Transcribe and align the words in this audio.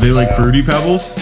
they 0.00 0.12
like 0.12 0.34
fruity 0.36 0.62
pebbles? 0.62 1.12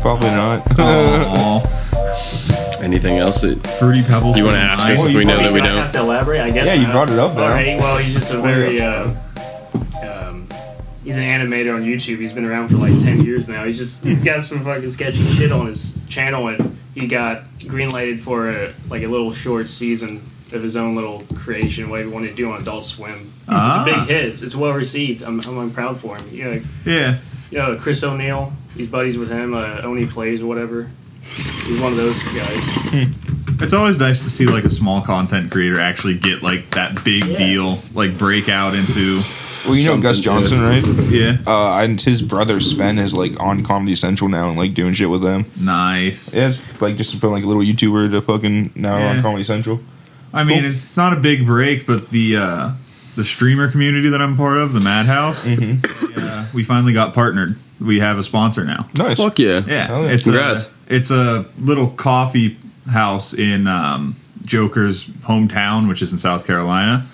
probably 0.00 0.30
not. 0.30 0.62
Aw, 0.78 2.80
Anything 2.82 3.18
else 3.18 3.40
that 3.40 3.66
fruity 3.80 4.02
pebbles. 4.02 4.36
you 4.36 4.44
want 4.44 4.56
to 4.56 4.60
ask 4.60 4.84
us 4.86 5.02
if 5.04 5.14
we 5.14 5.24
know 5.24 5.36
that 5.36 5.52
we 5.52 5.60
Do 5.60 5.66
I 5.66 5.68
don't? 5.68 5.82
have 5.82 5.92
to 5.92 5.98
elaborate? 6.00 6.40
I 6.40 6.50
guess. 6.50 6.66
Yeah, 6.66 6.74
you 6.74 6.82
not. 6.86 6.92
brought 6.92 7.10
it 7.10 7.18
up 7.18 7.34
now. 7.34 7.42
All 7.42 7.48
right. 7.48 7.78
Well, 7.80 7.98
he's 7.98 8.14
just 8.14 8.32
a 8.32 8.38
very. 8.40 8.80
Uh, 8.80 9.10
um, 10.04 10.46
he's 11.02 11.16
an 11.16 11.24
animator 11.24 11.74
on 11.74 11.82
YouTube. 11.82 12.18
He's 12.18 12.32
been 12.32 12.44
around 12.44 12.68
for 12.68 12.76
like 12.76 12.92
ten 13.04 13.24
years 13.24 13.48
now. 13.48 13.64
He's 13.64 13.78
just 13.78 14.04
he's 14.04 14.22
got 14.22 14.40
some 14.42 14.62
fucking 14.64 14.90
sketchy 14.90 15.26
shit 15.34 15.50
on 15.50 15.66
his 15.66 15.96
channel, 16.08 16.46
and 16.48 16.78
he 16.94 17.06
got 17.08 17.42
greenlighted 17.60 18.20
for 18.20 18.50
a 18.50 18.74
like 18.88 19.02
a 19.02 19.08
little 19.08 19.32
short 19.32 19.68
season 19.68 20.22
of 20.52 20.62
his 20.62 20.76
own 20.76 20.94
little 20.94 21.24
creation, 21.34 21.90
what 21.90 22.02
he 22.02 22.06
wanted 22.06 22.28
to 22.28 22.34
do 22.36 22.52
on 22.52 22.60
Adult 22.62 22.84
Swim. 22.84 23.18
Ah. 23.48 23.82
It's 23.84 23.90
a 23.90 23.94
big 24.00 24.08
hit. 24.08 24.24
It's, 24.26 24.42
it's 24.42 24.54
well 24.54 24.74
received. 24.74 25.24
I'm, 25.24 25.40
I'm, 25.40 25.58
I'm 25.58 25.70
proud 25.72 25.98
for 25.98 26.16
him. 26.16 26.24
You 26.30 26.44
know, 26.44 26.60
Yeah. 26.84 27.18
You 27.50 27.58
know, 27.58 27.76
Chris 27.76 28.02
O'Neill. 28.02 28.52
He's 28.76 28.88
buddies 28.88 29.16
with 29.16 29.30
him. 29.30 29.54
Uh, 29.54 29.80
OneyPlays 29.82 30.40
or 30.40 30.46
whatever. 30.46 30.90
He's 31.64 31.80
one 31.80 31.92
of 31.92 31.96
those 31.98 32.22
guys. 32.22 33.12
It's 33.58 33.72
always 33.72 33.98
nice 33.98 34.22
to 34.22 34.30
see 34.30 34.46
like 34.46 34.64
a 34.64 34.70
small 34.70 35.00
content 35.02 35.50
creator 35.50 35.80
actually 35.80 36.14
get 36.14 36.42
like 36.42 36.70
that 36.72 37.02
big 37.04 37.24
Yeah. 37.24 37.36
deal, 37.38 37.78
like 37.94 38.18
break 38.18 38.48
out 38.48 38.74
into 38.74 39.22
well, 39.64 39.74
you 39.74 39.86
know 39.86 39.98
Gus 40.00 40.22
Something 40.22 40.44
Johnson, 40.44 40.60
right? 40.60 41.10
yeah, 41.10 41.38
Uh, 41.46 41.78
and 41.82 42.00
his 42.00 42.22
brother 42.22 42.60
Sven 42.60 42.98
is 42.98 43.14
like 43.14 43.40
on 43.42 43.64
Comedy 43.64 43.94
Central 43.96 44.28
now 44.28 44.48
and 44.50 44.58
like 44.58 44.74
doing 44.74 44.92
shit 44.92 45.08
with 45.10 45.22
them. 45.22 45.46
nice. 45.60 46.34
Yeah, 46.34 46.48
it's 46.48 46.80
like 46.82 46.96
just 46.96 47.18
from 47.18 47.32
like 47.32 47.42
a 47.44 47.46
little 47.48 47.62
YouTuber 47.62 48.10
to 48.10 48.20
fucking 48.20 48.72
now 48.76 48.98
Yeah. 48.98 49.10
on 49.16 49.22
Comedy 49.22 49.42
Central. 49.44 49.80
I 50.34 50.44
mean, 50.44 50.64
it's 50.64 50.96
not 50.96 51.12
a 51.14 51.16
big 51.16 51.46
break, 51.46 51.86
but 51.86 52.10
the 52.10 52.36
uh, 52.36 52.70
the 53.16 53.24
streamer 53.24 53.70
community 53.70 54.08
that 54.10 54.22
I'm 54.22 54.36
part 54.36 54.58
of, 54.58 54.72
the 54.72 54.80
Madhouse, 54.80 55.46
Mm-hmm. 55.46 56.18
yeah, 56.20 56.46
we 56.54 56.62
finally 56.64 56.92
got 56.92 57.12
partnered. 57.14 57.56
We 57.80 57.98
have 58.00 58.18
a 58.18 58.22
sponsor 58.22 58.64
now. 58.64 58.88
Nice. 58.96 59.18
Fuck 59.18 59.38
yeah. 59.38 59.62
Yeah, 59.66 59.86
Hell 59.88 60.04
yeah. 60.04 60.10
it's 60.10 60.24
Congrats. 60.24 60.66
a 60.66 60.70
it's 60.94 61.10
a 61.10 61.44
little 61.58 61.88
coffee 61.90 62.56
house 62.90 63.34
in 63.34 63.66
um, 63.66 64.16
Joker's 64.44 65.04
hometown, 65.04 65.88
which 65.88 66.00
is 66.02 66.12
in 66.12 66.18
South 66.18 66.46
Carolina, 66.46 67.06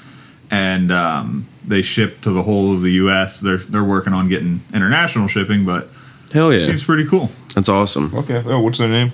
and 0.51 0.93
um, 0.93 1.49
they 1.67 1.83
ship 1.83 2.21
to 2.21 2.31
the 2.31 2.43
whole 2.43 2.75
of 2.75 2.83
the 2.83 2.93
U.S. 2.93 3.41
They're 3.41 3.57
they're 3.57 3.83
working 3.85 4.13
on 4.13 4.29
getting 4.29 4.61
international 4.75 5.27
shipping, 5.29 5.65
but 5.65 5.89
Hell 6.33 6.53
yeah. 6.53 6.65
seems 6.65 6.85
pretty 6.85 7.07
cool. 7.09 7.31
That's 7.55 7.69
awesome. 7.69 8.15
Okay. 8.15 8.43
Oh, 8.47 8.61
what's 8.61 8.79
their 8.79 8.89
name? 8.89 9.13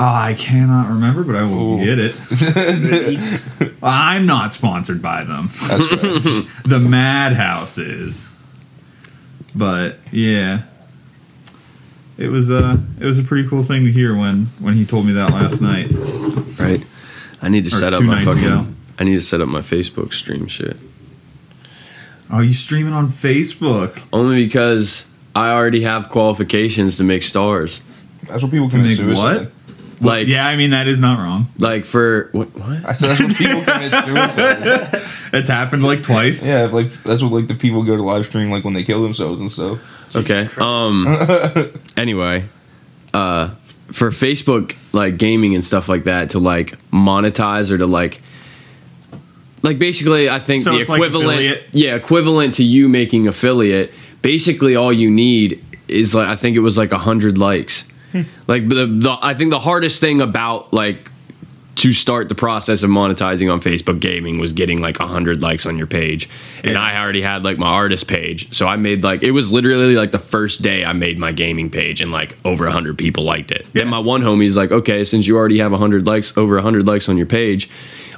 Ah, 0.00 0.26
I 0.26 0.34
cannot 0.34 0.88
remember, 0.90 1.24
but 1.24 1.34
I 1.34 1.42
will 1.42 1.80
Ooh. 1.80 1.84
get 1.84 1.98
it. 1.98 3.72
I'm 3.82 4.26
not 4.26 4.52
sponsored 4.52 5.02
by 5.02 5.24
them. 5.24 5.48
That's 5.66 5.86
fair. 5.88 5.98
the 6.64 6.78
Madhouse 6.80 7.78
is. 7.78 8.30
But 9.56 9.98
yeah, 10.12 10.62
it 12.16 12.28
was 12.28 12.48
uh 12.50 12.76
it 13.00 13.04
was 13.06 13.18
a 13.18 13.24
pretty 13.24 13.48
cool 13.48 13.64
thing 13.64 13.84
to 13.86 13.90
hear 13.92 14.16
when 14.16 14.46
when 14.60 14.74
he 14.74 14.86
told 14.86 15.04
me 15.04 15.12
that 15.14 15.30
last 15.30 15.60
night. 15.60 15.90
Right. 16.60 16.84
I 17.42 17.48
need 17.48 17.64
to 17.64 17.74
Or 17.74 17.80
set 17.80 17.92
up 17.92 18.02
my 18.02 18.24
fucking. 18.24 18.44
ago. 18.44 18.66
I 19.00 19.04
need 19.04 19.14
to 19.14 19.20
set 19.20 19.40
up 19.40 19.48
my 19.48 19.60
Facebook 19.62 20.12
stream 20.12 20.46
shit. 20.46 20.76
Are 22.30 22.44
you 22.44 22.52
streaming 22.52 22.92
on 22.92 23.08
Facebook? 23.08 24.02
Only 24.12 24.44
because 24.46 25.06
I 25.34 25.50
already 25.50 25.80
have 25.82 26.08
qualifications 26.08 26.96
to 26.98 27.04
make 27.04 27.22
stars. 27.24 27.80
That's 28.24 28.42
what 28.42 28.52
people 28.52 28.68
To 28.68 28.76
commit 28.76 28.88
make 28.90 28.96
suicide. 28.96 29.38
what? 29.40 29.52
Like, 30.00 30.28
yeah, 30.28 30.46
I 30.46 30.54
mean 30.56 30.70
that 30.70 30.86
is 30.86 31.00
not 31.00 31.18
wrong. 31.18 31.48
like 31.58 31.84
for 31.84 32.28
what? 32.32 32.48
What? 32.56 32.84
I 32.84 32.92
said 32.92 33.10
that's 33.16 33.20
what 33.20 33.36
people 33.36 33.62
commit 33.62 33.90
suicide. 34.04 35.02
It's 35.32 35.48
happened 35.48 35.82
like 35.82 36.02
twice. 36.02 36.46
yeah, 36.46 36.66
like 36.66 36.92
that's 37.02 37.22
what 37.22 37.32
like 37.32 37.48
the 37.48 37.54
people 37.54 37.82
go 37.82 37.96
to 37.96 38.02
live 38.02 38.26
stream 38.26 38.50
like 38.50 38.64
when 38.64 38.74
they 38.74 38.84
kill 38.84 39.02
themselves 39.02 39.40
and 39.40 39.50
stuff. 39.50 39.78
Okay. 40.14 40.48
Um. 40.58 41.06
anyway, 41.96 42.46
uh, 43.12 43.50
for 43.92 44.10
Facebook, 44.10 44.76
like 44.92 45.16
gaming 45.18 45.54
and 45.54 45.64
stuff 45.64 45.88
like 45.88 46.04
that, 46.04 46.30
to 46.30 46.38
like 46.38 46.78
monetize 46.90 47.70
or 47.70 47.78
to 47.78 47.86
like, 47.86 48.20
like 49.62 49.78
basically, 49.78 50.30
I 50.30 50.38
think 50.38 50.62
So 50.62 50.72
the 50.72 50.80
it's 50.80 50.88
like 50.88 50.98
equivalent, 51.00 51.62
yeah, 51.72 51.94
equivalent 51.94 52.54
to 52.54 52.64
you 52.64 52.88
making 52.88 53.26
affiliate. 53.26 53.92
Basically, 54.22 54.76
all 54.76 54.92
you 54.92 55.10
need 55.10 55.64
is 55.88 56.14
like 56.14 56.28
I 56.28 56.36
think 56.36 56.56
it 56.56 56.60
was 56.60 56.78
like 56.78 56.92
a 56.92 56.98
hundred 56.98 57.36
likes. 57.36 57.86
Like 58.46 58.68
the, 58.68 58.86
the 58.86 59.18
I 59.22 59.34
think 59.34 59.50
the 59.50 59.60
hardest 59.60 60.00
thing 60.00 60.20
about 60.20 60.72
like 60.72 61.10
to 61.76 61.92
start 61.92 62.28
the 62.28 62.34
process 62.34 62.82
of 62.82 62.90
monetizing 62.90 63.52
on 63.52 63.60
Facebook 63.60 64.00
gaming 64.00 64.40
was 64.40 64.52
getting 64.52 64.80
like 64.80 64.98
100 64.98 65.40
likes 65.40 65.64
on 65.64 65.78
your 65.78 65.86
page. 65.86 66.28
And 66.64 66.72
Yeah. 66.72 66.82
I 66.82 66.98
already 67.00 67.22
had 67.22 67.44
like 67.44 67.56
my 67.56 67.68
artist 67.68 68.08
page. 68.08 68.52
So 68.52 68.66
I 68.66 68.74
made 68.74 69.04
like, 69.04 69.22
it 69.22 69.30
was 69.30 69.52
literally 69.52 69.94
like 69.94 70.10
the 70.10 70.18
first 70.18 70.60
day 70.60 70.84
I 70.84 70.92
made 70.92 71.20
my 71.20 71.30
gaming 71.30 71.70
page 71.70 72.00
and 72.00 72.10
like 72.10 72.36
over 72.44 72.64
100 72.64 72.98
people 72.98 73.22
liked 73.22 73.52
it. 73.52 73.64
Yeah. 73.66 73.82
Then 73.82 73.88
my 73.90 74.00
one 74.00 74.22
homie's 74.22 74.56
like, 74.56 74.72
okay, 74.72 75.04
since 75.04 75.28
you 75.28 75.36
already 75.36 75.58
have 75.60 75.70
100 75.70 76.04
likes, 76.04 76.36
over 76.36 76.56
100 76.56 76.84
likes 76.84 77.08
on 77.08 77.16
your 77.16 77.26
page, 77.26 77.70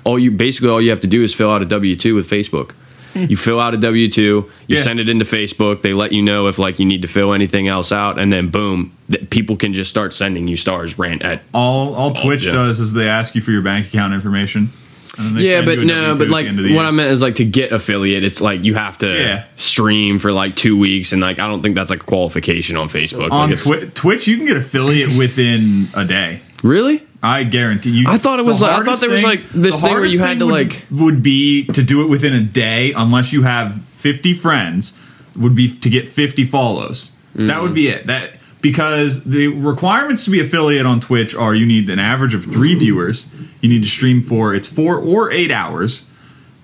all 0.04 0.18
you 0.18 0.30
basically 0.30 0.70
all 0.70 0.80
you 0.80 0.88
have 0.88 1.00
to 1.00 1.06
do 1.06 1.22
is 1.22 1.34
fill 1.34 1.50
out 1.50 1.60
a 1.60 1.66
W 1.66 1.94
2 1.96 2.14
with 2.14 2.30
Facebook. 2.30 2.70
You 3.15 3.37
fill 3.37 3.59
out 3.60 3.75
a 3.75 3.76
W 3.76 4.09
2, 4.10 4.21
you 4.22 4.76
Yeah. 4.76 4.82
send 4.82 5.00
it 5.00 5.09
into 5.09 5.25
Facebook, 5.25 5.81
they 5.82 5.93
let 5.93 6.12
you 6.12 6.22
know 6.22 6.47
if 6.47 6.59
like 6.59 6.78
you 6.78 6.87
need 6.87 7.03
to 7.03 7.09
fill 7.09 7.32
anything 7.34 7.66
else 7.69 7.91
out, 7.93 8.19
and 8.19 8.32
then 8.32 8.48
boom, 8.48 8.93
th- 9.10 9.28
people 9.31 9.56
can 9.56 9.75
just 9.75 9.91
start 9.91 10.15
sending 10.15 10.47
you 10.48 10.56
stars 10.56 10.98
rant 10.98 11.22
at 11.22 11.43
All 11.53 11.94
all 11.94 12.15
oh, 12.16 12.22
Twitch 12.22 12.47
yeah. 12.47 12.53
does 12.53 12.78
is 12.81 12.93
they 12.93 13.09
ask 13.09 13.34
you 13.34 13.41
for 13.41 13.50
your 13.50 13.62
bank 13.62 13.87
account 13.87 14.15
information. 14.15 14.72
and 15.19 15.26
then 15.26 15.34
they 15.34 15.50
yeah, 15.50 15.62
but 15.65 15.81
no, 15.81 16.15
but 16.16 16.28
like 16.28 16.47
what 16.47 16.56
the 16.56 16.78
I 16.78 16.91
meant 16.93 17.10
is 17.10 17.21
like 17.21 17.34
to 17.37 17.44
get 17.44 17.72
affiliate, 17.72 18.22
it's 18.22 18.41
like 18.41 18.62
you 18.65 18.75
have 18.75 18.97
to 18.98 19.09
Yeah. 19.12 19.44
stream 19.56 20.19
for 20.21 20.31
like 20.32 20.54
two 20.54 20.78
weeks, 20.78 21.12
and 21.12 21.21
like 21.21 21.38
I 21.41 21.47
don't 21.48 21.62
think 21.62 21.75
that's 21.75 21.91
like 21.91 22.03
a 22.03 22.06
qualification 22.06 22.77
on 22.77 22.88
Facebook. 22.88 23.31
on 23.32 23.50
like 23.50 23.59
Twi- 23.60 23.91
Twitch, 23.92 24.28
you 24.28 24.37
can 24.37 24.47
get 24.47 24.56
affiliate 24.56 25.16
within 25.16 25.88
a 25.94 26.04
day. 26.04 26.41
really? 26.62 27.03
I 27.22 27.44
guarantee 27.44 27.91
you. 27.91 28.06
I 28.08 28.16
thought 28.19 28.38
it 28.38 28.44
was 28.47 28.60
the 28.60 28.66
like- 28.66 28.81
I 28.81 28.84
thought 28.84 29.00
there 29.00 29.10
was, 29.10 29.22
like, 29.25 29.48
this 29.50 29.75
thing 29.81 29.91
where 29.92 30.04
you 30.06 30.19
had 30.20 30.38
to, 30.38 30.47
would- 30.47 30.53
like- 30.53 30.82
would 30.91 31.22
be 31.22 31.64
to 31.64 31.82
do 31.82 32.00
it 32.03 32.06
within 32.08 32.32
a 32.32 32.41
day, 32.41 32.92
unless 32.97 33.32
you 33.32 33.42
have 33.42 33.78
fifty 33.92 34.32
friends. 34.34 34.94
Would 35.38 35.54
be 35.54 35.69
to 35.70 35.88
get 35.91 36.09
fifty 36.09 36.44
follows. 36.44 37.12
That 37.34 37.62
would 37.62 37.72
be 37.75 37.88
it. 37.88 38.06
That 38.06 38.41
because 38.60 39.25
the 39.25 39.47
requirements 39.48 40.25
to 40.25 40.30
be 40.30 40.41
affiliate 40.41 40.84
on 40.86 40.98
Twitch 41.00 41.34
are 41.34 41.54
you 41.54 41.64
need 41.64 41.88
an 41.88 41.98
average 41.98 42.34
of 42.34 42.44
three 42.44 42.75
viewers. 42.75 43.26
You 43.60 43.69
need 43.69 43.82
to 43.84 43.88
stream 43.88 44.22
for 44.22 44.54
it's 44.54 44.66
four 44.69 44.97
or 44.97 45.30
eight 45.30 45.50
hours, 45.53 46.04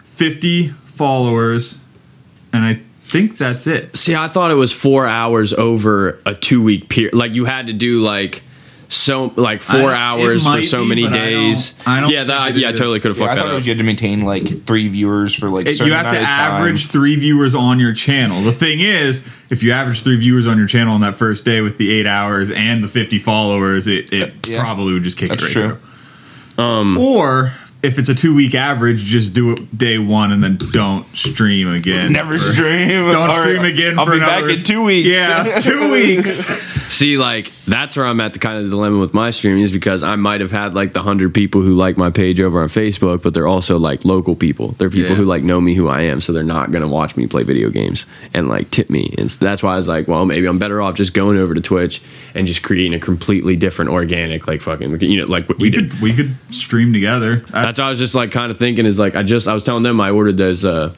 fifty 0.04 0.68
followers, 0.86 1.78
and 2.52 2.64
I 2.64 2.80
think 3.04 3.36
that's 3.38 3.66
it. 3.66 3.96
See, 3.96 4.14
I 4.16 4.28
thought 4.28 4.50
it 4.50 4.54
was 4.56 4.72
four 4.72 5.06
hours 5.06 5.52
over 5.54 6.18
a 6.26 6.34
two 6.34 6.62
week 6.62 6.88
period. 6.88 7.14
Like 7.14 7.32
you 7.32 7.44
had 7.44 7.66
to 7.68 7.72
do 7.72 8.00
like 8.00 8.42
so 8.88 9.32
like 9.36 9.62
four 9.62 9.92
I- 9.92 9.96
hours 9.96 10.46
for 10.46 10.62
so 10.62 10.82
be, 10.82 10.88
many 10.88 11.02
but 11.02 11.12
I 11.12 11.16
don't- 11.16 11.24
days. 11.52 11.74
I 11.86 12.00
don't 12.00 12.10
yeah, 12.10 12.24
that 12.24 12.56
yeah, 12.56 12.68
I 12.68 12.72
is. 12.72 12.78
totally 12.78 13.00
could 13.00 13.10
have 13.10 13.18
Yeah, 13.18 13.24
I 13.24 13.28
fucked 13.28 13.38
thought 13.38 13.44
that 13.44 13.48
it 13.48 13.52
up. 13.52 13.54
was 13.56 13.66
you 13.66 13.70
had 13.72 13.78
to 13.78 13.84
maintain 13.84 14.22
like 14.22 14.64
three 14.64 14.88
viewers 14.88 15.34
for 15.34 15.48
like 15.50 15.66
a 15.66 15.70
It- 15.70 15.76
certain 15.76 15.88
you 15.92 15.96
have 15.96 16.12
to 16.12 16.18
amount 16.18 16.34
time. 16.34 16.52
average 16.62 16.86
three 16.86 17.16
viewers 17.16 17.54
on 17.54 17.80
your 17.80 17.92
channel. 17.92 18.42
The 18.42 18.52
thing 18.52 18.80
is, 18.80 19.28
if 19.50 19.62
you 19.62 19.72
average 19.72 20.02
three 20.02 20.16
viewers 20.16 20.46
on 20.46 20.56
your 20.58 20.66
channel 20.66 20.94
on 20.94 21.00
that 21.02 21.16
first 21.16 21.44
day 21.44 21.60
with 21.60 21.78
the 21.78 21.90
eight 21.92 22.06
hours 22.06 22.50
and 22.50 22.82
the 22.84 22.88
50 22.88 23.18
followers, 23.18 23.86
it, 23.86 24.12
it 24.12 24.34
Yeah. 24.46 24.60
probably 24.60 24.92
would 24.92 25.02
just 25.02 25.16
kick 25.16 25.30
That's 25.30 25.42
it 25.42 25.46
right 25.46 25.52
true. 25.52 25.78
through. 26.56 26.64
Um, 26.64 26.96
or 26.98 27.54
if 27.86 27.98
it's 27.98 28.08
a 28.08 28.14
two 28.14 28.34
week 28.34 28.54
average, 28.54 29.02
just 29.04 29.32
do 29.34 29.52
it 29.52 29.78
day 29.78 29.98
one 29.98 30.32
and 30.32 30.42
then 30.42 30.58
don't 30.72 31.06
stream 31.16 31.68
again. 31.72 32.12
Never 32.12 32.36
For- 32.38 32.52
stream. 32.52 32.88
Don't 32.88 33.30
All 33.30 33.40
stream 33.40 33.64
again. 33.64 33.98
I'll 33.98 34.04
for 34.04 34.12
be 34.12 34.18
another, 34.18 34.48
back 34.48 34.58
in 34.58 34.64
two 34.64 34.84
weeks. 34.84 35.08
Yeah, 35.16 35.58
two 35.60 35.90
weeks. 35.92 36.44
See, 36.92 37.16
like 37.16 37.52
that's 37.66 37.96
where 37.96 38.06
I'm 38.06 38.20
at 38.20 38.32
the 38.32 38.38
kind 38.38 38.62
of 38.64 38.70
dilemma 38.70 38.98
with 38.98 39.12
my 39.12 39.30
streaming 39.30 39.62
is 39.64 39.72
because 39.72 40.04
I 40.04 40.14
might 40.16 40.40
have 40.40 40.52
had 40.52 40.74
like 40.74 40.92
the 40.92 41.02
hundred 41.02 41.34
people 41.34 41.60
who 41.60 41.74
like 41.74 41.96
my 41.96 42.10
page 42.10 42.40
over 42.40 42.62
on 42.62 42.68
Facebook, 42.68 43.22
but 43.22 43.34
they're 43.34 43.48
also 43.48 43.78
like 43.78 44.04
local 44.04 44.36
people. 44.36 44.72
They're 44.78 44.90
people 44.90 45.10
Yeah. 45.10 45.16
who 45.16 45.24
like 45.24 45.42
know 45.42 45.60
me 45.60 45.74
who 45.74 45.88
I 45.88 46.02
am, 46.02 46.20
so 46.20 46.32
they're 46.32 46.44
not 46.44 46.70
gonna 46.70 46.86
watch 46.88 47.16
me 47.16 47.26
play 47.26 47.42
video 47.42 47.70
games 47.70 48.06
and 48.34 48.48
like 48.48 48.70
tip 48.70 48.88
me. 48.90 49.14
And 49.18 49.30
so 49.30 49.44
that's 49.44 49.62
why 49.64 49.72
I 49.74 49.76
was 49.76 49.88
like, 49.88 50.06
well, 50.06 50.26
maybe 50.26 50.46
I'm 50.46 50.58
better 50.58 50.80
off 50.80 50.94
just 50.94 51.12
going 51.12 51.38
over 51.38 51.54
to 51.54 51.60
Twitch 51.60 52.02
and 52.34 52.46
just 52.46 52.62
creating 52.62 52.94
a 52.94 53.00
completely 53.00 53.56
different 53.56 53.90
organic, 53.90 54.46
like 54.46 54.60
fucking, 54.60 55.00
you 55.00 55.20
know, 55.20 55.26
like 55.26 55.48
what 55.48 55.58
we, 55.58 55.64
we 55.64 55.70
did. 55.70 55.90
could 55.90 56.00
we 56.00 56.14
could 56.14 56.36
stream 56.50 56.92
together. 56.92 57.36
That's 57.50 57.75
what 57.78 57.86
I 57.86 57.90
was 57.90 57.98
just 57.98 58.14
like 58.14 58.30
kind 58.32 58.50
of 58.50 58.58
thinking 58.58 58.86
is 58.86 58.98
like 58.98 59.14
I 59.16 59.22
just 59.22 59.48
I 59.48 59.54
was 59.54 59.64
telling 59.64 59.82
them 59.82 60.00
I 60.00 60.10
ordered 60.10 60.38
those 60.38 60.64
uh 60.64 60.94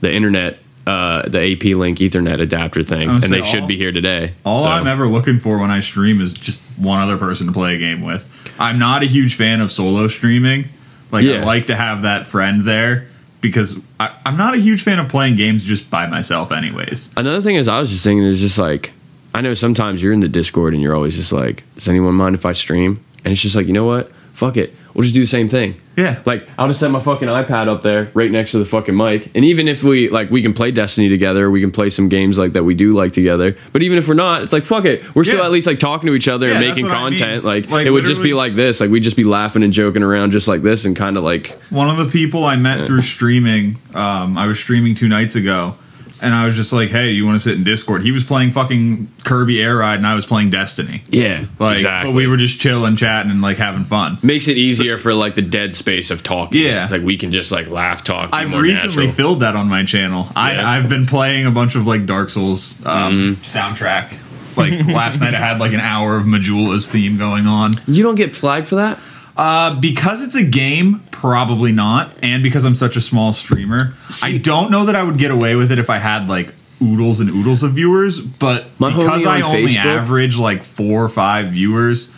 the 0.00 0.12
internet 0.12 0.58
uh 0.86 1.28
the 1.28 1.52
AP 1.52 1.64
link 1.76 1.98
Ethernet 1.98 2.40
adapter 2.40 2.82
thing, 2.82 3.08
Oh, 3.08 3.14
and 3.14 3.22
so 3.24 3.30
they 3.30 3.42
should 3.42 3.66
be 3.66 3.76
here 3.76 3.92
today. 3.92 4.34
All 4.44 4.64
So- 4.64 4.68
I'm 4.70 4.86
ever 4.86 5.06
looking 5.06 5.38
for 5.38 5.58
when 5.58 5.70
I 5.70 5.80
stream 5.80 6.20
is 6.20 6.32
just 6.34 6.60
one 6.76 7.00
other 7.00 7.16
person 7.16 7.46
to 7.46 7.52
play 7.52 7.74
a 7.74 7.78
game 7.78 8.02
with. 8.02 8.28
I'm 8.58 8.78
not 8.78 9.02
a 9.02 9.06
huge 9.06 9.34
fan 9.34 9.60
of 9.60 9.72
solo 9.72 10.08
streaming. 10.08 10.68
Like 11.10 11.24
I 11.26 11.42
like 11.44 11.66
to 11.66 11.76
have 11.76 12.02
that 12.02 12.26
friend 12.26 12.64
there 12.64 13.08
because 13.40 13.78
I, 14.00 14.10
I'm 14.26 14.36
not 14.36 14.54
a 14.54 14.58
huge 14.58 14.82
fan 14.82 14.98
of 14.98 15.08
playing 15.08 15.36
games 15.36 15.64
just 15.64 15.90
by 15.90 16.06
myself, 16.06 16.50
anyways. 16.50 17.10
Another 17.16 17.40
thing 17.42 17.54
is, 17.56 17.68
I 17.68 17.78
was 17.78 17.90
just 17.90 18.02
thinking 18.02 18.24
is 18.24 18.40
just 18.40 18.58
like, 18.58 18.92
I 19.34 19.40
know 19.42 19.54
sometimes 19.54 20.02
you're 20.02 20.12
in 20.12 20.20
the 20.20 20.28
Discord 20.28 20.72
and 20.74 20.82
you're 20.82 20.94
always 20.94 21.14
just 21.14 21.30
like, 21.32 21.62
does 21.74 21.86
anyone 21.88 22.14
mind 22.14 22.34
if 22.34 22.46
I 22.46 22.52
stream? 22.52 23.04
And 23.24 23.32
it's 23.32 23.40
just 23.42 23.54
like, 23.54 23.66
you 23.66 23.72
know 23.72 23.84
what? 23.84 24.10
Fuck 24.34 24.56
it, 24.58 24.74
we'll 24.92 25.02
just 25.02 25.14
do 25.14 25.20
the 25.22 25.26
same 25.26 25.48
thing. 25.48 25.80
Yeah. 25.96 26.20
Like 26.26 26.48
I'll 26.58 26.66
just 26.66 26.80
set 26.80 26.90
my 26.90 26.98
fucking 27.00 27.28
iPad 27.28 27.68
up 27.68 27.82
there, 27.82 28.10
right 28.14 28.28
next 28.30 28.50
to 28.50 28.58
the 28.58 28.64
fucking 28.64 28.96
mic, 28.96 29.30
and 29.36 29.44
even 29.44 29.68
if 29.68 29.84
we 29.84 30.08
like, 30.08 30.28
we 30.28 30.42
can 30.42 30.52
play 30.52 30.72
Destiny 30.72 31.08
together. 31.08 31.48
We 31.50 31.60
can 31.60 31.70
play 31.70 31.88
some 31.88 32.08
games 32.08 32.36
like 32.36 32.52
that 32.54 32.64
we 32.64 32.74
do 32.74 32.94
like 32.94 33.12
together. 33.12 33.56
But 33.72 33.82
even 33.84 33.96
if 33.98 34.08
we're 34.08 34.14
not, 34.14 34.42
it's 34.42 34.52
like 34.52 34.64
fuck 34.64 34.84
it. 34.86 35.14
We're 35.14 35.22
still 35.24 35.44
at 35.44 35.52
least 35.52 35.66
like 35.68 35.78
talking 35.78 36.08
to 36.08 36.14
each 36.14 36.26
other 36.28 36.48
Yeah, 36.48 36.58
and 36.58 36.66
making 36.68 36.86
what 36.86 36.96
I 36.96 37.10
mean. 37.10 37.18
content. 37.18 37.44
Like, 37.44 37.70
Like, 37.70 37.86
it 37.86 37.90
would 37.90 38.04
just 38.06 38.22
be 38.24 38.34
like 38.34 38.56
this. 38.56 38.80
Like 38.80 38.90
we'd 38.90 39.04
just 39.04 39.16
be 39.16 39.22
laughing 39.24 39.62
and 39.62 39.72
joking 39.72 40.02
around 40.02 40.32
just 40.32 40.48
like 40.48 40.62
this, 40.62 40.84
and 40.84 40.96
kind 40.96 41.16
of 41.16 41.22
like 41.22 41.56
One 41.70 41.88
of 41.88 41.96
the 41.96 42.10
people 42.10 42.44
I 42.44 42.56
met 42.56 42.86
through 42.86 43.02
streaming, 43.02 43.76
um, 43.94 44.36
I 44.36 44.46
was 44.46 44.58
streaming 44.58 44.96
two 44.96 45.06
nights 45.08 45.36
ago, 45.36 45.76
and 46.24 46.34
I 46.34 46.44
was 46.46 46.56
just 46.56 46.72
like, 46.72 46.88
"Hey, 46.88 47.10
you 47.10 47.24
want 47.24 47.36
to 47.36 47.40
sit 47.40 47.56
in 47.56 47.62
Discord?" 47.64 48.02
He 48.02 48.10
was 48.10 48.24
playing 48.24 48.52
fucking 48.52 49.08
Kirby 49.24 49.62
Air 49.62 49.76
Ride, 49.76 49.96
and 49.96 50.06
I 50.06 50.14
was 50.14 50.26
playing 50.26 50.50
Destiny. 50.50 51.02
yeah, 51.10 51.44
Like, 51.58 51.76
exactly. 51.76 52.10
but 52.10 52.16
we 52.16 52.26
were 52.26 52.36
just 52.36 52.58
chilling, 52.60 52.96
chatting, 52.96 53.30
and 53.30 53.40
like 53.42 53.58
having 53.58 53.84
fun. 53.84 54.18
makes 54.22 54.48
it 54.48 54.56
easier 54.56 54.98
for 54.98 55.14
like 55.14 55.34
the 55.34 55.42
dead 55.42 55.74
space 55.74 56.10
of 56.10 56.22
talking. 56.22 56.60
Yeah. 56.62 56.82
it's 56.82 56.92
like 56.92 57.02
we 57.02 57.16
can 57.16 57.30
just 57.32 57.52
like 57.52 57.68
laugh, 57.68 58.02
talk. 58.02 58.30
I've 58.32 58.50
more 58.50 58.62
recently 58.62 59.06
natural. 59.06 59.14
filled 59.14 59.40
that 59.40 59.54
on 59.56 59.68
my 59.68 59.84
channel. 59.84 60.24
Yeah. 60.32 60.32
I, 60.40 60.76
I've 60.76 60.88
been 60.88 61.06
playing 61.06 61.46
a 61.46 61.50
bunch 61.50 61.74
of 61.76 61.86
like 61.86 62.06
Dark 62.06 62.30
Souls 62.30 62.74
um, 62.86 63.36
soundtrack. 63.42 64.18
Like 64.56 64.86
last 64.86 65.20
night, 65.20 65.34
I 65.34 65.38
had 65.40 65.58
like 65.58 65.72
an 65.72 65.80
hour 65.80 66.16
of 66.16 66.26
Majula's 66.26 66.86
theme 66.88 67.18
going 67.18 67.48
on. 67.48 67.74
You 67.88 68.04
don't 68.04 68.14
get 68.14 68.36
flagged 68.36 68.68
for 68.68 68.76
that. 68.76 69.00
Uh, 69.36 69.78
because 69.80 70.22
it's 70.22 70.36
a 70.36 70.44
game, 70.44 71.02
probably 71.10 71.72
not, 71.72 72.16
and 72.22 72.42
because 72.42 72.64
I'm 72.64 72.76
such 72.76 72.96
a 72.96 73.00
small 73.00 73.32
streamer, 73.32 73.94
I 74.22 74.38
don't 74.38 74.70
know 74.70 74.84
that 74.84 74.94
I 74.94 75.02
would 75.02 75.18
get 75.18 75.30
away 75.32 75.56
with 75.56 75.72
it 75.72 75.78
if 75.78 75.90
I 75.90 75.98
had 75.98 76.28
like 76.28 76.54
oodles 76.80 77.20
and 77.20 77.28
oodles 77.30 77.62
of 77.62 77.72
viewers. 77.72 78.20
But 78.20 78.66
because 78.78 79.26
I 79.26 79.40
on 79.40 79.56
only 79.56 79.72
Facebook- 79.74 79.84
average 79.84 80.36
like 80.36 80.62
four 80.62 81.04
or 81.04 81.08
five 81.08 81.48
viewers, 81.48 82.12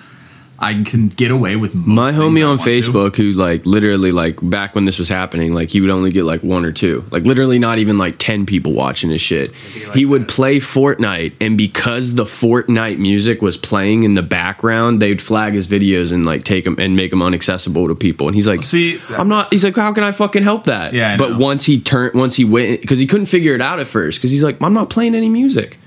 I 0.58 0.82
can 0.84 1.08
get 1.08 1.30
away 1.30 1.54
with 1.56 1.74
most 1.74 1.86
My 1.86 2.12
homie 2.12 2.42
on 2.42 2.56
want 2.56 2.62
to. 2.62 2.70
Facebook, 2.70 3.16
who 3.16 3.32
like 3.32 3.66
literally 3.66 4.10
like 4.10 4.38
back 4.42 4.74
when 4.74 4.86
this 4.86 4.98
was 4.98 5.10
happening, 5.10 5.52
like 5.52 5.68
he 5.68 5.82
would 5.82 5.90
only 5.90 6.10
get 6.10 6.24
like 6.24 6.42
one 6.42 6.64
or 6.64 6.72
two, 6.72 7.04
like 7.10 7.24
literally 7.24 7.58
not 7.58 7.76
even 7.78 7.98
like 7.98 8.14
ten 8.18 8.46
people 8.46 8.72
watching 8.72 9.10
his 9.10 9.20
shit. 9.20 9.54
he 9.94 10.06
would 10.06 10.26
play 10.28 10.58
Fortnite, 10.58 11.34
and 11.42 11.58
because 11.58 12.14
the 12.14 12.24
Fortnite 12.24 12.98
music 12.98 13.42
was 13.42 13.58
playing 13.58 14.04
in 14.04 14.14
the 14.14 14.22
background, 14.22 15.02
they'd 15.02 15.20
flag 15.20 15.52
his 15.52 15.66
videos 15.66 16.10
and 16.10 16.24
like 16.24 16.44
take 16.44 16.64
them 16.64 16.76
and 16.78 16.96
make 16.96 17.10
them 17.10 17.20
unaccessible 17.20 17.86
to 17.88 17.94
people. 17.94 18.26
And 18.26 18.34
he's 18.34 18.46
like, 18.48 18.62
See, 18.62 18.98
I'm 19.10 19.28
not. 19.28 19.52
He's 19.52 19.62
like, 19.64 19.76
how 19.76 19.92
can 19.92 20.04
I 20.04 20.12
fucking 20.12 20.42
help 20.42 20.64
that? 20.64 20.94
Yeah, 20.94 21.12
I 21.12 21.16
but 21.18 21.32
know. 21.32 21.38
once 21.38 21.66
he 21.66 21.80
turned, 21.80 22.14
once 22.14 22.36
he 22.36 22.44
went, 22.46 22.80
because 22.80 22.98
he 22.98 23.06
couldn't 23.06 23.26
figure 23.26 23.54
it 23.54 23.60
out 23.60 23.78
at 23.78 23.88
first, 23.88 24.18
because 24.18 24.30
he's 24.30 24.42
like, 24.42 24.60
I'm 24.62 24.72
not 24.72 24.88
playing 24.88 25.14
any 25.14 25.28
music. 25.28 25.78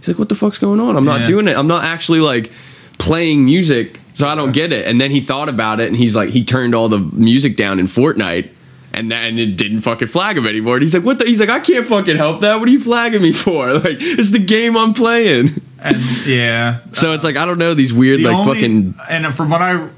He's 0.00 0.08
like, 0.08 0.18
what 0.18 0.28
the 0.30 0.34
fuck's 0.34 0.56
going 0.58 0.80
on? 0.80 0.96
I'm 0.96 1.04
not 1.04 1.20
Yeah. 1.22 1.26
doing 1.26 1.46
it. 1.48 1.56
I'm 1.56 1.66
not 1.66 1.84
actually 1.84 2.20
like 2.20 2.50
playing 2.98 3.44
music, 3.44 3.98
so 4.14 4.26
I 4.26 4.34
don't 4.34 4.52
get 4.52 4.72
it. 4.72 4.86
And 4.86 5.00
then 5.00 5.10
he 5.10 5.20
thought 5.20 5.48
about 5.48 5.80
it, 5.80 5.88
and 5.88 5.96
he's 5.96 6.16
like, 6.16 6.30
he 6.30 6.44
turned 6.44 6.74
all 6.74 6.88
the 6.88 6.98
music 6.98 7.56
down 7.56 7.78
in 7.78 7.86
Fortnite. 7.86 8.50
And 8.92 9.10
then 9.10 9.38
it 9.38 9.56
didn't 9.56 9.80
fucking 9.80 10.06
flag 10.06 10.36
him 10.38 10.46
anymore. 10.46 10.76
And 10.76 10.82
he's 10.82 10.94
like, 10.94 11.02
"What 11.02 11.18
the?" 11.18 11.24
He's 11.24 11.40
like, 11.40 11.48
"I 11.48 11.58
can't 11.58 11.84
fucking 11.84 12.16
help 12.16 12.42
that. 12.42 12.60
What 12.60 12.68
are 12.68 12.70
you 12.70 12.78
flagging 12.80 13.22
me 13.22 13.32
for? 13.32 13.72
Like, 13.80 13.96
it's 13.98 14.30
the 14.30 14.38
game 14.38 14.76
I'm 14.76 14.92
playing." 14.94 15.60
and 15.80 15.96
yeah, 16.24 16.78
So 16.92 17.12
it's 17.12 17.24
like 17.24 17.36
I 17.36 17.44
don't 17.44 17.58
know 17.58 17.74
these 17.74 17.92
weird 17.92 18.20
The 18.20 18.26
like 18.26 18.36
only- 18.36 18.54
fucking 18.54 18.94
and 19.10 19.34
from 19.34 19.50
what 19.50 19.60
I 19.62 19.88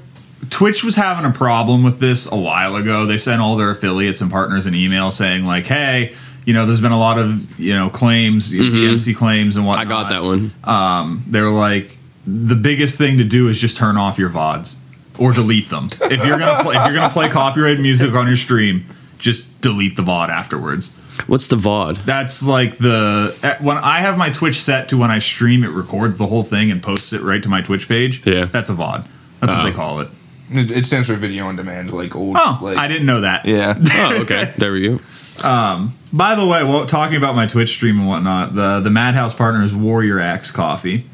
Twitch 0.49 0.83
was 0.83 0.95
having 0.95 1.29
a 1.29 1.31
problem 1.33 1.83
with 1.83 1.99
this 1.99 2.25
a 2.31 2.35
while 2.35 2.75
ago. 2.75 3.05
They 3.05 3.19
sent 3.19 3.39
all 3.39 3.55
their 3.55 3.69
affiliates 3.69 4.21
and 4.21 4.31
partners 4.31 4.65
an 4.65 4.73
email 4.73 5.11
saying 5.11 5.45
like, 5.45 5.65
"Hey, 5.67 6.15
you 6.45 6.53
know, 6.53 6.65
there's 6.65 6.81
been 6.81 6.91
a 6.91 6.97
lot 6.99 7.19
of 7.19 7.59
you 7.59 7.75
know 7.75 7.89
claims, 7.91 8.51
DMC 8.51 9.15
claims 9.15 9.57
and 9.57 9.67
whatnot." 9.67 9.85
Mm-hmm. 9.85 9.93
I 9.93 10.01
got 10.03 10.09
that 10.09 10.23
one. 10.23 10.51
Um, 10.63 11.23
they're 11.27 11.51
like, 11.51 11.95
the 12.27 12.55
biggest 12.55 12.97
thing 12.97 13.17
to 13.17 13.23
do 13.23 13.47
is 13.47 13.59
just 13.59 13.77
turn 13.77 13.95
off 13.97 14.19
your 14.19 14.29
vods 14.29 14.77
or 15.17 15.31
delete 15.33 15.69
them. 15.69 15.87
if 16.03 16.25
you're 16.25 16.37
gonna 16.37 16.61
play, 16.61 16.75
if 16.75 16.85
you're 16.85 16.93
gonna 16.93 17.13
play 17.13 17.29
copyrighted 17.29 17.79
music 17.79 18.13
on 18.13 18.27
your 18.27 18.35
stream, 18.35 18.85
just 19.17 19.61
delete 19.61 19.95
the 19.95 20.03
vod 20.03 20.29
afterwards. 20.29 20.93
What's 21.25 21.47
the 21.47 21.55
VOD? 21.55 22.05
That's 22.05 22.45
like 22.45 22.77
the 22.77 23.35
eh, 23.41 23.55
when 23.59 23.77
I 23.79 24.01
have 24.01 24.17
my 24.19 24.29
Twitch 24.29 24.61
set 24.61 24.89
to 24.89 24.97
when 24.97 25.09
I 25.09 25.17
stream, 25.17 25.63
it 25.63 25.69
records 25.69 26.17
the 26.17 26.27
whole 26.27 26.43
thing 26.43 26.69
and 26.69 26.83
posts 26.83 27.11
it 27.13 27.21
right 27.23 27.41
to 27.41 27.49
my 27.49 27.61
Twitch 27.61 27.87
page. 27.87 28.21
Yeah. 28.27 28.45
that's 28.45 28.69
a 28.69 28.73
VOD. 28.75 29.07
That's 29.39 29.51
what 29.53 29.61
Oh. 29.61 29.63
they 29.63 29.71
call 29.71 29.99
it. 30.01 30.09
It, 30.51 30.69
it 30.71 30.85
stands 30.85 31.07
for 31.09 31.15
video 31.15 31.47
on 31.47 31.55
demand, 31.55 31.91
like 31.91 32.15
old. 32.15 32.37
Oh, 32.39 32.59
like, 32.61 32.77
I 32.77 32.87
didn't 32.87 33.05
know 33.07 33.21
that. 33.21 33.45
Yeah. 33.47 33.77
Oh, 33.93 34.21
okay. 34.21 34.53
There 34.57 34.71
we 34.71 34.87
go. 34.89 34.99
Um, 35.47 35.93
By 36.13 36.35
the 36.35 36.45
way, 36.45 36.63
well, 36.63 36.85
talking 36.85 37.17
about 37.17 37.35
my 37.35 37.47
Twitch 37.47 37.69
stream 37.69 37.97
and 37.99 38.07
whatnot, 38.07 38.53
the 38.55 38.79
the 38.81 38.89
Madhouse 38.91 39.33
partner 39.33 39.63
is 39.63 39.73
Warrior 39.73 40.19
Axe 40.19 40.51
Coffee. 40.51 41.05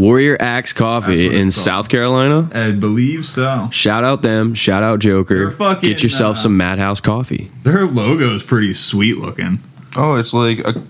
Warrior 0.00 0.36
Axe 0.40 0.72
Coffee 0.72 1.26
in 1.26 1.42
called. 1.42 1.52
South 1.54 1.88
Carolina. 1.90 2.48
I 2.54 2.70
believe 2.72 3.26
so. 3.26 3.68
Shout 3.70 4.02
out 4.02 4.22
them. 4.22 4.54
Shout 4.54 4.82
out 4.82 4.98
Joker. 5.00 5.50
Fucking, 5.50 5.88
Get 5.88 6.02
yourself 6.02 6.36
uh, 6.38 6.40
some 6.40 6.56
Madhouse 6.56 7.00
coffee. 7.00 7.50
Their 7.64 7.84
logo 7.86 8.34
is 8.34 8.42
pretty 8.42 8.72
sweet 8.72 9.18
looking. 9.18 9.58
Oh, 9.96 10.14
it's 10.14 10.32
like 10.32 10.60
a 10.60 10.82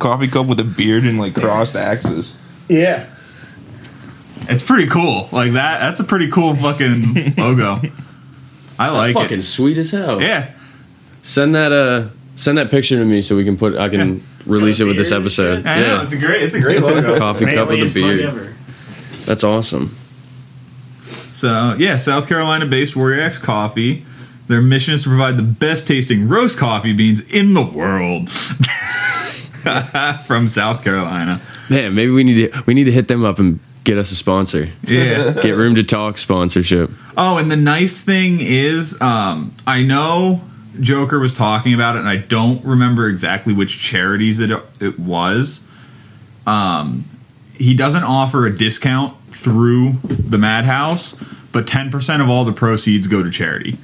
coffee 0.00 0.26
cup 0.26 0.46
with 0.46 0.58
a 0.58 0.64
beard 0.64 1.04
and 1.04 1.18
like 1.18 1.34
crossed 1.34 1.76
axes. 1.76 2.36
Yeah. 2.68 3.06
It's 4.48 4.62
pretty 4.62 4.88
cool. 4.88 5.28
Like 5.30 5.52
that. 5.52 5.78
That's 5.78 6.00
a 6.00 6.04
pretty 6.04 6.30
cool 6.30 6.56
fucking 6.56 7.34
logo. 7.38 7.80
I 8.78 8.90
like 8.90 9.14
fucking 9.14 9.20
it. 9.20 9.28
Fucking 9.28 9.42
sweet 9.42 9.78
as 9.78 9.92
hell. 9.92 10.20
Yeah. 10.20 10.52
Send 11.22 11.54
that 11.54 11.70
uh 11.72 12.08
send 12.34 12.58
that 12.58 12.70
picture 12.70 12.96
to 12.96 13.04
me 13.04 13.22
so 13.22 13.36
we 13.36 13.44
can 13.44 13.56
put 13.56 13.76
I 13.76 13.88
can 13.88 14.24
release 14.44 14.80
it 14.80 14.84
with 14.84 14.96
this 14.96 15.12
episode. 15.12 15.58
shit? 15.58 15.66
I 15.66 15.80
know. 15.80 15.86
Yeah. 15.96 16.02
It's 16.02 16.12
a 16.12 16.18
great. 16.18 16.42
It's 16.42 16.54
a 16.54 16.60
great 16.60 16.80
logo. 16.82 17.18
Coffee 17.18 17.44
cup 17.46 17.68
with 17.68 17.96
a 17.96 18.00
Manliest 18.00 18.34
mug 18.34 18.34
beard. 18.34 18.55
That's 19.26 19.44
awesome. 19.44 19.96
So 21.04 21.74
yeah, 21.78 21.96
South 21.96 22.28
Carolina-based 22.28 22.96
Warrior 22.96 23.20
Axe 23.20 23.38
Coffee. 23.38 24.04
Their 24.48 24.62
mission 24.62 24.94
is 24.94 25.02
to 25.02 25.08
provide 25.08 25.36
the 25.36 25.42
best 25.42 25.88
tasting 25.88 26.28
roast 26.28 26.56
coffee 26.56 26.92
beans 26.92 27.20
in 27.28 27.54
the 27.54 27.62
world. 27.62 28.30
From 30.26 30.46
South 30.46 30.84
Carolina. 30.84 31.40
Man, 31.68 31.94
maybe 31.94 32.12
we 32.12 32.22
need 32.22 32.52
to 32.52 32.62
we 32.66 32.74
need 32.74 32.84
to 32.84 32.92
hit 32.92 33.08
them 33.08 33.24
up 33.24 33.40
and 33.40 33.58
get 33.86 33.98
us 33.98 34.12
a 34.12 34.16
sponsor. 34.16 34.68
Yeah. 34.82 35.32
Get 35.42 35.56
room 35.56 35.74
to 35.76 35.84
talk 35.84 36.18
sponsorship. 36.18 36.90
Oh, 37.16 37.38
and 37.38 37.50
the 37.50 37.56
nice 37.56 38.00
thing 38.00 38.38
is, 38.40 39.00
um, 39.00 39.52
I 39.66 39.82
know 39.82 40.42
Joker 40.80 41.18
was 41.18 41.32
talking 41.32 41.72
about 41.72 41.96
it, 41.96 42.00
and 42.00 42.08
I 42.08 42.16
don't 42.16 42.62
remember 42.64 43.08
exactly 43.08 43.54
which 43.54 43.78
charities 43.78 44.40
it 44.40 44.50
it 44.80 44.98
was. 44.98 45.64
Um, 46.46 47.04
he 47.56 47.74
doesn't 47.74 48.04
offer 48.04 48.46
a 48.46 48.56
discount 48.56 49.16
through 49.30 49.92
the 50.04 50.38
Madhouse, 50.38 51.18
but 51.52 51.66
ten 51.66 51.90
percent 51.90 52.22
of 52.22 52.28
all 52.30 52.44
the 52.44 52.52
proceeds 52.52 53.06
go 53.06 53.22
to 53.22 53.30
charity. 53.30 53.76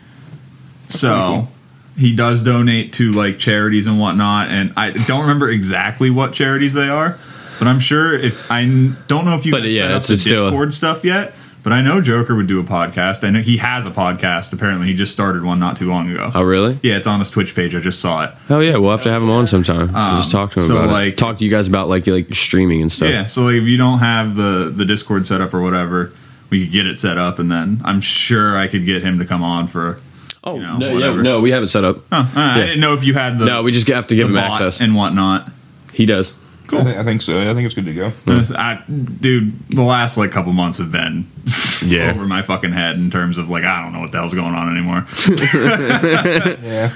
So 0.88 1.48
he 1.96 2.14
does 2.14 2.42
donate 2.42 2.92
to 2.94 3.12
like 3.12 3.38
charities 3.38 3.86
and 3.86 3.98
whatnot, 3.98 4.48
and 4.50 4.72
I 4.76 4.90
don't 4.90 5.22
remember 5.22 5.48
exactly 5.50 6.10
what 6.10 6.32
charities 6.32 6.74
they 6.74 6.88
are, 6.88 7.18
but 7.58 7.68
I'm 7.68 7.80
sure 7.80 8.14
if 8.18 8.50
I 8.50 8.62
n- 8.62 8.96
don't 9.08 9.24
know 9.24 9.34
if 9.36 9.46
you 9.46 9.52
But, 9.52 9.62
guys 9.62 9.74
yeah, 9.74 9.80
set 9.88 9.92
up 9.92 10.02
the 10.04 10.16
Discord 10.16 10.72
stuff 10.72 11.04
yet. 11.04 11.34
But 11.62 11.72
I 11.72 11.80
know 11.80 12.00
Joker 12.00 12.34
would 12.34 12.48
do 12.48 12.58
a 12.58 12.64
podcast. 12.64 13.22
I 13.22 13.30
know 13.30 13.40
he 13.40 13.58
has 13.58 13.86
a 13.86 13.90
podcast. 13.92 14.52
Apparently, 14.52 14.88
he 14.88 14.94
just 14.94 15.12
started 15.12 15.44
one 15.44 15.60
not 15.60 15.76
too 15.76 15.88
long 15.88 16.10
ago. 16.10 16.30
Oh 16.34 16.42
really? 16.42 16.80
Yeah, 16.82 16.96
it's 16.96 17.06
on 17.06 17.20
his 17.20 17.30
Twitch 17.30 17.54
page. 17.54 17.72
I 17.74 17.78
just 17.80 18.00
saw 18.00 18.24
it. 18.24 18.34
Oh 18.50 18.58
yeah, 18.60 18.76
we'll 18.78 18.90
have 18.90 19.02
to 19.04 19.12
have 19.12 19.22
him 19.22 19.30
on 19.30 19.46
sometime. 19.46 19.88
Just 20.18 20.32
talk 20.32 20.50
to 20.52 20.58
him 20.58 20.62
Um, 20.64 20.68
so, 20.68 20.76
about 20.78 20.90
like- 20.90 21.12
it. 21.12 21.18
Talk 21.18 21.38
to 21.38 21.44
you 21.44 21.50
guys 21.50 21.68
about 21.68 21.88
like 21.88 22.06
like 22.08 22.34
streaming 22.34 22.82
and 22.82 22.90
stuff. 22.90 23.10
Yeah, 23.10 23.26
so 23.26 23.42
like, 23.44 23.54
if 23.56 23.64
you 23.64 23.76
don't 23.76 24.00
have 24.00 24.34
the 24.34 24.72
the 24.74 24.84
Discord 24.84 25.24
set 25.26 25.40
up 25.40 25.54
or 25.54 25.60
whatever, 25.62 26.12
we 26.50 26.64
could 26.64 26.72
get 26.72 26.86
it 26.86 26.98
set 26.98 27.16
up, 27.16 27.38
and 27.38 27.48
then 27.50 27.80
I'm 27.84 28.00
sure 28.00 28.56
I 28.58 28.66
could 28.66 28.84
get 28.84 29.02
him 29.02 29.18
to 29.20 29.24
come 29.24 29.42
on 29.44 29.66
for. 29.68 30.00
Oh 30.44 30.56
You 30.56 30.62
know, 30.62 30.76
no, 30.78 30.98
yeah, 30.98 31.22
no, 31.22 31.40
we 31.40 31.52
have 31.52 31.62
it 31.62 31.68
set 31.68 31.84
up. 31.84 32.00
I 32.10 32.58
Yeah. 32.58 32.64
didn't 32.66 32.80
know 32.80 32.94
if 32.94 33.04
you 33.04 33.14
had 33.14 33.38
the 33.38 33.44
No, 33.46 33.62
we 33.62 33.70
just 33.70 33.86
have 33.86 34.08
to 34.08 34.16
give 34.16 34.28
him 34.28 34.36
access. 34.36 34.80
and 34.80 34.96
whatnot. 34.96 35.48
he 35.92 36.06
does. 36.06 36.34
I, 36.72 36.84
think, 36.84 36.96
I 36.98 37.04
think 37.04 37.22
so. 37.22 37.40
I 37.50 37.54
think 37.54 37.66
it's 37.66 37.74
good 37.74 37.84
to 37.86 37.94
go. 37.94 38.12
I, 38.26 38.82
dude, 38.86 39.68
the 39.70 39.82
last 39.82 40.16
like 40.16 40.30
couple 40.32 40.52
months 40.52 40.78
have 40.78 40.90
been 40.92 41.26
Yeah. 41.84 42.10
over 42.12 42.26
my 42.26 42.42
fucking 42.42 42.72
head 42.72 42.96
in 42.96 43.10
terms 43.10 43.38
of 43.38 43.50
like 43.50 43.64
I 43.64 43.82
don't 43.82 43.92
know 43.92 44.00
what 44.00 44.12
the 44.12 44.18
hell's 44.18 44.34
going 44.34 44.54
on 44.54 44.74
anymore. 44.76 45.06
Yeah. 46.62 46.92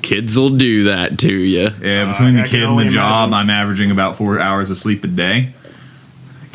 Kids 0.00 0.38
will 0.38 0.56
do 0.56 0.84
that 0.84 1.18
to 1.18 1.34
you. 1.34 1.68
Yeah, 1.82 2.10
between 2.10 2.36
uh, 2.36 2.40
I 2.40 2.42
the 2.44 2.48
kid 2.48 2.62
and 2.62 2.78
the 2.78 2.84
job, 2.86 3.28
imagine. 3.28 3.34
I'm 3.34 3.50
averaging 3.50 3.90
about 3.90 4.16
four 4.16 4.40
hours 4.40 4.70
of 4.70 4.78
sleep 4.78 5.04
a 5.04 5.08
day 5.08 5.52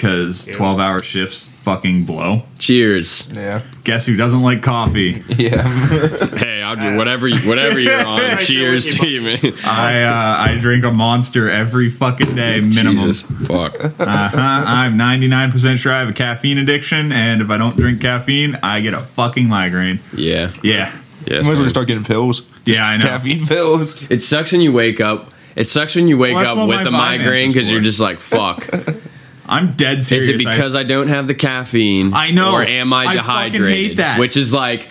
because 0.03 0.47
Yeah. 0.49 0.55
12 0.55 0.79
hour 0.79 0.99
shifts 0.99 1.47
fucking 1.61 2.03
blow. 2.03 2.43
Cheers. 2.59 3.31
Yeah. 3.33 3.61
Guess 3.85 4.05
who 4.05 4.15
doesn't 4.17 4.41
like 4.41 4.61
coffee? 4.61 5.23
Yeah. 5.37 5.61
Hey, 6.43 6.61
I'll 6.61 6.75
do 6.75 6.95
whatever 6.97 7.27
you, 7.27 7.37
whatever 7.47 7.79
you're 7.79 8.05
on. 8.05 8.37
Cheers 8.39 8.95
to 8.95 9.07
you, 9.07 9.21
you, 9.21 9.39
man. 9.39 9.53
I 9.65 10.03
uh, 10.03 10.51
I 10.51 10.57
drink 10.57 10.83
a 10.83 10.91
monster 10.91 11.49
every 11.49 11.89
fucking 11.89 12.35
day 12.35 12.59
minimum. 12.59 12.97
Jesus, 12.97 13.21
fuck. 13.47 13.79
Uh-huh. 13.83 13.93
I'm 14.05 14.97
99% 14.97 15.77
sure 15.77 15.93
I 15.93 15.99
have 15.99 16.09
a 16.09 16.13
caffeine 16.13 16.57
addiction, 16.57 17.11
and 17.11 17.41
if 17.41 17.49
I 17.49 17.57
don't 17.57 17.77
drink 17.77 18.01
caffeine, 18.01 18.57
I 18.63 18.81
get 18.81 18.93
a 18.93 19.01
fucking 19.01 19.47
migraine. 19.47 19.99
Yeah, 20.15 20.51
Yeah. 20.63 20.91
yeah. 21.25 21.35
Might 21.35 21.39
as 21.39 21.45
well 21.45 21.55
sorry. 21.55 21.55
just 21.57 21.69
start 21.69 21.87
getting 21.87 22.03
pills. 22.03 22.41
Yeah, 22.65 22.85
I 22.85 22.97
know. 22.97 23.05
Caffeine 23.05 23.45
pills. 23.45 24.01
It 24.09 24.21
sucks 24.21 24.51
when 24.51 24.61
you 24.61 24.71
wake 24.73 24.99
up. 25.01 25.31
It 25.55 25.65
sucks 25.65 25.95
when 25.95 26.07
you 26.07 26.17
wake 26.17 26.33
Well, 26.33 26.43
that's 26.43 26.51
up 26.51 26.57
what 26.67 26.67
with 26.83 26.91
my 26.91 27.15
a 27.15 27.17
migraine 27.17 27.49
is 27.49 27.53
because 27.53 27.67
for. 27.67 27.73
you're 27.73 27.83
just 27.83 27.99
like, 27.99 28.17
fuck. 28.17 28.67
I'm 29.53 29.73
dead 29.73 30.03
serious. 30.03 30.27
Is 30.27 30.35
it 30.35 30.37
because 30.37 30.75
I, 30.75 30.83
don't 30.83 31.07
have 31.07 31.27
the 31.27 31.35
caffeine? 31.35 32.13
I 32.13 32.31
know. 32.31 32.53
Or 32.53 32.63
am 32.63 32.91
I, 32.93 33.05
I 33.05 33.13
dehydrated? 33.15 33.67
hate 33.67 33.97
that. 33.97 34.19
Which 34.19 34.35
is 34.37 34.53
like, 34.53 34.89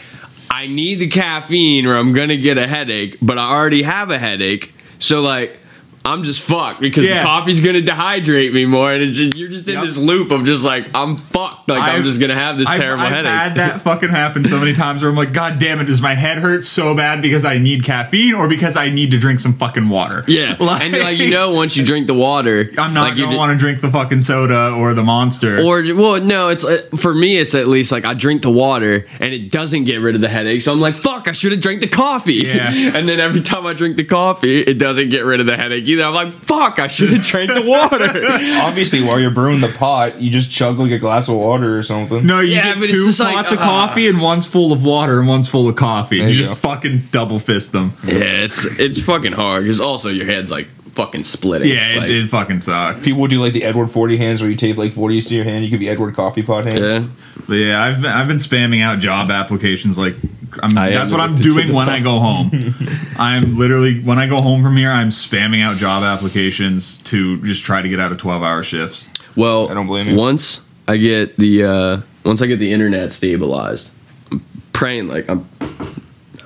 I 0.50 0.66
need 0.66 0.96
the 0.96 1.08
caffeine 1.08 1.86
or 1.86 1.96
I'm 1.96 2.12
gonna 2.12 2.36
get 2.36 2.58
a 2.58 2.66
headache, 2.66 3.18
but 3.22 3.38
I 3.38 3.50
already 3.50 3.82
have 3.82 4.10
a 4.10 4.18
headache. 4.18 4.74
So 4.98 5.20
like 5.20 5.58
I'm 6.04 6.22
just 6.24 6.40
fucked 6.40 6.80
because 6.80 7.04
Yeah. 7.04 7.18
the 7.20 7.24
coffee's 7.24 7.60
gonna 7.60 7.80
dehydrate 7.80 8.52
me 8.52 8.66
more, 8.66 8.92
and 8.92 9.02
it's 9.02 9.16
just, 9.16 9.36
you're 9.36 9.48
just 9.48 9.68
in 9.68 9.74
Yep. 9.74 9.84
this 9.84 9.96
loop 9.96 10.30
of 10.30 10.44
just 10.44 10.64
like 10.64 10.86
I'm 10.94 11.16
fucked. 11.16 11.70
Like 11.70 11.80
i 11.82 11.90
am 11.90 11.94
I've- 11.96 12.04
just 12.04 12.20
gonna 12.20 12.34
have 12.38 12.58
this 12.58 12.68
I've- 12.68 12.80
terrible 12.80 13.04
I've 13.04 13.12
headache. 13.12 13.30
had 13.30 13.54
that 13.56 13.80
fucking 13.82 14.08
happen 14.08 14.44
so 14.44 14.58
many 14.58 14.72
times 14.72 15.02
where 15.02 15.10
I'm 15.10 15.16
like, 15.16 15.32
God 15.32 15.58
damn 15.58 15.80
it, 15.80 15.84
does 15.84 16.02
my 16.02 16.14
head 16.14 16.38
hurt 16.38 16.64
so 16.64 16.94
bad 16.94 17.22
because 17.22 17.44
I 17.44 17.58
need 17.58 17.84
caffeine 17.84 18.34
or 18.34 18.48
because 18.48 18.76
I 18.76 18.90
need 18.90 19.10
to 19.12 19.18
drink 19.18 19.40
some 19.40 19.52
fucking 19.54 19.88
water? 19.88 20.24
yeah, 20.26 20.56
Like- 20.58 20.82
and 20.84 20.98
like 20.98 21.18
you 21.18 21.30
know, 21.30 21.50
once 21.50 21.76
you 21.76 21.84
drink 21.84 22.06
the 22.08 22.14
water, 22.14 22.70
I'm 22.78 22.92
not 22.94 23.02
like 23.10 23.16
gonna 23.16 23.36
want 23.36 23.52
to 23.52 23.58
drink 23.58 23.80
the 23.80 23.90
fucking 23.90 24.22
soda 24.22 24.70
or 24.70 24.94
the 24.94 25.02
monster. 25.04 25.60
Or 25.60 25.82
well, 25.94 26.20
no, 26.20 26.48
it's 26.48 26.64
uh, 26.64 26.82
for 26.96 27.14
me. 27.14 27.36
It's 27.38 27.54
at 27.54 27.68
least 27.68 27.92
like 27.92 28.04
I 28.04 28.14
drink 28.14 28.42
the 28.42 28.50
water 28.50 29.06
and 29.20 29.32
it 29.32 29.50
doesn't 29.50 29.84
get 29.84 30.00
rid 30.00 30.14
of 30.14 30.20
the 30.20 30.28
headache. 30.28 30.62
So 30.62 30.72
I'm 30.72 30.80
like, 30.80 30.96
fuck, 30.96 31.28
I 31.28 31.32
should 31.32 31.52
have 31.52 31.60
drank 31.60 31.80
the 31.80 31.86
coffee. 31.88 32.34
Yeah. 32.46 32.70
and 32.94 33.08
then 33.08 33.20
every 33.20 33.40
time 33.40 33.66
I 33.66 33.72
drink 33.72 33.96
the 33.96 34.04
coffee, 34.04 34.60
it 34.60 34.78
doesn't 34.78 35.08
get 35.10 35.24
rid 35.24 35.40
of 35.40 35.46
the 35.46 35.56
headache 35.56 35.84
either. 35.92 36.04
I'm 36.04 36.14
like, 36.14 36.34
fuck, 36.44 36.78
I 36.78 36.88
should 36.88 37.10
have 37.10 37.22
drank 37.26 37.52
the 37.52 37.62
water. 37.62 38.04
Obviously, 38.62 39.02
while 39.02 39.20
you're 39.20 39.30
brewing 39.30 39.60
the 39.60 39.68
pot, 39.68 40.20
you 40.20 40.30
just 40.30 40.50
chug 40.50 40.78
like 40.78 40.90
a 40.90 40.98
glass 40.98 41.28
of 41.28 41.36
water 41.36 41.78
or 41.78 41.82
something. 41.82 42.26
no, 42.26 42.40
you 42.40 42.54
Yeah, 42.54 42.62
get 42.64 42.74
but 42.76 42.84
it's 42.88 42.92
two 42.98 43.06
just 43.06 43.20
like, 43.20 43.34
pots 43.34 43.52
of 43.52 43.58
uh, 43.58 43.62
coffee 43.62 44.08
and 44.08 44.20
one's 44.20 44.46
full 44.46 44.72
of 44.72 44.84
water 44.84 45.18
and 45.18 45.28
one's 45.28 45.48
full 45.48 45.68
of 45.68 45.76
coffee. 45.76 46.18
There 46.18 46.28
You, 46.28 46.34
you 46.36 46.42
just 46.42 46.60
go. 46.62 46.68
fucking 46.70 47.08
double 47.10 47.38
fist 47.38 47.72
them. 47.72 47.92
yeah, 48.04 48.14
it's 48.44 48.64
it's 48.80 49.00
fucking 49.02 49.32
hard 49.32 49.62
because 49.64 49.80
also 49.80 50.08
your 50.08 50.26
head's 50.26 50.50
like 50.50 50.68
fucking 50.90 51.22
splitting. 51.22 51.68
Yeah, 51.70 51.94
like, 52.00 52.10
it, 52.10 52.16
it 52.24 52.28
fucking 52.28 52.60
sucks. 52.60 53.04
People 53.04 53.26
do 53.26 53.40
like 53.40 53.54
the 53.54 53.64
Edward 53.64 53.88
40 53.90 54.16
hands 54.18 54.42
where 54.42 54.50
you 54.50 54.56
tape 54.56 54.76
like 54.76 54.92
40s 54.92 55.28
to 55.28 55.34
your 55.34 55.44
hand. 55.44 55.64
You 55.64 55.70
could 55.70 55.80
be 55.80 55.88
Edward 55.88 56.14
coffee 56.14 56.42
pot 56.42 56.66
hands. 56.66 56.80
yeah. 56.82 57.06
But 57.48 57.54
yeah, 57.54 57.82
I've 57.82 58.02
been, 58.02 58.10
I've 58.12 58.28
been 58.28 58.36
spamming 58.36 58.82
out 58.82 58.98
job 58.98 59.30
applications 59.30 59.98
like 59.98 60.14
I'm, 60.62 60.76
I 60.76 60.90
that's 60.90 61.10
what 61.12 61.20
I'm 61.20 61.36
doing 61.36 61.72
when 61.72 61.88
I 61.88 62.00
go 62.00 62.18
home. 62.18 62.50
I'm 63.16 63.56
literally 63.56 64.00
when 64.00 64.18
I 64.18 64.26
go 64.26 64.40
home 64.40 64.62
from 64.62 64.76
here, 64.76 64.90
I'm 64.90 65.10
spamming 65.10 65.62
out 65.62 65.76
job 65.76 66.02
applications 66.02 66.96
to 67.02 67.40
just 67.42 67.62
try 67.62 67.80
to 67.82 67.88
get 67.88 68.00
out 68.00 68.12
of 68.12 68.18
12 68.18 68.42
hour 68.42 68.62
shifts. 68.62 69.08
Well, 69.36 69.70
I 69.70 69.74
don't 69.74 69.86
blame 69.86 70.08
you. 70.08 70.16
Once 70.16 70.66
I 70.88 70.96
get 70.96 71.38
the 71.38 71.64
uh, 71.64 72.00
once 72.24 72.42
I 72.42 72.46
get 72.46 72.58
the 72.58 72.72
internet 72.72 73.12
stabilized, 73.12 73.92
I'm 74.30 74.44
praying 74.72 75.06
like 75.08 75.28
I'm. 75.30 75.48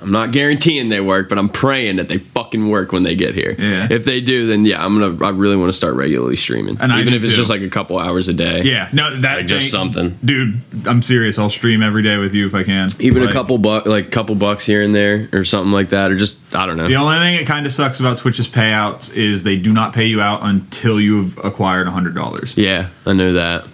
I'm 0.01 0.11
not 0.11 0.31
guaranteeing 0.31 0.89
they 0.89 1.01
work, 1.01 1.29
but 1.29 1.37
I'm 1.37 1.49
praying 1.49 1.95
that 1.97 2.07
they 2.07 2.17
fucking 2.17 2.69
work 2.69 2.91
when 2.91 3.03
they 3.03 3.15
get 3.15 3.33
here. 3.33 3.55
Yeah. 3.57 3.87
If 3.89 4.05
they 4.05 4.21
do, 4.21 4.47
then 4.47 4.65
yeah, 4.65 4.83
I'm 4.83 4.99
gonna. 4.99 5.25
I 5.25 5.29
really 5.31 5.55
want 5.55 5.69
to 5.69 5.73
start 5.77 5.95
regularly 5.95 6.35
streaming, 6.35 6.77
And 6.79 6.91
even 6.93 7.13
if 7.13 7.23
it's 7.23 7.33
too. 7.33 7.37
just 7.37 7.49
like 7.49 7.61
a 7.61 7.69
couple 7.69 7.97
hours 7.97 8.27
a 8.29 8.33
day. 8.33 8.61
Yeah, 8.63 8.89
no, 8.93 9.15
that 9.21 9.37
Like, 9.37 9.47
just 9.47 9.71
something. 9.71 10.17
dude. 10.23 10.59
I'm 10.85 11.01
serious. 11.01 11.39
I'll 11.39 11.49
stream 11.49 11.81
every 11.81 12.03
day 12.03 12.17
with 12.17 12.33
you 12.35 12.45
if 12.45 12.53
I 12.55 12.63
can. 12.63 12.89
Even 12.99 13.21
Like, 13.23 13.31
a 13.31 13.33
couple 13.33 13.57
buck, 13.57 13.85
like 13.85 14.11
couple 14.11 14.35
bucks 14.35 14.65
here 14.65 14.81
and 14.83 14.93
there, 14.93 15.29
or 15.33 15.43
something 15.43 15.71
like 15.71 15.89
that, 15.89 16.11
or 16.11 16.15
just 16.17 16.37
I 16.53 16.65
don't 16.65 16.77
know. 16.77 16.87
The 16.87 16.95
only 16.95 17.17
thing 17.19 17.37
that 17.37 17.47
kind 17.47 17.65
of 17.65 17.71
sucks 17.71 17.99
about 17.99 18.17
Twitch's 18.17 18.47
payouts 18.47 19.13
is 19.15 19.43
they 19.43 19.57
do 19.57 19.73
not 19.73 19.93
pay 19.93 20.05
you 20.05 20.21
out 20.21 20.39
until 20.43 20.99
you've 21.01 21.37
acquired 21.43 21.87
a 21.87 21.91
hundred 21.91 22.15
dollars. 22.15 22.55
Yeah, 22.57 22.89
I 23.05 23.13
know 23.13 23.33
that. 23.33 23.65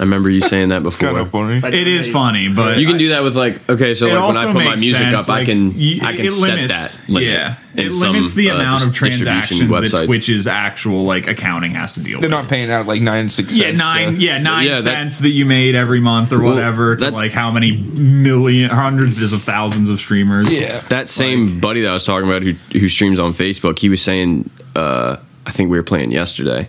I 0.00 0.04
remember 0.04 0.30
you 0.30 0.40
saying 0.40 0.68
that 0.68 0.84
before. 0.84 1.08
Kind 1.08 1.18
of 1.18 1.30
funny. 1.32 1.60
But 1.60 1.74
It 1.74 1.88
is 1.88 2.06
they- 2.06 2.12
funny, 2.12 2.46
but 2.48 2.78
You 2.78 2.86
can 2.86 2.98
do 2.98 3.08
that 3.08 3.24
with 3.24 3.36
like 3.36 3.68
okay, 3.68 3.94
so 3.94 4.06
like 4.06 4.28
when 4.28 4.36
I 4.36 4.52
put 4.52 4.64
my 4.64 4.76
music 4.76 4.96
sense, 4.96 5.22
up, 5.24 5.28
I 5.28 5.38
like, 5.38 5.46
can 5.46 5.74
y- 5.76 5.98
I 6.02 6.14
can 6.14 6.26
it 6.26 6.30
set 6.32 6.54
limits- 6.54 6.96
that. 6.96 7.08
Limit 7.12 7.28
yeah, 7.28 7.56
it 7.74 7.92
limits 7.92 8.30
some, 8.30 8.36
the 8.38 8.50
uh, 8.50 8.54
amount 8.54 8.82
of 8.84 8.90
dis- 8.90 9.00
distribution 9.00 9.24
transactions 9.24 9.60
that 9.60 9.82
websites. 9.82 10.06
Twitch's 10.06 10.46
actual 10.46 11.02
like 11.04 11.26
accounting 11.26 11.72
has 11.72 11.92
to 11.94 12.00
deal 12.00 12.20
They're 12.20 12.30
with. 12.30 12.38
not 12.38 12.48
paying 12.48 12.70
out 12.70 12.86
like 12.86 13.02
nine 13.02 13.22
and 13.22 13.32
six 13.32 13.58
yeah, 13.58 13.66
cents. 13.66 13.78
nine. 13.80 14.14
to- 14.14 14.20
Yeah, 14.20 14.38
nine 14.38 14.66
Yeah, 14.66 14.74
that- 14.74 14.82
cents 14.84 15.18
that, 15.20 15.30
you 15.30 15.44
made 15.44 15.74
every 15.74 16.00
month 16.00 16.32
or 16.32 16.40
Well, 16.42 16.54
whatever 16.54 16.94
to 16.94 17.04
that- 17.06 17.12
like 17.12 17.32
how 17.32 17.50
many 17.50 17.72
million, 17.72 18.70
hundreds 18.70 19.32
of 19.32 19.42
thousands 19.42 19.90
of 19.90 19.98
streamers. 19.98 20.52
Yeah. 20.56 20.80
That 20.90 21.08
same 21.08 21.58
buddy 21.60 21.80
that 21.82 21.90
I 21.90 21.92
was 21.94 22.04
talking 22.04 22.28
about 22.28 22.42
who 22.44 22.54
who 22.78 22.88
streams 22.88 23.18
on 23.18 23.34
Facebook, 23.34 23.78
he 23.80 23.88
was 23.88 24.00
saying, 24.00 24.48
uh, 24.76 25.16
I 25.44 25.50
think 25.50 25.70
we 25.70 25.76
were 25.76 25.82
playing 25.82 26.12
yesterday, 26.12 26.68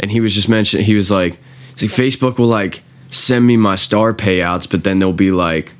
and 0.00 0.10
he 0.10 0.20
was 0.20 0.34
just 0.34 0.48
mentioning, 0.48 0.86
he 0.86 0.94
was 0.94 1.10
like, 1.10 1.32
he's 1.32 1.38
like 1.82 1.90
Facebook 1.90 2.38
will 2.38 2.46
like 2.46 2.82
send 3.10 3.46
me 3.46 3.56
my 3.56 3.76
star 3.76 4.14
payouts, 4.14 4.70
but 4.70 4.84
then 4.84 4.98
they'll 4.98 5.12
be 5.12 5.30
like, 5.30 5.74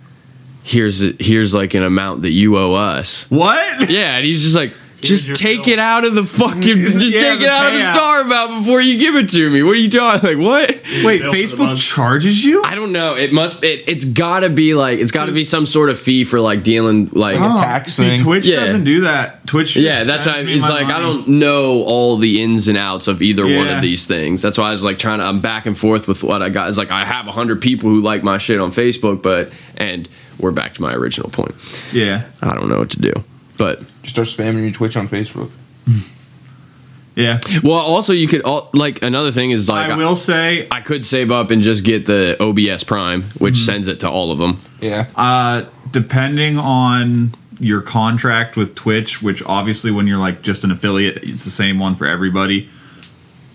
here's 0.63 1.01
here's 1.19 1.55
like 1.55 1.75
an 1.75 1.83
amount 1.83 2.23
that 2.23 2.31
you 2.31 2.57
owe 2.59 2.75
us. 2.75 3.31
What? 3.31 3.91
Yeah, 3.91 4.17
and 4.17 4.27
he's 4.27 4.43
just 4.43 4.57
like. 4.57 4.75
Here's 5.03 5.25
Just 5.25 5.41
take 5.41 5.65
bill. 5.65 5.73
it 5.75 5.79
out 5.81 6.05
of 6.05 6.15
the 6.15 6.25
fucking. 6.25 6.63
Just 6.63 7.01
Yeah, 7.15 7.21
take 7.21 7.41
it 7.41 7.49
out 7.49 7.67
of 7.67 7.73
the 7.73 7.79
payout. 7.81 7.93
star 7.93 8.25
about 8.27 8.61
before 8.61 8.81
you 8.81 8.99
give 8.99 9.17
it 9.17 9.29
to 9.31 9.51
me. 9.51 9.63
What 9.63 9.73
are 9.73 9.75
you 9.81 9.91
talking? 9.91 10.39
Like 10.39 10.39
what? 10.39 10.71
Wait, 11.05 11.21
Bill 11.23 11.31
for 11.33 11.37
the 11.37 11.43
Facebook 11.43 11.77
charges 11.77 12.45
you? 12.45 12.63
I 12.65 12.75
don't 12.77 12.93
know. 12.93 13.15
It 13.15 13.33
must. 13.33 13.65
It, 13.65 13.85
it's 13.89 14.05
got 14.05 14.41
to 14.41 14.49
be 14.49 14.75
like. 14.75 14.99
It's 15.01 15.11
got 15.11 15.27
to 15.27 15.33
be 15.33 15.45
some 15.45 15.67
sort 15.67 15.91
of 15.91 15.99
fee 15.99 16.25
for 16.25 16.41
like 16.41 16.63
dealing 16.63 17.09
like. 17.13 17.37
Oh. 17.41 17.57
tax 17.59 17.95
see, 17.95 18.11
thing. 18.11 18.21
Twitch 18.21 18.45
Yeah. 18.45 18.61
doesn't 18.61 18.85
do 18.85 19.01
that. 19.03 19.47
Twitch. 19.47 19.75
Yeah, 19.77 20.05
that's 20.05 20.25
sends 20.25 20.47
why 20.49 20.53
it's 20.53 20.63
my 20.69 20.83
like 20.83 20.87
I 20.87 21.01
don't 21.01 21.27
know 21.29 21.83
all 21.83 22.17
the 22.17 22.41
ins 22.43 22.69
and 22.69 22.79
outs 22.79 23.09
of 23.09 23.23
either 23.23 23.45
one 23.45 23.69
of 23.69 23.83
these 23.83 24.07
things. 24.07 24.41
That's 24.41 24.57
why 24.57 24.69
I 24.69 24.71
was 24.71 24.85
like 24.85 24.99
trying 24.99 25.19
to. 25.19 25.25
I'm 25.25 25.41
back 25.41 25.67
and 25.67 25.77
forth 25.77 26.07
with 26.07 26.23
what 26.23 26.43
I 26.43 26.49
got. 26.49 26.69
It's 26.69 26.79
like 26.79 26.91
I 26.93 27.05
have 27.05 27.27
hundred 27.27 27.61
people 27.61 27.91
who 27.91 28.01
like 28.01 28.23
my 28.23 28.39
shit 28.39 28.61
on 28.61 28.71
Facebook, 28.71 29.21
but 29.23 29.53
and 29.77 30.09
we're 30.39 30.53
back 30.53 30.75
to 30.75 30.83
my 30.83 30.93
original 30.95 31.29
point. 31.29 31.55
Yeah, 31.93 32.27
I 32.41 32.55
don't 32.55 32.69
know 32.69 32.79
what 32.79 32.91
to 32.91 33.01
do, 33.01 33.13
but 33.63 33.81
Just 34.03 34.15
start 34.17 34.27
spamming 34.29 34.63
your 34.63 34.73
Twitch 34.73 34.97
on 34.97 35.09
Facebook. 35.09 35.51
yeah. 37.15 37.41
well, 37.63 37.75
also 37.79 38.13
you 38.13 38.27
could 38.27 38.45
al- 38.47 38.71
like 38.73 39.03
another 39.03 39.31
thing 39.31 39.51
is 39.51 39.69
like 39.69 39.91
I 39.91 39.97
will 39.97 40.17
say, 40.17 40.67
I 40.71 40.81
could 40.81 41.05
save 41.05 41.31
up 41.31 41.51
and 41.51 41.63
just 41.63 41.85
get 41.85 42.07
the 42.07 42.37
OBS 42.41 42.85
Prime, 42.85 43.25
which 43.39 43.55
Mm-hmm. 43.55 43.65
sends 43.65 43.87
it 43.89 44.01
to 44.01 44.11
all 44.11 44.31
of 44.33 44.39
them. 44.39 44.59
Yeah. 44.81 45.09
uh, 45.17 45.65
depending 45.91 46.59
on 46.59 47.35
your 47.61 47.83
contract 47.83 48.57
with 48.57 48.75
Twitch, 48.75 49.23
which 49.23 49.43
obviously 49.45 49.91
when 49.91 50.07
you're 50.07 50.19
like 50.19 50.43
just 50.43 50.65
an 50.65 50.71
affiliate, 50.73 51.19
it's 51.23 51.45
the 51.45 51.51
same 51.51 51.79
one 51.79 51.95
for 51.95 52.07
everybody. 52.07 52.69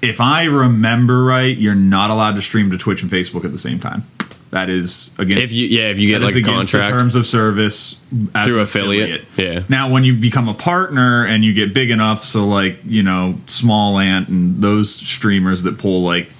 If 0.02 0.22
I 0.22 0.44
remember 0.46 1.24
right, 1.26 1.58
you're 1.58 1.74
not 1.76 2.12
allowed 2.12 2.36
to 2.36 2.42
stream 2.42 2.70
to 2.72 2.78
Twitch 2.78 3.02
and 3.02 3.12
Facebook 3.12 3.44
at 3.44 3.52
the 3.52 3.58
same 3.58 3.80
time. 3.80 4.04
That 4.52 4.70
is 4.70 5.12
against 5.18 5.44
If 5.44 5.52
you 5.52 5.68
yeah, 5.68 5.90
if 5.90 6.00
you 6.00 6.08
get 6.08 6.22
like 6.22 6.36
against 6.36 6.72
the 6.72 6.78
contract 6.78 6.90
terms 6.90 7.16
of 7.16 7.28
service 7.28 8.00
as 8.34 8.48
through 8.48 8.58
an 8.58 8.62
affiliate, 8.62 9.26
yeah. 9.36 9.64
Now, 9.68 9.92
when 9.92 10.06
you 10.06 10.16
become 10.16 10.48
a 10.48 10.54
partner 10.54 11.26
and 11.26 11.44
you 11.44 11.54
get 11.54 11.74
big 11.74 11.92
enough, 11.92 12.24
so 12.24 12.46
like 12.46 12.80
you 12.86 13.04
know, 13.04 13.36
Small 13.48 14.00
Ant 14.00 14.30
and 14.30 14.62
those 14.62 14.94
streamers 14.94 15.64
that 15.64 15.78
pull 15.78 16.02
like 16.02 16.32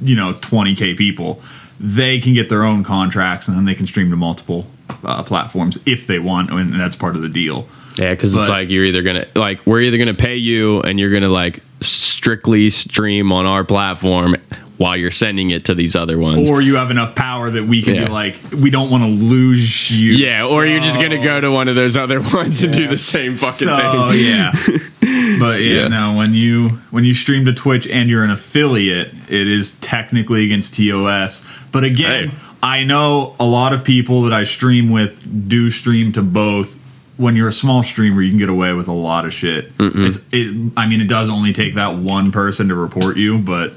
you 0.00 0.16
know 0.16 0.32
20k 0.34 0.96
people, 0.96 1.42
they 1.78 2.18
can 2.18 2.32
get 2.32 2.48
their 2.48 2.64
own 2.64 2.82
contracts 2.82 3.46
and 3.46 3.56
then 3.58 3.66
they 3.66 3.74
can 3.74 3.86
stream 3.86 4.08
to 4.08 4.16
multiple 4.16 4.66
uh, 5.04 5.22
platforms 5.22 5.78
if 5.84 6.06
they 6.06 6.18
want, 6.18 6.50
and 6.50 6.80
that's 6.80 6.96
part 6.96 7.14
of 7.14 7.20
the 7.20 7.28
deal. 7.28 7.68
Yeah, 7.96 8.10
because 8.10 8.34
it's 8.34 8.48
like 8.48 8.70
you're 8.70 8.84
either 8.84 9.02
gonna 9.02 9.26
like 9.34 9.64
we're 9.66 9.80
either 9.80 9.98
gonna 9.98 10.14
pay 10.14 10.36
you 10.36 10.80
and 10.80 10.98
you're 10.98 11.12
gonna 11.12 11.28
like 11.28 11.62
strictly 11.80 12.70
stream 12.70 13.30
on 13.30 13.46
our 13.46 13.64
platform 13.64 14.34
while 14.76 14.96
you're 14.96 15.10
sending 15.10 15.50
it 15.52 15.64
to 15.66 15.74
these 15.74 15.94
other 15.94 16.18
ones. 16.18 16.50
Or 16.50 16.60
you 16.60 16.74
have 16.76 16.90
enough 16.90 17.14
power 17.14 17.48
that 17.50 17.64
we 17.64 17.80
can 17.80 17.94
Yeah. 17.94 18.06
be 18.06 18.10
like, 18.10 18.40
we 18.60 18.70
don't 18.70 18.90
want 18.90 19.04
to 19.04 19.08
lose 19.08 19.90
you. 20.02 20.14
yeah, 20.14 20.44
or 20.46 20.66
you're 20.66 20.80
just 20.80 21.00
gonna 21.00 21.22
go 21.22 21.40
to 21.40 21.50
one 21.50 21.68
of 21.68 21.76
those 21.76 21.96
other 21.96 22.20
ones 22.34 22.62
and 22.62 22.72
do 22.74 22.88
the 22.88 22.98
same 22.98 23.36
fucking 23.36 23.68
so 23.68 24.10
thing. 24.10 24.24
yeah 24.24 24.52
but 25.38 25.60
yeah, 25.60 25.82
Yeah. 25.82 25.88
no 25.88 26.14
when 26.16 26.34
you 26.34 26.70
when 26.90 27.04
you 27.04 27.14
stream 27.14 27.44
to 27.44 27.52
twitch 27.52 27.86
and 27.86 28.10
you're 28.10 28.24
an 28.24 28.30
affiliate 28.30 29.12
it 29.28 29.46
is 29.46 29.74
technically 29.74 30.44
against 30.44 30.74
tos 30.76 31.46
but 31.72 31.84
again 31.84 32.30
Hey. 32.30 32.36
i 32.62 32.84
know 32.84 33.34
a 33.38 33.44
lot 33.46 33.72
of 33.72 33.84
people 33.84 34.22
that 34.22 34.32
i 34.32 34.42
stream 34.44 34.90
with 34.90 35.48
do 35.48 35.70
stream 35.70 36.12
to 36.12 36.22
both 36.22 36.76
when 37.16 37.36
you're 37.36 37.48
a 37.48 37.52
small 37.52 37.82
streamer 37.82 38.22
you 38.22 38.30
can 38.30 38.38
get 38.38 38.48
away 38.48 38.72
with 38.72 38.88
a 38.88 38.92
lot 38.92 39.24
of 39.24 39.32
shit 39.32 39.70
it's 39.78 40.24
it 40.32 40.72
i 40.76 40.86
mean 40.86 41.00
it 41.00 41.08
does 41.08 41.28
only 41.28 41.52
take 41.52 41.74
that 41.74 41.94
one 41.96 42.32
person 42.32 42.68
to 42.68 42.74
report 42.74 43.16
you 43.16 43.38
but 43.38 43.74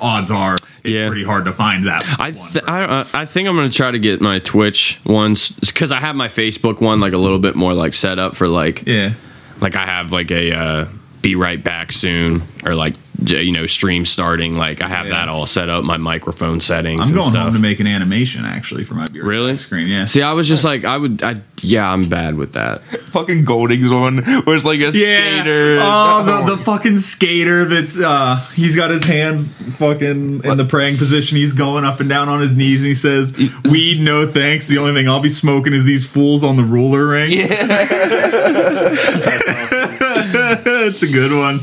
odds 0.00 0.30
are 0.30 0.54
it's 0.54 0.64
Yeah. 0.84 1.06
pretty 1.08 1.24
hard 1.24 1.44
to 1.46 1.52
find 1.52 1.86
that 1.86 2.04
I, 2.20 2.30
one 2.32 2.50
th- 2.52 2.64
I 2.66 2.84
uh, 2.84 3.04
I 3.14 3.24
think 3.24 3.48
I'm 3.48 3.56
gonna 3.56 3.70
try 3.70 3.90
to 3.90 3.98
get 3.98 4.20
my 4.20 4.38
Twitch 4.40 5.00
ones 5.04 5.50
because 5.50 5.90
I 5.92 5.98
have 6.00 6.14
my 6.16 6.28
Facebook 6.28 6.80
one 6.80 7.00
like 7.00 7.12
a 7.12 7.18
little 7.18 7.38
bit 7.38 7.54
more 7.56 7.72
like 7.74 7.94
set 7.94 8.18
up 8.18 8.36
for 8.36 8.48
like 8.48 8.84
yeah 8.86 9.14
like 9.60 9.74
I 9.76 9.84
have 9.86 10.12
like 10.12 10.30
a 10.30 10.52
uh, 10.56 10.86
be 11.22 11.36
right 11.36 11.62
back 11.62 11.92
soon 11.92 12.42
or 12.66 12.74
like 12.74 12.94
you 13.26 13.52
know 13.52 13.66
stream 13.66 14.04
starting 14.04 14.56
like 14.56 14.80
I 14.82 14.88
have 14.88 15.06
Yeah. 15.06 15.12
that 15.12 15.28
all 15.28 15.46
set 15.46 15.68
up 15.68 15.84
my 15.84 15.96
microphone 15.96 16.60
settings 16.60 17.00
i'm 17.00 17.06
and 17.08 17.14
going 17.14 17.30
stuff. 17.30 17.44
home 17.44 17.52
to 17.52 17.60
make 17.60 17.78
an 17.78 17.86
animation 17.86 18.44
actually 18.44 18.82
for 18.82 18.94
my 18.94 19.06
Be 19.06 19.20
Right 19.20 19.28
Really? 19.28 19.56
Screen 19.56 19.86
yeah 19.86 20.06
See, 20.06 20.22
I 20.22 20.32
was 20.32 20.48
just 20.48 20.64
like, 20.64 20.84
I 20.84 20.96
would, 20.96 21.22
I 21.22 21.36
yeah, 21.60 21.88
I'm 21.88 22.08
bad 22.08 22.34
with 22.34 22.54
that. 22.54 22.82
Fucking 23.12 23.44
Golding's 23.44 23.92
one 23.92 24.16
where 24.18 24.56
it's 24.56 24.64
like 24.64 24.80
a 24.80 24.90
skater. 24.90 25.78
Oh, 25.80 26.42
the, 26.46 26.56
the 26.56 26.62
fucking 26.64 26.98
skater 26.98 27.64
that's 27.66 28.00
uh 28.00 28.36
he's 28.54 28.74
got 28.74 28.90
his 28.90 29.04
hands 29.04 29.52
fucking 29.76 30.42
in 30.44 30.56
the 30.56 30.64
praying 30.64 30.96
position. 30.98 31.36
He's 31.36 31.52
going 31.52 31.84
up 31.84 32.00
and 32.00 32.08
down 32.08 32.28
on 32.28 32.40
his 32.40 32.56
knees 32.56 32.82
and 32.82 32.88
he 32.88 32.94
says, 32.94 33.36
Weed, 33.70 34.00
no 34.00 34.26
thanks. 34.26 34.66
The 34.66 34.78
only 34.78 34.94
thing 34.94 35.08
I'll 35.08 35.20
be 35.20 35.28
smoking 35.28 35.74
is 35.74 35.84
these 35.84 36.04
fools 36.04 36.42
on 36.42 36.56
the 36.56 36.64
ruler 36.64 37.06
ring. 37.06 37.30
it's 40.86 41.02
a 41.02 41.08
good 41.08 41.32
one. 41.32 41.60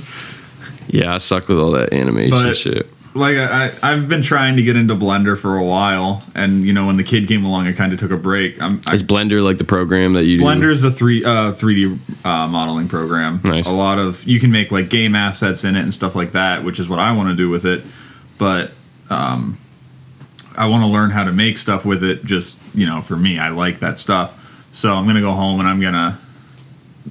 Yeah, 0.88 1.14
I 1.14 1.18
suck 1.18 1.48
with 1.48 1.60
all 1.60 1.72
that 1.72 1.94
animation 1.94 2.32
But- 2.32 2.58
shit. 2.58 2.88
like 3.16 3.38
I, 3.38 3.68
I 3.68 3.92
I've 3.94 4.08
been 4.08 4.22
trying 4.22 4.56
to 4.56 4.64
get 4.64 4.76
into 4.76 4.96
Blender 4.96 5.38
for 5.38 5.58
a 5.58 5.64
while, 5.64 6.24
and 6.36 6.64
you 6.64 6.74
know 6.74 6.86
when 6.88 6.98
the 6.98 7.04
kid 7.04 7.28
came 7.28 7.44
along, 7.44 7.68
I 7.68 7.74
kind 7.74 7.92
of 7.94 8.00
took 8.00 8.12
a 8.12 8.18
break. 8.18 8.62
I'm 8.62 8.82
I, 8.88 8.94
Is 8.94 9.04
Blender 9.04 9.44
like 9.44 9.58
the 9.58 9.64
program 9.66 10.14
that 10.14 10.26
you 10.26 10.38
do? 10.38 10.44
Blender's 10.44 10.84
a 10.84 10.92
three 10.92 11.24
uh 11.26 11.52
3D 11.54 12.00
uh, 12.26 12.48
modeling 12.48 12.88
program. 12.88 13.42
Nice. 13.44 13.66
A 13.68 13.72
lot 13.72 13.98
of 14.00 14.24
you 14.26 14.40
can 14.40 14.52
make 14.52 14.72
like 14.72 14.90
game 14.90 15.16
assets 15.16 15.64
in 15.64 15.76
it 15.76 15.82
and 15.82 15.94
stuff 15.94 16.16
like 16.16 16.32
that, 16.34 16.64
which 16.64 16.80
is 16.80 16.88
what 16.90 17.00
I 17.00 17.12
want 17.12 17.30
to 17.30 17.36
do 17.36 17.50
with 17.50 17.66
it. 17.66 17.84
But 18.38 18.72
um, 19.10 19.58
I 20.56 20.68
want 20.68 20.84
to 20.84 20.88
learn 20.88 21.10
how 21.12 21.24
to 21.24 21.32
make 21.32 21.58
stuff 21.58 21.86
with 21.86 22.04
it. 22.04 22.24
Just 22.26 22.60
you 22.74 22.86
know, 22.86 23.02
for 23.02 23.16
me, 23.18 23.38
I 23.40 23.50
like 23.50 23.80
that 23.80 23.98
stuff. 24.00 24.36
So 24.72 24.94
I'm 24.94 25.06
gonna 25.08 25.22
go 25.22 25.32
home 25.34 25.60
and 25.60 25.68
I'm 25.70 25.82
gonna. 25.82 26.20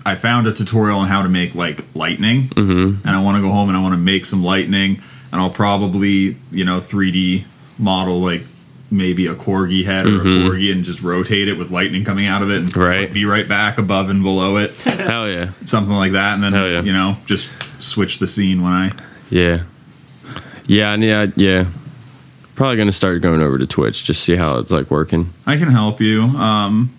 I 0.05 0.15
found 0.15 0.47
a 0.47 0.53
tutorial 0.53 0.99
on 1.01 1.09
how 1.09 1.23
to 1.23 1.29
make 1.29 1.55
like 1.55 1.85
lightning, 1.95 2.49
mm-hmm. 2.49 3.07
and 3.07 3.17
I 3.17 3.23
want 3.23 3.37
to 3.37 3.43
go 3.43 3.51
home 3.51 3.69
and 3.69 3.77
I 3.77 3.81
want 3.83 3.93
to 3.95 3.99
make 3.99 4.25
some 4.27 4.43
lightning, 4.45 5.03
and 5.33 5.41
I'll 5.41 5.51
probably 5.51 6.37
you 6.53 6.65
know 6.65 6.79
3D 6.79 7.45
model 7.79 8.21
like 8.21 8.43
maybe 8.91 9.27
a 9.27 9.35
corgi 9.35 9.85
head 9.85 10.07
or 10.07 10.17
a 10.21 10.25
corgi 10.25 10.73
and 10.73 10.83
just 10.83 11.03
rotate 11.03 11.47
it 11.47 11.59
with 11.59 11.71
lightning 11.71 12.05
coming 12.05 12.27
out 12.27 12.41
of 12.43 12.51
it 12.51 12.57
and 12.57 12.75
Right. 12.77 13.13
be 13.13 13.27
right 13.27 13.47
back 13.47 13.77
above 13.77 14.09
and 14.09 14.23
below 14.23 14.57
it 14.57 14.73
Hell 14.83 15.29
yeah, 15.29 15.51
something 15.65 15.95
like 15.95 16.13
that 16.13 16.35
and 16.35 16.43
then 16.43 16.55
yeah. 16.55 16.81
you 16.81 16.93
know 16.95 17.15
just 17.27 17.51
switch 17.81 18.19
the 18.19 18.27
scene 18.27 18.63
when 18.63 18.73
i 18.73 18.93
yeah, 19.29 19.65
yeah, 20.67 20.95
yeah, 20.97 21.27
yeah. 21.37 21.67
Probably 22.55 22.77
gonna 22.79 22.93
start 22.93 23.21
going 23.21 23.43
over 23.43 23.59
to 23.59 23.67
Twitch 23.67 24.05
just 24.05 24.25
see 24.25 24.37
how 24.37 24.57
it's 24.59 24.71
like 24.73 24.91
working. 24.91 25.35
i 25.47 25.59
can 25.59 25.69
help 25.69 26.01
you 26.01 26.23
um 26.23 26.91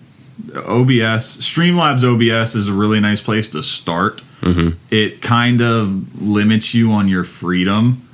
obs 0.54 1.38
streamlabs 1.38 2.04
obs 2.04 2.54
is 2.54 2.68
a 2.68 2.72
really 2.72 3.00
nice 3.00 3.20
place 3.20 3.48
to 3.50 3.62
start. 3.62 4.22
Mm-hmm. 4.40 4.78
It 4.90 5.22
kind 5.22 5.60
of 5.60 6.20
limits 6.22 6.74
you 6.74 6.92
on 6.92 7.08
your 7.08 7.24
freedom 7.24 8.06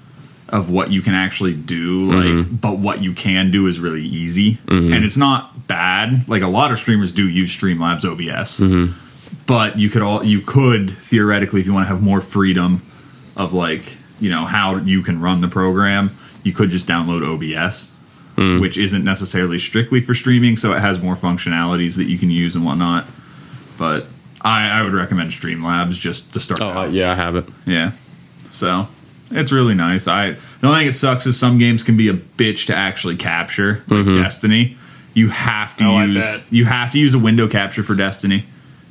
of 0.49 0.71
what 0.71 0.93
you 0.93 1.03
can 1.03 1.15
actually 1.15 1.55
do 1.55 2.09
mm-hmm. 2.09 2.39
like 2.39 2.61
but 2.61 2.79
what 2.79 3.03
you 3.03 3.13
can 3.13 3.51
do 3.51 3.67
is 3.67 3.81
really 3.81 4.03
easy. 4.03 4.55
Mm-hmm. 4.67 4.93
And 4.93 5.05
it's 5.05 5.17
not 5.17 5.67
bad. 5.67 6.29
Like 6.29 6.43
a 6.43 6.49
lot 6.49 6.73
of 6.73 6.79
streamers 6.79 7.13
do 7.13 7.29
use 7.29 7.57
streamlabs 7.57 8.05
obs 8.05 8.61
but 9.47 9.79
you 9.79 9.89
could 9.89 10.03
all 10.03 10.25
you 10.25 10.41
could 10.41 10.91
theoretically 10.91 11.61
if 11.61 11.67
you 11.67 11.73
want 11.73 11.85
to 11.85 11.89
have 11.89 12.03
more 12.03 12.21
freedom 12.21 12.83
of 13.37 13.53
like 13.53 13.97
you 14.21 14.31
know 14.31 14.45
how 14.45 14.77
you 14.77 15.03
can 15.03 15.21
run 15.21 15.39
the 15.39 15.49
program 15.49 16.17
you 16.43 16.53
could 16.53 16.71
just 16.71 16.87
download 16.87 17.23
obs 17.25 17.96
which 18.37 18.77
isn't 18.79 19.03
necessarily 19.05 19.59
strictly 19.59 20.01
for 20.01 20.15
streaming 20.15 20.57
so 20.57 20.73
it 20.73 20.81
has 20.81 21.01
more 21.01 21.15
functionalities 21.15 21.97
that 21.97 22.05
you 22.05 22.19
can 22.19 22.31
use 22.31 22.55
and 22.55 22.65
whatnot. 22.65 23.07
But 23.79 24.07
i, 24.43 24.69
I 24.79 24.83
would 24.83 24.93
recommend 24.93 25.31
streamlabs 25.31 25.93
just 25.95 26.33
to 26.35 26.41
start 26.41 26.61
Oh 26.61 26.69
out. 26.71 26.93
yeah, 26.93 27.13
I 27.13 27.15
have 27.15 27.35
it. 27.37 27.49
yeah. 27.65 27.93
So 28.51 28.89
it's 29.31 29.51
really 29.53 29.75
nice. 29.75 30.07
I 30.07 30.33
the 30.61 30.67
only 30.69 30.81
thing 30.81 30.89
it 30.89 30.93
sucks 30.93 31.27
is 31.27 31.39
some 31.39 31.59
games 31.59 31.83
can 31.83 31.97
be 31.97 32.09
a 32.09 32.15
bitch 32.15 32.67
to 32.67 32.75
actually 32.75 33.17
capture 33.17 33.83
like 33.89 34.01
Mm-hmm. 34.01 34.15
destiny. 34.23 34.77
You 35.15 35.29
have 35.31 35.77
to 35.79 35.85
Oh, 35.85 36.03
use 36.05 36.45
you 36.53 36.67
have 36.67 36.93
to 36.93 36.99
use 36.99 37.15
a 37.15 37.19
window 37.19 37.49
capture 37.49 37.83
for 37.83 37.95
destiny 37.95 38.45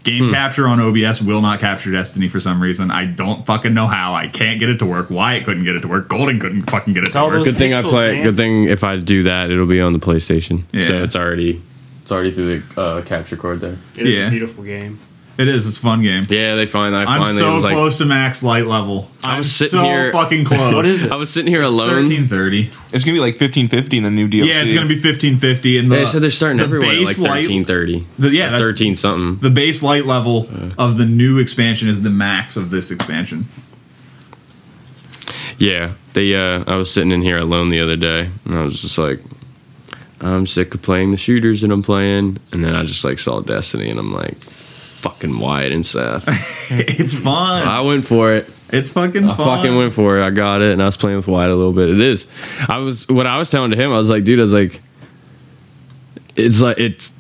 Hmm. 0.05 0.11
Game 0.11 0.29
capture 0.31 0.67
on 0.67 0.79
OBS 0.79 1.21
will 1.21 1.41
not 1.41 1.59
capture 1.59 1.91
Destiny 1.91 2.27
for 2.27 2.39
some 2.39 2.61
reason. 2.61 2.91
I 2.91 3.05
don't 3.05 3.45
fucking 3.45 3.73
know 3.73 3.87
how. 3.87 4.13
I 4.13 4.27
can't 4.27 4.59
get 4.59 4.69
it 4.69 4.77
to 4.79 4.85
work. 4.85 5.09
Why 5.09 5.33
it 5.33 5.45
couldn't 5.45 5.63
get 5.63 5.75
it 5.75 5.81
to 5.81 5.87
work? 5.87 6.07
Golden 6.09 6.39
couldn't 6.39 6.69
fucking 6.69 6.93
get 6.93 7.03
it 7.03 7.11
to 7.11 7.19
all 7.19 7.27
work. 7.27 7.37
those- 7.37 7.47
Good 7.47 7.57
thing 7.57 7.73
I 7.73 7.81
play. 7.81 8.13
man. 8.15 8.23
Good 8.23 8.37
thing 8.37 8.65
if 8.65 8.83
I 8.83 8.97
do 8.97 9.23
that, 9.23 9.49
it'll 9.49 9.65
be 9.65 9.81
on 9.81 9.93
the 9.93 9.99
PlayStation. 9.99 10.63
Yeah. 10.71 10.87
So 10.87 11.03
it's 11.03 11.15
already 11.15 11.61
it's 12.03 12.11
already 12.11 12.31
through 12.31 12.59
the 12.59 12.81
uh, 12.81 13.01
capture 13.01 13.35
card 13.35 13.61
there. 13.61 13.77
It 13.97 14.05
is 14.07 14.15
Yeah. 14.15 14.27
a 14.27 14.29
beautiful 14.29 14.63
game. 14.63 14.99
It 15.37 15.49
is. 15.49 15.67
It's 15.67 15.77
a 15.77 15.81
fun 15.81 16.01
game. 16.01 16.23
Yeah, 16.29 16.55
they 16.55 16.65
find 16.65 16.95
I 16.95 17.01
I'm 17.01 17.07
finally 17.19 17.33
so 17.33 17.55
was 17.55 17.63
like 17.63 17.73
close 17.73 17.97
to 17.97 18.05
max 18.05 18.41
light 18.41 18.67
level. 18.67 19.09
I'm 19.23 19.39
was 19.39 19.51
sitting 19.51 19.71
so 19.79 19.83
here- 19.83 20.11
fucking 20.13 20.45
close. 20.45 20.73
What 20.73 20.85
is 20.85 21.03
it? 21.03 21.11
I 21.11 21.15
was 21.15 21.29
sitting 21.29 21.51
here 21.51 21.61
It's 21.63 21.73
alone. 21.73 21.89
1330. 21.95 22.71
It's 22.93 23.03
gonna 23.03 23.15
be 23.15 23.19
like 23.19 23.35
fifteen 23.35 23.67
fifty 23.67 23.97
in 23.97 24.03
the 24.03 24.11
new 24.11 24.29
DLC. 24.29 24.47
Yeah, 24.47 24.61
it's 24.63 24.73
gonna 24.73 24.87
be 24.87 24.95
1550. 24.95 25.77
And 25.77 25.91
the, 25.91 25.95
They 25.97 26.05
said 26.05 26.21
they're 26.21 26.31
starting 26.31 26.57
the 26.59 26.63
everywhere 26.63 26.91
at 26.91 26.97
like 26.99 27.07
base 27.07 27.17
light- 27.19 27.41
thirteen 27.43 27.65
thirty. 27.65 28.07
The- 28.17 28.29
yeah, 28.29 28.49
that's- 28.49 28.61
thirteen 28.69 28.95
something. 28.95 29.41
The 29.41 29.49
base 29.49 29.83
light 29.83 30.05
level 30.05 30.47
of 30.77 30.97
the 30.97 31.05
new 31.05 31.37
expansion 31.37 31.89
is 31.89 32.01
the 32.01 32.09
max 32.09 32.55
of 32.55 32.69
this 32.69 32.89
expansion. 32.89 33.47
Yeah, 35.57 35.93
they. 36.13 36.35
Uh, 36.35 36.63
I 36.67 36.75
was 36.75 36.91
sitting 36.91 37.11
in 37.11 37.21
here 37.21 37.37
alone 37.37 37.69
the 37.69 37.79
other 37.79 37.95
day, 37.95 38.29
and 38.45 38.55
I 38.57 38.63
was 38.63 38.81
just 38.81 38.97
like, 38.97 39.21
I'm 40.19 40.47
sick 40.47 40.73
of 40.75 40.81
playing 40.81 41.11
the 41.11 41.17
shooters 41.17 41.61
that 41.61 41.71
I'm 41.71 41.81
playing, 41.83 42.39
and 42.51 42.63
then 42.63 42.75
I 42.75 42.83
just 42.83 43.03
like 43.03 43.19
saw 43.19 43.39
Destiny, 43.41 43.89
and 43.89 43.99
I'm 43.99 44.13
like, 44.13 44.37
fucking 45.05 45.37
Wyatt 45.37 45.71
and 45.71 45.85
Seth. 45.85 46.25
it's 46.71 47.13
fun. 47.13 47.67
I 47.67 47.81
went 47.81 48.05
for 48.05 48.33
it. 48.33 48.49
It's 48.69 48.89
fucking 48.89 49.23
I 49.23 49.35
fun. 49.35 49.45
fucking 49.45 49.77
went 49.77 49.93
for 49.93 50.17
it. 50.17 50.23
I 50.23 50.31
got 50.31 50.63
it, 50.63 50.73
and 50.73 50.81
I 50.81 50.85
was 50.85 50.97
playing 50.97 51.17
with 51.17 51.27
Wyatt 51.27 51.51
a 51.51 51.55
little 51.55 51.73
bit. 51.73 51.89
It 51.89 52.01
is. 52.01 52.25
I 52.67 52.79
was 52.79 53.07
what 53.07 53.27
I 53.27 53.37
was 53.37 53.51
telling 53.51 53.69
to 53.69 53.77
him. 53.77 53.93
I 53.93 53.97
was 53.97 54.09
like, 54.09 54.23
dude, 54.23 54.39
I 54.39 54.41
was 54.41 54.51
like, 54.51 54.81
it's 56.35 56.59
like 56.59 56.79
it's 56.79 57.11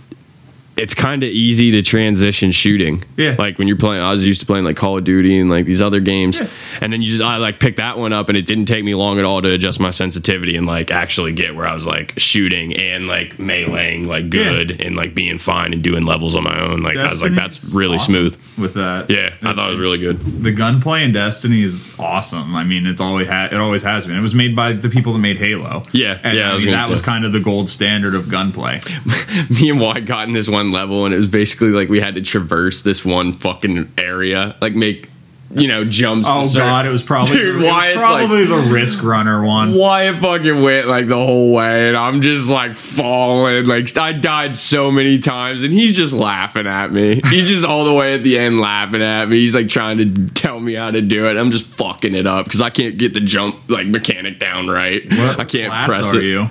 it's 0.77 0.93
kind 0.93 1.23
of 1.23 1.29
easy 1.29 1.71
to 1.71 1.81
transition 1.81 2.51
shooting. 2.51 3.03
Yeah. 3.17 3.35
Like 3.39 3.57
when 3.57 3.67
you're 3.67 3.77
playing, 3.77 4.01
I 4.03 4.11
was 4.11 4.25
used 4.25 4.41
to 4.41 4.45
playing 4.45 4.65
like 4.65 4.75
Call 4.75 4.97
of 4.97 5.03
Duty 5.03 5.39
and 5.39 5.49
like 5.49 5.65
these 5.65 5.81
other 5.81 5.99
games, 5.99 6.39
Yeah. 6.39 6.47
and 6.81 6.91
then 6.91 7.01
you 7.01 7.09
just 7.11 7.23
I 7.23 7.37
like 7.37 7.59
picked 7.59 7.77
that 7.77 7.97
one 7.97 8.11
up, 8.13 8.27
and 8.29 8.37
it 8.37 8.43
didn't 8.45 8.65
take 8.65 8.83
me 8.83 8.93
long 8.95 9.17
at 9.19 9.25
all 9.25 9.41
to 9.41 9.49
adjust 9.51 9.79
my 9.79 9.91
sensitivity 9.91 10.55
and 10.57 10.65
like 10.67 10.91
actually 10.91 11.31
get 11.33 11.55
where 11.55 11.65
I 11.67 11.73
was 11.73 11.85
like 11.87 12.13
shooting 12.17 12.75
and 12.75 13.07
like 13.07 13.37
meleeing 13.37 14.07
like 14.07 14.29
good 14.29 14.81
and 14.81 14.95
like 14.95 15.15
being 15.15 15.37
fine 15.37 15.73
and 15.73 15.83
doing 15.83 16.03
levels 16.03 16.35
on 16.35 16.43
my 16.43 16.59
own. 16.59 16.81
Like 16.83 16.97
I 16.97 17.07
was 17.07 17.21
like, 17.21 17.33
that's 17.35 17.73
really 17.73 17.95
awesome 17.95 18.11
smooth. 18.13 18.37
with 18.57 18.73
that. 18.73 19.09
Yeah, 19.09 19.33
I 19.43 19.53
thought 19.53 19.67
it 19.67 19.71
was 19.71 19.79
really 19.79 19.97
good. 19.99 20.43
the 20.43 20.51
gunplay 20.51 21.03
in 21.03 21.11
Destiny 21.13 21.63
is 21.63 21.81
awesome. 21.97 22.55
I 22.55 22.63
mean, 22.63 22.85
it's 22.85 23.01
always 23.01 23.27
had 23.27 23.53
it 23.53 23.59
always 23.59 23.83
has 23.83 24.05
been. 24.07 24.17
It 24.17 24.21
was 24.21 24.35
made 24.35 24.55
by 24.55 24.73
the 24.73 24.89
people 24.89 25.13
that 25.13 25.19
made 25.19 25.37
Halo. 25.37 25.83
Yeah, 25.93 26.19
and 26.23 26.37
yeah, 26.37 26.49
I 26.51 26.53
was 26.53 26.63
mean, 26.63 26.73
gonna- 26.73 26.83
that 26.85 26.89
was 26.91 27.01
kind 27.01 27.25
of 27.25 27.31
the 27.31 27.39
gold 27.39 27.69
standard 27.69 28.13
of 28.15 28.27
gunplay. 28.29 28.81
me 29.49 29.69
and 29.69 29.79
Wyatt 29.79 30.05
got 30.05 30.27
in 30.27 30.33
this 30.33 30.47
one 30.49 30.64
level, 30.71 31.05
and 31.05 31.13
it 31.13 31.17
was 31.17 31.27
basically 31.27 31.69
like 31.69 31.89
we 31.89 31.99
had 31.99 32.15
to 32.15 32.21
traverse 32.21 32.83
this 32.83 33.03
one 33.05 33.33
fucking 33.33 33.91
area, 33.97 34.55
like 34.61 34.75
make 34.75 35.09
you 35.51 35.67
know 35.67 35.85
jumps. 35.85 36.27
Oh 36.29 36.47
god, 36.53 36.85
it 36.85 36.89
was 36.89 37.03
probably 37.03 37.35
Dude, 37.37 37.55
it 37.55 37.57
was 37.59 37.67
Wyatt's 37.67 37.97
probably 37.97 38.45
the 38.45 38.57
Risk 38.57 39.03
Runner 39.03 39.43
one. 39.43 39.73
Wyatt 39.73 40.17
fucking 40.19 40.61
went 40.61 40.87
like 40.87 41.07
the 41.07 41.15
whole 41.15 41.53
way, 41.53 41.87
and 41.87 41.97
I'm 41.97 42.21
just 42.21 42.49
like 42.49 42.75
falling. 42.75 43.65
Like 43.65 43.95
I 43.97 44.11
died 44.11 44.55
so 44.55 44.91
many 44.91 45.19
times, 45.19 45.63
and 45.63 45.71
he's 45.71 45.95
just 45.95 46.13
laughing 46.13 46.65
at 46.67 46.91
me. 46.91 47.21
He's 47.25 47.47
just 47.47 47.65
all 47.65 47.85
the 47.85 47.93
way 47.93 48.15
at 48.15 48.23
the 48.23 48.37
end 48.37 48.59
laughing 48.59 49.01
at 49.01 49.29
me. 49.29 49.37
He's 49.37 49.55
like 49.55 49.69
trying 49.69 49.97
to 49.97 50.27
tell 50.33 50.59
me 50.59 50.73
how 50.73 50.91
to 50.91 51.01
do 51.01 51.27
it. 51.27 51.37
I'm 51.37 51.51
just 51.51 51.65
fucking 51.65 52.15
it 52.15 52.27
up 52.27 52.45
because 52.45 52.61
I 52.61 52.69
can't 52.69 52.97
get 52.97 53.13
the 53.13 53.21
jump 53.21 53.69
like 53.69 53.87
mechanic 53.87 54.39
down 54.39 54.67
right. 54.67 55.03
What 55.09 55.39
I 55.39 55.45
can't 55.45 55.73
press 55.87 56.13
it. 56.13 56.23
you? 56.23 56.49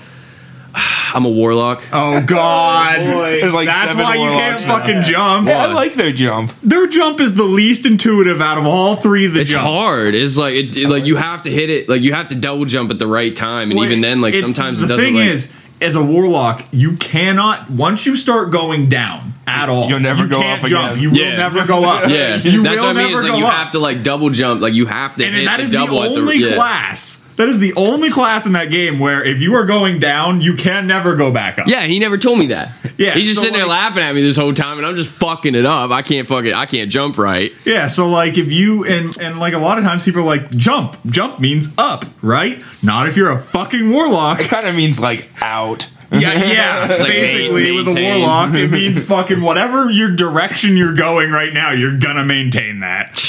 I'm 1.14 1.24
a 1.24 1.28
warlock. 1.28 1.82
Oh 1.92 2.20
god, 2.22 2.98
oh, 3.00 3.20
There's 3.22 3.54
like 3.54 3.68
that's 3.68 3.90
seven 3.92 4.02
why 4.04 4.14
you 4.14 4.20
can't 4.22 4.34
warlocks 4.60 4.66
now. 4.66 4.78
fucking 4.78 5.02
jump. 5.02 5.48
I 5.48 5.72
like 5.72 5.94
their 5.94 6.12
jump. 6.12 6.52
Their 6.62 6.87
jump 6.88 7.20
is 7.20 7.34
the 7.37 7.44
least 7.44 7.87
intuitive 7.87 8.40
out 8.40 8.58
of 8.58 8.66
all 8.66 8.96
three 8.96 9.26
of 9.26 9.34
the 9.34 9.42
It's 9.42 9.50
jumps. 9.50 9.64
hard. 9.66 10.14
It's 10.14 10.37
like 10.37 10.54
it, 10.54 10.76
it- 10.76 10.88
like 10.88 11.04
you 11.06 11.16
have 11.16 11.42
to 11.42 11.50
hit 11.50 11.70
it. 11.70 11.88
Like 11.88 12.02
you 12.02 12.12
have 12.14 12.28
to 12.28 12.34
double 12.34 12.64
jump 12.64 12.90
at 12.90 12.98
the 12.98 13.06
right 13.06 13.34
time, 13.34 13.70
and 13.70 13.78
Well, 13.78 13.87
even 13.88 14.00
then, 14.00 14.20
like 14.20 14.34
it's- 14.34 14.52
sometimes 14.52 14.78
the 14.80 14.87
it 14.87 14.88
doesn't. 14.88 15.04
thing 15.04 15.14
like, 15.14 15.28
is, 15.28 15.52
as 15.80 15.94
a 15.96 16.02
warlock, 16.02 16.64
you 16.72 16.96
cannot 16.96 17.70
once 17.70 18.06
you 18.06 18.16
start 18.16 18.50
going 18.50 18.88
down 18.88 19.34
at 19.46 19.68
all. 19.68 19.88
You'll 19.88 20.00
never 20.00 20.24
you 20.24 20.30
go 20.30 20.38
can't 20.40 20.62
up 20.64 20.68
jump. 20.70 20.92
again. 20.92 21.02
You 21.02 21.10
will 21.10 21.37
never 21.37 21.64
go 21.66 21.84
up. 21.84 22.08
yeah, 22.08 22.37
you 22.37 22.62
that's 22.62 22.76
will 22.78 22.87
what 22.87 22.96
I 22.96 23.02
mean. 23.04 23.12
never 23.12 23.18
Is 23.18 23.22
like 23.24 23.32
go 23.32 23.38
you 23.38 23.44
up. 23.46 23.52
have 23.52 23.70
to 23.72 23.78
like 23.78 24.02
double 24.02 24.30
jump. 24.30 24.60
Like 24.60 24.72
you 24.74 24.87
have 24.87 25.14
to 25.16 25.24
and 25.24 25.34
hit 25.34 25.44
that 25.44 25.58
the 25.58 25.62
is 25.64 25.70
the 25.70 25.76
double 25.78 26.02
at 26.02 26.10
the 26.14 26.16
only 26.20 26.38
yeah. 26.38 26.54
class. 26.56 27.23
That 27.37 27.49
is 27.49 27.59
the 27.59 27.75
only 27.75 28.11
class 28.11 28.47
in 28.47 28.53
that 28.53 28.70
game 28.70 29.01
where 29.01 29.25
if 29.25 29.40
you 29.40 29.55
are 29.55 29.66
going 29.66 29.99
down, 29.99 30.40
you 30.40 30.55
can 30.55 30.87
never 30.87 31.16
go 31.16 31.33
back 31.33 31.59
up. 31.59 31.66
Yeah, 31.66 31.83
he 31.83 31.99
never 31.99 32.16
told 32.16 32.38
me 32.38 32.47
that. 32.47 32.73
Yeah, 32.97 33.14
he's 33.14 33.27
just 33.27 33.40
so, 33.40 33.44
sitting 33.44 33.57
there 33.59 33.66
laughing 33.66 34.03
at 34.03 34.14
me 34.14 34.23
this 34.23 34.37
whole 34.37 34.55
time, 34.55 34.79
and 34.79 34.87
I'm 34.87 34.94
just 34.94 35.11
fucking 35.11 35.55
it 35.57 35.66
up. 35.66 35.90
I 35.90 36.03
can't 36.03 36.29
fucking. 36.29 36.53
I 36.55 36.66
can't 36.66 36.90
jump 36.90 37.18
right. 37.18 37.53
Yeah, 37.64 37.88
so 37.88 38.09
like 38.09 38.38
if 38.38 38.53
you 38.53 38.85
and 38.85 39.16
and 39.18 39.40
like 39.40 39.53
a 39.53 39.59
lot 39.59 39.79
of 39.79 39.85
times 39.85 40.05
people 40.05 40.23
are 40.23 40.25
like 40.25 40.51
jump, 40.51 40.97
jump 41.07 41.40
means 41.40 41.75
up, 41.77 42.05
right? 42.23 42.62
Not 42.83 43.09
if 43.09 43.16
you're 43.16 43.33
a 43.33 43.38
fucking 43.38 43.90
warlock. 43.90 44.40
It 44.40 44.49
kind 44.49 44.66
of 44.66 44.75
means 44.77 45.01
like 45.01 45.29
out. 45.42 45.90
Yeah, 46.12 46.53
yeah. 46.53 46.87
like 46.99 47.09
Basically, 47.09 47.64
main- 47.64 47.77
with 47.85 47.99
a 47.99 48.01
warlock, 48.01 48.55
it 48.55 48.70
means 48.70 49.05
fucking 49.05 49.40
whatever 49.40 49.90
your 49.90 50.14
direction 50.14 50.77
you're 50.77 50.94
going 50.94 51.31
right 51.31 51.53
now, 51.53 51.73
you're 51.73 51.99
gonna 51.99 52.25
maintain 52.25 52.81
that. 52.81 53.20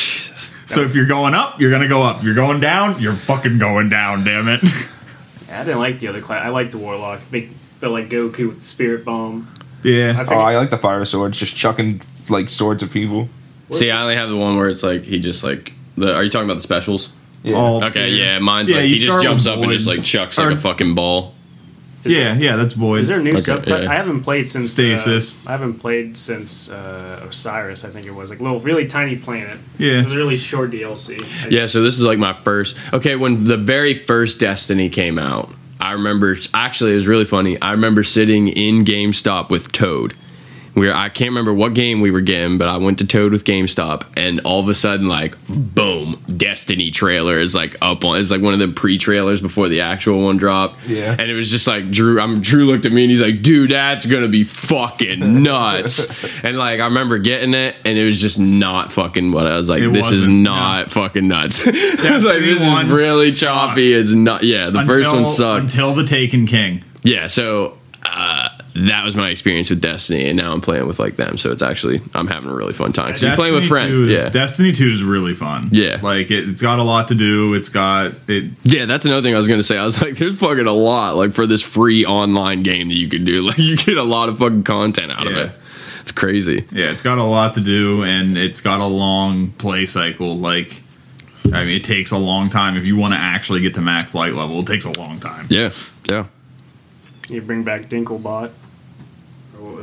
Jesus. 0.65 0.75
So 0.75 0.81
if 0.83 0.95
you're 0.95 1.05
going 1.05 1.33
up, 1.33 1.59
you're 1.61 1.71
gonna 1.71 1.87
go 1.87 2.01
up. 2.01 2.17
If 2.19 2.23
you're 2.23 2.35
going 2.35 2.59
down, 2.59 2.99
you're 2.99 3.13
fucking 3.15 3.57
going 3.57 3.89
down. 3.89 4.23
Damn 4.23 4.47
it. 4.47 4.61
I 5.51 5.63
didn't 5.63 5.79
like 5.79 5.99
the 5.99 6.07
other 6.09 6.21
class. 6.21 6.43
I 6.45 6.49
like 6.49 6.71
the 6.71 6.77
warlock. 6.77 7.21
Make 7.31 7.49
felt 7.79 7.93
like 7.93 8.09
Goku 8.09 8.47
with 8.47 8.57
the 8.57 8.63
spirit 8.63 9.05
bomb. 9.05 9.47
Yeah. 9.83 10.13
figured, 10.17 10.29
Oh, 10.37 10.41
I 10.41 10.57
like 10.57 10.69
the 10.71 10.77
fire 10.77 11.05
swords, 11.05 11.37
just 11.37 11.55
chucking 11.55 12.01
like 12.29 12.49
swords 12.49 12.81
at 12.83 12.91
people. 12.91 13.29
See, 13.71 13.91
I 13.91 14.01
only 14.01 14.15
have 14.15 14.29
the 14.29 14.37
one 14.37 14.55
where 14.57 14.67
it's 14.67 14.83
like 14.83 15.03
he 15.03 15.19
just 15.19 15.43
like 15.43 15.71
the. 15.97 16.13
Are 16.15 16.23
you 16.23 16.29
talking 16.29 16.45
about 16.45 16.55
the 16.55 16.61
specials? 16.61 17.11
Yeah. 17.43 17.55
All 17.57 17.83
Okay, 17.85 18.09
two. 18.09 18.15
yeah, 18.15 18.39
mine's 18.39 18.71
Yeah, 18.71 18.77
like 18.77 18.83
you 18.85 18.89
he 18.89 18.95
just 18.95 19.05
start 19.07 19.21
jumps 19.23 19.45
with 19.45 19.53
up 19.57 19.63
and 19.63 19.71
just 19.71 19.85
like 19.87 20.03
chucks 20.03 20.37
like 20.39 20.47
Or- 20.47 20.51
a 20.51 20.57
fucking 20.57 20.95
ball. 20.95 21.34
Is 22.05 22.13
yeah, 22.13 22.33
there- 22.35 22.43
yeah, 22.43 22.55
that's 22.55 22.73
void. 22.73 23.01
Is 23.01 23.07
there 23.07 23.19
a 23.19 23.23
new 23.23 23.31
Okay, 23.33 23.41
sub? 23.41 23.67
yeah. 23.67 23.89
I 23.91 23.95
haven't 23.95 24.21
played 24.21 24.47
since 24.47 24.71
Stasis. 24.71 25.37
Uh, 25.45 25.49
I 25.49 25.51
haven't 25.53 25.75
played 25.79 26.15
since 26.17 26.69
uh, 26.69 27.25
Osiris. 27.27 27.83
I 27.83 27.89
think 27.89 28.05
it 28.05 28.11
was 28.13 28.29
like 28.29 28.39
little 28.39 28.59
really 28.59 28.85
tiny 28.87 29.15
planet. 29.15 29.57
Yeah. 29.77 29.99
it 29.99 30.05
was 30.05 30.13
a 30.13 30.17
really 30.17 30.37
short 30.37 30.71
DLC. 30.71 31.21
I- 31.43 31.47
Yeah, 31.49 31.65
so 31.65 31.81
this 31.81 31.97
is 31.97 32.03
like 32.03 32.19
my 32.19 32.33
first. 32.33 32.77
Okay, 32.93 33.15
when 33.15 33.45
the 33.45 33.57
very 33.57 33.93
first 33.95 34.39
Destiny 34.39 34.87
came 34.89 35.17
out, 35.19 35.49
I 35.79 35.91
remember. 35.93 36.37
Actually, 36.53 36.93
it 36.93 36.95
was 36.95 37.07
really 37.07 37.25
funny. 37.25 37.59
I 37.61 37.71
remember 37.71 38.03
sitting 38.03 38.47
in 38.47 38.85
GameStop 38.85 39.49
with 39.49 39.71
Toad. 39.71 40.13
We 40.75 40.87
were, 40.87 40.93
I 40.93 41.07
can't 41.09 41.29
remember 41.29 41.53
what 41.53 41.73
game 41.73 42.01
we 42.01 42.11
were 42.11 42.19
getting, 42.21 42.57
but 42.57 42.67
I 42.67 42.77
went 42.77 42.99
to 42.99 43.07
Toad 43.07 43.31
with 43.31 43.45
GameStop, 43.45 44.03
and 44.17 44.41
all 44.41 44.59
of 44.59 44.67
a 44.67 44.73
sudden, 44.73 45.07
like, 45.07 45.35
boom, 45.47 46.21
Destiny 46.35 46.91
trailer 46.91 47.39
is 47.39 47.55
like 47.55 47.77
up 47.81 48.03
on. 48.03 48.19
It's 48.19 48.29
like 48.29 48.41
one 48.41 48.53
of 48.53 48.59
the 48.59 48.67
pre-trailers 48.67 49.39
before 49.41 49.69
the 49.69 49.81
actual 49.81 50.21
one 50.25 50.35
dropped. 50.37 50.85
Yeah. 50.87 51.11
and 51.17 51.21
it 51.31 51.33
was 51.33 51.49
just 51.49 51.65
like 51.65 51.91
Drew. 51.91 52.19
I'm 52.19 52.41
Drew 52.41 52.65
looked 52.65 52.85
at 52.85 52.91
me 52.91 53.03
and 53.03 53.11
he's 53.11 53.21
like, 53.21 53.41
"Dude, 53.41 53.71
that's 53.71 54.05
gonna 54.05 54.27
be 54.27 54.43
fucking 54.43 55.43
nuts." 55.43 56.07
and 56.43 56.57
like, 56.57 56.79
I 56.81 56.85
remember 56.85 57.19
getting 57.19 57.53
it, 57.53 57.75
and 57.85 57.97
it 57.97 58.03
was 58.03 58.19
just 58.19 58.37
not 58.39 58.91
fucking 58.91 59.31
what 59.31 59.47
I 59.47 59.55
was 59.55 59.69
like. 59.69 59.81
It 59.81 59.93
this 59.93 60.11
is 60.11 60.27
not 60.27 60.91
fucking 60.91 61.27
nuts. 61.27 61.59
I 61.65 61.71
was 62.13 62.25
like, 62.25 62.39
this 62.41 62.61
is 62.61 62.89
really 62.89 63.31
sucked. 63.31 63.69
choppy. 63.69 63.93
It's 63.93 64.11
not. 64.11 64.43
Yeah, 64.43 64.69
the 64.71 64.83
first 64.83 65.09
one 65.11 65.25
sucked. 65.25 65.63
until 65.63 65.93
the 65.95 66.03
Taken 66.05 66.45
King. 66.47 66.83
yeah, 67.03 67.27
so 67.27 67.77
uh, 68.03 68.49
that 68.75 69.05
was 69.05 69.15
my 69.15 69.29
experience 69.29 69.69
with 69.69 69.79
Destiny, 69.79 70.27
and 70.27 70.37
now 70.37 70.51
I'm 70.51 70.59
playing 70.61 70.85
with 70.85 70.99
like 70.99 71.15
them. 71.15 71.37
So 71.37 71.51
it's 71.51 71.61
actually 71.61 72.01
I'm 72.13 72.27
having 72.27 72.49
a 72.49 72.53
really 72.53 72.73
fun 72.73 72.91
time. 72.91 73.11
'Cause 73.11 73.23
you're 73.23 73.35
playing 73.35 73.53
with 73.55 73.67
friends. 73.67 73.99
is, 74.01 74.11
Yeah, 74.11 74.29
Destiny 74.29 74.71
Two 74.73 74.89
is 74.91 75.01
really 75.03 75.33
fun. 75.33 75.67
Yeah. 75.71 75.99
like 76.01 76.29
it, 76.29 76.49
it's 76.49 76.61
got 76.61 76.79
a 76.79 76.83
lot 76.83 77.07
to 77.07 77.15
do. 77.15 77.53
It's 77.53 77.69
got 77.69 78.13
it. 78.27 78.51
yeah. 78.63 78.85
That's 78.85 79.05
another 79.05 79.21
thing 79.21 79.33
I 79.33 79.37
was 79.37 79.47
gonna 79.47 79.63
say. 79.63 79.77
I 79.77 79.85
was 79.85 80.01
like, 80.01 80.15
there's 80.17 80.37
fucking 80.37 80.67
a 80.67 80.71
lot 80.73 81.15
like 81.15 81.31
for 81.33 81.47
this 81.47 81.61
free 81.61 82.05
online 82.05 82.63
game 82.63 82.89
that 82.89 82.95
you 82.97 83.07
can 83.07 83.23
do. 83.23 83.41
Like 83.47 83.57
you 83.59 83.77
get 83.77 83.97
a 83.97 84.03
lot 84.03 84.27
of 84.29 84.39
fucking 84.39 84.63
content 84.63 85.11
out 85.11 85.23
Yeah. 85.25 85.31
of 85.31 85.37
it. 85.37 85.59
It's 86.01 86.11
crazy. 86.11 86.65
Yeah, 86.71 86.91
it's 86.91 87.01
got 87.01 87.17
a 87.17 87.23
lot 87.23 87.53
to 87.55 87.61
do, 87.61 88.03
and 88.03 88.37
it's 88.37 88.61
got 88.61 88.79
a 88.81 88.85
long 88.85 89.49
play 89.53 89.85
cycle. 89.87 90.37
Like, 90.37 90.81
I 91.51 91.63
mean, 91.63 91.77
it 91.77 91.83
takes 91.83 92.11
a 92.11 92.17
long 92.17 92.49
time 92.49 92.75
if 92.77 92.85
you 92.85 92.95
want 92.95 93.13
to 93.15 93.19
actually 93.19 93.61
get 93.61 93.73
to 93.75 93.81
max 93.81 94.13
light 94.13 94.33
level. 94.35 94.59
It 94.59 94.67
takes 94.67 94.85
a 94.85 94.91
long 94.91 95.19
time. 95.19 95.47
Yeah, 95.49 95.71
yeah. 96.09 96.25
You 97.27 97.41
bring 97.41 97.63
back 97.63 97.89
Dinklebot, 97.89 98.49
or 98.49 98.49
what 98.49 98.53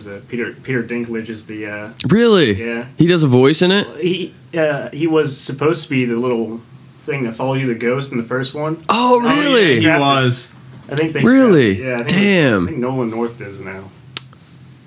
was 0.05 0.15
it? 0.15 0.29
Peter 0.29 0.53
Peter 0.53 0.83
Dinklage 0.83 1.29
is 1.29 1.47
the 1.47 1.67
uh, 1.67 1.93
Really? 2.07 2.53
Yeah. 2.53 2.87
He 2.99 3.07
does 3.07 3.23
a 3.23 3.29
voice 3.29 3.63
in 3.63 3.71
it. 3.71 3.87
he 4.01 4.35
uh, 4.55 4.91
he 4.91 5.07
was 5.07 5.39
supposed 5.39 5.85
to 5.85 5.91
be 5.91 6.05
the 6.05 6.17
little 6.17 6.61
thing 7.01 7.23
that 7.23 7.37
followed 7.37 7.55
you, 7.55 7.67
the 7.67 7.75
ghost 7.75 8.13
in 8.13 8.19
the 8.19 8.25
first 8.25 8.55
one. 8.55 8.85
Oh, 8.89 9.23
yeah. 9.25 9.35
really? 9.35 9.81
He 9.81 9.89
was. 9.89 10.55
I 10.89 10.95
think 10.95 11.13
they 11.13 11.23
Really? 11.23 11.83
Yeah, 11.83 11.95
I 11.95 11.99
think 11.99 12.11
Damn. 12.11 12.65
I 12.65 12.67
think 12.67 12.79
Nolan 12.79 13.11
North 13.11 13.39
does 13.39 13.59
now. 13.59 13.91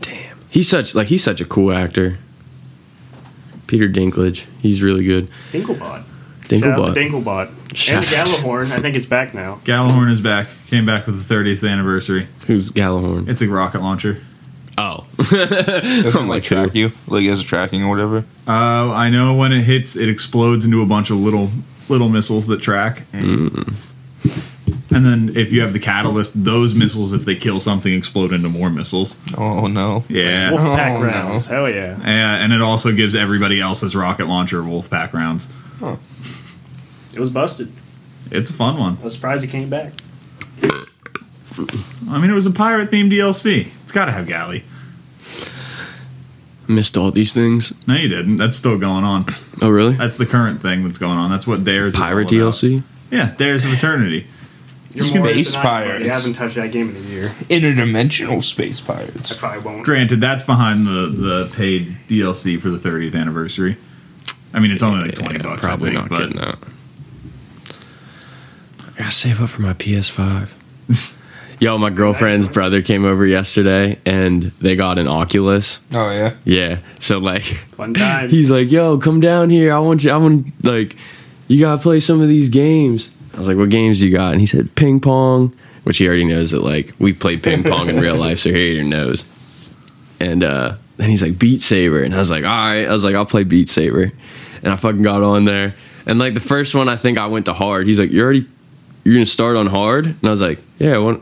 Damn. 0.01 0.39
He's 0.49 0.69
such 0.69 0.93
like 0.93 1.07
he's 1.07 1.23
such 1.23 1.41
a 1.41 1.45
cool 1.45 1.71
actor. 1.71 2.19
Peter 3.67 3.89
Dinklage. 3.89 4.45
He's 4.59 4.83
really 4.83 5.03
good. 5.03 5.27
Dinklebot. 5.51 5.79
Shout 5.79 6.63
out 6.79 6.93
to 6.93 6.93
Dinklebot. 6.93 6.93
Dinklebot. 6.93 7.75
Shout 7.75 8.03
and 8.03 8.11
the 8.11 8.17
out 8.17 8.27
Gjallarhorn. 8.27 8.71
I 8.71 8.79
think 8.79 8.95
it's 8.95 9.07
back 9.07 9.33
now. 9.33 9.59
Gjallarhorn 9.63 10.11
is 10.11 10.21
back. 10.21 10.47
Came 10.67 10.85
back 10.85 11.07
with 11.07 11.27
the 11.27 11.33
30th 11.33 11.67
anniversary. 11.67 12.27
Who's 12.45 12.69
Gjallarhorn? 12.69 13.27
It's 13.27 13.41
a 13.41 13.47
rocket 13.47 13.81
launcher. 13.81 14.23
Oh. 14.77 15.05
Doesn't 15.17 16.15
I'm 16.21 16.27
like 16.27 16.35
like, 16.37 16.43
track 16.43 16.75
you, 16.75 16.91
like 17.07 17.25
as 17.25 17.41
a 17.41 17.45
tracking 17.45 17.83
or 17.83 17.89
whatever. 17.89 18.25
Uh, 18.47 18.91
I 18.91 19.09
know 19.09 19.33
when 19.35 19.51
it 19.53 19.63
hits, 19.63 19.95
it 19.95 20.09
explodes 20.09 20.65
into 20.65 20.81
a 20.81 20.85
bunch 20.85 21.09
of 21.09 21.17
little 21.17 21.49
little 21.87 22.09
missiles 22.09 22.47
that 22.47 22.61
track. 22.61 23.03
Mm. 23.13 23.73
And 24.91 25.05
then 25.05 25.35
if 25.35 25.51
you 25.53 25.61
have 25.61 25.73
the 25.73 25.79
catalyst, 25.79 26.43
those 26.45 26.73
missiles, 26.73 27.13
if 27.13 27.25
they 27.25 27.35
kill 27.35 27.59
something, 27.59 27.93
explode 27.93 28.31
into 28.33 28.49
more 28.49 28.69
missiles. 28.69 29.17
Oh 29.37 29.67
no. 29.67 30.03
Yeah. 30.09 30.51
Wolfpack 30.51 30.95
Oh, 30.95 30.99
no. 30.99 31.05
rounds. 31.05 31.47
Hell 31.47 31.69
yeah. 31.69 31.97
Yeah, 32.01 32.35
and 32.43 32.51
it 32.53 32.61
also 32.61 32.91
gives 32.91 33.15
everybody 33.15 33.59
else's 33.61 33.95
rocket 33.95 34.25
launcher 34.27 34.61
Wolfpack 34.61 35.13
rounds. 35.13 35.47
It 37.13 37.19
was 37.19 37.29
busted. 37.29 37.71
It's 38.31 38.49
a 38.49 38.53
fun 38.53 38.77
one. 38.77 38.97
I 39.01 39.05
was 39.05 39.13
surprised 39.13 39.43
it 39.43 39.47
came 39.47 39.69
back. 39.69 39.93
I 42.09 42.19
mean, 42.19 42.29
it 42.29 42.33
was 42.33 42.45
a 42.45 42.51
pirate 42.51 42.89
themed 42.91 43.11
DLC. 43.11 43.69
It's 43.95 44.01
got 44.01 44.07
to 44.07 44.11
have 44.11 44.27
galley. 44.27 44.65
Missed 46.67 46.97
all 46.97 47.11
these 47.11 47.31
things. 47.31 47.71
No, 47.87 47.95
you 47.95 48.09
didn't. 48.09 48.35
That's 48.35 48.57
still 48.57 48.77
going 48.77 49.05
on. 49.05 49.33
Oh, 49.61 49.69
really? 49.69 49.93
That's 49.95 50.17
the 50.17 50.25
current 50.25 50.61
thing 50.61 50.83
that's 50.83 50.97
going 50.97 51.17
on. 51.17 51.31
That's 51.31 51.47
what 51.47 51.63
Dares 51.63 51.93
is 51.93 51.99
Pirate 52.01 52.25
all 52.33 52.41
about. 52.41 52.53
DLC. 52.55 52.83
Yeah, 53.09 53.33
Dares 53.37 53.63
of 53.63 53.71
Eternity. 53.71 54.27
You're 54.93 55.05
Space 55.05 55.15
more 55.15 55.27
into 55.29 55.57
I 55.59 55.61
Pirates. 55.61 55.93
buddy. 55.99 56.09
I 56.09 56.13
haven't 56.13 56.33
touched 56.33 56.55
that 56.55 56.71
game 56.73 56.89
in 56.89 56.97
a 56.97 57.07
year. 57.07 57.29
Interdimensional 57.49 58.43
space 58.43 58.81
pirates. 58.81 59.31
I 59.31 59.37
probably 59.37 59.59
won't. 59.61 59.85
Granted, 59.85 60.19
that's 60.19 60.43
behind 60.43 60.85
the 60.87 61.07
the 61.07 61.49
paid 61.55 61.95
DLC 62.09 62.59
for 62.59 62.69
the 62.69 62.77
30th 62.77 63.15
anniversary. 63.15 63.77
I 64.53 64.59
mean, 64.59 64.71
it's 64.71 64.83
only 64.83 65.05
like 65.05 65.15
20 65.15 65.35
Yeah, 65.35 65.41
bucks. 65.41 65.61
Probably 65.65 65.91
I 65.91 65.93
think, 66.01 66.09
not 66.11 66.19
but 66.19 66.33
getting 66.33 66.41
that. 66.41 66.57
I 68.93 68.97
gotta 68.97 69.11
save 69.11 69.41
up 69.41 69.51
for 69.51 69.61
my 69.61 69.71
PS5. 69.73 70.49
Yo, 71.59 71.77
my 71.77 71.89
girlfriend's 71.89 72.47
Excellent. 72.47 72.53
brother 72.53 72.81
came 72.81 73.05
over 73.05 73.25
yesterday 73.25 73.97
and 74.05 74.43
they 74.59 74.75
got 74.75 74.97
an 74.97 75.07
Oculus. 75.07 75.79
Oh 75.93 76.09
yeah. 76.11 76.35
Yeah, 76.43 76.79
so 76.99 77.17
like 77.19 77.43
Fun 77.43 77.93
times. 77.93 78.31
he's 78.33 78.49
like, 78.49 78.69
"Yo, 78.71 78.97
come 78.97 79.19
down 79.19 79.49
here. 79.49 79.73
I 79.73 79.79
want 79.79 80.03
you. 80.03 80.11
I 80.11 80.17
want 80.17 80.47
like, 80.65 80.95
you 81.47 81.59
gotta 81.59 81.81
play 81.81 81.99
some 81.99 82.21
of 82.21 82.27
these 82.29 82.49
games." 82.49 83.13
I 83.33 83.39
was 83.39 83.47
like, 83.47 83.57
"What 83.57 83.69
games 83.69 84.01
you 84.01 84.11
got?" 84.11 84.31
And 84.31 84.39
he 84.41 84.45
said, 84.45 84.75
"Ping 84.75 84.99
pong," 84.99 85.55
which 85.83 85.97
he 85.97 86.07
already 86.07 86.25
knows 86.25 86.51
that 86.51 86.61
like 86.61 86.93
we 86.99 87.13
play 87.13 87.37
ping 87.37 87.63
pong 87.63 87.89
in 87.89 87.99
real 87.99 88.15
life, 88.15 88.39
so 88.39 88.49
he 88.49 88.55
already 88.55 88.83
knows. 88.87 89.25
And 90.19 90.43
uh, 90.43 90.75
then 90.97 91.09
he's 91.09 91.21
like, 91.21 91.37
"Beat 91.39 91.61
Saber," 91.61 92.03
and 92.03 92.13
I 92.13 92.17
was 92.17 92.31
like, 92.31 92.43
"All 92.43 92.49
right." 92.49 92.85
I 92.87 92.91
was 92.91 93.03
like, 93.03 93.15
"I'll 93.15 93.25
play 93.25 93.43
Beat 93.43 93.69
Saber," 93.69 94.11
and 94.63 94.73
I 94.73 94.75
fucking 94.75 95.03
got 95.03 95.21
on 95.23 95.45
there. 95.45 95.75
And 96.05 96.19
like 96.19 96.33
the 96.33 96.39
first 96.39 96.75
one, 96.75 96.87
I 96.89 96.95
think 96.97 97.17
I 97.17 97.27
went 97.27 97.45
to 97.45 97.53
hard. 97.53 97.87
He's 97.87 97.99
like, 97.99 98.11
"You 98.11 98.21
already, 98.23 98.47
you're 99.03 99.15
gonna 99.15 99.25
start 99.25 99.55
on 99.57 99.67
hard?" 99.67 100.05
And 100.05 100.19
I 100.23 100.29
was 100.31 100.41
like, 100.41 100.59
"Yeah, 100.79 100.97
what?" 100.97 101.21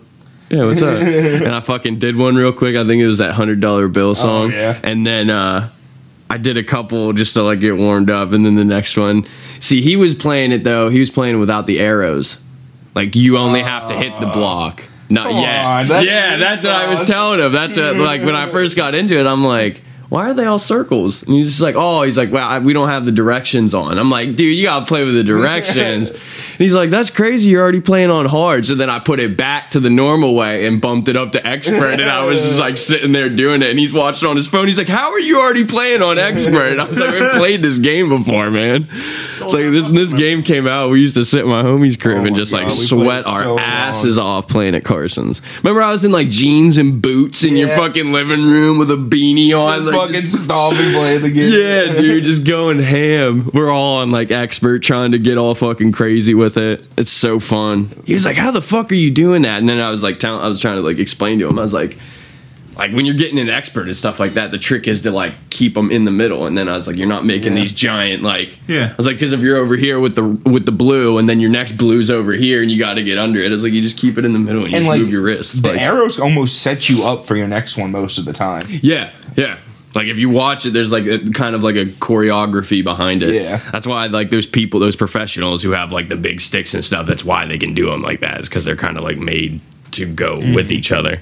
Yeah, 0.54 0.66
what's 0.66 0.82
up? 0.84 1.02
and 1.02 1.48
I 1.48 1.60
fucking 1.62 1.98
did 1.98 2.16
one 2.16 2.36
real 2.36 2.54
quick. 2.54 2.76
I 2.76 2.86
think 2.86 3.02
it 3.02 3.08
was 3.08 3.18
that 3.18 3.34
hundred 3.34 3.60
dollar 3.60 3.88
bill 3.88 4.14
song. 4.14 4.54
Oh, 4.54 4.56
yeah. 4.56 4.80
And 4.84 5.06
then 5.06 5.30
uh 5.32 5.70
I 6.30 6.38
did 6.38 6.58
a 6.58 6.64
couple 6.64 7.14
just 7.14 7.34
to 7.34 7.44
like 7.44 7.60
get 7.60 7.76
warmed 7.76 8.10
up, 8.10 8.32
and 8.32 8.46
then 8.46 8.56
the 8.56 8.66
next 8.66 8.96
one. 8.96 9.28
See, 9.60 9.82
he 9.82 9.96
was 9.96 10.14
playing 10.14 10.52
it 10.52 10.64
though. 10.64 10.90
He 10.90 11.00
was 11.00 11.10
playing 11.10 11.40
without 11.40 11.66
the 11.66 11.80
arrows. 11.80 12.42
Like 12.94 13.16
you 13.16 13.38
only 13.38 13.62
have 13.62 13.88
to 13.88 13.96
hit 13.96 14.20
the 14.20 14.28
block. 14.28 14.84
Not 15.10 15.30
Come 15.30 15.42
yet. 15.42 15.66
on, 15.66 15.88
that 15.90 16.06
yeah, 16.06 16.38
that's 16.38 16.64
what 16.64 16.74
I 16.74 16.90
was 16.90 17.06
telling 17.08 17.40
him. 17.40 17.52
That's 17.52 17.78
what, 17.78 17.96
like 17.98 18.22
when 18.22 18.36
I 18.36 18.50
first 18.50 18.76
got 18.76 18.96
into 18.96 19.20
it. 19.20 19.26
I'm 19.26 19.44
like, 19.44 19.82
why 20.14 20.30
are 20.30 20.36
they 20.36 20.46
all 20.46 20.60
circles? 20.60 21.24
And 21.24 21.34
he's 21.34 21.48
just 21.48 21.62
like, 21.62 21.74
oh, 21.76 22.04
he's 22.04 22.20
like, 22.20 22.32
well, 22.32 22.48
I, 22.48 22.60
we 22.60 22.72
don't 22.72 22.88
have 22.88 23.04
the 23.04 23.12
directions 23.12 23.74
on. 23.74 23.98
I'm 23.98 24.12
like, 24.12 24.36
dude, 24.36 24.56
you 24.56 24.62
gotta 24.62 24.86
play 24.86 25.04
with 25.04 25.16
the 25.16 25.24
directions. 25.24 26.12
and 26.12 26.20
he's 26.60 26.76
like, 26.76 26.92
that's 26.92 27.10
crazy. 27.10 27.50
You're 27.50 27.64
already 27.64 27.82
playing 27.82 28.12
on 28.12 28.28
hard. 28.28 28.68
So 28.68 28.76
then 28.76 28.92
I 28.92 29.00
put 29.00 29.20
it 29.20 29.36
back 29.36 29.72
to 29.72 29.80
the 29.80 29.90
normal 29.90 30.36
way 30.36 30.68
and 30.68 30.80
bumped 30.80 31.08
it 31.08 31.16
up 31.16 31.32
to 31.32 31.44
expert. 31.44 31.94
And 31.94 32.04
I 32.04 32.28
was 32.28 32.44
just 32.44 32.60
like 32.60 32.78
sitting 32.94 33.12
there 33.12 33.28
doing 33.28 33.64
it. 33.64 33.72
And 33.72 33.80
he's 33.80 33.92
watching 33.92 34.30
on 34.30 34.36
his 34.36 34.46
phone. 34.46 34.68
He's 34.68 34.78
like, 34.78 34.88
how 34.88 35.14
are 35.14 35.20
you 35.20 35.40
already 35.40 35.66
playing 35.66 36.04
on 36.04 36.20
expert? 36.20 36.74
And 36.74 36.80
I 36.80 36.84
was 36.84 37.00
like, 37.00 37.12
we 37.12 37.28
played 37.40 37.64
this 37.64 37.80
game 37.80 38.10
before, 38.10 38.52
man. 38.52 38.88
It's 38.92 39.42
like 39.42 39.66
this 39.66 39.92
this 39.92 40.14
game 40.14 40.44
came 40.44 40.68
out. 40.68 40.92
We 40.92 41.00
used 41.00 41.16
to 41.16 41.26
sit 41.26 41.40
in 41.40 41.50
my 41.50 41.64
homie's 41.64 41.98
crib 41.98 42.20
Oh 42.20 42.26
and 42.26 42.36
just 42.36 42.54
like 42.54 42.68
God, 42.68 42.78
we 42.78 42.86
sweat 42.86 43.26
our 43.26 43.42
so 43.42 43.60
asses 43.60 44.20
off 44.20 44.48
playing 44.48 44.76
at 44.76 44.84
Carson's. 44.84 45.42
Remember, 45.64 45.82
I 45.82 45.92
was 45.92 46.06
in 46.06 46.12
like 46.12 46.30
jeans 46.30 46.78
and 46.78 47.02
boots 47.02 47.44
in 47.44 47.58
your 47.58 47.70
fucking 47.70 48.12
living 48.12 48.46
room 48.46 48.78
with 48.78 48.92
a 48.92 48.96
beanie 48.96 49.60
on. 49.60 49.84
Like, 49.84 50.03
fucking 50.08 50.26
stop 50.28 50.74
and 50.74 50.94
play 50.96 51.18
the 51.18 51.30
game. 51.30 51.52
yeah, 51.52 52.00
dude, 52.00 52.24
just 52.24 52.46
going 52.46 52.80
ham. 52.80 53.50
We're 53.54 53.70
all 53.72 53.98
on 53.98 54.12
like 54.12 54.32
expert 54.32 54.80
trying 54.80 55.12
to 55.14 55.20
get 55.20 55.38
all 55.38 55.56
fucking 55.56 55.92
crazy 55.92 56.34
with 56.34 56.58
it. 56.58 56.86
It's 56.98 57.12
so 57.12 57.40
fun. 57.40 57.92
He 58.06 58.14
was 58.14 58.26
like, 58.26 58.38
"How 58.38 58.52
the 58.52 58.62
fuck 58.62 58.92
are 58.92 58.96
you 58.96 59.12
doing 59.12 59.42
that?" 59.44 59.60
And 59.60 59.68
then 59.70 59.80
I 59.80 59.90
was 59.90 60.04
like, 60.04 60.20
tell- 60.20 60.40
I 60.40 60.48
was 60.48 60.60
trying 60.60 60.76
to 60.78 60.82
like 60.82 60.98
explain 61.00 61.40
to 61.40 61.48
him. 61.48 61.58
I 61.60 61.62
was 61.62 61.74
like, 61.74 61.98
like 62.76 62.92
when 62.92 63.06
you're 63.06 63.14
getting 63.16 63.38
an 63.38 63.50
expert 63.50 63.86
and 63.86 63.96
stuff 63.96 64.20
like 64.20 64.34
that, 64.34 64.50
the 64.50 64.58
trick 64.58 64.88
is 64.88 65.04
to 65.04 65.12
like 65.12 65.34
keep 65.52 65.76
them 65.76 65.92
in 65.92 66.06
the 66.06 66.12
middle. 66.12 66.48
And 66.48 66.58
then 66.58 66.68
I 66.68 66.74
was 66.74 66.88
like, 66.88 66.96
you're 66.96 67.08
not 67.08 67.24
making 67.24 67.54
Yeah. 67.54 67.60
these 67.62 67.72
giant 67.72 68.24
like. 68.24 68.58
Yeah. 68.68 68.90
I 68.92 68.96
was 68.98 69.06
like, 69.06 69.18
because 69.18 69.32
if 69.32 69.42
you're 69.42 69.58
over 69.58 69.76
here 69.76 70.00
with 70.00 70.16
the 70.16 70.24
with 70.24 70.66
the 70.66 70.72
blue, 70.72 71.20
and 71.20 71.30
then 71.30 71.40
your 71.40 71.52
next 71.52 71.74
blue's 71.74 72.10
over 72.10 72.34
here, 72.34 72.64
and 72.64 72.72
you 72.72 72.80
got 72.80 72.96
to 72.96 73.04
get 73.04 73.20
under 73.20 73.40
it. 73.42 73.50
I 73.50 73.52
was 73.52 73.64
like, 73.64 73.74
you 73.74 73.82
just 73.84 73.98
keep 74.00 74.18
it 74.18 74.26
in 74.26 74.34
the 74.34 74.40
middle 74.40 74.64
and 74.64 74.72
you 74.72 74.78
And 74.78 74.86
just 74.86 74.90
like 74.90 75.02
move 75.02 75.12
your 75.12 75.22
wrist. 75.22 75.62
the 75.62 75.70
Like, 75.70 75.82
arrows 75.82 76.20
almost 76.20 76.64
set 76.64 76.90
you 76.90 77.04
up 77.04 77.26
for 77.28 77.36
your 77.36 77.48
next 77.48 77.78
one 77.78 77.92
most 77.92 78.18
of 78.18 78.26
the 78.26 78.34
time. 78.34 78.64
yeah, 78.82 79.12
yeah. 79.36 79.60
Like 79.96 80.08
if 80.08 80.18
you 80.18 80.30
watch 80.30 80.66
it, 80.66 80.72
there's 80.72 80.92
like 80.92 81.06
a 81.06 81.20
kind 81.32 81.56
of 81.56 81.64
like 81.64 81.76
a 81.76 81.86
choreography 81.86 82.84
behind 82.84 83.22
it. 83.24 83.34
Yeah. 83.36 83.58
That's 83.72 83.86
why 83.88 84.08
like 84.08 84.30
those 84.32 84.46
people, 84.48 84.80
those 84.80 84.96
professionals 84.96 85.62
who 85.64 85.72
have 85.72 85.92
like 85.92 86.10
the 86.10 86.16
big 86.16 86.42
sticks 86.42 86.74
and 86.74 86.84
stuff. 86.84 87.06
That's 87.06 87.24
why 87.24 87.46
they 87.46 87.58
can 87.58 87.74
do 87.74 87.90
them 87.90 88.02
like 88.02 88.22
that. 88.22 88.40
Is 88.40 88.50
because 88.50 88.66
they're 88.66 88.76
kind 88.76 88.98
of 88.98 89.04
like 89.04 89.18
made 89.18 89.60
to 89.92 90.06
go 90.06 90.38
Mm. 90.40 90.56
with 90.56 90.72
each 90.72 90.92
other. 90.92 91.22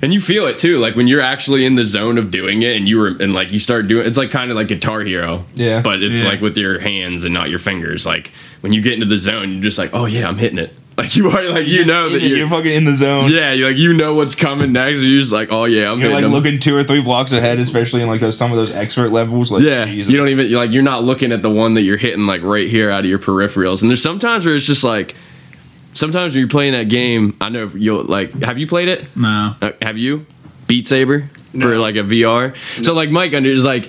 And 0.00 0.14
you 0.14 0.20
feel 0.20 0.46
it 0.46 0.58
too, 0.58 0.78
like 0.78 0.94
when 0.94 1.08
you're 1.08 1.20
actually 1.20 1.66
in 1.66 1.74
the 1.74 1.84
zone 1.84 2.18
of 2.18 2.30
doing 2.30 2.62
it, 2.62 2.76
and 2.76 2.86
you 2.88 2.98
were 2.98 3.08
and 3.18 3.34
like 3.34 3.50
you 3.50 3.58
start 3.58 3.88
doing. 3.88 4.06
It's 4.06 4.16
like 4.16 4.30
kind 4.30 4.50
of 4.52 4.56
like 4.56 4.68
Guitar 4.68 5.00
Hero, 5.00 5.44
Yeah. 5.56 5.80
But 5.82 6.00
it's 6.04 6.22
Yeah. 6.22 6.28
like 6.28 6.40
with 6.40 6.56
your 6.56 6.78
hands 6.78 7.24
and 7.24 7.34
not 7.34 7.50
your 7.50 7.58
fingers. 7.58 8.06
Like 8.06 8.30
when 8.60 8.72
you 8.72 8.80
get 8.80 8.92
into 8.92 9.06
the 9.06 9.16
zone, 9.16 9.54
you're 9.54 9.62
just 9.64 9.76
like, 9.78 9.90
oh 9.92 10.04
yeah, 10.06 10.28
I'm 10.28 10.38
hitting 10.38 10.58
it. 10.58 10.72
Like 10.98 11.14
you 11.14 11.30
are 11.30 11.44
like 11.44 11.68
you 11.68 11.84
know 11.84 12.08
that 12.08 12.20
you're, 12.20 12.38
you're, 12.38 12.48
fucking 12.48 12.72
in 12.74 12.82
the 12.84 12.96
zone. 12.96 13.30
yeah, 13.30 13.52
you 13.52 13.66
like 13.66 13.76
you 13.76 13.92
know 13.92 14.14
what's 14.14 14.34
coming 14.34 14.72
next. 14.72 14.98
You're 14.98 15.20
just 15.20 15.32
like, 15.32 15.52
oh 15.52 15.64
yeah, 15.64 15.92
I'm 15.92 16.00
You're 16.00 16.10
like 16.10 16.22
them. 16.22 16.32
looking 16.32 16.58
two 16.58 16.74
or 16.76 16.82
three 16.82 17.00
blocks 17.00 17.30
ahead, 17.30 17.60
especially 17.60 18.02
in 18.02 18.08
like 18.08 18.20
those 18.20 18.36
some 18.36 18.50
of 18.50 18.56
those 18.56 18.72
expert 18.72 19.10
levels. 19.10 19.52
Like, 19.52 19.62
Yeah, 19.62 19.84
Jesus. 19.84 20.10
you 20.10 20.18
don't 20.18 20.28
even 20.28 20.48
you're 20.48 20.58
like 20.58 20.72
you're 20.72 20.82
not 20.82 21.04
looking 21.04 21.30
at 21.30 21.40
the 21.42 21.50
one 21.50 21.74
that 21.74 21.82
you're 21.82 21.98
hitting 21.98 22.26
like 22.26 22.42
right 22.42 22.68
here 22.68 22.90
out 22.90 23.00
of 23.04 23.06
your 23.06 23.20
peripherals. 23.20 23.80
And 23.80 23.90
there's 23.90 24.02
sometimes 24.02 24.44
where 24.44 24.56
it's 24.56 24.66
just 24.66 24.82
like 24.82 25.14
sometimes 25.92 26.34
when 26.34 26.40
you're 26.40 26.48
playing 26.48 26.72
that 26.72 26.88
game, 26.88 27.36
I 27.40 27.48
know 27.48 27.70
you'll 27.74 28.02
like 28.02 28.32
have 28.42 28.58
you 28.58 28.66
played 28.66 28.88
it? 28.88 29.16
No. 29.16 29.54
Uh, 29.62 29.70
have 29.80 29.98
you? 29.98 30.26
Beat 30.66 30.88
Saber 30.88 31.30
for 31.52 31.78
like 31.78 31.94
a 31.94 32.00
VR. 32.00 32.56
So 32.84 32.92
like 32.92 33.10
Mike 33.10 33.34
under 33.34 33.48
is 33.48 33.64
like 33.64 33.88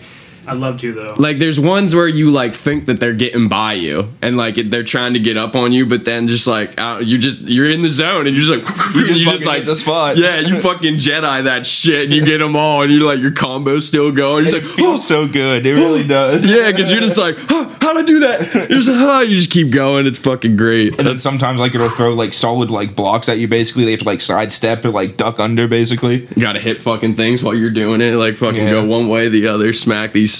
I'd 0.49 0.57
love 0.57 0.79
to 0.81 0.93
though. 0.93 1.15
like 1.17 1.39
there's 1.39 1.59
ones 1.59 1.93
where 1.95 2.07
you 2.07 2.31
like 2.31 2.53
think 2.53 2.85
that 2.87 2.99
they're 2.99 3.13
getting 3.13 3.47
by 3.47 3.73
you 3.73 4.09
and 4.21 4.37
like 4.37 4.55
they're 4.55 4.83
trying 4.83 5.13
to 5.13 5.19
get 5.19 5.37
up 5.37 5.55
on 5.55 5.71
you, 5.71 5.85
but 5.85 6.05
then 6.05 6.27
just 6.27 6.47
like 6.47 6.79
uh, 6.79 6.99
you 7.03 7.17
just 7.17 7.41
you're 7.43 7.69
in 7.69 7.81
the 7.81 7.89
zone 7.89 8.27
and 8.27 8.35
you're 8.35 8.45
just 8.45 8.67
like 8.69 8.95
You 8.95 9.07
just 9.13 9.23
fucking 9.25 9.51
hit 9.59 9.65
the 9.65 9.75
spot. 9.75 10.17
yeah 10.17 10.39
you 10.39 10.59
fucking 10.61 10.95
Jedi 10.95 11.43
that 11.43 11.65
shit 11.65 12.05
and 12.05 12.13
you 12.13 12.25
get 12.25 12.39
them 12.39 12.55
all 12.55 12.81
and 12.81 12.91
you 12.91 13.05
like 13.05 13.19
your 13.19 13.31
combo's 13.31 13.87
still 13.87 14.11
going. 14.11 14.45
You're 14.45 14.55
It 14.57 14.61
just 14.61 14.67
like 14.67 14.75
feels 14.77 15.07
so 15.07 15.27
good. 15.27 15.65
It 15.65 15.73
really 15.75 16.05
does. 16.07 16.45
yeah, 16.45 16.71
because 16.71 16.91
you're 16.91 17.01
just 17.01 17.17
like, 17.17 17.35
huh, 17.37 17.69
how'd 17.81 17.97
I 17.97 18.03
do 18.03 18.19
that? 18.19 18.53
You're 18.69 18.79
just 18.79 18.87
like, 18.89 18.97
huh, 18.97 19.19
you 19.21 19.35
just 19.35 19.51
keep 19.51 19.71
going. 19.71 20.05
It's 20.07 20.17
fucking 20.17 20.55
great. 20.57 20.97
And 20.97 21.07
then 21.07 21.17
sometimes 21.17 21.59
like 21.59 21.75
it'll 21.75 21.89
throw 21.89 22.13
like 22.13 22.33
solid 22.33 22.69
like 22.69 22.95
blocks 22.95 23.29
at 23.29 23.37
you. 23.37 23.47
Basically, 23.47 23.85
they 23.85 23.91
have 23.91 24.01
to 24.01 24.05
like 24.05 24.21
sidestep 24.21 24.83
or 24.85 24.89
like 24.89 25.17
duck 25.17 25.39
under. 25.39 25.67
Basically, 25.67 26.27
You 26.35 26.41
gotta 26.41 26.59
hit 26.59 26.81
fucking 26.83 27.15
things 27.15 27.43
while 27.43 27.53
you're 27.55 27.69
doing 27.69 28.01
it. 28.01 28.15
Like 28.15 28.37
fucking 28.37 28.61
Yeah. 28.63 28.71
go 28.71 28.85
one 28.85 29.07
way, 29.09 29.27
the 29.29 29.47
other, 29.47 29.73
smack 29.73 30.13
these. 30.13 30.38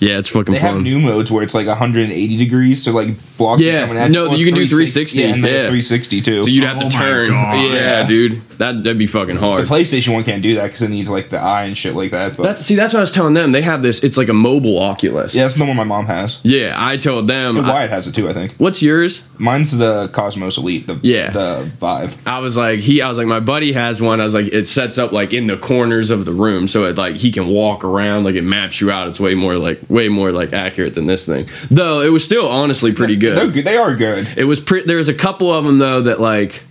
Yeah, 0.00 0.18
it's 0.18 0.28
fucking 0.28 0.52
they 0.52 0.60
have 0.60 0.80
new 0.82 0.98
modes 1.00 1.30
where 1.30 1.42
it's 1.42 1.54
like 1.54 1.66
180 1.66 2.36
degrees, 2.36 2.82
so 2.82 2.92
like 2.92 3.08
blocks 3.36 3.60
are 3.62 3.64
Yeah. 3.64 3.80
coming 3.86 3.98
at 4.02 4.10
No, 4.10 4.28
or 4.28 4.36
you 4.36 4.44
can 4.44 4.54
do 4.54 4.66
360, 4.66 5.18
Yeah, 5.20 5.26
and 5.28 5.44
then 5.44 5.50
yeah. 5.52 5.58
360 5.68 6.20
too. 6.20 6.42
so 6.42 6.48
you'd 6.48 6.64
have 6.64 6.76
Oh 6.82 6.88
to 6.88 6.96
turn. 6.96 7.28
God. 7.30 7.54
Yeah, 7.72 7.72
Yeah. 8.00 8.06
dude, 8.06 8.42
that 8.58 8.82
that'd 8.82 8.98
be 8.98 9.06
fucking 9.06 9.36
hard. 9.36 9.66
the. 9.66 9.74
PlayStation 9.74 10.12
one 10.12 10.24
can't 10.24 10.42
do 10.42 10.54
that 10.56 10.64
because 10.64 10.82
it 10.82 10.90
needs 10.90 11.10
like 11.10 11.28
the 11.30 11.38
eye 11.38 11.64
and 11.64 11.76
shit 11.76 11.94
like 11.94 12.10
that. 12.12 12.36
But 12.36 12.42
That's 12.44 12.62
see, 12.62 12.74
that's 12.74 12.92
what 12.94 13.00
I 13.00 13.02
was 13.02 13.12
telling 13.12 13.34
them. 13.34 13.52
They 13.52 13.62
have 13.62 13.82
this. 13.82 14.02
It's 14.04 14.16
like 14.16 14.28
a 14.28 14.34
mobile 14.34 14.78
Oculus. 14.78 15.34
yeah, 15.34 15.42
that's 15.44 15.54
the 15.54 15.64
one 15.64 15.76
my 15.76 15.84
mom 15.84 16.06
has. 16.06 16.40
Yeah, 16.42 16.74
I 16.76 16.96
told 16.96 17.26
them. 17.26 17.58
I- 17.58 17.72
Wyatt 17.72 17.90
has 17.90 18.06
it 18.06 18.14
too, 18.14 18.28
I 18.28 18.32
think. 18.32 18.54
What's 18.56 18.82
yours? 18.82 19.22
Mine's 19.38 19.76
the 19.76 20.08
Cosmos 20.08 20.56
Elite. 20.58 20.86
The 20.86 20.98
Yeah. 21.02 21.30
the 21.30 21.70
Vive. 21.80 22.16
I 22.26 22.38
was 22.38 22.56
like, 22.56 22.80
he, 22.80 23.02
I 23.02 23.08
was 23.08 23.18
like, 23.18 23.26
my 23.26 23.40
buddy 23.40 23.72
has 23.72 24.00
one. 24.00 24.20
I 24.20 24.24
was 24.24 24.34
like, 24.34 24.46
it 24.46 24.68
sets 24.68 24.96
up 24.98 25.12
like 25.12 25.32
in 25.32 25.46
the 25.46 25.56
corners 25.56 26.10
of 26.10 26.24
the 26.24 26.32
room, 26.32 26.68
so 26.68 26.84
it 26.84 26.96
like 26.96 27.16
he 27.16 27.32
can 27.32 27.48
walk 27.48 27.84
around, 27.84 28.24
like 28.24 28.34
it 28.36 28.42
maps 28.42 28.80
you 28.80 28.90
out. 28.90 29.08
It's 29.08 29.18
way 29.20 29.34
more 29.34 29.56
like 29.56 29.80
way 29.88 30.08
more 30.08 30.30
like 30.32 30.52
accurate 30.52 30.94
than 30.94 31.06
this 31.06 31.26
thing. 31.26 31.48
Though 31.70 32.00
it 32.00 32.10
was 32.10 32.24
still 32.24 32.48
honestly 32.48 32.92
pretty 32.92 33.16
They're 33.16 33.34
good. 33.34 33.54
good. 33.54 33.64
They 33.64 33.76
are 33.76 33.94
good. 33.96 34.28
It 34.36 34.44
was 34.44 34.60
pretty. 34.60 34.86
There 34.86 34.96
was 34.98 35.08
a 35.08 35.14
couple 35.14 35.52
of 35.52 35.64
them 35.64 35.78
though 35.78 36.02
that 36.02 36.20
like. 36.20 36.62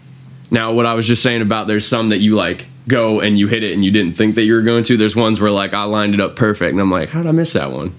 Now 0.54 0.72
what 0.72 0.86
I 0.86 0.94
was 0.94 1.06
just 1.08 1.22
saying 1.24 1.42
about 1.42 1.68
there's 1.68 1.86
some 1.86 2.10
that 2.10 2.20
you 2.20 2.36
like 2.36 2.68
go 2.88 3.20
and 3.20 3.38
you 3.38 3.48
hit 3.48 3.64
it 3.64 3.74
and 3.74 3.84
you 3.84 3.92
didn't 3.92 4.16
think 4.16 4.36
that 4.36 4.44
you 4.44 4.54
were 4.54 4.62
going 4.62 4.84
to. 4.86 4.96
There's 4.96 5.16
ones 5.16 5.42
where 5.42 5.52
like 5.52 5.74
I 5.74 5.84
lined 5.84 6.14
it 6.14 6.22
up 6.22 6.36
perfect 6.38 6.72
and 6.72 6.80
I'm 6.80 6.92
like, 6.92 7.10
how 7.10 7.24
did 7.24 7.28
I 7.30 7.32
miss 7.32 7.54
that 7.54 7.72
one? 7.72 7.94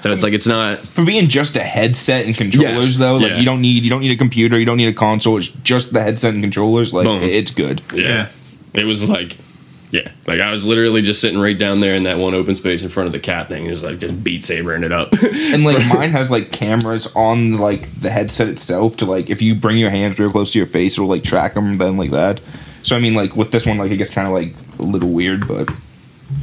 So 0.00 0.10
it's 0.10 0.24
like 0.24 0.32
it's 0.32 0.46
not. 0.48 0.80
For 0.80 1.04
being 1.04 1.28
just 1.28 1.54
a 1.54 1.60
headset 1.62 2.26
and 2.26 2.36
controllers, 2.36 2.88
Yes. 2.90 2.96
though, 2.98 3.18
like 3.18 3.30
Yeah. 3.30 3.38
you 3.38 3.44
don't 3.44 3.60
need 3.60 3.84
you 3.84 3.90
don't 3.90 4.00
need 4.00 4.10
a 4.10 4.16
computer, 4.16 4.58
you 4.58 4.64
don't 4.66 4.76
need 4.76 4.88
a 4.88 4.92
console. 4.92 5.36
It's 5.38 5.46
just 5.48 5.92
the 5.92 6.02
headset 6.02 6.34
and 6.34 6.42
controllers. 6.42 6.92
Like 6.92 7.04
Boom. 7.06 7.22
it's 7.22 7.52
good. 7.52 7.80
Yeah. 7.94 8.28
It 8.74 8.84
was 8.84 9.08
like, 9.08 9.36
yeah, 9.92 10.10
like 10.26 10.40
I 10.40 10.50
was 10.50 10.66
literally 10.66 11.02
just 11.02 11.20
sitting 11.20 11.38
right 11.38 11.56
down 11.56 11.80
there 11.80 11.94
in 11.94 12.04
that 12.04 12.16
one 12.16 12.32
open 12.34 12.54
space 12.54 12.82
in 12.82 12.88
front 12.88 13.08
of 13.08 13.12
the 13.12 13.20
cat 13.20 13.48
thing, 13.48 13.68
just 13.68 13.84
like 13.84 13.98
just 13.98 14.24
beat 14.24 14.42
sabering 14.42 14.84
it 14.84 14.90
up. 14.90 15.12
And 15.22 15.64
like 15.64 15.86
mine 15.94 16.10
has 16.10 16.30
like 16.30 16.50
cameras 16.50 17.14
on 17.14 17.58
like 17.58 18.00
the 18.00 18.08
headset 18.08 18.48
itself 18.48 18.96
to 18.96 19.04
like 19.04 19.28
if 19.28 19.42
you 19.42 19.54
bring 19.54 19.76
your 19.76 19.90
hands 19.90 20.18
real 20.18 20.30
close 20.30 20.50
to 20.52 20.58
your 20.58 20.66
face, 20.66 20.94
it'll 20.94 21.08
like 21.08 21.22
track 21.22 21.52
them 21.52 21.76
then 21.76 21.98
like 21.98 22.10
that. 22.10 22.40
So 22.82 22.96
I 22.96 23.00
mean, 23.00 23.14
like 23.14 23.36
with 23.36 23.50
this 23.50 23.66
one, 23.66 23.76
like 23.76 23.90
it 23.90 23.98
gets 23.98 24.10
kind 24.10 24.26
of 24.26 24.32
like 24.32 24.54
a 24.78 24.82
little 24.82 25.10
weird, 25.10 25.46
but 25.46 25.70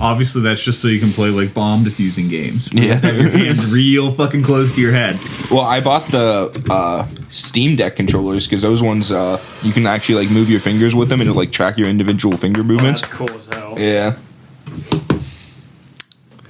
Obviously, 0.02 0.42
that's 0.42 0.64
just 0.64 0.82
so 0.82 0.88
you 0.88 1.00
can 1.00 1.12
play 1.12 1.30
like 1.30 1.54
bomb 1.54 1.84
defusing 1.84 2.30
games. 2.30 2.70
Yeah. 2.72 2.96
Have 2.96 3.18
your 3.18 3.30
hands 3.30 3.72
real 3.74 4.12
fucking 4.14 4.44
close 4.44 4.74
to 4.74 4.82
your 4.82 4.92
head. 4.94 5.20
well, 5.52 5.62
I 5.62 5.82
bought 5.82 6.08
the 6.08 6.66
uh, 6.70 7.08
Steam 7.32 7.76
Deck 7.76 7.96
controllers 7.98 8.48
because 8.48 8.62
those 8.62 8.82
ones 8.82 9.12
uh, 9.12 9.42
you 9.62 9.74
can 9.74 9.86
actually 9.86 10.16
like 10.24 10.32
move 10.32 10.50
your 10.50 10.60
fingers 10.62 10.96
with 10.96 11.10
them 11.10 11.20
and 11.22 11.30
it'll 11.30 11.40
like 11.40 11.52
track 11.52 11.78
your 11.78 11.88
individual 11.90 12.38
finger 12.38 12.64
movements. 12.64 13.02
That's 13.02 13.14
cool 13.14 13.32
as 13.32 13.48
hell. 13.54 13.78
Yeah, 13.78 14.18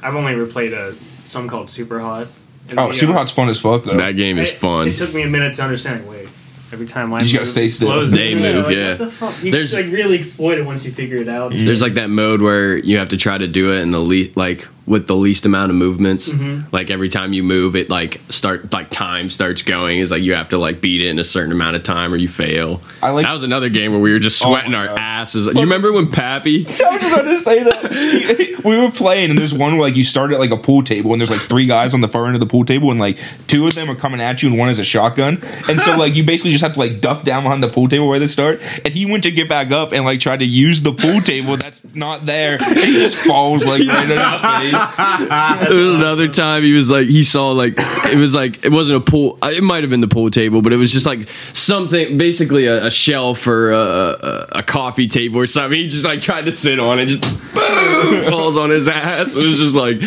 I've 0.01 0.15
only 0.15 0.33
ever 0.33 0.45
played 0.45 0.73
a 0.73 0.95
some 1.25 1.47
called 1.47 1.69
Super 1.69 1.99
Hot. 1.99 2.27
And 2.69 2.79
Oh, 2.79 2.89
the, 2.89 2.93
Super 2.93 3.13
uh, 3.13 3.15
Hot's 3.17 3.31
fun 3.31 3.49
as 3.49 3.59
fuck 3.59 3.83
though. 3.83 3.97
that 3.97 4.11
game 4.13 4.37
is 4.37 4.49
it- 4.51 4.55
fun. 4.57 4.87
It 4.87 4.95
took 4.95 5.13
me 5.13 5.23
a 5.23 5.27
minute 5.27 5.53
to 5.55 5.63
understand. 5.63 6.07
Wait, 6.07 6.29
every 6.71 6.85
time 6.85 7.13
I 7.13 7.19
You 7.19 7.25
just 7.25 7.33
gotta 7.33 7.45
stay 7.45 7.69
still. 7.69 7.87
slows 7.89 8.11
They 8.11 8.35
me. 8.35 8.41
move, 8.53 8.65
like, 8.65 8.75
yeah. 8.75 8.89
What 8.89 8.97
the 8.99 9.07
fuck? 9.11 9.43
You 9.43 9.51
There's- 9.51 9.71
There's 9.71 9.85
like 9.85 9.93
really 9.93 10.15
exploit 10.17 10.57
it 10.57 10.65
once 10.65 10.85
you 10.85 10.91
figure 10.91 11.17
it 11.17 11.27
out. 11.27 11.51
There's 11.51 11.81
like 11.81 11.95
that 11.95 12.09
mode 12.09 12.41
where 12.41 12.77
you 12.77 12.97
have 12.97 13.09
to 13.09 13.17
try 13.17 13.37
to 13.37 13.47
do 13.47 13.71
it 13.73 13.79
in 13.81 13.91
the 13.91 13.99
least, 13.99 14.37
like 14.37 14.67
with 14.89 15.07
the 15.07 15.15
least 15.15 15.45
amount 15.45 15.69
of 15.69 15.75
movements. 15.77 16.27
Mm-hmm. 16.27 16.73
Like 16.75 16.89
every 16.89 17.07
time 17.09 17.31
you 17.31 17.43
move, 17.43 17.75
it 17.75 17.89
like 17.89 18.19
start 18.29 18.73
like 18.73 18.89
time 18.89 19.29
starts 19.29 19.61
going. 19.61 19.99
Is 19.99 20.09
like 20.11 20.23
you 20.23 20.33
have 20.33 20.49
to 20.49 20.57
like 20.57 20.81
beat 20.81 21.01
it 21.01 21.07
in 21.09 21.19
a 21.19 21.23
certain 21.23 21.51
amount 21.51 21.75
of 21.77 21.83
time 21.83 22.11
or 22.13 22.17
you 22.17 22.27
fail. 22.27 22.81
I 23.01 23.11
like- 23.11 23.25
that 23.25 23.31
was 23.33 23.43
another 23.43 23.69
game 23.69 23.91
where 23.91 24.01
we 24.01 24.11
were 24.11 24.19
just 24.19 24.43
Oh 24.43 24.49
sweating 24.49 24.71
my 24.71 24.79
our 24.79 24.87
God. 24.87 24.99
asses. 24.99 25.45
You 25.45 25.61
remember 25.61 25.93
when 25.93 26.11
Pappy? 26.11 26.65
I 26.67 26.71
was 26.71 27.01
just 27.01 27.13
about 27.13 27.21
to 27.23 27.37
say 27.37 27.63
that. 27.63 28.61
we 28.65 28.77
were 28.77 28.91
playing, 28.91 29.29
and 29.29 29.37
there's 29.39 29.53
one 29.53 29.73
where 29.77 29.87
like 29.87 29.95
you 29.95 30.03
start 30.03 30.31
at 30.31 30.39
like 30.39 30.51
a 30.51 30.57
pool 30.57 30.81
table, 30.83 31.13
and 31.13 31.21
there's 31.21 31.29
like 31.31 31.41
three 31.41 31.65
guys 31.67 31.93
on 31.93 32.01
the 32.01 32.07
far 32.07 32.25
end 32.25 32.35
of 32.35 32.39
the 32.39 32.45
pool 32.47 32.65
table, 32.65 32.89
and 32.91 32.99
like 32.99 33.17
two 33.47 33.67
of 33.67 33.75
them 33.75 33.89
are 33.91 33.95
coming 33.95 34.19
at 34.19 34.41
you, 34.41 34.49
and 34.49 34.57
one 34.57 34.67
has 34.69 34.79
a 34.79 34.83
shotgun. 34.83 35.41
And 35.69 35.79
so 35.79 35.95
like 35.97 36.15
you 36.15 36.23
basically 36.23 36.51
just 36.51 36.63
have 36.63 36.73
to 36.73 36.79
like 36.79 36.99
duck 36.99 37.23
down 37.23 37.43
behind 37.43 37.61
the 37.61 37.69
pool 37.69 37.87
table 37.87 38.07
where 38.07 38.17
they 38.19 38.25
start. 38.27 38.59
And 38.83 38.91
he 38.93 39.05
went 39.05 39.21
to 39.23 39.31
get 39.31 39.47
back 39.47 39.71
up 39.71 39.91
and 39.91 40.03
like 40.03 40.19
tried 40.19 40.39
to 40.39 40.45
use 40.45 40.81
the 40.81 40.93
pool 40.93 41.21
table 41.21 41.57
that's 41.57 41.85
not 41.93 42.25
there, 42.25 42.57
and 42.61 42.77
he 42.77 42.93
just 42.93 43.15
falls 43.17 43.63
like 43.63 43.87
right 43.87 44.11
on 44.11 44.61
his 44.63 44.71
face. 44.71 44.78
There 44.79 45.77
was 45.79 45.95
another 45.95 46.27
time 46.27 46.63
he 46.63 46.73
was 46.73 46.89
like 46.89 47.07
he 47.07 47.23
saw 47.23 47.51
like 47.51 47.73
it 47.77 48.17
was 48.17 48.33
like 48.33 48.63
it 48.65 48.71
wasn't 48.71 48.97
a 48.97 49.01
pool. 49.11 49.37
uh, 49.41 49.47
It 49.47 49.63
might 49.63 49.81
have 49.83 49.89
been 49.89 50.01
the 50.01 50.07
pool 50.07 50.29
table, 50.31 50.61
but 50.61 50.73
it 50.73 50.77
was 50.77 50.91
just 50.91 51.05
like 51.05 51.27
something 51.53 52.17
basically 52.17 52.65
a, 52.65 52.85
a 52.87 52.91
shelf 52.91 53.45
or 53.47 53.71
a, 53.71 53.77
a, 53.79 54.47
a 54.59 54.63
coffee 54.63 55.07
table 55.07 55.39
or 55.39 55.47
something. 55.47 55.77
He 55.79 55.87
just 55.87 56.05
like 56.05 56.21
tried 56.21 56.45
to 56.45 56.51
sit 56.51 56.79
on 56.79 56.99
it, 56.99 57.07
just 57.07 57.23
falls 58.29 58.57
on 58.57 58.69
his 58.69 58.87
ass. 58.87 59.35
It 59.35 59.45
was 59.45 59.57
just 59.57 59.75
like 59.75 59.97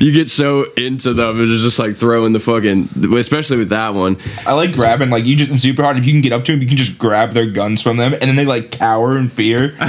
you 0.00 0.12
get 0.12 0.28
so 0.28 0.64
into 0.72 1.14
them. 1.14 1.40
It 1.40 1.48
was 1.48 1.62
just 1.62 1.78
like 1.78 1.96
throwing 1.96 2.32
the 2.32 2.40
fucking, 2.40 2.90
especially 3.14 3.58
with 3.58 3.70
that 3.70 3.94
one. 3.94 4.18
I 4.46 4.54
like 4.54 4.72
grabbing 4.72 5.10
like 5.10 5.24
you 5.24 5.36
just 5.36 5.50
in 5.50 5.58
super 5.58 5.82
hard. 5.82 5.96
If 5.96 6.06
you 6.06 6.12
can 6.12 6.20
get 6.20 6.32
up 6.32 6.44
to 6.44 6.52
them, 6.52 6.62
you 6.62 6.68
can 6.68 6.76
just 6.76 6.98
grab 6.98 7.32
their 7.32 7.50
guns 7.50 7.82
from 7.82 7.96
them, 7.96 8.12
and 8.12 8.22
then 8.22 8.36
they 8.36 8.44
like 8.44 8.70
cower 8.70 9.16
in 9.18 9.28
fear. 9.28 9.74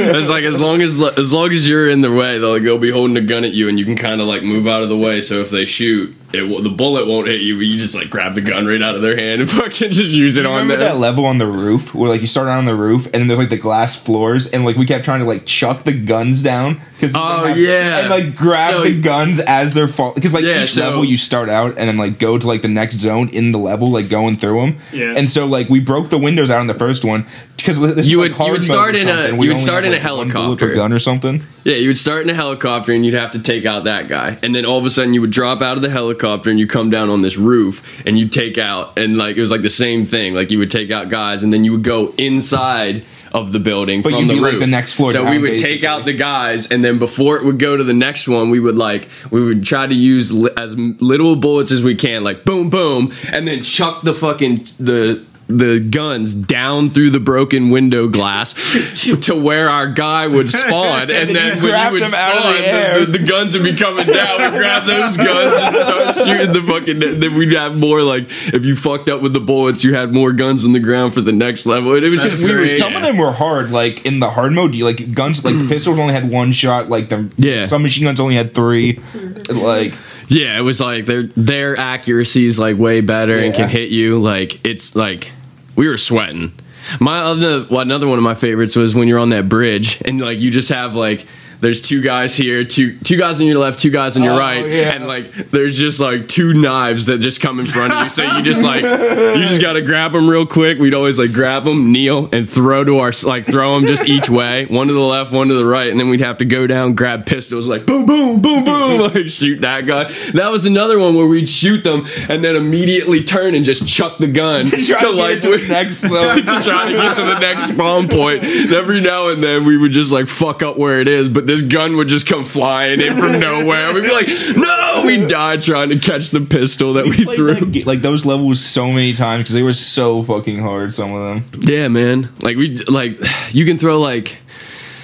It's 0.00 0.28
like 0.28 0.44
as 0.44 0.60
long 0.60 0.80
as 0.82 1.00
as 1.00 1.32
long 1.32 1.52
as 1.52 1.68
you're 1.68 1.88
in 1.88 2.00
the 2.00 2.12
way, 2.12 2.38
they'll 2.38 2.58
go 2.60 2.78
be 2.78 2.90
holding 2.90 3.16
a 3.16 3.20
gun 3.20 3.44
at 3.44 3.52
you, 3.52 3.68
and 3.68 3.78
you 3.78 3.84
can 3.84 3.96
kind 3.96 4.20
of 4.20 4.26
like 4.26 4.42
move 4.42 4.66
out 4.66 4.82
of 4.82 4.88
the 4.88 4.96
way. 4.96 5.20
So 5.20 5.40
if 5.40 5.50
they 5.50 5.64
shoot, 5.64 6.14
it 6.32 6.42
will, 6.42 6.62
the 6.62 6.68
bullet 6.68 7.06
won't 7.06 7.26
hit 7.26 7.40
you. 7.40 7.56
But 7.56 7.62
you 7.66 7.78
just 7.78 7.94
like 7.94 8.10
grab 8.10 8.34
the 8.34 8.40
gun 8.42 8.66
right 8.66 8.82
out 8.82 8.94
of 8.94 9.02
their 9.02 9.16
hand 9.16 9.40
and 9.40 9.50
fucking 9.50 9.90
just 9.92 10.14
use 10.14 10.36
it 10.36 10.44
on 10.44 10.58
them. 10.58 10.68
Remember 10.68 10.84
that 10.84 10.98
level 10.98 11.24
on 11.24 11.38
the 11.38 11.46
roof 11.46 11.94
where 11.94 12.08
like 12.10 12.20
you 12.20 12.26
start 12.26 12.48
out 12.48 12.58
on 12.58 12.66
the 12.66 12.74
roof 12.74 13.06
and 13.06 13.14
then 13.14 13.26
there's 13.28 13.38
like 13.38 13.48
the 13.48 13.56
glass 13.56 13.96
floors 13.96 14.50
and 14.50 14.64
like 14.64 14.76
we 14.76 14.84
kept 14.86 15.04
trying 15.04 15.20
to 15.20 15.26
like 15.26 15.46
chuck 15.46 15.84
the 15.84 15.92
guns 15.92 16.42
down 16.42 16.80
because 16.94 17.14
Oh, 17.16 17.46
yeah. 17.46 18.00
and 18.00 18.10
like 18.10 18.36
grab 18.36 18.72
So- 18.72 18.84
the 18.84 19.00
guns 19.00 19.40
as 19.40 19.72
they're 19.74 19.88
fall 19.88 20.12
because 20.12 20.34
like 20.34 20.44
Yeah, 20.44 20.64
each 20.64 20.72
so- 20.74 20.82
level 20.82 21.04
you 21.04 21.16
start 21.16 21.48
out 21.48 21.78
and 21.78 21.88
then 21.88 21.96
like 21.96 22.18
go 22.18 22.36
to 22.38 22.46
like 22.46 22.62
the 22.62 22.68
next 22.68 22.98
zone 23.00 23.28
in 23.30 23.52
the 23.52 23.58
level 23.58 23.90
like 23.90 24.08
going 24.08 24.36
through 24.36 24.60
them 24.60 24.76
Yeah. 24.92 25.14
and 25.16 25.30
so 25.30 25.46
like 25.46 25.68
we 25.68 25.80
broke 25.80 26.10
the 26.10 26.18
windows 26.18 26.50
out 26.50 26.58
on 26.60 26.66
the 26.66 26.74
first 26.74 27.04
one 27.04 27.26
because 27.58 27.78
this 27.80 28.08
You 28.08 28.18
would- 28.20 28.32
like, 28.38 28.46
you 28.46 28.52
would 28.52 28.62
start 28.62 28.96
in 28.96 29.08
a- 29.08 29.12
something. 29.28 29.42
you 29.42 29.48
would 29.50 29.58
start 29.60 29.84
in 29.84 29.90
a 29.90 29.92
like, 29.94 30.02
per 30.02 30.08
helicopter. 30.08 30.74
gun 30.74 30.92
or 30.92 30.98
something 30.98 31.42
Yeah, 31.64 31.74
you 31.76 31.88
would 31.88 31.98
start 31.98 32.22
in 32.22 32.30
a 32.30 32.34
helicopter 32.34 32.92
and 32.92 33.04
you'd 33.04 33.12
have 33.14 33.32
to 33.32 33.38
take 33.38 33.66
out 33.66 33.84
that 33.84 34.08
guy. 34.08 34.38
And 34.42 34.54
then 34.54 34.64
all 34.64 34.78
of 34.78 34.86
a 34.86 34.90
sudden 34.90 35.12
you 35.12 35.20
would 35.20 35.30
drop 35.32 35.60
out 35.60 35.76
of 35.76 35.82
the 35.82 35.90
helicopter 35.90 36.48
and 36.48 36.58
you 36.58 36.66
come 36.66 36.88
down 36.88 37.10
on 37.10 37.20
this 37.20 37.36
roof 37.36 37.82
and 38.06 38.18
you 38.18 38.26
take 38.28 38.56
out 38.56 38.98
and 38.98 39.18
like 39.18 39.36
it 39.36 39.40
was 39.40 39.50
like 39.50 39.62
the 39.62 39.68
same 39.70 40.06
thing. 40.06 40.32
Like 40.32 40.50
you 40.50 40.58
would 40.58 40.70
take 40.70 40.90
out 40.90 41.10
guys 41.10 41.42
and 41.42 41.52
then 41.52 41.64
you 41.64 41.72
would 41.72 41.82
go 41.82 42.14
inside 42.16 43.02
of 43.32 43.52
the 43.52 43.58
building 43.58 44.00
But 44.00 44.12
from 44.12 44.26
the 44.26 44.34
be, 44.34 44.40
like, 44.40 44.52
roof. 44.52 44.60
the 44.60 44.66
next 44.66 44.94
floor 44.94 45.12
So 45.12 45.22
down, 45.24 45.32
we 45.32 45.38
would 45.38 45.50
basically. 45.50 45.72
take 45.74 45.84
out 45.84 46.06
the 46.06 46.14
guys 46.14 46.66
and 46.70 46.82
then 46.82 46.98
before 46.98 47.36
it 47.36 47.44
would 47.44 47.58
go 47.58 47.76
to 47.76 47.84
the 47.84 47.92
next 47.92 48.26
one, 48.26 48.48
we 48.48 48.58
would 48.58 48.76
like 48.78 49.08
we 49.30 49.42
would 49.44 49.64
try 49.66 49.86
to 49.86 49.94
use 49.94 50.32
li- 50.32 50.48
as 50.56 50.74
little 50.78 51.36
bullets 51.36 51.70
as 51.70 51.82
we 51.82 51.94
can, 51.94 52.24
like 52.24 52.44
boom 52.46 52.70
boom, 52.70 53.12
and 53.30 53.46
then 53.46 53.62
chuck 53.62 54.00
the 54.02 54.14
fucking 54.14 54.64
the 54.80 55.20
the 55.48 55.80
guns 55.80 56.34
down 56.34 56.90
through 56.90 57.10
the 57.10 57.20
broken 57.20 57.70
window 57.70 58.06
glass 58.06 58.54
to 59.22 59.34
where 59.34 59.68
our 59.68 59.88
guy 59.90 60.26
would 60.26 60.50
spawn, 60.50 61.00
and, 61.10 61.10
then 61.10 61.32
then 61.34 61.62
when 61.62 61.70
grab 61.70 61.92
you 61.92 62.00
would 62.00 62.08
them 62.08 62.14
out 62.14 62.36
of 62.36 62.42
spawn, 62.42 62.52
the 62.54 62.68
air. 62.68 63.00
the, 63.00 63.18
the, 63.18 63.26
guns 63.26 63.54
would 63.54 63.64
be 63.64 63.74
coming 63.74 64.06
down. 64.06 64.40
We'd 64.40 64.58
grab 64.58 64.86
those 64.86 65.16
guns 65.16 65.56
and 65.56 65.76
start 65.76 66.16
shooting 66.16 66.52
the 66.52 66.62
fucking. 66.62 67.20
Then 67.20 67.34
we'd 67.34 67.52
have 67.52 67.76
more 67.78 68.02
like 68.02 68.26
if 68.52 68.64
you 68.64 68.76
fucked 68.76 69.08
up 69.08 69.22
with 69.22 69.32
the 69.32 69.40
bullets, 69.40 69.84
you 69.84 69.94
had 69.94 70.12
more 70.12 70.32
guns 70.32 70.64
on 70.64 70.72
the 70.72 70.80
ground 70.80 71.14
for 71.14 71.20
the 71.20 71.32
next 71.32 71.66
level. 71.66 71.94
And 71.94 72.04
it 72.04 72.10
was 72.10 72.20
That's 72.20 72.36
just 72.36 72.48
weird. 72.48 72.64
great. 72.64 72.78
some 72.78 72.94
of 72.94 73.02
them 73.02 73.16
were 73.16 73.32
hard 73.32 73.70
like 73.70 74.04
in 74.04 74.20
the 74.20 74.30
hard 74.30 74.52
mode 74.52 74.74
you 74.74 74.84
like 74.84 75.14
guns 75.14 75.44
like 75.44 75.54
mm. 75.54 75.68
pistols 75.68 75.98
only 75.98 76.12
had 76.12 76.30
one 76.30 76.52
shot 76.52 76.88
like 76.88 77.08
the 77.08 77.30
Yeah. 77.36 77.64
some 77.64 77.82
machine 77.82 78.04
guns 78.04 78.20
only 78.20 78.34
had 78.34 78.54
three 78.54 79.00
like 79.48 79.94
Yeah, 80.28 80.58
it 80.58 80.62
was 80.62 80.80
like 80.80 81.06
their 81.06 81.24
their 81.24 81.76
accuracy 81.76 82.46
is 82.46 82.58
like 82.58 82.76
way 82.76 83.00
better 83.00 83.38
and 83.38 83.54
can 83.54 83.68
hit 83.68 83.90
you. 83.90 84.18
Like 84.20 84.64
it's 84.66 84.94
like 84.94 85.32
we 85.78 85.88
were 85.88 85.96
sweating. 85.96 86.52
My 86.98 87.20
other 87.20 87.64
well, 87.70 87.80
another 87.80 88.08
one 88.08 88.18
of 88.18 88.24
my 88.24 88.34
favorites 88.34 88.74
was 88.74 88.96
when 88.96 89.06
you're 89.06 89.20
on 89.20 89.30
that 89.30 89.48
bridge 89.48 90.02
and 90.04 90.20
like 90.20 90.40
you 90.40 90.50
just 90.50 90.70
have 90.70 90.96
like 90.96 91.24
there's 91.60 91.82
two 91.82 92.00
guys 92.00 92.36
here, 92.36 92.64
two 92.64 92.98
two 93.00 93.16
guys 93.16 93.40
on 93.40 93.46
your 93.46 93.58
left, 93.58 93.78
two 93.80 93.90
guys 93.90 94.16
on 94.16 94.22
your 94.22 94.34
Oh, 94.34 94.38
right, 94.38 94.64
yeah. 94.64 94.92
and 94.94 95.06
like 95.08 95.50
there's 95.50 95.76
just 95.76 95.98
like 96.00 96.28
two 96.28 96.54
knives 96.54 97.06
that 97.06 97.18
just 97.18 97.40
come 97.40 97.58
in 97.58 97.66
front 97.66 97.92
of 97.92 98.04
you. 98.04 98.08
So 98.10 98.22
you 98.22 98.42
just 98.42 98.62
like 98.62 98.82
you 98.84 99.46
just 99.46 99.60
gotta 99.60 99.82
grab 99.82 100.12
them 100.12 100.28
real 100.28 100.46
quick. 100.46 100.78
We'd 100.78 100.94
always 100.94 101.18
like 101.18 101.32
grab 101.32 101.64
them, 101.64 101.90
kneel, 101.90 102.28
and 102.32 102.48
throw 102.48 102.84
to 102.84 102.98
our 102.98 103.12
like 103.24 103.44
throw 103.46 103.74
them 103.74 103.86
just 103.86 104.06
each 104.06 104.28
way, 104.30 104.66
one 104.66 104.86
to 104.88 104.92
the 104.92 105.00
left, 105.00 105.32
one 105.32 105.48
to 105.48 105.54
the 105.54 105.64
right, 105.66 105.90
and 105.90 105.98
then 105.98 106.08
we'd 106.10 106.20
have 106.20 106.38
to 106.38 106.44
go 106.44 106.66
down, 106.66 106.94
grab 106.94 107.26
pistols, 107.26 107.66
like 107.66 107.86
boom, 107.86 108.06
boom, 108.06 108.40
boom, 108.40 108.64
boom, 108.64 109.00
like 109.14 109.26
shoot 109.28 109.60
that 109.62 109.86
guy. 109.86 110.12
That 110.34 110.52
was 110.52 110.64
another 110.66 110.98
one 110.98 111.16
where 111.16 111.26
we'd 111.26 111.48
shoot 111.48 111.82
them 111.82 112.06
and 112.28 112.44
then 112.44 112.54
immediately 112.54 113.24
turn 113.24 113.54
and 113.56 113.64
just 113.64 113.88
chuck 113.88 114.18
the 114.18 114.28
gun 114.28 114.64
to, 114.66 114.76
try 114.84 115.00
to 115.00 115.16
get 115.16 115.30
it 115.32 115.42
to 115.42 115.50
the 115.56 115.66
next 115.68 116.00
to 116.02 116.08
try 116.08 116.92
to 116.92 116.96
get 116.96 117.16
to 117.16 117.22
the 117.22 117.38
next 117.40 117.70
spawn 117.70 118.06
point. 118.08 118.44
And 118.44 118.72
every 118.72 119.00
now 119.00 119.28
and 119.28 119.42
then 119.42 119.64
we 119.64 119.76
would 119.76 119.90
just 119.92 120.12
like 120.12 120.28
fuck 120.28 120.62
up 120.62 120.76
where 120.76 121.00
it 121.00 121.08
is, 121.08 121.28
but 121.28 121.47
this 121.48 121.62
gun 121.62 121.96
would 121.96 122.08
just 122.08 122.26
come 122.26 122.44
flying 122.44 123.00
in 123.00 123.16
from 123.16 123.40
nowhere. 123.40 123.92
We'd 123.94 124.02
be 124.04 124.12
like, 124.12 124.28
no, 124.56 125.02
we 125.06 125.24
died 125.26 125.62
trying 125.62 125.88
to 125.88 125.98
catch 125.98 126.28
the 126.30 126.42
pistol 126.42 126.92
that 126.94 127.06
we 127.06 127.24
Played 127.24 127.36
threw. 127.36 127.54
that 127.54 127.86
like 127.86 128.00
those 128.02 128.26
levels 128.26 128.60
so 128.60 128.92
many 128.92 129.14
times 129.14 129.44
because 129.44 129.54
they 129.54 129.62
were 129.62 129.72
so 129.72 130.22
fucking 130.22 130.58
hard. 130.60 130.92
Some 130.94 131.12
of 131.12 131.42
them. 131.52 131.62
Yeah, 131.62 131.88
man. 131.88 132.28
Like 132.40 132.56
we 132.58 132.76
like 132.84 133.18
you 133.50 133.64
can 133.64 133.78
throw 133.78 133.98
like 134.00 134.36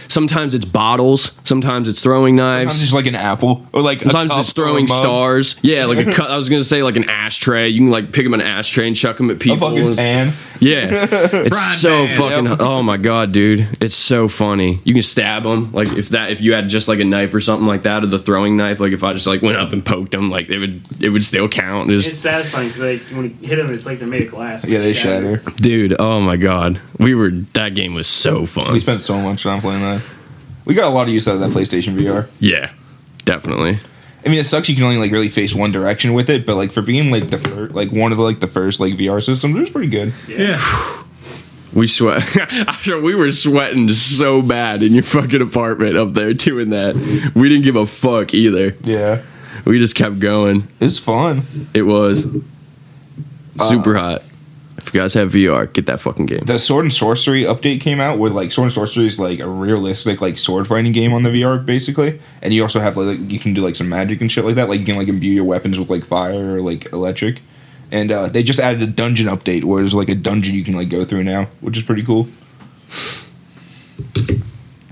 sometimes 0.08 0.54
it's 0.54 0.64
bottles, 0.66 1.32
sometimes 1.44 1.88
it's 1.88 2.00
throwing 2.00 2.36
Sometimes 2.36 2.66
knives. 2.68 2.80
just 2.80 2.92
like 2.92 3.06
an 3.06 3.14
apple 3.16 3.66
or 3.72 3.80
like 3.82 4.00
Sometimes 4.00 4.30
it's 4.36 4.52
throwing 4.52 4.86
stars. 4.86 5.56
Yeah, 5.62 5.86
like 5.86 6.06
a 6.06 6.12
cut. 6.12 6.30
I 6.30 6.36
was 6.36 6.48
gonna 6.48 6.62
say 6.62 6.82
like 6.82 6.96
an 6.96 7.08
ashtray. 7.08 7.68
You 7.68 7.80
can 7.80 7.88
like 7.88 8.12
pick 8.12 8.24
them 8.24 8.34
an 8.34 8.40
ashtray 8.42 8.86
and 8.86 8.94
chuck 8.94 9.16
them 9.16 9.30
at 9.30 9.38
people. 9.40 9.66
A 9.66 9.70
fucking 9.70 9.96
pan. 9.96 10.34
Yeah, 10.64 10.88
it's 11.12 11.54
Frying 11.54 11.78
so 11.78 12.06
pan, 12.06 12.18
fucking. 12.18 12.46
yep. 12.46 12.60
Oh 12.60 12.82
my 12.82 12.96
god, 12.96 13.32
dude, 13.32 13.68
it's 13.80 13.94
so 13.94 14.28
funny. 14.28 14.80
You 14.84 14.94
can 14.94 15.02
stab 15.02 15.42
them 15.42 15.70
like 15.72 15.88
if 15.88 16.08
that 16.10 16.30
if 16.30 16.40
you 16.40 16.54
had 16.54 16.68
just 16.68 16.88
like 16.88 17.00
a 17.00 17.04
knife 17.04 17.34
or 17.34 17.40
something 17.40 17.66
like 17.66 17.82
that 17.82 18.02
or 18.02 18.06
the 18.06 18.18
throwing 18.18 18.56
knife. 18.56 18.80
Like 18.80 18.92
if 18.92 19.04
I 19.04 19.12
just 19.12 19.26
like 19.26 19.42
went 19.42 19.58
up 19.58 19.72
and 19.72 19.84
poked 19.84 20.12
them, 20.12 20.30
like 20.30 20.48
it 20.48 20.58
would 20.58 20.82
it 21.02 21.10
would 21.10 21.22
still 21.24 21.48
count. 21.48 21.90
It's- 21.90 22.08
It's 22.08 22.18
satisfying 22.18 22.68
because 22.68 22.82
like 22.82 23.02
when 23.16 23.36
you 23.40 23.48
hit 23.48 23.56
them, 23.56 23.74
it's 23.74 23.84
like 23.86 23.98
they're 23.98 24.08
made 24.08 24.24
of 24.24 24.30
glass. 24.30 24.66
Yeah, 24.66 24.78
they 24.78 24.94
shatter. 24.94 25.36
dude, 25.56 25.94
oh 26.00 26.20
my 26.20 26.36
god, 26.36 26.80
we 26.98 27.14
were 27.14 27.30
that 27.52 27.74
game 27.74 27.92
was 27.94 28.08
so 28.08 28.46
fun. 28.46 28.72
We 28.72 28.80
spent 28.80 29.02
so 29.02 29.20
much 29.20 29.42
time 29.42 29.60
playing 29.60 29.82
that. 29.82 30.02
We 30.64 30.74
got 30.74 30.86
a 30.86 30.94
lot 30.94 31.02
of 31.08 31.12
use 31.12 31.28
out 31.28 31.34
of 31.34 31.40
that 31.40 31.50
PlayStation 31.50 31.94
VR. 31.94 32.28
Yeah, 32.40 32.72
definitely. 33.26 33.80
I 34.24 34.28
mean, 34.30 34.38
it 34.38 34.44
sucks 34.46 34.68
you 34.68 34.74
can 34.74 34.84
only 34.84 34.96
like 34.96 35.12
really 35.12 35.28
face 35.28 35.54
one 35.54 35.70
direction 35.72 36.14
with 36.14 36.30
it, 36.30 36.46
but 36.46 36.56
like 36.56 36.72
for 36.72 36.80
being 36.82 37.10
like 37.10 37.28
the 37.30 37.38
first, 37.38 37.74
like 37.74 37.90
one 37.92 38.10
of 38.12 38.18
the 38.18 38.24
like 38.24 38.40
the 38.40 38.46
first 38.46 38.80
like 38.80 38.94
VR 38.94 39.22
systems, 39.22 39.54
it 39.56 39.60
was 39.60 39.70
pretty 39.70 39.88
good. 39.88 40.12
Yeah. 40.28 40.58
We 41.72 41.88
sweat. 41.88 42.22
After 42.68 43.00
we 43.00 43.16
were 43.16 43.32
sweating 43.32 43.92
so 43.94 44.40
bad 44.42 44.80
in 44.84 44.94
your 44.94 45.02
fucking 45.02 45.42
apartment 45.42 45.96
up 45.96 46.14
there 46.14 46.32
doing 46.32 46.70
that. 46.70 46.94
We 47.34 47.48
didn't 47.48 47.64
give 47.64 47.74
a 47.74 47.84
fuck 47.84 48.32
either. 48.32 48.76
Yeah, 48.84 49.22
We 49.64 49.80
just 49.80 49.96
kept 49.96 50.20
going. 50.20 50.68
it's 50.80 51.00
fun. 51.00 51.42
It 51.74 51.82
was 51.82 52.26
uh, 52.26 52.30
super 53.68 53.96
hot. 53.96 54.22
If 54.86 54.92
you 54.92 55.00
guys 55.00 55.14
have 55.14 55.32
VR, 55.32 55.72
get 55.72 55.86
that 55.86 55.98
fucking 56.00 56.26
game. 56.26 56.44
The 56.44 56.58
Sword 56.58 56.84
and 56.84 56.92
Sorcery 56.92 57.44
update 57.44 57.80
came 57.80 58.00
out 58.00 58.18
where 58.18 58.30
like 58.30 58.52
Sword 58.52 58.66
and 58.66 58.72
Sorcery 58.72 59.06
is 59.06 59.18
like 59.18 59.40
a 59.40 59.48
realistic 59.48 60.20
like 60.20 60.36
sword 60.36 60.66
fighting 60.66 60.92
game 60.92 61.14
on 61.14 61.22
the 61.22 61.30
VR 61.30 61.64
basically, 61.64 62.20
and 62.42 62.52
you 62.52 62.62
also 62.62 62.80
have 62.80 62.94
like 62.98 63.18
you 63.32 63.38
can 63.38 63.54
do 63.54 63.62
like 63.62 63.76
some 63.76 63.88
magic 63.88 64.20
and 64.20 64.30
shit 64.30 64.44
like 64.44 64.56
that. 64.56 64.68
Like 64.68 64.80
you 64.80 64.84
can 64.86 64.96
like 64.96 65.08
imbue 65.08 65.32
your 65.32 65.44
weapons 65.44 65.78
with 65.78 65.88
like 65.88 66.04
fire 66.04 66.56
or 66.56 66.60
like 66.60 66.92
electric. 66.92 67.40
And 67.90 68.12
uh, 68.12 68.28
they 68.28 68.42
just 68.42 68.60
added 68.60 68.82
a 68.82 68.86
dungeon 68.86 69.26
update 69.26 69.64
where 69.64 69.80
there's 69.80 69.94
like 69.94 70.08
a 70.10 70.14
dungeon 70.14 70.54
you 70.54 70.64
can 70.64 70.74
like 70.74 70.90
go 70.90 71.04
through 71.04 71.24
now, 71.24 71.46
which 71.60 71.78
is 71.78 71.82
pretty 71.82 72.02
cool. 72.02 72.28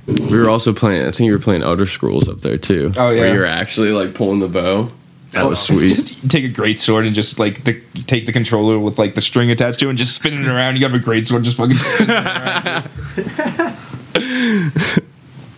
We 0.07 0.39
were 0.39 0.49
also 0.49 0.73
playing. 0.73 1.07
I 1.07 1.11
think 1.11 1.27
you 1.27 1.33
were 1.33 1.39
playing 1.39 1.63
Elder 1.63 1.87
Scrolls 1.87 2.29
up 2.29 2.41
there 2.41 2.57
too. 2.59 2.93
Oh, 2.97 3.11
yeah. 3.11 3.21
where 3.21 3.35
you're 3.35 3.45
actually 3.47 3.93
like 3.93 4.15
pulling 4.15 4.41
the 4.41 4.49
bow. 4.49 4.91
That 5.33 5.49
was 5.49 5.71
oh, 5.71 5.75
sweet. 5.75 5.88
Just 5.88 6.31
take 6.31 6.45
a 6.45 6.49
great 6.49 6.79
sword 6.79 7.07
and 7.07 7.14
just 7.14 7.38
like 7.38 7.64
the, 7.64 7.81
take 8.07 8.27
the 8.27 8.33
controller 8.33 8.79
with 8.79 8.99
like 8.99 9.14
the 9.14 9.23
string 9.23 9.51
attached 9.51 9.81
to 9.81 9.87
it 9.87 9.90
and 9.90 9.99
just 9.99 10.14
spin 10.14 10.35
it 10.35 10.47
around. 10.47 10.77
You 10.77 10.85
have 10.85 10.95
a 10.95 10.99
great 10.99 11.27
sword, 11.27 11.42
just 11.45 11.57
fucking 11.57 11.77
spin 11.77 12.11
it 12.11 12.16
around. 12.16 12.90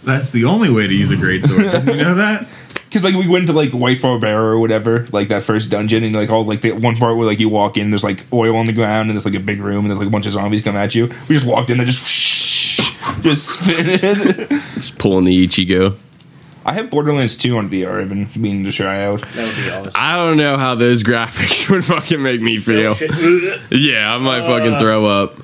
That's 0.05 0.31
the 0.31 0.45
only 0.45 0.71
way 0.71 0.87
to 0.87 0.95
use 0.95 1.11
a 1.11 1.17
great 1.17 1.45
sword. 1.45 1.71
Did 1.71 1.87
you 1.87 1.97
know 1.97 2.15
that? 2.15 2.49
Because 2.95 3.03
like 3.03 3.15
we 3.17 3.27
went 3.27 3.49
to 3.49 3.53
like 3.53 3.71
White 3.73 4.01
Barbara 4.01 4.37
or 4.37 4.61
whatever, 4.61 5.09
like 5.11 5.27
that 5.27 5.43
first 5.43 5.69
dungeon, 5.69 6.05
and 6.05 6.15
like 6.15 6.31
all 6.31 6.45
like 6.45 6.61
the 6.61 6.71
one 6.71 6.97
part 6.97 7.17
where 7.17 7.27
like 7.27 7.41
you 7.41 7.49
walk 7.49 7.77
in, 7.77 7.91
there's 7.91 8.05
like 8.05 8.25
oil 8.33 8.55
on 8.55 8.67
the 8.67 8.73
ground, 8.73 9.11
and 9.11 9.17
there's 9.17 9.25
like 9.25 9.35
a 9.35 9.41
big 9.41 9.61
room, 9.61 9.81
and 9.81 9.91
there's 9.91 9.99
like 9.99 10.07
a 10.07 10.13
bunch 10.13 10.27
of 10.27 10.33
zombies 10.33 10.63
come 10.63 10.77
at 10.77 10.95
you. 10.95 11.09
We 11.29 11.35
just 11.35 11.45
walked 11.45 11.71
in 11.71 11.79
there, 11.79 11.87
just 11.87 12.07
just 13.23 13.49
spinning. 13.49 13.99
Just 14.77 14.97
pulling 15.01 15.25
the 15.25 15.49
Ichigo. 15.49 15.97
I 16.67 16.73
have 16.73 16.91
Borderlands 16.91 17.37
2 17.37 17.57
on 17.59 17.69
VR. 17.69 18.01
I've 18.01 18.09
been 18.09 18.27
meaning 18.37 18.65
to 18.65 18.73
try 18.73 19.05
out. 19.05 19.21
That 19.33 19.47
would 19.47 19.57
be 19.65 19.71
awesome. 19.71 19.93
I 19.97 20.17
don't 20.17 20.37
know 20.37 20.57
how 20.57 20.75
those 20.75 21.03
graphics 21.03 21.69
would 21.71 21.85
fucking 21.85 22.23
make 22.23 22.41
me 22.41 22.59
feel. 22.59 22.95
Shit- 22.95 23.61
Yeah, 23.71 24.15
I 24.15 24.19
might 24.19 24.41
fucking 24.41 24.75
uh, 24.75 24.79
throw 24.79 25.05
up. 25.05 25.37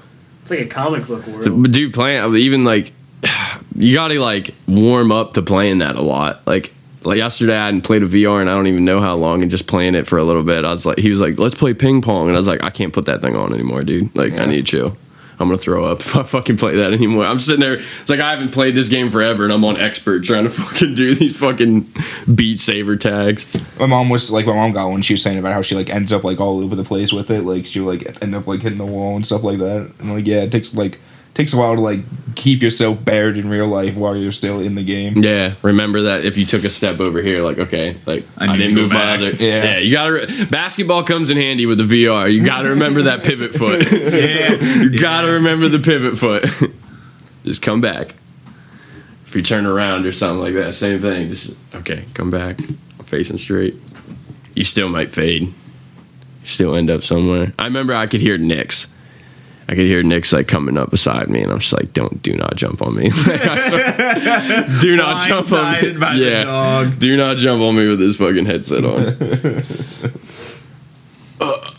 It's 0.42 0.50
like 0.50 0.61
a 0.61 0.66
comic 0.66 1.06
book 1.06 1.26
world. 1.26 1.70
Dude, 1.72 1.92
playing 1.92 2.35
even 2.37 2.64
like 2.64 2.92
you 3.76 3.92
gotta 3.94 4.18
like 4.20 4.54
warm 4.66 5.12
up 5.12 5.35
to 5.35 5.42
playing 5.42 5.78
that 5.78 5.96
a 5.96 6.02
lot. 6.02 6.40
Like 6.46 6.72
like 7.02 7.18
yesterday 7.18 7.56
I 7.56 7.66
hadn't 7.66 7.83
played 7.83 8.02
a 8.02 8.06
VR 8.06 8.40
and 8.40 8.48
I 8.50 8.54
don't 8.54 8.66
even 8.66 8.85
know 8.85 9.00
how 9.00 9.14
long 9.16 9.42
and 9.42 9.50
just 9.50 9.66
playing 9.66 9.94
it 9.94 10.06
for 10.06 10.18
a 10.18 10.24
little 10.24 10.42
bit. 10.42 10.64
I 10.64 10.70
was 10.70 10.85
like 10.87 10.98
he 10.98 11.09
was 11.11 11.20
like, 11.20 11.38
Let's 11.38 11.54
play 11.54 11.74
ping 11.74 12.00
pong 12.02 12.28
and 12.28 12.37
I 12.37 12.38
was 12.38 12.46
like, 12.46 12.62
I 12.64 12.70
can't 12.70 12.92
put 12.92 13.06
that 13.06 13.20
thing 13.20 13.37
on 13.37 13.52
anymore, 13.52 13.85
dude. 13.85 14.14
Like 14.16 14.33
I 14.38 14.46
need 14.46 14.66
to 14.66 14.70
chill. 14.70 14.96
I'm 15.40 15.48
gonna 15.48 15.59
throw 15.59 15.87
up 15.87 16.00
if 16.00 16.14
I 16.14 16.22
fucking 16.22 16.59
play 16.59 16.76
that 16.76 16.92
anymore. 16.92 17.24
I'm 17.24 17.40
sitting 17.40 17.61
there, 17.61 17.83
it's 18.00 18.11
like 18.11 18.20
I 18.20 18.31
haven't 18.31 18.50
played 18.50 18.74
this 18.74 18.88
game 18.88 19.11
forever 19.11 19.44
and 19.44 19.53
I'm 19.53 19.64
on 19.64 19.79
expert 19.79 20.22
trying 20.22 20.44
to 20.44 20.50
fucking 20.50 20.94
do 20.94 21.14
these 21.14 21.37
fucking 21.37 21.90
beat 22.35 22.61
saber 22.61 22.96
tags. 22.96 23.46
My 23.79 23.87
mom 23.87 24.11
was 24.11 24.31
like, 24.31 24.46
my 24.46 24.55
mom 24.55 24.72
got 24.72 24.88
one. 24.88 25.03
She 25.03 25.14
was 25.14 25.22
saying 25.22 25.38
about 25.38 25.55
how 25.55 25.62
she 25.62 25.74
like 25.74 25.90
ends 25.90 26.12
up 26.12 26.24
like 26.24 26.40
all 26.40 26.61
over 26.61 26.76
the 26.76 26.85
place 26.85 27.12
with 27.12 27.31
it. 27.31 27.42
Like 27.42 27.64
she 27.64 27.81
would, 27.81 28.05
like 28.05 28.22
end 28.22 28.35
up 28.35 28.46
like 28.46 28.61
hitting 28.61 28.79
the 28.79 28.85
wall 28.85 29.16
and 29.16 29.26
stuff 29.26 29.42
like 29.42 29.59
that. 29.59 29.90
And 29.98 30.12
like 30.12 30.26
yeah, 30.26 30.42
it 30.42 30.53
takes 30.53 30.74
like 30.74 31.00
takes 31.34 31.52
a 31.52 31.56
while 31.56 31.74
to 31.74 31.80
like 31.80 32.00
keep 32.34 32.62
yourself 32.62 33.04
bared 33.04 33.36
in 33.36 33.48
real 33.48 33.66
life 33.66 33.94
while 33.96 34.16
you're 34.16 34.32
still 34.32 34.60
in 34.60 34.74
the 34.74 34.82
game. 34.84 35.16
Yeah, 35.18 35.54
remember 35.62 36.02
that 36.02 36.24
if 36.24 36.36
you 36.36 36.44
took 36.46 36.64
a 36.64 36.70
step 36.70 37.00
over 37.00 37.22
here, 37.22 37.42
like 37.42 37.58
okay, 37.58 37.96
like 38.06 38.24
I 38.38 38.46
I, 38.52 38.56
didn't 38.56 38.70
to 38.70 38.74
go 38.74 38.80
move 38.82 38.92
my 38.92 38.98
back. 38.98 39.18
other. 39.20 39.30
Yeah. 39.44 39.64
Yeah, 39.64 39.78
you 39.78 39.92
gotta. 39.92 40.12
Re- 40.12 40.44
basketball 40.46 41.02
comes 41.04 41.30
in 41.30 41.36
handy 41.36 41.66
with 41.66 41.78
the 41.78 41.84
VR. 42.04 42.32
You 42.32 42.44
gotta 42.44 42.70
remember 42.70 43.02
that 43.02 43.22
pivot 43.24 43.54
foot. 43.54 43.90
Yeah. 43.92 44.52
you 44.54 44.98
gotta 44.98 45.28
remember 45.32 45.68
the 45.68 45.78
pivot 45.78 46.18
foot. 46.18 46.44
Just 47.44 47.62
come 47.62 47.80
back. 47.80 48.14
If 49.26 49.36
you 49.36 49.42
turn 49.42 49.64
around 49.64 50.06
or 50.06 50.12
something 50.12 50.40
like 50.40 50.54
that, 50.54 50.74
same 50.74 51.00
thing. 51.00 51.28
Just 51.28 51.54
okay, 51.74 52.04
come 52.14 52.30
back, 52.30 52.58
I'm 52.60 53.04
facing 53.04 53.38
straight. 53.38 53.76
You 54.56 54.64
still 54.64 54.88
might 54.88 55.10
fade. 55.10 55.42
You 55.44 55.52
still 56.46 56.74
end 56.74 56.90
up 56.90 57.02
somewhere. 57.04 57.52
I 57.58 57.64
remember 57.64 57.94
I 57.94 58.06
could 58.08 58.20
hear 58.20 58.36
Nick's. 58.36 58.88
I 59.70 59.76
could 59.76 59.87
hear 59.87 60.02
Nick's 60.02 60.33
like 60.33 60.48
coming 60.48 60.76
up 60.76 60.90
beside 60.90 61.30
me, 61.30 61.42
and 61.42 61.52
I'm 61.52 61.61
just 61.61 61.72
like, 61.72 61.92
"Don't, 61.92 62.20
do 62.22 62.35
not 62.35 62.56
jump 62.56 62.83
on 62.83 62.96
me. 62.96 63.11
Like, 63.26 63.61
swear- 63.61 64.66
do 64.80 64.96
not 64.96 65.28
jump 65.28 65.52
on 65.52 65.72
me. 65.72 65.78
Blindsided 65.78 66.00
by 66.00 66.16
the 66.16 66.24
yeah, 66.24 66.42
dog. 66.44 66.98
do 66.98 67.16
not 67.16 67.37
jump 67.37 67.62
on 67.62 67.76
me 67.76 67.87
with 67.87 68.00
this 68.00 68.16
fucking 68.16 68.46
headset 68.46 68.85
on." 68.85 69.64
Uh, 71.40 71.72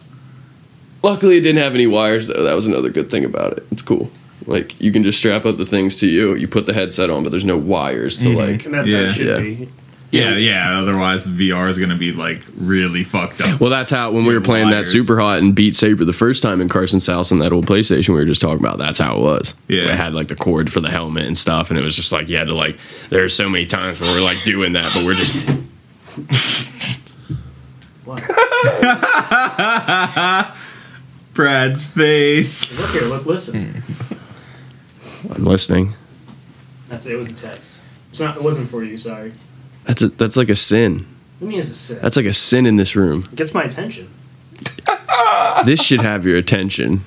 luckily, 1.04 1.38
it 1.38 1.42
didn't 1.42 1.62
have 1.62 1.76
any 1.76 1.86
wires 1.86 2.28
though. 2.28 2.44
That 2.44 2.56
was 2.56 2.66
another 2.66 2.90
good 2.90 3.12
thing 3.12 3.24
about 3.24 3.54
it. 3.58 3.68
It's 3.72 3.84
cool. 3.84 4.10
Like 4.48 4.80
you 4.82 4.92
can 4.92 5.04
just 5.04 5.20
strap 5.20 5.46
up 5.46 5.58
the 5.58 5.68
things 5.68 6.00
to 6.00 6.08
you. 6.08 6.34
You 6.34 6.48
put 6.48 6.66
the 6.66 6.74
headset 6.74 7.12
on, 7.12 7.22
but 7.22 7.30
there's 7.30 7.46
no 7.46 7.58
wires 7.58 8.18
to 8.22 8.36
like. 8.36 8.66
And 8.66 8.74
that's 8.74 8.90
how 8.92 8.98
it 9.02 9.10
should 9.12 9.28
Yeah. 9.28 9.38
be. 9.40 9.70
Yeah, 10.12 10.36
yeah. 10.36 10.80
Otherwise, 10.80 11.26
VR 11.28 11.70
is 11.70 11.80
gonna 11.80 11.96
be 11.96 12.12
like 12.12 12.42
really 12.58 13.04
fucked 13.04 13.42
up. 13.42 13.62
Well, 13.62 13.70
that's 13.70 13.90
how 13.90 14.12
when 14.12 14.26
we 14.26 14.34
were 14.34 14.42
playing 14.42 14.70
that 14.70 14.86
Wires. 14.86 14.94
Superhot 14.94 15.38
and 15.40 15.56
beat 15.56 15.76
Saber 15.76 16.04
the 16.04 16.12
first 16.14 16.44
time 16.44 16.60
in 16.60 16.68
Carson's 16.68 17.08
house 17.08 17.32
on 17.32 17.38
that 17.38 17.54
old 17.54 17.66
PlayStation 17.66 18.10
we 18.10 18.16
were 18.16 18.26
just 18.26 18.42
talking 18.42 18.60
about. 18.60 18.78
That's 18.78 19.00
how 19.00 19.16
it 19.16 19.22
was. 19.22 19.54
Yeah. 19.70 19.92
it 19.92 19.96
had 19.96 20.14
like 20.14 20.28
the 20.28 20.36
cord 20.36 20.72
for 20.72 20.82
the 20.82 20.90
helmet 20.90 21.26
and 21.26 21.38
stuff, 21.38 21.70
and 21.70 21.80
it 21.80 21.84
was 21.84 21.96
just 21.96 22.12
like 22.12 22.28
you 22.30 22.38
had 22.38 22.48
to 22.50 22.56
like. 22.56 22.78
There 23.10 23.24
are 23.24 23.30
so 23.30 23.50
many 23.50 23.66
times 23.66 24.00
where 24.02 24.14
we're 24.14 24.24
like 24.24 24.44
doing 24.44 24.74
that, 24.74 24.92
but 24.94 25.06
we're 25.06 25.14
just 25.14 25.48
What? 28.04 28.22
Brad's 31.34 31.86
face. 31.86 32.78
Look 32.78 32.90
here, 32.92 33.04
look, 33.04 33.26
listen. 33.26 33.84
I'm 35.34 35.46
listening. 35.46 35.94
That's 36.90 37.06
it. 37.06 37.14
It 37.14 37.18
was 37.18 37.32
a 37.32 37.36
text. 37.36 37.80
It's 38.10 38.20
not. 38.20 38.36
It 38.36 38.44
wasn't 38.44 38.70
for 38.70 38.84
you. 38.84 38.98
Sorry. 38.98 39.32
That's 39.86 40.02
a, 40.02 40.10
that's 40.10 40.38
like 40.38 40.50
a 40.50 40.56
sin. 40.56 41.08
What 41.40 41.40
do 41.40 41.46
you 41.46 41.50
mean 41.50 41.60
it's 41.60 41.70
a 41.70 41.74
sin? 41.74 42.00
That's 42.02 42.18
like 42.18 42.26
a 42.26 42.34
sin 42.34 42.66
in 42.66 42.78
this 42.78 42.96
room. 42.96 43.28
It 43.32 43.36
gets 43.36 43.54
my 43.54 43.64
attention. 43.64 44.10
This 45.66 45.84
should 45.84 46.02
have 46.02 46.26
your 46.26 46.38
attention. 46.38 47.02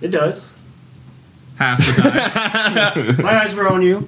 It 0.00 0.08
does. 0.08 0.52
Half 1.58 1.78
the 1.78 1.92
time. 2.02 3.16
My 3.22 3.40
eyes 3.40 3.54
were 3.54 3.68
on 3.68 3.82
you. 3.82 3.98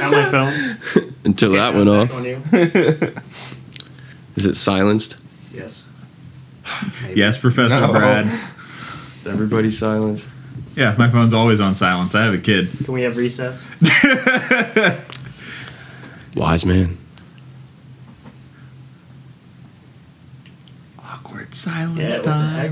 On 0.00 0.10
my 0.12 0.30
phone. 0.30 0.76
Until 1.24 1.52
that 1.52 1.74
went 1.74 1.88
off. 1.88 2.12
On 2.12 2.24
you. 2.24 2.40
Is 4.36 4.46
it 4.46 4.54
silenced? 4.56 5.16
Yes. 5.52 5.82
yes, 7.14 7.36
Professor 7.38 7.80
No. 7.80 7.90
Brad. 7.90 8.26
Is 8.26 9.26
everybody 9.26 9.70
silenced? 9.70 10.30
Yeah, 10.76 10.94
my 10.96 11.08
phone's 11.08 11.34
always 11.34 11.60
on 11.60 11.74
silence. 11.74 12.14
I 12.14 12.22
have 12.22 12.34
a 12.34 12.38
kid. 12.38 12.70
Can 12.84 12.94
we 12.94 13.02
have 13.02 13.16
recess? 13.16 13.66
Wise 16.38 16.64
man. 16.64 16.96
Awkward 21.00 21.52
silence 21.52 22.14
what 22.18 22.24
the 22.24 22.32
heck? 22.32 22.70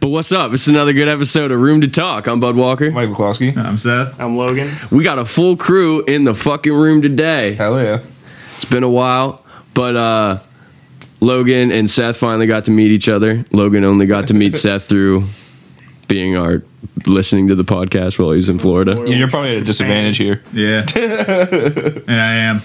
But 0.00 0.08
what's 0.08 0.32
up? 0.32 0.52
It's 0.52 0.66
another 0.66 0.92
good 0.92 1.06
episode 1.06 1.52
of 1.52 1.60
Room 1.60 1.80
to 1.82 1.86
Talk. 1.88 2.26
I'm 2.26 2.40
Bud 2.40 2.56
Walker. 2.56 2.90
Mike 2.90 3.10
McCloskey. 3.10 3.56
I'm 3.56 3.78
Seth. 3.78 4.18
I'm 4.20 4.36
Logan. 4.36 4.72
We 4.90 5.04
got 5.04 5.20
a 5.20 5.24
full 5.24 5.56
crew 5.56 6.02
in 6.06 6.24
the 6.24 6.34
fucking 6.34 6.72
room 6.72 7.02
today. 7.02 7.52
Hell 7.52 7.80
yeah. 7.80 8.00
It's 8.46 8.64
been 8.64 8.82
a 8.82 8.90
while, 8.90 9.44
but 9.74 9.94
uh 9.94 10.38
Logan 11.20 11.70
and 11.70 11.88
Seth 11.88 12.16
finally 12.16 12.48
got 12.48 12.64
to 12.64 12.72
meet 12.72 12.90
each 12.90 13.08
other. 13.08 13.44
Logan 13.52 13.84
only 13.84 14.06
got 14.06 14.26
to 14.26 14.34
meet 14.34 14.56
Seth 14.56 14.86
through 14.86 15.26
being 16.12 16.36
our 16.36 16.62
listening 17.06 17.48
to 17.48 17.54
the 17.54 17.64
podcast 17.64 18.18
while 18.18 18.32
he 18.32 18.36
was 18.36 18.50
in 18.50 18.58
Florida. 18.58 18.96
Yeah, 18.98 19.16
you're 19.16 19.30
probably 19.30 19.56
at 19.56 19.62
a 19.62 19.64
disadvantage 19.64 20.18
here. 20.18 20.42
Yeah. 20.52 20.84
and 20.94 22.20
I 22.20 22.34
am. 22.34 22.60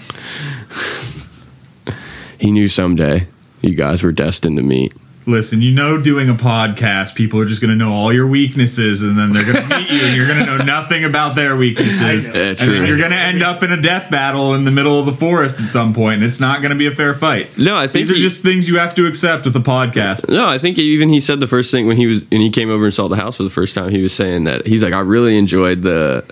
He 2.38 2.50
knew 2.50 2.68
someday 2.68 3.26
you 3.62 3.74
guys 3.74 4.02
were 4.02 4.12
destined 4.12 4.58
to 4.58 4.62
meet. 4.62 4.92
Listen, 5.28 5.60
you 5.60 5.70
know, 5.72 6.00
doing 6.00 6.30
a 6.30 6.34
podcast, 6.34 7.14
people 7.14 7.38
are 7.38 7.44
just 7.44 7.60
going 7.60 7.68
to 7.70 7.76
know 7.76 7.92
all 7.92 8.10
your 8.12 8.26
weaknesses, 8.26 9.02
and 9.02 9.18
then 9.18 9.30
they're 9.34 9.44
going 9.52 9.62
to 9.68 9.76
meet 9.78 9.90
you, 9.90 10.00
and 10.06 10.16
you're 10.16 10.26
going 10.26 10.38
to 10.38 10.46
know 10.46 10.64
nothing 10.64 11.04
about 11.04 11.34
their 11.36 11.54
weaknesses. 11.54 12.28
Yeah, 12.28 12.34
and 12.48 12.56
then 12.58 12.86
you're 12.86 12.96
going 12.96 13.10
to 13.10 13.16
end 13.18 13.42
up 13.42 13.62
in 13.62 13.70
a 13.70 13.80
death 13.80 14.10
battle 14.10 14.54
in 14.54 14.64
the 14.64 14.70
middle 14.70 14.98
of 14.98 15.04
the 15.04 15.12
forest 15.12 15.60
at 15.60 15.68
some 15.68 15.92
point, 15.92 16.22
and 16.22 16.24
it's 16.24 16.40
not 16.40 16.62
going 16.62 16.70
to 16.70 16.78
be 16.78 16.86
a 16.86 16.90
fair 16.90 17.12
fight. 17.12 17.58
No, 17.58 17.76
I 17.76 17.82
think 17.82 17.92
These 18.06 18.10
are 18.10 18.14
he- 18.14 18.22
just 18.22 18.42
things 18.42 18.68
you 18.68 18.78
have 18.78 18.94
to 18.94 19.06
accept 19.06 19.44
with 19.44 19.54
a 19.54 19.60
podcast. 19.60 20.28
No, 20.30 20.48
I 20.48 20.58
think 20.58 20.78
even 20.78 21.10
he 21.10 21.20
said 21.20 21.40
the 21.40 21.46
first 21.46 21.70
thing 21.70 21.86
when 21.86 21.98
he 21.98 22.06
was 22.06 22.22
and 22.32 22.40
he 22.42 22.48
came 22.48 22.70
over 22.70 22.84
and 22.86 22.94
saw 22.94 23.06
the 23.08 23.16
house 23.16 23.36
for 23.36 23.42
the 23.42 23.50
first 23.50 23.74
time. 23.74 23.90
He 23.90 24.00
was 24.00 24.14
saying 24.14 24.44
that 24.44 24.66
he's 24.66 24.82
like, 24.82 24.94
I 24.94 25.00
really 25.00 25.36
enjoyed 25.36 25.82
the 25.82 26.24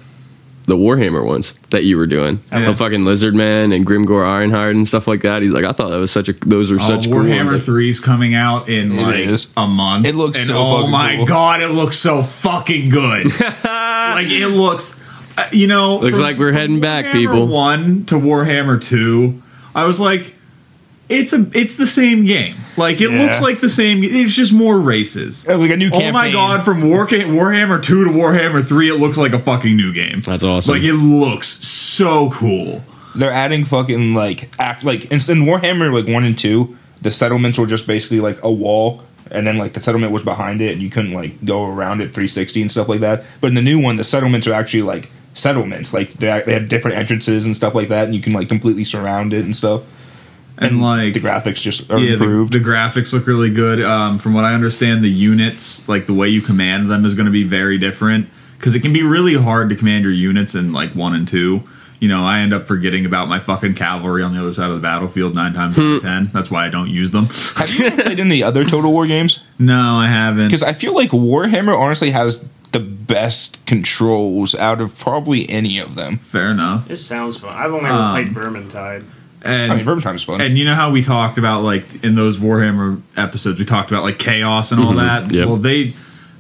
the 0.66 0.76
Warhammer 0.76 1.24
ones 1.24 1.54
that 1.70 1.84
you 1.84 1.96
were 1.96 2.06
doing, 2.08 2.40
Yeah. 2.50 2.64
the 2.66 2.76
fucking 2.76 3.04
Lizard 3.04 3.34
Man 3.34 3.72
and 3.72 3.86
Grimgor 3.86 4.24
Ironhide 4.26 4.72
and 4.72 4.86
stuff 4.86 5.06
like 5.06 5.22
that. 5.22 5.42
He's 5.42 5.52
like, 5.52 5.64
I 5.64 5.72
thought 5.72 5.90
that 5.90 5.98
was 5.98 6.10
such 6.10 6.28
a 6.28 6.32
those 6.32 6.70
were 6.72 6.78
Oh, 6.80 6.86
such 6.88 7.04
cool 7.04 7.20
Warhammer 7.20 7.52
ones. 7.52 7.66
3's 7.66 8.00
coming 8.00 8.34
out 8.34 8.68
in 8.68 8.92
It 8.98 9.02
like 9.02 9.16
is. 9.26 9.46
a 9.56 9.66
month. 9.66 10.06
It 10.06 10.14
looks 10.16 10.38
and 10.40 10.48
so 10.48 10.58
Oh 10.58 10.76
fucking 10.78 10.90
my 10.90 11.16
cool. 11.16 11.26
god, 11.26 11.62
it 11.62 11.68
looks 11.68 11.96
so 11.98 12.22
fucking 12.24 12.90
good. 12.90 13.26
like 13.64 14.26
it 14.28 14.48
looks, 14.48 14.98
uh, 15.38 15.46
you 15.52 15.66
know, 15.66 15.98
Looks 15.98 16.16
from- 16.16 16.24
like 16.24 16.38
we're 16.38 16.52
heading 16.52 16.80
back, 16.80 17.06
Warhammer 17.06 17.12
people. 17.12 17.46
One 17.46 18.04
to 18.06 18.16
Warhammer 18.16 18.82
Two, 18.82 19.40
I 19.74 19.84
was 19.84 20.00
like, 20.00 20.34
it's 21.08 21.32
a, 21.32 21.46
it's 21.54 21.76
the 21.76 21.86
same 21.86 22.24
game. 22.24 22.56
Like 22.76 23.00
it 23.00 23.10
Yeah. 23.10 23.22
looks 23.22 23.40
like 23.40 23.60
the 23.60 23.68
same. 23.68 24.02
It's 24.02 24.34
just 24.34 24.52
more 24.52 24.78
races. 24.78 25.46
Oh, 25.48 25.56
like 25.56 25.70
a 25.70 25.76
new 25.76 25.90
Oh 25.92 26.12
my 26.12 26.30
god! 26.30 26.64
From 26.64 26.88
War, 26.88 27.06
Warhammer 27.06 27.82
Two 27.82 28.04
to 28.04 28.10
Warhammer 28.10 28.66
Three, 28.66 28.88
it 28.90 28.96
looks 28.98 29.16
like 29.16 29.32
a 29.32 29.38
fucking 29.38 29.76
new 29.76 29.92
game. 29.92 30.20
That's 30.20 30.42
awesome. 30.42 30.74
Like 30.74 30.82
it 30.82 30.94
looks 30.94 31.48
so 31.48 32.30
cool. 32.30 32.82
They're 33.14 33.32
adding 33.32 33.64
fucking 33.64 34.14
like 34.14 34.50
act 34.58 34.84
like 34.84 35.04
in, 35.06 35.12
in 35.14 35.46
Warhammer 35.46 35.92
like 35.92 36.12
one 36.12 36.24
and 36.24 36.38
two, 36.38 36.76
the 37.02 37.10
settlements 37.10 37.58
were 37.58 37.66
just 37.66 37.86
basically 37.86 38.20
like 38.20 38.42
a 38.42 38.50
wall, 38.52 39.02
and 39.30 39.46
then 39.46 39.56
like 39.56 39.72
the 39.72 39.80
settlement 39.80 40.12
was 40.12 40.22
behind 40.24 40.60
it, 40.60 40.72
and 40.72 40.82
you 40.82 40.90
couldn't 40.90 41.12
like 41.12 41.42
go 41.44 41.64
around 41.66 42.00
it 42.02 42.06
360 42.12 42.60
and 42.62 42.70
stuff 42.70 42.88
like 42.88 43.00
that. 43.00 43.24
But 43.40 43.48
in 43.48 43.54
the 43.54 43.62
new 43.62 43.80
one, 43.80 43.96
the 43.96 44.04
settlements 44.04 44.46
are 44.46 44.52
actually 44.52 44.82
like 44.82 45.08
settlements, 45.32 45.94
like 45.94 46.12
they, 46.14 46.42
they 46.44 46.52
have 46.52 46.68
different 46.68 46.96
entrances 46.98 47.46
and 47.46 47.56
stuff 47.56 47.74
like 47.74 47.88
that, 47.88 48.04
and 48.06 48.14
you 48.14 48.20
can 48.20 48.32
like 48.34 48.48
completely 48.48 48.84
surround 48.84 49.32
it 49.32 49.44
and 49.44 49.56
stuff. 49.56 49.82
And, 50.58 50.80
like 50.80 51.14
the 51.14 51.20
graphics 51.20 51.56
just 51.60 51.90
are 51.90 51.98
yeah, 51.98 52.16
the, 52.16 52.24
improved. 52.24 52.52
the 52.54 52.60
graphics 52.60 53.12
look 53.12 53.26
really 53.26 53.50
good. 53.50 53.82
Um, 53.82 54.18
from 54.18 54.32
what 54.34 54.44
I 54.44 54.54
understand, 54.54 55.04
the 55.04 55.10
units, 55.10 55.86
like 55.88 56.06
the 56.06 56.14
way 56.14 56.28
you 56.28 56.40
command 56.40 56.88
them, 56.90 57.04
is 57.04 57.14
going 57.14 57.26
to 57.26 57.32
be 57.32 57.44
very 57.44 57.76
different 57.78 58.28
because 58.58 58.74
it 58.74 58.80
can 58.80 58.92
be 58.92 59.02
really 59.02 59.34
hard 59.34 59.68
to 59.70 59.76
command 59.76 60.04
your 60.04 60.12
units 60.14 60.54
in 60.54 60.72
like 60.72 60.94
one 60.94 61.14
and 61.14 61.28
two. 61.28 61.62
You 62.00 62.08
know, 62.08 62.24
I 62.24 62.40
end 62.40 62.52
up 62.52 62.66
forgetting 62.66 63.06
about 63.06 63.28
my 63.28 63.38
fucking 63.38 63.74
cavalry 63.74 64.22
on 64.22 64.34
the 64.34 64.40
other 64.40 64.52
side 64.52 64.68
of 64.68 64.76
the 64.76 64.82
battlefield 64.82 65.34
nine 65.34 65.52
times 65.54 65.78
out 65.78 65.84
of 65.84 66.02
ten. 66.02 66.26
That's 66.26 66.50
why 66.50 66.66
I 66.66 66.68
don't 66.68 66.88
use 66.90 67.10
them. 67.10 67.24
have 67.56 67.70
you 67.70 67.90
played 67.90 68.18
in 68.18 68.28
the 68.28 68.42
other 68.42 68.64
Total 68.64 68.92
War 68.92 69.06
games? 69.06 69.42
no, 69.58 69.96
I 69.96 70.06
haven't. 70.08 70.46
Because 70.48 70.62
I 70.62 70.72
feel 70.74 70.94
like 70.94 71.10
Warhammer 71.10 71.78
honestly 71.78 72.10
has 72.12 72.48
the 72.72 72.80
best 72.80 73.64
controls 73.64 74.54
out 74.54 74.80
of 74.80 74.98
probably 74.98 75.48
any 75.48 75.78
of 75.78 75.94
them. 75.94 76.18
Fair 76.18 76.50
enough. 76.50 76.90
It 76.90 76.98
sounds 76.98 77.38
fun. 77.38 77.54
I've 77.54 77.72
only 77.72 77.88
ever 77.88 77.94
Um, 77.98 78.24
played 78.24 78.34
Vermintide. 78.34 79.04
And 79.42 79.72
I 79.72 79.76
mean, 79.76 79.84
Vermintide's 79.84 80.24
fun. 80.24 80.40
And 80.40 80.58
you 80.58 80.64
know 80.64 80.74
how 80.74 80.90
we 80.90 81.02
talked 81.02 81.38
about 81.38 81.62
like 81.62 82.02
in 82.04 82.14
those 82.14 82.38
Warhammer 82.38 83.00
episodes, 83.16 83.58
we 83.58 83.64
talked 83.64 83.90
about 83.90 84.02
like 84.02 84.18
chaos 84.18 84.72
and 84.72 84.82
all 84.82 84.94
that. 84.94 85.30
Yep. 85.30 85.46
Well, 85.46 85.56
they 85.56 85.94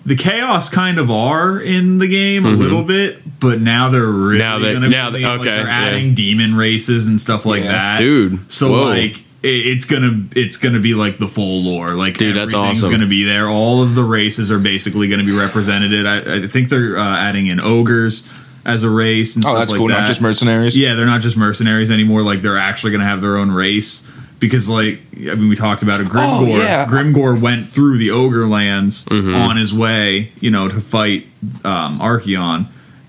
the 0.04 0.16
chaos 0.16 0.68
kind 0.68 0.98
of 0.98 1.10
are 1.10 1.60
in 1.60 1.98
the 1.98 2.06
game 2.06 2.46
a 2.46 2.50
little 2.50 2.82
bit, 2.84 3.18
but 3.40 3.60
now 3.60 3.90
they're 3.90 4.06
really 4.06 4.38
Now 4.38 4.58
they- 4.60 4.72
gonna 4.72 4.88
now 4.88 5.10
be, 5.10 5.18
they- 5.18 5.24
like, 5.24 5.40
okay, 5.40 5.50
they're 5.50 5.66
yeah. 5.66 5.84
adding 5.84 6.14
demon 6.14 6.54
races 6.54 7.06
and 7.08 7.20
stuff 7.20 7.44
like 7.44 7.64
Yeah. 7.64 7.72
that, 7.72 7.98
Dude, 7.98 8.50
So 8.52 8.70
whoa. 8.72 8.84
like 8.84 9.20
it's 9.42 9.84
gonna 9.84 10.24
it's 10.34 10.56
gonna 10.56 10.80
be 10.80 10.94
like 10.94 11.18
the 11.18 11.28
full 11.28 11.62
lore, 11.62 11.90
like 11.94 12.18
Dude, 12.18 12.34
that's 12.36 12.52
everything's 12.54 12.78
awesome. 12.80 12.90
gonna 12.92 13.06
be 13.06 13.22
there. 13.24 13.48
All 13.48 13.82
of 13.82 13.94
the 13.94 14.02
races 14.04 14.50
are 14.50 14.58
basically 14.58 15.06
gonna 15.08 15.22
be 15.24 15.32
represented. 15.36 16.06
I, 16.06 16.44
I 16.44 16.46
think 16.48 16.68
they're 16.68 16.98
uh, 16.98 17.16
adding 17.18 17.46
in 17.48 17.60
ogres 17.60 18.22
as 18.66 18.82
a 18.82 18.90
race 18.90 19.36
and 19.36 19.44
oh, 19.44 19.48
stuff 19.48 19.58
that's 19.58 19.70
like 19.72 19.78
cool. 19.78 19.88
that. 19.88 20.00
Not 20.00 20.06
just 20.06 20.20
mercenaries. 20.20 20.76
Yeah, 20.76 20.94
they're 20.94 21.06
not 21.06 21.20
just 21.20 21.36
mercenaries 21.36 21.90
anymore. 21.90 22.22
Like 22.22 22.42
they're 22.42 22.58
actually 22.58 22.90
going 22.90 23.00
to 23.00 23.06
have 23.06 23.20
their 23.20 23.36
own 23.36 23.50
race 23.50 24.06
because, 24.38 24.68
like, 24.68 25.00
I 25.14 25.34
mean, 25.34 25.48
we 25.48 25.56
talked 25.56 25.82
about 25.82 26.00
it. 26.00 26.08
Grimgor. 26.08 26.40
Oh, 26.40 26.46
yeah. 26.46 26.84
Grimgor 26.86 27.40
went 27.40 27.68
through 27.68 27.96
the 27.98 28.10
ogre 28.10 28.46
lands 28.46 29.04
Mm-hmm. 29.06 29.34
on 29.34 29.56
his 29.56 29.72
way, 29.72 30.32
you 30.40 30.50
know, 30.50 30.68
to 30.68 30.80
fight 30.80 31.26
um, 31.64 32.00
Archaon, 32.00 32.66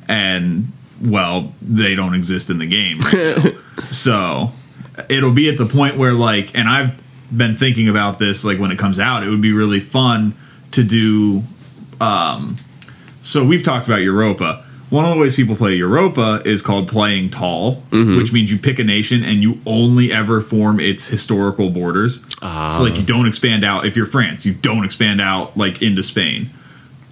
and 0.07 0.71
well, 1.03 1.53
they 1.61 1.95
don't 1.95 2.13
exist 2.13 2.49
in 2.49 2.59
the 2.59 2.67
game. 2.67 2.97
Right 2.99 3.55
so 3.91 4.53
it'll 5.09 5.33
be 5.33 5.49
at 5.49 5.57
the 5.57 5.65
point 5.65 5.97
where, 5.97 6.13
like, 6.13 6.55
and 6.55 6.69
I've 6.69 7.01
been 7.35 7.55
thinking 7.55 7.89
about 7.89 8.19
this. 8.19 8.45
Like 8.45 8.59
when 8.59 8.71
it 8.71 8.79
comes 8.79 8.99
out, 8.99 9.23
it 9.23 9.29
would 9.29 9.41
be 9.41 9.51
really 9.51 9.79
fun 9.79 10.35
to 10.71 10.83
do 10.83 11.43
so 13.21 13.43
we've 13.43 13.63
talked 13.63 13.87
about 13.87 14.01
Europa. 14.01 14.63
One 14.89 15.03
of 15.03 15.13
the 15.13 15.19
ways 15.19 15.35
people 15.35 15.55
play 15.55 15.75
Europa 15.75 16.41
is 16.45 16.61
called 16.61 16.87
playing 16.87 17.31
tall, 17.31 17.83
mm-hmm. 17.91 18.15
which 18.15 18.31
means 18.31 18.49
you 18.49 18.57
pick 18.57 18.79
a 18.79 18.83
nation 18.83 19.23
and 19.23 19.41
you 19.41 19.59
only 19.65 20.13
ever 20.13 20.39
form 20.39 20.79
its 20.79 21.07
historical 21.07 21.69
borders. 21.69 22.25
Ah. 22.41 22.69
So 22.69 22.83
like 22.83 22.95
you 22.95 23.03
don't 23.03 23.27
expand 23.27 23.65
out. 23.65 23.85
If 23.85 23.97
you're 23.97 24.05
France, 24.05 24.45
you 24.45 24.53
don't 24.53 24.85
expand 24.85 25.19
out 25.19 25.57
like 25.57 25.81
into 25.81 26.03
Spain. 26.03 26.51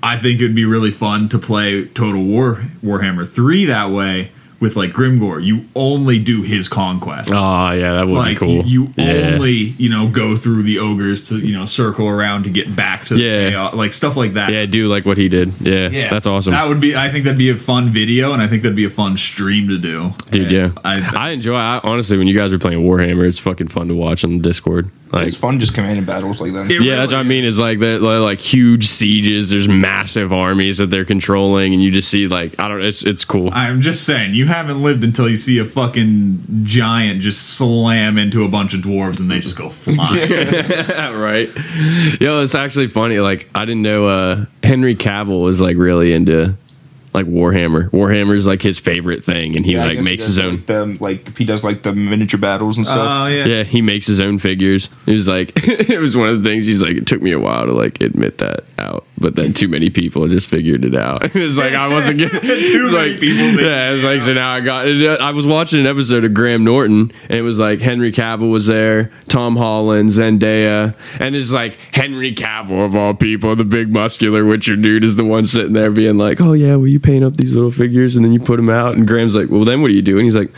I 0.01 0.17
think 0.17 0.39
it'd 0.39 0.55
be 0.55 0.65
really 0.65 0.91
fun 0.91 1.27
to 1.29 1.39
play 1.39 1.85
Total 1.85 2.23
War 2.23 2.65
Warhammer 2.83 3.27
3 3.27 3.65
that 3.65 3.91
way 3.91 4.31
with 4.59 4.75
like 4.75 4.91
Grimgor. 4.91 5.43
You 5.43 5.65
only 5.75 6.17
do 6.19 6.41
his 6.43 6.69
conquests 6.69 7.31
Oh 7.33 7.71
yeah, 7.71 7.93
that 7.95 8.07
would 8.07 8.13
like 8.15 8.39
be 8.39 8.45
cool. 8.45 8.65
you, 8.65 8.83
you 8.85 8.93
yeah. 8.97 9.31
only 9.33 9.51
you 9.51 9.89
know 9.89 10.07
go 10.07 10.35
through 10.35 10.63
the 10.63 10.79
ogres 10.79 11.27
to 11.29 11.39
you 11.39 11.53
know 11.57 11.65
circle 11.65 12.07
around 12.07 12.43
to 12.43 12.49
get 12.49 12.75
back 12.75 13.05
to 13.05 13.15
the 13.15 13.21
Yeah. 13.21 13.49
chaos, 13.49 13.73
like 13.73 13.93
stuff 13.93 14.15
like 14.15 14.33
that 14.35 14.51
yeah, 14.51 14.65
do 14.65 14.87
like 14.87 15.05
what 15.05 15.17
he 15.17 15.27
did. 15.29 15.53
Yeah, 15.59 15.89
yeah. 15.89 16.09
that's 16.09 16.25
awesome. 16.25 16.51
that 16.51 16.67
would 16.67 16.79
be 16.79 16.95
i 16.95 17.09
think 17.11 17.25
that'd 17.25 17.37
be 17.37 17.49
a 17.49 17.55
fun 17.55 17.89
video 17.89 18.31
and 18.33 18.41
i 18.41 18.47
think 18.47 18.63
that'd 18.63 18.75
be 18.75 18.85
a 18.85 18.89
fun 18.89 19.17
stream 19.17 19.67
to 19.67 19.77
do 19.77 20.11
Dude, 20.31 20.51
yeah. 20.51 20.71
I, 20.83 21.01
I 21.15 21.29
enjoy. 21.31 21.55
I, 21.55 21.79
honestly, 21.83 22.17
when 22.17 22.27
you 22.27 22.33
guys 22.35 22.51
are 22.51 22.59
playing 22.59 22.83
Warhammer, 22.83 23.27
it's 23.27 23.39
fucking 23.39 23.67
fun 23.69 23.87
to 23.87 23.93
watch 23.95 24.23
on 24.23 24.37
the 24.37 24.43
Discord. 24.43 24.89
Like, 25.15 25.27
it's 25.27 25.37
fun 25.37 25.59
just 25.59 25.73
commanding 25.73 26.05
battles 26.05 26.41
like 26.41 26.53
that. 26.53 26.71
It 26.71 26.81
yeah, 26.81 26.97
that's 26.97 27.11
what 27.11 27.19
I 27.19 27.23
mean. 27.23 27.43
Is 27.43 27.57
like 27.57 27.79
the 27.79 27.99
like, 27.99 28.19
like 28.21 28.39
huge 28.39 28.87
sieges. 28.87 29.49
There's 29.49 29.67
massive 29.67 30.33
armies 30.33 30.77
that 30.77 30.87
they're 30.87 31.05
controlling, 31.05 31.73
and 31.73 31.81
you 31.81 31.91
just 31.91 32.09
see 32.09 32.27
like 32.27 32.59
I 32.59 32.67
don't. 32.67 32.83
It's 32.83 33.03
it's 33.03 33.25
cool. 33.25 33.49
i'm 33.53 33.81
just 33.81 34.03
saying 34.05 34.33
you 34.33 34.45
haven't 34.45 34.81
lived 34.81 35.03
until 35.03 35.29
you 35.29 35.35
see 35.35 35.57
a 35.57 35.65
fucking 35.65 36.43
giant 36.63 37.21
just 37.21 37.57
slam 37.57 38.17
into 38.17 38.43
a 38.43 38.49
bunch 38.49 38.73
of 38.73 38.81
dwarves 38.81 39.19
and 39.19 39.31
they 39.31 39.39
just 39.39 39.57
go 39.57 39.69
flying 39.69 39.97
right? 41.15 41.49
Yo, 42.19 42.41
it's 42.41 42.55
actually 42.55 42.87
funny. 42.87 43.19
Like 43.19 43.49
I 43.55 43.65
didn't 43.65 43.81
know 43.81 44.07
uh 44.07 44.45
Henry 44.63 44.95
Cavill 44.95 45.43
was 45.43 45.61
like 45.61 45.77
really 45.77 46.13
into 46.13 46.55
like 47.15 47.25
Warhammer. 47.25 47.89
Warhammer's 47.89 48.45
like 48.45 48.61
his 48.61 48.77
favorite 48.77 49.23
thing, 49.23 49.55
and 49.55 49.65
he 49.65 49.73
Yeah, 49.73 49.85
like 49.85 49.97
guess 49.97 50.05
he 50.05 50.11
makes 50.11 50.25
his 50.25 50.39
own. 50.39 50.51
Like, 50.51 50.65
the, 50.65 50.97
like 50.99 51.37
he 51.37 51.45
does 51.45 51.63
like 51.63 51.81
the 51.81 51.93
miniature 51.93 52.39
battles 52.39 52.77
and 52.77 52.85
stuff. 52.85 53.07
oh 53.09 53.25
yeah 53.27 53.45
yeah, 53.45 53.63
he 53.63 53.81
makes 53.81 54.05
his 54.05 54.21
own 54.21 54.37
figures. 54.37 54.89
It 55.07 55.13
was 55.13 55.27
like 55.27 55.51
it 55.63 55.99
was 55.99 56.15
one 56.15 56.29
of 56.29 56.43
the 56.43 56.49
things. 56.49 56.65
He's 56.65 56.81
like, 56.81 56.97
it 56.97 57.07
took 57.07 57.21
me 57.21 57.31
a 57.31 57.39
while 57.39 57.65
to 57.65 57.73
like 57.73 58.01
admit 58.01 58.37
that 58.39 58.65
out, 58.85 59.05
but 59.17 59.35
then 59.35 59.53
too 59.53 59.67
many 59.67 59.89
people 59.89 60.27
just 60.27 60.47
figured 60.47 60.85
it 60.85 60.95
out. 60.95 61.23
it 61.35 61.35
was 61.35 61.57
like 61.57 61.73
I 61.73 61.87
wasn't 61.87 62.19
getting 62.19 62.41
Too 62.41 62.89
like, 62.89 63.19
people 63.19 63.61
Yeah, 63.61 63.89
it 63.89 63.93
was 63.93 64.03
like 64.03 64.21
so 64.21 64.33
now 64.33 64.53
I 64.53 64.61
got. 64.61 64.87
It, 64.87 65.05
uh, 65.05 65.23
I 65.23 65.31
was 65.31 65.47
watching 65.47 65.79
an 65.79 65.87
episode 65.87 66.23
of 66.23 66.33
Graham 66.33 66.63
Norton, 66.63 67.11
and 67.23 67.31
it 67.31 67.41
was 67.41 67.59
like 67.59 67.79
Henry 67.79 68.11
Cavill 68.11 68.51
was 68.51 68.67
there, 68.67 69.11
Tom 69.27 69.55
Holland, 69.55 70.09
Zendaya, 70.09 70.95
and 71.19 71.35
it's 71.35 71.51
like 71.51 71.77
Henry 71.93 72.33
Cavill 72.33 72.85
of 72.85 72.95
all 72.95 73.13
people, 73.13 73.55
the 73.55 73.65
big 73.65 73.91
muscular 73.91 74.45
Witcher 74.45 74.75
dude, 74.75 75.03
is 75.03 75.15
the 75.15 75.25
one 75.25 75.45
sitting 75.45 75.73
there 75.73 75.91
being 75.91 76.17
like, 76.17 76.39
"Oh 76.39 76.53
yeah, 76.53 76.75
will 76.75 76.87
you 76.87 76.99
paint 76.99 77.23
up 77.23 77.37
these 77.37 77.53
little 77.53 77.71
figures 77.71 78.15
and 78.15 78.23
then 78.23 78.33
you 78.33 78.39
put 78.39 78.57
them 78.57 78.69
out?" 78.69 78.95
And 78.95 79.07
Graham's 79.07 79.35
like, 79.35 79.49
"Well, 79.49 79.65
then 79.65 79.81
what 79.81 79.89
do 79.89 79.93
you 79.93 80.01
do?" 80.01 80.17
And 80.17 80.25
he's 80.25 80.35
like. 80.35 80.51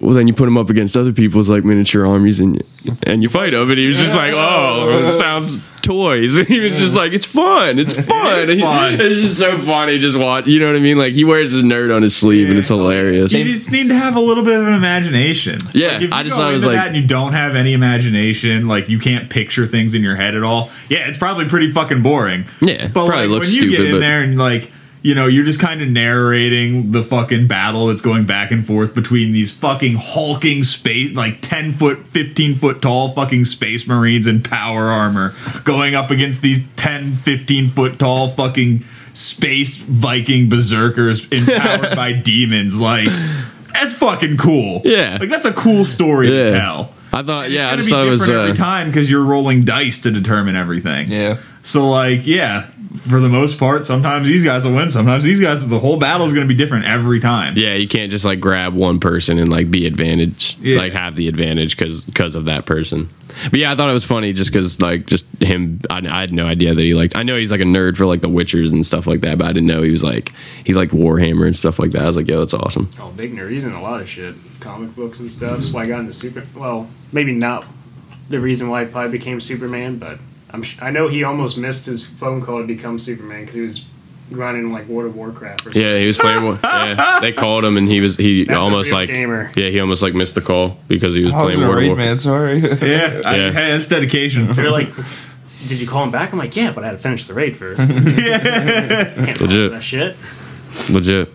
Well, 0.00 0.14
then 0.14 0.26
you 0.26 0.32
put 0.34 0.46
him 0.48 0.56
up 0.56 0.70
against 0.70 0.96
other 0.96 1.12
people's 1.12 1.48
like 1.48 1.64
miniature 1.64 2.06
armies 2.06 2.38
and 2.40 2.62
and 3.02 3.22
you 3.22 3.28
fight 3.28 3.50
them. 3.50 3.68
And 3.70 3.78
he 3.78 3.86
was 3.86 3.98
just 3.98 4.14
like, 4.14 4.32
oh, 4.34 4.88
it 5.08 5.12
sounds 5.18 5.66
toys. 5.82 6.38
And 6.38 6.46
he 6.54 6.60
was 6.60 6.78
just 6.78 6.94
like, 6.94 7.12
it's 7.12 7.26
fun, 7.26 7.78
it's 7.78 7.92
fun. 7.94 8.38
It's 8.40 8.50
And 8.50 8.60
he- 8.60 9.04
it's 9.06 9.20
just 9.20 9.38
so 9.38 9.58
funny. 9.58 9.98
Just 9.98 10.16
watch, 10.16 10.46
you 10.46 10.60
know 10.60 10.66
what 10.68 10.76
I 10.76 10.80
mean? 10.80 10.98
Like 10.98 11.14
he 11.14 11.24
wears 11.24 11.50
his 11.52 11.62
nerd 11.62 11.94
on 11.94 12.02
his 12.02 12.14
sleeve, 12.16 12.48
and 12.48 12.58
it's 12.58 12.68
hilarious. 12.68 13.32
You 13.32 13.44
just 13.44 13.70
need 13.72 13.88
to 13.88 13.94
have 13.94 14.14
a 14.16 14.20
little 14.20 14.44
bit 14.44 14.60
of 14.60 14.66
an 14.68 14.74
imagination. 14.74 15.58
Yeah, 15.72 15.94
Like, 15.94 16.02
if 16.02 16.12
I 16.12 16.18
you 16.20 16.24
just 16.26 16.36
go 16.36 16.42
thought 16.42 16.50
it 16.50 16.54
was 16.54 16.62
into 16.62 16.74
like- 16.74 16.84
that 16.84 16.86
and 16.88 16.96
you 16.96 17.06
don't 17.06 17.32
have 17.32 17.56
any 17.56 17.72
imagination, 17.72 18.68
like 18.68 18.88
you 18.88 18.98
can't 18.98 19.28
picture 19.30 19.66
things 19.66 19.94
in 19.94 20.02
your 20.02 20.16
head 20.16 20.34
at 20.34 20.42
all. 20.42 20.70
Yeah, 20.88 21.08
it's 21.08 21.18
probably 21.18 21.46
pretty 21.48 21.72
fucking 21.72 22.02
boring. 22.02 22.46
Yeah, 22.60 22.86
but 22.88 23.06
probably 23.06 23.26
like 23.26 23.28
looks 23.40 23.46
when 23.54 23.64
you 23.64 23.70
get 23.70 23.80
in 23.86 23.92
but- 23.92 24.00
there 24.00 24.22
and 24.22 24.38
like 24.38 24.70
you 25.02 25.14
know 25.14 25.26
you're 25.26 25.44
just 25.44 25.60
kind 25.60 25.80
of 25.80 25.88
narrating 25.88 26.92
the 26.92 27.02
fucking 27.02 27.46
battle 27.46 27.86
that's 27.86 28.00
going 28.00 28.24
back 28.26 28.50
and 28.50 28.66
forth 28.66 28.94
between 28.94 29.32
these 29.32 29.52
fucking 29.52 29.94
hulking 29.96 30.62
space 30.64 31.14
like 31.14 31.38
10 31.40 31.72
foot 31.72 32.06
15 32.08 32.54
foot 32.56 32.82
tall 32.82 33.12
fucking 33.14 33.44
space 33.44 33.86
marines 33.86 34.26
in 34.26 34.42
power 34.42 34.84
armor 34.84 35.34
going 35.64 35.94
up 35.94 36.10
against 36.10 36.42
these 36.42 36.62
10 36.76 37.14
15 37.16 37.68
foot 37.68 37.98
tall 37.98 38.28
fucking 38.30 38.82
space 39.12 39.76
viking 39.76 40.48
berserkers 40.48 41.26
empowered 41.28 41.94
by 41.96 42.12
demons 42.12 42.78
like 42.78 43.08
that's 43.72 43.94
fucking 43.94 44.36
cool 44.36 44.82
Yeah. 44.84 45.18
like 45.20 45.28
that's 45.28 45.46
a 45.46 45.52
cool 45.52 45.84
story 45.84 46.28
Yeah. 46.36 46.44
to 46.44 46.50
tell 46.52 46.92
I 47.10 47.22
thought, 47.22 47.46
And 47.46 47.54
yeah, 47.54 47.70
I 47.70 47.72
it's 47.72 47.84
just 47.84 47.90
gonna 47.90 48.02
thought 48.02 48.04
be 48.04 48.08
it 48.08 48.10
was. 48.10 48.20
different 48.20 48.40
every 48.40 48.52
Uh, 48.52 48.54
time 48.54 48.86
because 48.88 49.10
you're 49.10 49.22
rolling 49.24 49.64
dice 49.64 50.00
to 50.02 50.10
determine 50.10 50.56
everything 50.56 51.10
Yeah. 51.10 51.38
so 51.62 51.88
like, 51.88 52.26
yeah, 52.26 52.66
for 52.96 53.20
the 53.20 53.28
most 53.28 53.58
part, 53.58 53.84
sometimes 53.84 54.26
these 54.26 54.44
guys 54.44 54.64
will 54.64 54.74
win. 54.74 54.88
Sometimes 54.90 55.22
these 55.24 55.40
guys, 55.40 55.66
the 55.68 55.78
whole 55.78 55.98
battle 55.98 56.26
is 56.26 56.32
going 56.32 56.46
to 56.46 56.52
be 56.52 56.56
different 56.56 56.86
every 56.86 57.20
time. 57.20 57.56
yeah, 57.56 57.74
you 57.74 57.86
can't 57.88 58.10
just 58.10 58.24
like 58.24 58.40
grab 58.40 58.74
one 58.74 58.98
person 59.00 59.38
and 59.38 59.50
like 59.50 59.70
be 59.70 59.86
advantage, 59.86 60.56
Yeah. 60.60 60.78
like 60.78 60.92
have 60.94 61.14
the 61.16 61.28
advantage 61.28 61.76
because 61.76 62.04
because 62.06 62.34
of 62.34 62.46
that 62.46 62.64
person. 62.66 63.10
But 63.50 63.60
yeah, 63.60 63.70
I 63.70 63.76
thought 63.76 63.90
it 63.90 63.92
was 63.92 64.04
funny 64.04 64.32
just 64.32 64.50
because 64.50 64.80
like 64.80 65.04
just 65.06 65.26
him. 65.40 65.80
I, 65.90 65.98
I 65.98 66.20
had 66.20 66.32
no 66.32 66.46
idea 66.46 66.74
that 66.74 66.80
he 66.82 66.94
like. 66.94 67.14
I 67.14 67.22
know 67.24 67.36
he's 67.36 67.50
like 67.50 67.60
a 67.60 67.64
nerd 67.64 67.96
for 67.98 68.06
like 68.06 68.22
the 68.22 68.28
Witchers 68.28 68.72
and 68.72 68.86
stuff 68.86 69.06
like 69.06 69.20
that, 69.20 69.36
but 69.36 69.44
I 69.46 69.52
didn't 69.52 69.66
know 69.66 69.82
he 69.82 69.90
was 69.90 70.02
like 70.02 70.32
he 70.64 70.72
like 70.72 70.90
Warhammer 70.90 71.46
and 71.46 71.54
stuff 71.54 71.78
like 71.78 71.90
that. 71.92 72.02
I 72.02 72.06
was 72.06 72.16
like, 72.16 72.26
yo, 72.26 72.38
that's 72.40 72.54
awesome. 72.54 72.88
Oh, 72.98 73.10
big 73.10 73.34
nerd. 73.34 73.50
He's 73.50 73.64
in 73.64 73.72
a 73.72 73.82
lot 73.82 74.00
of 74.00 74.08
shit, 74.08 74.34
comic 74.60 74.96
books 74.96 75.20
and 75.20 75.30
stuff. 75.30 75.58
That's 75.60 75.70
why 75.70 75.82
I 75.82 75.86
got 75.88 76.00
into 76.00 76.14
Super. 76.14 76.44
Well, 76.56 76.88
maybe 77.12 77.32
not 77.32 77.66
the 78.30 78.40
reason 78.40 78.70
why 78.70 78.80
I 78.82 78.84
probably 78.86 79.10
became 79.18 79.40
Superman, 79.42 79.98
but 79.98 80.18
I'm. 80.50 80.62
sh- 80.62 80.78
I 80.80 80.90
know 80.90 81.08
he 81.08 81.24
almost 81.24 81.56
missed 81.58 81.86
his 81.86 82.06
phone 82.06 82.40
call 82.42 82.60
to 82.60 82.66
become 82.66 82.98
Superman 82.98 83.40
because 83.40 83.54
he 83.54 83.60
was 83.62 83.84
grinding 84.32 84.72
like 84.72 84.86
World 84.88 85.08
of 85.10 85.16
Warcraft. 85.16 85.60
Or 85.62 85.64
something. 85.64 85.82
Yeah, 85.82 85.98
he 85.98 86.06
was 86.06 86.18
playing. 86.18 86.44
wa- 86.44 86.58
yeah, 86.62 87.18
they 87.20 87.32
called 87.32 87.64
him 87.64 87.76
and 87.76 87.88
he 87.88 88.00
was 88.00 88.16
he 88.16 88.44
That's 88.44 88.56
almost 88.58 88.92
like 88.92 89.08
gamer. 89.08 89.50
yeah 89.56 89.68
he 89.70 89.80
almost 89.80 90.02
like 90.02 90.14
missed 90.14 90.34
the 90.34 90.40
call 90.42 90.76
because 90.88 91.14
he 91.14 91.24
was 91.24 91.32
I 91.32 91.40
playing 91.42 91.58
in 91.58 91.64
a 91.64 91.68
World 91.68 91.76
of 91.78 91.82
raid, 91.82 91.88
War. 91.88 91.96
man. 91.96 92.18
Sorry. 92.18 92.58
Yeah, 92.60 93.22
I, 93.24 93.36
Yeah. 93.36 93.50
hey, 93.52 93.70
that's 93.72 93.88
dedication. 93.88 94.52
They're 94.52 94.70
like, 94.70 94.90
"Did 95.66 95.80
you 95.80 95.86
call 95.86 96.02
him 96.04 96.10
back?" 96.10 96.32
I'm 96.32 96.38
like, 96.38 96.56
"Yeah, 96.56 96.72
but 96.72 96.84
I 96.84 96.88
had 96.88 96.92
to 96.92 96.98
finish 96.98 97.26
the 97.26 97.34
raid 97.34 97.56
first. 97.56 97.78
Can't 97.88 99.40
Legit. 99.40 99.70
that 99.72 99.82
shit." 99.82 100.16
Legit. 100.90 101.30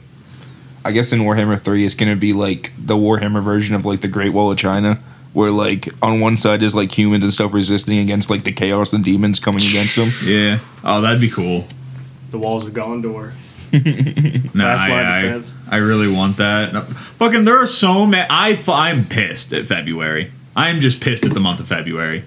I 0.86 0.92
guess 0.92 1.14
in 1.14 1.20
Warhammer 1.22 1.60
3 1.60 1.86
it's 1.86 1.96
going 1.96 2.12
to 2.12 2.20
be 2.20 2.34
like 2.34 2.72
the 2.78 2.96
Warhammer 2.96 3.42
version 3.44 3.74
of 3.74 3.86
like 3.86 4.02
the 4.02 4.08
Great 4.08 4.30
Wall 4.34 4.52
of 4.52 4.58
China 4.58 5.00
where 5.34 5.52
like 5.52 5.90
on 6.02 6.20
one 6.20 6.38
side 6.38 6.62
is 6.62 6.74
like 6.76 6.96
humans 6.98 7.24
and 7.24 7.34
stuff 7.34 7.54
resisting 7.54 7.98
against 8.00 8.30
like 8.30 8.44
the 8.44 8.52
chaos 8.52 8.94
and 8.94 9.04
demons 9.04 9.40
coming 9.40 9.62
against 9.62 9.96
them. 9.96 10.10
yeah. 10.26 10.60
Oh, 10.84 11.02
that'd 11.02 11.22
be 11.22 11.30
cool. 11.30 11.68
The 12.32 12.40
walls 12.40 12.66
of 12.66 12.74
Gondor. 12.74 13.34
No, 14.56 14.66
Last 14.66 14.88
line 14.88 15.06
I, 15.06 15.36
I. 15.36 15.78
I 15.78 15.80
really 15.80 16.08
want 16.08 16.38
that. 16.38 16.74
No, 16.74 16.82
fucking, 16.84 17.44
there 17.46 17.58
are 17.58 17.66
so 17.66 18.06
many. 18.06 18.28
I, 18.30 18.62
I'm 18.68 19.04
pissed 19.08 19.52
at 19.52 19.66
February. 19.66 20.30
I'm 20.56 20.80
just 20.80 21.02
pissed 21.02 21.26
at 21.26 21.34
the 21.34 21.40
month 21.40 21.60
of 21.60 21.68
February. 21.68 22.24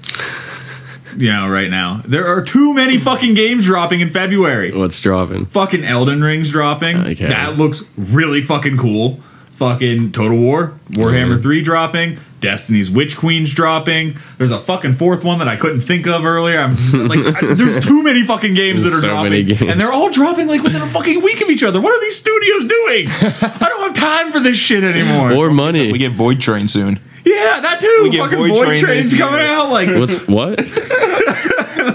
you 1.16 1.30
know, 1.30 1.48
right 1.48 1.70
now. 1.70 2.02
There 2.04 2.26
are 2.26 2.42
too 2.42 2.74
many 2.74 2.98
fucking 2.98 3.34
games 3.34 3.64
dropping 3.66 4.00
in 4.00 4.10
February. 4.10 4.72
What's 4.72 5.00
dropping? 5.00 5.46
fucking 5.46 5.84
Elden 5.84 6.20
Ring's 6.24 6.50
dropping. 6.50 6.96
Okay. 6.96 7.28
That 7.28 7.56
looks 7.56 7.84
really 7.96 8.42
fucking 8.42 8.76
cool. 8.78 9.20
Fucking 9.52 10.10
Total 10.12 10.36
War, 10.36 10.78
Warhammer 10.90 11.38
Mhm. 11.38 11.42
3 11.42 11.62
dropping, 11.62 12.18
Destiny's 12.40 12.90
Witch 12.90 13.16
Queen's 13.16 13.52
dropping. 13.54 14.16
There's 14.38 14.50
a 14.50 14.60
fucking 14.60 14.94
fourth 14.94 15.24
one 15.24 15.38
that 15.38 15.48
I 15.48 15.56
couldn't 15.56 15.80
think 15.80 16.06
of 16.06 16.24
earlier. 16.24 16.60
I'm 16.60 16.74
like, 17.08 17.42
I- 17.42 17.54
there's 17.54 17.84
too 17.84 18.02
many 18.02 18.24
fucking 18.24 18.54
games 18.54 18.82
that 18.84 18.88
are 18.88 19.00
There's 19.00 19.04
so 19.04 19.22
many 19.22 19.42
dropping, 19.42 19.58
games. 19.58 19.72
and 19.72 19.80
they're 19.80 19.92
all 19.92 20.10
dropping 20.10 20.46
like 20.46 20.62
within 20.62 20.82
a 20.82 20.86
fucking 20.88 21.22
week 21.22 21.40
of 21.40 21.48
each 21.50 21.62
other. 21.62 21.80
What 21.80 21.92
are 21.92 22.00
these 22.00 22.16
studios 22.16 22.66
doing? 22.66 23.06
I 23.08 23.66
don't 23.68 23.80
have 23.82 23.94
time 23.94 24.32
for 24.32 24.40
this 24.40 24.56
shit 24.58 24.84
anymore. 24.84 25.32
Or 25.32 25.50
money? 25.50 25.90
We 25.90 25.98
get 25.98 26.12
Void 26.12 26.40
Train 26.40 26.68
soon. 26.68 27.00
yeah, 27.24 27.60
that 27.60 27.78
too. 27.80 28.00
We 28.04 28.10
get 28.10 28.18
fucking 28.20 28.38
Void 28.38 28.48
Void, 28.50 28.64
Train 28.66 28.78
Train's 28.80 29.14
coming 29.14 29.40
year. 29.40 29.48
out. 29.48 29.70
Like, 29.70 29.88
What's 29.88 30.28
what? 30.28 30.60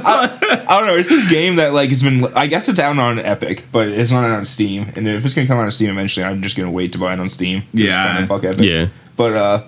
I 0.03 0.65
don't 0.79 0.87
know. 0.87 0.95
It's 0.95 1.09
this 1.09 1.29
game 1.29 1.57
that 1.57 1.73
like 1.73 1.91
it's 1.91 2.01
been. 2.01 2.25
I 2.35 2.47
guess 2.47 2.67
it's 2.69 2.79
out 2.79 2.97
on 2.97 3.19
Epic, 3.19 3.65
but 3.71 3.87
it's 3.87 4.11
not 4.11 4.23
out 4.23 4.31
on 4.31 4.45
Steam. 4.45 4.91
And 4.95 5.07
if 5.07 5.23
it's 5.25 5.33
gonna 5.35 5.47
come 5.47 5.57
out 5.59 5.63
on 5.65 5.71
Steam 5.71 5.89
eventually, 5.91 6.25
I'm 6.25 6.41
just 6.41 6.57
gonna 6.57 6.71
wait 6.71 6.91
to 6.93 6.97
buy 6.97 7.13
it 7.13 7.19
on 7.19 7.29
Steam. 7.29 7.63
Yeah. 7.73 8.25
fuck 8.25 8.43
Epic. 8.43 8.61
Yeah. 8.67 8.87
But 9.15 9.33
uh, 9.33 9.63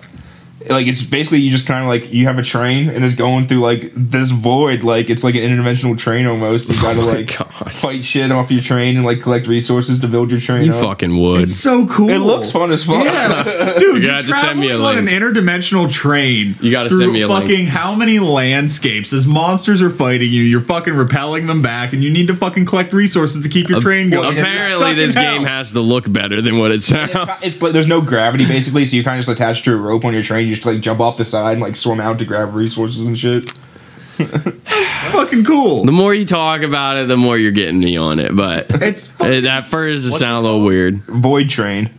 like 0.68 0.86
it's 0.86 1.02
basically 1.02 1.38
you 1.40 1.50
just 1.50 1.66
kind 1.66 1.82
of 1.82 1.88
like 1.88 2.12
you 2.12 2.26
have 2.26 2.38
a 2.38 2.42
train 2.42 2.88
and 2.88 3.04
it's 3.04 3.14
going 3.14 3.46
through 3.46 3.60
like 3.60 3.92
this 3.94 4.30
void. 4.30 4.82
Like 4.82 5.10
it's 5.10 5.22
like 5.24 5.34
an 5.34 5.42
interdimensional 5.42 5.96
train 5.98 6.26
almost. 6.26 6.68
You 6.68 6.74
oh 6.78 6.82
gotta 6.82 7.00
Oh 7.00 7.06
like 7.06 7.36
God. 7.36 7.72
fight 7.72 8.04
shit 8.04 8.30
off 8.32 8.50
your 8.50 8.60
train 8.62 8.96
and 8.96 9.04
like 9.04 9.20
collect 9.20 9.46
resources 9.46 10.00
to 10.00 10.08
build 10.08 10.30
your 10.30 10.40
train. 10.40 10.64
You 10.66 10.74
up. 10.74 10.82
fucking 10.82 11.18
would. 11.20 11.42
it's 11.42 11.54
so 11.56 11.86
cool. 11.86 12.08
It 12.10 12.18
looks 12.18 12.50
fun 12.50 12.70
as 12.72 12.84
fuck. 12.84 13.04
Yeah, 13.04 13.42
dude, 13.78 13.80
You 13.80 13.92
you're 13.94 14.00
gotta 14.02 14.32
send 14.34 14.60
me 14.60 14.66
a 14.68 14.76
traveling 14.78 14.98
on 14.98 15.08
an 15.08 15.08
interdimensional 15.08 15.90
train. 15.92 16.56
You 16.60 16.70
gotta 16.70 16.88
through 16.88 17.00
send 17.00 17.12
me 17.12 17.22
a 17.22 17.28
link. 17.28 17.42
fucking 17.48 17.66
how 17.66 17.94
many 17.94 18.18
landscapes? 18.18 19.12
As 19.12 19.26
monsters 19.26 19.82
are 19.82 19.90
fighting 19.90 20.30
you, 20.30 20.42
you're 20.42 20.60
fucking 20.60 20.94
repelling 20.94 21.46
them 21.46 21.62
back, 21.62 21.92
and 21.92 22.02
you 22.04 22.10
need 22.10 22.26
to 22.28 22.34
fucking 22.36 22.64
collect 22.66 22.92
resources 22.92 23.42
to 23.42 23.48
keep 23.48 23.68
your 23.68 23.80
train 23.80 24.10
going. 24.10 24.36
You're 24.36 24.44
Apparently, 24.44 24.94
this 24.94 25.14
in 25.14 25.22
hell. 25.22 25.34
game 25.38 25.44
has 25.46 25.72
to 25.72 25.80
look 25.80 26.10
better 26.12 26.40
than 26.40 26.58
what 26.58 26.70
it 26.72 26.82
sounds. 26.82 27.44
It's 27.44 27.60
like 27.60 27.72
there's 27.72 27.86
no 27.88 28.00
gravity 28.00 28.46
basically, 28.46 28.84
so 28.84 28.96
you're 28.96 29.04
kind 29.04 29.18
of 29.18 29.24
just 29.26 29.36
attached 29.38 29.64
to 29.66 29.72
a 29.72 29.76
rope 29.76 30.04
on 30.04 30.12
your 30.14 30.22
train. 30.22 30.48
You 30.48 30.53
just 30.54 30.66
like 30.66 30.80
jump 30.80 31.00
off 31.00 31.16
the 31.16 31.24
side 31.24 31.52
and 31.52 31.60
like 31.60 31.76
swim 31.76 32.00
out 32.00 32.18
to 32.18 32.24
grab 32.24 32.54
resources 32.54 33.04
and 33.06 33.18
shit. 33.18 33.50
fucking 34.18 35.44
cool. 35.44 35.84
The 35.84 35.92
more 35.92 36.14
you 36.14 36.24
talk 36.24 36.62
about 36.62 36.96
it, 36.96 37.08
the 37.08 37.16
more 37.16 37.36
you're 37.36 37.50
getting 37.50 37.80
me 37.80 37.96
on 37.96 38.20
it. 38.20 38.34
But 38.34 38.66
It's 38.82 39.08
fu- 39.08 39.24
it, 39.24 39.44
at 39.44 39.68
first, 39.70 40.06
it 40.06 40.10
What's 40.10 40.20
sounded 40.20 40.48
a 40.48 40.52
little 40.52 40.64
weird. 40.64 41.00
Void 41.06 41.50
Train. 41.50 41.90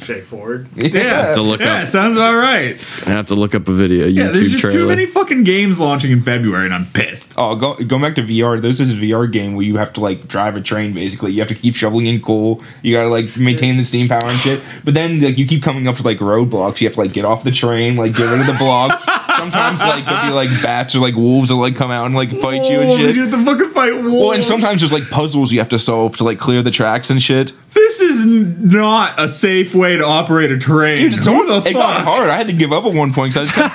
Pretty 0.00 0.20
straightforward. 0.20 0.68
yeah, 0.76 1.34
To 1.34 1.42
look 1.42 1.60
yeah, 1.60 1.82
up. 1.82 1.88
sounds 1.88 2.16
about 2.16 2.34
right. 2.34 2.74
I 3.06 3.10
have 3.10 3.26
to 3.26 3.34
look 3.34 3.54
up 3.54 3.68
a 3.68 3.72
video, 3.72 4.06
a 4.06 4.08
Yeah, 4.08 4.24
there's 4.26 4.52
YouTube 4.54 4.58
just 4.60 4.74
too 4.74 4.86
many 4.88 5.06
fucking 5.06 5.44
games 5.44 5.78
launching 5.78 6.10
in 6.10 6.22
February, 6.22 6.64
and 6.66 6.74
I'm 6.74 6.86
pissed. 6.86 7.34
Oh, 7.36 7.54
go 7.56 7.74
go 7.74 7.98
back 7.98 8.14
to 8.16 8.22
VR. 8.22 8.60
There's 8.60 8.78
this 8.78 8.90
VR 8.92 9.30
game 9.30 9.54
where 9.54 9.64
you 9.66 9.76
have 9.76 9.92
to 9.94 10.00
like 10.00 10.26
drive 10.28 10.56
a 10.56 10.60
train. 10.60 10.92
Basically, 10.92 11.32
you 11.32 11.40
have 11.40 11.48
to 11.48 11.54
keep 11.54 11.74
shoveling 11.74 12.06
in 12.06 12.20
coal. 12.20 12.62
You 12.82 12.94
gotta 12.94 13.08
like 13.08 13.36
maintain 13.36 13.76
the 13.76 13.84
steam 13.84 14.08
power 14.08 14.24
and 14.26 14.40
shit. 14.40 14.62
But 14.84 14.94
then 14.94 15.20
like 15.20 15.38
you 15.38 15.46
keep 15.46 15.62
coming 15.62 15.86
up 15.86 15.96
to 15.96 16.02
like 16.02 16.18
roadblocks. 16.18 16.80
You 16.80 16.88
have 16.88 16.94
to 16.94 17.00
like 17.00 17.12
get 17.12 17.24
off 17.24 17.44
the 17.44 17.50
train, 17.50 17.96
like 17.96 18.14
get 18.14 18.30
rid 18.30 18.40
of 18.40 18.46
the 18.46 18.56
blocks. 18.58 19.04
Sometimes 19.40 19.80
like 19.80 20.04
there'll 20.04 20.26
be 20.28 20.32
like 20.34 20.50
bats 20.62 20.94
or 20.94 20.98
like 21.00 21.14
wolves 21.14 21.48
that 21.48 21.54
like 21.56 21.74
come 21.76 21.90
out 21.90 22.06
and 22.06 22.14
like 22.14 22.30
fight 22.30 22.62
you 22.70 22.80
and 22.80 22.88
Wolves, 22.88 22.98
shit. 23.00 23.16
You 23.16 23.22
have 23.22 23.30
to 23.30 23.44
fucking 23.44 23.70
fight 23.70 23.92
wolves. 23.94 24.12
Well, 24.12 24.32
and 24.32 24.44
sometimes 24.44 24.82
there's 24.82 24.92
like 24.92 25.08
puzzles 25.08 25.50
you 25.52 25.60
have 25.60 25.68
to 25.70 25.78
solve 25.78 26.16
to 26.18 26.24
like 26.24 26.38
clear 26.38 26.62
the 26.62 26.70
tracks 26.70 27.08
and 27.10 27.22
shit. 27.22 27.52
This 27.72 28.00
is 28.00 28.26
not 28.26 29.18
a 29.20 29.28
safe 29.28 29.74
way 29.74 29.96
to 29.96 30.04
operate 30.04 30.50
a 30.50 30.58
train. 30.58 30.96
Dude, 30.98 31.14
it's 31.14 31.26
Who 31.26 31.46
the 31.46 31.68
it 31.68 31.72
got 31.72 32.02
hard. 32.02 32.28
I 32.28 32.36
had 32.36 32.48
to 32.48 32.52
give 32.52 32.72
up 32.72 32.84
at 32.84 32.92
one 32.94 33.12
point 33.12 33.34
because 33.34 33.50
I 33.50 33.52
just 33.52 33.54
kept 33.54 33.74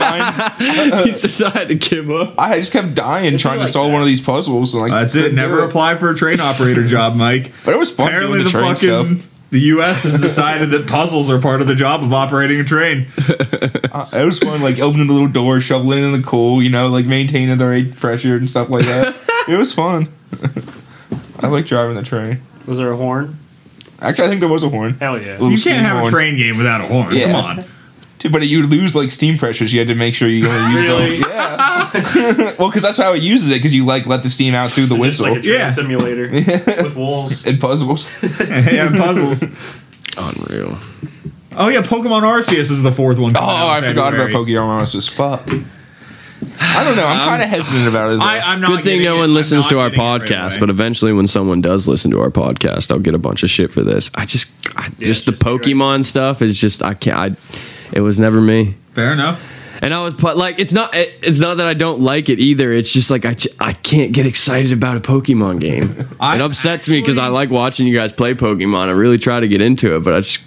dying. 0.59 1.03
he 1.05 1.11
says 1.13 1.41
I 1.41 1.49
had 1.51 1.67
to 1.69 1.75
give 1.75 2.11
up. 2.11 2.35
I 2.37 2.59
just 2.59 2.71
kept 2.73 2.93
dying 2.95 3.37
trying 3.37 3.59
to 3.59 3.67
solve 3.67 3.87
that. 3.87 3.93
one 3.93 4.01
of 4.01 4.07
these 4.07 4.21
puzzles. 4.21 4.73
And, 4.73 4.83
like, 4.83 4.91
That's 4.91 5.15
it. 5.15 5.19
couldn't 5.21 5.35
do 5.35 5.41
Never 5.41 5.59
apply 5.63 5.95
for 5.95 6.09
a 6.09 6.15
train 6.15 6.39
operator 6.41 6.85
job, 6.87 7.15
Mike. 7.15 7.51
But 7.63 7.73
it 7.73 7.77
was 7.77 7.91
fun 7.91 8.07
Apparently, 8.07 8.39
doing 8.39 8.43
the 8.45 8.49
the 8.51 8.75
train 8.75 8.75
fucking 9.05 9.17
stuff. 9.17 9.31
the 9.51 9.59
U.S. 9.59 10.03
has 10.03 10.19
decided 10.21 10.71
that 10.71 10.87
puzzles 10.87 11.29
are 11.29 11.39
part 11.39 11.61
of 11.61 11.67
the 11.67 11.75
job 11.75 12.03
of 12.03 12.11
operating 12.11 12.59
a 12.59 12.63
train. 12.63 13.07
Uh, 13.95 14.09
it 14.11 14.25
was 14.25 14.39
fun, 14.39 14.61
like 14.61 14.77
opening 14.77 15.07
the 15.07 15.13
little 15.13 15.29
door, 15.29 15.61
shoveling 15.61 16.03
in 16.03 16.11
the 16.11 16.21
coal, 16.21 16.61
you 16.61 16.69
know, 16.69 16.87
like 16.89 17.05
maintaining 17.05 17.57
the 17.57 17.65
right 17.65 17.95
pressure 17.95 18.35
and 18.35 18.49
stuff 18.49 18.69
like 18.69 18.83
that. 18.83 19.15
it 19.47 19.55
was 19.57 19.71
fun. 19.71 20.09
I 21.39 21.47
like 21.47 21.65
driving 21.65 21.95
the 21.95 22.03
train. 22.03 22.41
Was 22.65 22.77
there 22.77 22.91
a 22.91 22.97
horn? 22.97 23.39
Actually, 24.01 24.25
I 24.25 24.27
think 24.29 24.39
there 24.41 24.49
was 24.49 24.63
a 24.63 24.69
horn. 24.69 24.93
Hell 24.95 25.19
yeah. 25.21 25.39
You 25.41 25.57
can't 25.57 25.85
have 25.85 25.97
horn. 25.97 26.07
a 26.07 26.11
train 26.11 26.37
game 26.37 26.57
without 26.57 26.81
a 26.81 26.85
horn. 26.85 27.15
Yeah. 27.15 27.31
Come 27.31 27.35
on. 27.59 27.65
Dude, 28.19 28.31
but 28.31 28.47
you 28.47 28.65
lose 28.65 28.95
like 28.95 29.11
steam 29.11 29.37
pressures. 29.37 29.73
You 29.73 29.79
had 29.79 29.87
to 29.89 29.95
make 29.95 30.15
sure 30.15 30.27
you 30.27 30.47
only 30.47 30.73
use 30.73 30.83
Really? 30.85 31.19
them. 31.21 31.29
Yeah. 31.29 32.55
well, 32.59 32.69
because 32.69 32.81
that's 32.83 32.97
how 32.97 33.13
it 33.13 33.21
uses 33.21 33.49
it. 33.51 33.55
Because 33.55 33.75
you 33.75 33.85
like 33.85 34.05
let 34.05 34.23
the 34.23 34.29
steam 34.29 34.53
out 34.55 34.71
through 34.71 34.85
the 34.87 34.95
Just 34.95 35.01
whistle 35.21 35.27
like 35.29 35.37
a 35.39 35.41
train 35.41 35.53
Yeah. 35.53 35.69
simulator 35.69 36.29
with 36.83 36.95
wolves. 36.95 37.45
and 37.45 37.59
puzzles. 37.59 38.21
yeah, 38.49 38.89
puzzles. 38.89 39.43
Unreal. 40.17 40.77
Oh 41.57 41.67
yeah, 41.69 41.81
Pokemon 41.81 42.23
Arceus 42.23 42.71
is 42.71 42.83
the 42.83 42.91
fourth 42.91 43.17
one. 43.17 43.35
Oh, 43.37 43.41
I 43.41 43.77
in 43.79 43.83
forgot 43.85 44.13
about 44.13 44.29
Pokemon 44.31 44.81
Arceus. 44.81 45.09
Fuck. 45.09 45.47
I 46.59 46.83
don't 46.83 46.95
know. 46.95 47.05
I'm 47.05 47.21
um, 47.21 47.27
kind 47.27 47.41
of 47.43 47.49
hesitant 47.49 47.87
about 47.87 48.11
it. 48.13 48.19
though. 48.19 48.25
I, 48.25 48.39
I'm 48.39 48.61
not. 48.61 48.67
Good 48.69 48.83
thing 48.83 48.99
getting 48.99 49.03
no 49.05 49.15
it. 49.15 49.19
one 49.19 49.29
I'm 49.29 49.33
listens 49.35 49.65
not 49.65 49.69
to 49.71 49.79
our 49.79 49.89
getting 49.89 50.05
it 50.05 50.07
right 50.09 50.21
podcast, 50.21 50.51
away. 50.51 50.59
but 50.61 50.69
eventually, 50.69 51.13
when 51.13 51.27
someone 51.27 51.61
does 51.61 51.87
listen 51.87 52.11
to 52.11 52.19
our 52.21 52.29
podcast, 52.29 52.91
I'll 52.91 52.99
get 52.99 53.13
a 53.15 53.19
bunch 53.19 53.43
of 53.43 53.49
shit 53.49 53.71
for 53.71 53.83
this. 53.83 54.11
I 54.15 54.25
just, 54.25 54.51
I, 54.75 54.89
just 54.89 55.25
the 55.25 55.31
just 55.31 55.43
right. 55.43 55.59
Pokemon 55.61 56.05
stuff 56.05 56.41
is 56.41 56.59
just, 56.59 56.83
I 56.83 56.93
can't. 56.93 57.17
I, 57.17 57.95
it 57.95 58.01
was 58.01 58.19
never 58.19 58.41
me. 58.41 58.75
fair 58.93 59.11
enough. 59.13 59.41
And 59.81 59.93
I 59.93 60.01
was 60.03 60.13
put 60.13 60.37
like, 60.37 60.57
it's 60.57 60.71
not, 60.73 60.95
it, 60.95 61.13
it's 61.21 61.39
not 61.39 61.57
that 61.57 61.67
I 61.67 61.73
don't 61.73 61.99
like 61.99 62.29
it 62.29 62.39
either. 62.39 62.71
It's 62.71 62.91
just 62.93 63.11
like 63.11 63.25
I, 63.25 63.33
j- 63.33 63.49
I 63.59 63.73
can't 63.73 64.13
get 64.13 64.25
excited 64.25 64.71
about 64.71 64.97
a 64.97 65.01
Pokemon 65.01 65.59
game. 65.59 66.09
I 66.19 66.35
it 66.35 66.41
upsets 66.41 66.87
me 66.87 67.01
because 67.01 67.17
I 67.17 67.23
actually- 67.25 67.33
like 67.35 67.49
watching 67.51 67.85
you 67.87 67.93
guys 67.95 68.11
play 68.11 68.33
Pokemon. 68.33 68.87
I 68.87 68.91
really 68.91 69.17
try 69.17 69.39
to 69.39 69.47
get 69.47 69.61
into 69.61 69.95
it, 69.95 69.99
but 70.03 70.13
I 70.15 70.21
just. 70.21 70.43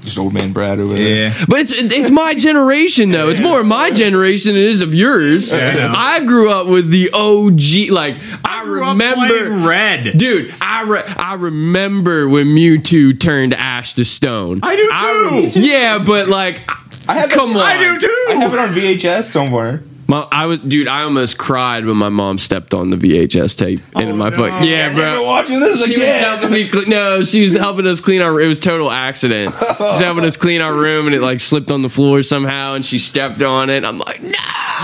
Just 0.00 0.18
old 0.18 0.32
man 0.32 0.52
Brad 0.52 0.78
over 0.78 0.94
there. 0.94 1.30
Yeah. 1.30 1.44
But 1.48 1.60
it's 1.60 1.72
it's 1.72 2.10
my 2.10 2.34
generation 2.34 3.10
though. 3.10 3.28
It's 3.28 3.40
more 3.40 3.62
my 3.64 3.90
generation 3.90 4.54
than 4.54 4.62
it 4.62 4.68
is 4.68 4.80
of 4.80 4.94
yours. 4.94 5.52
I. 5.52 6.16
I 6.16 6.24
grew 6.24 6.50
up 6.50 6.66
with 6.66 6.90
the 6.90 7.10
OG. 7.12 7.90
Like 7.92 8.16
I, 8.44 8.64
grew 8.64 8.86
remember. 8.86 9.26
playing 9.26 9.64
red. 9.64 10.18
Dude, 10.18 10.54
I 10.60 10.82
re- 10.82 11.04
I 11.04 11.34
remember 11.34 12.28
when 12.28 12.48
Mewtwo 12.48 13.18
turned 13.18 13.54
Ash 13.54 13.94
to 13.94 14.04
Stone. 14.04 14.60
I 14.62 14.76
do 14.76 15.50
too. 15.50 15.60
yeah, 15.60 15.98
but 15.98 16.28
like, 16.28 16.62
I 17.08 17.18
have 17.18 17.30
come 17.30 17.50
it, 17.50 17.56
on. 17.56 17.62
I 17.62 17.78
do 17.78 18.00
too. 18.00 18.24
I 18.28 18.34
have 18.34 18.52
it 18.52 18.58
on 18.58 18.68
VHS 18.70 19.24
somewhere. 19.24 19.82
My, 20.08 20.26
I 20.30 20.46
was, 20.46 20.60
dude. 20.60 20.86
I 20.86 21.02
almost 21.02 21.36
cried 21.36 21.84
when 21.84 21.96
my 21.96 22.08
mom 22.08 22.38
stepped 22.38 22.74
on 22.74 22.90
the 22.90 22.96
VHS 22.96 23.56
tape 23.56 23.80
oh, 23.94 24.00
in 24.00 24.16
my 24.16 24.28
no. 24.28 24.36
foot. 24.36 24.52
Yeah, 24.64 24.92
Never 24.92 25.00
bro. 25.00 25.24
watching 25.24 25.58
this 25.58 25.84
She 25.84 25.92
was 25.94 26.02
again. 26.02 26.22
helping 26.22 26.50
me. 26.50 26.68
Clean, 26.68 26.88
no, 26.88 27.22
she 27.22 27.42
was 27.42 27.54
helping 27.54 27.86
us 27.86 28.00
clean 28.00 28.22
our. 28.22 28.40
It 28.40 28.46
was 28.46 28.60
total 28.60 28.90
accident. 28.90 29.52
She 29.54 29.82
was 29.82 30.00
helping 30.00 30.24
us 30.24 30.36
clean 30.36 30.60
our 30.60 30.72
room, 30.72 31.06
and 31.06 31.14
it 31.14 31.22
like 31.22 31.40
slipped 31.40 31.70
on 31.70 31.82
the 31.82 31.88
floor 31.88 32.22
somehow, 32.22 32.74
and 32.74 32.84
she 32.84 32.98
stepped 32.98 33.42
on 33.42 33.68
it. 33.68 33.84
I'm 33.84 33.98
like, 33.98 34.22
no, 34.22 34.28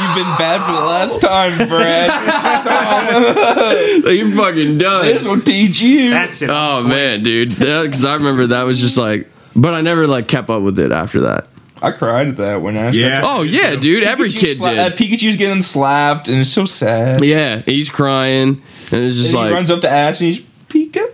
You've 0.01 0.14
been 0.14 0.35
bad 0.39 0.61
for 0.62 0.73
the 0.73 0.87
last 0.89 1.20
time, 1.20 1.68
Brad. 1.68 2.09
like, 4.05 4.16
you're 4.16 4.31
fucking 4.31 4.79
done. 4.79 5.05
this 5.05 5.27
will 5.27 5.41
teach 5.41 5.83
you. 5.83 6.11
That's 6.11 6.41
it. 6.41 6.49
Oh 6.51 6.83
man, 6.87 7.23
dude, 7.23 7.51
because 7.51 8.05
I 8.05 8.14
remember 8.14 8.47
that 8.49 8.62
was 8.62 8.81
just 8.81 8.97
like, 8.97 9.29
but 9.55 9.75
I 9.75 9.83
never 9.83 10.07
like 10.07 10.29
kept 10.29 10.49
up 10.49 10.62
with 10.62 10.79
it 10.79 10.93
after 10.93 11.20
that. 11.23 11.47
I 11.83 11.91
cried 11.91 12.28
at 12.28 12.37
that 12.37 12.62
when 12.62 12.76
Ash. 12.76 12.95
Yeah. 12.95 13.22
Oh 13.24 13.43
yeah, 13.43 13.74
dude, 13.76 14.05
every 14.05 14.28
Pikachu 14.28 14.39
kid 14.41 14.57
sla- 14.59 14.78
uh, 14.78 14.89
did. 14.91 14.99
Pikachu's 14.99 15.37
getting 15.37 15.62
slapped, 15.62 16.28
and 16.28 16.41
it's 16.41 16.51
so 16.51 16.64
sad. 16.64 17.22
Yeah, 17.24 17.62
he's 17.66 17.91
crying, 17.91 18.62
and 18.93 19.05
it's 19.05 19.16
just 19.16 19.30
And 19.35 19.39
he 19.39 19.45
like, 19.47 19.53
runs 19.55 19.70
up 19.70 19.80
to 19.83 19.91
Ash, 19.91 20.20
and 20.20 20.28
he's 20.33 20.41
Pika, 20.68 21.11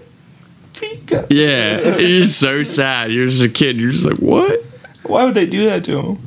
Pika. 0.74 1.26
yeah, 1.30 1.78
it's 1.82 2.34
so 2.34 2.62
sad. 2.62 3.10
You're 3.10 3.28
just 3.28 3.42
a 3.42 3.48
kid. 3.48 3.80
You're 3.80 3.92
just 3.92 4.04
like, 4.06 4.18
what? 4.18 4.62
Why 5.04 5.24
would 5.24 5.34
they 5.34 5.46
do 5.46 5.64
that 5.70 5.84
to 5.84 5.98
him? 6.00 6.18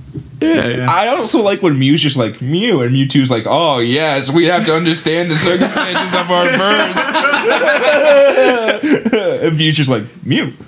Yeah. 0.42 0.88
I 0.89 1.10
also 1.10 1.39
like 1.44 1.62
when 1.62 1.78
Mew's 1.78 2.02
just 2.02 2.18
like 2.18 2.42
Mew, 2.42 2.82
and 2.82 2.96
Mewtwo's 2.96 3.30
like, 3.30 3.46
"Oh 3.48 3.78
yes, 3.78 4.32
we 4.32 4.46
have 4.46 4.66
to 4.66 4.76
understand 4.76 5.30
the 5.30 5.38
circumstances 5.38 6.16
of 6.16 6.32
our 6.32 6.46
birth." 6.46 6.98
and 9.44 9.56
Mew's 9.56 9.76
just 9.78 9.89
like 9.92 10.04
Mew. 10.26 10.52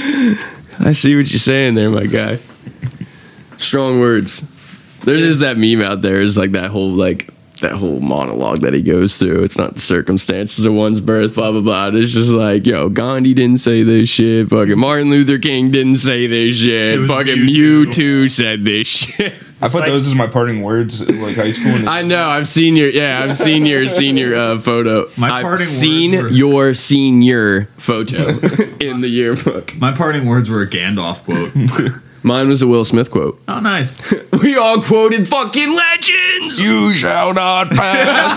I 0.78 0.92
see 0.92 1.14
what 1.16 1.30
you're 1.30 1.38
saying 1.38 1.74
there, 1.74 1.90
my 1.90 2.06
guy. 2.06 2.38
Strong 3.58 4.00
words. 4.00 4.46
There's 5.04 5.20
just 5.20 5.40
that 5.40 5.58
meme 5.58 5.82
out 5.82 6.02
there. 6.02 6.22
It's 6.22 6.36
like 6.36 6.52
that 6.52 6.70
whole 6.70 6.90
like 6.90 7.30
that 7.60 7.72
whole 7.72 8.00
monologue 8.00 8.60
that 8.60 8.72
he 8.72 8.82
goes 8.82 9.18
through. 9.18 9.44
It's 9.44 9.58
not 9.58 9.74
the 9.74 9.80
circumstances 9.80 10.64
of 10.64 10.72
one's 10.72 11.00
birth, 11.00 11.34
blah 11.34 11.52
blah 11.52 11.60
blah. 11.60 11.88
It's 11.88 12.12
just 12.12 12.30
like, 12.30 12.66
yo, 12.66 12.88
Gandhi 12.88 13.34
didn't 13.34 13.58
say 13.58 13.82
this 13.82 14.08
shit. 14.08 14.48
Fucking 14.48 14.78
Martin 14.78 15.10
Luther 15.10 15.38
King 15.38 15.70
didn't 15.70 15.96
say 15.96 16.26
this 16.26 16.56
shit. 16.56 17.06
Fucking 17.06 17.36
Mewtwo. 17.36 17.86
Mewtwo 17.86 18.30
said 18.30 18.64
this 18.64 18.86
shit. 18.86 19.34
I 19.62 19.68
put 19.68 19.80
like- 19.80 19.86
those 19.88 20.06
as 20.06 20.14
my 20.14 20.26
parting 20.26 20.62
words, 20.62 21.00
in, 21.02 21.20
like 21.20 21.36
high 21.36 21.50
school. 21.50 21.72
And 21.72 21.88
I 21.98 22.02
know. 22.02 22.28
I've 22.28 22.48
seen 22.48 22.76
your 22.76 22.88
yeah. 22.88 23.22
I've 23.22 23.36
seen 23.36 23.66
your 23.66 23.88
senior 23.88 24.34
uh, 24.34 24.58
photo. 24.58 25.08
My 25.16 25.30
I've 25.30 25.42
parting 25.42 25.66
seen 25.66 26.12
words 26.12 26.24
were- 26.24 26.30
your 26.30 26.74
senior 26.74 27.66
photo 27.76 28.28
in 28.80 29.00
the 29.00 29.08
yearbook. 29.08 29.74
My 29.76 29.92
parting 29.92 30.26
words 30.26 30.48
were 30.48 30.62
a 30.62 30.66
Gandalf 30.68 31.24
quote. 31.24 31.92
Mine 32.22 32.48
was 32.50 32.60
a 32.60 32.66
Will 32.66 32.84
Smith 32.84 33.10
quote. 33.10 33.40
oh, 33.48 33.60
nice. 33.60 33.98
We 34.42 34.54
all 34.58 34.82
quoted 34.82 35.26
fucking 35.26 35.74
legends. 35.74 36.60
you 36.60 36.92
shall 36.92 37.32
not 37.32 37.70
pass. 37.70 38.36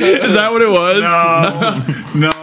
Is 0.00 0.34
that 0.34 0.52
what 0.52 0.62
it 0.62 0.70
was? 0.70 1.02
No, 1.02 2.20
no, 2.20 2.28
it 2.30 2.35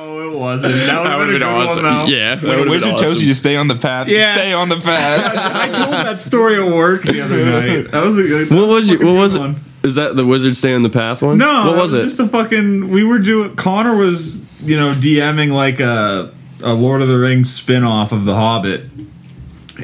wasn't. 0.43 0.73
That 0.73 0.79
would 0.79 0.87
That 0.87 0.93
have 1.11 1.19
would 1.19 1.31
been 1.31 1.41
have 1.41 1.51
a 1.51 1.57
been 1.57 1.65
good 1.65 1.69
awesome. 1.69 1.83
one, 1.83 2.05
though. 2.05 2.05
Yeah, 2.15 2.35
that 2.35 2.43
when 2.43 2.53
a 2.53 2.57
would've 2.59 2.69
wizard 2.71 2.89
been 2.89 2.97
tells 2.97 3.21
you 3.21 3.25
awesome. 3.25 3.27
to 3.27 3.35
stay 3.35 3.55
on 3.55 3.67
the 3.69 3.75
path, 3.75 4.07
Yeah. 4.09 4.33
stay 4.35 4.53
on 4.53 4.69
the 4.69 4.79
path. 4.79 5.37
I 5.55 5.67
told 5.75 5.93
that 5.93 6.19
story 6.21 6.55
at 6.63 6.71
work 6.71 7.03
the 7.03 7.21
other 7.21 7.45
night. 7.51 7.91
That 7.91 8.03
was 8.03 8.19
a 8.19 8.23
good. 8.23 8.49
What 8.51 8.67
was 8.67 8.89
you? 8.89 8.97
What 8.99 9.13
was 9.13 9.33
it? 9.35 9.39
one. 9.39 9.55
Is 9.83 9.95
that 9.95 10.15
the 10.15 10.25
wizard 10.25 10.55
stay 10.55 10.73
on 10.73 10.83
the 10.83 10.89
path 10.89 11.21
one? 11.21 11.37
No, 11.37 11.67
What 11.71 11.77
was, 11.77 11.91
it? 11.93 12.03
Just 12.03 12.19
a 12.19 12.27
fucking. 12.27 12.89
We 12.89 13.03
were 13.03 13.19
doing. 13.19 13.55
Connor 13.57 13.95
was, 13.95 14.41
you 14.61 14.79
know, 14.79 14.91
DMing 14.93 15.51
like 15.51 15.79
a 15.79 16.31
a 16.61 16.73
Lord 16.73 17.01
of 17.01 17.09
the 17.09 17.17
Rings 17.17 17.53
spin 17.53 17.83
off 17.83 18.11
of 18.13 18.23
The 18.25 18.35
Hobbit, 18.35 18.89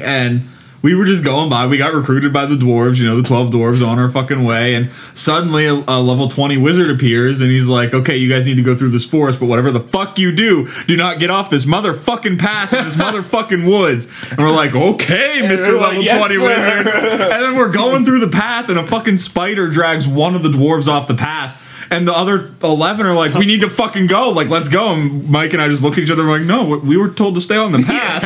and 0.00 0.42
we 0.82 0.94
were 0.94 1.04
just 1.04 1.24
going 1.24 1.50
by. 1.50 1.66
We 1.66 1.76
got 1.76 1.92
recruited 1.92 2.32
by 2.32 2.46
the 2.46 2.54
dwarves, 2.54 2.98
you 2.98 3.06
know, 3.06 3.20
the 3.20 3.26
twelve 3.26 3.50
dwarves 3.50 3.86
on 3.86 3.98
our 3.98 4.10
fucking 4.10 4.44
way, 4.44 4.74
and 4.74 4.90
suddenly 5.14 5.66
a, 5.66 5.74
a 5.74 6.00
level 6.00 6.28
twenty 6.28 6.56
wizard 6.56 6.90
appears, 6.90 7.40
and 7.40 7.50
he's 7.50 7.68
like, 7.68 7.92
"Okay, 7.92 8.16
you 8.16 8.28
guys 8.30 8.46
need 8.46 8.56
to 8.56 8.62
go 8.62 8.74
through 8.74 8.90
this 8.90 9.04
forest, 9.04 9.40
but 9.40 9.46
whatever 9.46 9.70
the 9.70 9.80
fuck 9.80 10.18
you 10.18 10.32
do, 10.32 10.68
do 10.86 10.96
not 10.96 11.18
get 11.18 11.30
off 11.30 11.50
this 11.50 11.64
motherfucking 11.64 12.38
path 12.38 12.72
in 12.72 12.84
this 12.84 12.96
motherfucking 12.98 13.68
woods." 13.68 14.08
And 14.30 14.38
we're 14.38 14.50
like, 14.50 14.74
"Okay, 14.74 15.42
Mister 15.46 15.74
we're 15.74 15.80
like, 15.80 15.88
Level 15.88 16.02
"Yes, 16.04 16.18
Twenty 16.18 16.36
sir." 16.36 16.46
Wizard." 16.46 16.86
and 17.32 17.42
then 17.42 17.54
we're 17.56 17.72
going 17.72 18.04
through 18.04 18.20
the 18.20 18.28
path, 18.28 18.68
and 18.68 18.78
a 18.78 18.86
fucking 18.86 19.18
spider 19.18 19.68
drags 19.68 20.08
one 20.08 20.34
of 20.34 20.42
the 20.42 20.50
dwarves 20.50 20.88
off 20.88 21.06
the 21.08 21.14
path. 21.14 21.60
And 21.92 22.06
the 22.06 22.12
other 22.16 22.52
11 22.62 23.04
are 23.04 23.16
like, 23.16 23.34
we 23.34 23.46
need 23.46 23.62
to 23.62 23.68
fucking 23.68 24.06
go. 24.06 24.30
Like, 24.30 24.46
let's 24.48 24.68
go. 24.68 24.92
And 24.92 25.28
Mike 25.28 25.54
and 25.54 25.60
I 25.60 25.66
just 25.66 25.82
look 25.82 25.94
at 25.94 25.98
each 25.98 26.10
other 26.12 26.22
and 26.22 26.30
we're 26.30 26.38
like, 26.38 26.46
no, 26.46 26.78
we 26.78 26.96
were 26.96 27.08
told 27.10 27.34
to 27.34 27.40
stay 27.40 27.56
on 27.56 27.72
the 27.72 27.78
path. 27.84 28.22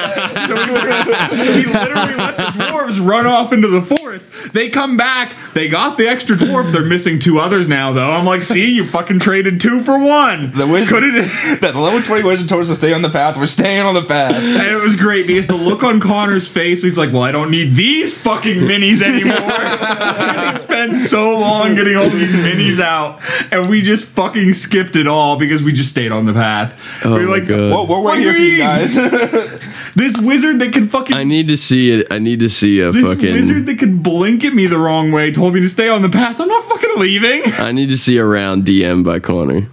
we 1.33 1.67
literally 1.67 2.15
let 2.17 2.37
the 2.37 2.43
dwarves 2.59 3.05
run 3.05 3.27
off 3.27 3.53
into 3.53 3.69
the 3.69 3.83
forest. 3.83 4.04
They 4.53 4.71
come 4.71 4.97
back. 4.97 5.35
They 5.55 5.69
got 5.69 5.99
the 5.99 6.07
extra 6.09 6.37
dwarf. 6.37 6.73
They're 6.73 6.83
missing 6.85 7.19
two 7.19 7.39
others 7.39 7.69
now, 7.69 7.93
though. 7.93 8.11
I'm 8.11 8.25
like, 8.25 8.43
see, 8.43 8.71
you 8.71 8.87
fucking 8.87 9.19
traded 9.21 9.61
two 9.61 9.83
for 9.83 9.99
one. 9.99 10.53
The 10.53 10.67
wizard, 10.67 10.95
Couldn't 10.95 11.15
that 11.61 11.73
the 11.73 11.79
level 11.81 12.03
twenty 12.03 12.23
wizard 12.25 12.49
told 12.49 12.62
us 12.62 12.69
to 12.69 12.77
stay 12.77 12.93
on 12.93 13.03
the 13.03 13.11
path. 13.11 13.37
We're 13.37 13.47
staying 13.47 13.83
on 13.83 13.95
the 13.95 14.03
path. 14.03 14.35
And 14.65 14.73
it 14.73 14.81
was 14.81 14.97
great 14.97 15.27
because 15.27 15.47
the 15.47 15.57
look 15.57 15.83
on 15.83 16.01
Connor's 16.01 16.49
face, 16.49 16.83
he's 16.83 16.97
like, 16.99 17.12
Well, 17.12 17.23
I 17.23 17.33
don't 17.33 17.51
need 17.51 17.75
these 17.75 18.17
fucking 18.17 18.59
minis 18.61 19.03
anymore. 19.03 19.35
he 20.53 20.59
spent 20.59 20.99
so 20.99 21.39
long 21.39 21.75
getting 21.75 21.97
all 21.97 22.09
these 22.09 22.33
minis 22.35 22.81
out, 22.81 23.21
and 23.53 23.69
we 23.69 23.83
just 23.83 24.05
fucking 24.07 24.53
skipped 24.55 24.97
it 24.97 25.07
all 25.07 25.37
because 25.39 25.62
we 25.62 25.73
just 25.73 25.91
stayed 25.91 26.12
on 26.12 26.25
the 26.27 26.33
path. 26.33 26.75
Oh 27.05 27.15
we 27.15 27.25
were 27.27 27.31
like, 27.31 27.47
God. 27.49 27.71
What, 27.73 27.89
we're 27.89 28.01
What 28.01 28.19
waiting 28.19 28.35
here 28.35 28.37
you 28.37 28.57
for 28.57 28.99
you 28.99 29.01
mean? 29.19 29.51
guys. 29.51 29.95
This 29.95 30.19
wizard 30.19 30.59
that 30.61 30.73
can 30.73 30.89
fucking. 30.89 31.17
I 31.17 31.25
need 31.25 31.49
to 31.49 31.57
see 31.57 31.91
it. 31.93 32.07
I 32.11 32.19
need 32.19 32.41
to 32.41 32.49
see 32.49 32.81
a 32.81 32.91
this 32.93 33.07
fucking. 33.07 33.33
wizard 33.33 33.67
that 33.67 33.79
could 33.79 34.03
blink 34.05 34.45
at 34.45 34.55
me 34.55 34.67
the 34.67 34.79
wrong 34.79 35.11
way 35.11 35.33
told 35.33 35.55
me 35.55 35.61
to 35.61 35.69
stay 35.69 35.89
on 35.89 36.03
the 36.03 36.09
path. 36.09 36.41
I'm 36.41 36.47
not 36.49 36.65
fucking 36.67 36.93
leaving. 36.97 37.43
I 37.59 37.73
need 37.73 37.89
to 37.89 37.97
see 37.97 38.19
a 38.19 38.25
round 38.25 38.65
DM 38.65 39.05
by 39.05 39.19
Connor. 39.19 39.69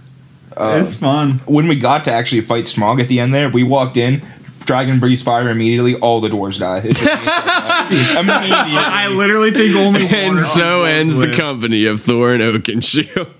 Uh, 0.56 0.78
it's 0.80 0.94
fun. 0.96 1.32
when 1.46 1.68
we 1.68 1.76
got 1.76 2.04
to 2.04 2.12
actually 2.12 2.40
fight 2.42 2.64
Smaug 2.64 3.00
at 3.00 3.08
the 3.08 3.20
end 3.20 3.32
there, 3.32 3.48
we 3.48 3.62
walked 3.62 3.96
in, 3.96 4.22
dragon 4.64 5.00
breeze 5.00 5.22
fire 5.22 5.48
immediately, 5.48 5.94
all 5.94 6.20
the 6.20 6.28
dwarves 6.28 6.58
die. 6.58 6.82
It's 6.84 7.00
just 7.00 8.18
immediately. 8.18 8.76
I 8.76 9.08
literally 9.08 9.50
think 9.50 9.76
only 9.76 10.04
one 10.04 10.12
And 10.14 10.40
so 10.40 10.82
two 10.82 10.86
ends 10.86 11.16
the 11.16 11.34
company 11.34 11.86
of 11.86 12.02
Thorin 12.02 12.40
Oakenshield. 12.40 13.31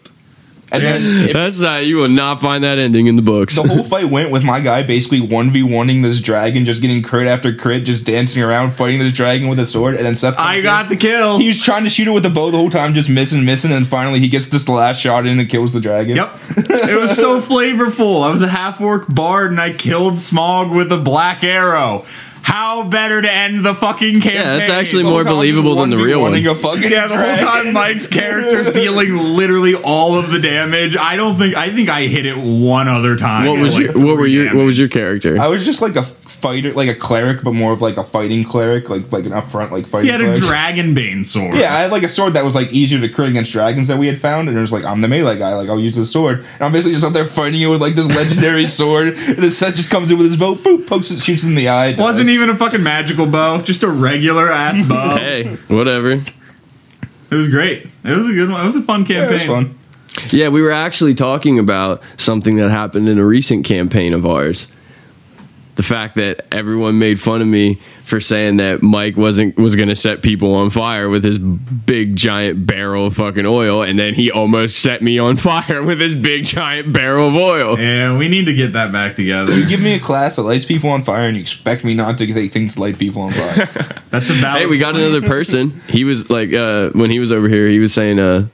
And 0.72 0.82
then 0.82 1.02
it, 1.28 1.32
That's 1.34 1.60
not. 1.60 1.84
You 1.86 1.96
will 1.98 2.08
not 2.08 2.40
find 2.40 2.64
that 2.64 2.78
ending 2.78 3.06
in 3.06 3.16
the 3.16 3.22
books. 3.22 3.56
the 3.56 3.62
whole 3.62 3.84
fight 3.84 4.08
went 4.08 4.30
with 4.30 4.42
my 4.42 4.58
guy 4.60 4.82
basically 4.82 5.20
1v1ing 5.20 6.02
this 6.02 6.20
dragon, 6.20 6.64
just 6.64 6.80
getting 6.80 7.02
crit 7.02 7.26
after 7.26 7.54
crit, 7.54 7.84
just 7.84 8.06
dancing 8.06 8.42
around, 8.42 8.72
fighting 8.72 8.98
this 8.98 9.12
dragon 9.12 9.48
with 9.48 9.58
a 9.58 9.66
sword, 9.66 9.96
and 9.96 10.06
then 10.06 10.14
Seth 10.14 10.36
comes 10.36 10.46
I 10.46 10.56
in. 10.56 10.62
got 10.62 10.88
the 10.88 10.96
kill. 10.96 11.38
He 11.38 11.48
was 11.48 11.62
trying 11.62 11.84
to 11.84 11.90
shoot 11.90 12.08
it 12.08 12.12
with 12.12 12.24
a 12.26 12.30
bow 12.30 12.50
the 12.50 12.56
whole 12.56 12.70
time, 12.70 12.94
just 12.94 13.10
missing, 13.10 13.44
missing, 13.44 13.70
and 13.72 13.86
finally 13.86 14.18
he 14.18 14.28
gets 14.28 14.48
this 14.48 14.68
last 14.68 15.00
shot 15.00 15.26
in 15.26 15.38
and 15.38 15.48
kills 15.48 15.72
the 15.72 15.80
dragon. 15.80 16.16
Yep. 16.16 16.38
It 16.56 16.98
was 17.00 17.16
so 17.16 17.40
flavorful. 17.52 18.22
I 18.22 18.30
was 18.30 18.42
a 18.42 18.48
half 18.48 18.80
orc 18.80 19.06
bard 19.08 19.50
and 19.50 19.60
I 19.60 19.72
killed 19.72 20.14
Smaug 20.14 20.74
with 20.74 20.90
a 20.90 20.98
black 20.98 21.44
arrow. 21.44 22.06
How 22.42 22.82
better 22.82 23.22
to 23.22 23.32
end 23.32 23.64
the 23.64 23.74
fucking 23.74 24.20
campaign? 24.20 24.34
Yeah, 24.34 24.56
that's 24.58 24.70
actually 24.70 25.04
more 25.04 25.24
believable 25.24 25.76
than 25.76 25.90
the 25.90 25.96
real 25.96 26.20
1v1ing. 26.20 26.50
A 26.50 26.54
fucking 26.54 26.90
Yeah, 26.90 27.06
the 27.06 27.16
whole 27.16 27.36
time 27.36 27.72
Mike's 27.72 28.06
character's 28.06 28.70
dealing 28.74 29.16
literally 29.16 29.74
all 29.74 30.18
of 30.18 30.30
the 30.30 30.38
damage. 30.38 30.96
I 30.96 31.16
don't 31.16 31.38
think 31.38 31.54
I 31.56 31.74
think 31.74 31.88
I 31.88 32.02
hit 32.08 32.26
it 32.26 32.36
one 32.36 32.88
other 32.88 33.16
time. 33.16 33.46
What 33.46 33.58
was 33.60 33.74
Like 33.74 33.84
your 33.94 34.04
What 34.04 34.16
were 34.16 34.22
three 34.24 34.32
your 34.32 34.54
What 34.56 34.64
was 34.64 34.78
your 34.78 34.88
character? 34.88 35.38
I 35.40 35.46
was 35.48 35.64
just 35.64 35.80
like 35.80 35.96
a 35.96 36.00
f- 36.00 36.21
fighter, 36.42 36.72
like 36.74 36.88
a 36.88 36.94
cleric, 36.94 37.42
but 37.42 37.52
more 37.54 37.72
of 37.72 37.80
like 37.80 37.96
a 37.96 38.04
fighting 38.04 38.44
cleric, 38.44 38.90
like 38.90 39.10
like 39.12 39.24
an 39.24 39.32
upfront 39.32 39.70
like 39.70 39.84
He 39.84 39.90
fighting. 39.90 40.10
had 40.10 40.20
a 40.20 40.24
cleric. 40.24 40.42
dragon 40.42 40.92
bane 40.92 41.22
sword. 41.24 41.54
Yeah, 41.56 41.72
I 41.74 41.78
had 41.80 41.92
like 41.92 42.02
a 42.02 42.08
sword 42.08 42.34
that 42.34 42.44
was 42.44 42.54
like 42.54 42.70
easier 42.72 43.00
to 43.00 43.08
crit 43.08 43.30
against 43.30 43.52
dragons 43.52 43.88
that 43.88 43.96
we 43.98 44.08
had 44.08 44.20
found, 44.20 44.48
and 44.48 44.58
it 44.58 44.60
was 44.60 44.72
like 44.72 44.84
I'm 44.84 45.00
the 45.00 45.08
melee 45.08 45.38
guy, 45.38 45.54
like 45.54 45.68
I'll 45.68 45.80
use 45.80 45.96
this 45.96 46.10
sword, 46.12 46.40
and 46.40 46.62
I'm 46.62 46.72
basically 46.72 46.92
just 46.94 47.04
out 47.06 47.12
there 47.12 47.24
fighting 47.24 47.60
you 47.60 47.70
with 47.70 47.80
like 47.80 47.94
this 47.94 48.08
legendary 48.08 48.66
sword. 48.80 49.08
And 49.16 49.36
the 49.38 49.50
set 49.50 49.74
just 49.76 49.88
comes 49.90 50.10
in 50.10 50.18
with 50.18 50.26
his 50.26 50.36
bow, 50.36 50.56
boop, 50.56 50.86
pokes 50.86 51.10
it, 51.12 51.20
shoots 51.20 51.44
it 51.44 51.48
in 51.48 51.54
the 51.54 51.68
eye. 51.68 51.94
Wasn't 51.96 52.28
even 52.28 52.50
a 52.50 52.56
fucking 52.56 52.82
magical 52.82 53.26
bow, 53.26 53.62
just 53.62 53.82
a 53.84 53.88
regular 53.88 54.50
ass 54.52 54.80
bow. 54.88 55.16
Hey, 55.16 55.54
whatever. 55.68 56.20
It 57.30 57.34
was 57.36 57.48
great. 57.48 57.86
It 58.04 58.16
was 58.16 58.28
a 58.28 58.32
good 58.32 58.50
one. 58.50 58.60
It 58.60 58.66
was 58.66 58.76
a 58.76 58.82
fun 58.82 59.00
Yeah, 59.02 59.26
campaign. 59.26 59.28
it 59.30 59.32
was 59.32 59.44
fun. 59.46 59.78
Yeah, 60.30 60.48
we 60.48 60.60
were 60.60 60.70
actually 60.72 61.14
talking 61.14 61.58
about 61.58 62.02
something 62.18 62.56
that 62.56 62.70
happened 62.70 63.08
in 63.08 63.18
a 63.18 63.24
recent 63.24 63.64
campaign 63.64 64.12
of 64.12 64.26
ours. 64.26 64.68
The 65.74 65.82
fact 65.82 66.16
that 66.16 66.46
everyone 66.52 66.98
made 66.98 67.18
fun 67.18 67.40
of 67.40 67.48
me 67.48 67.80
for 68.04 68.20
saying 68.20 68.58
that 68.58 68.82
Mike 68.82 69.16
wasn't 69.16 69.56
was 69.56 69.74
going 69.74 69.88
to 69.88 69.96
set 69.96 70.20
people 70.22 70.54
on 70.54 70.68
fire 70.68 71.08
with 71.08 71.24
his 71.24 71.38
big 71.38 72.14
giant 72.14 72.66
barrel 72.66 73.06
of 73.06 73.16
fucking 73.16 73.46
oil, 73.46 73.82
and 73.82 73.98
then 73.98 74.12
he 74.12 74.30
almost 74.30 74.80
set 74.80 75.00
me 75.00 75.18
on 75.18 75.36
fire 75.38 75.82
with 75.82 75.98
his 75.98 76.14
big 76.14 76.44
giant 76.44 76.92
barrel 76.92 77.28
of 77.28 77.34
oil. 77.36 77.78
Yeah, 77.80 78.18
we 78.18 78.28
need 78.28 78.44
to 78.46 78.54
get 78.54 78.74
that 78.74 78.92
back 78.92 79.16
together. 79.16 79.58
You 79.58 79.66
give 79.66 79.80
me 79.80 79.94
a 79.94 79.98
class 79.98 80.36
that 80.36 80.42
lights 80.42 80.66
people 80.66 80.90
on 80.90 81.04
fire, 81.04 81.26
and 81.26 81.38
you 81.38 81.42
expect 81.42 81.84
me 81.84 81.94
not 81.94 82.18
to 82.18 82.26
take 82.26 82.52
things 82.52 82.74
to 82.74 82.80
light 82.82 82.98
people 82.98 83.22
on 83.22 83.32
fire. 83.32 83.66
That's 84.10 84.28
a 84.28 84.34
valid 84.34 84.60
Hey, 84.60 84.66
we 84.66 84.76
got 84.76 84.92
point. 84.92 85.06
another 85.06 85.26
person. 85.26 85.80
He 85.88 86.04
was 86.04 86.28
like, 86.28 86.52
uh, 86.52 86.90
when 86.90 87.10
he 87.10 87.18
was 87.18 87.32
over 87.32 87.48
here, 87.48 87.66
he 87.68 87.78
was 87.78 87.94
saying, 87.94 88.18
uh, 88.20 88.46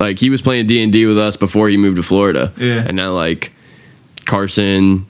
like 0.00 0.18
he 0.18 0.30
was 0.30 0.40
playing 0.40 0.68
D 0.68 0.82
and 0.82 0.90
D 0.90 1.04
with 1.04 1.18
us 1.18 1.36
before 1.36 1.68
he 1.68 1.76
moved 1.76 1.96
to 1.96 2.02
Florida. 2.02 2.50
Yeah. 2.56 2.84
And 2.86 2.96
now 2.96 3.12
like 3.12 3.52
Carson 4.24 5.06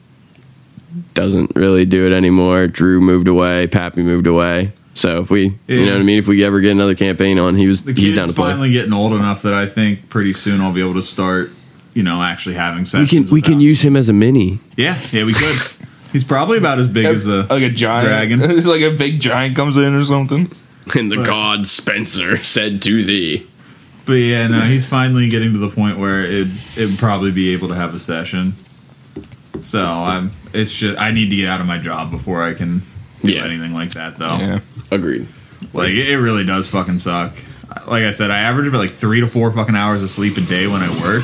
doesn't 1.13 1.55
really 1.55 1.85
do 1.85 2.05
it 2.05 2.13
anymore. 2.13 2.67
Drew 2.67 3.01
moved 3.01 3.27
away. 3.27 3.67
Pappy 3.67 4.01
moved 4.03 4.27
away. 4.27 4.73
So 4.95 5.19
if 5.21 5.31
we, 5.31 5.57
you 5.67 5.85
know 5.85 5.93
what 5.93 6.01
I 6.01 6.03
mean, 6.03 6.19
if 6.19 6.27
we 6.27 6.43
ever 6.43 6.59
get 6.61 6.71
another 6.71 6.93
campaign 6.95 7.39
on, 7.39 7.55
he 7.55 7.67
was 7.67 7.83
The 7.83 7.93
he's 7.93 8.13
down 8.13 8.27
to 8.27 8.33
play. 8.33 8.51
finally 8.51 8.71
getting 8.71 8.93
old 8.93 9.13
enough 9.13 9.41
that 9.41 9.53
I 9.53 9.65
think 9.65 10.07
pretty 10.09 10.33
soon 10.33 10.61
I'll 10.61 10.71
be 10.71 10.81
able 10.81 10.93
to 10.93 11.01
start, 11.01 11.49
you 11.95 12.03
know, 12.03 12.21
actually 12.21 12.55
having 12.55 12.79
we 12.81 12.85
sessions. 12.85 13.09
can 13.09 13.25
we 13.33 13.41
can 13.41 13.53
him. 13.53 13.59
use 13.61 13.81
him 13.83 13.95
as 13.95 14.07
a 14.09 14.13
mini. 14.13 14.59
Yeah, 14.77 14.99
yeah, 15.11 15.23
we 15.23 15.33
could. 15.33 15.55
He's 16.11 16.23
probably 16.23 16.59
about 16.59 16.77
as 16.77 16.87
big 16.87 17.07
as 17.07 17.25
a. 17.25 17.47
like 17.49 17.63
a 17.63 17.69
giant 17.71 18.07
Dragon. 18.07 18.65
like 18.67 18.81
a 18.81 18.91
big 18.95 19.19
giant 19.19 19.55
comes 19.55 19.77
in 19.77 19.95
or 19.95 20.03
something. 20.03 20.51
And 20.95 21.11
the 21.11 21.17
Right. 21.17 21.25
god 21.25 21.65
Spencer 21.65 22.43
said 22.43 22.79
to 22.83 23.03
thee. 23.03 23.47
But 24.05 24.13
yeah, 24.15 24.45
no, 24.47 24.61
he's 24.61 24.85
finally 24.85 25.27
getting 25.27 25.53
to 25.53 25.57
the 25.59 25.69
point 25.69 25.97
where 25.97 26.21
it 26.23 26.49
it 26.77 26.85
would 26.87 26.99
probably 26.99 27.31
be 27.31 27.51
able 27.53 27.69
to 27.69 27.75
have 27.75 27.95
a 27.95 27.99
session. 27.99 28.53
So 29.61 29.81
I'm. 29.81 30.29
It's 30.53 30.73
just 30.73 30.99
I 30.99 31.11
need 31.11 31.29
to 31.29 31.35
get 31.35 31.49
out 31.49 31.61
of 31.61 31.67
my 31.67 31.77
job 31.77 32.11
before 32.11 32.43
I 32.43 32.53
can 32.53 32.81
do 33.21 33.31
Yeah. 33.33 33.45
anything 33.45 33.73
like 33.73 33.91
that 33.91 34.17
though. 34.17 34.37
Yeah. 34.37 34.59
Agreed. 34.91 35.27
Like 35.73 35.89
it 35.91 36.09
it 36.09 36.17
really 36.19 36.43
does 36.45 36.67
fucking 36.67 36.99
suck. 36.99 37.33
Like 37.87 38.03
I 38.03 38.11
said, 38.11 38.29
I 38.31 38.39
average 38.39 38.67
about 38.67 38.77
like 38.79 38.91
three 38.93 39.19
to 39.21 39.27
four 39.27 39.51
fucking 39.51 39.75
hours 39.75 40.03
of 40.03 40.09
sleep 40.09 40.37
a 40.37 40.41
day 40.41 40.67
when 40.67 40.81
I 40.83 40.89
work, 41.01 41.23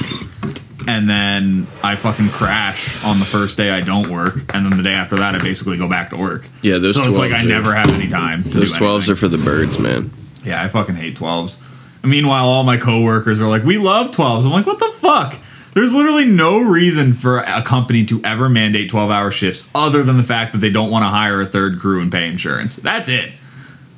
and 0.87 1.07
then 1.09 1.67
I 1.83 1.95
fucking 1.95 2.29
crash 2.29 3.03
on 3.03 3.19
the 3.19 3.25
first 3.25 3.55
day 3.57 3.69
I 3.69 3.81
don't 3.81 4.07
work, 4.07 4.53
and 4.55 4.65
then 4.65 4.75
the 4.75 4.81
day 4.83 4.93
after 4.93 5.15
that 5.17 5.35
I 5.35 5.39
basically 5.39 5.77
go 5.77 5.87
back 5.87 6.09
to 6.09 6.17
work. 6.17 6.47
Yeah, 6.63 6.79
those 6.79 6.95
so 6.95 7.03
it's 7.03 7.17
like 7.17 7.31
I 7.33 7.43
are- 7.43 7.45
never 7.45 7.75
have 7.75 7.91
any 7.91 8.07
time. 8.09 8.43
To 8.43 8.49
Those 8.49 8.73
twelves 8.73 9.09
are 9.09 9.15
for 9.15 9.27
the 9.27 9.37
birds, 9.37 9.77
man. 9.77 10.09
Yeah, 10.43 10.63
I 10.63 10.69
fucking 10.69 10.95
hate 10.95 11.15
12s. 11.17 11.57
Meanwhile, 12.01 12.45
all 12.47 12.63
my 12.63 12.77
coworkers 12.77 13.41
are 13.41 13.47
like, 13.49 13.63
we 13.65 13.77
love 13.77 14.09
12s. 14.11 14.45
I'm 14.45 14.51
like, 14.51 14.65
what 14.65 14.79
the 14.79 14.89
fuck? 14.99 15.35
There's 15.79 15.95
literally 15.95 16.25
no 16.25 16.59
reason 16.59 17.13
for 17.13 17.37
a 17.39 17.61
company 17.61 18.03
to 18.07 18.21
ever 18.25 18.49
mandate 18.49 18.89
12 18.89 19.09
hour 19.09 19.31
shifts 19.31 19.69
other 19.73 20.03
than 20.03 20.17
the 20.17 20.23
fact 20.23 20.51
that 20.51 20.57
they 20.57 20.69
don't 20.69 20.91
want 20.91 21.03
to 21.03 21.07
hire 21.07 21.39
a 21.39 21.45
third 21.45 21.79
crew 21.79 22.01
and 22.01 22.11
pay 22.11 22.27
insurance. 22.27 22.75
That's 22.75 23.07
it. 23.07 23.31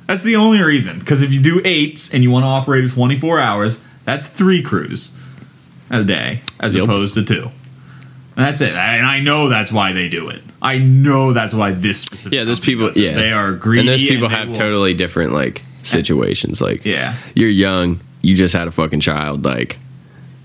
That's 0.06 0.22
the 0.22 0.36
only 0.36 0.60
reason. 0.62 1.00
Because 1.00 1.22
if 1.22 1.32
you 1.34 1.40
do 1.42 1.60
eights 1.64 2.14
and 2.14 2.22
you 2.22 2.30
want 2.30 2.44
to 2.44 2.46
operate 2.46 2.88
24 2.88 3.40
hours, 3.40 3.82
that's 4.04 4.28
three 4.28 4.62
crews 4.62 5.10
a 5.90 6.04
day 6.04 6.42
as 6.60 6.76
Yep. 6.76 6.84
opposed 6.84 7.14
to 7.14 7.24
two. 7.24 7.50
And 8.36 8.46
that's 8.46 8.60
it. 8.60 8.74
And 8.74 9.04
I 9.04 9.18
know 9.18 9.48
that's 9.48 9.72
why 9.72 9.90
they 9.90 10.08
do 10.08 10.28
it. 10.28 10.42
I 10.62 10.78
know 10.78 11.32
that's 11.32 11.52
why 11.52 11.72
this 11.72 11.98
specific. 11.98 12.36
Yeah, 12.38 12.44
those 12.44 12.60
people. 12.60 12.92
Yeah, 12.94 13.14
they 13.16 13.32
are 13.32 13.50
greedy. 13.54 13.80
and 13.80 13.88
those 13.88 14.02
people 14.04 14.28
they 14.28 14.36
have 14.36 14.46
will- 14.50 14.54
totally 14.54 14.94
different 14.94 15.32
like 15.32 15.62
situations. 15.82 16.60
Like, 16.60 16.84
Yeah. 16.84 17.16
you're 17.34 17.48
young, 17.50 17.98
you 18.22 18.36
just 18.36 18.54
had 18.54 18.68
a 18.68 18.70
fucking 18.70 19.00
child. 19.00 19.44
Like, 19.44 19.80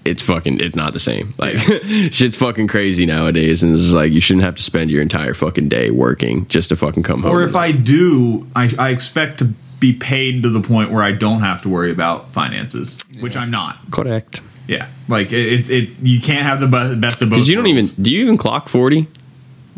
it's 0.10 0.22
fucking, 0.22 0.60
it's 0.60 0.76
not 0.76 0.94
the 0.94 1.00
same. 1.00 1.34
Like, 1.38 1.58
shit's 2.12 2.36
fucking 2.36 2.68
crazy 2.68 3.06
nowadays, 3.06 3.64
and 3.64 3.74
it's 3.78 3.92
like 3.92 4.12
you 4.12 4.20
shouldn't 4.20 4.44
have 4.46 4.56
to 4.56 4.64
spend 4.64 4.90
your 4.92 5.02
entire 5.02 5.34
fucking 5.34 5.70
day 5.70 5.90
working 5.92 6.48
just 6.48 6.70
to 6.70 6.76
fucking 6.76 7.04
come 7.04 7.22
home. 7.24 7.32
Or 7.36 7.44
if 7.44 7.56
I 7.56 7.72
do, 7.72 8.48
I, 8.56 8.74
I 8.80 8.90
expect 8.90 9.40
to 9.40 9.46
be 9.80 9.94
paid 9.94 10.42
to 10.44 10.50
the 10.50 10.62
point 10.62 10.92
where 10.92 11.04
I 11.04 11.12
don't 11.12 11.42
have 11.42 11.62
to 11.62 11.70
worry 11.70 11.92
about 11.92 12.32
finances, 12.32 12.98
which 13.20 13.38
I'm 13.38 13.52
not. 13.52 13.78
correct, 13.92 14.42
Yeah, 14.68 14.88
like 15.08 15.32
it, 15.32 15.54
it's 15.54 15.70
it. 15.70 16.00
You 16.02 16.20
can't 16.20 16.42
have 16.44 16.60
the 16.60 16.68
best 16.68 17.22
of 17.22 17.30
both. 17.30 17.38
because 17.38 17.50
you 17.50 17.56
don't 17.56 17.68
even 17.68 17.86
do 18.02 18.12
you 18.12 18.22
even 18.24 18.38
clock 18.38 18.70
forty? 18.70 19.08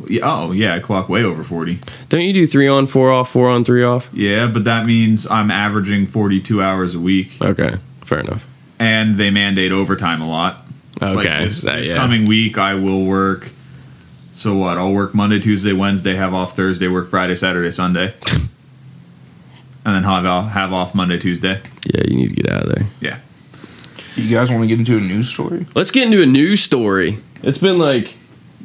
Yeah, 0.08 0.22
oh 0.24 0.54
yeah, 0.54 0.76
I 0.76 0.80
clock 0.80 1.10
way 1.10 1.22
over 1.26 1.44
forty. 1.44 1.80
Don't 2.08 2.22
you 2.22 2.32
do 2.32 2.48
three 2.48 2.70
on, 2.70 2.88
four 2.88 3.12
off, 3.12 3.30
four 3.30 3.50
on, 3.50 3.66
three 3.66 3.84
off? 3.84 4.10
Yeah, 4.14 4.48
but 4.48 4.64
that 4.64 4.86
means 4.86 5.28
I'm 5.30 5.52
averaging 5.52 6.08
forty-two 6.08 6.62
hours 6.62 6.96
a 6.96 7.00
week, 7.02 7.34
Okay, 7.42 7.76
fair 8.06 8.20
enough. 8.22 8.48
And 8.80 9.18
they 9.18 9.30
mandate 9.30 9.72
overtime 9.72 10.22
a 10.22 10.28
lot. 10.28 10.66
Okay, 11.02 11.14
like 11.14 11.26
this, 11.44 11.62
that- 11.62 11.78
this 11.78 11.90
yeah. 11.90 11.96
coming 11.96 12.26
week 12.26 12.58
I 12.58 12.74
will 12.76 13.06
work. 13.06 13.50
So 14.34 14.56
what? 14.56 14.78
I'll 14.78 14.94
work 14.94 15.14
Monday, 15.14 15.40
Tuesday, 15.40 15.74
Wednesday, 15.74 16.16
have 16.16 16.34
off 16.34 16.56
Thursday, 16.56 16.88
work 16.88 17.10
Friday, 17.10 17.36
Saturday, 17.36 17.72
Sunday, 17.72 18.14
and 18.32 18.50
then 19.96 20.04
have 20.04 20.26
I'll 20.26 20.44
have 20.44 20.72
off 20.74 20.96
Monday, 20.96 21.18
Tuesday. 21.18 21.62
Yeah, 21.94 22.04
you 22.08 22.16
need 22.16 22.30
to 22.30 22.36
get 22.36 22.50
out 22.52 22.64
of 22.64 22.76
there. 22.76 22.88
Yeah. 23.02 23.20
You 24.16 24.30
guys 24.36 24.50
want 24.50 24.64
to 24.64 24.68
get 24.68 24.80
into 24.80 24.98
a 24.98 25.00
news 25.00 25.30
story? 25.30 25.66
Let's 25.76 25.92
get 25.92 26.04
into 26.06 26.22
a 26.22 26.26
news 26.26 26.62
story. 26.62 27.20
It's 27.44 27.58
been 27.58 27.80
like 27.80 28.16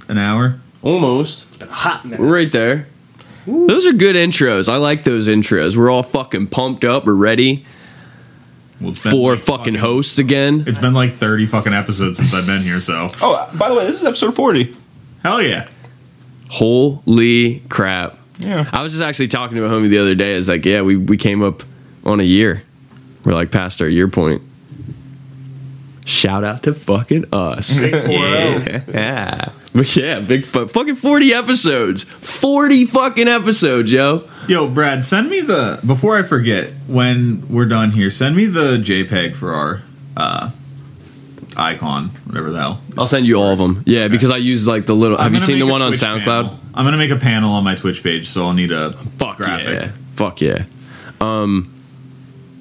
An 0.09 0.19
hour. 0.19 0.59
almost. 0.83 1.47
Hot 1.63 2.05
minute. 2.05 2.19
We're 2.21 2.33
right 2.33 2.51
there. 2.53 2.89
Those 3.47 3.87
are 3.87 3.93
good 3.93 4.17
intros. 4.17 4.73
I 4.73 4.77
like 4.77 5.05
those 5.05 5.29
intros. 5.29 5.77
We're 5.77 5.91
all 5.91 6.03
fucking 6.03 6.49
pumped 6.49 6.85
up. 6.85 7.05
We're 7.05 7.15
ready 7.15 7.65
Well, 8.81 8.91
it's 8.91 9.03
been 9.03 9.13
for 9.13 9.33
like 9.37 9.45
fucking 9.45 9.75
hosts 9.77 10.19
again. 10.19 10.65
It's 10.67 10.79
been 10.79 10.95
like 10.95 11.13
30 11.13 11.47
fucking 11.47 11.73
episodes 11.73 12.19
since 12.19 12.35
I've 12.35 12.47
been 12.47 12.63
here, 12.63 12.81
so. 12.81 13.09
Oh, 13.23 13.57
by 13.59 13.69
the 13.69 13.75
way, 13.77 13.87
this 13.87 14.01
is 14.01 14.05
episode 14.05 14.35
forty. 14.35 14.77
Hell 15.23 15.41
yeah. 15.41 15.69
Holy 16.51 17.61
crap. 17.69 18.19
Yeah. 18.39 18.69
I 18.73 18.83
was 18.83 18.93
just 18.93 19.03
actually 19.03 19.29
talking 19.29 19.57
to 19.57 19.65
a 19.65 19.69
homie 19.69 19.89
the 19.89 19.99
other 19.99 20.15
day. 20.15 20.35
It's 20.35 20.49
like, 20.49 20.65
yeah, 20.65 20.83
we, 20.83 20.97
we 20.97 21.17
came 21.17 21.43
up 21.43 21.63
on 22.05 22.21
a 22.21 22.25
year. 22.25 22.63
We're 23.25 23.33
like 23.35 23.51
past 23.51 23.81
our 23.81 23.89
year 23.89 24.09
point. 24.09 24.43
Shout 26.05 26.45
out 26.45 26.63
to 26.65 26.75
fucking 26.75 27.27
us. 27.33 27.79
Big 27.81 27.95
4-0. 27.95 28.93
yeah. 28.93 29.49
But 29.75 29.97
yeah, 29.97 30.21
big 30.21 30.45
fu- 30.45 30.67
fucking 30.67 30.97
40 30.97 31.33
episodes. 31.33 32.05
40 32.05 32.85
fucking 32.87 33.29
episodes, 33.29 33.91
yo. 33.91 34.29
Yo, 34.49 34.69
Brad, 34.69 35.05
send 35.05 35.29
me 35.31 35.41
the. 35.41 35.81
Before 35.87 36.17
I 36.17 36.23
forget, 36.23 36.71
when 36.87 37.47
we're 37.49 37.67
done 37.67 37.91
here, 37.93 38.11
send 38.11 38.37
me 38.37 38.47
the 38.47 38.77
JPEG 38.79 39.35
for 39.37 39.53
our 39.53 39.83
uh, 40.17 40.51
icon, 41.57 42.09
whatever 42.27 42.51
the 42.51 42.59
hell. 42.59 42.81
I'll 42.99 43.07
send 43.07 43.27
you 43.27 43.37
all 43.37 43.53
of 43.53 43.59
them. 43.59 43.83
Yeah, 43.87 44.09
because 44.09 44.31
I 44.31 44.37
use 44.39 44.67
like 44.67 44.87
the 44.87 44.95
little. 44.95 45.17
Have 45.19 45.33
you 45.35 45.41
seen 45.41 45.59
the 45.59 45.67
one 45.67 45.83
on 45.83 45.93
SoundCloud? 45.93 46.25
panel. 46.25 46.61
I'm 46.75 46.85
gonna 46.85 46.97
make 46.99 47.11
a 47.11 47.17
panel 47.17 47.53
on 47.53 47.65
my 47.65 47.75
Twitch 47.75 48.03
page, 48.03 48.29
so 48.29 48.45
I'll 48.47 48.53
need 48.53 48.73
a 48.73 48.93
Fuck 49.19 49.37
graphic. 49.39 49.83
yeah. 49.83 49.93
Fuck 50.13 50.41
yeah. 50.41 50.65
Um, 51.21 51.71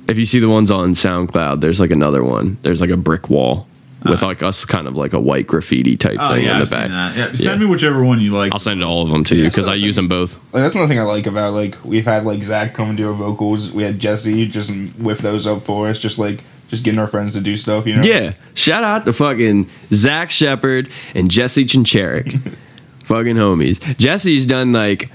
if 0.07 0.17
you 0.17 0.25
see 0.25 0.39
the 0.39 0.49
ones 0.49 0.69
on 0.71 0.93
SoundCloud, 0.93 1.61
there's 1.61 1.79
like 1.79 1.91
another 1.91 2.23
one. 2.23 2.57
There's 2.61 2.81
like 2.81 2.89
a 2.91 2.97
brick 2.97 3.29
wall 3.29 3.67
with 4.05 4.21
like 4.21 4.43
us 4.43 4.65
kind 4.65 4.87
of 4.87 4.95
like 4.95 5.13
a 5.13 5.19
white 5.19 5.47
graffiti 5.47 5.97
type. 5.97 6.17
Oh 6.19 6.33
thing 6.33 6.45
yeah, 6.45 6.55
in 6.55 6.61
I've 6.61 6.69
the 6.69 6.75
back. 6.75 6.83
seen 6.85 6.91
that. 6.91 7.15
Yeah, 7.17 7.25
send 7.33 7.61
Yeah. 7.61 7.67
me 7.67 7.71
whichever 7.71 8.03
one 8.03 8.19
you 8.19 8.31
like. 8.31 8.51
I'll 8.53 8.59
send 8.59 8.83
all 8.83 9.01
of 9.03 9.09
them 9.09 9.23
to 9.25 9.35
you 9.35 9.45
because 9.45 9.67
I 9.67 9.75
use 9.75 9.95
them 9.95 10.07
both. 10.07 10.35
Like 10.53 10.63
that's 10.63 10.75
one 10.75 10.87
thing 10.87 10.99
I 10.99 11.03
like 11.03 11.25
about 11.25 11.53
like 11.53 11.77
we've 11.83 12.05
had 12.05 12.25
like 12.25 12.43
Zach 12.43 12.73
come 12.73 12.89
and 12.89 12.97
do 12.97 13.07
our 13.07 13.13
vocals. 13.13 13.71
We 13.71 13.83
had 13.83 13.99
Jesse 13.99 14.47
just 14.47 14.71
whip 14.99 15.19
those 15.19 15.47
up 15.47 15.63
for 15.63 15.87
us, 15.87 15.99
just 15.99 16.19
like 16.19 16.43
just 16.69 16.83
getting 16.83 16.99
our 16.99 17.07
friends 17.07 17.33
to 17.33 17.41
do 17.41 17.55
stuff. 17.55 17.85
You 17.85 17.97
know? 17.97 18.03
Yeah. 18.03 18.33
Shout 18.55 18.83
out 18.83 19.05
to 19.05 19.13
fucking 19.13 19.69
Zach 19.91 20.31
Shepard 20.31 20.89
and 21.13 21.29
Jesse 21.29 21.65
Chincherik. 21.65 22.55
fucking 23.05 23.35
homies. 23.35 23.79
Jesse's 23.97 24.45
done 24.45 24.73
like 24.73 25.11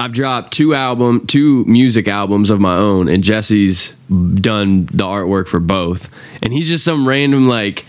I've 0.00 0.12
dropped 0.12 0.52
two 0.52 0.74
album, 0.74 1.26
two 1.26 1.64
music 1.64 2.06
albums 2.06 2.50
of 2.50 2.60
my 2.60 2.76
own, 2.76 3.08
and 3.08 3.24
Jesse's 3.24 3.94
done 4.08 4.86
the 4.86 5.04
artwork 5.04 5.48
for 5.48 5.58
both. 5.60 6.08
And 6.42 6.52
he's 6.52 6.68
just 6.68 6.84
some 6.84 7.06
random 7.08 7.48
like. 7.48 7.84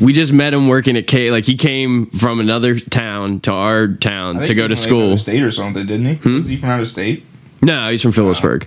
We 0.00 0.12
just 0.12 0.32
met 0.32 0.54
him 0.54 0.68
working 0.68 0.96
at 0.96 1.06
K. 1.06 1.30
Like 1.30 1.44
he 1.44 1.56
came 1.56 2.06
from 2.06 2.40
another 2.40 2.78
town 2.78 3.40
to 3.40 3.52
our 3.52 3.88
town 3.88 4.40
to 4.40 4.54
go 4.54 4.68
to 4.68 4.72
was 4.72 4.84
from, 4.86 4.92
like, 4.92 5.02
out 5.02 5.08
school. 5.08 5.18
state 5.18 5.42
or 5.42 5.50
something, 5.50 5.86
didn't 5.86 6.06
he? 6.06 6.14
Hmm? 6.14 6.36
Was 6.36 6.48
he 6.48 6.56
from 6.56 6.70
out 6.70 6.80
of 6.80 6.88
state? 6.88 7.24
No, 7.64 7.90
he's 7.92 8.02
from 8.02 8.10
Phillipsburg. 8.10 8.66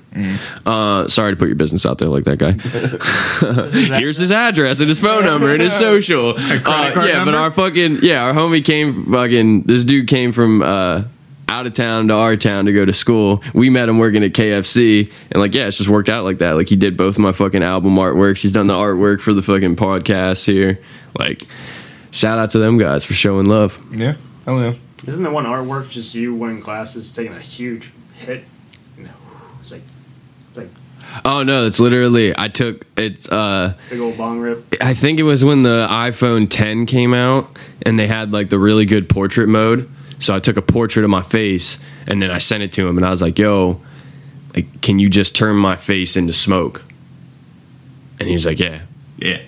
Uh, 0.65 1.09
sorry 1.09 1.33
to 1.33 1.35
put 1.35 1.49
your 1.49 1.57
business 1.57 1.85
out 1.85 1.97
there 1.97 2.07
like 2.07 2.23
that 2.23 2.37
guy. 2.39 2.53
Here's 3.99 4.17
his 4.17 4.31
address 4.31 4.79
and 4.79 4.87
his 4.87 5.01
phone 5.01 5.25
number 5.25 5.51
and 5.51 5.61
his 5.61 5.73
social. 5.77 6.29
Uh, 6.29 6.61
yeah, 7.05 7.25
but 7.25 7.35
our 7.35 7.51
fucking 7.51 7.97
yeah, 8.01 8.23
our 8.23 8.33
homie 8.33 8.63
came 8.63 9.11
fucking. 9.11 9.63
This 9.63 9.83
dude 9.83 10.07
came 10.07 10.31
from 10.31 10.61
uh, 10.61 11.03
out 11.47 11.67
of 11.67 11.73
town 11.73 12.07
to 12.07 12.13
our 12.13 12.35
town 12.35 12.65
to 12.65 12.73
go 12.73 12.85
to 12.85 12.93
school. 12.93 13.43
We 13.53 13.69
met 13.69 13.89
him 13.89 13.97
working 13.99 14.23
at 14.23 14.33
KFC, 14.33 15.11
and 15.31 15.41
like, 15.41 15.53
yeah, 15.53 15.67
it's 15.67 15.77
just 15.77 15.89
worked 15.89 16.09
out 16.09 16.23
like 16.23 16.39
that. 16.39 16.51
Like, 16.51 16.69
he 16.69 16.75
did 16.75 16.97
both 16.97 17.17
my 17.17 17.31
fucking 17.31 17.63
album 17.63 17.95
artworks. 17.97 18.41
He's 18.41 18.51
done 18.51 18.67
the 18.67 18.73
artwork 18.73 19.21
for 19.21 19.33
the 19.33 19.41
fucking 19.41 19.75
podcast 19.75 20.45
here. 20.45 20.79
Like, 21.17 21.43
shout 22.11 22.39
out 22.39 22.51
to 22.51 22.59
them 22.59 22.77
guys 22.77 23.03
for 23.03 23.13
showing 23.13 23.45
love. 23.47 23.81
Yeah. 23.93 24.15
Hell 24.45 24.59
yeah. 24.59 24.73
Isn't 25.07 25.23
the 25.23 25.31
one 25.31 25.45
artwork 25.45 25.89
just 25.89 26.15
you 26.15 26.33
winning 26.33 26.61
classes, 26.61 27.11
taking 27.11 27.33
a 27.33 27.39
huge 27.39 27.91
hit? 28.15 28.43
No, 28.97 29.09
it's 29.61 29.71
like 29.71 29.81
it's 30.49 30.57
like 30.57 30.69
Oh 31.23 31.43
no, 31.43 31.65
it's 31.65 31.79
literally 31.79 32.33
I 32.37 32.47
took 32.47 32.87
it's 32.97 33.29
uh 33.29 33.75
big 33.89 33.99
old 33.99 34.17
bong 34.17 34.39
rip. 34.39 34.65
I 34.81 34.93
think 34.93 35.19
it 35.19 35.23
was 35.23 35.43
when 35.45 35.63
the 35.63 35.87
iPhone 35.89 36.49
10 36.49 36.85
came 36.87 37.13
out 37.13 37.55
and 37.83 37.99
they 37.99 38.07
had 38.07 38.33
like 38.33 38.49
the 38.49 38.57
really 38.57 38.85
good 38.85 39.07
portrait 39.09 39.47
mode. 39.47 39.89
So 40.19 40.35
I 40.35 40.39
took 40.39 40.57
a 40.57 40.61
portrait 40.61 41.03
of 41.03 41.09
my 41.09 41.21
face 41.21 41.79
and 42.07 42.21
then 42.21 42.31
I 42.31 42.37
sent 42.37 42.63
it 42.63 42.71
to 42.73 42.87
him 42.87 42.97
and 42.97 43.05
I 43.05 43.09
was 43.09 43.21
like, 43.21 43.37
"Yo, 43.37 43.81
like 44.55 44.81
can 44.81 44.99
you 44.99 45.09
just 45.09 45.35
turn 45.35 45.55
my 45.55 45.75
face 45.75 46.15
into 46.15 46.33
smoke?" 46.33 46.83
And 48.19 48.27
he 48.27 48.33
was 48.33 48.45
like, 48.45 48.59
"Yeah." 48.59 48.81
Yeah. 49.17 49.41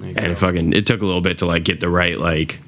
And 0.00 0.32
it 0.32 0.38
fucking 0.38 0.72
it 0.72 0.86
took 0.86 1.02
a 1.02 1.06
little 1.06 1.20
bit 1.20 1.38
to 1.38 1.46
like 1.46 1.64
get 1.64 1.80
the 1.80 1.88
right 1.88 2.18
like 2.18 2.60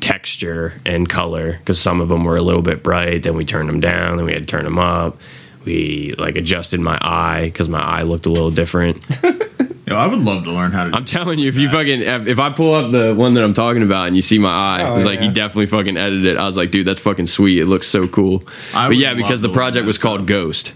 texture 0.00 0.80
and 0.84 1.08
color 1.08 1.60
cuz 1.64 1.78
some 1.78 2.00
of 2.00 2.08
them 2.08 2.24
were 2.24 2.36
a 2.36 2.42
little 2.42 2.62
bit 2.62 2.82
bright, 2.82 3.22
then 3.22 3.36
we 3.36 3.44
turned 3.44 3.68
them 3.68 3.80
down, 3.80 4.16
then 4.16 4.26
we 4.26 4.32
had 4.32 4.42
to 4.42 4.46
turn 4.46 4.64
them 4.64 4.78
up. 4.78 5.18
We 5.64 6.14
like 6.18 6.36
adjusted 6.36 6.80
my 6.80 6.98
eye 7.00 7.52
cuz 7.54 7.68
my 7.68 7.80
eye 7.80 8.02
looked 8.02 8.26
a 8.26 8.30
little 8.30 8.50
different. 8.50 9.04
Yo, 9.90 9.96
I 9.96 10.06
would 10.06 10.20
love 10.20 10.44
to 10.44 10.52
learn 10.52 10.70
how 10.70 10.84
to. 10.84 10.94
I'm 10.94 11.04
telling 11.04 11.40
you, 11.40 11.48
if 11.48 11.56
you 11.56 11.68
fucking 11.68 12.02
if, 12.02 12.28
if 12.28 12.38
I 12.38 12.50
pull 12.50 12.74
up 12.74 12.92
the 12.92 13.12
one 13.12 13.34
that 13.34 13.42
I'm 13.42 13.54
talking 13.54 13.82
about 13.82 14.06
and 14.06 14.14
you 14.14 14.22
see 14.22 14.38
my 14.38 14.48
eye, 14.48 14.84
Oh, 14.84 14.94
it's 14.94 15.04
like 15.04 15.18
he 15.18 15.28
definitely 15.28 15.66
fucking 15.66 15.96
edited 15.96 16.26
it. 16.26 16.36
I 16.36 16.46
was 16.46 16.56
like, 16.56 16.70
dude, 16.70 16.86
that's 16.86 17.00
fucking 17.00 17.26
sweet. 17.26 17.58
It 17.58 17.66
looks 17.66 17.88
so 17.88 18.06
cool. 18.06 18.44
I 18.72 18.86
but 18.86 18.96
yeah, 18.98 19.14
because 19.14 19.40
the 19.40 19.48
project 19.52 19.82
that 19.82 19.86
was 19.88 19.98
called 19.98 20.20
stuff. 20.20 20.28
Ghost, 20.28 20.74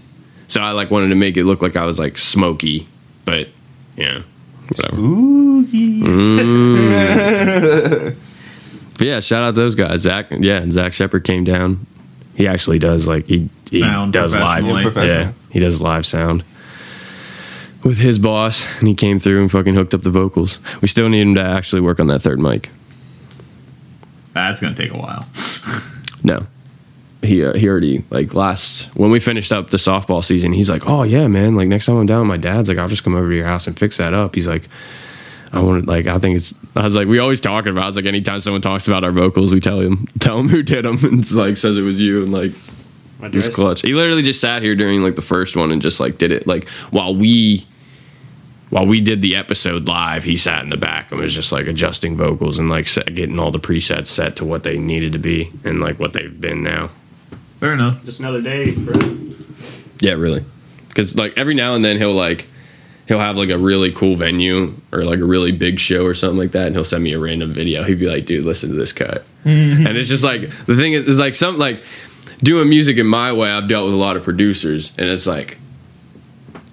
so 0.49 0.59
I 0.59 0.71
like 0.71 0.91
wanted 0.91 1.07
to 1.09 1.15
make 1.15 1.37
it 1.37 1.45
look 1.45 1.61
like 1.61 1.77
I 1.77 1.85
was 1.85 1.97
like 1.97 2.17
smoky, 2.17 2.89
but 3.23 3.47
yeah, 3.95 4.23
whatever. 4.67 4.97
Mm. 4.97 5.35
But 8.97 9.07
yeah, 9.07 9.19
shout 9.19 9.43
out 9.43 9.55
to 9.55 9.59
those 9.59 9.75
guys. 9.75 10.01
Zach, 10.01 10.27
yeah, 10.31 10.61
and 10.61 10.71
Zach 10.71 10.93
Shepard 10.93 11.25
came 11.25 11.43
down. 11.43 11.85
He 12.35 12.47
actually 12.47 12.79
does 12.79 13.07
like 13.07 13.25
he, 13.25 13.49
he 13.69 13.81
Sound 13.81 14.13
does 14.13 14.33
live. 14.33 14.41
professionally. 14.63 14.73
Yeah, 14.73 14.81
professional. 14.83 15.15
Yeah, 15.17 15.31
he 15.51 15.59
does 15.59 15.81
live 15.81 16.05
sound 16.05 16.45
with 17.85 17.99
his 17.99 18.19
boss, 18.19 18.65
and 18.79 18.87
he 18.89 18.95
came 18.95 19.19
through 19.19 19.41
and 19.41 19.49
fucking 19.51 19.75
hooked 19.75 19.93
up 19.93 20.01
the 20.01 20.09
vocals. 20.09 20.59
We 20.81 20.87
still 20.89 21.07
need 21.07 21.21
him 21.21 21.35
to 21.35 21.41
actually 21.41 21.81
work 21.81 21.99
on 22.01 22.07
that 22.07 22.21
third 22.21 22.39
mic. 22.39 22.69
That's 24.33 24.59
gonna 24.59 24.75
take 24.75 24.91
a 24.91 24.97
while. 24.97 25.25
No, 26.23 26.47
he 27.21 27.45
uh, 27.45 27.53
he 27.53 27.69
already 27.69 28.03
like 28.09 28.33
last 28.33 28.87
when 28.95 29.11
we 29.11 29.19
finished 29.19 29.51
up 29.51 29.69
the 29.69 29.77
softball 29.77 30.23
season. 30.23 30.53
He's 30.53 30.71
like, 30.71 30.87
oh 30.87 31.03
yeah, 31.03 31.27
man. 31.27 31.55
Like 31.55 31.67
next 31.67 31.85
time 31.85 31.97
I'm 31.97 32.07
down 32.07 32.21
with 32.21 32.29
my 32.29 32.37
dad's, 32.37 32.67
like 32.67 32.79
I'll 32.79 32.87
just 32.87 33.03
come 33.03 33.13
over 33.13 33.29
to 33.29 33.35
your 33.35 33.45
house 33.45 33.67
and 33.67 33.77
fix 33.77 33.97
that 33.97 34.13
up. 34.13 34.35
He's 34.35 34.47
like. 34.47 34.67
I 35.53 35.59
want 35.59 35.85
to 35.85 35.89
like. 35.89 36.07
I 36.07 36.17
think 36.17 36.37
it's. 36.37 36.53
I 36.75 36.83
was 36.83 36.95
like, 36.95 37.07
we 37.07 37.19
always 37.19 37.39
talking 37.39 37.71
about. 37.71 37.83
I 37.83 37.87
was 37.87 37.95
like, 37.95 38.05
anytime 38.05 38.39
someone 38.41 38.61
talks 38.61 38.87
about 38.87 39.03
our 39.03 39.11
vocals, 39.11 39.53
we 39.53 39.59
tell 39.61 39.79
him, 39.79 40.07
tell 40.19 40.37
him 40.39 40.49
who 40.49 40.63
did 40.63 40.83
them, 40.83 40.97
and 41.05 41.21
it's 41.21 41.31
like 41.31 41.55
says 41.57 41.77
it 41.77 41.83
was 41.83 42.01
you, 42.01 42.23
and 42.23 42.33
like 42.33 42.51
My 43.19 43.27
It 43.27 43.35
was 43.35 43.49
clutch. 43.49 43.81
He 43.83 43.93
literally 43.93 44.23
just 44.23 44.41
sat 44.41 44.63
here 44.63 44.75
during 44.75 45.01
like 45.01 45.15
the 45.15 45.21
first 45.21 45.55
one 45.55 45.71
and 45.71 45.81
just 45.81 45.99
like 45.99 46.17
did 46.17 46.31
it 46.31 46.45
like 46.47 46.67
while 46.89 47.15
we 47.15 47.65
while 48.69 48.85
we 48.85 49.01
did 49.01 49.21
the 49.21 49.35
episode 49.35 49.87
live. 49.87 50.23
He 50.23 50.37
sat 50.37 50.63
in 50.63 50.69
the 50.69 50.77
back 50.77 51.11
and 51.11 51.21
was 51.21 51.33
just 51.33 51.51
like 51.51 51.67
adjusting 51.67 52.17
vocals 52.17 52.59
and 52.59 52.69
like 52.69 52.87
set, 52.87 53.13
getting 53.13 53.39
all 53.39 53.51
the 53.51 53.59
presets 53.59 54.07
set 54.07 54.35
to 54.37 54.45
what 54.45 54.63
they 54.63 54.77
needed 54.77 55.11
to 55.13 55.19
be 55.19 55.51
and 55.63 55.79
like 55.79 55.99
what 55.99 56.13
they've 56.13 56.39
been 56.39 56.63
now. 56.63 56.89
Fair 57.59 57.73
enough. 57.73 58.03
Just 58.03 58.19
another 58.19 58.41
day 58.41 58.71
for 58.71 58.93
Yeah, 59.99 60.13
really. 60.13 60.43
Because 60.87 61.17
like 61.17 61.33
every 61.37 61.53
now 61.53 61.75
and 61.75 61.83
then 61.83 61.97
he'll 61.97 62.13
like 62.13 62.47
he'll 63.07 63.19
have 63.19 63.37
like 63.37 63.49
a 63.49 63.57
really 63.57 63.91
cool 63.91 64.15
venue 64.15 64.73
or 64.91 65.03
like 65.03 65.19
a 65.19 65.25
really 65.25 65.51
big 65.51 65.79
show 65.79 66.05
or 66.05 66.13
something 66.13 66.37
like 66.37 66.51
that, 66.51 66.67
and 66.67 66.75
he'll 66.75 66.83
send 66.83 67.03
me 67.03 67.13
a 67.13 67.19
random 67.19 67.53
video. 67.53 67.83
He'd 67.83 67.99
be 67.99 68.07
like, 68.07 68.25
"Dude, 68.25 68.45
listen 68.45 68.69
to 68.69 68.75
this 68.75 68.93
cut," 68.93 69.25
mm-hmm. 69.43 69.85
and 69.85 69.97
it's 69.97 70.09
just 70.09 70.23
like 70.23 70.49
the 70.65 70.75
thing 70.75 70.93
is, 70.93 71.05
is 71.05 71.19
like 71.19 71.35
some 71.35 71.57
like 71.57 71.83
doing 72.39 72.69
music 72.69 72.97
in 72.97 73.07
my 73.07 73.31
way. 73.31 73.51
I've 73.51 73.67
dealt 73.67 73.85
with 73.85 73.93
a 73.93 73.97
lot 73.97 74.17
of 74.17 74.23
producers, 74.23 74.95
and 74.97 75.09
it's 75.09 75.27
like 75.27 75.57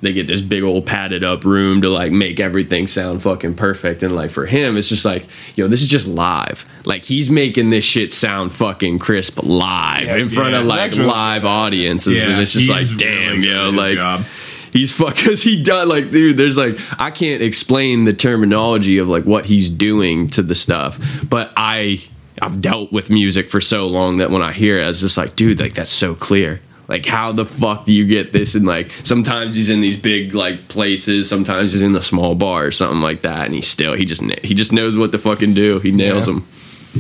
they 0.03 0.13
get 0.13 0.27
this 0.27 0.41
big 0.41 0.63
old 0.63 0.85
padded 0.85 1.25
up 1.25 1.45
room 1.45 1.81
to 1.83 1.89
like 1.89 2.13
make 2.13 2.39
everything 2.41 2.87
sound 2.87 3.23
fucking 3.23 3.55
perfect. 3.55 4.03
And 4.03 4.15
like 4.15 4.31
for 4.31 4.45
him, 4.47 4.77
it's 4.77 4.89
just 4.89 5.05
like, 5.05 5.27
yo, 5.57 5.69
this 5.69 5.81
is 5.81 5.89
just 5.89 6.07
live. 6.09 6.67
Like 6.85 7.05
he's 7.05 7.31
making 7.31 7.71
this 7.71 7.85
shit 7.85 8.13
sound 8.13 8.53
fucking 8.53 8.99
crisp 8.99 9.41
live 9.43 10.05
Yeah, 10.07 10.17
in 10.17 10.29
front 10.29 10.53
yeah. 10.53 10.61
of 10.61 10.67
like 10.67 10.81
Actually- 10.81 11.07
live 11.07 11.45
audiences. 11.45 12.23
and 12.25 12.41
it's 12.43 12.53
just 12.53 12.69
like, 12.69 12.87
damn, 12.99 13.37
good 13.43 13.45
yo, 13.49 13.71
like 13.71 13.95
job. 13.95 14.25
he's 14.73 14.91
fuck 14.93 15.15
because 15.17 15.43
he 15.43 15.63
done 15.63 15.89
like 15.89 16.11
dude 16.11 16.37
there's 16.37 16.57
like 16.57 16.77
i 16.99 17.11
can't 17.11 17.43
explain 17.43 18.05
the 18.05 18.13
terminology 18.13 18.97
of 18.99 19.07
like 19.09 19.25
what 19.25 19.45
he's 19.47 19.69
doing 19.69 20.29
to 20.31 20.43
the 20.43 20.55
stuff 20.55 20.99
but 21.29 21.53
i 21.59 22.03
i've 22.41 22.59
dealt 22.61 22.91
with 22.91 23.11
music 23.11 23.51
for 23.51 23.61
so 23.61 23.87
long 23.87 24.17
that 24.17 24.31
when 24.31 24.41
i 24.43 24.51
hear 24.51 24.79
it 24.79 24.85
I 24.85 24.89
was 24.89 25.01
just 25.03 25.19
like 25.19 25.37
dude 25.37 25.61
like 25.61 25.75
that's 25.75 25.91
so 25.91 26.15
clear 26.15 26.61
like 26.89 27.07
how 27.07 27.33
the 27.33 27.45
fuck 27.45 27.85
do 27.85 27.93
you 27.93 28.07
get 28.07 28.33
this 28.33 28.55
and 28.55 28.67
like 28.67 28.91
sometimes 29.05 29.55
he's 29.55 29.71
in 29.71 29.81
these 29.81 29.97
big 29.97 30.35
like 30.35 30.69
places 30.69 31.29
sometimes 31.29 31.73
he's 31.73 31.83
in 31.83 31.95
a 31.97 32.03
small 32.03 32.35
bar 32.35 32.67
or 32.67 32.73
something 32.73 33.01
like 33.01 33.23
that 33.23 33.47
and 33.47 33.55
he 33.55 33.61
still 33.63 33.95
he 33.95 34.05
just 34.05 34.23
na- 34.23 34.35
he 34.43 34.53
just 34.55 34.73
knows 34.73 34.97
what 34.97 35.13
to 35.13 35.19
fucking 35.19 35.55
do 35.55 35.79
he 35.79 35.91
nails 35.91 36.27
Yeah. 36.27 36.35
them 36.35 36.47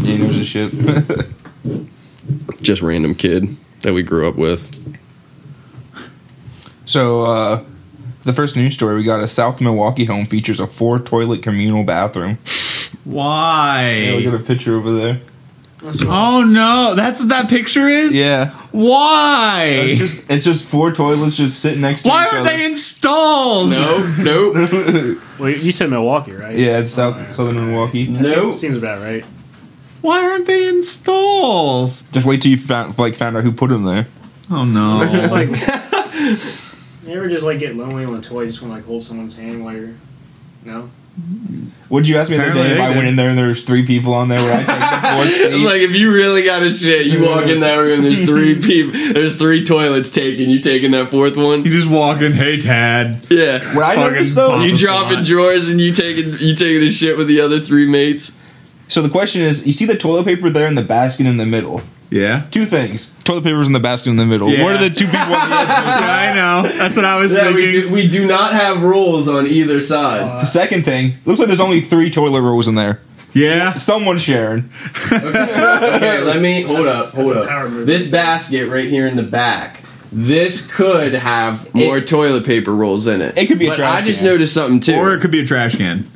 He 0.02 0.16
knows 0.18 0.36
his 0.36 0.46
shit. 0.48 0.72
just 2.62 2.80
random 2.82 3.14
kid 3.14 3.56
that 3.82 3.92
we 3.92 4.02
grew 4.02 4.28
up 4.28 4.36
with 4.36 4.70
so, 6.84 7.24
uh, 7.24 7.64
the 8.24 8.32
first 8.32 8.56
news 8.56 8.74
story 8.74 8.96
we 8.96 9.04
got 9.04 9.22
a 9.22 9.28
South 9.28 9.60
Milwaukee 9.60 10.04
home 10.04 10.26
features 10.26 10.60
a 10.60 10.66
four 10.66 10.98
toilet 10.98 11.42
communal 11.42 11.84
bathroom. 11.84 12.38
Why? 13.04 13.92
Yeah, 14.04 14.16
we 14.16 14.24
got 14.24 14.34
a 14.34 14.38
picture 14.40 14.76
over 14.76 14.92
there. 14.92 15.20
Oh 15.84 16.44
no, 16.44 16.94
that's 16.94 17.20
what 17.20 17.28
that 17.30 17.50
picture 17.50 17.88
is. 17.88 18.14
Yeah. 18.14 18.50
Why? 18.70 19.64
It's 19.66 19.98
just, 19.98 20.30
it's 20.30 20.44
just 20.44 20.64
four 20.64 20.92
toilets 20.92 21.36
just 21.36 21.60
sitting 21.60 21.80
next 21.80 22.02
to 22.02 22.08
each 22.08 22.12
other. 22.12 22.18
Why 22.20 22.26
each 22.26 22.32
are 22.34 22.40
other. 22.40 22.48
they 22.50 22.64
in 22.64 22.76
stalls? 22.76 23.78
no 23.78 24.14
nope 24.22 25.18
Well, 25.38 25.50
you 25.50 25.72
said 25.72 25.90
Milwaukee, 25.90 26.32
right? 26.32 26.56
Yeah, 26.56 26.78
it's 26.78 26.92
South. 26.92 27.32
Southern 27.32 27.56
Milwaukee. 27.56 28.06
Nope. 28.06 28.54
Seems 28.54 28.76
about 28.76 29.00
right. 29.00 29.24
Why 30.02 30.22
aren't 30.24 30.46
they 30.46 30.68
in 30.68 30.82
stalls? 30.82 32.02
Just 32.12 32.26
wait 32.26 32.42
till 32.42 32.50
you 32.50 32.56
found, 32.58 32.98
like 32.98 33.14
found 33.16 33.36
out 33.36 33.42
who 33.44 33.52
put 33.52 33.70
them 33.70 33.84
there. 33.84 34.06
Oh 34.50 34.64
no. 34.64 35.08
Just 35.12 35.32
like 35.32 35.48
you 37.04 37.16
ever 37.16 37.28
just 37.28 37.44
like 37.44 37.58
get 37.58 37.76
lonely 37.76 38.04
on 38.04 38.12
the 38.14 38.22
toilet, 38.22 38.46
just 38.46 38.62
want 38.62 38.72
to 38.72 38.76
like 38.76 38.84
hold 38.84 39.04
someone's 39.04 39.36
hand 39.36 39.64
while 39.64 39.74
you're 39.76 39.94
no. 40.64 40.90
Would 41.90 42.08
you 42.08 42.16
ask 42.16 42.30
me 42.30 42.38
the 42.38 42.44
other 42.44 42.54
day 42.54 42.72
if 42.72 42.80
I 42.80 42.90
went 42.90 43.06
in 43.06 43.16
there 43.16 43.28
and 43.28 43.36
there's 43.38 43.64
three 43.64 43.84
people 43.84 44.14
on 44.14 44.28
there 44.28 44.38
where 44.40 44.54
I 44.54 44.58
take 44.58 44.66
the 44.66 45.08
fourth 45.16 45.52
seat? 45.52 45.64
like 45.66 45.82
if 45.82 45.90
you 45.90 46.10
really 46.12 46.42
got 46.42 46.62
a 46.62 46.70
shit, 46.70 47.06
you 47.06 47.22
walk 47.26 47.44
in 47.46 47.60
that 47.60 47.76
room. 47.76 48.02
There's 48.02 48.24
three 48.24 48.54
people. 48.62 48.92
There's 49.12 49.36
three 49.36 49.62
toilets 49.64 50.10
taken. 50.10 50.48
You 50.48 50.60
taking 50.60 50.92
that 50.92 51.08
fourth 51.10 51.36
one? 51.36 51.64
you 51.64 51.70
just 51.70 51.88
walk 51.90 52.22
in, 52.22 52.32
hey 52.32 52.58
Tad. 52.58 53.26
Yeah. 53.28 53.58
What 53.76 53.84
I 53.84 53.94
Fucking 53.96 54.12
noticed 54.14 54.34
though. 54.34 54.60
You 54.62 54.74
dropping 54.76 55.24
drawers 55.24 55.68
and 55.68 55.78
you 55.80 55.92
taking 55.92 56.32
you 56.38 56.54
taking 56.54 56.82
a 56.82 56.90
shit 56.90 57.18
with 57.18 57.28
the 57.28 57.40
other 57.40 57.60
three 57.60 57.86
mates. 57.86 58.34
so 58.88 59.02
the 59.02 59.10
question 59.10 59.42
is, 59.42 59.66
you 59.66 59.72
see 59.74 59.84
the 59.84 59.96
toilet 59.96 60.24
paper 60.24 60.48
there 60.48 60.66
in 60.66 60.76
the 60.76 60.82
basket 60.82 61.26
in 61.26 61.36
the 61.36 61.46
middle. 61.46 61.82
Yeah. 62.12 62.44
Two 62.50 62.66
things: 62.66 63.14
toilet 63.24 63.42
paper's 63.44 63.66
in 63.66 63.72
the 63.72 63.80
basket 63.80 64.10
in 64.10 64.16
the 64.16 64.26
middle. 64.26 64.50
Yeah. 64.50 64.62
What 64.64 64.76
are 64.76 64.88
the 64.88 64.94
two 64.94 65.06
people 65.06 65.20
on 65.20 65.28
the 65.50 65.56
edge? 65.56 65.68
yeah, 65.68 66.32
I 66.32 66.34
know. 66.62 66.68
That's 66.76 66.96
what 66.96 67.04
I 67.06 67.16
was 67.16 67.34
Yeah, 67.34 67.48
we 67.54 67.62
thinking. 67.72 67.80
do, 67.88 67.90
we 67.94 68.08
do 68.08 68.26
not 68.26 68.52
have 68.52 68.82
rules 68.82 69.28
on 69.28 69.46
either 69.46 69.80
side. 69.80 70.20
The 70.42 70.44
second 70.46 70.84
thing 70.84 71.14
looks 71.24 71.38
like 71.40 71.48
there's 71.48 71.60
only 71.60 71.80
three 71.80 72.10
toilet 72.10 72.42
rolls 72.42 72.68
in 72.68 72.74
there. 72.74 73.00
yeah. 73.32 73.74
Someone's 73.76 74.22
sharing. 74.22 74.68
okay, 75.10 76.20
let 76.22 76.40
me 76.42 76.62
hold 76.62 76.86
up. 76.86 77.12
Hold 77.14 77.34
That's 77.34 77.48
up. 77.50 77.86
This 77.86 78.06
basket 78.08 78.68
right 78.68 78.88
here 78.88 79.06
in 79.06 79.16
the 79.16 79.22
back. 79.22 79.82
This 80.14 80.66
could 80.70 81.14
have 81.14 81.74
more 81.74 82.00
toilet 82.02 82.44
paper 82.44 82.74
rolls 82.74 83.06
in 83.06 83.22
it. 83.22 83.38
It 83.38 83.46
could 83.46 83.58
be 83.58 83.68
a 83.68 83.74
trash. 83.74 83.78
but 83.78 83.82
trash 83.92 84.02
I 84.02 84.06
just 84.06 84.20
can. 84.20 84.28
noticed 84.28 84.52
something 84.52 84.80
too. 84.80 84.94
Or 84.96 85.14
it 85.14 85.20
could 85.22 85.30
be 85.30 85.40
a 85.40 85.46
trash 85.46 85.76
can. 85.76 86.10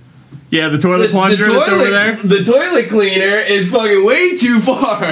Yeah, 0.51 0.68
the 0.68 0.78
toilet 0.78 1.11
plunger 1.11 1.44
that's 1.44 1.68
over 1.68 1.90
there. 1.90 2.16
The 2.16 2.44
toilet 2.44 2.88
cleaner 2.88 3.24
is 3.36 3.68
fucking 3.70 4.05
way 4.05 4.36
too 4.36 4.61
far 4.61 5.01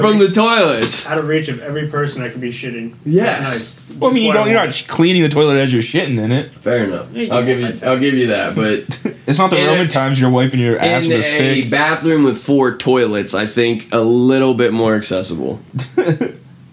from 0.00 0.18
the 0.18 0.30
toilet. 0.34 1.06
Out 1.06 1.18
of 1.18 1.26
reach 1.28 1.48
of 1.48 1.60
every 1.60 1.86
person 1.88 2.22
that 2.22 2.32
could 2.32 2.40
be 2.40 2.50
shitting. 2.50 2.94
Yes. 3.04 3.40
Nice. 3.40 3.96
Well, 3.98 4.10
I 4.10 4.14
mean, 4.14 4.22
you 4.24 4.32
don't, 4.32 4.46
you're 4.48 4.54
not 4.64 4.72
cleaning 4.88 5.22
the 5.22 5.28
toilet 5.28 5.56
as 5.56 5.72
you're 5.72 5.82
shitting 5.82 6.18
in 6.18 6.32
it. 6.32 6.54
Fair 6.54 6.84
enough. 6.84 7.12
Yeah, 7.12 7.34
I'll 7.34 7.44
give 7.44 7.60
you. 7.60 7.66
multitask. 7.66 7.82
I'll 7.86 7.98
give 7.98 8.14
you 8.14 8.28
that. 8.28 8.54
But 8.54 9.14
It's 9.26 9.38
not 9.38 9.50
the 9.50 9.58
In 9.58 9.66
Roman 9.66 9.86
a- 9.86 9.90
times 9.90 10.18
you're 10.18 10.30
wiping 10.30 10.60
your 10.60 10.78
ass 10.78 11.02
in 11.04 11.10
with 11.10 11.18
a 11.18 11.20
a 11.20 11.22
stick. 11.60 11.70
bathroom 11.70 12.24
with 12.24 12.38
four 12.38 12.76
toilets, 12.78 13.34
I 13.34 13.46
think 13.46 13.88
a 13.92 14.00
little 14.00 14.54
bit 14.54 14.72
more 14.72 14.94
accessible. 14.96 15.60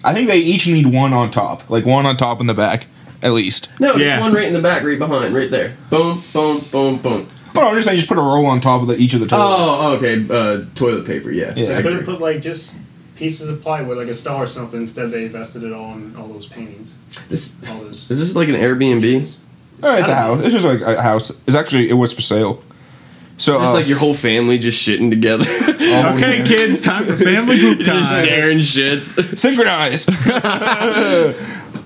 I 0.03 0.13
think 0.13 0.27
they 0.29 0.39
each 0.39 0.67
need 0.67 0.85
one 0.87 1.11
on 1.11 1.29
top, 1.31 1.69
like 1.69 1.85
one 1.85 2.05
on 2.05 2.15
top 2.15 2.39
in 2.39 2.47
the 2.47 2.53
back, 2.53 2.87
at 3.21 3.33
least. 3.33 3.69
No, 3.79 3.95
Yeah. 3.95 3.97
there's 4.15 4.21
one 4.21 4.33
right 4.33 4.47
in 4.47 4.53
the 4.53 4.61
back, 4.61 4.83
right 4.83 4.97
behind, 4.97 5.35
right 5.35 5.51
there. 5.51 5.75
Boom, 5.89 6.23
boom, 6.31 6.59
boom, 6.71 6.97
boom. 6.99 7.29
Oh, 7.57 7.61
no, 7.61 7.67
I'm 7.69 7.75
just 7.75 7.87
saying, 7.87 7.97
just 7.97 8.07
put 8.09 8.17
a 8.17 8.21
roll 8.21 8.45
on 8.45 8.61
top 8.61 8.81
of 8.81 8.87
the, 8.87 8.95
each 8.97 9.13
of 9.13 9.19
the 9.19 9.27
toilets. 9.27 9.61
Oh, 9.61 9.95
okay. 9.97 10.25
Uh, 10.29 10.65
toilet 10.75 11.05
paper. 11.05 11.31
Yeah. 11.31 11.53
Yeah. 11.55 11.77
I 11.77 11.81
Couldn't 11.81 11.99
agree. 12.01 12.13
put 12.13 12.21
like 12.21 12.41
just 12.41 12.77
pieces 13.15 13.49
of 13.49 13.61
plywood, 13.61 13.97
like 13.97 14.07
a 14.07 14.15
stall 14.15 14.41
or 14.41 14.47
something. 14.47 14.81
Instead, 14.81 15.11
they 15.11 15.25
invested 15.25 15.63
it 15.63 15.73
all 15.73 15.93
in 15.93 16.15
all 16.15 16.27
those 16.27 16.45
paintings. 16.45 16.95
This, 17.29 17.57
All 17.69 17.79
those. 17.79 18.09
is 18.11 18.19
this 18.19 18.35
like 18.35 18.47
an 18.49 18.55
Airbnb? 18.55 19.35
Oh, 19.83 19.95
it's 19.95 20.09
a 20.09 20.15
house. 20.15 20.41
It's 20.43 20.53
just 20.53 20.65
like 20.65 20.81
a 20.81 21.01
house. 21.01 21.29
It's 21.45 21.55
actually 21.55 21.89
it 21.89 21.93
was 21.93 22.13
for 22.13 22.21
sale. 22.21 22.63
So 23.39 23.59
Just 23.59 23.69
uh, 23.71 23.73
like 23.75 23.87
your 23.87 23.99
whole 23.99 24.15
family 24.15 24.57
just 24.57 24.85
shitting 24.85 25.09
together. 25.11 25.45
Okay, 25.87 26.39
yeah. 26.39 26.43
kids, 26.43 26.81
time 26.81 27.05
for 27.05 27.15
family 27.15 27.59
group 27.59 27.77
time. 27.85 27.99
just 27.99 28.25
sharing 28.25 28.57
shits. 28.59 29.37
synchronize. 29.37 30.05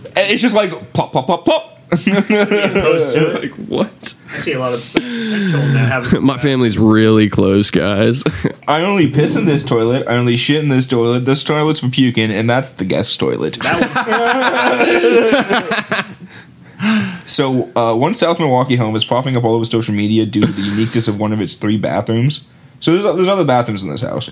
And 0.13 0.29
it's 0.31 0.41
just 0.41 0.55
like 0.55 0.71
plop 0.93 1.11
plop 1.13 1.25
plop 1.25 1.45
plop. 1.45 1.77
Opposed 1.91 3.13
to 3.15 3.31
it. 3.35 3.41
like 3.41 3.51
what? 3.67 4.15
I 4.31 4.37
see 4.37 4.53
a 4.53 4.59
lot 4.59 4.73
of 4.73 4.81
potential 4.93 5.59
in 5.59 5.73
that. 5.73 5.91
Having 5.91 6.23
My 6.25 6.37
family's 6.37 6.77
really 6.77 7.29
close, 7.29 7.69
guys. 7.69 8.23
I 8.67 8.81
only 8.81 9.09
piss 9.09 9.35
in 9.35 9.45
this 9.45 9.63
toilet. 9.63 10.07
I 10.07 10.15
only 10.15 10.37
shit 10.37 10.63
in 10.63 10.69
this 10.69 10.87
toilet. 10.87 11.21
This 11.21 11.43
toilet's 11.43 11.81
for 11.81 11.89
puking, 11.89 12.31
and 12.31 12.49
that's 12.49 12.69
the 12.69 12.85
guest 12.85 13.19
toilet. 13.19 13.55
so, 17.27 17.71
uh, 17.75 17.93
one 17.93 18.13
South 18.13 18.39
Milwaukee 18.39 18.77
home 18.77 18.95
is 18.95 19.03
popping 19.03 19.35
up 19.35 19.43
all 19.43 19.55
over 19.55 19.65
social 19.65 19.93
media 19.93 20.25
due 20.25 20.45
to 20.45 20.51
the 20.51 20.61
uniqueness 20.61 21.09
of 21.09 21.19
one 21.19 21.33
of 21.33 21.41
its 21.41 21.55
three 21.55 21.77
bathrooms. 21.77 22.47
So, 22.79 22.93
there's, 22.93 23.15
there's 23.17 23.27
other 23.27 23.45
bathrooms 23.45 23.83
in 23.83 23.89
this 23.89 24.01
house. 24.01 24.31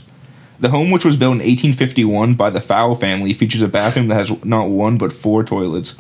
The 0.62 0.70
home, 0.70 0.92
which 0.92 1.06
was 1.06 1.18
built 1.18 1.34
in 1.34 1.40
1851 1.40 2.36
by 2.36 2.50
the 2.50 2.62
Fowl 2.62 2.96
family, 2.96 3.34
features 3.34 3.62
a 3.62 3.68
bathroom 3.68 4.08
that 4.08 4.16
has 4.16 4.44
not 4.44 4.70
one 4.70 4.98
but 4.98 5.14
four 5.14 5.44
toilets. 5.44 5.96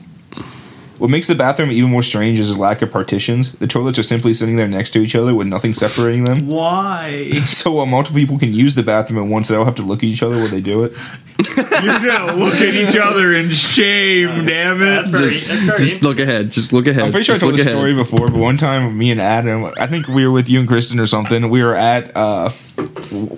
What 0.99 1.09
makes 1.09 1.27
the 1.27 1.35
bathroom 1.35 1.71
even 1.71 1.89
more 1.89 2.01
strange 2.01 2.37
is 2.39 2.53
the 2.53 2.59
lack 2.59 2.81
of 2.81 2.91
partitions. 2.91 3.53
The 3.53 3.67
toilets 3.67 3.97
are 3.97 4.03
simply 4.03 4.33
sitting 4.33 4.57
there 4.57 4.67
next 4.67 4.89
to 4.91 4.99
each 4.99 5.15
other 5.15 5.33
with 5.33 5.47
nothing 5.47 5.73
separating 5.73 6.25
them. 6.25 6.47
Why? 6.47 7.31
So 7.49 7.71
while 7.71 7.85
multiple 7.85 8.19
people 8.19 8.37
can 8.37 8.53
use 8.53 8.75
the 8.75 8.83
bathroom 8.83 9.23
at 9.23 9.29
once, 9.29 9.47
they 9.47 9.55
all 9.55 9.65
have 9.65 9.75
to 9.75 9.81
look 9.81 9.99
at 9.99 10.03
each 10.05 10.21
other 10.21 10.37
while 10.37 10.47
they 10.47 10.61
do 10.61 10.83
it. 10.83 10.93
You're 11.57 11.99
gonna 11.99 12.35
look 12.35 12.55
at 12.55 12.73
each 12.73 12.95
other 12.97 13.33
in 13.33 13.51
shame, 13.51 14.45
damn 14.45 14.81
it. 14.81 14.85
That's 14.85 15.11
very, 15.11 15.39
that's 15.39 15.63
very 15.63 15.77
just 15.79 16.03
look 16.03 16.19
ahead. 16.19 16.51
Just 16.51 16.73
look 16.73 16.85
ahead. 16.87 17.03
I'm 17.03 17.11
pretty 17.11 17.23
sure 17.25 17.35
I 17.35 17.37
told 17.37 17.53
look 17.53 17.57
this 17.57 17.65
ahead. 17.65 17.77
story 17.77 17.93
before, 17.93 18.27
but 18.27 18.35
one 18.37 18.57
time 18.57 18.97
me 18.97 19.11
and 19.11 19.19
Adam, 19.21 19.65
I 19.79 19.87
think 19.87 20.07
we 20.07 20.25
were 20.25 20.31
with 20.31 20.49
you 20.49 20.59
and 20.59 20.67
Kristen 20.67 20.99
or 20.99 21.05
something. 21.05 21.49
We 21.49 21.63
were 21.63 21.75
at 21.75 22.15
uh, 22.15 22.51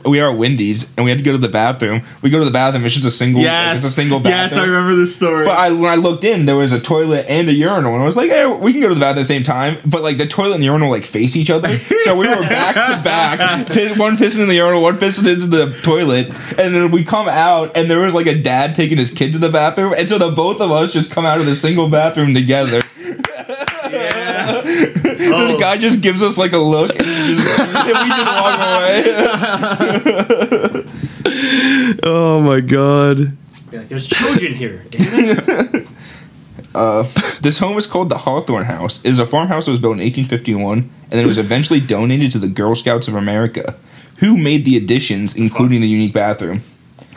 we 0.05 0.19
are 0.19 0.31
at 0.31 0.37
Wendy's 0.37 0.89
and 0.97 1.03
we 1.05 1.09
had 1.11 1.17
to 1.19 1.23
go 1.25 1.31
to 1.31 1.37
the 1.37 1.47
bathroom. 1.49 2.03
We 2.21 2.29
go 2.29 2.39
to 2.39 2.45
the 2.45 2.51
bathroom. 2.51 2.85
It's 2.85 2.93
just 2.95 3.05
a 3.07 3.11
single. 3.11 3.41
like, 3.41 3.47
Yes, 3.51 3.77
it's 3.79 3.87
a 3.87 3.91
single 3.91 4.19
bathroom. 4.19 4.33
yes, 4.37 4.55
I 4.57 4.65
remember 4.65 4.95
this 4.95 5.15
story. 5.15 5.45
But 5.45 5.57
I, 5.57 5.71
when 5.71 5.91
I 5.91 5.95
looked 5.95 6.23
in, 6.23 6.45
there 6.45 6.55
was 6.55 6.71
a 6.71 6.79
toilet 6.79 7.25
and 7.29 7.49
a 7.49 7.53
urinal, 7.53 7.93
and 7.93 8.01
I 8.03 8.05
was 8.05 8.15
like, 8.15 8.29
"Hey, 8.29 8.45
we 8.45 8.71
can 8.71 8.81
go 8.81 8.89
to 8.89 8.93
the 8.95 8.99
bathroom 8.99 9.19
at 9.19 9.21
the 9.21 9.33
same 9.33 9.43
time." 9.43 9.77
But 9.85 10.03
like 10.03 10.17
the 10.17 10.27
toilet 10.27 10.55
and 10.55 10.61
the 10.63 10.67
urinal 10.67 10.89
like 10.89 11.05
face 11.05 11.35
each 11.35 11.49
other, 11.49 11.77
so 12.03 12.15
we 12.17 12.27
were 12.27 12.41
back 12.41 12.75
to 12.75 13.03
back, 13.03 13.69
one 13.97 14.17
pissing 14.17 14.41
in 14.41 14.47
the 14.47 14.55
urinal, 14.55 14.81
one 14.81 14.97
pissing 14.97 15.31
into 15.33 15.47
the 15.47 15.71
toilet, 15.81 16.27
and 16.57 16.73
then 16.75 16.91
we 16.91 17.03
come 17.03 17.27
out, 17.29 17.75
and 17.75 17.89
there 17.89 17.99
was 17.99 18.13
like 18.13 18.27
a 18.27 18.35
dad 18.39 18.75
taking 18.75 18.97
his 18.97 19.11
kid 19.11 19.33
to 19.33 19.39
the 19.39 19.49
bathroom, 19.49 19.93
and 19.97 20.07
so 20.09 20.17
the 20.17 20.31
both 20.31 20.59
of 20.61 20.71
us 20.71 20.93
just 20.93 21.11
come 21.11 21.25
out 21.25 21.39
of 21.39 21.45
the 21.45 21.55
single 21.55 21.89
bathroom 21.89 22.33
together. 22.33 22.81
Yeah. 25.21 25.37
This 25.43 25.53
Oh. 25.53 25.59
guy 25.59 25.77
just 25.77 26.01
gives 26.01 26.23
us 26.23 26.37
like 26.37 26.53
a 26.53 26.57
look, 26.57 26.95
and, 26.97 27.05
we 27.07 27.35
just, 27.35 27.59
and 27.59 27.87
we 27.87 28.09
just 28.09 28.25
walk 28.25 28.59
away. 28.59 29.03
Oh 32.03 32.39
my 32.41 32.59
god. 32.61 33.37
Like, 33.71 33.87
There's 33.89 34.07
children 34.07 34.53
here. 34.53 34.85
Damn 34.89 35.37
it. 35.39 35.87
Uh, 36.73 37.05
this 37.41 37.59
home 37.59 37.77
is 37.77 37.85
called 37.85 38.07
the 38.07 38.19
Hawthorne 38.19 38.63
House. 38.63 39.03
It 39.03 39.09
is 39.09 39.19
a 39.19 39.25
farmhouse 39.25 39.65
that 39.65 39.71
was 39.71 39.79
built 39.81 39.95
in 39.95 39.99
1851, 39.99 40.77
and 40.79 40.89
then 41.09 41.25
it 41.25 41.27
was 41.27 41.37
eventually 41.37 41.81
donated 41.81 42.31
to 42.31 42.39
the 42.39 42.47
Girl 42.47 42.75
Scouts 42.75 43.09
of 43.09 43.15
America, 43.15 43.75
who 44.19 44.37
made 44.37 44.63
the 44.63 44.77
additions, 44.77 45.35
including 45.35 45.81
the 45.81 45.87
unique 45.89 46.13
bathroom. 46.13 46.63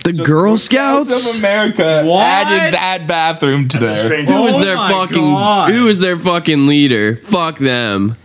The 0.05 0.15
So 0.15 0.25
Girl 0.25 0.53
of 0.55 0.61
Scouts? 0.61 1.39
America 1.39 2.03
What? 2.05 2.23
added 2.23 2.75
that 2.75 3.07
bathroom 3.09 3.67
to 3.69 3.79
That's 3.79 3.99
a 3.99 4.03
there. 4.03 4.05
strange. 4.07 4.29
Who 4.29 4.43
was 4.43 4.55
Oh 4.55 4.61
their 4.65 4.77
my 4.77 4.91
fucking 4.91 5.17
God. 5.23 5.73
who 5.73 5.85
was 5.85 6.01
their 6.01 6.19
fucking 6.19 6.67
leader? 6.67 7.17
Fuck 7.27 7.59
them. 7.59 8.17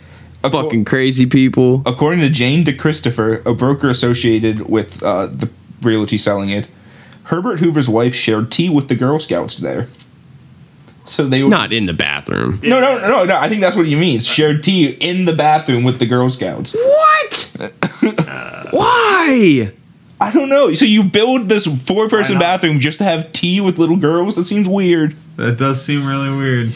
Acco- 0.44 0.64
Fucking 0.64 0.86
crazy 0.86 1.26
people. 1.26 1.82
According 1.86 2.22
to 2.22 2.30
Jane 2.30 2.64
DeChristopher, 2.64 3.46
a 3.46 3.54
broker 3.54 3.90
associated 3.90 4.70
with 4.70 5.02
uh, 5.04 5.28
the 5.28 5.50
realty 5.82 6.18
selling 6.18 6.50
it, 6.50 6.68
Herbert 7.24 7.60
Hoover's 7.60 7.90
wife 7.90 8.16
shared 8.16 8.52
tea 8.52 8.70
with 8.70 8.88
the 8.88 8.96
Girl 8.96 9.20
Scouts 9.20 9.58
there. 9.58 9.88
So 11.06 11.28
they 11.28 11.44
were 11.44 11.50
Not 11.50 11.74
in 11.74 11.88
the 11.88 11.94
bathroom. 11.94 12.60
no, 12.64 12.80
no, 12.80 13.00
no, 13.00 13.24
no. 13.26 13.38
I 13.38 13.50
think 13.50 13.62
that's 13.62 13.76
what 13.76 13.86
he 13.88 13.96
means. 13.96 14.28
Shared 14.28 14.64
tea 14.64 14.86
in 14.92 15.26
the 15.26 15.34
bathroom 15.34 15.84
with 15.84 16.00
the 16.00 16.06
Girl 16.06 16.30
Scouts. 16.30 16.74
What? 16.76 17.56
Why? 18.72 19.72
I 20.22 20.32
don't 20.32 20.50
know. 20.50 20.74
So 20.74 20.86
you 20.86 21.04
build 21.04 21.48
this 21.48 21.66
four-person 21.66 22.40
bathroom 22.40 22.80
just 22.80 22.98
to 22.98 23.06
have 23.06 23.32
tea 23.32 23.62
with 23.62 23.78
little 23.78 23.96
girls? 23.96 24.36
That 24.36 24.44
seems 24.44 24.68
weird. 24.68 25.16
That 25.38 25.58
does 25.58 25.84
seem 25.84 26.06
really 26.06 26.30
weird. 26.36 26.74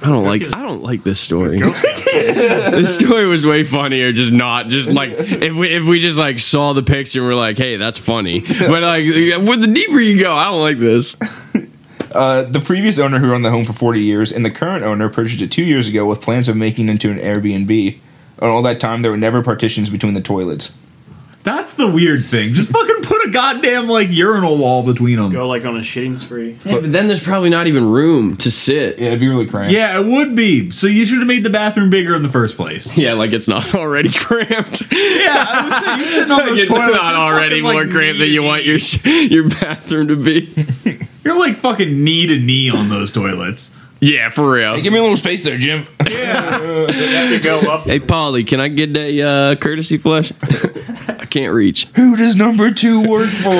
I 0.00 0.06
don't 0.10 0.24
like 0.24 0.52
I 0.54 0.62
don't 0.62 0.82
like 0.82 1.02
this 1.02 1.18
story. 1.18 1.58
this 1.60 2.96
story 2.96 3.26
was 3.26 3.44
way 3.44 3.64
funnier 3.64 4.12
just 4.12 4.32
not 4.32 4.68
just 4.68 4.88
like 4.90 5.10
if 5.12 5.56
we 5.56 5.68
if 5.68 5.84
we 5.86 5.98
just 5.98 6.16
like 6.18 6.38
saw 6.38 6.72
the 6.72 6.84
picture 6.84 7.18
and 7.18 7.28
we're 7.28 7.34
like, 7.34 7.58
"Hey, 7.58 7.76
that's 7.76 7.98
funny." 7.98 8.40
But 8.40 8.82
like 8.82 9.04
with 9.04 9.60
the 9.60 9.72
deeper 9.72 9.98
you 9.98 10.20
go, 10.20 10.32
I 10.32 10.50
don't 10.50 10.60
like 10.60 10.78
this. 10.78 11.16
Uh, 12.10 12.42
the 12.42 12.58
previous 12.58 12.98
owner 12.98 13.18
who 13.18 13.34
owned 13.34 13.44
the 13.44 13.50
home 13.50 13.66
for 13.66 13.74
40 13.74 14.00
years 14.00 14.32
and 14.32 14.42
the 14.42 14.50
current 14.50 14.82
owner 14.82 15.10
purchased 15.10 15.42
it 15.42 15.52
two 15.52 15.62
years 15.62 15.88
ago 15.88 16.06
with 16.06 16.22
plans 16.22 16.48
of 16.48 16.56
making 16.56 16.88
it 16.88 16.92
into 16.92 17.10
an 17.10 17.18
Airbnb. 17.18 17.98
And 18.38 18.50
all 18.50 18.62
that 18.62 18.80
time, 18.80 19.02
there 19.02 19.10
were 19.10 19.18
never 19.18 19.42
partitions 19.42 19.90
between 19.90 20.14
the 20.14 20.22
toilets. 20.22 20.72
That's 21.44 21.76
the 21.76 21.88
weird 21.88 22.24
thing. 22.26 22.52
Just 22.52 22.70
fucking 22.70 23.02
put 23.02 23.24
a 23.26 23.30
goddamn 23.30 23.86
like 23.88 24.08
urinal 24.10 24.58
wall 24.58 24.82
between 24.84 25.16
them. 25.16 25.30
Go 25.30 25.48
like 25.48 25.64
on 25.64 25.76
a 25.76 25.80
shitting 25.80 26.18
spree. 26.18 26.58
Yeah, 26.64 26.80
but 26.80 26.92
then 26.92 27.08
there's 27.08 27.22
probably 27.22 27.48
not 27.48 27.66
even 27.66 27.88
room 27.88 28.36
to 28.38 28.50
sit. 28.50 28.98
Yeah, 28.98 29.08
it'd 29.08 29.20
be 29.20 29.28
really 29.28 29.46
cramped. 29.46 29.72
Yeah, 29.72 29.98
it 29.98 30.04
would 30.06 30.34
be. 30.36 30.70
So 30.70 30.86
you 30.88 31.06
should 31.06 31.18
have 31.18 31.26
made 31.26 31.44
the 31.44 31.50
bathroom 31.50 31.88
bigger 31.90 32.14
in 32.14 32.22
the 32.22 32.28
first 32.28 32.56
place. 32.56 32.94
Yeah, 32.98 33.14
like 33.14 33.32
it's 33.32 33.48
not 33.48 33.74
already 33.74 34.10
cramped. 34.12 34.82
Yeah, 34.92 35.44
I 35.48 35.62
was 35.64 35.74
saying, 35.78 35.98
you're 35.98 36.06
sitting 36.06 36.30
on 36.32 36.38
Like 36.38 36.46
those 36.50 36.60
it's 36.60 36.68
toilets. 36.68 36.92
not 36.94 37.12
you're 37.12 37.16
already 37.22 37.60
fucking, 37.60 37.62
more 37.62 37.84
like, 37.84 37.90
cramped 37.92 38.18
than 38.18 38.28
knee 38.28 38.34
you 38.34 38.40
to 38.42 38.46
want 38.46 38.62
knee. 38.64 38.68
your 38.70 38.78
sh- 38.78 39.04
your 39.06 39.48
bathroom 39.48 40.08
to 40.08 40.16
be. 40.16 40.52
You're 41.24 41.38
like 41.38 41.56
fucking 41.56 42.02
knee 42.04 42.26
to 42.26 42.38
knee 42.38 42.70
on 42.70 42.88
those 42.88 43.12
toilets. 43.12 43.76
Yeah, 44.00 44.30
for 44.30 44.52
real. 44.52 44.74
Hey, 44.74 44.82
give 44.82 44.92
me 44.92 44.98
a 44.98 45.02
little 45.02 45.16
space 45.16 45.44
there, 45.44 45.58
Jim. 45.58 45.86
Yeah. 46.08 46.58
Have 46.58 47.30
to 47.30 47.40
go 47.42 47.60
up. 47.70 47.84
Hey, 47.84 48.00
Polly, 48.00 48.42
can 48.42 48.60
I 48.60 48.68
get 48.68 48.96
a 48.96 49.22
uh, 49.22 49.54
courtesy 49.56 49.98
flush? 49.98 50.32
I 50.42 51.26
can't 51.28 51.52
reach. 51.52 51.84
Who 51.96 52.16
does 52.16 52.34
number 52.34 52.70
two 52.72 53.06
work 53.06 53.28
for? 53.28 53.50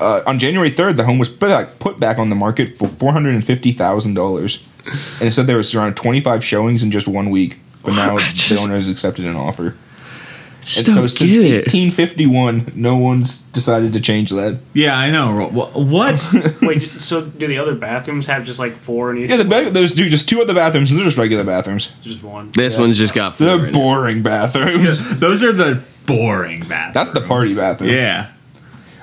uh, 0.00 0.22
on 0.26 0.38
January 0.38 0.70
3rd, 0.70 0.96
the 0.96 1.02
home 1.04 1.18
was 1.18 1.28
put 1.28 1.48
back, 1.48 1.80
put 1.80 1.98
back 1.98 2.18
on 2.18 2.30
the 2.30 2.36
market 2.36 2.78
for 2.78 2.86
$450,000. 2.88 5.20
And 5.20 5.28
it 5.28 5.32
said 5.32 5.48
there 5.48 5.56
was 5.56 5.74
around 5.74 5.96
25 5.96 6.44
showings 6.44 6.84
in 6.84 6.92
just 6.92 7.08
one 7.08 7.30
week. 7.30 7.58
But 7.82 7.94
now 7.94 8.16
the 8.16 8.58
owner 8.60 8.76
has 8.76 8.88
accepted 8.88 9.26
an 9.26 9.34
offer. 9.36 9.76
Just 10.66 10.88
and 10.88 10.94
so 10.96 11.00
don't 11.02 11.08
since 11.08 11.32
it. 11.32 11.72
1851, 11.72 12.72
no 12.74 12.96
one's 12.96 13.42
decided 13.42 13.92
to 13.92 14.00
change 14.00 14.30
that. 14.30 14.58
yeah, 14.74 14.98
I 14.98 15.12
know. 15.12 15.46
What? 15.46 16.34
Wait, 16.62 16.80
so 16.82 17.20
do 17.22 17.46
the 17.46 17.58
other 17.58 17.74
bathrooms 17.76 18.26
have 18.26 18.44
just 18.44 18.58
like 18.58 18.74
four 18.76 19.12
in 19.12 19.18
each? 19.22 19.30
Yeah, 19.30 19.36
the 19.36 19.44
ba- 19.44 19.70
there's 19.70 19.94
dude, 19.94 20.10
just 20.10 20.28
two 20.28 20.42
other 20.42 20.54
bathrooms, 20.54 20.90
and 20.90 20.98
they're 20.98 21.06
just 21.06 21.18
regular 21.18 21.44
bathrooms. 21.44 21.92
just 22.02 22.22
one. 22.24 22.50
This 22.50 22.76
one's 22.76 22.98
just 22.98 23.14
got 23.14 23.36
4 23.36 23.46
They're 23.46 23.58
in 23.60 23.64
it. 23.66 23.72
boring 23.74 24.22
bathrooms. 24.24 25.20
Those 25.20 25.44
are 25.44 25.52
the 25.52 25.82
boring 26.04 26.66
bathrooms. 26.66 26.94
That's 26.94 27.10
the 27.12 27.20
party 27.20 27.54
bathroom. 27.54 27.90
Yeah. 27.90 28.32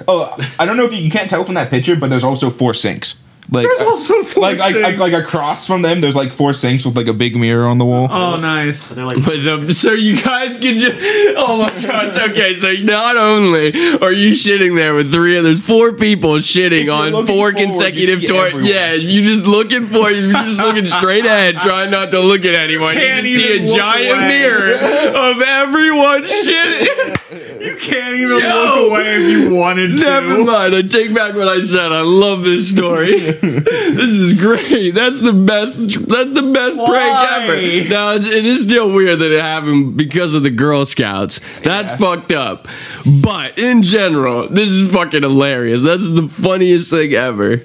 Oh, 0.05 0.35
I 0.59 0.65
don't 0.65 0.75
know 0.75 0.83
if 0.85 0.91
you, 0.91 0.99
you 0.99 1.11
can't 1.11 1.29
tell 1.29 1.45
from 1.45 1.53
that 1.55 1.69
picture, 1.69 1.95
but 1.95 2.09
there's 2.09 2.25
also 2.25 2.49
four 2.49 2.73
sinks. 2.73 3.22
Like, 3.51 3.67
There's 3.67 3.81
also 3.81 4.23
four 4.23 4.41
like, 4.41 4.59
like, 4.59 4.75
like 4.75 4.97
like 4.97 5.13
across 5.13 5.67
from 5.67 5.81
them, 5.81 6.01
there's 6.01 6.15
like 6.15 6.33
four 6.33 6.53
sinks 6.53 6.85
with 6.85 6.95
like 6.95 7.07
a 7.07 7.13
big 7.13 7.35
mirror 7.35 7.67
on 7.67 7.77
the 7.77 7.85
wall. 7.85 8.07
Oh, 8.09 8.39
nice. 8.39 8.87
They're 8.87 9.05
like 9.05 9.23
But 9.23 9.43
the, 9.43 9.73
so 9.73 9.91
you 9.91 10.15
guys 10.21 10.57
can 10.57 10.77
just 10.77 10.95
oh 11.37 11.57
my 11.59 11.81
god 11.81 12.07
it's 12.07 12.17
okay 12.17 12.53
so 12.53 12.71
not 12.83 13.17
only 13.17 13.67
are 13.99 14.11
you 14.11 14.31
shitting 14.31 14.75
there 14.75 14.93
with 14.95 15.11
three 15.11 15.39
there's 15.41 15.61
four 15.61 15.91
people 15.93 16.35
shitting 16.35 16.93
on 16.93 17.11
four 17.11 17.25
forward, 17.25 17.55
consecutive 17.55 18.19
see 18.19 18.27
tours 18.27 18.65
yeah 18.65 18.93
you're 18.93 19.23
just 19.25 19.45
looking 19.45 19.85
for 19.87 20.09
you're 20.11 20.31
just 20.31 20.61
looking 20.61 20.85
straight 20.87 21.25
ahead 21.25 21.55
trying 21.57 21.91
not 21.91 22.11
to 22.11 22.19
look 22.19 22.45
at 22.45 22.55
anyone 22.55 22.93
Can't 22.95 23.25
you 23.25 23.39
can 23.39 23.67
see 23.67 23.73
a 23.73 23.77
giant 23.77 24.19
away. 24.19 24.27
mirror 24.27 24.73
of 24.73 25.41
everyone 25.41 26.23
shitting 26.23 27.19
You 27.63 27.75
can't 27.77 28.15
even 28.17 28.39
Yo. 28.39 28.47
look 28.47 28.91
away 28.91 29.15
if 29.15 29.29
you 29.29 29.55
wanted 29.55 29.97
to. 29.97 30.03
Never 30.03 30.43
mind. 30.43 30.75
I 30.75 30.81
take 30.81 31.13
back 31.13 31.33
what 31.33 31.47
I 31.47 31.61
said. 31.61 31.91
I 31.93 32.01
love 32.01 32.43
this 32.43 32.69
story. 32.69 33.19
this 33.31 34.11
is 34.11 34.39
great. 34.39 34.91
That's 34.91 35.21
the 35.21 35.31
best. 35.33 35.77
That's 36.07 36.33
the 36.33 36.51
best 36.53 36.77
Why? 36.77 36.87
prank 36.89 37.49
ever. 37.49 37.89
Now 37.89 38.11
it's, 38.11 38.25
it 38.25 38.45
is 38.45 38.63
still 38.63 38.91
weird 38.91 39.19
that 39.19 39.31
it 39.31 39.41
happened 39.41 39.95
because 39.97 40.35
of 40.35 40.43
the 40.43 40.49
Girl 40.49 40.83
Scouts. 40.85 41.39
That's 41.63 41.91
Yeah. 41.91 41.97
fucked 41.97 42.31
up. 42.33 42.67
But 43.05 43.57
in 43.59 43.81
general, 43.83 44.47
this 44.49 44.69
is 44.69 44.91
fucking 44.91 45.21
hilarious. 45.21 45.83
That's 45.83 46.09
the 46.11 46.27
funniest 46.27 46.89
thing 46.89 47.13
ever. 47.13 47.61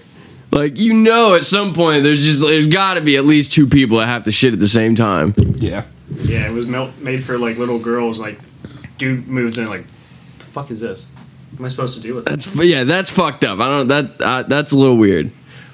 Like 0.53 0.79
you 0.79 0.95
know, 0.95 1.35
at 1.35 1.45
some 1.45 1.75
point 1.75 2.05
there's 2.05 2.25
just 2.25 2.41
there's 2.41 2.69
got 2.69 2.95
to 2.95 3.01
be 3.01 3.17
at 3.17 3.25
least 3.25 3.53
two 3.53 3.67
people 3.67 3.99
that 3.99 4.07
have 4.07 4.25
to 4.25 4.33
shit 4.33 4.53
at 4.55 4.61
the 4.61 4.69
same 4.69 4.95
time. 4.95 5.35
Yeah. 5.57 5.85
yeah, 6.23 6.47
it 6.49 6.53
was 6.53 6.67
mel- 6.67 6.93
made 7.01 7.23
for 7.23 7.37
like 7.37 7.59
little 7.59 7.79
girls. 7.79 8.19
Like 8.19 8.39
dude 8.99 9.27
moves 9.29 9.57
in 9.59 9.67
like, 9.67 9.85
the 10.39 10.45
fuck 10.45 10.71
is 10.71 10.81
this? 10.81 11.07
What 11.53 11.61
am 11.61 11.65
I 11.65 11.69
supposed 11.69 11.95
to 11.95 12.01
do 12.01 12.15
with 12.15 12.27
that? 12.27 12.41
That's 12.41 12.55
yeah, 12.65 12.85
that's 12.85 13.11
fucked 13.11 13.43
up. 13.45 13.59
I 13.61 13.69
don't 13.69 13.89
that 13.89 14.21
uh, 14.21 14.43
that's 14.43 14.73
a 14.73 14.79
little 14.79 14.97
weird, 14.99 15.31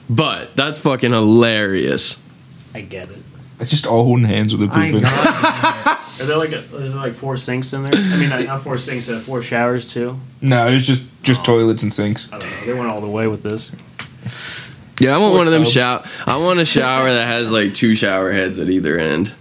but 0.08 0.54
that's 0.56 0.78
fucking 0.78 1.10
hilarious. 1.12 2.22
I 2.74 2.82
get 2.82 3.10
it. 3.10 3.18
It's 3.60 3.70
just 3.70 3.86
all 3.86 4.04
holding 4.04 4.24
hands 4.24 4.54
with 4.54 4.68
the 4.68 4.74
pooping. 4.74 5.04
Are 6.20 6.26
there 6.26 6.36
like 6.36 6.52
a, 6.52 6.58
is 6.58 6.92
there 6.92 7.02
like 7.02 7.12
four 7.14 7.36
sinks 7.36 7.72
in 7.72 7.82
there? 7.82 7.92
I 7.94 8.16
mean, 8.16 8.28
not, 8.28 8.44
not 8.44 8.62
four 8.62 8.78
sinks, 8.78 9.08
uh, 9.08 9.18
four 9.20 9.42
showers 9.42 9.88
too. 9.92 10.18
No, 10.40 10.68
it's 10.68 10.86
just 10.86 11.06
just 11.22 11.44
toilets 11.44 11.82
and 11.82 11.92
sinks. 11.92 12.32
I 12.32 12.38
don't 12.38 12.50
know. 12.50 12.66
They 12.66 12.74
went 12.74 12.88
all 12.90 13.00
the 13.00 13.08
way 13.08 13.26
with 13.26 13.42
this. 13.42 13.74
Yeah, 15.00 15.14
I 15.14 15.18
want 15.18 15.34
Or 15.34 15.38
one 15.38 15.46
of 15.48 15.52
them 15.52 15.62
tubs. 15.62 15.72
shower. 15.72 16.04
I 16.26 16.36
want 16.36 16.60
a 16.60 16.64
shower 16.64 17.12
that 17.12 17.26
has 17.26 17.50
like 17.50 17.74
two 17.74 17.94
shower 17.96 18.32
heads 18.32 18.58
at 18.60 18.70
either 18.70 18.96
end. 18.98 19.32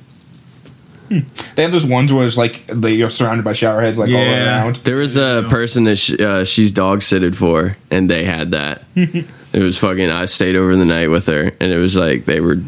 They 1.56 1.62
have 1.64 1.72
those 1.72 1.86
ones 1.86 2.12
where 2.12 2.26
it's 2.26 2.38
like 2.38 2.66
they 2.68 3.02
are 3.02 3.10
surrounded 3.10 3.44
by 3.44 3.54
shower 3.54 3.82
heads 3.82 3.98
like 3.98 4.08
all 4.10 4.16
Yeah. 4.16 4.46
around. 4.64 4.78
There 4.78 4.96
was 4.98 5.16
a 5.18 5.46
person 5.50 5.84
that 5.86 5.98
sh- 5.98 6.20
uh, 6.20 6.46
she's 6.46 6.74
dog 6.74 7.00
sitted 7.02 7.36
for, 7.36 7.78
and 7.92 8.10
they 8.10 8.26
had 8.26 8.52
that. 8.52 8.84
it 8.96 9.26
was 9.54 9.78
fucking. 9.78 10.10
I 10.10 10.26
stayed 10.26 10.56
over 10.56 10.76
the 10.76 10.86
night 10.86 11.08
with 11.08 11.28
her, 11.28 11.52
and 11.60 11.72
it 11.72 11.78
was 11.78 11.96
like 11.96 12.26
they 12.26 12.40
were 12.40 12.60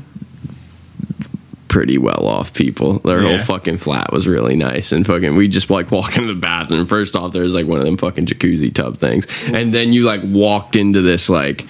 pretty 1.67 1.97
well 1.97 2.25
off 2.27 2.53
people. 2.53 2.99
Their 2.99 3.21
whole 3.21 3.39
fucking 3.39 3.77
flat 3.77 4.13
was 4.13 4.27
really 4.27 4.55
nice, 4.55 4.91
and 4.91 5.05
fucking. 5.05 5.35
We 5.35 5.47
just 5.47 5.69
like 5.69 5.91
walk 5.91 6.15
into 6.17 6.33
the 6.33 6.39
bathroom. 6.39 6.85
First 6.85 7.15
off, 7.15 7.33
there 7.33 7.43
was 7.43 7.53
like 7.55 7.65
one 7.67 7.79
of 7.79 7.85
them 7.85 7.97
fucking 7.97 8.27
jacuzzi 8.27 8.73
tub 8.73 8.97
things, 8.97 9.25
and 9.47 9.73
then 9.73 9.91
you 9.93 10.03
like 10.03 10.21
walked 10.23 10.75
into 10.75 11.01
this 11.01 11.29
like 11.29 11.65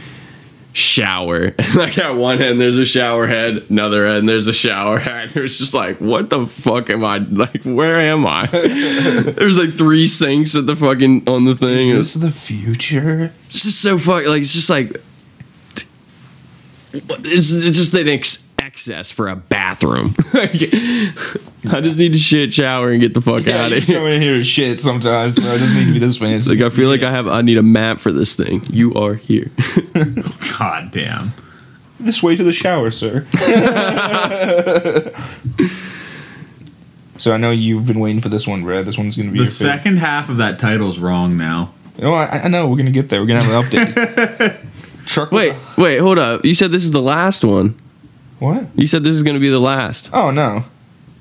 shower. 0.76 1.56
And 1.66 1.76
like 1.76 1.98
at 1.98 2.16
one 2.16 2.42
end 2.42 2.60
there's 2.60 2.78
a 2.78 2.86
shower 2.86 3.28
head, 3.28 3.66
another 3.70 4.06
end 4.06 4.28
there's 4.30 4.48
a 4.48 4.54
shower 4.54 5.00
head. 5.00 5.32
It 5.36 5.42
was 5.42 5.58
just 5.58 5.74
like, 5.74 6.00
what 6.00 6.30
the 6.30 6.46
fuck 6.46 6.90
am 6.90 7.04
I 7.04 7.18
like 7.18 7.64
where 7.64 8.00
am 8.00 8.28
I? 8.28 8.46
there's 8.52 9.58
like 9.58 9.74
three 9.74 10.06
sinks 10.06 10.56
at 10.56 10.68
the 10.68 10.76
fucking 10.76 11.28
on 11.28 11.46
the 11.46 11.56
thing. 11.56 11.90
Is 11.90 12.14
this 12.14 12.22
the 12.22 12.32
future? 12.32 13.32
It's 13.48 13.64
just 13.64 13.82
so 13.82 13.98
fuck 13.98 14.26
like 14.28 14.42
it's 14.42 14.54
just 14.54 14.70
like 14.70 15.02
it's, 16.94 17.52
it's 17.52 17.78
just 17.78 17.94
an 17.94 18.08
ex- 18.08 18.45
excess 18.60 19.12
for 19.12 19.28
a 19.28 19.36
bathroom. 19.36 20.16
I 20.34 21.80
just 21.82 21.98
need 21.98 22.14
to 22.14 22.20
shit, 22.20 22.54
shower, 22.54 22.92
and 22.92 23.02
get 23.02 23.14
the 23.14 23.22
fuck 23.22 23.46
Yeah, 23.46 23.64
out 23.66 23.72
you 23.72 23.78
of 23.78 23.86
come 23.86 23.96
here. 23.96 24.08
in 24.10 24.22
here 24.22 24.38
to 24.38 24.44
shit 24.44 24.82
sometimes, 24.82 25.36
so 25.36 25.42
it 25.48 25.60
doesn't 25.60 25.76
need 25.78 25.86
to 25.88 25.94
be 25.94 26.00
this 26.00 26.18
fancy. 26.18 26.56
Like 26.56 26.66
I 26.66 26.70
feel 26.76 26.90
like 26.90 27.04
I 27.04 27.12
have 27.12 27.28
I 27.28 27.42
need 27.42 27.58
a 27.58 27.64
map 27.64 28.00
for 28.00 28.12
this 28.12 28.36
thing. 28.36 28.64
You 28.70 28.94
are 28.94 29.16
here. 29.16 29.52
God 30.60 30.92
damn. 30.92 31.34
this 32.00 32.22
way 32.22 32.36
to 32.36 32.44
the 32.44 32.54
shower, 32.54 32.92
sir. 32.92 33.26
so 37.18 37.34
I 37.34 37.38
know 37.38 37.52
you've 37.52 37.86
been 37.86 38.00
waiting 38.00 38.22
for 38.22 38.30
this 38.30 38.46
one, 38.48 38.64
Brad. 38.64 38.86
This 38.86 38.98
one's 38.98 39.16
gonna 39.18 39.32
be 39.32 39.38
The 39.40 39.44
your 39.46 39.52
favorite. 39.52 39.78
second 39.78 39.98
half 39.98 40.30
of 40.30 40.38
that 40.38 40.60
title's 40.60 41.00
wrong 41.00 41.38
now. 41.38 41.74
Oh, 42.02 42.14
I, 42.14 42.44
I 42.44 42.48
know. 42.50 42.68
We're 42.68 42.78
gonna 42.78 42.92
get 42.92 43.10
there. 43.10 43.22
We're 43.22 43.28
gonna 43.28 43.44
have 43.44 43.72
an 43.74 43.80
update. 43.88 44.66
Truck. 45.06 45.32
wait, 45.32 45.56
wait, 45.78 46.00
hold 46.00 46.18
up. 46.20 46.44
You 46.44 46.54
said 46.56 46.72
this 46.72 46.84
is 46.84 46.92
the 46.92 47.02
last 47.02 47.44
one. 47.46 47.80
A- 48.40 48.44
what? 48.44 48.66
You 48.76 48.88
said 48.88 49.04
this 49.04 49.16
is 49.16 49.24
going 49.24 49.36
to 49.36 49.40
be 49.40 49.50
the 49.50 49.60
last. 49.60 50.10
Oh 50.14 50.32
no. 50.32 50.66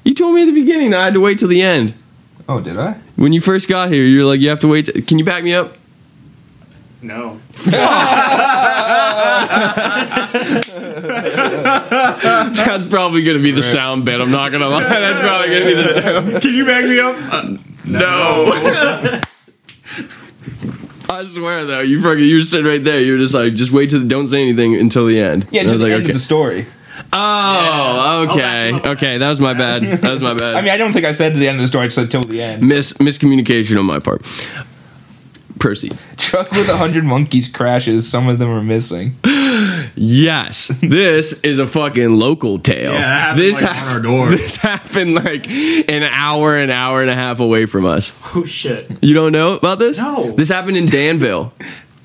You 0.04 0.14
told 0.14 0.34
me 0.34 0.42
at 0.42 0.46
the 0.46 0.52
beginning 0.52 0.90
that 0.90 1.00
I 1.00 1.04
had 1.06 1.14
to 1.14 1.20
wait 1.20 1.38
till 1.38 1.48
the 1.48 1.62
end. 1.62 1.94
Oh, 2.48 2.60
did 2.60 2.78
I? 2.78 2.98
When 3.16 3.32
you 3.32 3.40
first 3.40 3.68
got 3.68 3.90
here, 3.90 4.04
you 4.04 4.18
were 4.18 4.24
like, 4.26 4.40
you 4.40 4.50
have 4.50 4.60
to 4.60 4.68
wait. 4.68 4.86
t- 4.86 5.00
Can 5.02 5.18
you 5.18 5.24
back 5.24 5.42
me 5.44 5.54
up? 5.54 5.76
No. 7.00 7.38
That's 11.54 12.84
probably 12.86 13.22
going 13.22 13.36
to 13.36 13.42
be 13.42 13.50
the 13.52 13.62
sound 13.62 14.04
bit. 14.04 14.20
I'm 14.20 14.30
not 14.30 14.50
going 14.50 14.60
to 14.62 14.68
lie. 14.68 14.82
That's 14.82 15.20
probably 15.20 15.48
going 15.48 15.62
to 15.62 15.66
be 15.68 15.74
the 15.74 15.92
sound. 16.30 16.42
Can 16.42 16.54
you 16.54 16.64
back 16.66 16.84
me 16.84 17.00
up? 17.00 17.16
Uh, 17.32 17.56
No. 17.84 19.20
I 21.10 21.24
swear 21.26 21.64
though, 21.64 21.80
you 21.80 22.02
fucking 22.02 22.24
you 22.24 22.36
were 22.36 22.42
sitting 22.42 22.66
right 22.66 22.82
there. 22.82 23.00
You 23.00 23.12
were 23.12 23.18
just 23.18 23.34
like, 23.34 23.54
just 23.54 23.70
wait 23.70 23.90
till 23.90 24.04
don't 24.06 24.26
say 24.26 24.42
anything 24.42 24.74
until 24.74 25.06
the 25.06 25.20
end. 25.20 25.46
Yeah, 25.52 25.60
And 25.62 25.70
I 25.70 25.72
to 25.74 25.78
the 25.78 25.84
like, 25.84 25.92
end 25.92 26.02
okay. 26.04 26.10
of 26.10 26.16
the 26.16 26.20
story. 26.22 26.66
Oh, 27.12 28.28
okay, 28.30 28.72
okay. 28.90 29.18
That 29.18 29.28
was 29.28 29.40
my 29.40 29.54
bad. 29.54 29.82
That 29.82 30.10
was 30.10 30.22
my 30.22 30.34
bad. 30.34 30.54
I 30.58 30.60
mean, 30.62 30.70
I 30.70 30.76
don't 30.76 30.92
think 30.92 31.04
I 31.04 31.12
said 31.12 31.32
to 31.32 31.38
the 31.38 31.48
end 31.48 31.58
of 31.58 31.62
the 31.62 31.68
story. 31.68 31.86
I 31.86 31.88
said 31.88 32.10
till 32.10 32.22
the 32.22 32.42
end. 32.42 32.62
Miss 32.62 32.92
miscommunication 32.94 33.78
on 33.78 33.86
my 33.86 33.98
part. 33.98 34.22
Proceed. 35.58 35.96
Truck 36.16 36.50
with 36.50 36.68
a 36.68 36.76
hundred 36.76 37.04
monkeys 37.04 37.48
crashes. 37.48 38.08
Some 38.10 38.28
of 38.28 38.38
them 38.38 38.50
are 38.50 38.62
missing. 38.62 39.16
Yes, 39.94 40.68
this 40.82 41.40
is 41.42 41.58
a 41.58 41.66
fucking 41.66 42.14
local 42.16 42.58
tale. 42.58 42.92
Yeah, 42.92 43.00
that 43.00 43.20
happened, 43.20 43.42
this 43.42 43.62
like, 43.62 43.76
on 43.76 43.88
our 43.88 44.00
door. 44.00 44.30
This 44.36 44.56
happened 44.56 45.14
like 45.14 45.48
an 45.48 46.02
hour, 46.02 46.56
an 46.58 46.70
hour 46.70 47.00
and 47.00 47.10
a 47.10 47.14
half 47.14 47.38
away 47.40 47.66
from 47.66 47.86
us. 47.86 48.12
Oh 48.34 48.44
shit. 48.44 49.02
You 49.02 49.14
don't 49.14 49.32
know 49.32 49.54
about 49.54 49.78
this? 49.78 49.96
No. 49.96 50.32
This 50.32 50.48
happened 50.48 50.76
in 50.76 50.86
Danville. 50.86 51.52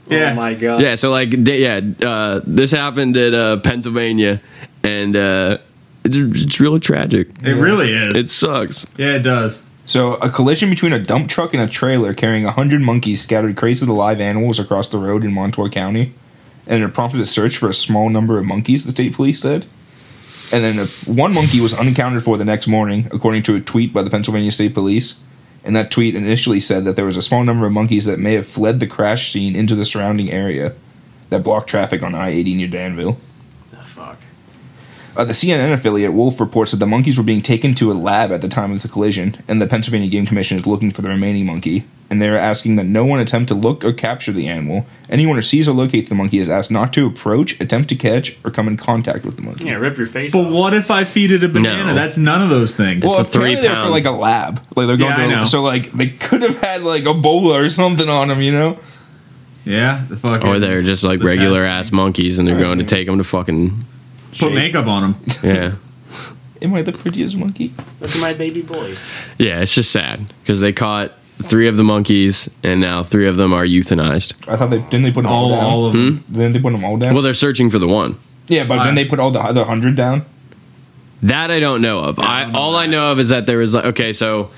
Yeah. 0.08 0.32
Oh 0.32 0.36
my 0.36 0.54
god. 0.54 0.82
Yeah, 0.82 0.96
so 0.96 1.10
like, 1.12 1.44
da- 1.44 1.60
yeah, 1.60 2.08
uh, 2.08 2.42
this 2.46 2.72
happened 2.72 3.18
at 3.18 3.34
uh, 3.34 3.58
Pennsylvania, 3.58 4.42
and 4.84 5.16
uh, 5.16 5.58
it's, 6.04 6.16
it's 6.16 6.60
really 6.60 6.80
tragic. 6.80 7.30
It 7.44 7.56
really 7.56 7.92
is. 7.94 8.16
It 8.16 8.30
sucks. 8.30 8.86
yeah, 8.98 9.16
it 9.16 9.24
does. 9.24 9.66
So, 9.86 10.16
a 10.16 10.30
collision 10.30 10.70
between 10.70 10.94
a 10.94 11.00
dump 11.00 11.30
truck 11.30 11.54
and 11.54 11.64
a 11.64 11.68
trailer 11.68 12.14
carrying 12.14 12.44
100 12.44 12.80
monkeys 12.80 13.22
scattered 13.22 13.58
crates 13.58 13.82
of 13.82 13.88
the 13.88 13.94
live 13.94 14.22
animals 14.22 14.60
across 14.60 14.88
the 14.88 15.00
road 15.00 15.24
in 15.24 15.34
Montour 15.34 15.68
County. 15.70 16.14
And 16.68 16.84
it 16.84 16.94
prompted 16.94 17.20
a 17.20 17.26
search 17.26 17.58
for 17.58 17.70
a 17.70 17.74
small 17.74 18.10
number 18.10 18.38
of 18.38 18.46
monkeys, 18.46 18.86
the 18.86 18.92
state 18.92 19.16
police 19.16 19.42
said. 19.42 19.66
And 20.52 20.64
then 20.64 20.78
a, 20.78 20.86
one 21.12 21.34
monkey 21.34 21.60
was 21.60 21.74
unaccounted 21.74 22.22
for 22.22 22.38
the 22.38 22.46
next 22.46 22.68
morning, 22.68 23.08
according 23.12 23.42
to 23.44 23.56
a 23.56 23.62
tweet 23.62 23.92
by 23.92 24.04
the 24.04 24.12
Pennsylvania 24.12 24.52
State 24.52 24.76
Police. 24.76 25.24
And 25.64 25.76
that 25.76 25.90
tweet 25.90 26.14
initially 26.14 26.60
said 26.60 26.86
that 26.86 26.96
there 26.96 27.06
was 27.06 27.18
a 27.18 27.22
small 27.24 27.44
number 27.44 27.66
of 27.66 27.72
monkeys 27.72 28.06
that 28.06 28.20
may 28.20 28.34
have 28.34 28.48
fled 28.48 28.80
the 28.80 28.88
crash 28.88 29.32
scene 29.32 29.56
into 29.56 29.76
the 29.76 29.86
surrounding 29.86 30.30
area 30.32 30.76
that 31.30 31.44
blocked 31.44 31.70
traffic 31.70 32.04
on 32.04 32.14
I 32.14 32.30
80 32.30 32.56
near 32.56 32.68
Danville. 32.68 33.18
The. 35.20 35.24
Uh, 35.24 35.26
the 35.26 35.34
CNN 35.34 35.74
affiliate 35.74 36.14
Wolf 36.14 36.40
reports 36.40 36.72
that 36.72 36.78
the 36.78 36.86
monkeys 36.88 37.18
were 37.18 37.24
being 37.26 37.42
taken 37.42 37.76
to 37.76 37.92
a 37.92 37.94
lab 37.94 38.32
at 38.32 38.42
the 38.42 38.48
time 38.48 38.72
of 38.72 38.82
the 38.82 38.88
collision, 38.88 39.36
and 39.50 39.62
the 39.62 39.68
Pennsylvania 39.68 40.10
Game 40.10 40.26
Commission 40.26 40.58
is 40.58 40.66
looking 40.66 40.92
for 40.92 41.02
the 41.02 41.10
remaining 41.10 41.46
monkey. 41.46 41.84
And 42.10 42.20
they 42.22 42.28
are 42.30 42.38
asking 42.38 42.78
that 42.78 42.86
no 42.86 43.06
one 43.06 43.20
attempt 43.20 43.50
to 43.50 43.54
look 43.54 43.84
or 43.84 43.94
capture 43.94 44.32
the 44.32 44.48
animal. 44.48 44.88
Anyone 45.10 45.36
who 45.36 45.42
sees 45.44 45.68
or 45.68 45.74
locates 45.74 46.10
the 46.10 46.16
monkey 46.16 46.40
is 46.40 46.50
asked 46.50 46.72
not 46.72 46.92
to 46.94 47.06
approach, 47.06 47.60
attempt 47.62 47.90
to 47.90 47.96
catch, 47.96 48.38
or 48.44 48.50
come 48.50 48.68
in 48.68 48.78
contact 48.78 49.24
with 49.26 49.36
the 49.36 49.44
monkey. 49.44 49.66
Yeah, 49.66 49.76
rip 49.76 49.98
your 49.98 50.08
face 50.08 50.32
But 50.32 50.46
off. 50.48 50.52
what 50.54 50.74
if 50.74 50.90
I 50.90 51.04
feed 51.04 51.30
it 51.32 51.44
a 51.44 51.50
banana? 51.50 51.88
No. 51.88 51.94
That's 51.96 52.18
none 52.18 52.42
of 52.42 52.50
those 52.50 52.74
things. 52.76 53.04
well, 53.06 53.20
a 53.20 53.24
three 53.26 53.54
apparently 53.54 53.68
they're 53.68 53.84
for 53.84 53.90
like 53.92 54.06
a 54.06 54.12
lab. 54.12 54.56
Like 54.76 54.88
they're 54.88 54.98
going 54.98 55.12
Yeah, 55.12 55.26
I 55.26 55.28
to, 55.30 55.36
know. 55.36 55.46
so 55.46 55.62
like 55.62 55.92
they 55.92 56.10
could 56.10 56.42
have 56.42 56.60
had 56.62 56.82
like 56.82 57.04
Ebola 57.04 57.64
or 57.64 57.70
something 57.70 58.10
on 58.10 58.30
them, 58.30 58.42
you 58.42 58.52
know? 58.54 58.80
yeah, 59.66 60.04
the 60.10 60.16
fucking. 60.18 60.48
Or 60.48 60.58
they're 60.58 60.82
just 60.82 61.04
like 61.04 61.20
the 61.20 61.26
regular 61.26 61.62
testing. 61.64 61.70
ass 61.70 61.92
monkeys, 61.92 62.40
and 62.40 62.48
they're 62.48 62.58
going 62.58 62.80
to 62.80 62.86
take 62.86 63.06
them 63.06 63.18
to 63.20 63.24
fucking 63.24 63.86
Put 64.38 64.54
makeup 64.54 64.86
on 64.88 65.02
them. 65.14 65.16
yeah, 65.44 65.76
Am 66.62 66.74
I 66.74 66.82
the 66.82 66.92
prettiest 66.92 67.36
monkey? 67.38 67.74
Look 68.00 68.12
at 68.16 68.20
my 68.22 68.34
baby 68.34 68.62
boy. 68.62 68.98
yeah. 69.38 69.62
It's 69.62 69.74
just 69.74 69.92
sad 69.92 70.34
because 70.44 70.60
they 70.60 70.74
caught 70.74 71.14
three 71.42 71.68
of 71.70 71.78
the 71.78 71.84
monkeys, 71.86 72.50
and 72.64 72.82
now 72.82 73.02
three 73.02 73.28
of 73.28 73.38
them 73.38 73.54
are 73.54 73.66
euthanized. 73.66 74.34
I 74.48 74.58
thought 74.58 74.70
they 74.70 74.80
didn't 74.80 75.04
they 75.04 75.12
put 75.12 75.24
them 75.24 75.32
all, 75.32 75.46
All, 75.54 75.56
down. 75.56 75.64
all 75.66 75.86
of 75.86 75.94
them. 75.94 76.18
Hmm? 76.28 76.34
Didn't 76.34 76.54
they 76.54 76.60
put 76.60 76.74
them 76.74 76.84
all 76.84 76.98
down? 76.98 77.14
Well, 77.14 77.24
they're 77.24 77.34
searching 77.34 77.70
for 77.70 77.80
the 77.80 77.88
one. 77.88 78.18
yeah, 78.48 78.66
but 78.66 78.84
then 78.84 78.96
they 78.96 79.06
put 79.06 79.20
all 79.20 79.32
the 79.32 79.40
other 79.40 79.64
hundred 79.64 79.96
down? 79.96 80.26
That 81.24 81.50
I 81.52 81.60
don't 81.60 81.82
know 81.82 82.00
of. 82.00 82.20
I, 82.20 82.44
don't 82.44 82.54
know 82.54 82.60
all 82.60 82.76
I 82.76 82.86
know 82.86 83.12
of 83.12 83.20
is 83.20 83.30
that 83.30 83.46
there 83.46 83.58
was 83.58 83.74
like 83.74 83.86
okay, 83.86 84.14
so 84.14 84.52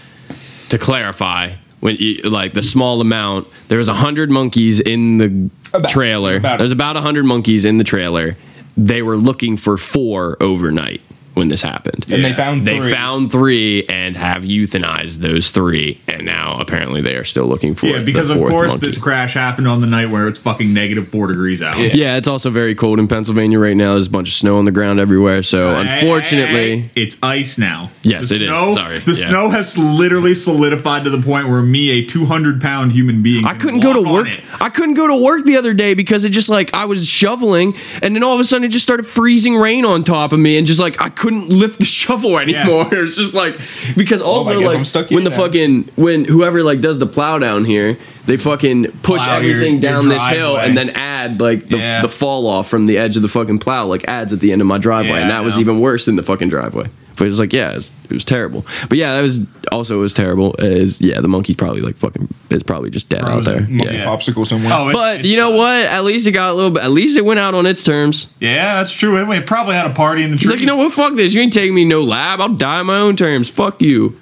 to 0.69 0.77
clarify, 0.77 1.53
when 1.81 1.95
you 1.97 2.21
like 2.23 2.53
the 2.53 2.61
small 2.61 3.01
amount, 3.01 3.47
there 3.67 3.77
was 3.77 3.89
a 3.89 3.93
hundred 3.95 4.29
monkeys 4.31 4.79
in 4.79 5.17
the 5.17 5.49
About. 5.73 5.89
trailer. 5.91 6.37
About. 6.37 6.57
There's 6.59 6.71
about 6.71 6.97
a 6.97 7.01
hundred 7.01 7.25
monkeys 7.25 7.65
in 7.65 7.77
the 7.77 7.83
trailer. 7.83 8.37
They 8.77 9.01
were 9.01 9.17
looking 9.17 9.57
for 9.57 9.77
four 9.77 10.37
overnight 10.41 11.01
when 11.33 11.47
this 11.47 11.61
happened. 11.61 12.05
And 12.11 12.23
they 12.25 12.29
Yeah. 12.29 12.35
found 12.35 12.65
They 12.65 12.79
three. 12.79 12.91
found 12.91 13.31
three 13.31 13.85
and 13.87 14.15
have 14.17 14.43
euthanized 14.43 15.17
those 15.19 15.51
three, 15.51 15.99
and 16.07 16.25
now 16.25 16.57
apparently 16.59 17.01
they 17.01 17.15
are 17.15 17.23
still 17.23 17.45
looking 17.47 17.73
for. 17.75 17.87
Yeah, 17.87 17.99
because 17.99 18.27
the 18.27 18.33
of 18.35 18.49
course 18.49 18.71
monkey. 18.71 18.85
this 18.87 18.97
crash 18.97 19.33
happened 19.33 19.67
on 19.67 19.81
the 19.81 19.87
night 19.87 20.09
where 20.09 20.27
it's 20.27 20.39
fucking 20.39 20.73
negative 20.73 21.07
four 21.07 21.27
degrees 21.27 21.61
out. 21.61 21.77
Yeah, 21.95 22.15
it's 22.17 22.27
also 22.27 22.49
very 22.49 22.75
cold 22.75 22.99
in 22.99 23.07
Pennsylvania 23.07 23.59
right 23.59 23.75
now. 23.77 23.93
There's 23.93 24.07
a 24.07 24.11
bunch 24.11 24.27
of 24.27 24.33
snow 24.33 24.57
on 24.57 24.65
the 24.65 24.71
ground 24.71 24.99
everywhere. 24.99 25.41
So 25.43 25.73
Hey, 25.83 25.99
unfortunately, 25.99 26.53
hey, 26.53 26.77
hey, 26.79 26.91
it's 26.95 27.17
ice 27.23 27.57
now. 27.57 27.91
Yes, 28.03 28.29
the 28.29 28.35
it 28.35 28.41
is. 28.43 28.47
snow, 28.49 28.75
Sorry, 28.75 28.99
the 28.99 29.11
yeah. 29.13 29.27
snow 29.29 29.49
has 29.49 29.77
literally 29.77 30.33
solidified 30.33 31.03
to 31.05 31.09
the 31.09 31.21
point 31.21 31.47
where 31.49 31.61
me, 31.61 31.89
a 31.91 32.03
200 32.05 32.61
pound 32.61 32.91
human 32.91 33.21
being, 33.21 33.45
I 33.45 33.53
couldn't 33.53 33.79
go 33.79 33.93
to 33.93 34.01
work. 34.01 34.27
I 34.59 34.69
couldn't 34.69 34.95
go 34.95 35.07
to 35.07 35.23
work 35.23 35.45
the 35.45 35.57
other 35.57 35.73
day 35.73 35.93
because 35.93 36.25
it 36.25 36.29
just 36.29 36.49
like 36.49 36.73
I 36.73 36.85
was 36.85 37.07
shoveling, 37.07 37.73
and 38.01 38.15
then 38.15 38.23
all 38.23 38.33
of 38.33 38.39
a 38.39 38.43
sudden 38.43 38.65
it 38.65 38.69
just 38.69 38.83
started 38.83 39.05
freezing 39.07 39.55
rain 39.55 39.85
on 39.85 40.03
top 40.03 40.33
of 40.33 40.39
me, 40.39 40.57
and 40.57 40.67
just 40.67 40.79
like 40.79 41.01
I 41.01 41.09
couldn't 41.21 41.49
lift 41.49 41.79
the 41.79 41.85
shovel 42.01 42.37
anymore. 42.39 42.93
It 42.93 42.99
was 43.01 43.15
just 43.15 43.35
like 43.35 43.59
because 43.95 44.21
also 44.21 44.59
like 44.59 45.11
when 45.11 45.23
the 45.23 45.29
now. 45.29 45.37
fucking 45.37 45.83
when 45.95 46.25
whoever 46.25 46.63
like 46.63 46.81
does 46.81 46.97
the 46.97 47.05
plow 47.05 47.37
down 47.37 47.63
here, 47.63 47.97
they 48.25 48.37
fucking 48.37 48.91
push 49.03 49.21
Plow 49.23 49.37
everything 49.37 49.73
your 49.73 49.81
down 49.81 50.07
this 50.09 50.25
hill 50.27 50.57
and 50.57 50.75
then 50.75 50.89
add 50.89 51.39
like 51.39 51.69
the, 51.69 51.77
Yeah. 51.77 52.01
the 52.01 52.09
fall 52.09 52.47
off 52.47 52.67
from 52.67 52.87
the 52.87 52.97
edge 52.97 53.15
of 53.17 53.21
the 53.21 53.29
fucking 53.29 53.59
plow 53.59 53.85
like 53.85 54.03
adds 54.07 54.33
at 54.33 54.39
the 54.39 54.51
end 54.51 54.61
of 54.61 54.67
my 54.67 54.79
driveway, 54.79 55.11
Yeah, 55.11 55.21
and 55.21 55.29
that 55.29 55.43
was 55.43 55.57
even 55.59 55.79
worse 55.79 56.05
than 56.05 56.15
the 56.15 56.23
fucking 56.23 56.49
driveway. 56.49 56.87
But 57.17 57.27
it's 57.27 57.37
like, 57.39 57.53
yeah, 57.53 57.71
it 57.71 57.75
was, 57.75 57.91
it 58.05 58.13
was 58.13 58.25
terrible. 58.25 58.65
But 58.89 58.97
yeah, 58.97 59.15
that 59.15 59.21
was 59.21 59.45
also 59.71 59.97
it 59.97 60.01
was 60.01 60.13
terrible. 60.13 60.55
Is 60.59 60.99
yeah, 61.01 61.19
the 61.21 61.27
monkey 61.27 61.53
probably 61.53 61.81
like 61.81 61.95
fucking 61.97 62.27
is 62.49 62.63
probably 62.63 62.89
just 62.89 63.09
dead 63.09 63.23
out 63.23 63.43
there. 63.43 63.61
Monkey 63.61 63.95
Yeah. 63.95 64.05
popsicle 64.05 64.45
somewhere. 64.45 64.73
Oh, 64.73 64.89
it- 64.89 64.93
But 64.93 65.13
it's- 65.19 65.27
you 65.29 65.37
know 65.37 65.51
what? 65.51 65.85
At 65.85 66.03
least 66.03 66.25
it 66.27 66.31
got 66.31 66.51
a 66.51 66.53
little 66.53 66.71
bit. 66.71 66.83
At 66.83 66.91
least 66.91 67.17
it 67.17 67.25
went 67.25 67.39
out 67.39 67.53
on 67.53 67.65
its 67.65 67.83
terms. 67.83 68.29
Yeah, 68.39 68.75
that's 68.77 68.91
true. 68.91 69.17
It, 69.21 69.37
it 69.37 69.45
probably 69.45 69.75
had 69.75 69.85
a 69.89 69.93
party 69.93 70.23
in 70.23 70.31
the 70.31 70.37
He's 70.37 70.41
trees. 70.43 70.51
like, 70.51 70.59
you 70.61 70.65
know 70.67 70.77
what? 70.77 70.93
Fuck 70.93 71.15
this. 71.15 71.33
You 71.33 71.41
ain't 71.41 71.53
taking 71.53 71.75
me 71.75 71.85
no 71.85 72.01
lab. 72.01 72.39
I'll 72.41 72.49
die 72.49 72.79
on 72.79 72.87
my 72.87 72.97
own 72.99 73.15
terms. 73.15 73.49
Fuck 73.49 73.81
you. 73.81 74.19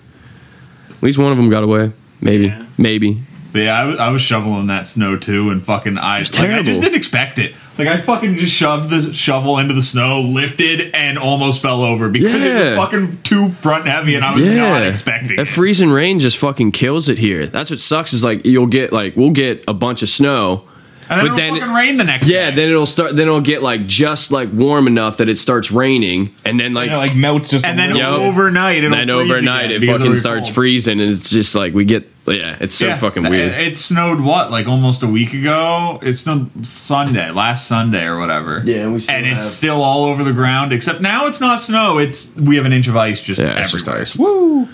At 0.89 1.03
least 1.03 1.17
one 1.17 1.31
of 1.31 1.37
them 1.37 1.49
got 1.49 1.63
away. 1.63 1.91
Maybe. 2.21 2.47
Yeah. 2.47 2.65
Maybe. 2.77 3.21
But 3.51 3.59
yeah, 3.59 3.81
I 3.99 4.09
was, 4.09 4.21
shoveling 4.21 4.67
that 4.67 4.87
snow 4.87 5.17
too, 5.17 5.49
and 5.49 5.63
fucking 5.63 5.97
I, 5.97 6.19
like, 6.19 6.37
I 6.37 6.61
just 6.61 6.81
didn't 6.81 6.95
expect 6.95 7.39
it. 7.39 7.55
Like 7.79 7.87
I 7.87 7.97
fucking 7.97 8.35
just 8.35 8.53
shoved 8.53 8.91
the 8.91 9.11
shovel 9.11 9.57
into 9.57 9.73
the 9.73 9.81
snow, 9.81 10.21
lifted, 10.21 10.93
and 10.93 11.17
almost 11.17 11.61
fell 11.61 11.81
over 11.81 12.09
because 12.09 12.43
it 12.45 12.53
was 12.53 12.75
fucking 12.77 13.21
too 13.23 13.49
front 13.49 13.87
heavy, 13.87 14.13
and 14.15 14.23
I 14.23 14.35
was 14.35 14.45
not 14.45 14.83
expecting 14.85 15.37
That 15.37 15.47
it. 15.47 15.51
freezing 15.51 15.89
rain 15.89 16.19
just 16.19 16.37
fucking 16.37 16.73
kills 16.73 17.09
it 17.09 17.17
here. 17.17 17.47
That's 17.47 17.71
what 17.71 17.79
sucks. 17.79 18.13
Is 18.13 18.23
like 18.23 18.45
you'll 18.45 18.67
get 18.67 18.93
like 18.93 19.15
we'll 19.15 19.31
get 19.31 19.63
a 19.67 19.73
bunch 19.73 20.03
of 20.03 20.09
snow. 20.09 20.65
and 21.09 21.19
then 21.19 21.19
but 21.19 21.25
it'll 21.25 21.37
then- 21.37 21.59
fucking 21.61 21.73
rain 21.73 21.97
the 21.97 22.03
next 22.03 22.29
Yeah, 22.29 22.51
day. 22.51 22.55
then 22.57 22.69
it'll 22.69 22.85
start. 22.85 23.15
Then 23.15 23.27
it'll 23.27 23.41
get 23.41 23.63
like 23.63 23.87
just 23.87 24.31
like 24.31 24.49
warm 24.53 24.85
enough 24.85 25.17
that 25.17 25.27
it 25.29 25.37
starts 25.39 25.71
raining, 25.71 26.35
and 26.45 26.59
then 26.59 26.75
like, 26.75 26.91
And 26.91 26.95
it, 26.95 26.97
like 26.97 27.15
melts 27.15 27.49
just. 27.49 27.65
and 27.65 27.79
a 27.79 27.81
then 27.81 27.95
Yep. 27.95 28.07
overnight, 28.11 28.83
it'll 28.83 28.91
then 28.91 29.09
overnight 29.09 29.71
again 29.71 29.89
it 29.89 29.97
fucking 29.97 30.17
starts 30.17 30.47
cold. 30.49 30.55
freezing, 30.55 30.99
and 30.99 31.09
it's 31.09 31.31
just 31.31 31.55
like 31.55 31.73
we 31.73 31.83
get. 31.85 32.07
Yeah, 32.29 32.57
it's 32.59 32.75
so 32.75 32.87
Yeah, 32.87 32.97
fucking 32.97 33.23
th- 33.23 33.31
weird. 33.31 33.53
It 33.53 33.75
snowed 33.77 34.21
what, 34.21 34.51
like 34.51 34.67
almost 34.67 35.01
a 35.03 35.07
week 35.07 35.33
ago? 35.33 35.99
It 36.03 36.13
snowed 36.13 36.65
Sunday, 36.65 37.31
last 37.31 37.67
Sunday 37.67 38.05
or 38.05 38.17
whatever. 38.19 38.61
Yeah, 38.65 38.89
we 38.89 39.01
still 39.01 39.15
and 39.15 39.25
it's 39.25 39.45
still 39.45 39.81
all 39.81 40.05
over 40.05 40.23
the 40.23 40.33
ground. 40.33 40.71
Except 40.73 41.01
now 41.01 41.27
it's 41.27 41.41
not 41.41 41.59
snow. 41.59 41.97
It's 41.97 42.35
we 42.35 42.55
have 42.57 42.65
an 42.65 42.73
inch 42.73 42.87
of 42.87 42.95
ice 42.95 43.21
just 43.23 43.39
yeah, 43.41 43.59
it's 43.61 43.71
just 43.71 43.87
everywhere. 43.87 44.01
ice. 44.01 44.15
Woo! 44.15 44.67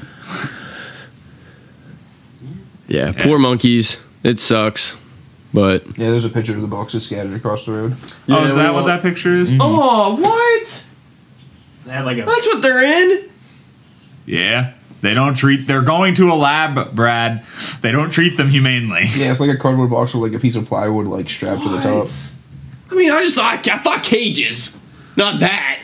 Yeah, 2.87 3.11
poor 3.13 3.39
monkeys. 3.39 3.99
It 4.23 4.39
sucks, 4.39 4.95
but 5.53 5.85
Yeah, 5.97 6.09
there's 6.11 6.25
a 6.25 6.29
picture 6.29 6.55
of 6.55 6.61
the 6.61 6.67
boxes 6.67 7.05
scattered 7.05 7.33
across 7.33 7.65
the 7.65 7.71
road. 7.73 7.95
oh, 8.29 8.43
is 8.45 8.51
we 8.51 8.57
that 8.59 8.73
what 8.73 8.83
want- 8.83 8.87
that 8.87 9.01
picture 9.01 9.33
is? 9.33 9.57
oh, 9.59 10.15
what? 10.15 10.85
They 11.85 11.91
had 11.91 12.05
like 12.05 12.17
a 12.17 12.23
That's 12.23 12.45
what 12.47 12.61
they're 12.61 12.83
in. 12.83 13.29
Yeah. 14.25 14.73
They 15.05 15.13
don't 15.13 15.35
treat. 15.35 15.67
They're 15.67 15.81
going 15.83 16.15
to 16.15 16.31
a 16.31 16.35
lab, 16.35 16.95
Brad. 16.95 17.45
They 17.81 17.91
don't 17.91 18.09
treat 18.11 18.35
them 18.37 18.49
humanely. 18.49 19.05
Yeah, 19.15 19.31
it's 19.31 19.39
like 19.39 19.49
a 19.51 19.57
cardboard 19.57 19.89
box 19.91 20.13
with 20.13 20.23
like 20.23 20.37
a 20.37 20.41
piece 20.41 20.55
of 20.55 20.65
plywood 20.65 21.07
like 21.07 21.29
strapped 21.29 21.61
to 21.63 21.69
the 21.69 21.81
top. 21.81 22.07
I 22.91 22.95
mean, 22.95 23.11
I 23.11 23.21
just 23.23 23.35
thought 23.35 23.67
I 23.67 23.77
thought 23.77 24.03
cages, 24.03 24.79
not 25.15 25.39
that. 25.39 25.79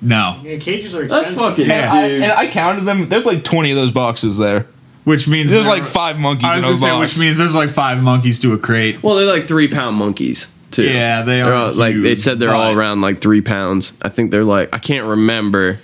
No. 0.00 0.40
yeah, 0.42 0.56
cages 0.58 0.94
are 0.94 1.06
That's 1.06 1.30
expensive. 1.30 1.38
fucking 1.38 1.68
Yeah. 1.68 1.92
I, 1.92 2.02
and 2.06 2.32
I 2.32 2.48
counted 2.48 2.84
them. 2.84 3.08
There's 3.08 3.24
like 3.24 3.44
20 3.44 3.70
of 3.70 3.76
those 3.76 3.92
boxes 3.92 4.36
there. 4.36 4.66
Which 5.04 5.26
means 5.28 5.50
There's 5.50 5.64
there- 5.64 5.72
like 5.74 5.84
five 5.86 6.18
monkeys 6.18 6.44
I 6.48 6.58
in 6.58 6.64
was 6.64 6.64
gonna 6.64 6.76
say, 6.76 6.88
box. 6.90 7.12
which 7.14 7.20
means 7.20 7.38
there's 7.38 7.54
like 7.56 7.70
five 7.70 8.02
monkeys 8.02 8.38
to 8.40 8.52
a 8.52 8.58
crate. 8.58 9.02
well, 9.02 9.16
they're 9.16 9.26
like 9.26 9.44
three 9.48 9.66
pound 9.68 9.96
monkeys 9.96 10.46
too. 10.70 10.84
Yeah, 10.84 11.22
they 11.22 11.36
They're 11.36 11.46
are 11.52 11.54
all, 11.54 11.72
like 11.72 11.96
they 12.00 12.14
said 12.14 12.38
they're 12.38 12.50
all 12.54 12.72
around 12.72 13.00
like 13.00 13.20
three 13.20 13.40
pounds. 13.40 13.92
I 14.02 14.08
think 14.10 14.30
they're 14.30 14.44
like 14.44 14.72
I 14.72 14.78
can't 14.78 15.06
remember. 15.06 15.78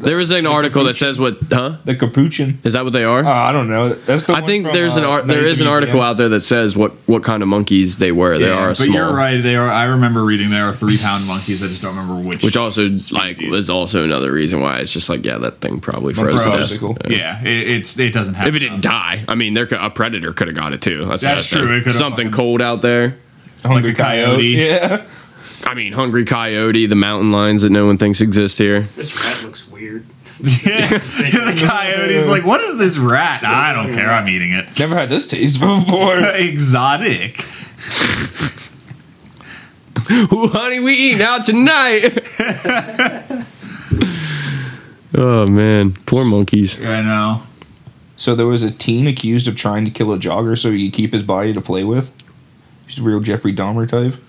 There 0.00 0.16
was 0.16 0.30
an 0.32 0.46
article 0.46 0.84
that 0.84 0.94
says 0.96 1.18
what? 1.18 1.38
Huh? 1.50 1.76
the 1.84 1.94
capuchin. 1.94 2.58
Is 2.64 2.72
that 2.72 2.84
what 2.84 2.92
they 2.92 3.04
are? 3.04 3.24
Uh, 3.24 3.30
I 3.32 3.52
don't 3.52 3.68
know. 3.68 3.90
That's 3.94 4.24
the. 4.24 4.32
I 4.34 4.40
one 4.40 4.48
think 4.48 4.64
from, 4.66 4.74
there's 4.74 4.96
an 4.96 5.04
uh, 5.04 5.08
art. 5.08 5.26
There 5.28 5.46
is 5.46 5.60
an 5.60 5.66
article 5.66 6.00
out 6.00 6.16
there 6.16 6.28
that 6.30 6.40
says 6.40 6.76
what 6.76 6.92
what 7.06 7.22
kind 7.22 7.42
of 7.42 7.48
monkeys 7.48 7.98
they 7.98 8.10
were. 8.12 8.38
They 8.38 8.46
Yeah, 8.48 8.54
are 8.54 8.68
but 8.68 8.76
small. 8.76 8.88
you're 8.94 9.12
right. 9.14 9.40
They 9.40 9.56
are. 9.56 9.68
I 9.68 9.84
remember 9.84 10.24
reading 10.24 10.50
there 10.50 10.64
are 10.64 10.74
three 10.74 10.98
pound 10.98 11.26
monkeys. 11.26 11.62
I 11.62 11.68
just 11.68 11.82
don't 11.82 11.96
remember 11.96 12.26
which. 12.28 12.42
Which 12.42 12.56
also 12.56 12.88
like 12.88 13.36
Species. 13.36 13.54
is 13.54 13.70
also 13.70 14.02
another 14.04 14.32
reason 14.32 14.60
why 14.60 14.78
it's 14.78 14.92
just 14.92 15.08
like 15.08 15.24
yeah 15.24 15.38
that 15.38 15.60
thing 15.60 15.80
probably 15.80 16.14
froze 16.14 16.42
to 16.42 16.50
Froze. 16.50 16.78
Cool. 16.78 16.96
Yeah, 17.08 17.40
it, 17.42 17.68
it's 17.68 17.98
it 17.98 18.12
doesn't 18.12 18.34
have. 18.34 18.48
If 18.48 18.54
it 18.56 18.60
didn't 18.60 18.82
die, 18.82 19.24
I 19.28 19.34
mean, 19.34 19.54
there 19.54 19.66
could, 19.66 19.78
a 19.80 19.90
predator 19.90 20.32
could 20.32 20.48
have 20.48 20.56
got 20.56 20.72
it 20.72 20.82
too. 20.82 21.04
That's, 21.06 21.22
That's 21.22 21.46
true, 21.46 21.78
it 21.78 21.92
Something 21.92 22.26
fucking- 22.28 22.32
cold 22.32 22.60
out 22.62 22.82
there. 22.82 23.18
Hungry 23.64 23.92
Like 23.92 24.00
a 24.00 24.02
coyote. 24.02 24.42
Yeah. 24.44 25.04
I 25.64 25.74
mean, 25.74 25.92
hungry 25.94 26.24
coyote, 26.24 26.86
the 26.86 26.94
mountain 26.94 27.30
lions 27.30 27.62
that 27.62 27.70
no 27.70 27.86
one 27.86 27.96
thinks 27.98 28.20
exist 28.20 28.58
here. 28.58 28.82
This 28.96 29.14
rat 29.24 29.42
looks 29.42 29.68
weird. 29.68 30.06
Yeah. 30.66 30.88
the 30.98 31.62
coyote's 31.64 32.26
like, 32.26 32.44
what 32.44 32.60
is 32.60 32.76
this 32.76 32.98
rat? 32.98 33.44
I 33.44 33.72
don't 33.72 33.92
care. 33.92 34.10
I'm 34.10 34.28
eating 34.28 34.52
it. 34.52 34.66
Never 34.80 34.96
had 34.96 35.08
this 35.08 35.28
taste 35.28 35.60
before. 35.60 36.18
Exotic. 36.34 37.38
Ooh, 40.10 40.48
honey, 40.48 40.80
we 40.80 40.92
eating 40.94 41.22
out 41.22 41.44
tonight. 41.44 42.18
oh 45.14 45.46
man, 45.46 45.92
poor 46.04 46.24
monkeys. 46.24 46.78
I 46.84 47.00
know. 47.02 47.42
so 48.16 48.34
there 48.34 48.46
was 48.46 48.62
a 48.64 48.70
teen 48.72 49.06
accused 49.06 49.46
of 49.48 49.54
trying 49.56 49.84
to 49.84 49.90
kill 49.90 50.12
a 50.12 50.18
jogger 50.18 50.58
so 50.58 50.72
he 50.72 50.90
could 50.90 50.96
keep 50.96 51.12
his 51.12 51.22
body 51.22 51.52
to 51.52 51.60
play 51.60 51.84
with. 51.84 52.12
He's 52.86 52.98
a 52.98 53.02
real 53.02 53.20
Jeffrey 53.20 53.54
Dahmer 53.54 53.88
type. 53.88 54.20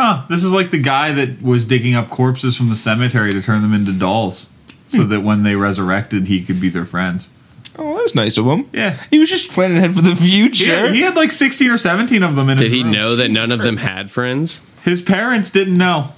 Oh, 0.00 0.24
this 0.30 0.44
is 0.44 0.52
like 0.52 0.70
the 0.70 0.78
guy 0.80 1.12
that 1.12 1.42
was 1.42 1.66
digging 1.66 1.94
up 1.94 2.08
corpses 2.08 2.56
from 2.56 2.68
the 2.70 2.76
cemetery 2.76 3.32
to 3.32 3.42
turn 3.42 3.62
them 3.62 3.74
into 3.74 3.92
dolls, 3.92 4.48
so 4.86 5.04
that 5.04 5.20
when 5.22 5.42
they 5.42 5.56
resurrected, 5.56 6.28
he 6.28 6.44
could 6.44 6.60
be 6.60 6.68
their 6.68 6.84
friends. 6.84 7.32
Oh, 7.76 7.96
that's 7.98 8.14
nice 8.14 8.36
of 8.38 8.46
him. 8.46 8.68
Yeah. 8.72 9.02
He 9.10 9.18
was 9.18 9.28
just 9.30 9.50
planning 9.50 9.76
ahead 9.78 9.94
for 9.94 10.02
the 10.02 10.16
future. 10.16 10.86
Yeah, 10.86 10.90
he 10.92 11.00
had 11.02 11.14
like 11.16 11.30
16 11.32 11.70
or 11.70 11.76
17 11.76 12.22
of 12.22 12.34
them 12.36 12.48
in 12.48 12.58
Did 12.58 12.64
his 12.64 12.72
he 12.72 12.82
room. 12.82 12.92
know 12.92 13.14
that 13.16 13.30
none 13.30 13.52
of 13.52 13.60
them 13.60 13.76
had 13.76 14.10
friends? 14.10 14.62
His 14.82 15.00
parents 15.02 15.50
didn't 15.52 15.76
know. 15.78 16.12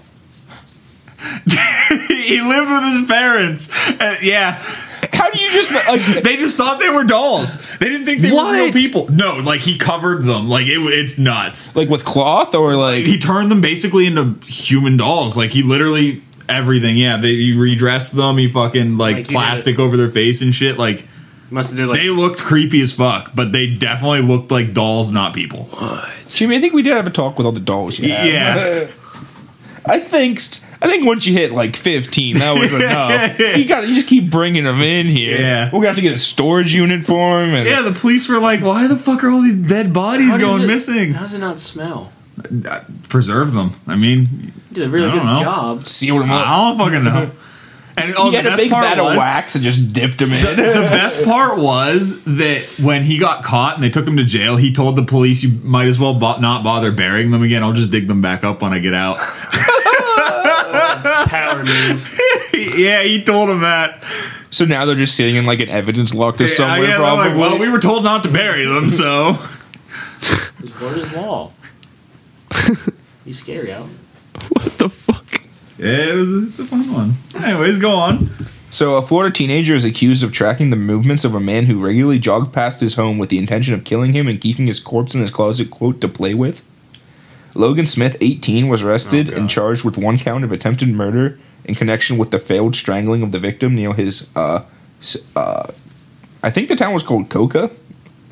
he 2.09 2.41
lived 2.41 2.71
with 2.71 2.83
his 2.85 3.07
parents. 3.07 3.69
Uh, 4.01 4.17
yeah. 4.23 4.63
How 5.13 5.31
do 5.31 5.41
you 5.41 5.51
just 5.51 5.71
like? 5.73 6.01
They 6.23 6.37
just 6.37 6.57
thought 6.57 6.81
they 6.81 6.91
were 6.91 7.05
dolls. 7.05 7.61
They 7.79 7.89
didn't 7.89 8.05
think 8.05 8.21
they 8.23 8.31
were 8.31 8.53
real 8.53 8.73
people. 8.73 9.09
No, 9.11 9.37
like 9.37 9.61
he 9.61 9.79
covered 9.79 10.25
them. 10.25 10.49
Like 10.49 10.67
it, 10.67 10.79
it's 10.79 11.19
nuts. 11.19 11.75
like 11.75 11.89
with 11.89 12.05
cloth 12.05 12.55
or 12.55 12.77
like 12.77 13.05
He 13.05 13.19
turned 13.19 13.51
them 13.51 13.61
basically 13.61 14.07
into 14.07 14.35
human 14.45 14.97
dolls. 14.97 15.37
Like 15.37 15.51
he 15.51 15.63
literally 15.63 16.23
everything. 16.49 16.97
Yeah, 16.97 17.17
they 17.17 17.35
he 17.35 17.57
redressed 17.57 18.15
them. 18.15 18.37
He 18.39 18.49
fucking 18.51 18.99
like, 18.99 19.17
Like, 19.17 19.27
he 19.29 19.33
plastic 19.35 19.79
over 19.79 19.97
their 19.97 20.11
face 20.11 20.43
and 20.43 20.55
shit. 20.55 20.79
Like 20.79 21.07
Must 21.51 21.71
have 21.71 21.79
did 21.79 21.89
like 21.89 22.01
they 22.01 22.11
looked 22.11 22.41
creepy 22.41 22.81
as 22.83 22.93
fuck, 22.93 23.33
but 23.35 23.53
they 23.53 23.67
definitely 23.67 24.23
looked 24.23 24.51
like 24.51 24.75
dolls, 24.75 25.11
not 25.11 25.35
people. 25.35 25.69
Jimmy, 26.29 26.57
I 26.57 26.61
think 26.61 26.75
we 26.75 26.83
did 26.83 26.93
have 26.93 27.07
a 27.07 27.11
talk 27.11 27.39
with 27.39 27.47
all 27.47 27.53
the 27.53 27.61
dolls. 27.61 27.99
You 27.99 28.13
have. 28.13 28.27
Yeah. 28.27 28.87
I 29.87 29.99
think 29.99 30.41
st- 30.41 30.70
I 30.83 30.89
think 30.89 31.05
once 31.05 31.27
you 31.27 31.35
hit 31.35 31.53
like 31.53 31.77
15, 31.77 32.39
that 32.39 32.53
was 32.59 32.73
enough. 32.81 33.39
you 33.39 33.67
got 33.67 33.87
you 33.89 33.95
just 33.95 34.09
keep 34.09 34.31
bringing 34.31 34.65
them 34.65 34.81
in 34.81 35.07
here. 35.07 35.39
Yeah. 35.39 35.67
we're 35.67 35.73
gonna 35.81 35.89
have 35.89 35.97
to 35.97 36.03
get 36.03 36.15
a 36.15 36.19
storage 36.19 36.75
unit 36.75 37.05
for 37.05 37.43
him. 37.43 37.55
And 37.55 37.67
Yeah, 37.69 37.83
the 37.83 37.93
police 37.93 38.29
were 38.29 38.39
like, 38.39 38.61
"Why 38.63 38.87
the 38.87 38.97
fuck 38.97 39.23
are 39.25 39.31
all 39.31 39.43
these 39.43 39.57
dead 39.57 39.93
bodies 39.93 40.31
How 40.31 40.39
does 40.39 40.47
going 40.47 40.63
it- 40.63 40.67
missing?" 40.67 41.13
How 41.15 41.23
does 41.23 41.35
it 41.35 41.41
not 41.41 41.61
smell? 41.61 42.13
Uh, 42.67 42.81
preserve 43.11 43.53
them. 43.53 43.73
I 43.87 43.97
mean, 43.97 44.53
You 44.71 44.75
did 44.75 44.87
a 44.87 44.89
really 44.91 45.09
I 45.09 45.13
good 45.13 45.17
don't 45.19 45.27
know. 45.27 45.43
job. 45.43 45.87
sealed 45.87 46.23
him 46.23 46.31
up. 46.31 46.47
I 46.49 46.57
don't 46.71 46.79
fucking 46.79 47.05
know. 47.05 47.31
And 47.99 48.15
oh, 48.17 48.27
he 48.27 48.31
the 48.31 48.37
had 48.39 48.47
a 48.47 48.51
best 48.51 48.63
big 48.63 48.71
part 48.71 48.85
vat 48.87 49.03
was, 49.03 49.13
of 49.13 49.19
wax 49.19 49.55
and 49.57 49.65
just 49.65 49.93
dipped 49.93 50.23
him 50.23 50.33
in. 50.33 50.43
the 50.57 50.89
best 50.91 51.23
part 51.23 51.59
was 51.59 52.23
that 52.23 52.63
when 52.83 53.03
he 53.03 53.19
got 53.19 53.45
caught 53.45 53.75
and 53.75 53.85
they 53.85 53.91
took 53.91 54.07
him 54.07 54.17
to 54.17 54.25
jail, 54.25 54.57
he 54.57 54.73
told 54.73 54.97
the 54.97 55.03
police, 55.03 55.43
"You 55.43 55.51
might 55.63 55.87
as 55.89 55.99
well 55.99 56.15
bo- 56.15 56.39
not 56.39 56.65
bother 56.65 56.91
burying 56.93 57.31
them 57.31 57.43
again. 57.43 57.63
I'll 57.63 57.75
just 57.75 57.91
dig 57.91 58.07
them 58.09 58.23
back 58.23 58.43
up 58.43 58.63
when 58.63 58.73
I 58.73 58.79
get 58.79 58.95
out." 58.95 59.19
Power 61.31 61.59
move. 61.65 62.21
yeah, 62.55 63.03
he 63.03 63.23
told 63.23 63.49
him 63.51 63.61
that. 63.61 64.05
so 64.51 64.65
now 64.65 64.85
they're 64.85 64.97
just 64.97 65.15
sitting 65.17 65.37
in 65.37 65.47
like 65.47 65.61
an 65.61 65.69
evidence 65.69 66.13
locker 66.13 66.49
somewhere. 66.49 66.81
yeah, 66.81 66.87
they're 66.89 66.97
probably. 66.99 67.29
like, 67.31 67.39
well, 67.39 67.59
we 67.59 67.69
were 67.69 67.79
told 67.81 68.03
not 68.05 68.23
to 68.25 68.31
bury 68.31 68.65
them, 68.67 68.91
so 68.91 69.35
His 70.61 70.79
word 70.81 70.99
is 70.99 71.13
law. 71.15 71.53
He's 73.25 73.39
scary 73.39 73.73
out. 73.73 73.87
What 74.51 74.65
the 74.79 74.89
fuck? 74.89 75.43
yeah, 75.79 76.09
it 76.11 76.15
was. 76.17 76.49
It's 76.49 76.59
a 76.59 76.65
fun 76.65 76.93
one. 76.93 77.15
Anyways, 77.35 77.79
go 77.79 77.93
on. 77.93 78.31
So, 78.73 78.97
a 78.97 79.03
Florida 79.03 79.33
teenager 79.35 79.75
is 79.75 79.85
accused 79.85 80.23
of 80.23 80.33
tracking 80.33 80.71
the 80.71 80.77
movements 80.77 81.25
of 81.25 81.35
a 81.35 81.41
man 81.41 81.67
who 81.67 81.85
regularly 81.85 82.19
jogged 82.21 82.53
past 82.53 82.81
his 82.81 82.95
home 82.95 83.19
with 83.19 83.29
the 83.29 83.39
intention 83.39 83.75
of 83.75 83.83
killing 83.85 84.13
him 84.13 84.29
and 84.29 84.41
keeping 84.41 84.67
his 84.69 84.79
corpse 84.79 85.15
in 85.15 85.21
his 85.21 85.31
closet, 85.31 85.71
quote, 85.71 86.01
to 86.01 86.09
play 86.09 86.35
with. 86.35 86.63
Logan 87.55 87.87
Smith, 87.87 88.17
18, 88.21 88.69
was 88.69 88.83
arrested 88.83 89.33
Oh, 89.33 89.37
and 89.37 89.51
charged 89.51 89.85
with 89.85 89.97
one 89.99 90.19
count 90.19 90.45
of 90.45 90.53
attempted 90.53 90.89
murder 90.89 91.39
in 91.65 91.75
connection 91.75 92.17
with 92.19 92.31
the 92.31 92.39
failed 92.39 92.75
strangling 92.77 93.23
of 93.23 93.33
the 93.33 93.39
victim 93.39 93.75
near 93.75 93.93
his, 93.93 94.29
uh, 94.37 94.63
uh, 95.37 95.67
I 96.43 96.51
think 96.51 96.69
the 96.69 96.77
town 96.77 96.95
was 96.95 97.03
called 97.03 97.29
Coca 97.29 97.71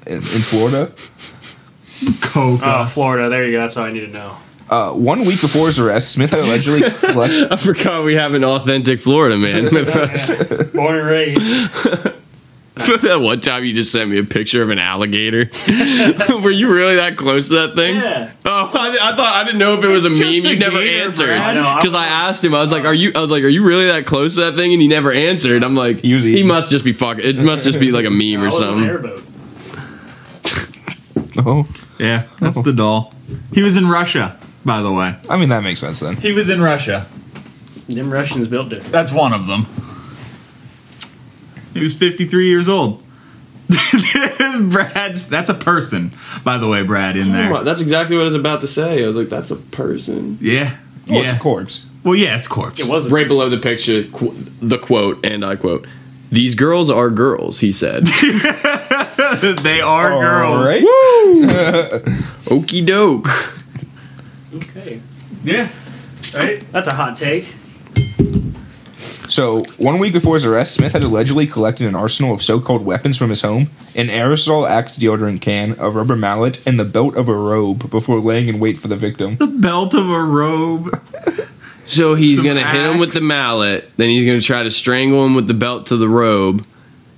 in, 0.07 0.15
in 0.17 0.21
Florida. 0.23 0.93
Coca. 2.21 2.63
Oh, 2.65 2.87
Florida. 2.87 3.29
There 3.29 3.45
you 3.45 3.53
go. 3.53 3.59
That's 3.59 3.77
all 3.77 3.85
I 3.85 3.91
need 3.93 4.01
to 4.01 4.09
know. 4.09 4.37
Uh, 4.71 4.93
one 4.93 5.21
week 5.21 5.41
before 5.41 5.67
his 5.67 5.79
arrest, 5.79 6.13
Smith 6.13 6.31
had 6.31 6.41
allegedly 6.41 6.91
collected. 7.01 7.51
I 7.51 7.57
forgot 7.57 8.05
we 8.05 8.15
have 8.15 8.35
an 8.35 8.45
authentic 8.45 9.01
Florida 9.01 9.37
man 9.37 9.65
with 9.73 9.89
us. 9.97 10.31
Born 10.73 10.97
and 10.97 11.07
raised. 11.07 12.15
that 13.03 13.21
one 13.21 13.41
time 13.41 13.65
you 13.65 13.73
just 13.75 13.93
sent 13.93 14.11
me 14.11 14.19
a 14.19 14.25
picture 14.25 14.63
of 14.63 14.71
an 14.71 14.79
alligator. 14.79 15.51
Were 16.43 16.51
you 16.51 16.73
really 16.73 16.97
that 16.97 17.17
close 17.17 17.49
to 17.49 17.55
that 17.55 17.75
thing? 17.75 17.97
Yeah. 17.97 18.33
Oh, 18.45 18.71
I, 18.73 18.91
I 19.13 19.17
thought 19.17 19.35
I 19.37 19.45
didn't 19.45 19.59
know 19.59 19.75
if 19.79 19.85
it 19.85 19.89
was 19.89 20.05
a 20.05 20.11
meme. 20.11 20.21
You 20.21 20.59
never 20.59 20.81
gator, 20.81 21.05
answered 21.05 21.27
Brad. 21.27 21.57
I 21.57 21.75
I 21.75 21.81
because 21.81 21.95
I 21.95 22.07
asked 22.07 22.45
him. 22.45 22.55
I 22.55 22.61
was 22.61 22.73
like, 22.73 22.85
"Are 22.85 22.95
you?" 22.95 23.13
I 23.15 23.21
was 23.21 23.31
like, 23.31 23.43
"Are 23.43 23.49
you 23.49 23.63
really 23.65 23.87
that 23.87 24.07
close 24.07 24.35
to 24.37 24.43
that 24.43 24.57
thing?" 24.57 24.73
And 24.73 24.81
he 24.81 24.89
never 24.89 25.13
answered. 25.13 25.63
I'm 25.65 25.75
like, 25.75 26.01
He 26.01 26.17
"He 26.19 26.43
must 26.43 26.71
just 26.71 26.85
be 26.85 26.93
fucking. 26.93 27.25
It 27.25 27.37
must 27.37 27.65
just 27.65 27.81
be 27.81 27.91
like 27.91 28.05
a 28.05 28.11
meme 28.11 28.21
I 28.41 28.43
or 28.43 28.47
was 28.47 28.59
something." 28.59 28.89
airboat. 28.89 29.25
Oh, 31.45 31.67
Yeah, 31.99 32.25
that's 32.39 32.57
oh. 32.57 32.63
the 32.63 32.73
doll. 32.73 33.13
He 33.53 33.63
was 33.63 33.77
in 33.77 33.89
Russia, 33.89 34.39
by 34.65 34.83
the 34.83 34.93
way. 34.93 35.17
I 35.29 35.37
mean 35.37 35.49
that 35.51 35.63
makes 35.63 35.81
sense 35.81 36.01
then. 36.01 36.17
He 36.17 36.33
was 36.33 36.51
in 36.51 36.61
Russia. 36.61 37.07
Them 37.89 38.11
Russians 38.13 38.49
built 38.49 38.69
different. 38.69 38.93
That's 38.93 39.13
one 39.13 39.33
of 39.33 39.47
them. 39.47 39.67
He 41.79 41.83
was 41.85 41.95
53 41.95 42.49
years 42.49 42.69
old. 42.69 43.03
Brad's 44.61 45.29
that's 45.29 45.51
a 45.51 45.55
person, 45.55 46.13
by 46.43 46.57
the 46.59 46.67
way, 46.67 46.83
Brad 46.83 47.17
in 47.17 47.33
there. 47.33 47.63
That's 47.65 47.81
exactly 47.83 48.17
what 48.17 48.23
I 48.23 48.25
was 48.27 48.35
about 48.35 48.63
to 48.63 48.67
say. 48.67 49.05
I 49.05 49.07
was 49.07 49.15
like, 49.17 49.29
"That's 49.29 49.51
a 49.51 49.57
person." 49.57 50.39
Yeah. 50.41 50.77
Oh, 51.11 51.19
it's 51.21 51.33
Yeah. 51.33 51.37
a 51.37 51.39
corpse. 51.39 51.87
Well, 52.03 52.15
yeah, 52.15 52.35
it's 52.35 52.49
corpse. 52.49 52.81
It 52.81 52.89
wasn't. 52.91 53.13
Right 53.13 53.29
below 53.29 53.49
the 53.51 53.59
picture, 53.59 54.05
qu- 54.05 54.35
the 54.63 54.79
quote, 54.79 55.25
and 55.25 55.45
I 55.45 55.57
quote: 55.57 55.87
"These 56.33 56.55
girls 56.55 56.89
are 56.89 57.11
girls," 57.11 57.61
he 57.61 57.71
said. 57.71 58.07
they 59.67 59.81
are 59.83 60.11
girls. 60.19 60.59
All 60.59 60.65
right. 60.65 62.19
Okey 62.51 62.81
doke. 62.81 63.29
Okay. 64.55 65.01
Yeah. 65.45 65.69
Right? 66.35 66.65
That's 66.73 66.87
a 66.87 66.95
hot 66.95 67.17
take. 67.17 67.55
So, 69.29 69.65
one 69.77 69.99
week 69.99 70.15
before 70.15 70.35
his 70.35 70.45
arrest, 70.45 70.75
Smith 70.75 70.93
had 70.93 71.03
allegedly 71.03 71.47
collected 71.47 71.87
an 71.87 71.95
arsenal 71.95 72.33
of 72.33 72.43
so 72.43 72.61
called 72.61 72.85
weapons 72.85 73.17
from 73.19 73.29
his 73.29 73.43
home 73.43 73.71
an 73.95 74.09
aerosol 74.09 74.69
Axe 74.69 74.97
deodorant 74.97 75.41
can, 75.41 75.77
a 75.79 75.91
rubber 75.91 76.17
mallet, 76.17 76.65
and 76.67 76.79
the 76.79 76.85
belt 76.85 77.17
of 77.17 77.29
a 77.29 77.35
robe 77.35 77.91
before 77.91 78.21
laying 78.21 78.49
in 78.49 78.59
wait 78.59 78.79
for 78.79 78.89
the 78.89 78.97
victim. 78.97 79.37
The 79.37 79.47
belt 79.47 79.95
of 79.95 80.09
a 80.09 80.23
robe. 80.23 81.01
So 81.89 82.15
he's 82.15 82.37
Some 82.37 82.45
gonna 82.45 82.71
hit 82.71 82.85
him 82.85 82.99
with 82.99 83.15
the 83.15 83.23
mallet, 83.23 83.91
then 83.97 84.11
he's 84.11 84.27
gonna 84.27 84.43
try 84.43 84.63
to 84.63 84.71
strangle 84.71 85.25
him 85.25 85.35
with 85.35 85.47
the 85.47 85.55
belt 85.55 85.87
to 85.87 85.97
the 85.97 86.07
robe. 86.07 86.67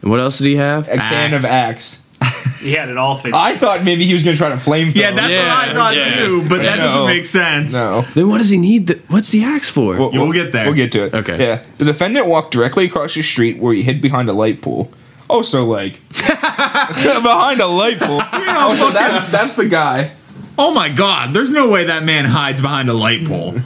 And 0.00 0.12
what 0.12 0.20
else 0.20 0.38
did 0.38 0.46
he 0.46 0.56
have? 0.56 0.88
A 0.88 0.96
can 0.96 1.34
of 1.34 1.44
Axe. 1.44 2.06
Axe. 2.60 2.64
He 2.64 2.72
had 2.72 2.88
it 2.88 2.96
all 2.96 3.16
figured. 3.16 3.34
I 3.34 3.56
thought 3.56 3.82
maybe 3.84 4.04
he 4.06 4.12
was 4.12 4.22
going 4.22 4.34
to 4.36 4.38
try 4.38 4.50
to 4.50 4.56
flamethrower. 4.56 4.94
Yeah, 4.94 5.10
that's 5.12 5.30
Yeah, 5.30 5.38
what 5.58 5.68
I 5.68 5.74
thought 5.74 5.96
yeah. 5.96 6.26
too, 6.26 6.48
but 6.48 6.58
that 6.62 6.78
No. 6.78 6.86
doesn't 6.86 7.06
make 7.06 7.26
sense. 7.26 7.72
No. 7.72 8.02
Then 8.14 8.28
what 8.28 8.38
does 8.38 8.50
he 8.50 8.58
need? 8.58 8.86
The, 8.88 9.00
what's 9.08 9.30
the 9.30 9.44
axe 9.44 9.68
for? 9.68 9.96
We'll, 9.96 10.10
We'll 10.12 10.32
get 10.32 10.52
there. 10.52 10.66
We'll 10.66 10.74
get 10.74 10.92
to 10.92 11.04
it. 11.04 11.14
Okay. 11.14 11.38
Yeah. 11.38 11.62
The 11.78 11.84
defendant 11.86 12.26
walked 12.26 12.52
directly 12.52 12.84
across 12.86 13.14
the 13.14 13.22
street 13.22 13.58
where 13.58 13.72
he 13.74 13.82
hid 13.82 14.00
behind 14.00 14.28
a 14.28 14.32
light 14.32 14.62
pole. 14.62 14.92
Oh, 15.28 15.42
so 15.42 15.64
like 15.64 16.00
behind 16.12 17.60
a 17.60 17.66
light 17.66 17.98
pole. 17.98 18.20
oh, 18.32 18.74
so 18.76 18.90
that's 18.90 19.30
that's 19.30 19.54
the 19.56 19.66
guy. 19.66 20.12
Oh 20.58 20.74
my 20.74 20.88
god, 20.88 21.32
there's 21.34 21.50
no 21.52 21.70
way 21.70 21.84
that 21.84 22.02
man 22.02 22.24
hides 22.24 22.60
behind 22.60 22.88
a 22.90 22.94
light 22.94 23.24
pole. 23.26 23.54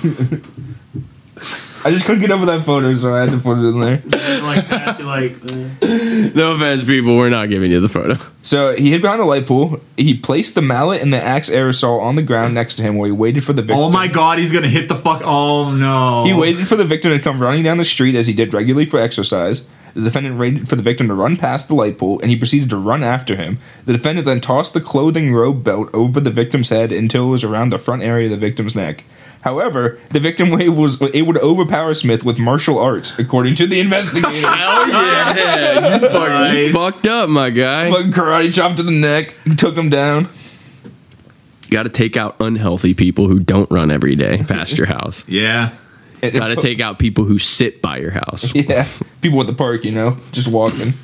I 1.87 1.91
just 1.91 2.07
couldn't 2.07 2.23
get 2.23 2.31
over 2.31 2.47
that 2.47 2.65
photo, 2.65 2.95
so 2.95 3.15
I 3.15 3.21
had 3.21 3.31
to 3.31 3.39
put 3.39 3.59
it 3.59 3.67
in 3.67 3.79
there. 3.79 4.01
like 4.43 4.67
that, 4.69 4.99
you're 4.99 5.07
like, 5.07 5.33
uh, 5.45 6.31
no 6.35 6.53
offense, 6.53 6.83
people. 6.83 7.15
We're 7.15 7.29
not 7.29 7.51
giving 7.51 7.71
you 7.71 7.79
the 7.79 7.91
photo. 7.91 8.17
So 8.43 8.75
he 8.75 8.91
hid 8.91 9.03
behind 9.03 9.21
a 9.21 9.27
light 9.27 9.47
pole. 9.47 9.81
He 9.99 10.17
placed 10.17 10.55
the 10.55 10.63
mallet 10.63 11.03
and 11.03 11.13
the 11.13 11.23
axe 11.23 11.51
aerosol 11.51 12.01
on 12.01 12.17
the 12.17 12.23
ground 12.23 12.55
next 12.55 12.77
to 12.77 12.83
him, 12.83 12.97
where 12.97 13.09
he 13.09 13.13
waited 13.13 13.45
for 13.45 13.53
the 13.53 13.61
victim. 13.61 13.79
Oh 13.79 13.91
my 13.91 14.09
god, 14.09 14.39
he's 14.39 14.51
gonna 14.51 14.69
hit 14.69 14.89
the 14.89 14.95
fuck. 14.95 15.21
Oh 15.25 15.71
no. 15.73 16.25
He 16.25 16.33
waited 16.33 16.67
for 16.67 16.77
the 16.77 16.87
victim 16.87 17.13
to 17.13 17.19
come 17.19 17.39
running 17.39 17.63
down 17.63 17.77
the 17.77 17.85
street 17.85 18.15
as 18.15 18.27
he 18.27 18.33
did 18.33 18.55
regularly 18.55 18.87
for 18.87 18.99
exercise. 18.99 19.67
The 19.93 20.01
defendant 20.01 20.39
waited 20.39 20.69
for 20.69 20.75
the 20.75 20.83
victim 20.83 21.07
to 21.09 21.15
run 21.15 21.37
past 21.37 21.69
the 21.69 21.75
light 21.75 21.99
pole, 21.99 22.19
and 22.21 22.29
he 22.31 22.37
proceeded 22.37 22.69
to 22.71 22.77
run 22.77 23.05
after 23.05 23.37
him. 23.37 23.59
The 23.85 23.93
defendant 23.93 24.25
then 24.27 24.41
tossed 24.41 24.75
the 24.75 24.81
clothing 24.81 25.33
robe 25.33 25.63
belt 25.63 25.89
over 25.95 26.19
the 26.19 26.31
victim's 26.31 26.71
head 26.71 26.91
until 26.91 27.29
it 27.29 27.31
was 27.31 27.45
around 27.45 27.71
the 27.71 27.79
front 27.79 28.03
area 28.03 28.25
of 28.25 28.33
the 28.33 28.37
victim's 28.37 28.75
neck. 28.75 29.05
However, 29.45 29.99
the 30.11 30.21
victim 30.21 30.49
wave 30.49 30.75
was 30.75 31.03
able 31.03 31.35
to 31.35 31.41
overpower 31.41 31.93
Smith 31.93 32.25
with 32.25 32.39
martial 32.39 32.79
arts, 32.79 33.19
according 33.19 33.57
to 33.57 33.67
the 33.67 33.79
investigator. 33.79 34.49
Hell 34.49 34.89
yeah! 34.89 36.01
You 36.01 36.09
fucking 36.09 36.59
you 36.59 36.73
fucked 36.73 37.07
up, 37.07 37.29
my 37.29 37.51
guy. 37.51 37.91
Fucking 37.91 38.13
karate 38.13 38.55
chop 38.55 38.77
to 38.77 38.83
the 38.83 38.91
neck, 38.91 39.35
he 39.45 39.55
took 39.55 39.77
him 39.77 39.91
down. 39.91 40.31
You 40.85 41.71
Got 41.71 41.83
to 41.83 41.91
take 41.91 42.17
out 42.17 42.37
unhealthy 42.41 42.95
people 42.95 43.29
who 43.29 43.39
don't 43.39 43.71
run 43.71 43.91
every 43.91 44.17
day 44.17 44.39
past 44.49 44.79
your 44.79 44.87
house. 44.87 45.29
Yeah. 45.29 45.73
Got 46.23 46.49
to 46.49 46.57
take 46.57 46.81
out 46.81 46.99
people 46.99 47.25
who 47.25 47.39
sit 47.39 47.83
by 47.83 47.99
your 47.99 48.13
house. 48.13 48.55
Yeah, 48.55 48.89
people 49.21 49.43
at 49.43 49.47
the 49.47 49.53
park, 49.53 49.85
you 49.85 49.93
know, 49.93 50.17
just 50.33 50.49
walking. 50.49 50.95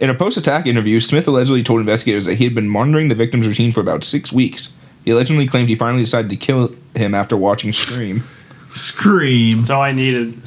In 0.00 0.10
a 0.10 0.14
post-attack 0.14 0.66
interview, 0.66 1.00
Smith 1.00 1.26
allegedly 1.26 1.62
told 1.62 1.80
investigators 1.80 2.26
that 2.26 2.34
he 2.34 2.44
had 2.44 2.54
been 2.54 2.68
monitoring 2.68 3.08
the 3.08 3.14
victim's 3.14 3.48
routine 3.48 3.72
for 3.72 3.80
about 3.80 4.04
six 4.04 4.30
weeks. 4.30 4.77
He 5.08 5.12
allegedly 5.12 5.46
claimed 5.46 5.70
he 5.70 5.74
finally 5.74 6.02
decided 6.02 6.28
to 6.28 6.36
kill 6.36 6.70
him 6.94 7.14
after 7.14 7.34
watching 7.34 7.72
Scream. 7.72 8.24
Scream. 8.72 9.56
that's 9.60 9.70
all 9.70 9.80
I 9.80 9.92
needed. 9.92 10.46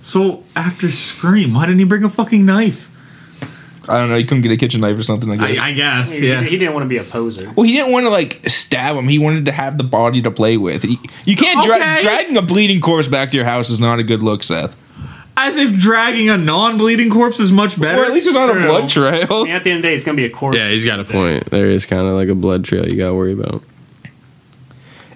So 0.00 0.42
after 0.56 0.90
Scream, 0.90 1.52
why 1.52 1.66
didn't 1.66 1.80
he 1.80 1.84
bring 1.84 2.04
a 2.04 2.08
fucking 2.08 2.46
knife? 2.46 2.90
I 3.86 3.98
don't 3.98 4.08
know, 4.08 4.16
he 4.16 4.24
couldn't 4.24 4.44
get 4.44 4.52
a 4.52 4.56
kitchen 4.56 4.80
knife 4.80 4.96
or 4.96 5.02
something. 5.02 5.30
I 5.30 5.36
guess. 5.36 5.58
I, 5.58 5.68
I 5.68 5.72
guess. 5.72 6.12
He, 6.14 6.26
Yeah. 6.30 6.40
he 6.42 6.56
didn't 6.56 6.72
want 6.72 6.84
to 6.84 6.88
be 6.88 6.96
a 6.96 7.04
poser. 7.04 7.52
well, 7.54 7.66
he 7.66 7.72
didn't 7.74 7.92
want 7.92 8.04
to 8.06 8.08
like 8.10 8.40
stab 8.48 8.96
him. 8.96 9.08
He 9.08 9.18
wanted 9.18 9.44
to 9.44 9.52
have 9.52 9.76
the 9.76 9.84
body 9.84 10.22
to 10.22 10.30
play 10.30 10.56
with. 10.56 10.82
He, 10.82 10.98
you 11.26 11.36
can't 11.36 11.62
dra- 11.62 11.98
dragging 12.00 12.38
a 12.38 12.42
bleeding 12.42 12.80
corpse 12.80 13.08
back 13.08 13.30
to 13.32 13.36
your 13.36 13.44
house 13.44 13.68
is 13.68 13.78
not 13.78 13.98
a 13.98 14.02
good 14.02 14.22
look, 14.22 14.42
Seth. 14.42 14.74
As 15.36 15.56
if 15.56 15.74
dragging 15.76 16.28
a 16.30 16.36
non-bleeding 16.38 17.10
corpse 17.10 17.40
is 17.40 17.50
much 17.50 17.78
better. 17.80 18.02
Or 18.02 18.04
at 18.04 18.12
least 18.12 18.26
it's 18.28 18.34
not 18.34 18.50
a 18.50 18.52
True. 18.52 18.62
blood 18.62 18.88
trail. 18.88 19.26
I 19.30 19.42
mean, 19.44 19.50
at 19.52 19.64
the 19.64 19.70
end 19.70 19.78
of 19.78 19.82
the 19.82 19.88
day, 19.88 19.94
it's 19.94 20.04
gonna 20.04 20.16
be 20.16 20.24
a 20.24 20.30
corpse. 20.30 20.56
Yeah, 20.56 20.68
he's 20.68 20.84
got 20.84 21.00
a 21.00 21.04
point. 21.04 21.50
There 21.50 21.70
is 21.70 21.86
kind 21.86 22.06
of 22.06 22.14
like 22.14 22.28
a 22.28 22.34
blood 22.34 22.64
trail 22.64 22.86
you 22.86 22.96
got 22.96 23.08
to 23.08 23.14
worry 23.14 23.32
about. 23.32 23.62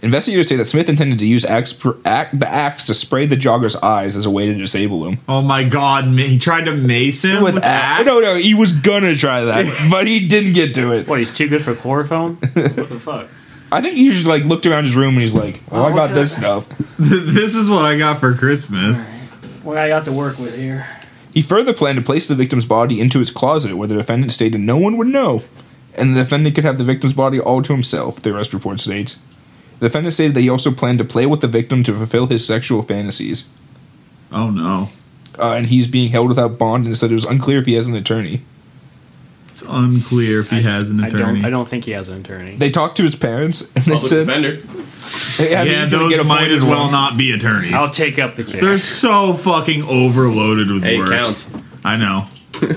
Investigators 0.01 0.49
say 0.49 0.55
that 0.55 0.65
Smith 0.66 0.89
intended 0.89 1.19
to 1.19 1.27
use 1.27 1.45
axe, 1.45 1.73
pr- 1.73 1.90
ac- 2.07 2.28
the 2.36 2.49
axe 2.49 2.85
to 2.85 2.95
spray 2.95 3.27
the 3.27 3.35
jogger's 3.36 3.74
eyes 3.77 4.15
as 4.15 4.27
a 4.27 4.31
way 4.31 4.47
to 4.47 4.55
disable 4.55 5.05
him. 5.09 5.19
oh 5.28 5.43
my 5.43 5.65
god, 5.65 6.07
ma- 6.07 6.23
he 6.23 6.39
tried 6.39 6.66
to 6.66 6.73
mace 6.73 7.24
him 7.24 7.43
with, 7.43 7.55
with 7.55 7.65
axe. 7.65 8.01
axe. 8.01 8.07
No, 8.07 8.20
no, 8.20 8.36
he 8.36 8.55
was 8.55 8.73
gonna 8.73 9.16
try 9.16 9.43
that, 9.45 9.89
but 9.90 10.07
he 10.07 10.28
didn't 10.28 10.53
get 10.53 10.74
to 10.77 10.93
it. 10.93 11.09
What? 11.09 11.19
He's 11.19 11.35
too 11.35 11.49
good 11.49 11.62
for 11.62 11.74
chloroform? 11.74 12.36
what 12.53 12.89
the 12.89 13.01
fuck? 13.01 13.28
I 13.73 13.81
think 13.82 13.97
he 13.97 14.09
just 14.11 14.24
like 14.24 14.45
looked 14.45 14.66
around 14.66 14.85
his 14.85 14.95
room 14.95 15.15
and 15.15 15.20
he's 15.20 15.35
like, 15.35 15.61
"Oh, 15.73 15.82
I 15.86 15.90
what 15.90 15.97
got 16.09 16.15
this 16.15 16.35
stuff." 16.36 16.69
this 16.99 17.57
is 17.57 17.69
what 17.69 17.85
I 17.85 17.99
got 17.99 18.20
for 18.20 18.35
Christmas. 18.35 19.09
What 19.69 19.77
I 19.77 19.89
got 19.89 20.07
to 20.07 20.12
work 20.12 20.39
with 20.39 20.57
here? 20.57 20.86
He 21.35 21.43
further 21.43 21.74
planned 21.74 21.97
to 21.99 22.03
place 22.03 22.27
the 22.27 22.35
victim's 22.35 22.65
body 22.65 23.03
into 23.03 23.19
his 23.19 23.31
closet, 23.31 23.77
where 23.77 23.86
the 23.86 23.97
defendant 23.97 24.32
stated 24.32 24.62
no 24.62 24.78
one 24.78 24.97
would 24.97 25.09
know, 25.09 25.43
and 25.95 26.16
the 26.16 26.23
defendant 26.23 26.55
could 26.55 26.65
have 26.65 26.78
the 26.78 26.85
victim's 26.85 27.12
body 27.12 27.39
all 27.39 27.61
to 27.61 27.74
himself. 27.74 28.23
The 28.23 28.35
arrest 28.35 28.55
report 28.55 28.81
states. 28.81 29.20
The 29.78 29.89
defendant 29.89 30.15
stated 30.15 30.32
that 30.32 30.40
he 30.40 30.49
also 30.49 30.70
planned 30.70 31.01
to 31.01 31.05
play 31.05 31.27
with 31.27 31.43
the 31.43 31.49
victim 31.49 31.85
to 31.85 31.93
fulfill 31.93 32.28
his 32.28 32.47
sexual 32.47 32.81
fantasies, 32.82 33.45
Oh 34.32 34.49
no. 34.49 34.89
uh, 35.39 35.53
and 35.53 35.66
he's 35.66 35.86
being 35.86 36.09
held 36.12 36.31
without 36.31 36.57
bond, 36.57 36.86
and 36.86 36.97
said 36.97 37.11
it 37.11 37.15
was 37.15 37.27
unclear 37.27 37.59
if 37.59 37.66
he 37.66 37.74
has 37.74 37.89
an 37.89 37.95
attorney. 37.95 38.40
It's 39.62 39.68
unclear 39.68 40.39
if 40.40 40.51
he 40.51 40.62
has 40.62 40.90
an 40.90 41.02
I 41.02 41.09
attorney. 41.09 41.39
don't. 41.40 41.44
I 41.47 41.51
don't 41.51 41.68
think 41.68 41.85
he 41.85 41.90
has 41.93 42.09
an 42.09 42.20
attorney. 42.20 42.55
They 42.56 42.70
talked 42.70 42.97
to 42.98 43.02
his 43.02 43.16
parents, 43.16 43.72
and 43.74 43.85
they 43.86 43.97
said, 43.98 44.26
defender. 44.26 44.60
"Yeah, 45.40 45.62
yeah, 45.64 45.80
he's 45.82 45.90
gonna 45.90 46.05
those 46.05 46.16
get 46.16 46.26
might 46.26 46.43
voided 46.43 46.52
as 46.52 46.64
well 46.64 46.82
one." 46.85 46.93
not 46.93 47.16
be 47.16 47.32
attorneys. 47.32 47.72
I'll 47.74 47.90
take 47.90 48.20
up 48.20 48.36
the 48.36 48.44
case. 48.44 48.60
They're 48.60 48.78
so 48.78 49.35
fucking 49.35 49.82
overloaded 49.82 50.70
with 50.70 50.85
Hey, 50.85 50.97
work. 50.98 51.10
counts. 51.10 51.51
I 51.85 51.97
know. 51.97 52.26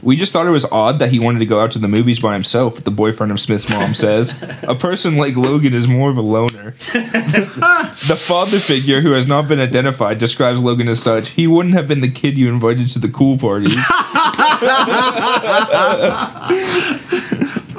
We 0.00 0.16
just 0.16 0.32
thought 0.32 0.46
it 0.46 0.50
was 0.50 0.64
odd 0.70 0.98
that 1.00 1.10
he 1.10 1.18
wanted 1.18 1.40
to 1.40 1.46
go 1.46 1.60
out 1.60 1.72
to 1.72 1.78
the 1.78 1.88
movies 1.88 2.20
by 2.20 2.34
himself, 2.34 2.84
the 2.84 2.90
boyfriend 2.90 3.32
of 3.32 3.40
Smith's 3.40 3.68
mom 3.68 3.94
says. 3.94 4.40
a 4.62 4.74
person 4.74 5.16
like 5.16 5.34
Logan 5.36 5.74
is 5.74 5.88
more 5.88 6.08
of 6.10 6.16
a 6.16 6.20
loner. 6.20 6.70
the 6.72 8.16
father 8.18 8.58
figure, 8.58 9.00
who 9.00 9.12
has 9.12 9.26
not 9.26 9.48
been 9.48 9.58
identified, 9.60 10.18
describes 10.18 10.62
Logan 10.62 10.88
as 10.88 11.02
such. 11.02 11.30
He 11.30 11.46
wouldn't 11.46 11.74
have 11.74 11.88
been 11.88 12.00
the 12.00 12.10
kid 12.10 12.38
you 12.38 12.48
invited 12.48 12.88
to 12.90 12.98
the 13.00 13.08
cool 13.08 13.38
parties. 13.38 13.74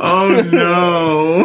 Oh 0.02 0.42
no. 0.52 1.44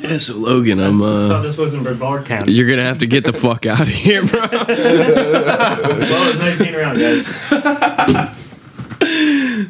Yeah, 0.00 0.16
so 0.18 0.34
Logan, 0.36 0.80
I'm 0.80 1.00
I 1.02 1.06
uh 1.06 1.28
thought 1.28 1.42
this 1.42 1.56
wasn't 1.56 1.84
Brevard 1.84 2.26
County. 2.26 2.52
you're 2.52 2.68
gonna 2.68 2.82
have 2.82 2.98
to 2.98 3.06
get 3.06 3.22
the 3.24 3.32
fuck 3.32 3.64
out 3.66 3.82
of 3.82 3.88
here, 3.88 4.24
bro. 4.26 4.40
well, 4.40 4.64
it's 4.68 6.38
nice 6.38 6.58
being 6.58 6.74
around, 6.74 6.98
guys. 6.98 8.46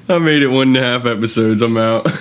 I 0.09 0.19
made 0.19 0.43
it 0.43 0.49
one 0.49 0.69
and 0.69 0.77
a 0.77 0.81
half 0.83 1.07
episodes. 1.07 1.63
I'm 1.63 1.77
out. 1.77 2.07
out 2.07 2.13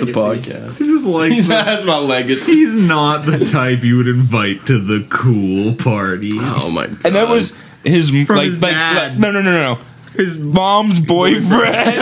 the 0.00 0.12
podcast. 0.14 0.78
He's 0.78 0.88
just 0.88 1.04
like 1.06 1.32
He's 1.32 1.48
that's 1.48 1.84
my 1.84 1.98
legacy. 1.98 2.52
he's 2.52 2.74
not 2.74 3.26
the 3.26 3.44
type 3.44 3.82
you 3.84 3.98
would 3.98 4.08
invite 4.08 4.64
to 4.66 4.78
the 4.78 5.06
cool 5.10 5.74
parties. 5.74 6.34
Oh 6.38 6.70
my 6.70 6.86
god. 6.86 6.98
and 7.04 7.14
that 7.16 7.28
was 7.28 7.60
his 7.84 8.08
From 8.26 8.36
like, 8.36 8.46
his 8.46 8.62
like, 8.62 8.72
dad. 8.72 9.12
like- 9.12 9.20
no 9.20 9.30
no 9.32 9.42
no 9.42 9.52
no 9.52 9.74
no 9.74 9.78
his 10.16 10.38
mom's 10.38 10.98
boyfriend. 10.98 11.98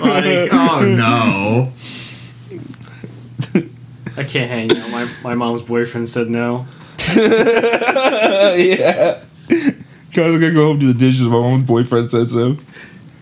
Like, 0.00 0.48
oh 0.52 0.94
no. 0.96 1.72
I 4.16 4.22
can't 4.24 4.48
hang 4.50 4.76
out. 4.76 4.90
My 4.90 5.08
my 5.22 5.34
mom's 5.34 5.62
boyfriend 5.62 6.08
said 6.08 6.28
no. 6.30 6.66
yeah. 7.16 9.20
Guys, 10.14 10.32
I 10.32 10.38
gonna 10.38 10.52
go 10.52 10.68
home 10.68 10.78
to 10.78 10.86
the 10.86 10.94
dishes. 10.94 11.22
My 11.22 11.40
mom's 11.40 11.64
boyfriend 11.64 12.08
said 12.10 12.30
so. 12.30 12.56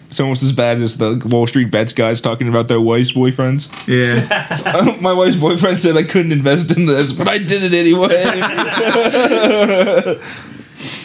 It's 0.08 0.20
almost 0.20 0.42
as 0.42 0.52
bad 0.52 0.78
as 0.82 0.98
the 0.98 1.16
Wall 1.24 1.46
Street 1.46 1.70
bets 1.70 1.94
guys 1.94 2.20
talking 2.20 2.46
about 2.46 2.68
their 2.68 2.82
wife's 2.82 3.12
boyfriends. 3.12 3.70
Yeah. 3.88 4.96
My 5.00 5.14
wife's 5.14 5.36
boyfriend 5.36 5.78
said 5.78 5.96
I 5.96 6.02
couldn't 6.02 6.32
invest 6.32 6.76
in 6.76 6.84
this, 6.84 7.12
but 7.12 7.28
I 7.28 7.38
did 7.38 7.62
it 7.62 7.72
anyway. 7.72 8.08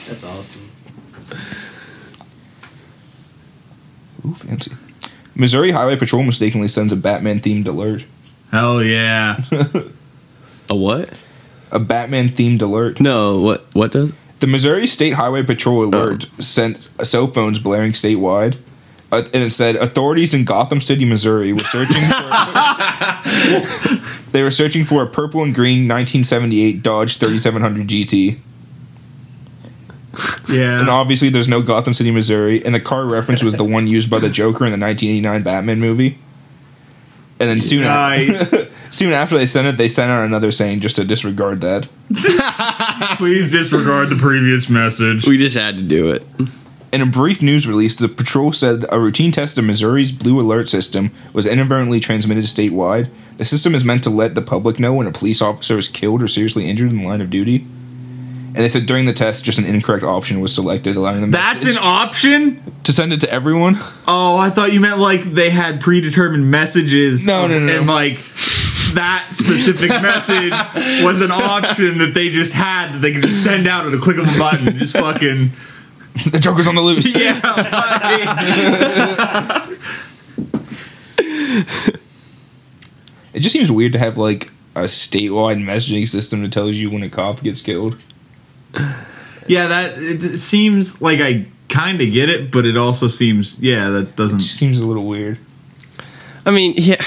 That's 0.09 0.25
awesome. 0.25 0.69
Ooh, 4.25 4.33
fancy. 4.33 4.71
Missouri 5.35 5.71
Highway 5.71 5.95
Patrol 5.95 6.23
mistakenly 6.23 6.67
sends 6.67 6.91
a 6.91 6.97
Batman 6.97 7.39
themed 7.39 7.65
alert. 7.65 8.03
Hell 8.51 8.83
yeah. 8.83 9.39
A 10.69 10.75
what? 10.75 11.13
A 11.71 11.79
Batman 11.79 12.27
themed 12.27 12.61
alert. 12.61 12.99
No, 12.99 13.39
what? 13.39 13.73
What 13.73 13.93
does? 13.93 14.11
The 14.39 14.47
Missouri 14.47 14.87
State 14.87 15.13
Highway 15.13 15.43
Patrol 15.43 15.83
alert 15.83 16.27
sent 16.39 16.89
cell 17.03 17.27
phones 17.27 17.59
blaring 17.59 17.93
statewide. 17.93 18.57
Uh, 19.09 19.23
and 19.33 19.41
it 19.41 19.51
said 19.51 19.77
authorities 19.77 20.33
in 20.33 20.43
Gotham 20.43 20.81
City, 20.81 21.05
Missouri 21.05 21.53
were 21.53 21.59
searching 21.59 22.03
for 22.03 22.11
They 24.31 24.43
were 24.43 24.51
searching 24.51 24.85
for 24.85 25.01
a 25.01 25.07
purple 25.07 25.43
and 25.43 25.55
green 25.55 25.87
1978 25.87 26.83
Dodge 26.83 27.17
3700 27.17 27.87
GT. 27.87 28.37
Yeah. 30.49 30.79
And 30.79 30.89
obviously 30.89 31.29
there's 31.29 31.47
no 31.47 31.61
Gotham 31.61 31.93
City, 31.93 32.11
Missouri, 32.11 32.63
and 32.65 32.75
the 32.75 32.79
car 32.79 33.05
reference 33.05 33.41
was 33.41 33.53
the 33.53 33.63
one 33.63 33.87
used 33.87 34.09
by 34.09 34.19
the 34.19 34.29
Joker 34.29 34.65
in 34.65 34.71
the 34.71 34.85
1989 34.85 35.43
Batman 35.43 35.79
movie. 35.79 36.19
And 37.39 37.49
then 37.49 37.61
soon 37.61 37.83
Nice. 37.83 38.53
soon 38.89 39.13
after 39.13 39.37
they 39.37 39.45
sent 39.45 39.67
it, 39.67 39.77
they 39.77 39.87
sent 39.87 40.11
out 40.11 40.25
another 40.25 40.51
saying 40.51 40.79
just 40.79 40.95
to 40.95 41.05
disregard 41.05 41.61
that. 41.61 41.87
Please 43.17 43.51
disregard 43.51 44.09
the 44.09 44.15
previous 44.15 44.69
message. 44.69 45.27
We 45.27 45.37
just 45.37 45.55
had 45.55 45.77
to 45.77 45.83
do 45.83 46.09
it. 46.09 46.23
In 46.91 47.01
a 47.01 47.05
brief 47.05 47.41
news 47.41 47.67
release, 47.67 47.95
the 47.95 48.07
patrol 48.07 48.51
said 48.51 48.85
a 48.89 48.99
routine 48.99 49.31
test 49.31 49.57
of 49.57 49.65
Missouri's 49.65 50.11
Blue 50.11 50.39
Alert 50.39 50.69
system 50.69 51.11
was 51.33 51.45
inadvertently 51.45 51.99
transmitted 51.99 52.45
statewide. 52.45 53.09
The 53.37 53.43
system 53.43 53.75
is 53.75 53.83
meant 53.83 54.03
to 54.05 54.09
let 54.09 54.35
the 54.35 54.41
public 54.41 54.79
know 54.79 54.93
when 54.93 55.05
a 55.05 55.11
police 55.11 55.41
officer 55.41 55.77
is 55.77 55.89
killed 55.89 56.23
or 56.23 56.27
seriously 56.27 56.67
injured 56.67 56.89
in 56.89 56.97
the 56.99 57.05
line 57.05 57.21
of 57.21 57.29
duty. 57.29 57.67
And 58.57 58.63
they 58.63 58.69
said 58.69 58.87
during 58.87 59.05
the 59.05 59.13
test, 59.13 59.45
just 59.45 59.59
an 59.59 59.65
incorrect 59.65 60.03
option 60.03 60.41
was 60.41 60.51
selected, 60.51 60.95
allowing 60.95 61.21
them 61.21 61.29
That's 61.29 61.63
an 61.67 61.77
option? 61.77 62.63
to 62.85 62.91
send 62.91 63.13
it 63.13 63.21
to 63.21 63.29
everyone. 63.31 63.75
Oh, 64.07 64.35
I 64.37 64.49
thought 64.49 64.73
you 64.73 64.79
meant 64.79 64.97
like 64.97 65.21
they 65.21 65.51
had 65.51 65.79
predetermined 65.79 66.49
messages. 66.49 67.27
No, 67.27 67.45
no, 67.45 67.59
no, 67.59 67.67
no. 67.67 67.77
And 67.77 67.87
like 67.87 68.17
that 68.95 69.27
specific 69.29 69.89
message 70.01 70.53
was 71.03 71.21
an 71.21 71.29
option 71.31 71.99
that 71.99 72.15
they 72.15 72.29
just 72.29 72.51
had 72.53 72.93
that 72.93 72.99
they 73.03 73.11
could 73.11 73.21
just 73.21 73.43
send 73.43 73.67
out 73.67 73.85
at 73.85 73.93
a 73.93 73.99
click 73.99 74.17
of 74.17 74.25
a 74.27 74.39
button. 74.39 74.75
Just 74.79 74.93
fucking. 74.93 75.51
The 76.31 76.39
Joker's 76.39 76.67
on 76.67 76.73
the 76.73 76.81
loose. 76.81 77.05
Yeah. 77.15 77.39
It 83.33 83.39
just 83.41 83.53
seems 83.53 83.71
weird 83.71 83.93
to 83.93 83.99
have 83.99 84.17
like 84.17 84.51
a 84.75 84.85
statewide 84.85 85.63
messaging 85.63 86.07
system 86.07 86.41
that 86.41 86.51
tells 86.51 86.75
you 86.75 86.89
when 86.89 87.03
a 87.03 87.09
cop 87.09 87.43
gets 87.43 87.61
killed. 87.61 88.01
yeah, 89.47 89.67
that 89.67 89.97
it 89.97 90.37
seems 90.37 91.01
like 91.01 91.19
I 91.19 91.45
kind 91.69 92.01
of 92.01 92.11
get 92.11 92.29
it, 92.29 92.51
but 92.51 92.65
it 92.65 92.77
also 92.77 93.07
seems, 93.07 93.59
yeah, 93.59 93.89
that 93.89 94.15
doesn't. 94.15 94.39
just 94.39 94.55
seems 94.55 94.79
a 94.79 94.87
little 94.87 95.05
weird. 95.05 95.37
I 96.45 96.51
mean, 96.51 96.73
yeah. 96.77 97.03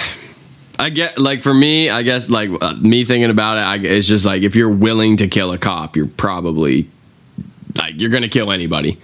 I 0.79 0.89
get 0.89 1.19
like 1.19 1.43
for 1.43 1.53
me, 1.53 1.91
I 1.91 2.03
guess 2.03 2.31
like 2.31 2.51
uh, 2.61 2.73
me 2.75 3.05
thinking 3.05 3.31
about 3.31 3.59
it, 3.59 3.61
I, 3.61 3.93
it's 3.93 4.07
just 4.07 4.25
like 4.25 4.43
if 4.43 4.57
you're 4.57 4.71
willing 4.71 5.19
to 5.19 5.29
kill 5.29 5.53
a 5.53 5.59
cop, 5.59 5.95
you're 5.95 6.07
probably 6.07 6.89
like 7.75 8.01
you're 8.01 8.11
gonna 8.11 8.31
kill 8.31 8.51
anybody. 8.51 8.99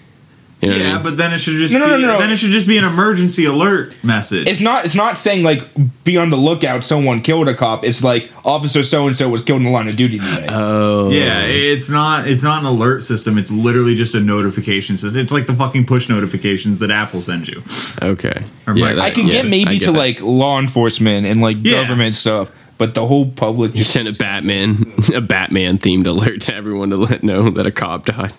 You 0.62 0.68
know 0.70 0.74
what 0.74 0.80
I 0.82 0.88
Yeah, 0.88 0.94
mean? 0.94 1.02
but 1.02 1.16
then 1.18 1.32
it 1.34 1.38
should 1.38 1.54
just 1.56 1.74
No, 1.74 1.80
no, 1.80 1.84
be, 1.84 1.90
no, 1.90 1.98
no, 2.08 2.12
no. 2.14 2.18
then 2.18 2.30
it 2.30 2.36
should 2.36 2.50
just 2.50 2.66
be 2.66 2.78
an 2.78 2.84
emergency 2.84 3.44
alert 3.44 3.92
message. 4.02 4.48
It's 4.48 4.58
not. 4.60 4.86
It's 4.86 4.94
not 4.94 5.18
saying 5.18 5.42
like 5.42 5.62
be 6.02 6.16
on 6.16 6.30
the 6.30 6.36
lookout. 6.38 6.82
Someone 6.82 7.20
killed 7.20 7.46
a 7.48 7.54
cop. 7.54 7.84
It's 7.84 8.02
like 8.02 8.30
officer 8.42 8.82
so 8.82 9.06
and 9.06 9.18
so 9.18 9.28
was 9.28 9.42
killed 9.44 9.58
in 9.58 9.64
the 9.64 9.70
line 9.70 9.86
of 9.86 9.96
duty 9.96 10.18
today. 10.18 10.46
oh 10.48 11.10
Yeah, 11.10 11.42
it's 11.42 11.90
not 11.90 12.26
it's 12.26 12.42
not 12.42 12.60
an 12.60 12.66
alert 12.66 13.02
system. 13.02 13.36
It's 13.36 13.50
literally 13.50 13.94
just 13.94 14.14
a 14.14 14.20
notification 14.20 14.96
system. 14.96 15.20
It's 15.20 15.30
like 15.32 15.46
the 15.46 15.54
fucking 15.54 15.84
push 15.84 16.08
notifications 16.08 16.78
that 16.78 16.90
Apple 16.90 17.20
sends 17.20 17.48
you. 17.48 17.62
okay. 18.02 18.42
Yeah, 18.74 18.94
that- 18.94 18.98
I 18.98 19.10
can 19.10 19.26
yeah, 19.26 19.32
get 19.42 19.46
maybe 19.48 19.70
I 19.72 19.78
to 19.80 19.92
that. 19.92 19.98
like 19.98 20.22
law 20.22 20.58
enforcement 20.58 21.26
and 21.26 21.42
like 21.42 21.58
Yeah. 21.60 21.82
government 21.82 22.14
stuff, 22.14 22.50
but 22.78 22.94
the 22.94 23.06
whole 23.06 23.28
public 23.28 23.72
you 23.74 23.80
just 23.80 23.92
send 23.92 24.08
a 24.08 24.12
Batman 24.14 24.90
a 25.14 25.20
Batman 25.20 25.76
themed 25.78 26.06
alert 26.06 26.40
to 26.42 26.54
everyone 26.54 26.88
to 26.90 26.96
let 26.96 27.22
know 27.22 27.50
that 27.50 27.66
a 27.66 27.70
cop 27.70 28.06
died. 28.06 28.32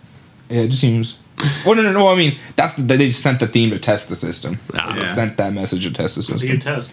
yeah, 0.50 0.62
it 0.62 0.70
just 0.70 0.82
seems. 0.82 1.20
Well, 1.66 1.76
no, 1.76 1.84
no, 1.84 1.92
no. 1.92 2.08
I 2.08 2.16
mean, 2.16 2.38
that's 2.56 2.74
the, 2.76 2.82
they 2.82 2.98
just 2.98 3.22
sent 3.22 3.40
the 3.40 3.48
theme 3.48 3.70
to 3.70 3.78
test 3.80 4.10
the 4.10 4.16
system. 4.16 4.60
Ah. 4.74 4.94
They 4.94 5.02
Yeah. 5.02 5.06
sent 5.06 5.38
that 5.38 5.54
message 5.54 5.84
to 5.84 5.92
test 5.92 6.16
the 6.16 6.20
It's 6.22 6.30
a 6.30 6.32
system. 6.34 6.50
good 6.50 6.62
test. 6.62 6.92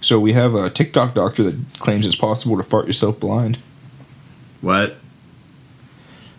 So 0.00 0.18
we 0.18 0.32
have 0.32 0.54
a 0.54 0.68
TikTok 0.70 1.14
doctor 1.14 1.42
that 1.44 1.56
claims 1.78 2.06
it's 2.06 2.16
possible 2.16 2.56
to 2.56 2.62
fart 2.62 2.86
yourself 2.86 3.20
blind. 3.20 3.58
What? 4.60 4.96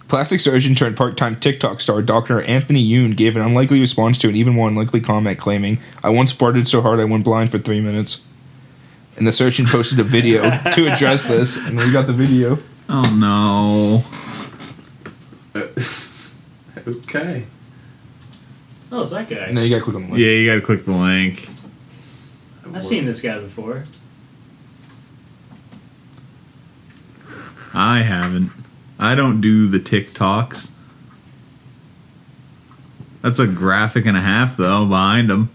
Plastic 0.10 0.40
surgeon 0.42 0.76
turned 0.76 0.98
part-time 0.98 1.38
TikTok 1.40 1.80
star 1.82 2.02
Dr. 2.02 2.42
Anthony 2.42 2.82
Youn 2.82 3.12
gave 3.12 3.36
an 3.36 3.42
unlikely 3.42 3.80
response 3.80 4.18
to 4.20 4.30
an 4.30 4.36
even 4.36 4.54
more 4.54 4.68
unlikely 4.68 5.02
comment 5.02 5.40
claiming, 5.40 5.80
"I 6.04 6.10
once 6.10 6.32
farted 6.34 6.68
so 6.68 6.82
hard 6.82 7.00
I 7.00 7.06
went 7.06 7.24
blind 7.24 7.52
for 7.52 7.58
three 7.58 7.80
minutes." 7.82 8.22
And 9.18 9.26
the 9.26 9.32
surgeon 9.32 9.66
posted 9.66 10.00
a 10.00 10.04
video 10.04 10.42
to 10.74 10.92
address 10.92 11.28
this, 11.28 11.56
and 11.58 11.78
we 11.78 11.90
got 11.92 12.08
the 12.08 12.14
video. 12.14 12.60
Oh 12.90 13.16
no. 13.16 14.04
Uh, 15.56 15.60
okay. 16.88 17.46
Oh, 18.92 19.02
it's 19.02 19.12
that 19.12 19.28
guy. 19.28 19.52
No, 19.52 19.62
you 19.62 19.70
gotta 19.70 19.84
click 19.84 19.96
on 19.96 20.04
the 20.04 20.08
link. 20.10 20.20
Yeah, 20.20 20.30
you 20.30 20.48
gotta 20.48 20.62
click 20.62 20.86
the 20.86 20.92
link. 20.92 21.50
I've 22.74 22.84
seen 22.84 23.06
this 23.06 23.22
guy 23.22 23.40
before. 23.40 23.84
I 27.74 28.00
haven't. 28.00 28.52
I 29.00 29.16
don't 29.16 29.42
do 29.42 29.68
the 29.68 29.80
TikToks. 29.80 30.72
That's 33.22 33.40
a 33.40 33.48
graphic 33.48 34.06
and 34.06 34.18
a 34.18 34.22
half 34.22 34.58
though 34.58 34.86
behind 34.86 35.30
them. 35.30 35.50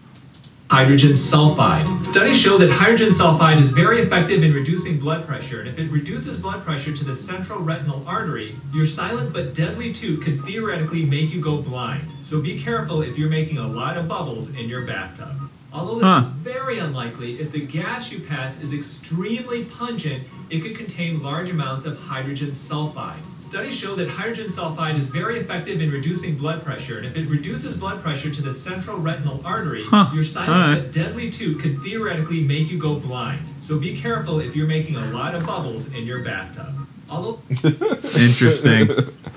Hydrogen 0.71 1.13
sulfide. 1.13 2.05
Studies 2.07 2.39
show 2.39 2.59
that 2.59 2.71
hydrogen 2.71 3.09
sulfide 3.09 3.59
is 3.61 3.71
very 3.71 4.03
effective 4.03 4.43
in 4.43 4.53
reducing 4.53 4.99
blood 4.99 5.27
pressure, 5.27 5.61
and 5.61 5.69
if 5.69 5.79
it 5.79 5.91
reduces 5.91 6.39
blood 6.39 6.63
pressure 6.65 6.95
to 6.95 7.05
the 7.05 7.17
central 7.17 7.61
retinal 7.61 8.07
artery, 8.07 8.55
your 8.75 8.87
silent 8.87 9.33
but 9.33 9.55
deadly 9.55 9.93
tube 9.95 10.23
could 10.23 10.43
theoretically 10.45 11.05
make 11.07 11.33
you 11.33 11.41
go 11.41 11.63
blind. 11.63 12.03
So 12.23 12.43
be 12.43 12.61
careful 12.63 13.01
if 13.03 13.17
you're 13.17 13.31
making 13.31 13.59
a 13.59 13.67
lot 13.67 13.97
of 13.97 14.09
bubbles 14.09 14.51
in 14.55 14.69
your 14.69 14.83
bathtub. 14.83 15.51
Although 15.73 15.97
this 15.97 16.05
Huh. 16.05 16.21
is 16.21 16.27
very 16.27 16.79
unlikely, 16.79 17.41
if 17.41 17.53
the 17.53 17.61
gas 17.61 18.11
you 18.13 18.21
pass 18.21 18.61
is 18.63 18.73
extremely 18.73 19.65
pungent, 19.65 20.25
it 20.51 20.61
could 20.61 20.77
contain 20.77 21.23
large 21.23 21.51
amounts 21.51 21.87
of 21.87 21.99
hydrogen 21.99 22.51
sulfide. 22.51 23.21
Studies 23.49 23.75
show 23.77 23.95
that 23.97 24.09
hydrogen 24.11 24.47
sulfide 24.49 24.99
is 24.99 25.07
very 25.07 25.39
effective 25.41 25.81
in 25.81 25.91
reducing 25.91 26.37
blood 26.37 26.63
pressure, 26.63 26.99
and 26.99 27.07
if 27.07 27.17
it 27.17 27.27
reduces 27.29 27.77
blood 27.77 28.03
pressure 28.03 28.31
to 28.31 28.43
the 28.43 28.53
central 28.53 28.99
retinal 28.99 29.41
artery, 29.45 29.85
Huh. 29.87 30.11
your 30.15 30.23
silent 30.25 30.51
Alright. 30.53 30.83
but 30.83 30.93
deadly 30.93 31.31
tube 31.31 31.59
could 31.61 31.81
theoretically 31.83 32.43
make 32.43 32.71
you 32.71 32.79
go 32.79 32.97
blind. 32.97 33.41
So 33.61 33.79
be 33.79 33.99
careful 33.99 34.39
if 34.41 34.55
you're 34.55 34.67
making 34.67 34.97
a 34.97 35.07
lot 35.13 35.35
of 35.35 35.47
bubbles 35.47 35.91
in 35.95 36.05
your 36.05 36.19
bathtub. 36.21 36.87
Although 37.09 37.41
Interesting. 37.65 38.89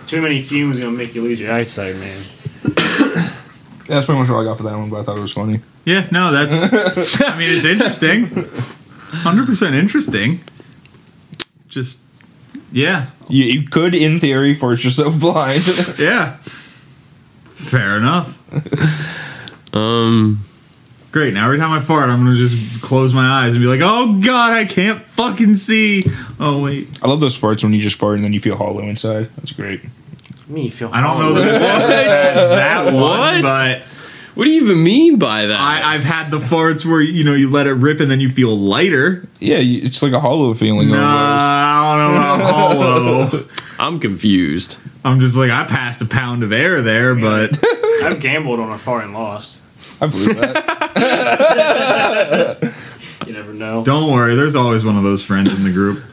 Too 0.07 0.21
many 0.21 0.41
fumes 0.41 0.77
gonna 0.77 0.91
make 0.91 1.15
you 1.15 1.21
lose 1.23 1.39
your 1.39 1.53
eyesight, 1.53 1.95
man. 1.95 2.23
That's 3.87 4.05
pretty 4.05 4.19
much 4.19 4.29
all 4.29 4.41
I 4.41 4.43
got 4.43 4.57
for 4.57 4.63
that 4.63 4.77
one, 4.77 4.89
but 4.89 4.99
I 4.99 5.03
thought 5.03 5.17
it 5.17 5.21
was 5.21 5.31
funny. 5.33 5.61
yeah, 5.85 6.07
no, 6.11 6.31
that's. 6.31 7.21
I 7.21 7.37
mean, 7.37 7.49
it's 7.55 7.65
interesting. 7.65 8.27
Hundred 9.11 9.45
percent 9.45 9.73
interesting. 9.75 10.41
Just, 11.67 11.99
yeah, 12.71 13.07
You, 13.29 13.43
you 13.45 13.63
could, 13.67 13.93
in 13.93 14.19
theory, 14.19 14.53
force 14.55 14.83
yourself 14.83 15.19
blind. 15.19 15.63
yeah. 15.99 16.37
Fair 17.53 17.97
enough. 17.97 18.37
Um. 19.73 20.43
Great. 21.13 21.33
Now 21.33 21.45
every 21.45 21.57
time 21.57 21.71
I 21.71 21.79
fart, 21.79 22.09
I'm 22.09 22.23
gonna 22.25 22.35
just 22.35 22.81
close 22.81 23.13
my 23.13 23.25
eyes 23.45 23.53
and 23.53 23.61
be 23.61 23.67
like, 23.67 23.79
"Oh 23.81 24.19
God, 24.19 24.51
I 24.51 24.65
can't 24.65 25.01
fucking 25.03 25.55
see." 25.55 26.03
Oh 26.41 26.61
wait, 26.61 26.89
I 27.01 27.07
love 27.07 27.21
those 27.21 27.37
farts 27.39 27.63
when 27.63 27.71
you 27.73 27.81
just 27.81 27.97
fart 27.97 28.15
and 28.15 28.23
then 28.25 28.33
you 28.33 28.41
feel 28.41 28.57
hollow 28.57 28.81
inside. 28.81 29.29
That's 29.37 29.53
great. 29.53 29.81
Me 30.49 30.69
feel. 30.69 30.89
I 30.91 30.99
don't 31.01 31.19
know 31.21 31.33
that, 31.35 32.33
that 32.49 32.85
one, 32.93 32.95
What? 32.95 33.41
but 33.41 33.81
What 34.33 34.45
do 34.45 34.49
you 34.49 34.61
even 34.63 34.81
mean 34.83 35.17
by 35.19 35.45
that? 35.47 35.59
I, 35.59 35.93
I've 35.95 36.05
had 36.05 36.31
the 36.31 36.39
farts 36.39 36.85
where 36.85 37.01
you 37.01 37.23
know 37.23 37.33
you 37.33 37.49
let 37.49 37.67
it 37.67 37.73
rip 37.73 37.99
and 37.99 38.09
then 38.09 38.21
you 38.21 38.29
feel 38.29 38.57
lighter. 38.57 39.27
Yeah, 39.39 39.57
you, 39.57 39.81
it's 39.83 40.01
like 40.01 40.13
a 40.13 40.21
hollow 40.21 40.53
feeling. 40.53 40.89
Nah, 40.89 40.95
almost. 40.95 41.03
I 41.03 41.97
don't 41.97 42.13
know 42.13 42.35
about 42.35 42.53
hollow. 42.53 43.45
I'm 43.79 43.99
confused. 43.99 44.77
I'm 45.03 45.19
just 45.19 45.35
like 45.35 45.51
I 45.51 45.65
passed 45.65 46.01
a 46.01 46.05
pound 46.05 46.43
of 46.43 46.51
air 46.53 46.81
there, 46.81 47.13
but 47.15 47.57
I've 48.03 48.19
gambled 48.21 48.59
on 48.61 48.71
a 48.71 48.77
fart 48.77 49.03
and 49.03 49.13
lost. 49.13 49.57
I 49.99 50.07
believe 50.07 50.37
that. 50.37 50.57
You 53.27 53.33
never 53.33 53.53
know. 53.53 53.83
don't 53.83 54.11
worry. 54.11 54.33
There's 54.35 54.55
always 54.55 54.83
one 54.83 54.97
of 54.97 55.03
those 55.03 55.23
friends 55.23 55.53
in 55.53 55.63
the 55.63 55.71
group. 55.71 56.03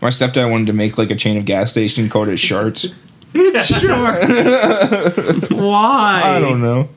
My 0.00 0.08
stepdad 0.08 0.50
wanted 0.50 0.68
to 0.68 0.72
make 0.72 0.96
like 0.96 1.10
a 1.10 1.14
chain 1.14 1.36
of 1.36 1.44
gas 1.44 1.70
station 1.70 2.08
called 2.08 2.28
it 2.28 2.38
Sharts. 2.38 2.94
Sure. 3.34 4.00
Why? 5.60 6.22
I 6.24 6.38
don't 6.40 6.62
know. 6.62 6.88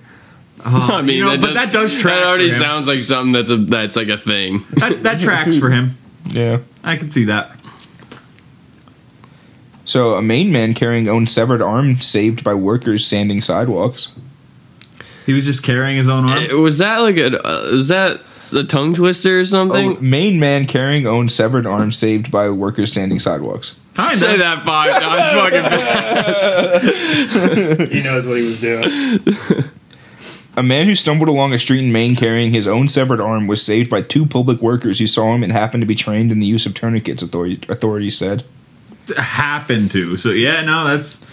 I 0.67 1.01
mean, 1.03 1.17
you 1.17 1.23
know, 1.25 1.31
that 1.31 1.41
but 1.41 1.47
does, 1.47 1.55
that 1.55 1.71
does 1.71 1.93
track. 2.01 2.15
That 2.21 2.27
already 2.27 2.49
for 2.49 2.55
him. 2.55 2.61
sounds 2.61 2.87
like 2.87 3.01
something 3.03 3.31
that's 3.33 3.49
a 3.51 3.57
that's 3.57 3.95
like 3.95 4.07
a 4.09 4.17
thing. 4.17 4.65
that, 4.77 5.03
that 5.03 5.19
tracks 5.19 5.57
for 5.57 5.69
him. 5.69 5.97
Yeah. 6.27 6.61
I 6.83 6.95
can 6.97 7.11
see 7.11 7.25
that. 7.25 7.51
So 9.85 10.15
a 10.15 10.21
Maine 10.23 10.51
man 10.51 10.73
carrying 10.73 11.07
own 11.07 11.27
severed 11.27 11.61
arm 11.61 12.01
saved 12.01 12.43
by 12.43 12.55
workers 12.55 13.05
sanding 13.05 13.41
sidewalks. 13.41 14.11
He 15.27 15.33
was 15.33 15.45
just 15.45 15.61
carrying 15.61 15.97
his 15.97 16.09
own 16.09 16.27
arm. 16.27 16.49
Uh, 16.51 16.57
Was 16.57 16.79
that 16.79 16.97
like 16.99 17.17
a 17.17 17.39
uh, 17.47 17.69
was 17.73 17.89
that 17.89 18.21
a 18.53 18.63
tongue 18.63 18.95
twister 18.95 19.37
or 19.37 19.41
A 19.41 19.45
something? 19.45 19.97
Maine 20.01 20.39
man 20.39 20.65
carrying 20.65 21.05
own 21.05 21.29
severed 21.29 21.67
arm 21.67 21.91
saved 21.91 22.31
by 22.31 22.49
workers 22.49 22.91
sanding 22.91 23.19
sidewalks. 23.19 23.77
Kinda. 23.95 24.17
Say 24.17 24.37
that 24.37 24.65
five 24.65 24.99
times, 24.99 25.21
fucking. 27.77 27.91
He 27.91 28.01
knows 28.01 28.25
what 28.25 28.37
he 28.37 28.47
was 28.47 28.59
doing. 28.59 29.19
A 30.57 30.63
man 30.63 30.85
who 30.85 30.95
stumbled 30.95 31.27
along 31.27 31.53
a 31.53 31.59
street 31.59 31.83
in 31.83 31.91
Maine 31.91 32.15
carrying 32.15 32.53
his 32.53 32.67
own 32.67 32.87
severed 32.87 33.19
arm 33.19 33.45
was 33.45 33.65
saved 33.65 33.89
by 33.89 34.01
two 34.01 34.25
public 34.25 34.61
workers 34.61 34.99
who 34.99 35.07
saw 35.07 35.35
him 35.35 35.43
and 35.43 35.51
happened 35.51 35.81
to 35.81 35.87
be 35.87 35.95
trained 35.95 36.31
in 36.31 36.39
the 36.39 36.47
use 36.47 36.65
of 36.65 36.73
tourniquets. 36.73 37.21
Authorities 37.21 38.17
said. 38.17 38.45
Happened 39.17 39.91
to. 39.91 40.15
So 40.15 40.29
yeah, 40.29 40.61
no, 40.61 40.87
that's 40.87 41.25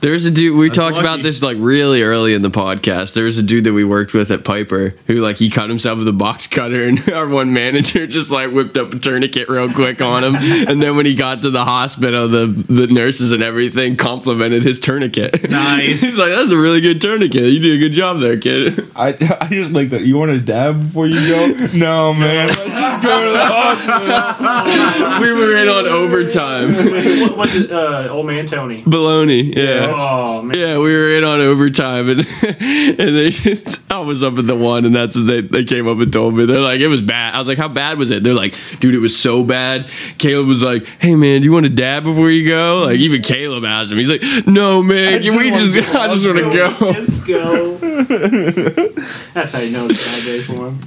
There's 0.00 0.24
a 0.24 0.30
dude 0.30 0.56
we 0.56 0.68
That's 0.68 0.78
talked 0.78 0.98
about 0.98 1.22
this 1.22 1.42
like 1.42 1.58
really 1.60 2.02
early 2.02 2.32
in 2.32 2.40
the 2.40 2.50
podcast. 2.50 3.12
There 3.12 3.24
was 3.24 3.36
a 3.36 3.42
dude 3.42 3.64
that 3.64 3.74
we 3.74 3.84
worked 3.84 4.14
with 4.14 4.30
at 4.30 4.44
Piper 4.44 4.94
who 5.06 5.16
like 5.20 5.36
he 5.36 5.50
cut 5.50 5.68
himself 5.68 5.98
with 5.98 6.08
a 6.08 6.12
box 6.12 6.46
cutter, 6.46 6.84
and 6.88 7.06
our 7.12 7.28
one 7.28 7.52
manager 7.52 8.06
just 8.06 8.30
like 8.30 8.50
whipped 8.50 8.78
up 8.78 8.94
a 8.94 8.98
tourniquet 8.98 9.48
real 9.50 9.70
quick 9.70 10.00
on 10.00 10.24
him. 10.24 10.36
And 10.36 10.82
then 10.82 10.96
when 10.96 11.04
he 11.04 11.14
got 11.14 11.42
to 11.42 11.50
the 11.50 11.64
hospital, 11.64 12.28
the 12.28 12.46
the 12.46 12.86
nurses 12.86 13.32
and 13.32 13.42
everything 13.42 13.96
complimented 13.96 14.62
his 14.62 14.80
tourniquet. 14.80 15.50
Nice. 15.50 16.00
He's 16.02 16.16
like, 16.16 16.30
"That's 16.30 16.50
a 16.50 16.56
really 16.56 16.80
good 16.80 17.02
tourniquet. 17.02 17.44
You 17.44 17.58
did 17.58 17.74
a 17.76 17.78
good 17.78 17.92
job 17.92 18.20
there, 18.20 18.38
kid." 18.38 18.88
I, 18.96 19.08
I 19.40 19.48
just 19.48 19.72
like 19.72 19.90
that. 19.90 20.02
You 20.02 20.16
want 20.16 20.30
to 20.30 20.40
dab 20.40 20.80
before 20.82 21.06
you 21.06 21.20
go? 21.28 21.66
No, 21.80 22.12
man. 22.12 22.48
Let's 22.48 22.58
just 22.58 23.02
go 23.02 23.24
to 23.24 23.30
the 23.32 23.44
hospital. 23.44 25.20
we 25.20 25.32
were 25.32 25.56
in 25.56 25.68
on 25.68 25.86
overtime. 25.86 26.74
what, 26.74 27.36
what's 27.36 27.54
it? 27.54 27.70
Uh, 27.70 28.08
old 28.10 28.26
man 28.26 28.46
Tony. 28.46 28.82
Baloney, 28.82 29.54
yeah. 29.54 29.89
Oh 29.94 30.42
man. 30.42 30.56
Yeah, 30.56 30.78
we 30.78 30.92
were 30.92 31.16
in 31.16 31.24
on 31.24 31.40
overtime, 31.40 32.08
and 32.08 32.20
and 32.42 33.16
they 33.16 33.30
just, 33.30 33.80
I 33.90 33.98
was 33.98 34.22
up 34.22 34.38
at 34.38 34.46
the 34.46 34.56
one, 34.56 34.84
and 34.84 34.94
that's 34.94 35.14
they 35.14 35.40
they 35.40 35.64
came 35.64 35.88
up 35.88 35.98
and 35.98 36.12
told 36.12 36.34
me. 36.34 36.46
They're 36.46 36.60
like, 36.60 36.80
it 36.80 36.88
was 36.88 37.00
bad. 37.00 37.34
I 37.34 37.38
was 37.38 37.48
like, 37.48 37.58
how 37.58 37.68
bad 37.68 37.98
was 37.98 38.10
it? 38.10 38.22
They're 38.22 38.34
like, 38.34 38.54
dude, 38.80 38.94
it 38.94 38.98
was 38.98 39.16
so 39.16 39.44
bad. 39.44 39.88
Caleb 40.18 40.48
was 40.48 40.62
like, 40.62 40.84
hey 40.98 41.14
man, 41.14 41.40
do 41.40 41.46
you 41.46 41.52
want 41.52 41.66
to 41.66 41.70
dab 41.70 42.04
before 42.04 42.30
you 42.30 42.46
go? 42.46 42.84
Like 42.84 42.98
even 43.00 43.22
Caleb 43.22 43.64
asked 43.64 43.92
him. 43.92 43.98
He's 43.98 44.10
like, 44.10 44.22
no 44.46 44.82
man, 44.82 45.22
can 45.22 45.36
we 45.36 45.50
just 45.50 45.76
I 45.94 46.08
just 46.12 46.26
want 46.26 46.38
to 46.38 46.50
go. 46.50 46.92
Just 46.92 47.26
go. 47.26 47.76
That's 49.34 49.52
how 49.52 49.60
you 49.60 49.72
know 49.72 49.86
it's 49.88 50.00
a 50.00 50.20
bad 50.20 50.24
day 50.26 50.40
for 50.42 50.68
him. 50.68 50.80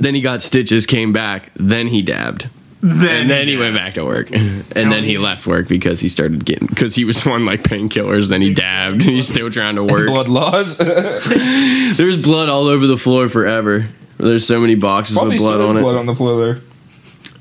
Then 0.00 0.14
he 0.14 0.20
got 0.20 0.42
stitches, 0.42 0.86
came 0.86 1.12
back, 1.12 1.50
then 1.56 1.88
he 1.88 2.02
dabbed. 2.02 2.48
Then. 2.82 3.22
And 3.22 3.30
then 3.30 3.48
he 3.48 3.56
went 3.56 3.74
back 3.76 3.94
to 3.94 4.04
work, 4.04 4.30
and 4.30 4.64
then 4.72 5.04
he 5.04 5.18
left 5.18 5.46
work 5.46 5.68
because 5.68 6.00
he 6.00 6.08
started 6.08 6.44
getting 6.44 6.66
because 6.68 6.94
he 6.94 7.04
was 7.04 7.26
on 7.26 7.44
like 7.44 7.62
painkillers. 7.62 8.28
Then 8.28 8.40
he 8.42 8.52
dabbed. 8.54 9.02
and 9.02 9.10
He's 9.16 9.28
still 9.28 9.50
trying 9.50 9.74
to 9.76 9.84
work. 9.84 10.06
Blood 10.08 10.28
laws. 10.28 10.76
There's 10.78 12.20
blood 12.22 12.48
all 12.48 12.66
over 12.66 12.86
the 12.86 12.98
floor 12.98 13.28
forever. 13.28 13.86
There's 14.18 14.46
so 14.46 14.60
many 14.60 14.74
boxes 14.74 15.16
Probably 15.16 15.34
with 15.34 15.42
blood 15.42 15.54
still 15.56 15.68
on 15.68 15.76
has 15.76 15.80
it. 15.80 15.84
blood 15.84 15.96
on 15.96 16.06
the 16.06 16.14
floor 16.14 16.44
there. 16.44 16.60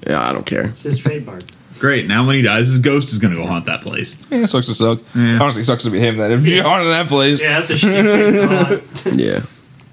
Yeah, 0.07 0.22
I 0.30 0.31
don't 0.34 0.45
care. 0.45 0.65
It's 0.68 0.84
his 0.84 0.99
trademark. 0.99 1.41
Great. 1.80 2.07
Now 2.07 2.26
when 2.26 2.35
he 2.35 2.41
dies, 2.41 2.68
his 2.69 2.80
ghost 2.80 3.09
is 3.11 3.19
gonna 3.19 3.35
go 3.35 3.45
haunt 3.45 3.65
that 3.68 3.81
place. 3.81 4.19
Yeah, 4.31 4.39
it 4.39 4.47
sucks 4.47 4.65
to 4.68 4.73
suck. 4.73 4.99
Yeah. 5.15 5.39
Honestly, 5.41 5.61
sucks 5.64 5.84
to 5.84 5.89
be 5.91 5.99
him. 5.99 6.18
That 6.18 6.31
if 6.31 6.45
you're 6.47 6.65
on 6.65 6.85
that 6.88 7.07
place, 7.07 7.39
Yeah, 7.41 7.59
that's 7.59 7.69
a 7.72 7.77
shit. 7.77 8.84
Yeah, 9.19 9.41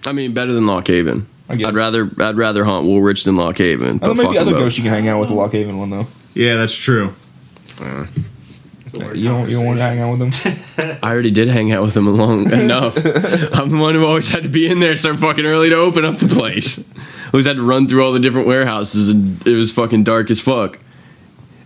I 0.07 0.13
mean 0.13 0.33
better 0.35 0.53
than 0.53 0.67
Lock 0.67 0.87
Haven. 0.89 1.27
I 1.49 1.57
guess. 1.57 1.69
I'd 1.69 1.77
rather 1.77 2.11
I'd 2.21 2.37
rather 2.37 2.65
haunt 2.65 2.87
Woolrich 2.87 3.25
than 3.25 3.37
Lock 3.37 3.59
Haven. 3.59 3.99
But 3.99 4.07
there 4.07 4.15
might 4.15 4.23
fuck 4.25 4.33
be 4.33 4.39
other 4.39 4.53
them 4.53 4.61
ghosts 4.61 4.79
you 4.79 4.85
can 4.85 4.93
hang 4.93 5.09
out 5.09 5.21
with 5.21 5.29
the 5.29 5.35
Lock 5.35 5.53
Haven 5.53 5.79
one 5.79 5.91
though. 5.91 6.07
Yeah, 6.35 6.57
that's 6.57 6.75
true. 6.75 7.13
You 9.13 9.29
don't, 9.29 9.49
you 9.51 9.57
don't 9.57 9.67
want 9.67 9.79
to 9.79 9.83
hang 9.83 9.99
out 9.99 10.17
with 10.17 10.43
them. 10.77 10.99
I 11.03 11.11
already 11.13 11.33
did 11.33 11.49
hang 11.49 11.73
out 11.73 11.83
with 11.83 11.95
them 11.95 12.07
long 12.17 12.51
enough. 12.53 12.97
I'm 12.97 13.71
the 13.71 13.77
one 13.77 13.95
who 13.95 14.05
always 14.07 14.29
had 14.29 14.45
to 14.45 14.49
be 14.49 14.69
in 14.69 14.79
there 14.79 14.95
so 14.97 15.17
fucking 15.17 15.45
early 15.45 15.69
to 15.71 15.77
open 15.77 16.05
up 16.05 16.19
the 16.19 16.29
place. 16.29 16.85
Always 17.33 17.47
had 17.47 17.57
to 17.57 17.63
run 17.65 17.89
through 17.89 18.05
all 18.05 18.13
the 18.13 18.21
different 18.21 18.47
warehouses, 18.47 19.09
and 19.09 19.45
it 19.47 19.57
was 19.57 19.73
fucking 19.73 20.05
dark 20.05 20.31
as 20.31 20.41
fuck. 20.41 20.79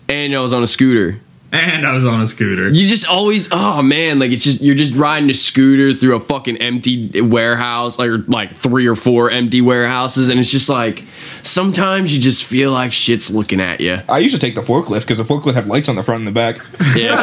And 0.08 0.34
I 0.34 0.40
was 0.40 0.54
on 0.54 0.62
a 0.62 0.66
scooter. 0.66 1.20
And 1.50 1.86
I 1.86 1.94
was 1.94 2.04
on 2.04 2.20
a 2.20 2.26
scooter. 2.26 2.68
You 2.68 2.86
just 2.86 3.08
always, 3.08 3.48
oh 3.52 3.80
man, 3.80 4.18
like 4.18 4.32
it's 4.32 4.44
just 4.44 4.60
you're 4.60 4.74
just 4.74 4.94
riding 4.94 5.30
a 5.30 5.34
scooter 5.34 5.94
through 5.94 6.14
a 6.14 6.20
fucking 6.20 6.58
empty 6.58 7.22
warehouse, 7.22 7.98
like 7.98 8.10
or 8.10 8.18
like 8.18 8.52
three 8.52 8.86
or 8.86 8.94
four 8.94 9.30
empty 9.30 9.62
warehouses, 9.62 10.28
and 10.28 10.38
it's 10.38 10.50
just 10.50 10.68
like 10.68 11.04
sometimes 11.42 12.14
you 12.14 12.20
just 12.20 12.44
feel 12.44 12.70
like 12.70 12.92
shit's 12.92 13.30
looking 13.30 13.60
at 13.62 13.80
you. 13.80 13.98
I 14.10 14.18
used 14.18 14.34
to 14.34 14.40
take 14.40 14.56
the 14.56 14.60
forklift 14.60 15.00
because 15.00 15.16
the 15.16 15.24
forklift 15.24 15.54
had 15.54 15.66
lights 15.66 15.88
on 15.88 15.96
the 15.96 16.02
front 16.02 16.20
and 16.20 16.28
the 16.28 16.32
back. 16.32 16.56
Yeah, 16.94 17.16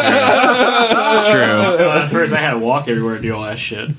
true. 1.29 1.33
true. 1.77 1.85
Well, 1.85 1.97
at 1.99 2.09
first, 2.09 2.33
I 2.33 2.37
had 2.37 2.51
to 2.51 2.57
walk 2.57 2.87
everywhere 2.87 3.17
to 3.17 3.21
do 3.21 3.35
all 3.35 3.43
that 3.43 3.59
shit. 3.59 3.91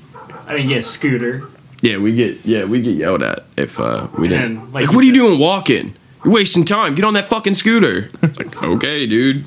I 0.45 0.57
didn't 0.57 0.67
get 0.67 0.79
a 0.79 0.83
scooter. 0.83 1.43
Yeah, 1.81 1.97
we 1.99 2.11
get 2.13 2.45
yeah 2.45 2.65
we 2.65 2.81
get 2.81 2.95
yelled 2.95 3.23
at 3.23 3.45
if 3.55 3.79
uh, 3.79 4.07
we 4.17 4.27
didn't. 4.27 4.57
And, 4.57 4.73
like 4.73 4.73
Like, 4.73 4.89
you 4.89 4.95
what 4.95 5.03
are 5.03 5.07
you 5.07 5.13
doing 5.13 5.39
walking? 5.39 5.95
You're 6.25 6.33
wasting 6.33 6.65
time. 6.65 6.95
Get 6.95 7.05
on 7.05 7.13
that 7.13 7.29
fucking 7.29 7.53
scooter. 7.53 8.09
It's 8.21 8.37
like 8.37 8.61
okay, 8.61 9.05
dude. 9.05 9.45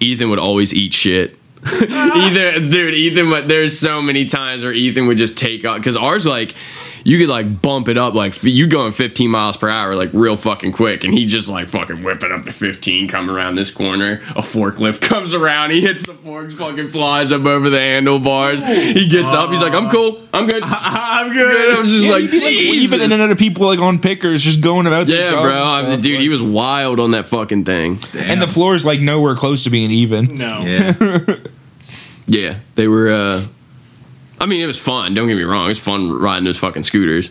Ethan 0.00 0.30
would 0.30 0.38
always 0.38 0.74
eat 0.74 0.94
shit. 0.94 1.38
Ethan, 1.66 2.70
dude, 2.70 2.94
Ethan. 2.94 3.30
But 3.30 3.48
there's 3.48 3.78
so 3.78 4.00
many 4.00 4.26
times 4.26 4.62
where 4.62 4.72
Ethan 4.72 5.06
would 5.06 5.18
just 5.18 5.36
take 5.36 5.64
off 5.64 5.78
because 5.78 5.96
ours 5.96 6.24
like 6.24 6.54
you 7.06 7.18
could 7.18 7.28
like 7.28 7.62
bump 7.62 7.86
it 7.86 7.96
up 7.96 8.14
like 8.14 8.42
you 8.42 8.66
going 8.66 8.90
15 8.90 9.30
miles 9.30 9.56
per 9.56 9.68
hour 9.68 9.94
like 9.94 10.10
real 10.12 10.36
fucking 10.36 10.72
quick, 10.72 11.04
and 11.04 11.14
he 11.14 11.24
just 11.24 11.48
like 11.48 11.68
fucking 11.68 12.02
whip 12.02 12.22
it 12.24 12.32
up 12.32 12.44
to 12.44 12.50
15, 12.52 13.06
come 13.06 13.30
around 13.30 13.54
this 13.54 13.70
corner. 13.70 14.14
A 14.30 14.42
forklift 14.42 15.00
comes 15.08 15.32
around, 15.32 15.70
he 15.70 15.80
hits 15.80 16.04
the 16.04 16.14
forks, 16.14 16.54
fucking 16.54 16.88
flies 16.88 17.30
up 17.30 17.44
over 17.44 17.70
the 17.70 17.78
handlebars. 17.78 18.60
He 18.66 19.08
gets 19.08 19.32
up, 19.32 19.50
he's 19.50 19.62
like, 19.62 19.72
I'm 19.72 19.88
cool, 19.88 20.26
I'm 20.34 20.48
good. 20.48 20.62
I'm 20.66 21.30
And 21.30 21.38
I 21.38 21.42
good. 21.42 21.78
was 21.78 21.90
just 21.90 22.10
like, 22.10 22.24
Even 22.24 23.00
and 23.00 23.10
Jesus. 23.10 23.20
other 23.24 23.36
people 23.36 23.66
like 23.66 23.78
on 23.78 24.00
pickers 24.00 24.42
just 24.42 24.60
going 24.60 24.88
about 24.88 25.06
their 25.06 25.26
Yeah, 25.26 25.30
jobs 25.30 25.42
bro. 25.42 25.62
I'm, 25.62 26.00
dude, 26.00 26.14
like- 26.14 26.20
he 26.22 26.28
was 26.28 26.42
wild 26.42 26.98
on 26.98 27.12
that 27.12 27.26
fucking 27.26 27.64
thing. 27.64 28.00
and 28.16 28.42
the 28.42 28.48
floor 28.48 28.74
is 28.74 28.84
like 28.84 29.00
nowhere 29.00 29.36
close 29.36 29.62
to 29.64 29.70
being 29.70 29.90
even. 29.92 30.36
No. 30.36 30.62
Yeah. 30.66 31.36
Yeah, 32.26 32.58
they 32.74 32.88
were. 32.88 33.12
uh 33.12 33.46
I 34.38 34.46
mean, 34.46 34.60
it 34.60 34.66
was 34.66 34.78
fun. 34.78 35.14
Don't 35.14 35.28
get 35.28 35.36
me 35.36 35.44
wrong. 35.44 35.64
It 35.66 35.68
was 35.68 35.78
fun 35.78 36.10
riding 36.12 36.44
those 36.44 36.58
fucking 36.58 36.82
scooters. 36.82 37.30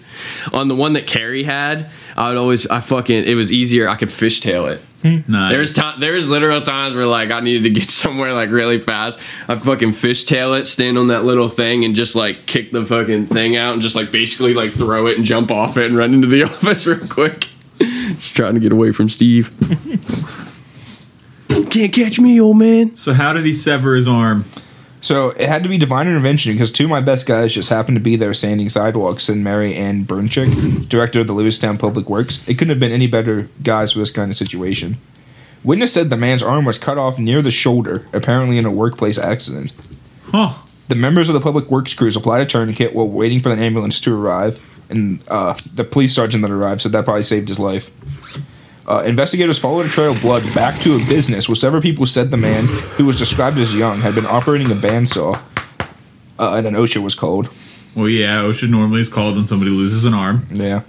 On 0.52 0.68
the 0.68 0.76
one 0.76 0.94
that 0.94 1.06
Carrie 1.06 1.44
had, 1.44 1.90
I 2.18 2.30
would 2.30 2.38
always, 2.38 2.66
I 2.68 2.80
fucking, 2.80 3.26
it 3.26 3.36
was 3.36 3.52
easier. 3.52 3.88
I 3.88 3.96
could 3.96 4.10
fishtail 4.10 4.72
it. 4.72 4.82
Nice. 5.28 5.52
There's 5.52 5.74
time, 5.76 6.00
there's 6.00 6.30
literal 6.32 6.62
times 6.62 6.96
where 6.96 7.06
like 7.06 7.30
I 7.30 7.40
needed 7.40 7.64
to 7.64 7.70
get 7.70 7.90
somewhere 7.92 8.34
like 8.34 8.50
really 8.50 8.80
fast. 8.80 9.20
I 9.48 9.56
fucking 9.56 9.90
fishtail 9.90 10.60
it, 10.60 10.66
stand 10.66 10.98
on 10.98 11.10
that 11.10 11.24
little 11.24 11.48
thing, 11.48 11.86
and 11.86 11.96
just 11.96 12.16
like 12.16 12.48
kick 12.48 12.72
the 12.72 12.84
fucking 12.84 13.28
thing 13.28 13.56
out, 13.56 13.74
and 13.74 13.84
just 13.84 13.96
like 13.96 14.12
basically 14.12 14.56
like 14.56 14.72
throw 14.72 15.06
it 15.06 15.18
and 15.18 15.24
jump 15.24 15.52
off 15.52 15.78
it 15.78 15.86
and 15.86 15.96
run 15.96 16.16
into 16.16 16.28
the 16.28 16.44
office 16.46 16.88
real 16.88 17.08
quick. 17.08 17.50
Just 17.78 18.36
trying 18.36 18.56
to 18.56 18.60
get 18.60 18.72
away 18.72 18.92
from 18.92 19.08
Steve. 19.10 19.52
Can't 21.70 21.94
catch 21.94 22.20
me, 22.20 22.40
old 22.42 22.58
man. 22.58 22.96
so 22.96 23.14
how 23.14 23.34
did 23.34 23.46
he 23.46 23.54
sever 23.54 23.96
his 23.96 24.08
arm? 24.08 24.46
So 25.06 25.30
it 25.30 25.48
had 25.48 25.62
to 25.62 25.70
be 25.70 25.78
divine 25.78 26.08
intervention 26.08 26.54
because 26.54 26.72
two 26.72 26.86
of 26.86 26.90
my 26.90 27.00
best 27.00 27.28
guys 27.28 27.54
just 27.54 27.70
happened 27.70 27.96
to 27.96 28.02
be 28.02 28.16
there 28.16 28.34
sanding 28.34 28.70
sidewalks 28.70 29.30
and 29.30 29.44
Mary 29.44 29.76
Ann 29.76 30.04
Burnchick, 30.04 30.90
director 30.90 31.20
of 31.20 31.28
the 31.28 31.34
Lewiston 31.34 31.78
Public 31.78 32.10
Works. 32.10 32.44
It 32.48 32.56
couldn't 32.56 32.70
have 32.70 32.80
been 32.80 32.92
any 32.92 33.06
better 33.06 33.48
guys 33.62 33.94
for 33.94 34.00
this 34.00 34.10
kind 34.10 34.32
of 34.32 34.38
situation. 34.38 34.98
Witness 35.64 35.94
said 35.94 36.10
the 36.10 36.18
man's 36.18 36.42
arm 36.42 36.66
was 36.66 36.80
cut 36.80 36.98
off 36.98 37.20
near 37.20 37.44
the 37.44 37.52
shoulder, 37.52 38.08
apparently 38.14 38.58
in 38.58 38.66
a 38.66 38.72
workplace 38.72 39.20
accident. 39.20 39.74
Huh. 40.24 40.54
The 40.88 40.96
members 40.96 41.30
of 41.30 41.34
the 41.34 41.40
public 41.40 41.70
works 41.70 41.94
crews 41.94 42.16
applied 42.16 42.42
a 42.42 42.48
tourniquet 42.48 42.96
while 42.96 43.08
waiting 43.08 43.42
for 43.42 43.50
the 43.50 43.62
ambulance 43.62 44.02
to 44.02 44.20
arrive, 44.20 44.60
and 44.90 45.24
uh, 45.28 45.56
the 45.72 45.84
police 45.84 46.16
sergeant 46.16 46.42
that 46.42 46.50
arrived 46.50 46.82
said 46.82 46.94
that 46.94 47.06
probably 47.06 47.22
saved 47.22 47.48
his 47.48 47.60
life. 47.60 47.92
Uh, 48.88 49.02
investigators 49.06 49.58
followed 49.58 49.86
a 49.86 49.90
trail 49.90 50.12
of 50.12 50.22
blood 50.22 50.44
back 50.54 50.80
to 50.82 50.96
a 50.96 51.00
business 51.08 51.50
where 51.50 51.56
several 51.56 51.82
people 51.82 52.06
said 52.06 52.30
the 52.30 52.38
man, 52.38 52.68
who 52.68 53.06
was 53.06 53.18
described 53.18 53.58
as 53.58 53.74
young, 53.74 54.00
had 54.02 54.14
been 54.14 54.28
operating 54.28 54.72
a 54.72 54.76
bandsaw, 54.76 55.36
uh, 56.38 56.54
and 56.56 56.66
then 56.66 56.74
OSHA 56.74 57.02
was 57.04 57.16
called. 57.16 57.50
Well, 57.96 58.08
yeah. 58.10 58.44
OSHA 58.44 58.70
normally 58.70 59.00
is 59.00 59.10
called 59.10 59.38
when 59.38 59.48
somebody 59.48 59.72
loses 59.72 60.06
an 60.06 60.14
arm. 60.14 60.46
Yeah. 60.52 60.82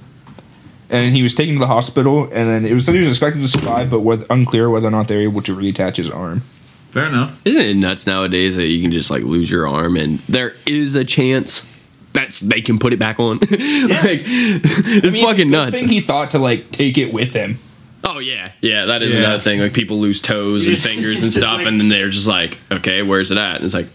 And 0.91 1.15
he 1.17 1.23
was 1.23 1.35
taken 1.35 1.55
to 1.55 1.59
the 1.61 1.67
hospital, 1.67 2.25
and 2.25 2.49
then 2.51 2.67
it 2.67 2.73
was 2.75 2.85
said 2.85 2.95
he 2.95 3.01
was 3.01 3.09
expected 3.09 3.41
to 3.41 3.49
survive, 3.49 3.91
but 3.91 4.01
was 4.01 4.25
unclear 4.29 4.69
whether 4.69 4.89
or 4.89 4.91
not 4.91 5.09
they 5.09 5.17
were 5.17 5.23
able 5.23 5.43
to 5.43 5.57
reattach 5.57 5.97
his 5.97 6.11
arm. 6.11 6.43
Fair 6.91 7.07
enough. 7.07 7.41
Isn't 7.45 7.61
it 7.63 7.77
nuts 7.77 8.07
nowadays 8.07 8.57
that 8.57 8.67
you 8.67 8.83
can 8.83 8.93
just 8.93 9.11
like 9.11 9.23
lose 9.23 9.51
your 9.51 9.67
arm 9.69 9.97
and 9.97 10.19
there 10.29 10.55
is 10.65 10.95
a 10.95 11.05
chance 11.05 11.71
that's 12.15 12.41
they 12.41 12.63
can 12.63 12.79
put 12.79 12.93
it 12.95 12.99
back 12.99 13.19
on? 13.21 13.39
like 13.41 13.51
it's 13.51 15.21
fucking 15.21 15.37
Good 15.37 15.51
nuts. 15.51 15.79
thing 15.79 15.89
he 15.89 16.01
thought 16.01 16.31
to 16.31 16.39
like 16.39 16.71
take 16.71 16.97
it 16.99 17.13
with 17.13 17.35
him. 17.35 17.59
Oh 18.05 18.19
yeah, 18.19 18.53
yeah. 18.61 18.87
That 18.87 19.03
is 19.03 19.13
Yeah. 19.13 19.21
another 19.21 19.43
thing. 19.43 19.61
Like 19.61 19.73
people 19.73 19.99
lose 20.01 20.21
toes 20.21 20.67
and 20.67 20.79
fingers 20.91 21.23
and 21.23 21.33
stuff, 21.33 21.59
like- 21.59 21.67
and 21.67 21.81
then 21.81 21.89
they're 21.89 22.11
just 22.11 22.29
like, 22.29 22.59
okay, 22.71 23.03
where's 23.03 23.31
it 23.31 23.39
at? 23.39 23.57
And 23.57 23.65
it's 23.65 23.75
like, 23.75 23.89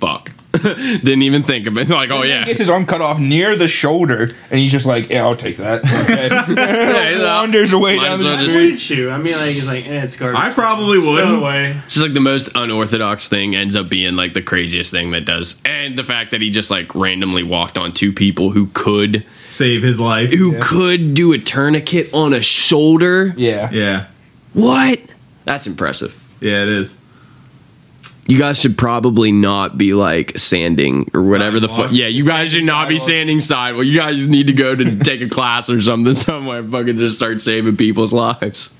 fuck. 0.00 0.30
Didn't 1.02 1.22
even 1.22 1.42
think 1.42 1.66
of 1.66 1.76
it. 1.78 1.88
Like, 1.98 2.10
oh 2.10 2.22
He 2.22 2.28
yeah, 2.28 2.44
gets 2.44 2.58
his 2.60 2.70
arm 2.70 2.86
cut 2.86 3.00
off 3.00 3.18
near 3.18 3.56
the 3.56 3.66
shoulder, 3.68 4.34
and 4.50 4.58
he's 4.60 4.70
just 4.72 4.86
like, 4.86 5.08
"Yeah, 5.10 5.24
I'll 5.24 5.36
take 5.36 5.56
that." 5.58 5.82
Okay. 6.08 6.28
Yeah. 6.28 7.24
Wanders 7.24 7.72
away 7.72 7.96
Might 7.96 8.04
down 8.04 8.12
as 8.14 8.18
the 8.20 8.24
well 8.26 8.36
just- 8.36 8.50
street. 8.50 8.62
wouldn't 8.64 8.90
you? 8.90 9.10
I 9.10 9.18
mean, 9.18 9.36
like 9.36 9.50
he's 9.54 9.66
like, 9.66 9.86
eh, 9.88 10.02
it's 10.02 10.16
garbage. 10.16 10.40
I 10.40 10.52
probably 10.52 11.00
Throw 11.00 11.16
it 11.16 11.30
would. 11.32 11.38
away. 11.40 11.76
It's 11.86 11.94
just 11.94 12.04
like 12.04 12.14
the 12.14 12.20
most 12.20 12.48
unorthodox 12.54 13.28
thing 13.28 13.54
ends 13.56 13.74
up 13.76 13.88
being 13.88 14.16
like 14.16 14.34
the 14.34 14.42
craziest 14.42 14.90
thing 14.90 15.10
that 15.12 15.24
does, 15.24 15.60
and 15.64 15.96
the 15.98 16.04
fact 16.04 16.30
that 16.30 16.40
he 16.40 16.50
just 16.50 16.70
like 16.70 16.94
randomly 16.94 17.42
walked 17.42 17.76
on 17.78 17.92
two 17.92 18.12
people 18.12 18.50
who 18.50 18.66
could 18.74 19.24
Save 19.46 19.82
his 19.82 19.98
life. 19.98 20.30
who 20.30 20.58
could 20.60 21.14
do 21.14 21.32
a 21.32 21.38
tourniquet 21.38 22.12
on 22.12 22.32
a 22.34 22.40
shoulder. 22.42 23.34
Yeah. 23.36 23.70
Yeah. 23.72 24.06
What? 24.52 25.00
That's 25.44 25.66
impressive. 25.66 26.16
Yeah, 26.40 26.62
it 26.62 26.68
is. 26.68 27.00
You 28.28 28.38
guys 28.38 28.60
should 28.60 28.76
probably 28.78 29.32
not 29.32 29.76
be 29.78 29.94
like 29.94 30.38
sanding 30.38 31.10
or 31.14 31.28
whatever 31.28 31.58
the 31.60 31.68
fuck. 31.68 31.90
Yeah, 31.92 32.06
you 32.08 32.24
guys 32.26 32.50
should 32.52 32.64
not 32.66 32.86
be 32.88 32.98
sanding 32.98 33.40
sidewalk. 33.40 33.86
You 33.86 33.96
guys 33.96 34.28
need 34.28 34.46
to 34.48 34.52
go 34.52 34.74
to 34.74 34.98
take 35.00 35.22
a 35.22 35.28
class 35.30 35.68
or 35.70 35.80
something 35.80 36.14
somewhere. 36.14 36.62
Fucking 36.62 36.98
just 36.98 37.16
start 37.16 37.40
saving 37.40 37.76
people's 37.78 38.12
lives. 38.12 38.76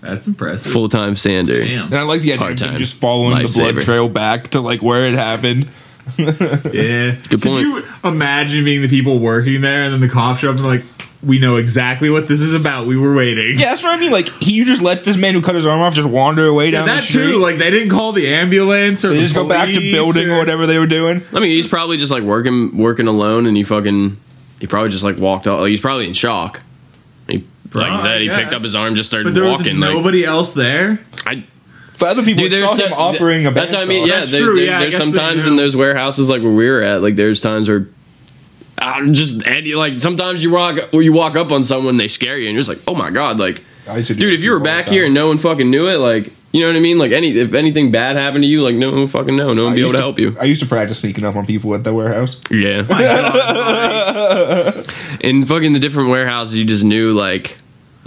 That's 0.00 0.26
impressive. 0.26 0.70
Full 0.72 0.88
time 0.88 1.16
sander. 1.16 1.64
Damn. 1.64 1.86
And 1.86 1.94
I 1.96 2.02
like 2.02 2.20
the 2.20 2.32
idea 2.32 2.34
of 2.34 2.40
Part-time. 2.40 2.72
him 2.72 2.78
just 2.78 2.94
following 2.94 3.38
the 3.42 3.48
blood 3.52 3.74
Lifesaver. 3.76 3.82
trail 3.84 4.08
back 4.08 4.48
to 4.48 4.60
like 4.60 4.80
where 4.82 5.06
it 5.06 5.14
happened. 5.14 5.68
Yeah. 6.18 7.16
Good 7.28 7.42
point. 7.42 7.42
Could 7.42 7.60
you 7.62 7.84
imagine 8.04 8.64
being 8.64 8.82
the 8.82 8.88
people 8.88 9.18
working 9.18 9.60
there 9.60 9.84
and 9.84 9.92
then 9.92 10.00
the 10.00 10.08
cops 10.08 10.40
show 10.40 10.50
up 10.50 10.56
and 10.56 10.64
like, 10.64 10.84
we 11.22 11.38
know 11.38 11.56
exactly 11.56 12.10
what 12.10 12.28
this 12.28 12.42
is 12.42 12.52
about. 12.52 12.86
We 12.86 12.98
were 12.98 13.14
waiting. 13.14 13.58
Yeah, 13.58 13.70
that's 13.70 13.82
what 13.82 13.94
I 13.94 13.98
mean. 13.98 14.12
Like, 14.12 14.28
he, 14.42 14.52
you 14.52 14.66
just 14.66 14.82
let 14.82 15.04
this 15.04 15.16
man 15.16 15.32
who 15.32 15.40
cut 15.40 15.54
his 15.54 15.64
arm 15.64 15.80
off 15.80 15.94
just 15.94 16.08
wander 16.08 16.46
away 16.46 16.70
down 16.70 16.86
that 16.86 16.96
the 17.00 17.06
street. 17.06 17.22
too. 17.30 17.38
Like 17.38 17.56
they 17.56 17.70
didn't 17.70 17.88
call 17.88 18.12
the 18.12 18.28
ambulance 18.28 19.04
or 19.06 19.08
they 19.08 19.16
the 19.16 19.22
just 19.22 19.34
go 19.34 19.48
back 19.48 19.72
to 19.72 19.80
building 19.80 20.28
or 20.30 20.34
or 20.34 20.38
whatever 20.38 20.66
they 20.66 20.78
were 20.78 20.86
doing. 20.86 21.22
I 21.32 21.40
mean, 21.40 21.50
he's 21.50 21.66
probably 21.66 21.96
just 21.96 22.12
like 22.12 22.22
working 22.22 22.76
working 22.76 23.06
alone, 23.06 23.46
and 23.46 23.56
he 23.56 23.64
fucking 23.64 24.18
he 24.60 24.66
probably 24.66 24.90
just 24.90 25.02
like 25.02 25.16
walked 25.16 25.46
out. 25.46 25.60
Like, 25.60 25.70
he's 25.70 25.80
probably 25.80 26.06
in 26.06 26.12
shock. 26.12 26.60
He 27.26 27.46
like 27.72 27.90
I 27.90 28.02
that. 28.02 28.20
He 28.20 28.28
picked 28.28 28.52
up 28.52 28.60
his 28.60 28.74
arm, 28.74 28.94
just 28.94 29.08
started 29.08 29.24
But 29.24 29.34
there 29.34 29.44
was 29.44 29.58
walking. 29.60 29.80
like 29.80 29.94
nobody 29.94 30.26
else 30.26 30.52
there. 30.52 31.02
I, 31.24 31.44
But 32.04 32.10
other 32.10 32.22
people 32.22 32.46
Dude, 32.46 32.60
saw 32.60 32.74
there's 32.74 32.90
him 32.90 32.92
offering 32.92 33.46
a 33.46 33.50
That's 33.50 33.72
what 33.72 33.80
I 33.80 33.86
mean. 33.86 34.06
Yeah, 34.06 34.18
That's 34.18 34.30
there, 34.30 34.42
true, 34.42 34.56
there- 34.56 34.64
yeah, 34.66 34.80
there's 34.80 34.98
sometimes 34.98 35.46
in 35.46 35.56
those 35.56 35.74
warehouses 35.74 36.28
like 36.28 36.42
where 36.42 36.52
we 36.52 36.68
were 36.68 36.82
at, 36.82 37.00
like 37.00 37.16
there's 37.16 37.40
times 37.40 37.66
where. 37.66 37.88
I'm 38.76 39.14
just 39.14 39.42
and 39.46 39.64
you- 39.64 39.78
like 39.78 39.98
sometimes 40.00 40.42
you 40.42 40.50
walk 40.50 40.92
where 40.92 41.00
you 41.00 41.14
walk 41.14 41.34
up 41.34 41.50
on 41.50 41.64
someone 41.64 41.96
they 41.96 42.08
scare 42.08 42.36
you 42.36 42.48
and 42.48 42.54
you're 42.54 42.60
just 42.62 42.68
like 42.68 42.80
oh 42.86 42.94
my 42.94 43.08
god 43.08 43.38
like 43.38 43.64
I 43.88 43.96
used 43.98 44.08
to 44.08 44.14
dude 44.16 44.34
if 44.34 44.42
you 44.42 44.50
were 44.50 44.60
back 44.60 44.84
here 44.86 45.06
and 45.06 45.14
no 45.14 45.28
one 45.28 45.38
fucking 45.38 45.70
knew 45.70 45.88
it 45.88 45.96
like 45.96 46.30
you 46.52 46.60
know 46.60 46.66
what 46.66 46.76
I 46.76 46.80
mean 46.80 46.98
like 46.98 47.12
any 47.12 47.38
if 47.38 47.54
anything 47.54 47.90
bad 47.90 48.16
happened 48.16 48.42
to 48.42 48.48
you 48.48 48.60
like 48.62 48.74
no 48.74 48.90
one 48.90 49.00
would 49.02 49.10
fucking 49.10 49.34
know 49.36 49.54
no 49.54 49.62
one 49.64 49.72
would 49.72 49.76
be 49.76 49.80
able 49.80 49.92
used 49.92 49.96
to 49.96 50.02
help 50.02 50.18
you 50.18 50.36
I 50.38 50.44
used 50.44 50.60
to 50.60 50.66
practice 50.68 50.98
sneaking 50.98 51.24
up 51.24 51.36
on 51.36 51.46
people 51.46 51.74
at 51.74 51.84
the 51.84 51.94
warehouse. 51.94 52.38
yeah 52.50 52.80
in 55.20 55.46
fucking 55.46 55.72
the 55.72 55.78
different 55.78 56.10
warehouses 56.10 56.54
you 56.56 56.64
just 56.66 56.84
knew 56.84 57.12
like 57.14 57.56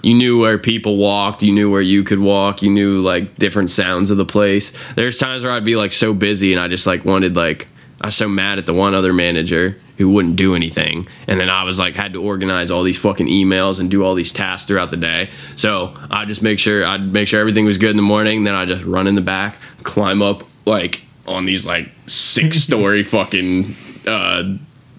you 0.03 0.13
knew 0.13 0.39
where 0.39 0.57
people 0.57 0.97
walked 0.97 1.43
you 1.43 1.51
knew 1.51 1.69
where 1.69 1.81
you 1.81 2.03
could 2.03 2.19
walk 2.19 2.61
you 2.61 2.69
knew 2.69 3.01
like 3.01 3.35
different 3.35 3.69
sounds 3.69 4.11
of 4.11 4.17
the 4.17 4.25
place. 4.25 4.71
There's 4.95 5.17
times 5.17 5.43
where 5.43 5.51
i'd 5.51 5.65
be 5.65 5.75
like 5.75 5.91
so 5.91 6.13
busy 6.13 6.53
and 6.53 6.61
i 6.61 6.67
just 6.67 6.87
like 6.87 7.05
wanted 7.05 7.35
like 7.35 7.67
i 8.01 8.07
was 8.07 8.15
so 8.15 8.27
mad 8.27 8.57
at 8.57 8.65
the 8.65 8.73
one 8.73 8.93
other 8.93 9.13
manager 9.13 9.77
who 9.97 10.09
wouldn't 10.09 10.35
do 10.35 10.53
anything. 10.53 11.07
And 11.27 11.39
then 11.39 11.49
i 11.49 11.63
was 11.63 11.79
like 11.79 11.95
had 11.95 12.13
to 12.13 12.21
organize 12.21 12.69
all 12.69 12.83
these 12.83 12.97
fucking 12.97 13.27
emails 13.27 13.79
and 13.79 13.89
do 13.89 14.03
all 14.03 14.15
these 14.15 14.31
tasks 14.31 14.67
throughout 14.67 14.91
the 14.91 14.97
day. 14.97 15.29
So 15.55 15.93
i 16.09 16.25
just 16.25 16.41
make 16.41 16.59
sure 16.59 16.85
i'd 16.85 17.13
make 17.13 17.27
sure 17.27 17.39
everything 17.39 17.65
was 17.65 17.77
good 17.77 17.91
in 17.91 17.97
the 17.97 18.03
morning 18.03 18.43
then 18.43 18.55
i 18.55 18.65
just 18.65 18.85
run 18.85 19.07
in 19.07 19.15
the 19.15 19.21
back 19.21 19.57
climb 19.83 20.21
up 20.21 20.43
like 20.65 21.01
on 21.25 21.45
these 21.45 21.65
like 21.65 21.89
six 22.05 22.59
story 22.59 23.03
fucking 23.15 23.65
uh 24.05 24.43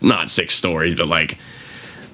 not 0.00 0.30
six 0.30 0.54
stories 0.54 0.94
but 0.94 1.08
like 1.08 1.38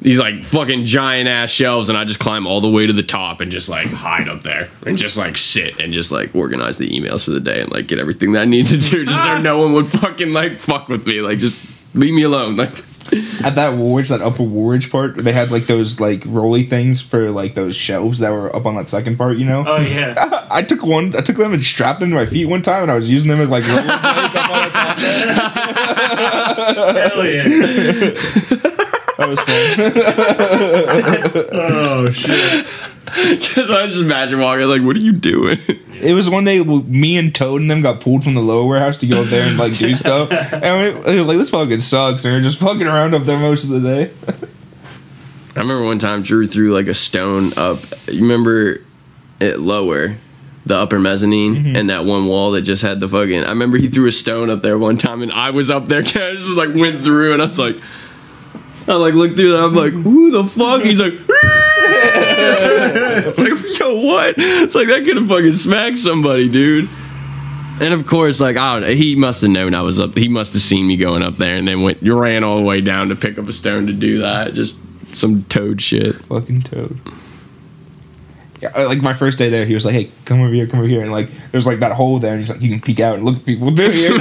these 0.04 0.18
like 0.18 0.44
fucking 0.44 0.84
giant 0.84 1.26
ass 1.28 1.50
shelves 1.50 1.88
and 1.88 1.96
I 1.96 2.04
just 2.04 2.18
climb 2.20 2.46
all 2.46 2.60
the 2.60 2.68
way 2.68 2.86
to 2.86 2.92
the 2.92 3.02
top 3.02 3.40
and 3.40 3.50
just 3.50 3.70
like 3.70 3.86
hide 3.86 4.28
up 4.28 4.42
there 4.42 4.68
and 4.86 4.98
just 4.98 5.16
like 5.16 5.38
sit 5.38 5.80
and 5.80 5.94
just 5.94 6.12
like 6.12 6.34
organize 6.34 6.76
the 6.76 6.90
emails 6.90 7.24
for 7.24 7.30
the 7.30 7.40
day 7.40 7.62
and 7.62 7.72
like 7.72 7.86
get 7.86 7.98
everything 7.98 8.32
that 8.32 8.42
I 8.42 8.44
need 8.44 8.66
to 8.66 8.76
do 8.76 9.06
just 9.06 9.24
so 9.24 9.38
no 9.40 9.58
one 9.58 9.72
would 9.72 9.86
fucking 9.86 10.34
like 10.34 10.60
fuck 10.60 10.88
with 10.88 11.06
me 11.06 11.22
like 11.22 11.38
just 11.38 11.64
leave 11.94 12.12
me 12.12 12.22
alone 12.22 12.56
like 12.56 12.84
At 13.42 13.54
that 13.56 13.74
Woolrich, 13.74 14.08
that 14.08 14.22
upper 14.22 14.42
Woolrich 14.42 14.90
part, 14.90 15.16
they 15.16 15.32
had 15.32 15.50
like 15.50 15.66
those 15.66 16.00
like 16.00 16.22
rolly 16.26 16.62
things 16.64 17.02
for 17.02 17.30
like 17.30 17.54
those 17.54 17.76
shelves 17.76 18.20
that 18.20 18.30
were 18.30 18.54
up 18.56 18.64
on 18.64 18.76
that 18.76 18.88
second 18.88 19.18
part, 19.18 19.36
you 19.36 19.44
know? 19.44 19.62
Oh 19.66 19.76
yeah. 19.76 20.46
I 20.50 20.62
took 20.62 20.82
one, 20.82 21.14
I 21.14 21.20
took 21.20 21.36
them 21.36 21.52
and 21.52 21.62
strapped 21.62 22.00
them 22.00 22.08
to 22.10 22.16
my 22.16 22.24
feet 22.24 22.46
one 22.46 22.62
time, 22.62 22.80
and 22.82 22.90
I 22.90 22.94
was 22.94 23.10
using 23.10 23.28
them 23.30 23.42
as 23.42 23.50
like 23.50 23.62
rolling 23.68 23.84
blades 23.84 24.36
up 24.36 24.50
on 24.50 24.64
the 24.64 24.70
top. 24.70 24.98
Hell 26.96 27.26
yeah. 27.26 28.70
That 29.18 29.28
was 29.28 29.40
fun. 29.40 29.54
Oh 31.56 32.10
shit! 32.10 32.66
just 33.40 33.70
I 33.70 33.86
just 33.86 34.00
imagine 34.00 34.40
walking 34.40 34.66
like 34.66 34.82
what 34.82 34.96
are 34.96 35.00
you 35.00 35.12
doing 35.12 35.58
It 36.00 36.14
was 36.14 36.28
one 36.28 36.44
day 36.44 36.62
me 36.62 37.16
and 37.16 37.34
Toad 37.34 37.60
and 37.60 37.70
them 37.70 37.80
got 37.80 38.00
pulled 38.00 38.24
from 38.24 38.34
the 38.34 38.40
lower 38.40 38.66
warehouse 38.66 38.98
to 38.98 39.06
go 39.06 39.22
up 39.22 39.28
there 39.28 39.46
and 39.46 39.56
like 39.56 39.76
do 39.76 39.94
stuff, 39.94 40.30
and 40.32 41.04
we, 41.04 41.14
we 41.14 41.20
like, 41.20 41.38
"This 41.38 41.50
fucking 41.50 41.80
sucks," 41.80 42.24
and 42.24 42.34
we 42.34 42.40
are 42.40 42.42
just 42.42 42.58
fucking 42.58 42.86
around 42.86 43.14
up 43.14 43.22
there 43.22 43.38
most 43.38 43.64
of 43.64 43.70
the 43.70 43.80
day. 43.80 44.10
I 45.56 45.60
remember 45.60 45.84
one 45.84 46.00
time 46.00 46.22
Drew 46.22 46.46
threw 46.46 46.74
like 46.74 46.88
a 46.88 46.94
stone 46.94 47.52
up 47.56 47.78
you 48.08 48.22
remember 48.22 48.80
it 49.40 49.60
lower 49.60 50.16
the 50.66 50.76
upper 50.76 50.98
mezzanine 50.98 51.54
mm-hmm. 51.54 51.76
and 51.76 51.90
that 51.90 52.04
one 52.04 52.26
wall 52.26 52.52
that 52.52 52.62
just 52.62 52.82
had 52.82 52.98
the 52.98 53.08
fucking 53.08 53.44
I 53.44 53.50
remember 53.50 53.76
he 53.76 53.88
threw 53.88 54.06
a 54.06 54.12
stone 54.12 54.50
up 54.50 54.62
there 54.62 54.78
one 54.78 54.96
time 54.96 55.22
and 55.22 55.30
I 55.30 55.50
was 55.50 55.70
up 55.70 55.86
there 55.86 56.00
I 56.02 56.02
just 56.02 56.56
like 56.56 56.74
went 56.74 57.04
through 57.04 57.34
and 57.34 57.42
I 57.42 57.44
was 57.44 57.58
like 57.58 57.76
I 58.86 58.94
like 58.94 59.14
look 59.14 59.34
through 59.34 59.52
that 59.52 59.64
I'm 59.64 59.74
like 59.74 59.92
who 59.92 60.30
the 60.30 60.44
fuck 60.44 60.82
he's 60.82 61.00
like 61.00 61.14
it's 63.26 63.38
like 63.38 63.78
yo 63.78 63.94
what 64.00 64.34
it's 64.36 64.74
like 64.74 64.88
that 64.88 65.04
could 65.04 65.16
have 65.16 65.28
fucking 65.28 65.52
smacked 65.54 65.98
somebody 65.98 66.48
dude 66.50 66.88
and 67.80 67.94
of 67.94 68.06
course 68.06 68.40
like 68.40 68.56
I 68.56 68.74
don't 68.74 68.82
know 68.88 68.94
he 68.94 69.16
must 69.16 69.40
have 69.42 69.50
known 69.50 69.74
I 69.74 69.80
was 69.82 69.98
up 69.98 70.14
he 70.16 70.28
must 70.28 70.52
have 70.52 70.62
seen 70.62 70.86
me 70.86 70.96
going 70.96 71.22
up 71.22 71.36
there 71.38 71.56
and 71.56 71.66
then 71.66 71.82
went 71.82 72.02
you 72.02 72.14
ran 72.18 72.44
all 72.44 72.58
the 72.58 72.64
way 72.64 72.80
down 72.80 73.08
to 73.08 73.16
pick 73.16 73.38
up 73.38 73.48
a 73.48 73.52
stone 73.52 73.86
to 73.86 73.92
do 73.92 74.18
that 74.18 74.52
just 74.54 74.78
some 75.14 75.42
toad 75.44 75.80
shit 75.80 76.16
Fucking 76.16 76.62
Toad. 76.62 76.98
Yeah, 78.60 78.70
uh, 78.76 78.86
like 78.86 79.02
my 79.02 79.12
first 79.12 79.38
day 79.38 79.50
there, 79.50 79.66
he 79.66 79.74
was 79.74 79.84
like, 79.84 79.94
"Hey, 79.94 80.10
come 80.24 80.40
over 80.40 80.54
here, 80.54 80.66
come 80.66 80.78
over 80.80 80.88
here," 80.88 81.02
and 81.02 81.12
like 81.12 81.28
there's 81.50 81.66
like 81.66 81.80
that 81.80 81.92
hole 81.92 82.18
there, 82.18 82.32
and 82.32 82.40
he's 82.40 82.48
like, 82.48 82.62
"You 82.62 82.70
can 82.70 82.80
peek 82.80 82.98
out 83.00 83.16
and 83.16 83.24
look 83.24 83.36
at 83.36 83.44
people 83.44 83.70
through 83.74 83.90
here." 83.92 84.12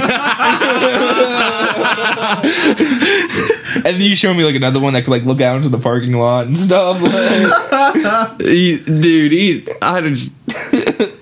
and 3.86 3.96
then 3.96 4.02
you 4.02 4.16
show 4.16 4.32
me 4.32 4.44
like 4.44 4.54
another 4.54 4.80
one 4.80 4.94
that 4.94 5.04
could 5.04 5.10
like 5.10 5.24
look 5.24 5.40
out 5.40 5.56
into 5.56 5.68
the 5.68 5.78
parking 5.78 6.16
lot 6.16 6.46
and 6.46 6.58
stuff. 6.58 7.00
Like, 7.02 8.40
He, 8.40 8.78
dude, 8.78 9.32
he's 9.32 9.68
I 9.82 10.00
just 10.00 10.32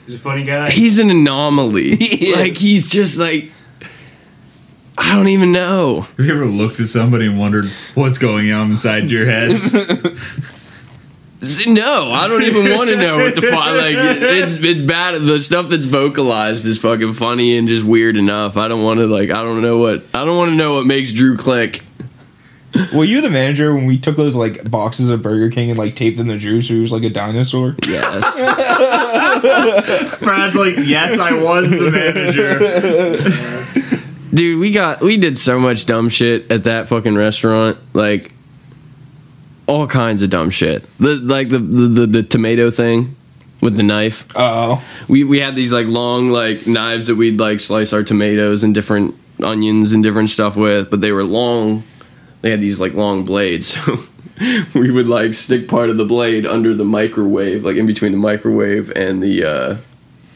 He's 0.06 0.14
a 0.14 0.18
funny 0.18 0.44
guy. 0.44 0.70
he's 0.70 0.98
an 0.98 1.10
anomaly. 1.10 1.96
He. 1.96 2.34
Like 2.34 2.56
he's 2.56 2.88
just 2.88 3.18
like 3.18 3.50
I 4.96 5.16
don't 5.16 5.28
even 5.28 5.50
know. 5.50 6.02
Have 6.02 6.26
you 6.26 6.32
ever 6.32 6.46
looked 6.46 6.78
at 6.78 6.88
somebody 6.88 7.26
and 7.26 7.38
wondered 7.38 7.66
what's 7.94 8.18
going 8.18 8.52
on 8.52 8.70
inside 8.72 9.10
your 9.10 9.26
head? 9.26 9.50
No, 11.66 12.12
I 12.12 12.28
don't 12.28 12.44
even 12.44 12.76
want 12.76 12.90
to 12.90 12.96
know 12.96 13.16
what 13.16 13.34
the 13.34 13.42
fuck. 13.42 13.52
Like 13.52 13.96
it's 13.96 14.54
it's 14.54 14.80
bad. 14.80 15.20
The 15.22 15.40
stuff 15.40 15.70
that's 15.70 15.86
vocalized 15.86 16.64
is 16.66 16.78
fucking 16.78 17.14
funny 17.14 17.58
and 17.58 17.66
just 17.66 17.82
weird 17.82 18.16
enough. 18.16 18.56
I 18.56 18.68
don't 18.68 18.84
want 18.84 19.00
to 19.00 19.06
like. 19.06 19.30
I 19.30 19.42
don't 19.42 19.60
know 19.60 19.78
what. 19.78 20.04
I 20.14 20.24
don't 20.24 20.36
want 20.36 20.52
to 20.52 20.54
know 20.54 20.74
what 20.74 20.86
makes 20.86 21.10
Drew 21.10 21.36
click. 21.36 21.82
Were 22.92 23.04
you 23.04 23.20
the 23.20 23.30
manager 23.30 23.74
when 23.74 23.86
we 23.86 23.98
took 23.98 24.16
those 24.16 24.34
like 24.34 24.68
boxes 24.70 25.10
of 25.10 25.22
Burger 25.22 25.50
King 25.50 25.70
and 25.70 25.78
like 25.78 25.94
taped 25.94 26.16
them 26.16 26.28
to 26.28 26.38
Drew 26.38 26.62
so 26.62 26.74
he 26.74 26.80
was 26.80 26.92
like 26.92 27.02
a 27.02 27.10
dinosaur? 27.10 27.76
Yes. 27.86 28.22
Brad's 30.20 30.56
like, 30.56 30.76
yes, 30.78 31.18
I 31.18 31.42
was 31.42 31.70
the 31.70 31.90
manager. 31.90 33.98
Dude, 34.34 34.60
we 34.60 34.70
got 34.72 35.00
we 35.02 35.16
did 35.18 35.36
so 35.36 35.58
much 35.58 35.84
dumb 35.86 36.08
shit 36.08 36.50
at 36.50 36.64
that 36.64 36.88
fucking 36.88 37.14
restaurant. 37.14 37.76
Like 37.92 38.32
all 39.66 39.86
kinds 39.86 40.22
of 40.22 40.30
dumb 40.30 40.50
shit. 40.50 40.84
The 40.98 41.16
like 41.16 41.50
the 41.50 41.58
the, 41.58 41.86
the, 41.88 42.06
the 42.06 42.22
tomato 42.22 42.70
thing 42.70 43.16
with 43.60 43.76
the 43.76 43.82
knife. 43.82 44.26
Oh, 44.34 44.82
We 45.08 45.24
we 45.24 45.40
had 45.40 45.54
these 45.54 45.72
like 45.72 45.86
long 45.86 46.30
like 46.30 46.66
knives 46.66 47.08
that 47.08 47.16
we'd 47.16 47.38
like 47.38 47.60
slice 47.60 47.92
our 47.92 48.02
tomatoes 48.02 48.64
and 48.64 48.74
different 48.74 49.14
onions 49.42 49.92
and 49.92 50.02
different 50.02 50.30
stuff 50.30 50.56
with, 50.56 50.90
but 50.90 51.00
they 51.00 51.12
were 51.12 51.24
long. 51.24 51.84
They 52.42 52.50
had 52.50 52.60
these 52.60 52.78
like 52.78 52.94
long 52.94 53.24
blades. 53.24 53.76
So 54.72 54.80
we 54.80 54.90
would 54.90 55.06
like 55.06 55.34
stick 55.34 55.68
part 55.68 55.88
of 55.88 55.98
the 55.98 56.04
blade 56.04 56.46
under 56.46 56.74
the 56.74 56.86
microwave, 56.86 57.64
like 57.64 57.76
in 57.76 57.86
between 57.86 58.10
the 58.10 58.18
microwave 58.18 58.90
and 58.96 59.22
the 59.22 59.44
uh 59.44 59.76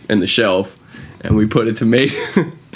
and 0.08 0.22
the 0.22 0.28
shelf. 0.28 0.78
And 1.22 1.34
we 1.34 1.46
put 1.46 1.66
a 1.66 1.72
tomato 1.72 2.14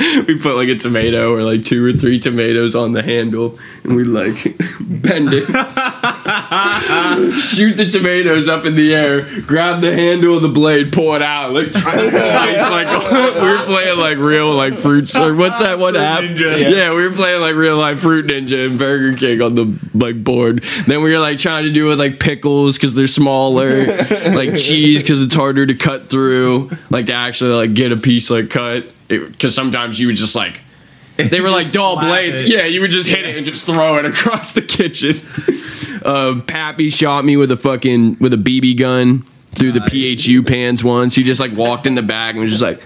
we 0.27 0.39
put 0.39 0.57
like 0.57 0.69
a 0.69 0.77
tomato 0.77 1.33
or 1.33 1.43
like 1.43 1.65
two 1.65 1.85
or 1.85 1.93
three 1.93 2.19
tomatoes 2.19 2.75
on 2.75 2.93
the 2.93 3.03
handle 3.03 3.59
and 3.85 3.97
we 3.97 4.05
like 4.05 4.57
bend 4.81 5.29
it 5.31 5.45
shoot 7.41 7.77
the 7.77 7.89
tomatoes 7.91 8.49
up 8.49 8.65
in 8.65 8.77
the 8.77 8.95
air, 8.95 9.23
grab 9.43 9.81
the 9.81 9.95
handle 9.95 10.37
of 10.37 10.43
the 10.43 10.49
blade, 10.49 10.93
pull 10.93 11.15
it 11.15 11.23
out, 11.23 11.53
like 11.53 11.73
try 11.73 11.97
to 11.97 12.11
slice. 12.11 12.61
Like 12.61 13.35
we 13.35 13.49
were 13.49 13.65
playing 13.65 13.99
like 13.99 14.19
real 14.19 14.55
like 14.55 14.75
fruits 14.75 15.17
or 15.17 15.35
what's 15.35 15.59
that 15.59 15.79
one 15.79 15.97
app? 15.97 16.23
Ninja. 16.23 16.75
Yeah. 16.75 16.95
we 16.95 17.07
were 17.07 17.15
playing 17.15 17.41
like 17.41 17.55
real 17.55 17.77
life 17.77 18.01
Fruit 18.01 18.27
Ninja 18.27 18.67
and 18.67 18.79
Burger 18.79 19.17
King 19.17 19.43
on 19.43 19.55
the 19.55 19.79
like 19.93 20.23
board. 20.23 20.65
Then 20.87 21.03
we 21.03 21.13
were 21.13 21.19
like 21.19 21.39
trying 21.39 21.65
to 21.65 21.73
do 21.73 21.87
it 21.87 21.91
with 21.91 21.99
like 21.99 22.21
pickles 22.21 22.77
because 22.77 22.95
they're 22.95 23.07
smaller, 23.07 23.87
like 23.87 24.57
cheese 24.57 25.03
because 25.03 25.21
it's 25.21 25.35
harder 25.35 25.67
to 25.67 25.75
cut 25.75 26.09
through, 26.09 26.71
like 26.89 27.07
to 27.07 27.13
actually 27.13 27.55
like 27.55 27.75
get 27.75 27.93
a 27.93 27.97
piece 27.97 28.31
like 28.31 28.51
cut. 28.51 28.87
Because 29.11 29.55
sometimes 29.55 29.99
you 30.01 30.07
would 30.07 30.16
just 30.16 30.35
like 30.35 30.61
they 31.16 31.41
were 31.41 31.51
like 31.51 31.70
dull 31.73 32.01
blades. 32.01 32.41
it. 32.41 32.49
Yeah, 32.49 32.65
you 32.65 32.81
would 32.81 32.91
just 32.91 33.09
hit 33.09 33.27
it 33.27 33.37
and 33.37 33.45
just 33.45 33.66
throw 33.66 33.97
it 33.99 34.07
across 34.12 34.53
the 34.55 34.62
kitchen. 34.62 35.15
Uh, 36.03 36.41
Pappy 36.47 36.89
shot 36.89 37.27
me 37.27 37.37
with 37.37 37.53
a 37.53 37.59
fucking 37.59 38.16
with 38.20 38.32
a 38.32 38.39
BB 38.39 38.78
gun 38.78 39.23
through 39.55 39.73
the 39.73 39.81
PHU 39.82 40.43
pans 40.43 40.82
once. 40.82 41.15
He 41.15 41.23
just 41.23 41.41
like 41.41 41.53
walked 41.53 41.87
in 41.87 41.95
the 41.95 42.01
bag 42.03 42.37
and 42.37 42.41
was 42.41 42.51
just 42.51 42.62
like, 42.62 42.82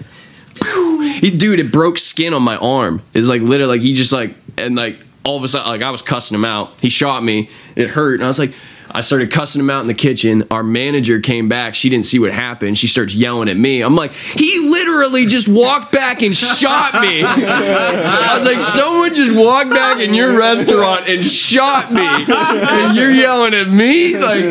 he 1.21 1.31
dude, 1.31 1.61
it 1.61 1.71
broke 1.71 1.97
skin 1.97 2.33
on 2.33 2.41
my 2.41 2.57
arm. 2.57 3.01
It's 3.13 3.27
like 3.27 3.41
literally 3.41 3.77
like 3.77 3.81
he 3.81 3.93
just 3.93 4.11
like 4.11 4.35
and 4.57 4.75
like 4.75 4.99
all 5.23 5.37
of 5.37 5.45
a 5.45 5.47
sudden 5.47 5.65
like 5.65 5.81
I 5.81 5.91
was 5.91 6.01
cussing 6.01 6.35
him 6.35 6.43
out. 6.43 6.81
He 6.81 6.89
shot 6.89 7.23
me. 7.23 7.49
It 7.77 7.91
hurt, 7.91 8.15
and 8.15 8.23
I 8.25 8.27
was 8.27 8.39
like. 8.39 8.53
I 8.95 9.01
started 9.01 9.29
cussing 9.29 9.59
him 9.59 9.69
out 9.69 9.81
in 9.81 9.87
the 9.87 9.93
kitchen. 9.93 10.47
Our 10.51 10.63
manager 10.63 11.19
came 11.19 11.49
back. 11.49 11.75
She 11.75 11.89
didn't 11.89 12.05
see 12.05 12.17
what 12.17 12.31
happened. 12.31 12.77
She 12.77 12.87
starts 12.87 13.13
yelling 13.13 13.49
at 13.49 13.57
me. 13.57 13.81
I'm 13.81 13.93
like, 13.93 14.13
he 14.13 14.69
literally 14.69 15.25
just 15.25 15.49
walked 15.49 15.91
back 15.91 16.21
and 16.21 16.33
shot 16.35 17.01
me. 17.01 17.21
I 17.25 18.37
was 18.37 18.45
like, 18.45 18.61
someone 18.61 19.13
just 19.13 19.35
walked 19.35 19.71
back 19.71 19.99
in 19.99 20.13
your 20.13 20.37
restaurant 20.37 21.09
and 21.09 21.25
shot 21.25 21.91
me. 21.91 22.05
And 22.05 22.95
you're 22.95 23.11
yelling 23.11 23.53
at 23.53 23.67
me? 23.67 24.17
Like, 24.17 24.45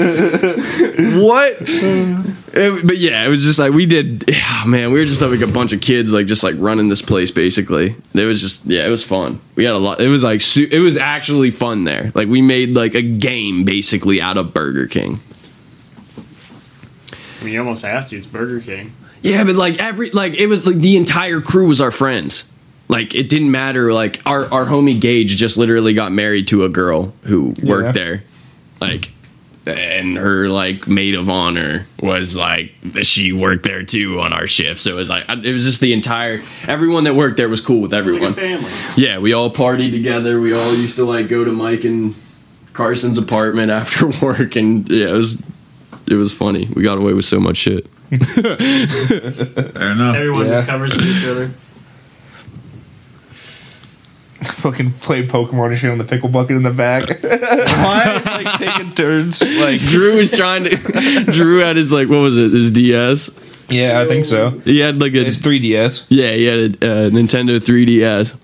what? 1.23 2.44
It- 2.57 2.87
but 2.87 2.99
yeah, 2.99 3.25
it 3.25 3.29
was 3.29 3.43
just 3.43 3.59
like 3.59 3.73
we 3.73 3.87
did. 3.87 4.31
Oh 4.65 4.67
man, 4.67 4.93
we 4.93 4.99
were 4.99 5.05
just 5.05 5.21
like 5.21 5.41
a 5.41 5.47
bunch 5.47 5.75
of 5.75 5.83
kids, 5.83 6.11
like 6.11 6.25
just 6.27 6.43
like 6.43 6.55
running 6.59 6.89
this 6.89 7.03
place 7.03 7.31
basically. 7.31 7.97
It 8.15 8.25
was 8.25 8.41
just 8.41 8.65
yeah, 8.65 8.87
it 8.87 8.89
was 8.91 9.05
fun. 9.05 9.41
We 9.57 9.65
had 9.65 9.75
a 9.75 9.79
lot. 9.79 10.01
It 10.01 10.09
was 10.09 10.23
like 10.23 10.41
su- 10.41 10.69
it 10.71 10.79
was 10.79 10.97
actually 10.97 11.51
fun 11.51 11.85
there. 11.85 12.11
Like 12.15 12.29
we 12.29 12.41
made 12.41 12.71
like 12.71 12.95
a 12.95 13.03
game 13.03 13.65
basically 13.65 14.23
out 14.23 14.39
of 14.39 14.55
Burger 14.55 14.87
King. 14.87 15.21
I 17.41 17.45
mean, 17.45 17.55
you 17.55 17.59
almost 17.61 17.85
have 17.85 18.09
to. 18.11 18.17
It's 18.17 18.27
Burger 18.27 18.61
King. 18.61 18.93
Yeah, 19.23 19.45
but 19.45 19.55
like 19.57 19.79
every 19.79 20.11
like 20.11 20.35
it 20.35 20.47
was 20.47 20.65
like 20.65 20.77
the 20.77 20.97
entire 20.97 21.41
crew 21.41 21.67
was 21.69 21.81
our 21.81 21.91
friends. 21.91 22.51
Like 22.89 23.15
it 23.15 23.29
didn't 23.29 23.51
matter. 23.51 23.93
Like 23.93 24.23
our 24.27 24.51
our 24.53 24.67
homie 24.67 25.01
Gage 25.01 25.37
just 25.37 25.57
literally 25.59 25.95
got 25.95 26.13
married 26.13 26.49
to 26.49 26.65
a 26.65 26.69
girl 26.69 27.13
who 27.25 27.55
worked 27.63 27.87
Yeah. 27.87 27.93
there. 27.93 28.25
Like 28.81 29.11
and 29.67 30.17
her 30.19 30.49
like 30.49 30.87
maid 30.87 31.15
of 31.15 31.31
honor 31.31 31.87
was 32.01 32.37
like 32.37 32.73
she 33.03 33.33
worked 33.33 33.65
there 33.65 33.83
too 33.83 34.21
on 34.21 34.33
our 34.33 34.47
shift. 34.47 34.81
So 34.81 34.91
it 34.93 34.95
was 34.95 35.09
like 35.09 35.25
it 35.29 35.53
was 35.53 35.65
just 35.65 35.81
the 35.81 35.93
entire 35.93 36.43
everyone 36.67 37.05
that 37.05 37.15
worked 37.15 37.37
there 37.39 37.49
was 37.49 37.61
cool 37.61 37.81
with 37.81 37.93
Like 37.93 38.01
everyone. 38.01 38.35
family. 38.35 38.71
Yeah, 38.97 39.19
we 39.19 39.33
all 39.33 39.51
partied 39.51 39.93
together. 39.93 40.41
We 40.41 40.53
all 40.55 40.75
used 40.75 40.97
to 40.97 41.05
like 41.05 41.29
go 41.29 41.45
to 41.45 41.53
Mike 41.53 41.85
and 41.85 42.15
Carson's 42.75 43.17
apartment 43.19 43.71
after 43.71 44.07
work, 44.25 44.57
and 44.57 44.89
yeah, 44.91 45.09
it 45.11 45.17
was 45.17 45.43
it 46.07 46.15
was 46.15 46.33
funny. 46.37 46.69
We 46.75 46.83
got 46.83 46.99
away 46.99 47.13
with 47.15 47.25
so 47.25 47.41
much 47.41 47.57
shit. 47.57 47.87
Fair 48.11 49.91
enough. 49.93 50.17
Everyone 50.17 50.47
Yeah. 50.47 50.53
just 50.61 50.69
covers 50.69 50.93
for 50.95 51.03
each 51.03 51.25
other. 51.25 51.51
Fucking 54.63 54.93
play 54.95 55.27
Pokemon 55.27 55.69
and 55.71 55.79
shit 55.79 55.91
on 55.91 55.99
the 55.99 56.05
pickle 56.05 56.29
bucket 56.29 56.57
in 56.57 56.63
the 56.63 56.71
back. 56.71 57.07
Just 57.23 58.27
like 58.27 58.59
taking 58.59 58.95
turns. 58.95 59.43
Like 59.43 59.81
Drew 59.81 60.17
was 60.17 60.31
trying 60.31 60.65
to. 60.65 61.25
Drew 61.31 61.59
had 61.59 61.77
his 61.77 61.93
like 61.93 62.09
what 62.09 62.19
was 62.21 62.37
it? 62.37 62.53
His 62.53 62.71
DS. 62.71 63.31
yeah, 63.71 64.01
I 64.01 64.07
think 64.07 64.25
so. 64.25 64.51
He 64.61 64.79
had 64.81 65.01
like 65.01 65.15
a 65.15 65.27
It's 65.27 65.39
3DS. 65.39 66.07
yeah. 66.11 66.33
He 66.33 66.45
had 66.45 66.59
a 66.59 66.65
uh, 66.67 67.11
Nintendo 67.11 67.59
3DS, 67.59 68.35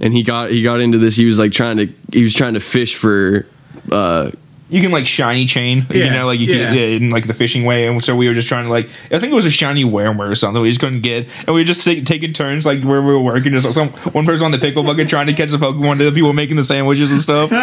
and 0.00 0.12
he 0.14 0.22
got 0.22 0.50
he 0.50 0.62
got 0.62 0.80
into 0.80 0.98
this. 0.98 1.16
He 1.16 1.24
was 1.26 1.38
like 1.38 1.52
trying 1.52 1.76
to 1.78 1.88
he 2.12 2.22
was 2.22 2.34
trying 2.34 2.54
to 2.54 2.60
fish 2.60 2.94
for. 2.96 3.46
uh 3.90 4.30
You 4.68 4.80
can 4.80 4.90
like 4.90 5.06
shiny 5.06 5.44
chain, 5.44 5.86
you 5.90 6.10
know, 6.10 6.26
like 6.26 6.40
you 6.40 6.46
yeah. 6.46 6.68
can 6.68 6.74
yeah, 6.74 6.84
in 6.84 7.10
like 7.10 7.26
the 7.26 7.34
fishing 7.34 7.64
way, 7.64 7.86
and 7.86 8.02
so 8.02 8.16
we 8.16 8.26
were 8.26 8.32
just 8.32 8.48
trying 8.48 8.64
to 8.64 8.70
like 8.70 8.86
I 9.10 9.18
think 9.18 9.32
it 9.32 9.34
was 9.34 9.44
a 9.44 9.50
shiny 9.50 9.84
wormware 9.84 10.30
or 10.30 10.34
something. 10.34 10.62
We 10.62 10.70
just 10.70 10.80
couldn't 10.80 11.02
get, 11.02 11.28
and 11.40 11.48
we 11.48 11.60
were 11.60 11.64
just 11.64 11.84
take, 11.84 12.06
taking 12.06 12.32
turns 12.32 12.64
like 12.64 12.82
where 12.82 13.02
we 13.02 13.08
were 13.08 13.20
working. 13.20 13.52
Just 13.52 13.70
some 13.74 13.90
one 13.90 14.24
person 14.24 14.46
on 14.46 14.50
the 14.52 14.58
pickle 14.58 14.82
bucket 14.82 15.08
trying 15.08 15.26
to 15.26 15.34
catch 15.34 15.50
the 15.50 15.58
Pokemon, 15.58 15.98
the 15.98 16.06
other 16.06 16.14
people 16.14 16.32
making 16.32 16.56
the 16.56 16.64
sandwiches 16.64 17.12
and 17.12 17.20
stuff. 17.20 17.50
We 17.50 17.56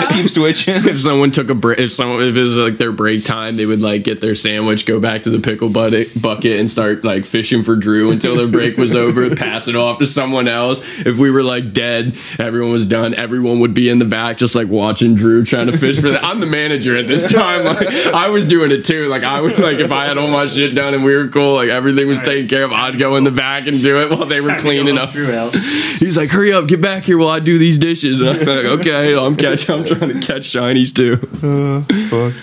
just 0.00 0.10
keep 0.10 0.28
switching. 0.28 0.74
If 0.86 1.00
someone 1.00 1.30
took 1.30 1.50
a 1.50 1.54
break, 1.54 1.78
if 1.78 1.92
someone 1.92 2.22
if 2.22 2.36
it 2.36 2.42
was 2.42 2.56
like 2.56 2.78
their 2.78 2.92
break 2.92 3.24
time, 3.24 3.56
they 3.56 3.66
would 3.66 3.80
like 3.80 4.02
get 4.02 4.20
their 4.20 4.34
sandwich, 4.34 4.86
go 4.86 4.98
back 4.98 5.22
to 5.22 5.30
the 5.30 5.38
pickle 5.38 5.68
bucket, 5.68 6.20
bucket, 6.20 6.58
and 6.58 6.70
start 6.70 7.04
like 7.04 7.24
fishing 7.24 7.62
for 7.62 7.76
Drew 7.76 8.10
until 8.10 8.36
their 8.36 8.48
break 8.48 8.76
was 8.76 8.94
over. 8.94 9.34
Pass 9.36 9.68
it 9.68 9.76
off 9.76 10.00
to 10.00 10.06
someone 10.06 10.48
else. 10.48 10.80
If 10.98 11.18
we 11.18 11.30
were 11.30 11.42
like 11.42 11.72
dead, 11.72 12.16
everyone 12.38 12.72
was 12.72 12.86
done. 12.86 13.14
Everyone 13.14 13.60
would 13.60 13.74
be 13.74 13.88
in 13.88 13.98
the 13.98 14.04
back, 14.04 14.38
just 14.38 14.54
like 14.54 14.68
watching 14.68 15.14
Drew 15.14 15.44
trying 15.44 15.68
to 15.68 15.78
fish 15.78 16.00
for 16.00 16.10
that. 16.10 16.24
I'm 16.24 16.40
the 16.40 16.55
manager 16.56 16.96
at 16.96 17.06
this 17.06 17.30
time. 17.30 17.64
Like 17.64 17.88
I 18.06 18.28
was 18.28 18.46
doing 18.46 18.70
it 18.70 18.84
too. 18.84 19.06
Like 19.06 19.22
I 19.22 19.40
would 19.40 19.58
like 19.58 19.78
if 19.78 19.92
I 19.92 20.06
had 20.06 20.16
all 20.18 20.28
my 20.28 20.46
shit 20.48 20.74
done 20.74 20.94
and 20.94 21.04
we 21.04 21.14
were 21.14 21.28
cool, 21.28 21.54
like 21.54 21.68
everything 21.68 22.08
was 22.08 22.20
taken 22.20 22.48
care 22.48 22.64
of. 22.64 22.72
I'd 22.72 22.98
go 22.98 23.16
in 23.16 23.24
the 23.24 23.30
back 23.30 23.66
and 23.66 23.80
do 23.80 24.00
it 24.00 24.10
while 24.10 24.24
they 24.24 24.40
were 24.40 24.56
cleaning 24.56 24.96
up. 24.98 25.10
Drew 25.10 25.32
out. 25.32 25.54
He's 25.54 26.16
like, 26.16 26.30
"Hurry 26.30 26.52
up, 26.52 26.66
get 26.66 26.80
back 26.80 27.04
here 27.04 27.18
while 27.18 27.28
I 27.28 27.40
do 27.40 27.58
these 27.58 27.78
dishes." 27.78 28.20
And 28.20 28.30
I'm 28.30 28.38
like, 28.38 28.64
"Okay, 28.80 29.14
I'm 29.16 29.36
catch. 29.36 29.68
I'm 29.68 29.84
trying 29.84 30.20
to 30.20 30.26
catch 30.26 30.42
shinies 30.52 30.94
too." 30.94 31.14
Uh, 31.42 31.82
fuck. 32.08 32.34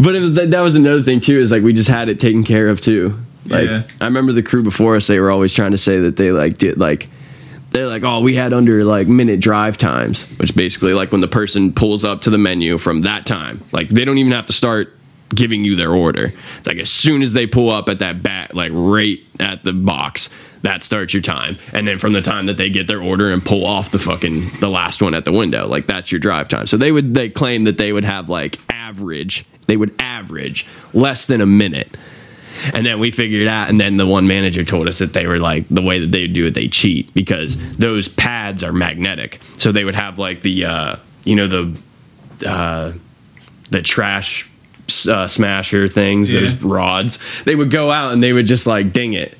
But 0.00 0.16
it 0.16 0.20
was 0.20 0.34
that, 0.34 0.50
that 0.50 0.60
was 0.60 0.74
another 0.74 1.02
thing 1.02 1.20
too. 1.20 1.38
Is 1.38 1.50
like 1.50 1.62
we 1.62 1.72
just 1.72 1.88
had 1.88 2.08
it 2.08 2.18
taken 2.20 2.44
care 2.44 2.68
of 2.68 2.80
too. 2.80 3.18
Like 3.46 3.68
Yeah. 3.68 3.82
I 4.00 4.04
remember 4.04 4.32
the 4.32 4.42
crew 4.42 4.62
before 4.62 4.96
us. 4.96 5.06
They 5.06 5.20
were 5.20 5.30
always 5.30 5.54
trying 5.54 5.70
to 5.72 5.78
say 5.78 6.00
that 6.00 6.16
they 6.16 6.32
like 6.32 6.58
did 6.58 6.78
like 6.78 7.08
they're 7.78 7.88
like, 7.88 8.04
oh, 8.04 8.20
we 8.20 8.34
had 8.34 8.52
under 8.52 8.84
like 8.84 9.08
minute 9.08 9.40
drive 9.40 9.78
times, 9.78 10.26
which 10.38 10.54
basically 10.54 10.94
like 10.94 11.12
when 11.12 11.20
the 11.20 11.28
person 11.28 11.72
pulls 11.72 12.04
up 12.04 12.20
to 12.22 12.30
the 12.30 12.38
menu 12.38 12.78
from 12.78 13.02
that 13.02 13.26
time, 13.26 13.62
like 13.72 13.88
they 13.88 14.04
don't 14.04 14.18
even 14.18 14.32
have 14.32 14.46
to 14.46 14.52
start 14.52 14.94
giving 15.34 15.64
you 15.64 15.76
their 15.76 15.92
order. 15.92 16.32
It's 16.58 16.66
like 16.66 16.78
as 16.78 16.90
soon 16.90 17.22
as 17.22 17.32
they 17.32 17.46
pull 17.46 17.70
up 17.70 17.88
at 17.88 17.98
that 17.98 18.22
bat, 18.22 18.54
like 18.54 18.72
right 18.74 19.18
at 19.40 19.62
the 19.62 19.72
box, 19.72 20.30
that 20.62 20.82
starts 20.82 21.14
your 21.14 21.22
time. 21.22 21.56
And 21.72 21.86
then 21.86 21.98
from 21.98 22.12
the 22.12 22.22
time 22.22 22.46
that 22.46 22.56
they 22.56 22.70
get 22.70 22.86
their 22.86 23.02
order 23.02 23.32
and 23.32 23.44
pull 23.44 23.64
off 23.64 23.90
the 23.90 23.98
fucking 23.98 24.48
the 24.60 24.68
last 24.68 25.02
one 25.02 25.14
at 25.14 25.24
the 25.24 25.32
window, 25.32 25.66
like 25.66 25.86
that's 25.86 26.10
your 26.10 26.18
drive 26.18 26.48
time. 26.48 26.66
So 26.66 26.76
they 26.76 26.92
would 26.92 27.14
they 27.14 27.28
claim 27.28 27.64
that 27.64 27.78
they 27.78 27.92
would 27.92 28.04
have 28.04 28.28
like 28.28 28.58
average, 28.68 29.44
they 29.66 29.76
would 29.76 29.94
average 29.98 30.66
less 30.92 31.26
than 31.26 31.40
a 31.40 31.46
minute. 31.46 31.96
And 32.72 32.84
then 32.86 32.98
we 32.98 33.10
figured 33.10 33.46
out, 33.48 33.68
and 33.68 33.80
then 33.80 33.96
the 33.96 34.06
one 34.06 34.26
manager 34.26 34.64
told 34.64 34.88
us 34.88 34.98
that 34.98 35.12
they 35.12 35.26
were 35.26 35.38
like 35.38 35.68
the 35.68 35.82
way 35.82 35.98
that 36.00 36.10
they 36.12 36.26
do 36.26 36.46
it, 36.46 36.54
they 36.54 36.68
cheat 36.68 37.12
because 37.14 37.56
those 37.76 38.08
pads 38.08 38.62
are 38.64 38.72
magnetic. 38.72 39.40
So 39.58 39.72
they 39.72 39.84
would 39.84 39.94
have 39.94 40.18
like 40.18 40.42
the, 40.42 40.64
uh, 40.64 40.96
you 41.24 41.36
know, 41.36 41.46
the, 41.46 42.48
uh, 42.48 42.92
the 43.70 43.82
trash 43.82 44.48
uh, 45.08 45.28
smasher 45.28 45.88
things, 45.88 46.32
Yeah. 46.32 46.40
those 46.40 46.54
rods. 46.62 47.18
They 47.44 47.54
would 47.54 47.70
go 47.70 47.90
out 47.90 48.12
and 48.12 48.22
they 48.22 48.32
would 48.32 48.46
just 48.46 48.66
like 48.66 48.92
ding 48.92 49.12
it. 49.12 49.36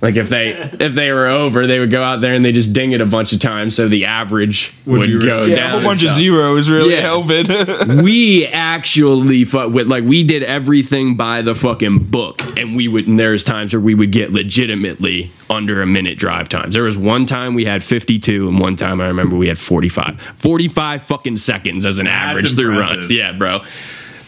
Like 0.00 0.14
if 0.16 0.28
they 0.28 0.50
if 0.80 0.94
they 0.94 1.10
were 1.12 1.26
over, 1.26 1.66
they 1.66 1.78
would 1.80 1.90
go 1.90 2.02
out 2.02 2.20
there 2.20 2.34
and 2.34 2.44
they 2.44 2.52
just 2.52 2.72
ding 2.72 2.92
it 2.92 3.00
a 3.00 3.06
bunch 3.06 3.32
of 3.32 3.40
times, 3.40 3.74
so 3.74 3.88
the 3.88 4.04
average 4.04 4.72
Would 4.86 5.00
would, 5.00 5.10
go 5.22 5.40
really- 5.40 5.50
Yeah, 5.50 5.56
down. 5.56 5.66
a 5.66 5.68
whole 5.70 5.78
and 5.78 5.84
bunch 5.86 6.02
of 6.04 6.10
zeros 6.10 6.70
really 6.70 6.94
Yeah. 6.94 7.00
helping. 7.00 8.02
we 8.02 8.46
actually 8.46 9.44
fu- 9.44 9.68
with 9.68 9.88
like 9.88 10.04
we 10.04 10.22
did 10.22 10.42
everything 10.44 11.16
by 11.16 11.42
the 11.42 11.54
fucking 11.54 12.04
book 12.04 12.42
and 12.56 12.76
we 12.76 12.86
would 12.88 13.06
and 13.08 13.18
there's 13.18 13.42
times 13.44 13.72
where 13.72 13.80
we 13.80 13.94
would 13.94 14.12
get 14.12 14.32
legitimately 14.32 15.32
under 15.50 15.80
a 15.82 15.86
minute 15.86 16.18
drive 16.18 16.48
times 16.48 16.74
there 16.74 16.82
was 16.82 16.96
one 16.96 17.24
time 17.24 17.54
we 17.54 17.64
had 17.64 17.82
52 17.82 18.48
and 18.48 18.60
one 18.60 18.76
time 18.76 19.00
i 19.00 19.06
remember 19.06 19.34
we 19.34 19.48
had 19.48 19.58
45 19.58 20.20
45 20.36 21.02
fucking 21.02 21.38
seconds 21.38 21.86
as 21.86 21.98
an 21.98 22.06
average 22.06 22.54
through 22.54 22.78
runs 22.78 23.10
yeah 23.10 23.32
bro 23.32 23.62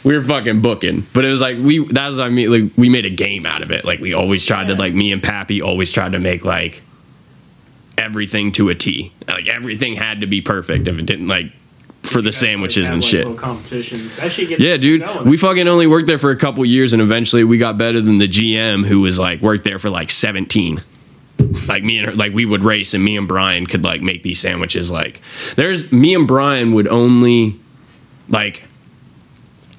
we 0.05 0.17
were 0.17 0.25
fucking 0.25 0.61
booking 0.63 1.07
but 1.13 1.25
it 1.25 1.31
was 1.31 1.41
like 1.41 1.59
we 1.59 1.87
that 1.89 2.09
was 2.09 2.21
i 2.21 2.29
mean 2.29 2.51
like 2.51 2.73
we 2.77 2.89
made 2.89 3.05
a 3.05 3.11
game 3.11 3.47
out 3.47 3.63
of 3.63 3.71
it 3.71 3.85
like 3.85 4.01
we 4.01 4.15
always 4.15 4.45
tried 4.45 4.69
to 4.69 4.75
like 4.75 4.95
me 4.95 5.13
and 5.13 5.23
pappy 5.23 5.61
always 5.61 5.93
tried 5.93 6.13
to 6.13 6.19
make 6.19 6.45
like 6.45 6.83
everything 7.99 8.51
to 8.53 8.69
a 8.69 8.75
t 8.75 9.13
like 9.29 9.49
everything 9.49 9.97
had 9.97 10.21
to 10.21 10.27
be 10.27 10.41
perfect 10.41 10.89
if 10.89 10.99
it 10.99 11.07
didn't 11.07 11.29
like 11.29 11.53
for 12.03 12.23
the 12.23 12.33
sandwiches 12.33 12.87
Have, 12.87 12.95
and 12.95 13.03
like, 13.03 13.11
shit 13.11 13.39
competitions. 13.39 14.17
That 14.17 14.33
shit 14.33 14.49
gets 14.49 14.61
yeah, 14.61 14.77
dude. 14.77 15.03
going. 15.03 15.29
We 15.29 15.37
fucking 15.37 15.69
only 15.69 15.87
worked 15.87 16.07
there 16.07 16.19
for 16.19 16.31
a 16.31 16.37
couple 16.37 16.65
years, 16.65 16.93
and 16.93 17.03
eventually 17.03 17.45
we 17.45 17.59
got 17.59 17.79
better 17.79 18.01
than 18.01 18.19
the 18.19 18.29
GM, 18.29 18.87
who 18.87 19.01
was 19.01 19.19
like 19.19 19.41
worked 19.41 19.65
there 19.65 19.79
for 19.79 19.91
like 19.91 20.11
seventeen. 20.11 20.83
Like 21.69 21.83
me 21.83 21.99
and 21.99 22.09
her, 22.09 22.15
like 22.15 22.33
we 22.33 22.45
would 22.45 22.65
race, 22.65 22.95
and 22.95 23.05
me 23.05 23.17
and 23.17 23.29
Brian 23.29 23.67
could 23.67 23.85
like 23.85 24.03
make 24.03 24.23
these 24.23 24.41
sandwiches. 24.41 24.91
Like 24.91 25.21
there's 25.57 25.93
me 25.93 26.15
and 26.15 26.27
Brian 26.27 26.73
would 26.73 26.89
only 26.89 27.59
like 28.29 28.65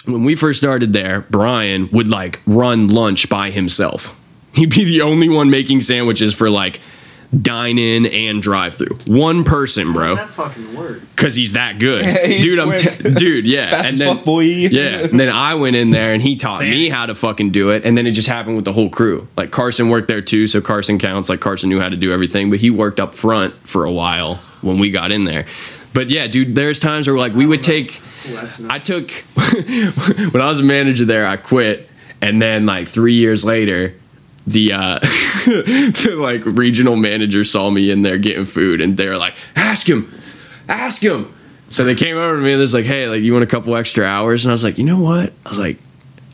when 0.05 0.23
we 0.23 0.35
first 0.35 0.59
started 0.59 0.93
there. 0.93 1.25
Brian 1.29 1.89
would 1.91 2.07
like 2.07 2.41
run 2.45 2.87
lunch 2.87 3.29
by 3.29 3.51
himself. 3.51 4.19
He'd 4.53 4.69
be 4.71 4.83
the 4.83 5.01
only 5.01 5.29
one 5.29 5.49
making 5.49 5.81
sandwiches 5.81 6.33
for 6.33 6.49
like 6.49 6.81
dine 7.41 7.77
in 7.77 8.05
and 8.07 8.41
drive 8.41 8.73
through. 8.73 8.97
One 9.07 9.45
person, 9.45 9.93
bro, 9.93 10.15
That 10.15 10.29
fucking 10.29 10.75
work. 10.75 10.99
because 11.15 11.33
he's 11.35 11.53
that 11.53 11.79
good, 11.79 12.03
He's 12.25 12.43
dude. 12.43 12.59
I'm 12.59 12.77
t- 12.77 13.09
dude, 13.11 13.45
yeah. 13.47 13.69
Fast 13.71 13.89
and 13.91 13.97
then, 14.01 14.15
fuck, 14.17 14.25
boy. 14.25 14.41
yeah. 14.41 14.97
And 15.05 15.17
then 15.17 15.29
I 15.29 15.55
went 15.55 15.77
in 15.77 15.91
there 15.91 16.13
and 16.13 16.21
he 16.21 16.35
taught 16.35 16.59
me 16.61 16.89
how 16.89 17.05
to 17.05 17.15
fucking 17.15 17.51
do 17.51 17.69
it. 17.69 17.85
And 17.85 17.97
then 17.97 18.05
it 18.05 18.11
just 18.11 18.27
happened 18.27 18.57
with 18.57 18.65
the 18.65 18.73
whole 18.73 18.89
crew. 18.89 19.29
Like 19.37 19.51
Carson 19.51 19.89
worked 19.89 20.09
there 20.09 20.21
too, 20.21 20.45
so 20.47 20.59
Carson 20.59 20.99
counts. 20.99 21.29
Like 21.29 21.39
Carson 21.39 21.69
knew 21.69 21.79
how 21.79 21.87
to 21.87 21.95
do 21.95 22.11
everything, 22.11 22.49
but 22.49 22.59
he 22.59 22.69
worked 22.69 22.99
up 22.99 23.15
front 23.15 23.53
for 23.65 23.85
a 23.85 23.91
while 23.91 24.35
when 24.61 24.77
we 24.77 24.91
got 24.91 25.13
in 25.13 25.23
there. 25.23 25.45
But 25.93 26.09
yeah, 26.09 26.27
dude, 26.27 26.55
there's 26.55 26.79
times 26.81 27.07
where 27.07 27.17
like 27.17 27.33
we 27.33 27.45
would 27.45 27.63
take. 27.63 28.01
That's 28.27 28.63
I 28.63 28.79
took 28.79 29.11
when 29.35 30.41
I 30.41 30.45
was 30.47 30.59
a 30.59 30.63
manager 30.63 31.05
there, 31.05 31.25
I 31.25 31.37
quit, 31.37 31.89
and 32.21 32.41
then 32.41 32.65
like 32.65 32.87
three 32.87 33.13
years 33.13 33.43
later, 33.43 33.95
the 34.47 34.73
uh 34.73 34.99
the 35.45 36.15
like 36.17 36.45
regional 36.45 36.95
manager 36.95 37.43
saw 37.43 37.69
me 37.69 37.91
in 37.91 38.01
there 38.01 38.17
getting 38.17 38.45
food, 38.45 38.81
and 38.81 38.97
they're 38.97 39.17
like, 39.17 39.35
"Ask 39.55 39.87
him, 39.87 40.13
ask 40.67 41.01
him." 41.01 41.33
So 41.69 41.83
they 41.83 41.95
came 41.95 42.17
over 42.17 42.35
to 42.35 42.41
me 42.41 42.53
and 42.53 42.61
they're 42.61 42.67
like, 42.67 42.85
"Hey, 42.85 43.07
like 43.07 43.21
you 43.21 43.33
want 43.33 43.43
a 43.43 43.47
couple 43.47 43.75
extra 43.75 44.05
hours?" 44.05 44.45
And 44.45 44.51
I 44.51 44.53
was 44.53 44.63
like, 44.63 44.77
"You 44.77 44.83
know 44.83 44.99
what?" 44.99 45.33
I 45.45 45.49
was 45.49 45.59
like, 45.59 45.77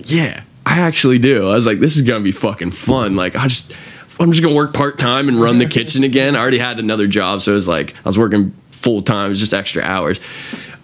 "Yeah, 0.04 0.42
I 0.66 0.80
actually 0.80 1.20
do." 1.20 1.50
I 1.50 1.54
was 1.54 1.66
like, 1.66 1.80
"This 1.80 1.96
is 1.96 2.02
gonna 2.02 2.24
be 2.24 2.32
fucking 2.32 2.72
fun." 2.72 3.16
Like 3.16 3.36
I 3.36 3.48
just. 3.48 3.74
I'm 4.20 4.32
just 4.32 4.42
gonna 4.42 4.56
work 4.56 4.74
part 4.74 4.98
time 4.98 5.30
and 5.30 5.40
run 5.40 5.60
the 5.60 5.68
kitchen 5.68 6.04
again. 6.04 6.36
I 6.36 6.40
already 6.40 6.58
had 6.58 6.80
another 6.80 7.06
job, 7.06 7.44
so 7.44 7.52
it 7.52 7.54
was 7.54 7.68
like 7.68 7.94
I 8.04 8.10
was 8.10 8.18
working 8.18 8.52
full 8.72 9.02
time, 9.02 9.28
it 9.28 9.30
was 9.30 9.40
just 9.40 9.54
extra 9.54 9.84
hours. 9.84 10.20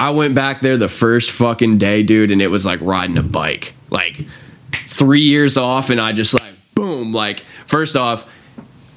I 0.03 0.09
went 0.09 0.35
back 0.35 0.59
there 0.59 0.75
the 0.75 0.89
first 0.89 1.31
fucking 1.31 1.77
day, 1.77 2.03
dude, 2.03 2.29
and 2.29 2.41
it 2.41 2.49
was 2.49 2.65
like 2.65 2.81
riding 2.81 3.17
a 3.17 3.23
bike. 3.23 3.73
Like 3.89 4.25
three 4.73 5.21
years 5.21 5.55
off, 5.55 5.89
and 5.89 6.01
I 6.01 6.11
just 6.11 6.33
like 6.33 6.53
boom. 6.75 7.13
Like 7.13 7.45
first 7.65 7.95
off, 7.95 8.29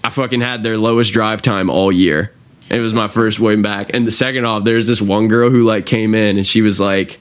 I 0.02 0.10
fucking 0.10 0.40
had 0.40 0.64
their 0.64 0.76
lowest 0.76 1.12
drive 1.12 1.42
time 1.42 1.70
all 1.70 1.92
year. 1.92 2.32
It 2.70 2.80
was 2.80 2.92
my 2.92 3.06
first 3.06 3.38
way 3.38 3.54
back. 3.54 3.94
And 3.94 4.04
the 4.04 4.10
second 4.10 4.46
off, 4.46 4.64
there's 4.64 4.88
this 4.88 5.00
one 5.00 5.28
girl 5.28 5.48
who 5.48 5.62
like 5.62 5.86
came 5.86 6.12
in 6.12 6.38
and 6.38 6.44
she 6.44 6.60
was 6.60 6.80
like, 6.80 7.20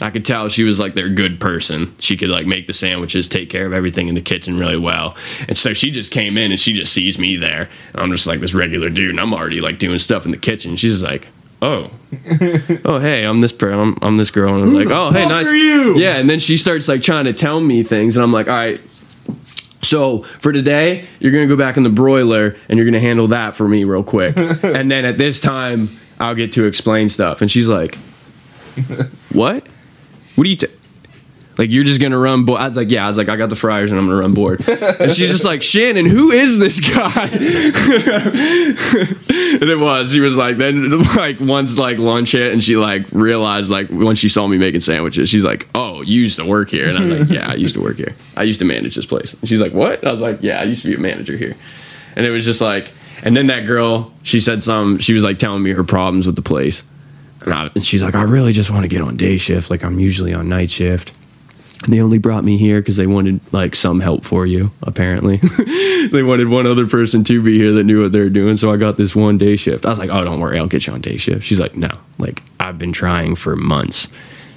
I 0.00 0.10
could 0.10 0.24
tell 0.24 0.48
she 0.48 0.62
was 0.62 0.78
like 0.78 0.94
their 0.94 1.08
good 1.08 1.40
person. 1.40 1.92
She 1.98 2.16
could 2.16 2.28
like 2.28 2.46
make 2.46 2.68
the 2.68 2.72
sandwiches, 2.72 3.28
take 3.28 3.50
care 3.50 3.66
of 3.66 3.72
everything 3.72 4.06
in 4.06 4.14
the 4.14 4.20
kitchen 4.20 4.60
really 4.60 4.78
well. 4.78 5.16
And 5.48 5.58
so 5.58 5.74
she 5.74 5.90
just 5.90 6.12
came 6.12 6.38
in 6.38 6.52
and 6.52 6.60
she 6.60 6.72
just 6.72 6.92
sees 6.92 7.18
me 7.18 7.34
there. 7.34 7.68
And 7.94 8.00
I'm 8.00 8.12
just 8.12 8.28
like 8.28 8.38
this 8.38 8.54
regular 8.54 8.90
dude 8.90 9.10
and 9.10 9.18
I'm 9.18 9.34
already 9.34 9.60
like 9.60 9.80
doing 9.80 9.98
stuff 9.98 10.24
in 10.24 10.30
the 10.30 10.36
kitchen. 10.36 10.76
She's 10.76 11.02
like, 11.02 11.26
Oh, 11.64 11.90
oh, 12.84 12.98
hey, 12.98 13.24
I'm 13.24 13.40
this 13.40 13.52
per- 13.52 13.72
I'm, 13.72 13.96
I'm 14.02 14.18
this 14.18 14.30
girl, 14.30 14.52
and 14.52 14.58
I 14.58 14.64
was 14.64 14.74
like, 14.74 14.90
oh, 14.90 15.10
hey, 15.10 15.26
nice. 15.26 15.46
you? 15.46 15.96
Yeah, 15.96 16.16
and 16.16 16.28
then 16.28 16.38
she 16.38 16.58
starts 16.58 16.88
like 16.88 17.00
trying 17.00 17.24
to 17.24 17.32
tell 17.32 17.58
me 17.58 17.82
things, 17.82 18.16
and 18.16 18.22
I'm 18.22 18.32
like, 18.32 18.48
all 18.48 18.54
right, 18.54 18.78
so 19.80 20.24
for 20.40 20.52
today, 20.52 21.06
you're 21.20 21.32
gonna 21.32 21.46
go 21.46 21.56
back 21.56 21.76
in 21.76 21.82
the 21.82 21.90
broiler 21.90 22.56
and 22.68 22.78
you're 22.78 22.86
gonna 22.86 23.00
handle 23.00 23.28
that 23.28 23.54
for 23.54 23.68
me 23.68 23.84
real 23.84 24.04
quick. 24.04 24.36
and 24.62 24.90
then 24.90 25.04
at 25.04 25.18
this 25.18 25.40
time, 25.40 25.88
I'll 26.18 26.34
get 26.34 26.52
to 26.52 26.66
explain 26.66 27.08
stuff. 27.08 27.40
And 27.40 27.50
she's 27.50 27.68
like, 27.68 27.96
What? 29.32 29.66
What 30.34 30.46
are 30.46 30.50
you 30.50 30.56
t- 30.56 30.66
like 31.56 31.70
you're 31.70 31.84
just 31.84 32.00
gonna 32.00 32.18
run 32.18 32.44
board? 32.44 32.60
I 32.60 32.68
was 32.68 32.76
like, 32.76 32.90
Yeah, 32.90 33.04
I 33.04 33.08
was 33.08 33.18
like, 33.18 33.28
I 33.28 33.36
got 33.36 33.50
the 33.50 33.56
fryers 33.56 33.90
and 33.90 33.98
I'm 33.98 34.06
gonna 34.06 34.18
run 34.18 34.34
board. 34.34 34.66
And 34.68 35.12
she's 35.12 35.30
just 35.30 35.44
like, 35.44 35.62
Shannon, 35.62 36.06
who 36.06 36.30
is 36.30 36.58
this 36.58 36.80
guy? 36.80 37.24
and 39.60 39.70
it 39.70 39.78
was. 39.78 40.12
She 40.12 40.20
was 40.20 40.36
like, 40.36 40.56
then 40.56 41.02
like 41.16 41.40
once 41.40 41.78
like 41.78 41.98
lunch 41.98 42.32
hit 42.32 42.52
and 42.52 42.62
she 42.62 42.76
like 42.76 43.06
realized 43.12 43.70
like 43.70 43.88
when 43.88 44.16
she 44.16 44.28
saw 44.28 44.46
me 44.46 44.58
making 44.58 44.80
sandwiches, 44.80 45.28
she's 45.28 45.44
like, 45.44 45.68
Oh, 45.74 46.02
you 46.02 46.22
used 46.22 46.38
to 46.38 46.44
work 46.44 46.70
here. 46.70 46.88
And 46.88 46.98
I 46.98 47.00
was 47.00 47.10
like, 47.10 47.28
Yeah, 47.28 47.50
I 47.50 47.54
used 47.54 47.74
to 47.74 47.82
work 47.82 47.96
here. 47.96 48.14
I 48.36 48.42
used 48.42 48.58
to 48.60 48.64
manage 48.64 48.94
this 48.94 49.06
place. 49.06 49.34
And 49.34 49.48
she's 49.48 49.60
like, 49.60 49.72
What? 49.72 50.06
I 50.06 50.10
was 50.10 50.20
like, 50.20 50.42
Yeah, 50.42 50.60
I 50.60 50.64
used 50.64 50.82
to 50.82 50.88
be 50.88 50.94
a 50.94 50.98
manager 50.98 51.36
here. 51.36 51.56
And 52.16 52.24
it 52.26 52.30
was 52.30 52.44
just 52.44 52.60
like 52.60 52.92
and 53.22 53.34
then 53.36 53.46
that 53.46 53.64
girl, 53.64 54.12
she 54.22 54.38
said 54.38 54.62
some 54.62 54.98
she 54.98 55.14
was 55.14 55.24
like 55.24 55.38
telling 55.38 55.62
me 55.62 55.72
her 55.72 55.84
problems 55.84 56.26
with 56.26 56.36
the 56.36 56.42
place. 56.42 56.84
And, 57.44 57.52
I, 57.52 57.70
and 57.74 57.84
she's 57.84 58.02
like, 58.02 58.14
I 58.14 58.22
really 58.22 58.52
just 58.52 58.70
want 58.70 58.82
to 58.84 58.88
get 58.88 59.02
on 59.02 59.16
day 59.16 59.36
shift. 59.36 59.70
Like 59.70 59.82
I'm 59.84 59.98
usually 59.98 60.32
on 60.34 60.48
night 60.48 60.70
shift. 60.70 61.12
They 61.86 62.00
only 62.00 62.18
brought 62.18 62.44
me 62.44 62.56
here 62.56 62.80
because 62.80 62.96
they 62.96 63.06
wanted 63.06 63.40
like 63.52 63.74
some 63.74 64.00
help 64.00 64.24
for 64.24 64.46
you. 64.46 64.70
Apparently, 64.82 65.36
they 66.10 66.22
wanted 66.22 66.48
one 66.48 66.66
other 66.66 66.86
person 66.86 67.24
to 67.24 67.42
be 67.42 67.58
here 67.58 67.72
that 67.72 67.84
knew 67.84 68.02
what 68.02 68.12
they 68.12 68.20
were 68.20 68.28
doing. 68.30 68.56
So 68.56 68.72
I 68.72 68.76
got 68.76 68.96
this 68.96 69.14
one 69.14 69.38
day 69.38 69.56
shift. 69.56 69.84
I 69.84 69.90
was 69.90 69.98
like, 69.98 70.10
"Oh, 70.10 70.24
don't 70.24 70.40
worry, 70.40 70.58
I'll 70.58 70.66
get 70.66 70.86
you 70.86 70.92
on 70.92 71.00
day 71.00 71.16
shift." 71.18 71.44
She's 71.44 71.60
like, 71.60 71.76
"No, 71.76 71.90
like 72.18 72.42
I've 72.58 72.78
been 72.78 72.92
trying 72.92 73.36
for 73.36 73.54
months 73.54 74.08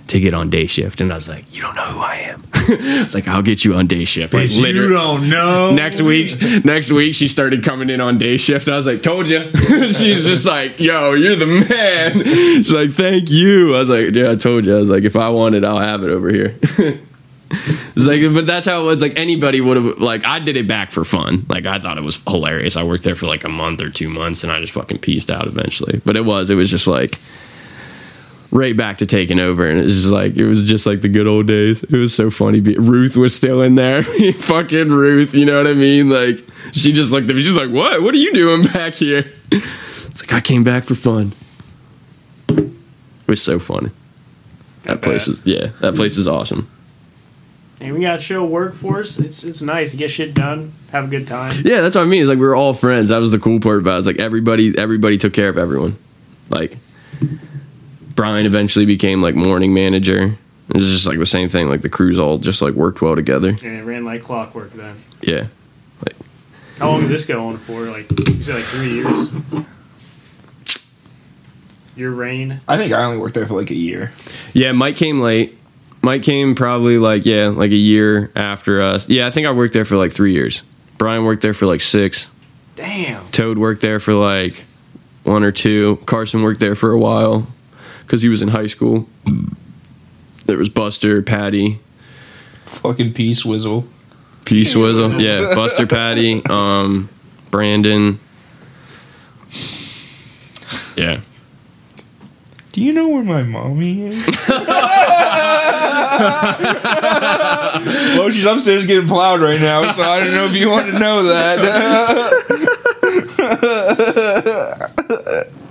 to 0.08 0.20
get 0.22 0.34
on 0.34 0.50
day 0.50 0.68
shift," 0.68 1.02
and 1.02 1.12
I 1.12 1.16
was 1.16 1.28
like, 1.28 1.54
"You 1.54 1.64
don't 1.64 1.76
know 1.76 1.84
who 1.86 2.00
I 2.00 2.16
am." 2.16 2.44
it's 2.70 3.14
like 3.14 3.28
I'll 3.28 3.42
get 3.42 3.64
you 3.64 3.76
on 3.76 3.88
day 3.88 4.06
shift. 4.06 4.34
Like 4.34 4.50
you 4.52 4.62
literally, 4.62 4.94
don't 4.94 5.30
know. 5.30 5.74
next 5.74 6.02
week 6.02 6.32
next 6.66 6.92
week 6.92 7.16
she 7.16 7.28
started 7.28 7.64
coming 7.64 7.90
in 7.90 8.02
on 8.02 8.18
day 8.18 8.36
shift 8.38 8.68
i 8.68 8.76
was 8.76 8.86
like 8.86 9.02
told 9.02 9.30
you 9.30 9.50
she's 9.56 10.26
just 10.26 10.46
like 10.46 10.80
yo 10.80 11.14
you're 11.14 11.36
the 11.36 11.46
man 11.46 12.24
she's 12.24 12.72
like 12.72 12.92
thank 12.92 13.30
you 13.30 13.74
i 13.76 13.80
was 13.80 13.90
like 13.90 14.14
yeah 14.14 14.32
i 14.32 14.36
told 14.36 14.66
you 14.66 14.76
i 14.76 14.80
was 14.80 14.90
like 14.90 15.04
if 15.04 15.16
i 15.16 15.30
want 15.30 15.56
it 15.56 15.64
i'll 15.64 15.80
have 15.80 16.04
it 16.04 16.10
over 16.10 16.30
here 16.30 16.58
it's 17.50 18.06
like 18.06 18.22
but 18.34 18.46
that's 18.46 18.66
how 18.66 18.82
it 18.82 18.86
was 18.86 19.02
like 19.02 19.18
anybody 19.18 19.62
would 19.62 19.78
have 19.78 20.00
like 20.00 20.26
i 20.26 20.40
did 20.40 20.58
it 20.58 20.68
back 20.68 20.92
for 20.92 21.06
fun. 21.06 21.46
Like 21.50 21.66
i 21.66 21.80
thought 21.80 21.98
it 21.98 22.04
was 22.04 22.22
hilarious. 22.28 22.76
I 22.76 22.84
worked 22.84 23.04
there 23.04 23.16
for 23.16 23.26
like 23.26 23.44
a 23.44 23.50
month 23.50 23.82
or 23.82 23.90
two 23.90 24.10
months 24.10 24.44
and 24.44 24.52
i 24.52 24.60
just 24.60 24.74
fucking 24.74 25.00
pieced 25.00 25.30
out 25.30 25.48
eventually. 25.48 26.02
But 26.06 26.18
it 26.18 26.26
was 26.26 26.50
it 26.50 26.56
was 26.56 26.70
just 26.70 26.88
like 26.88 27.20
right 28.52 28.76
back 28.78 28.98
to 29.00 29.06
taking 29.06 29.40
over 29.40 29.68
and 29.68 29.80
it 29.80 29.84
was 29.84 29.96
just 29.96 30.12
like 30.12 30.36
it 30.36 30.48
was 30.48 30.64
just 30.64 30.86
like 30.86 31.02
the 31.02 31.10
good 31.10 31.28
old 31.28 31.48
days. 31.48 31.84
It 31.84 31.98
was 31.98 32.14
so 32.14 32.30
funny. 32.30 32.60
Ruth 32.60 33.16
was 33.16 33.36
still 33.36 33.62
in 33.62 33.76
there. 33.76 34.04
Fucking 34.34 34.90
ruth 34.90 35.34
you 35.34 35.46
know 35.46 35.58
what 35.58 35.68
i 35.68 35.74
mean? 35.74 36.10
Like 36.10 36.44
she 36.74 36.92
just 36.92 37.12
looked 37.12 37.30
at 37.30 37.36
me. 37.36 37.44
She's 37.44 37.58
like 37.58 37.72
what? 37.72 38.02
What 38.02 38.14
are 38.14 38.18
you 38.18 38.34
doing 38.34 38.64
back 38.64 38.96
here? 38.96 39.32
It's 39.52 40.22
like 40.22 40.34
i 40.34 40.42
came 40.42 40.64
back 40.64 40.84
for 40.84 40.96
fun. 40.96 41.34
It 42.50 43.28
was 43.28 43.42
so 43.42 43.60
funny. 43.60 43.92
That 44.84 45.02
place 45.02 45.28
was 45.28 45.46
yeah 45.46 45.68
that 45.82 45.96
place 45.96 46.18
was 46.18 46.28
awesome 46.28 46.70
And 47.80 47.94
we 47.94 48.02
got 48.02 48.18
a 48.18 48.22
show 48.22 48.44
workforce. 48.44 49.20
It's 49.20 49.44
it's 49.44 49.62
nice. 49.62 49.94
You 49.94 50.00
get 50.00 50.10
shit 50.12 50.34
done. 50.34 50.74
Have 50.92 51.06
a 51.06 51.08
good 51.08 51.28
time. 51.28 51.62
yeah 51.66 51.82
that's 51.82 51.96
what 51.96 52.02
i 52.04 52.06
mean 52.06 52.22
it's 52.22 52.30
like 52.30 52.40
we 52.40 52.46
were 52.46 52.56
all 52.56 52.74
friends 52.74 53.10
that 53.10 53.18
was 53.18 53.32
the 53.32 53.40
cool 53.40 53.60
part 53.60 53.80
about 53.80 53.96
it. 53.96 53.98
It's 54.00 54.08
like 54.08 54.20
everybody 54.20 54.76
everybody 54.78 55.18
took 55.18 55.34
care 55.34 55.50
of 55.50 55.58
everyone 55.58 55.98
like 56.50 56.78
brian 58.16 58.46
eventually 58.46 58.86
became 58.86 59.22
like 59.22 59.36
morning 59.36 59.74
manager 59.74 60.38
it 60.70 60.74
was 60.76 60.88
just 60.88 61.06
like 61.06 61.20
the 61.20 61.26
same 61.26 61.50
thing 61.50 61.68
like 61.68 61.82
the 61.82 61.90
crews 61.90 62.18
all 62.18 62.38
just 62.38 62.62
like 62.62 62.74
worked 62.74 63.02
well 63.02 63.16
together 63.16 63.50
And 63.50 63.62
it 63.64 63.84
ran 63.84 64.06
like 64.06 64.24
clockwork 64.24 64.72
then. 64.74 64.96
yeah 65.22 65.48
How 66.80 66.90
long 66.92 67.02
did 67.02 67.10
this 67.10 67.26
go 67.26 67.48
on 67.48 67.58
for? 67.58 67.82
Like 67.90 68.10
you 68.30 68.42
said, 68.44 68.56
like 68.56 68.66
three 68.66 68.94
years. 68.94 69.30
Your 71.96 72.12
reign. 72.12 72.62
I 72.68 72.78
think 72.78 72.94
I 72.94 73.04
only 73.04 73.18
worked 73.18 73.34
there 73.34 73.48
for 73.48 73.56
like 73.56 73.72
a 73.72 73.76
year. 73.76 74.12
Yeah, 74.54 74.72
Mike 74.74 74.96
came 74.96 75.20
late. 75.20 75.58
Mike 76.02 76.24
came 76.24 76.56
probably 76.56 76.98
like 76.98 77.26
yeah, 77.26 77.48
like 77.48 77.72
a 77.72 77.76
year 77.76 78.32
after 78.36 78.82
us. 78.82 79.10
Yeah, 79.10 79.28
I 79.28 79.32
think 79.32 79.48
I 79.48 79.52
worked 79.52 79.74
there 79.74 79.86
for 79.86 79.98
like 79.98 80.12
three 80.12 80.34
years. 80.34 80.64
Brian 80.98 81.24
worked 81.26 81.42
there 81.42 81.54
for 81.54 81.66
like 81.66 81.82
six. 81.82 82.30
Damn. 82.76 83.30
Toad 83.32 83.58
worked 83.58 83.82
there 83.82 84.00
for 84.00 84.14
like 84.14 84.64
one 85.24 85.44
or 85.44 85.52
two. 85.52 86.00
Carson 86.06 86.44
worked 86.44 86.60
there 86.60 86.76
for 86.76 86.92
a 86.92 87.00
while 87.00 87.48
because 88.02 88.22
he 88.22 88.30
was 88.30 88.42
in 88.42 88.50
high 88.50 88.68
school. 88.68 89.08
There 90.46 90.58
was 90.58 90.70
Buster, 90.70 91.22
Patty, 91.22 91.80
Fucking 92.68 93.14
peace 93.14 93.46
whizzle. 93.46 93.88
P 94.46 94.64
Swizzle. 94.64 95.20
Yeah, 95.22 95.56
Buster, 95.56 95.88
Patty, 95.88 96.42
um, 96.50 97.10
Brandon. 97.50 98.20
Yeah. 100.96 101.22
Do 102.72 102.82
you 102.84 102.92
know 102.94 103.10
where 103.10 103.24
my 103.24 103.44
mommy 103.44 104.06
is? 104.06 104.28
well, 108.18 108.30
she's 108.32 108.46
upstairs 108.46 108.86
getting 108.86 109.08
plowed 109.08 109.40
right 109.42 109.60
now, 109.62 109.92
so 109.92 110.04
I 110.04 110.20
don't 110.20 110.32
know 110.34 110.46
if 110.46 110.54
you 110.54 110.70
want 110.70 110.88
to 110.92 111.00
know 111.00 111.24
that. 111.24 111.60
well, 111.62 112.32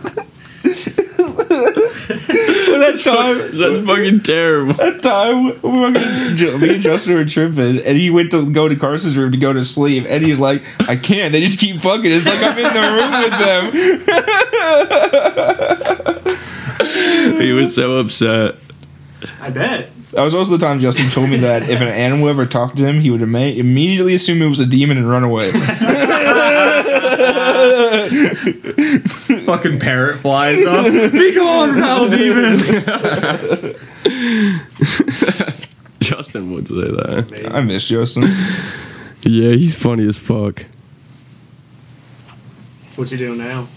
that 1.66 3.00
time, 3.04 3.58
That's 3.58 3.86
fucking 3.86 4.20
terrible. 4.20 4.74
that 4.74 5.02
time, 5.02 5.46
we 5.46 5.52
fucking- 5.94 6.36
Ju- 6.36 6.58
me 6.58 6.74
and 6.74 6.82
Justin 6.82 7.14
were 7.14 7.24
tripping, 7.24 7.78
and 7.78 7.96
he 7.98 8.10
went 8.10 8.30
to 8.32 8.48
go 8.50 8.68
to 8.68 8.76
Carson's 8.76 9.16
room 9.16 9.32
to 9.32 9.38
go 9.38 9.52
to 9.52 9.64
sleep, 9.64 10.04
and 10.08 10.24
he's 10.24 10.38
like, 10.38 10.62
"I 10.80 10.94
can't." 10.96 11.32
They 11.32 11.40
just 11.44 11.58
keep 11.58 11.80
fucking. 11.80 12.10
It's 12.10 12.26
like 12.26 12.42
I'm 12.42 12.58
in 12.58 12.74
the 12.74 12.80
room 12.92 13.12
with 13.22 13.38
them. 14.12 14.26
He 17.40 17.52
was 17.52 17.74
so 17.74 17.98
upset. 17.98 18.54
I 19.40 19.50
bet. 19.50 19.90
That 20.12 20.22
was 20.22 20.34
also 20.34 20.52
the 20.56 20.58
time 20.64 20.78
Justin 20.80 21.10
told 21.10 21.28
me 21.30 21.36
that 21.38 21.68
if 21.68 21.80
an 21.80 21.88
animal 22.06 22.28
ever 22.28 22.46
talked 22.46 22.76
to 22.78 22.84
him, 22.86 23.00
he 23.00 23.10
would 23.10 23.22
ima- 23.22 23.38
immediately 23.40 24.14
assume 24.14 24.40
it 24.40 24.48
was 24.48 24.60
a 24.60 24.66
demon 24.66 24.96
and 24.98 25.08
run 25.10 25.24
away. 25.24 25.50
Fucking 29.46 29.78
parrot 29.80 30.18
flies 30.20 30.64
up. 30.64 30.86
Be 31.12 31.34
gone, 31.34 31.78
foul 31.78 32.08
demon. 32.08 32.58
Justin 36.00 36.52
would 36.52 36.68
say 36.68 36.74
that. 36.74 37.50
I 37.52 37.60
miss 37.62 37.86
Justin. 37.88 38.24
Yeah, 39.22 39.50
he's 39.52 39.74
funny 39.74 40.06
as 40.06 40.16
fuck. 40.16 40.64
What's 42.94 43.10
he 43.10 43.16
doing 43.18 43.38
now? 43.38 43.68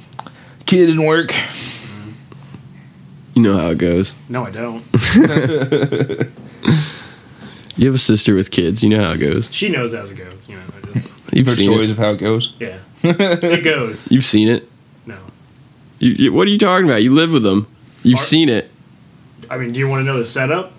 Kid 0.65 0.85
didn't 0.87 1.05
work. 1.05 1.33
You 3.39 3.51
know 3.53 3.57
how 3.57 3.69
it 3.69 3.77
goes. 3.77 4.13
No, 4.27 4.43
I 4.45 4.51
don't. 4.51 4.83
You 7.77 7.85
have 7.85 7.95
a 7.95 7.99
sister 7.99 8.35
with 8.35 8.51
kids. 8.51 8.83
You 8.83 8.89
know 8.89 9.01
how 9.01 9.11
it 9.13 9.19
goes. 9.19 9.49
She 9.53 9.69
knows 9.69 9.93
how 9.95 10.01
to 10.05 10.13
go. 10.13 10.27
You 10.49 10.55
know, 10.57 10.61
I 10.75 10.93
just, 10.99 11.09
You've 11.33 11.47
Heard 11.47 11.57
seen 11.57 11.69
stories 11.71 11.89
it. 11.89 11.93
of 11.93 11.97
how 11.99 12.09
it 12.09 12.17
goes. 12.17 12.53
yeah. 12.59 12.79
it 13.03 13.63
goes. 13.63 14.11
You've 14.11 14.25
seen 14.25 14.49
it. 14.49 14.69
No. 15.05 15.15
You, 15.99 16.09
you, 16.11 16.33
what 16.33 16.45
are 16.45 16.51
you 16.51 16.57
talking 16.57 16.83
about? 16.89 17.03
You 17.03 17.11
live 17.13 17.31
with 17.31 17.43
them. 17.43 17.67
You've 18.03 18.19
Are- 18.19 18.21
seen 18.21 18.49
it. 18.49 18.69
I 19.49 19.57
mean, 19.57 19.71
do 19.71 19.79
you 19.79 19.87
want 19.87 20.01
to 20.01 20.03
know 20.03 20.17
the 20.19 20.25
setup? 20.25 20.73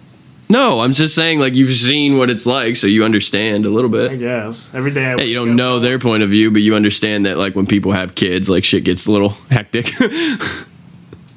No, 0.50 0.80
I'm 0.80 0.92
just 0.92 1.14
saying 1.14 1.38
like 1.40 1.54
you've 1.54 1.72
seen 1.72 2.18
what 2.18 2.28
it's 2.28 2.44
like, 2.44 2.76
so 2.76 2.86
you 2.86 3.02
understand 3.02 3.64
a 3.64 3.70
little 3.70 3.88
bit. 3.90 4.06
I 4.06 4.08
bit. 4.16 4.20
guess. 4.20 4.70
Every 4.74 4.90
day 4.90 5.06
I 5.06 5.14
Yeah, 5.14 5.22
you 5.22 5.38
wake 5.40 5.46
don't 5.46 5.50
up- 5.52 5.56
know 5.56 5.78
their 5.80 5.98
point 5.98 6.22
of 6.22 6.28
view, 6.28 6.50
but 6.50 6.60
you 6.60 6.74
understand 6.74 7.24
that 7.24 7.38
like 7.38 7.56
when 7.56 7.66
people 7.66 7.92
have 7.92 8.14
kids, 8.14 8.50
like 8.50 8.62
shit 8.64 8.84
gets 8.84 9.06
a 9.06 9.12
little 9.12 9.30
hectic. 9.50 9.90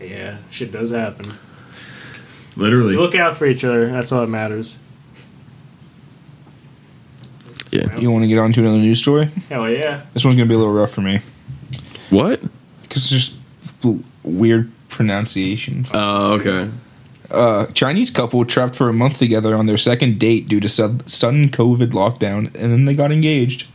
Yeah, 0.02 0.38
shit 0.54 0.72
does 0.72 0.92
happen. 0.92 1.34
Literally. 2.56 2.96
Look 2.96 3.16
out 3.16 3.36
for 3.38 3.46
each 3.46 3.64
other. 3.64 3.88
That's 3.88 4.12
all 4.12 4.22
that 4.22 4.28
matters. 4.28 4.78
yeah. 7.72 7.98
You 7.98 8.12
want 8.12 8.24
to 8.24 8.28
get 8.28 8.38
on 8.38 8.54
to 8.54 8.60
another 8.62 8.78
news 8.78 9.00
story? 9.00 9.26
Hell 9.50 9.74
yeah. 9.74 10.02
This 10.14 10.24
one's 10.24 10.36
gonna 10.36 10.48
be 10.48 10.54
a 10.56 10.58
little 10.58 10.74
rough 10.74 10.92
for 10.92 11.02
me 11.02 11.20
What? 12.10 12.42
because 12.84 13.04
it's 13.04 13.10
just 13.10 13.40
l- 13.84 14.00
weird 14.24 14.72
pronunciations. 14.90 15.90
Oh, 15.94 16.34
okay. 16.34 16.70
Uh, 17.32 17.66
Chinese 17.68 18.12
couple 18.12 18.46
trapped 18.46 18.76
for 18.76 18.90
a 18.90 18.94
month 18.94 19.18
together 19.18 19.56
on 19.56 19.66
their 19.66 19.78
second 19.80 20.20
date 20.20 20.48
due 20.48 20.60
to 20.60 20.70
sud- 20.70 21.10
sudden 21.10 21.50
COVID 21.50 21.90
lockdown, 21.92 22.46
and 22.54 22.72
then 22.72 22.86
they 22.86 22.94
got 22.94 23.12
engaged. 23.12 23.66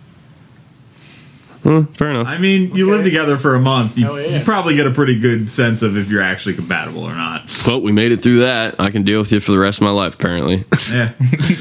Hmm, 1.62 1.82
fair 1.94 2.10
enough. 2.10 2.26
I 2.28 2.38
mean, 2.38 2.74
you 2.76 2.84
Okay. 2.86 2.96
live 2.96 3.04
together 3.04 3.36
for 3.36 3.54
a 3.54 3.60
month. 3.60 3.98
You, 3.98 4.16
yeah. 4.16 4.38
you 4.38 4.44
probably 4.44 4.76
get 4.76 4.86
a 4.86 4.90
pretty 4.92 5.18
good 5.18 5.50
sense 5.50 5.82
of 5.82 5.96
if 5.96 6.08
you're 6.08 6.22
actually 6.22 6.54
compatible 6.54 7.02
or 7.02 7.14
not. 7.14 7.52
Well, 7.66 7.80
we 7.80 7.90
made 7.92 8.12
it 8.12 8.22
through 8.22 8.38
that. 8.40 8.76
I 8.78 8.90
can 8.90 9.02
deal 9.02 9.18
with 9.18 9.32
you 9.32 9.40
for 9.40 9.50
the 9.52 9.58
rest 9.58 9.78
of 9.78 9.82
my 9.82 9.90
life, 9.90 10.14
apparently. 10.14 10.64
Yeah. 10.92 11.12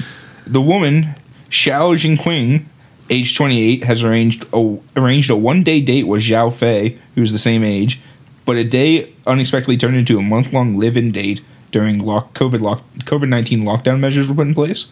The 0.46 0.62
woman, 0.62 1.14
Xiao 1.50 1.96
Jingqing, 1.98 2.64
age 3.10 3.36
28, 3.36 3.84
has 3.84 4.02
arranged 4.02 4.46
a, 4.54 4.78
arranged 4.96 5.30
a 5.30 5.36
one 5.36 5.62
day 5.62 5.82
date 5.82 6.04
with 6.08 6.22
Zhao 6.22 6.54
Fei, 6.54 6.98
who's 7.16 7.34
the 7.34 7.38
same 7.38 7.66
age, 7.66 8.00
but 8.46 8.56
a 8.56 8.64
day 8.64 9.12
unexpectedly 9.26 9.76
turned 9.76 9.98
into 9.98 10.18
a 10.18 10.22
month 10.22 10.54
long 10.54 10.78
live 10.80 10.96
in 10.96 11.12
date 11.12 11.42
during 11.74 12.00
lock, 12.00 12.34
COVID 12.34 12.62
lock, 12.62 12.82
COVID 13.00 13.28
19 13.28 13.64
lockdown 13.64 14.00
measures 14.00 14.30
were 14.30 14.36
put 14.36 14.48
in 14.48 14.54
place. 14.54 14.86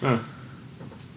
Huh. 0.00 0.18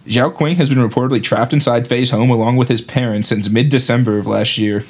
Zhao 0.10 0.34
Qing 0.34 0.56
has 0.56 0.70
been 0.70 0.80
reportedly 0.80 1.22
trapped 1.22 1.54
inside 1.54 1.88
Fei's 1.88 2.10
home 2.10 2.32
along 2.32 2.58
with 2.58 2.68
his 2.68 2.82
parents 2.82 3.30
since 3.30 3.50
mid 3.50 3.70
December 3.70 4.18
of 4.18 4.26
last 4.26 4.58
year. 4.58 4.84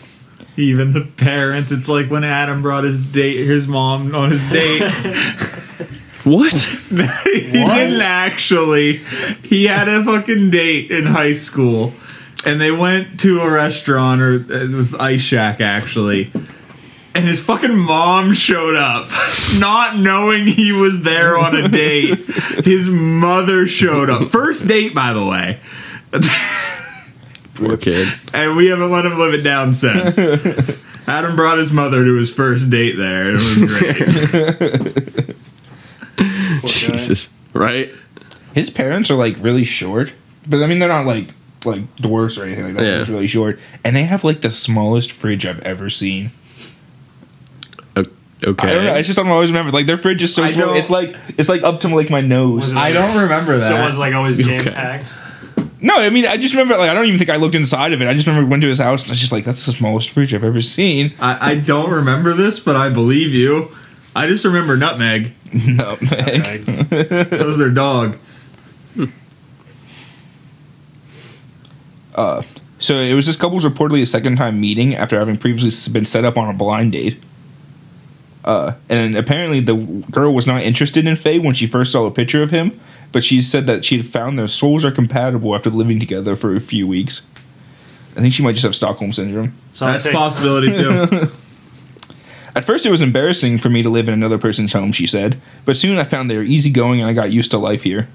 Even 0.56 0.94
the 0.94 1.02
parents, 1.02 1.72
it's 1.72 1.90
like 1.90 2.10
when 2.10 2.24
Adam 2.24 2.62
brought 2.62 2.86
his 2.86 3.04
date, 3.04 3.46
his 3.46 3.68
mom 3.68 4.16
on 4.16 4.32
his 4.32 4.42
date. 4.50 4.82
what? 6.24 6.54
he 6.90 7.52
didn't 7.52 8.02
actually. 8.02 8.98
He 9.44 9.66
had 9.66 9.90
a 9.90 10.04
fucking 10.04 10.52
date 10.52 10.90
in 10.90 11.06
high 11.06 11.34
school, 11.34 11.94
and 12.46 12.62
they 12.62 12.72
went 12.72 13.20
to 13.22 13.42
a 13.42 13.50
restaurant, 13.50 14.22
or 14.22 14.36
it 14.36 14.72
was 14.72 14.92
the 14.92 15.02
Ice 15.02 15.22
Shack 15.22 15.60
actually. 15.60 16.32
And 17.16 17.26
his 17.26 17.44
fucking 17.44 17.76
mom 17.76 18.34
showed 18.34 18.76
up, 18.76 19.10
not 19.58 19.98
knowing 19.98 20.46
he 20.46 20.72
was 20.72 21.02
there 21.04 21.38
on 21.38 21.56
a 21.56 21.68
date. 21.68 22.20
His 22.64 22.90
mother 22.90 23.66
showed 23.68 24.10
up. 24.10 24.32
First 24.32 24.68
date, 24.68 24.94
by 24.94 25.14
the 25.14 25.26
way. 25.26 25.60
Poor 27.56 27.78
kid. 27.78 28.08
And 28.34 28.56
we 28.56 28.68
haven't 28.68 28.92
let 28.92 29.06
him 29.06 29.18
live 29.18 29.34
it 29.34 29.42
down 29.42 29.74
since. 29.74 30.20
Adam 31.08 31.36
brought 31.36 31.58
his 31.58 31.72
mother 31.72 32.06
to 32.06 32.16
his 32.16 32.32
first 32.32 32.70
date 32.70 32.96
there. 32.96 33.30
It 33.30 33.34
was 33.34 33.58
great. 33.80 35.36
Jesus. 36.68 37.30
Right? 37.54 37.92
His 38.54 38.70
parents 38.70 39.10
are 39.10 39.16
like 39.16 39.36
really 39.40 39.66
short, 39.66 40.14
but 40.48 40.62
I 40.62 40.68
mean 40.68 40.80
they're 40.80 40.88
not 40.88 41.06
like 41.06 41.34
like 41.66 41.96
dwarfs 41.96 42.38
or 42.38 42.46
anything 42.46 42.66
like 42.66 42.76
that. 42.76 42.84
Yeah. 42.84 42.98
They're 43.04 43.16
really 43.16 43.28
short, 43.28 43.60
and 43.84 43.96
they 43.96 44.04
have 44.04 44.24
like 44.24 44.42
the 44.42 44.52
smallest 44.52 45.12
fridge 45.12 45.46
I've 45.46 45.62
ever 45.62 45.90
seen. 45.90 46.30
O- 48.46 48.50
Okay. 48.52 48.70
I 48.70 48.74
don't 48.74 48.86
know. 48.86 48.96
It's 48.96 49.06
just 49.08 49.16
something 49.18 49.32
I 49.32 49.36
always 49.36 49.50
remember. 49.50 49.72
Like 49.72 49.86
their 49.86 49.98
fridge 49.98 50.24
is 50.24 50.34
so 50.34 50.44
I 50.44 50.52
small. 50.52 50.68
don't- 50.68 50.78
It's 50.78 50.90
like 50.90 51.16
it's 51.38 51.50
like 51.50 51.62
up 51.64 51.82
to 51.82 51.90
like 51.94 52.10
my 52.10 52.22
nose. 52.22 52.74
I 52.74 52.92
don't 52.92 53.18
remember 53.22 53.58
that. 53.58 53.68
So 53.70 53.76
it 53.82 53.86
was 53.86 53.98
like 53.98 54.14
always 54.14 54.38
jam 54.38 54.64
packed. 54.64 55.14
No, 55.82 55.96
I 55.98 56.10
mean 56.10 56.26
I 56.26 56.38
just 56.38 56.54
remember 56.54 56.78
like 56.78 56.90
I 56.90 56.94
don't 56.94 57.06
even 57.06 57.18
think 57.18 57.30
I 57.30 57.36
looked 57.38 57.56
inside 57.56 57.94
of 57.94 58.02
it. 58.02 58.08
I 58.08 58.14
just 58.14 58.28
remember 58.28 58.50
went 58.50 58.62
to 58.64 58.68
his 58.68 58.80
house 58.80 59.04
and 59.04 59.10
I 59.10 59.14
was 59.14 59.20
just 59.20 59.32
like 59.32 59.46
that's 59.46 59.66
the 59.66 59.72
smallest 59.72 60.10
fridge 60.10 60.34
I've 60.34 60.44
ever 60.44 60.62
seen. 60.62 61.14
I, 61.20 61.52
I 61.52 61.56
don't 61.56 61.90
remember 61.92 62.34
this, 62.34 62.60
but 62.60 62.76
I 62.76 62.90
believe 62.90 63.34
you. 63.34 63.72
I 64.16 64.28
just 64.28 64.44
remember 64.46 64.76
Nutmeg. 64.78 65.34
No, 65.54 65.98
man. 66.02 66.64
That 66.90 67.44
was 67.46 67.58
their 67.58 67.72
dog. 67.72 68.18
Uh 72.16 72.42
so 72.80 73.00
it 73.00 73.14
was 73.14 73.26
this 73.26 73.36
couple's 73.36 73.66
reportedly 73.66 74.02
a 74.02 74.06
second 74.06 74.38
time 74.38 74.60
meeting 74.60 74.96
after 74.96 75.18
having 75.20 75.38
previously 75.38 75.92
been 75.92 76.06
set 76.06 76.24
up 76.24 76.38
on 76.38 76.50
a 76.50 76.54
blind 76.54 76.94
date. 76.94 77.20
Uh, 78.50 78.74
and 78.90 79.14
apparently 79.14 79.60
the 79.60 79.76
girl 80.10 80.34
was 80.34 80.48
not 80.48 80.64
interested 80.64 81.06
in 81.06 81.16
Fei 81.16 81.38
when 81.38 81.54
she 81.54 81.68
first 81.68 81.92
saw 81.92 82.08
a 82.08 82.12
picture 82.12 82.42
of 82.42 82.50
him, 82.50 82.80
but 83.12 83.24
she 83.24 83.44
said 83.44 83.68
that 83.68 83.86
she 83.86 83.98
had 83.98 84.08
found 84.08 84.40
their 84.40 84.48
souls 84.48 84.84
are 84.84 84.90
compatible 84.90 85.54
after 85.54 85.70
living 85.70 86.00
together 86.00 86.36
for 86.36 86.56
a 86.56 86.60
few 86.60 86.88
weeks. 86.88 87.28
I 88.18 88.22
think 88.22 88.34
she 88.34 88.42
might 88.42 88.54
just 88.54 88.64
have 88.64 88.74
Stockholm 88.74 89.14
syndrome. 89.14 89.54
So 89.72 89.86
That's 89.86 90.08
a 90.08 90.12
possibility 90.12 90.70
too. 90.70 91.30
At 92.56 92.66
first, 92.66 92.88
it 92.88 92.90
was 92.90 93.02
embarrassing 93.02 93.60
for 93.60 93.70
me 93.70 93.84
to 93.84 93.90
live 93.90 94.08
in 94.08 94.16
another 94.16 94.40
person's 94.40 94.74
home, 94.74 94.94
she 94.94 95.06
said, 95.06 95.40
but 95.64 95.78
soon 95.78 96.00
I 96.00 96.04
found 96.04 96.32
they 96.32 96.38
were 96.38 96.42
easygoing 96.42 97.02
and 97.02 97.08
I 97.08 97.14
got 97.14 97.32
used 97.32 97.52
to 97.52 97.60
life 97.60 97.84
here. 97.84 98.08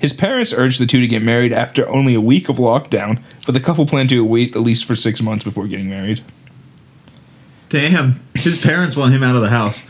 His 0.00 0.12
parents 0.12 0.52
urged 0.52 0.80
the 0.80 0.86
two 0.86 1.00
to 1.00 1.06
get 1.06 1.22
married 1.22 1.52
after 1.52 1.88
only 1.88 2.16
a 2.16 2.20
week 2.20 2.48
of 2.48 2.56
lockdown, 2.56 3.22
but 3.46 3.52
the 3.52 3.60
couple 3.60 3.86
planned 3.86 4.08
to 4.08 4.24
wait 4.24 4.56
at 4.56 4.62
least 4.62 4.86
for 4.86 4.96
six 4.96 5.22
months 5.22 5.44
before 5.44 5.68
getting 5.68 5.88
married. 5.88 6.20
Damn, 7.70 8.20
his 8.34 8.58
parents 8.58 8.96
want 8.96 9.14
him 9.14 9.22
out 9.22 9.36
of 9.36 9.42
the 9.42 9.48
house. 9.48 9.86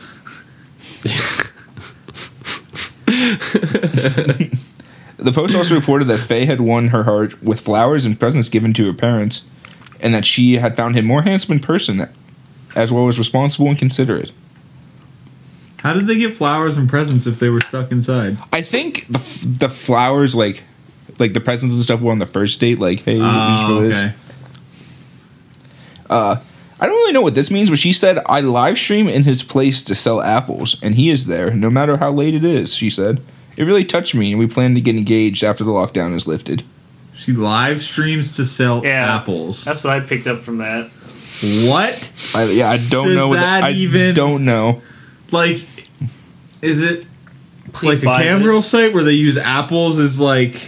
The 5.17 5.33
Post 5.33 5.55
also 5.55 5.75
reported 5.75 6.07
that 6.09 6.19
Fei 6.19 6.47
had 6.47 6.61
won 6.63 6.89
her 6.89 7.03
heart 7.05 7.43
with 7.43 7.61
flowers 7.61 8.07
and 8.07 8.19
presents 8.19 8.49
given 8.49 8.73
to 8.75 8.87
her 8.87 8.95
parents, 8.95 9.51
and 10.01 10.15
that 10.15 10.25
she 10.25 10.55
had 10.55 10.77
found 10.77 10.97
him 10.97 11.05
more 11.05 11.23
handsome 11.23 11.53
in 11.53 11.61
person, 11.61 12.09
as 12.75 12.91
well 12.91 13.07
as 13.07 13.19
responsible 13.19 13.69
and 13.69 13.79
considerate. 13.79 14.33
How 15.79 15.93
did 15.95 16.07
they 16.07 16.17
get 16.19 16.33
flowers 16.35 16.77
and 16.79 16.89
presents 16.89 17.27
if 17.27 17.39
they 17.39 17.51
were 17.51 17.61
stuck 17.61 17.93
inside? 17.93 18.39
I 18.53 18.63
think 18.63 19.07
the, 19.09 19.19
f- 19.19 19.45
the 19.47 19.69
flowers, 19.69 20.35
like 20.35 20.63
like 21.19 21.35
the 21.35 21.41
presents 21.41 21.75
and 21.75 21.85
stuff, 21.85 22.01
were 22.01 22.13
on 22.13 22.19
the 22.19 22.27
first 22.27 22.59
date. 22.61 22.79
Like, 22.79 23.01
hey, 23.01 23.19
Oh, 23.21 23.67
for 23.83 23.87
this. 23.89 24.13
Uh, 26.09 26.37
okay. 26.81 26.85
I 26.85 26.89
don't 26.89 26.97
really 26.97 27.13
know 27.13 27.21
what 27.23 27.35
this 27.35 27.51
means, 27.51 27.71
but 27.71 27.79
she 27.79 27.93
said, 27.93 28.19
I 28.27 28.41
live 28.41 28.79
stream 28.79 29.09
in 29.09 29.23
his 29.25 29.43
place 29.43 29.83
to 29.85 29.95
sell 29.95 30.21
apples, 30.21 30.81
and 30.83 30.95
he 30.95 31.11
is 31.11 31.27
there, 31.27 31.53
no 31.53 31.71
matter 31.71 31.99
how 31.99 32.11
late 32.11 32.35
it 32.35 32.45
is, 32.45 32.75
she 32.75 32.91
said. 32.91 33.21
It 33.57 33.65
really 33.65 33.85
touched 33.85 34.15
me, 34.15 34.31
and 34.33 34.39
we 34.39 34.47
plan 34.47 34.75
to 34.75 34.81
get 34.81 34.97
engaged 34.97 35.45
after 35.45 35.65
the 35.65 35.71
lockdown 35.71 36.15
is 36.15 36.27
lifted. 36.27 36.63
She 37.15 37.33
live 37.33 37.83
streams 37.83 38.33
to 38.37 38.45
sell 38.45 38.83
Yeah. 38.85 39.17
apples. 39.17 39.65
That's 39.65 39.85
what 39.85 39.93
I 39.93 40.01
picked 40.01 40.27
up 40.27 40.41
from 40.41 40.59
that. 40.59 40.89
what? 41.67 42.11
I, 42.35 42.45
yeah, 42.45 42.71
I 42.71 42.77
don't 42.79 43.09
Does 43.09 43.17
know. 43.17 43.29
What 43.29 43.37
that 43.41 43.63
I 43.65 43.71
even- 43.73 44.15
don't 44.15 44.45
know. 44.45 44.81
Like, 45.31 45.61
is 46.63 46.83
it 46.83 47.07
Please 47.73 47.89
like 47.97 48.03
a 48.03 48.05
buy 48.05 48.23
cam 48.25 48.39
this. 48.41 48.47
girl 48.47 48.63
site 48.63 48.93
where 48.95 49.05
they 49.05 49.13
use 49.13 49.37
apples 49.39 49.99
as 50.01 50.19
like, 50.19 50.61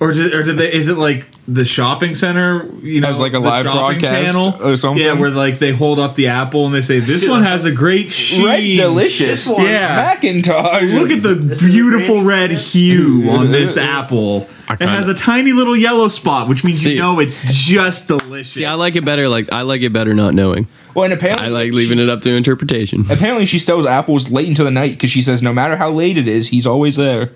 or 0.00 0.12
did, 0.12 0.34
or 0.34 0.42
did 0.42 0.58
they? 0.58 0.72
Is 0.72 0.88
it 0.88 0.96
like 0.98 1.26
the 1.50 1.64
shopping 1.64 2.14
center? 2.14 2.66
You 2.82 3.00
know, 3.00 3.08
As 3.08 3.18
like 3.18 3.32
a 3.32 3.38
live 3.38 3.64
shopping 3.64 4.00
broadcast 4.00 4.60
or 4.60 4.76
something? 4.76 5.02
Yeah, 5.02 5.14
where 5.14 5.30
like 5.30 5.58
they 5.58 5.72
hold 5.72 5.98
up 5.98 6.14
the 6.14 6.28
apple 6.28 6.66
and 6.66 6.74
they 6.74 6.82
say, 6.82 7.00
"This 7.00 7.26
one 7.26 7.42
has 7.42 7.64
a 7.64 7.72
great 7.72 8.12
sheen." 8.12 8.44
Red 8.44 8.60
delicious. 8.76 9.46
This 9.46 9.48
one. 9.48 9.64
Yeah. 9.66 10.14
Macintosh. 10.14 10.82
Look 10.92 11.10
at 11.10 11.22
the 11.22 11.34
This 11.34 11.62
beautiful 11.62 12.22
great 12.22 12.26
red 12.26 12.50
example. 12.52 12.80
hue 12.80 13.30
on 13.30 13.50
this 13.52 13.76
apple. 13.76 14.48
It 14.70 14.78
kinda- 14.80 14.88
has 14.88 15.08
a 15.08 15.14
tiny 15.14 15.52
little 15.52 15.74
yellow 15.76 16.08
spot, 16.08 16.46
which 16.46 16.62
means 16.62 16.82
See- 16.82 16.92
you 16.92 16.98
know 16.98 17.18
it's 17.20 17.40
just 17.50 18.08
delicious. 18.08 18.52
See, 18.52 18.66
I 18.66 18.74
like 18.74 18.96
it 18.96 19.04
better. 19.04 19.26
Like 19.28 19.50
I 19.50 19.62
like 19.62 19.80
it 19.80 19.92
better 19.94 20.12
not 20.12 20.34
knowing. 20.34 20.68
well, 20.94 21.04
and 21.04 21.14
apparently, 21.14 21.46
I 21.46 21.48
like 21.48 21.72
leaving 21.72 21.98
it 21.98 22.10
up 22.10 22.20
to 22.22 22.30
interpretation. 22.34 23.06
apparently 23.10 23.46
she 23.46 23.58
sells 23.58 23.86
apples 23.86 24.30
late 24.30 24.46
into 24.46 24.64
the 24.64 24.70
night 24.70 24.90
because 24.90 25.10
she 25.10 25.22
says 25.22 25.42
no 25.42 25.54
matter 25.54 25.76
how 25.76 25.90
late 25.90 26.18
it 26.18 26.28
is, 26.28 26.48
he's 26.48 26.66
always 26.66 26.96
there. 26.96 27.30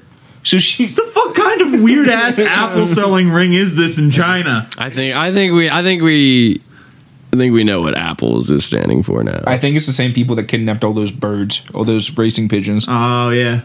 So 0.45 0.59
she's 0.59 0.97
the 0.97 1.03
fuck 1.05 1.35
kind 1.35 1.61
of 1.61 1.83
weird 1.83 2.09
ass 2.09 2.39
apple 2.41 2.87
selling 2.87 3.31
ring 3.31 3.53
is 3.53 3.77
this 3.77 3.99
in 3.99 4.11
China? 4.11 4.69
I 4.79 4.91
think. 4.91 5.15
I 5.15 5.33
think 5.33 5.55
we. 5.55 5.71
I 5.71 5.83
think 5.83 6.03
we. 6.03 6.63
I 7.33 7.37
think 7.37 7.55
we 7.55 7.65
know 7.65 7.81
what 7.81 7.97
apples 7.97 8.51
is 8.51 8.65
standing 8.65 9.03
for 9.03 9.25
now. 9.25 9.43
I 9.47 9.57
think 9.57 9.77
it's 9.77 9.87
the 9.87 9.93
same 9.93 10.13
people 10.13 10.37
that 10.37 10.49
kidnapped 10.49 10.85
all 10.85 10.93
those 10.93 11.11
birds, 11.13 11.65
all 11.75 11.85
those 11.85 12.19
racing 12.19 12.49
pigeons. 12.49 12.87
Oh 12.89 13.31
yeah. 13.31 13.63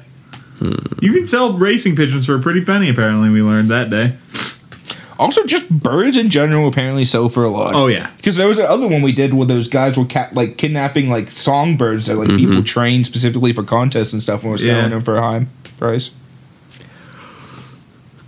You 0.60 1.14
can 1.14 1.28
sell 1.28 1.54
racing 1.54 1.96
pigeons 1.96 2.26
for 2.26 2.36
a 2.36 2.42
pretty 2.42 2.66
penny. 2.66 2.90
Apparently, 2.90 3.30
we 3.30 3.42
learned 3.42 3.70
that 3.70 3.90
day. 3.90 4.18
Also, 5.20 5.44
just 5.46 5.70
birds 5.70 6.18
in 6.18 6.30
general 6.30 6.68
apparently 6.68 7.06
sell 7.06 7.30
for 7.30 7.44
a 7.44 7.50
lot. 7.50 7.74
Oh, 7.74 7.88
yeah. 7.88 8.12
because 8.18 8.38
there 8.38 8.48
was 8.48 8.58
the 8.58 8.70
other 8.70 8.88
one 8.88 9.02
we 9.02 9.12
did 9.12 9.34
where 9.34 9.48
those 9.48 9.68
guys 9.68 9.98
were 9.98 10.06
ca- 10.06 10.30
like 10.34 10.58
kidnapping 10.58 11.10
like 11.10 11.32
songbirds 11.32 12.06
that 12.06 12.18
like 12.18 12.30
people 12.30 12.56
mm-hmm. 12.56 12.64
trained 12.64 13.06
specifically 13.08 13.52
for 13.52 13.64
contests 13.64 14.14
and 14.14 14.22
stuff 14.22 14.44
and 14.44 14.52
were 14.52 14.58
selling 14.58 14.84
Yeah. 14.84 14.90
them 14.90 15.02
for 15.02 15.18
a 15.18 15.22
high 15.22 15.48
price. 15.78 16.12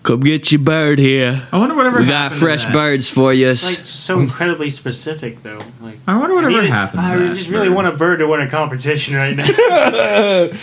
Come 0.03 0.21
get 0.21 0.51
your 0.51 0.61
bird 0.61 0.97
here. 0.97 1.47
I 1.51 1.59
wonder 1.59 1.76
whatever 1.76 1.99
We 1.99 2.05
got 2.05 2.13
happened 2.31 2.39
to 2.39 2.45
fresh 2.45 2.63
that. 2.63 2.73
birds 2.73 3.09
for 3.09 3.34
you. 3.34 3.49
It's 3.49 3.63
like 3.65 3.80
so 3.85 4.19
incredibly 4.19 4.69
specific 4.69 5.43
though. 5.43 5.59
Like 5.81 5.97
I 6.07 6.17
wonder 6.17 6.35
whatever 6.35 6.57
I 6.59 6.61
need- 6.63 6.69
happened. 6.69 7.01
to 7.01 7.07
I 7.07 7.17
that 7.17 7.35
just 7.35 7.49
really 7.49 7.67
bird. 7.67 7.76
want 7.76 7.88
a 7.88 7.91
bird 7.91 8.19
to 8.19 8.27
win 8.27 8.39
a 8.41 8.47
competition 8.49 9.15
right 9.15 9.35
now. 9.35 10.49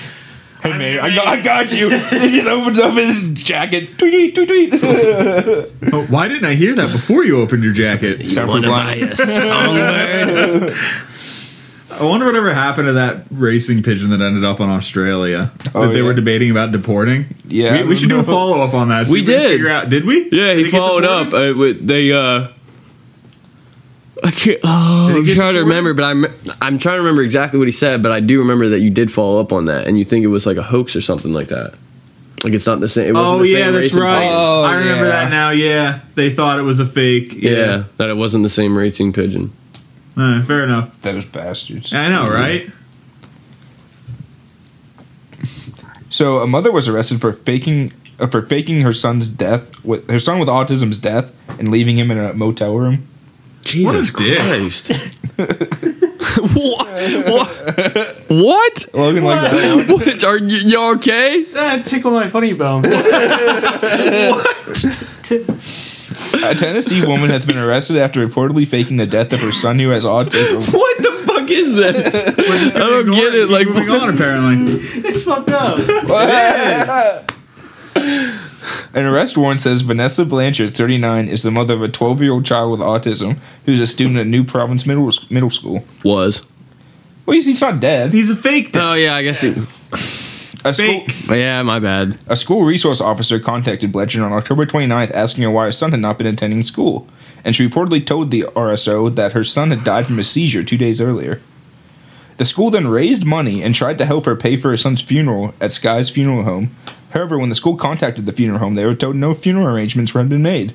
Hey 0.63 0.71
man, 0.79 0.99
I 0.99 1.15
got, 1.15 1.27
I 1.27 1.41
got 1.43 1.71
you. 1.71 1.91
he 2.19 2.31
just 2.39 2.49
opens 2.49 2.81
up 2.81 2.95
his 2.95 3.31
jacket. 3.35 3.99
Tweet, 3.99 4.35
tweet, 4.35 4.49
tweet, 4.49 4.71
tweet. 4.71 4.81
Oh, 5.93 6.07
why 6.09 6.27
didn't 6.29 6.47
I 6.47 6.55
hear 6.55 6.75
that 6.75 6.91
before 6.91 7.25
you 7.25 7.39
opened 7.41 7.63
your 7.63 7.75
jacket? 7.75 8.21
you 8.23 8.31
Soundproof 8.31 8.65
wanna 8.67 8.85
buy 8.85 8.95
a 8.95 9.15
songbird? 9.17 10.77
I 11.89 12.05
wonder 12.05 12.27
whatever 12.27 12.53
happened 12.53 12.87
to 12.89 12.93
that 12.95 13.25
racing 13.31 13.83
pigeon 13.83 14.11
that 14.11 14.21
ended 14.21 14.45
up 14.45 14.59
in 14.61 14.69
Australia 14.69 15.53
Oh, 15.75 15.83
that 15.87 15.93
they 15.93 16.01
yeah. 16.01 16.05
were 16.05 16.15
debating 16.15 16.51
about 16.51 16.73
deporting. 16.73 17.27
Yeah, 17.47 17.83
we, 17.83 17.89
we 17.91 17.95
should 17.97 18.09
do 18.09 18.19
a 18.19 18.25
follow 18.25 18.61
up 18.61 18.75
on 18.75 18.89
that. 18.89 19.07
see 19.07 19.13
We 19.13 19.21
if 19.21 19.27
did. 19.27 19.51
Figure 19.53 19.69
out, 19.71 19.89
did 19.89 20.05
we? 20.05 20.25
Yeah, 20.31 20.55
Did 20.55 20.67
he 20.67 20.71
followed 20.73 21.05
up. 21.05 21.27
deported? 21.27 21.55
Uh, 21.55 21.59
with, 21.59 21.87
they 21.87 22.11
uh, 22.13 22.49
I 24.25 24.31
can't. 24.33 24.59
Oh, 24.65 25.15
I'm 25.17 25.25
trying 25.25 25.35
trying 25.37 25.55
to 25.55 25.61
remember, 25.61 25.95
but 25.95 26.05
I'm 26.05 26.25
I'm 26.61 26.79
trying 26.79 26.97
to 26.97 27.01
remember 27.03 27.23
exactly 27.23 27.59
what 27.59 27.69
he 27.69 27.73
said. 27.73 28.03
But 28.03 28.13
I 28.13 28.21
do 28.21 28.41
remember 28.41 28.69
that 28.71 28.81
you 28.81 28.91
did 28.91 29.13
follow 29.13 29.41
up 29.41 29.53
on 29.53 29.67
that, 29.67 29.87
and 29.87 29.99
you 29.99 30.05
think 30.05 30.25
it 30.25 30.29
was 30.29 30.47
like 30.47 30.57
a 30.57 30.63
hoax 30.63 30.97
or 30.97 31.01
something 31.01 31.33
like 31.33 31.49
that. 31.49 31.75
Like 32.43 32.53
it's 32.53 32.67
not 32.67 32.81
the 32.81 32.89
same. 32.89 33.09
It 33.09 33.13
wasn't 33.15 33.29
Oh 33.35 33.39
the 33.39 33.47
same 33.47 33.59
yeah, 33.59 33.71
that's 33.71 33.95
right. 33.95 34.29
Oh, 34.31 34.63
I 34.63 34.77
remember 34.77 35.05
yeah. 35.05 35.11
that 35.11 35.31
now. 35.31 35.51
Yeah, 35.51 36.01
they 36.17 36.31
thought 36.31 36.59
it 36.59 36.63
was 36.63 36.81
a 36.81 36.87
fake. 36.87 37.35
Yeah. 37.35 37.51
Yeah, 37.51 37.85
that 37.99 38.09
it 38.11 38.17
wasn't 38.17 38.43
the 38.43 38.51
same 38.51 38.77
racing 38.77 39.13
pigeon. 39.13 39.53
Uh, 40.17 40.43
fair 40.43 40.65
enough. 40.65 41.01
Those 41.03 41.27
bastards. 41.27 41.93
I 41.93 42.09
know, 42.09 42.31
right? 42.31 42.71
So 46.09 46.39
a 46.39 46.47
mother 46.47 46.73
was 46.73 46.89
arrested 46.89 47.21
for 47.21 47.33
faking 47.33 47.93
uh, 48.19 48.27
for 48.27 48.43
faking 48.43 48.83
her 48.83 48.93
son's 48.93 49.29
death 49.29 49.85
with 49.85 50.11
her 50.11 50.19
son 50.19 50.39
with 50.39 50.49
autism's 50.49 50.99
death 50.99 51.33
and 51.59 51.71
leaving 51.71 51.97
him 51.97 52.11
in 52.11 52.19
a 52.19 52.33
motel 52.33 52.77
room. 52.77 53.07
Jesus 53.63 54.11
a 54.11 54.17
dick. 54.17 54.39
Christ! 54.39 54.89
what? 56.55 57.29
What? 57.29 57.49
What? 58.29 58.87
Logan 58.95 59.25
like 59.25 59.41
that. 59.41 59.89
What? 59.89 60.25
Are 60.25 60.39
you, 60.39 60.59
you 60.59 60.95
okay? 60.95 61.43
that 61.45 61.85
tickled 61.85 62.15
my 62.15 62.31
funny 62.31 62.53
bone. 62.53 62.85
A 66.43 66.55
Tennessee 66.55 67.05
woman 67.05 67.31
has 67.31 67.45
been 67.47 67.59
arrested 67.59 67.97
after 67.99 68.27
reportedly 68.27 68.67
faking 68.67 68.97
the 68.97 69.07
death 69.07 69.33
of 69.33 69.41
her 69.41 69.53
son 69.53 69.79
who 69.79 69.91
has 69.91 70.05
autism. 70.05 70.73
What 70.73 70.99
the 70.99 71.25
fuck 71.27 71.51
is 71.51 71.75
this? 71.75 72.15
We're 72.37 72.59
just 72.59 72.77
I 72.77 72.81
gonna 72.81 73.05
don't 73.05 73.15
get 73.15 73.35
it, 73.35 73.43
Keep 73.49 73.51
like, 73.51 73.67
moving 73.69 73.89
what- 73.89 74.03
on. 74.03 74.15
Apparently, 74.15 74.75
it's 74.81 75.23
fucked 75.25 75.49
up. 75.51 75.79
An 78.95 79.05
arrest 79.05 79.37
warrant 79.39 79.61
says 79.61 79.83
Vanessa 79.83 80.25
Blanchard, 80.25 80.75
39, 80.77 81.29
is 81.29 81.43
the 81.43 81.51
mother 81.51 81.75
of 81.75 81.83
a 81.83 81.89
12 81.89 82.23
year 82.23 82.33
old 82.33 82.45
child 82.45 82.73
with 82.73 82.81
autism 82.81 83.39
who's 83.65 83.81
a 83.81 83.87
student 83.87 84.17
at 84.19 84.27
New 84.27 84.43
Providence 84.45 84.87
Middle, 84.87 85.11
middle 85.31 85.51
School. 85.51 85.85
Was. 86.05 86.43
Well, 87.25 87.35
he's, 87.35 87.47
he's 87.47 87.61
not 87.61 87.79
dead. 87.81 88.13
he's 88.13 88.31
a 88.31 88.37
fake. 88.37 88.71
Oh 88.75 88.95
yeah, 88.95 89.15
I 89.15 89.23
guess. 89.23 89.43
It, 89.45 89.57
A 90.71 90.75
school, 90.75 91.05
yeah, 91.37 91.63
my 91.63 91.79
bad. 91.79 92.19
a 92.27 92.37
school 92.37 92.65
resource 92.65 93.01
officer 93.01 93.39
contacted 93.39 93.93
Blanchard 93.93 94.23
on 94.23 94.33
October 94.33 94.67
29th 94.67 95.13
asking 95.13 95.45
her 95.45 95.51
why 95.51 95.65
her 95.67 95.73
son 95.73 95.93
had 95.93 96.01
not 96.01 96.19
been 96.19 96.27
attending 96.27 96.63
school. 96.63 97.07
And 97.45 97.55
she 97.55 97.69
reportedly 97.69 98.05
told 98.05 98.31
the 98.31 98.43
RSO 98.55 99.15
that 99.15 99.33
her 99.33 99.45
son 99.45 99.71
had 99.71 99.85
died 99.85 100.07
from 100.07 100.19
a 100.19 100.23
seizure 100.23 100.65
two 100.65 100.77
days 100.79 101.01
earlier. 101.01 101.41
The 102.39 102.45
school 102.45 102.71
then 102.71 102.89
raised 102.89 103.25
money 103.25 103.63
and 103.63 103.75
tried 103.75 103.99
to 103.99 104.05
help 104.05 104.27
her 104.27 104.37
pay 104.37 104.57
for 104.57 104.71
her 104.71 104.77
son's 104.77 105.01
funeral 105.01 105.55
at 105.61 105.73
Sky's 105.73 106.11
funeral 106.11 106.43
home. 106.43 106.71
However, 107.11 107.39
when 107.39 107.49
the 107.49 107.55
school 107.55 107.77
contacted 107.77 108.27
the 108.27 108.33
funeral 108.33 108.59
home, 108.59 108.75
they 108.75 108.85
were 108.85 108.95
told 108.95 109.17
no 109.17 109.33
funeral 109.33 109.69
arrangements 109.69 110.13
had 110.13 110.29
been 110.29 110.43
made. 110.43 110.75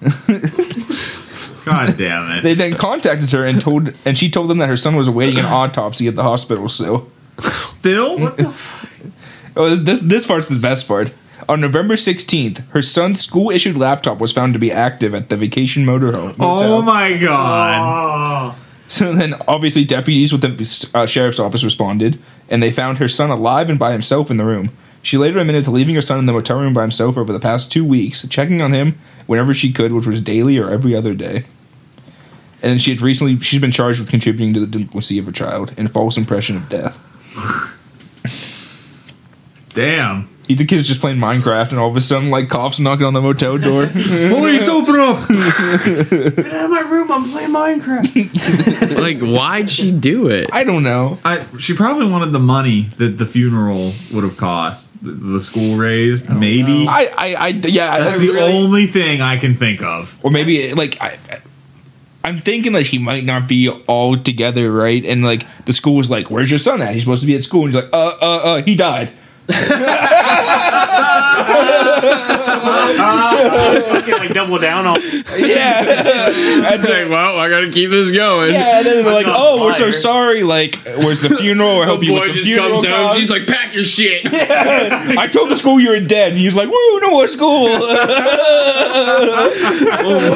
God 1.64 1.96
damn 1.98 2.38
it. 2.38 2.42
They 2.42 2.54
then 2.54 2.74
contacted 2.74 3.32
her 3.32 3.44
and 3.44 3.60
told, 3.60 3.92
and 4.04 4.16
she 4.16 4.30
told 4.30 4.48
them 4.48 4.58
that 4.58 4.68
her 4.68 4.76
son 4.76 4.94
was 4.94 5.08
awaiting 5.08 5.38
an 5.38 5.46
autopsy 5.46 6.06
at 6.06 6.14
the 6.14 6.22
hospital. 6.22 6.68
So, 6.68 7.10
Still, 7.40 8.18
What 8.18 8.36
the 8.36 8.44
fuck? 8.52 8.90
oh, 9.56 9.74
this 9.76 10.00
this 10.00 10.26
part's 10.26 10.48
the 10.48 10.58
best 10.58 10.88
part. 10.88 11.12
On 11.48 11.60
November 11.60 11.96
sixteenth, 11.96 12.62
her 12.70 12.82
son's 12.82 13.20
school-issued 13.24 13.76
laptop 13.78 14.18
was 14.18 14.32
found 14.32 14.52
to 14.54 14.58
be 14.58 14.72
active 14.72 15.14
at 15.14 15.28
the 15.28 15.36
vacation 15.36 15.84
motorhome. 15.86 16.34
oh 16.40 16.82
my 16.82 17.16
god. 17.16 18.52
Oh, 18.56 18.60
So 18.88 19.12
then, 19.12 19.34
obviously, 19.46 19.84
deputies 19.84 20.32
with 20.32 20.40
the 20.42 20.90
uh, 20.98 21.06
sheriff's 21.06 21.38
office 21.38 21.62
responded, 21.62 22.18
and 22.50 22.62
they 22.62 22.72
found 22.72 22.98
her 22.98 23.08
son 23.08 23.30
alive 23.30 23.70
and 23.70 23.78
by 23.78 23.92
himself 23.92 24.30
in 24.30 24.36
the 24.36 24.44
room. 24.44 24.70
She 25.00 25.16
later 25.16 25.38
admitted 25.38 25.64
to 25.64 25.70
leaving 25.70 25.94
her 25.94 26.00
son 26.00 26.18
in 26.18 26.26
the 26.26 26.32
motel 26.32 26.58
room 26.58 26.74
by 26.74 26.82
himself 26.82 27.16
over 27.16 27.32
the 27.32 27.38
past 27.40 27.70
two 27.70 27.84
weeks, 27.84 28.26
checking 28.28 28.60
on 28.60 28.72
him 28.74 28.98
whenever 29.26 29.54
she 29.54 29.72
could, 29.72 29.92
which 29.92 30.06
was 30.06 30.20
daily 30.20 30.58
or 30.58 30.68
every 30.70 30.94
other 30.94 31.14
day. 31.14 31.44
And 32.60 32.72
then 32.72 32.78
she 32.80 32.90
had 32.90 33.00
recently 33.00 33.38
she's 33.38 33.60
been 33.60 33.70
charged 33.70 34.00
with 34.00 34.10
contributing 34.10 34.52
to 34.54 34.60
the 34.60 34.66
delinquency 34.66 35.18
of 35.20 35.26
her 35.26 35.32
child 35.32 35.72
and 35.78 35.90
false 35.90 36.16
impression 36.16 36.56
of 36.56 36.68
death. 36.68 36.98
Damn. 39.70 40.28
He, 40.46 40.54
the 40.54 40.64
kid's 40.64 40.88
just 40.88 41.00
playing 41.00 41.18
Minecraft, 41.18 41.70
and 41.70 41.78
all 41.78 41.90
of 41.90 41.96
a 41.96 42.00
sudden, 42.00 42.30
like 42.30 42.48
cops 42.48 42.80
knocking 42.80 43.04
on 43.04 43.12
the 43.12 43.20
motel 43.20 43.58
door. 43.58 43.86
Police, 43.92 44.66
open 44.66 44.98
up. 44.98 45.28
get 45.28 46.46
out 46.52 46.64
of 46.64 46.70
my 46.70 46.86
room! 46.90 47.12
I'm 47.12 47.30
playing 47.30 47.50
Minecraft. 47.50 48.98
Like, 48.98 49.20
why'd 49.20 49.68
she 49.70 49.90
do 49.90 50.28
it? 50.28 50.48
I 50.52 50.64
don't 50.64 50.82
know. 50.82 51.18
I, 51.24 51.44
she 51.58 51.74
probably 51.74 52.06
wanted 52.10 52.32
the 52.32 52.38
money 52.38 52.82
that 52.96 53.18
the 53.18 53.26
funeral 53.26 53.92
would 54.12 54.24
have 54.24 54.36
cost. 54.38 54.90
The, 55.04 55.12
the 55.12 55.40
school 55.42 55.76
raised, 55.76 56.30
maybe. 56.30 56.86
I, 56.88 57.10
I, 57.16 57.34
I 57.34 57.48
yeah. 57.48 57.98
That's 57.98 58.16
I 58.22 58.26
the 58.26 58.32
really- 58.32 58.52
only 58.56 58.86
thing 58.86 59.20
I 59.20 59.36
can 59.36 59.54
think 59.54 59.82
of. 59.82 60.18
or 60.24 60.30
maybe 60.30 60.72
like 60.72 60.98
I, 61.00 61.18
I'm 62.24 62.38
thinking 62.38 62.72
that 62.72 62.86
he 62.86 62.98
might 62.98 63.24
not 63.24 63.48
be 63.48 63.68
all 63.68 64.16
together, 64.16 64.72
right? 64.72 65.04
And 65.04 65.24
like 65.24 65.46
the 65.64 65.72
school 65.72 65.96
was 65.96 66.10
like, 66.10 66.30
"Where's 66.30 66.50
your 66.50 66.58
son 66.58 66.82
at? 66.82 66.92
He's 66.92 67.02
supposed 67.02 67.22
to 67.22 67.26
be 67.26 67.36
at 67.36 67.44
school." 67.44 67.64
And 67.64 67.74
he's 67.74 67.82
like, 67.82 67.92
"Uh, 67.92 68.16
uh, 68.20 68.40
uh, 68.44 68.62
he 68.62 68.74
died." 68.74 69.12
Fucking 73.88 74.14
like 74.14 74.34
double 74.34 74.58
down 74.58 74.86
on. 74.86 75.00
Yeah, 75.38 76.30
and 76.74 76.82
then, 76.82 77.10
well, 77.10 77.38
I 77.38 77.48
gotta 77.48 77.70
keep 77.70 77.90
this 77.90 78.10
going. 78.10 78.52
yeah, 78.52 78.78
and 78.78 78.86
then 78.86 79.04
they're 79.04 79.14
like, 79.14 79.26
oh, 79.26 79.30
not 79.30 79.38
"Oh, 79.40 79.64
we're 79.64 79.72
so 79.72 79.84
liar. 79.84 79.92
sorry. 79.92 80.42
Like, 80.42 80.74
where's 80.84 81.20
the 81.20 81.30
funeral? 81.30 81.70
Or 81.70 81.84
help 81.84 82.02
you 82.02 82.14
with 82.14 82.34
the 82.34 82.40
funeral 82.40 82.82
costs?" 82.82 83.30
like, 83.30 83.46
pack 83.46 83.74
your 83.74 83.84
shit. 83.84 84.26
I 84.32 85.26
told 85.28 85.50
the 85.50 85.56
school 85.56 85.78
you 85.80 85.90
were 85.90 86.00
dead. 86.00 86.30
And 86.30 86.38
he 86.38 86.46
was 86.46 86.56
like, 86.56 86.68
"Woo, 86.68 87.00
no 87.00 87.10
more 87.10 87.28
school." 87.28 87.68
Oh 90.00 90.34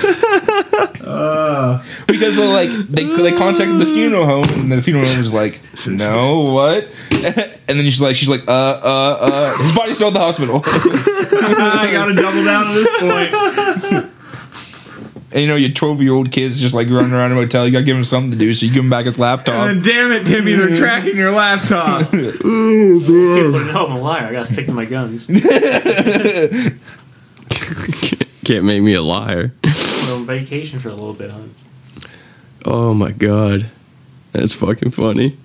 because 2.06 2.36
they're 2.36 2.46
like 2.46 2.70
they 2.88 3.04
they 3.04 3.32
contacted 3.36 3.78
the 3.78 3.86
funeral 3.86 4.26
home 4.26 4.44
and 4.48 4.72
the 4.72 4.82
funeral 4.82 5.06
home 5.06 5.18
was 5.18 5.32
like, 5.32 5.60
"No, 5.86 6.40
what?" 6.42 6.88
and 7.12 7.78
then 7.78 7.84
she's 7.84 8.00
like, 8.00 8.16
she's 8.16 8.28
like, 8.28 8.46
"Uh, 8.48 8.50
uh, 8.50 9.18
uh." 9.20 9.56
His 9.58 9.72
body's 9.72 9.96
still 9.96 10.08
at 10.08 10.14
the 10.14 10.20
hospital. 10.20 10.62
I 10.64 11.90
gotta 11.92 12.14
double 12.14 12.44
down 12.44 12.68
at 12.68 12.74
this 12.74 12.88
point. 13.00 14.10
and 15.32 15.40
you 15.40 15.46
know, 15.46 15.56
your 15.56 15.70
twelve 15.70 16.00
year 16.00 16.14
old 16.14 16.32
kid's 16.32 16.60
just 16.60 16.74
like 16.74 16.88
running 16.88 17.12
around 17.12 17.32
a 17.32 17.34
motel. 17.34 17.66
You 17.66 17.72
gotta 17.72 17.84
give 17.84 17.96
him 17.96 18.04
something 18.04 18.30
to 18.30 18.38
do, 18.38 18.54
so 18.54 18.64
you 18.66 18.72
give 18.72 18.82
him 18.84 18.90
back 18.90 19.04
his 19.04 19.18
laptop. 19.18 19.68
And 19.68 19.82
then, 19.82 20.10
damn 20.10 20.12
it, 20.12 20.26
Timmy, 20.26 20.52
they're 20.54 20.76
tracking 20.76 21.16
your 21.16 21.32
laptop. 21.32 22.10
But 22.10 22.44
no, 22.44 23.86
I'm 23.86 23.92
a 23.92 23.98
liar. 24.00 24.26
I 24.26 24.32
gotta 24.32 24.50
stick 24.50 24.66
to 24.66 24.72
my 24.72 24.86
guns. 24.86 25.26
Can't 28.44 28.64
make 28.64 28.82
me 28.82 28.94
a 28.94 29.02
liar. 29.02 29.52
We're 30.10 30.16
on 30.16 30.26
vacation 30.26 30.80
for 30.80 30.88
a 30.88 30.92
little 30.94 31.14
bit, 31.14 31.30
huh? 31.30 31.42
Oh 32.64 32.94
my 32.94 33.12
god, 33.12 33.70
that's 34.32 34.54
fucking 34.54 34.90
funny. 34.90 35.38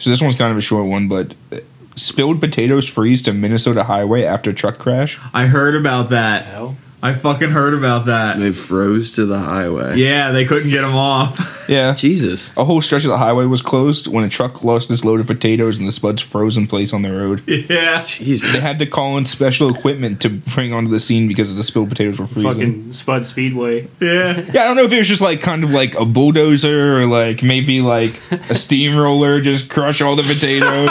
So 0.00 0.10
this 0.10 0.20
one's 0.20 0.34
kind 0.34 0.50
of 0.50 0.58
a 0.58 0.60
short 0.60 0.86
one, 0.86 1.08
but 1.08 1.34
uh, 1.52 1.60
spilled 1.96 2.40
potatoes 2.40 2.86
freeze 2.88 3.22
to 3.22 3.32
Minnesota 3.32 3.84
highway 3.84 4.24
after 4.24 4.52
truck 4.52 4.76
crash. 4.78 5.18
I 5.32 5.46
heard 5.46 5.74
about 5.74 6.10
that. 6.10 6.44
Hell. 6.44 6.76
I 7.04 7.12
fucking 7.12 7.50
heard 7.50 7.74
about 7.74 8.06
that. 8.06 8.38
They 8.38 8.50
froze 8.52 9.12
to 9.16 9.26
the 9.26 9.38
highway. 9.38 9.96
Yeah, 9.98 10.32
they 10.32 10.46
couldn't 10.46 10.70
get 10.70 10.80
them 10.80 10.96
off. 10.96 11.50
Yeah. 11.66 11.94
Jesus. 11.94 12.54
A 12.58 12.64
whole 12.64 12.82
stretch 12.82 13.04
of 13.04 13.08
the 13.08 13.16
highway 13.16 13.46
was 13.46 13.62
closed 13.62 14.06
when 14.06 14.22
a 14.22 14.28
truck 14.28 14.62
lost 14.64 14.90
its 14.90 15.02
load 15.02 15.18
of 15.18 15.26
potatoes 15.26 15.78
and 15.78 15.88
the 15.88 15.92
spuds 15.92 16.20
froze 16.20 16.58
in 16.58 16.66
place 16.66 16.92
on 16.92 17.00
the 17.00 17.10
road. 17.10 17.42
Yeah. 17.48 18.02
Jesus. 18.04 18.52
They 18.52 18.60
had 18.60 18.78
to 18.80 18.86
call 18.86 19.16
in 19.16 19.24
special 19.24 19.74
equipment 19.74 20.20
to 20.20 20.28
bring 20.28 20.74
onto 20.74 20.90
the 20.90 21.00
scene 21.00 21.26
because 21.26 21.56
the 21.56 21.62
spilled 21.62 21.88
potatoes 21.88 22.18
were 22.20 22.26
freezing. 22.26 22.52
Fucking 22.52 22.92
Spud 22.92 23.24
Speedway. 23.24 23.88
Yeah. 23.98 24.42
Yeah, 24.54 24.62
I 24.62 24.66
don't 24.66 24.76
know 24.76 24.84
if 24.84 24.92
it 24.92 24.98
was 24.98 25.08
just 25.08 25.22
like 25.22 25.40
kind 25.40 25.64
of 25.64 25.70
like 25.70 25.94
a 25.94 26.04
bulldozer 26.04 26.98
or 27.00 27.06
like 27.06 27.42
maybe 27.42 27.80
like 27.80 28.20
a 28.50 28.54
steamroller 28.54 29.40
just 29.40 29.70
crush 29.70 30.02
all 30.02 30.16
the 30.16 30.22
potatoes, 30.22 30.90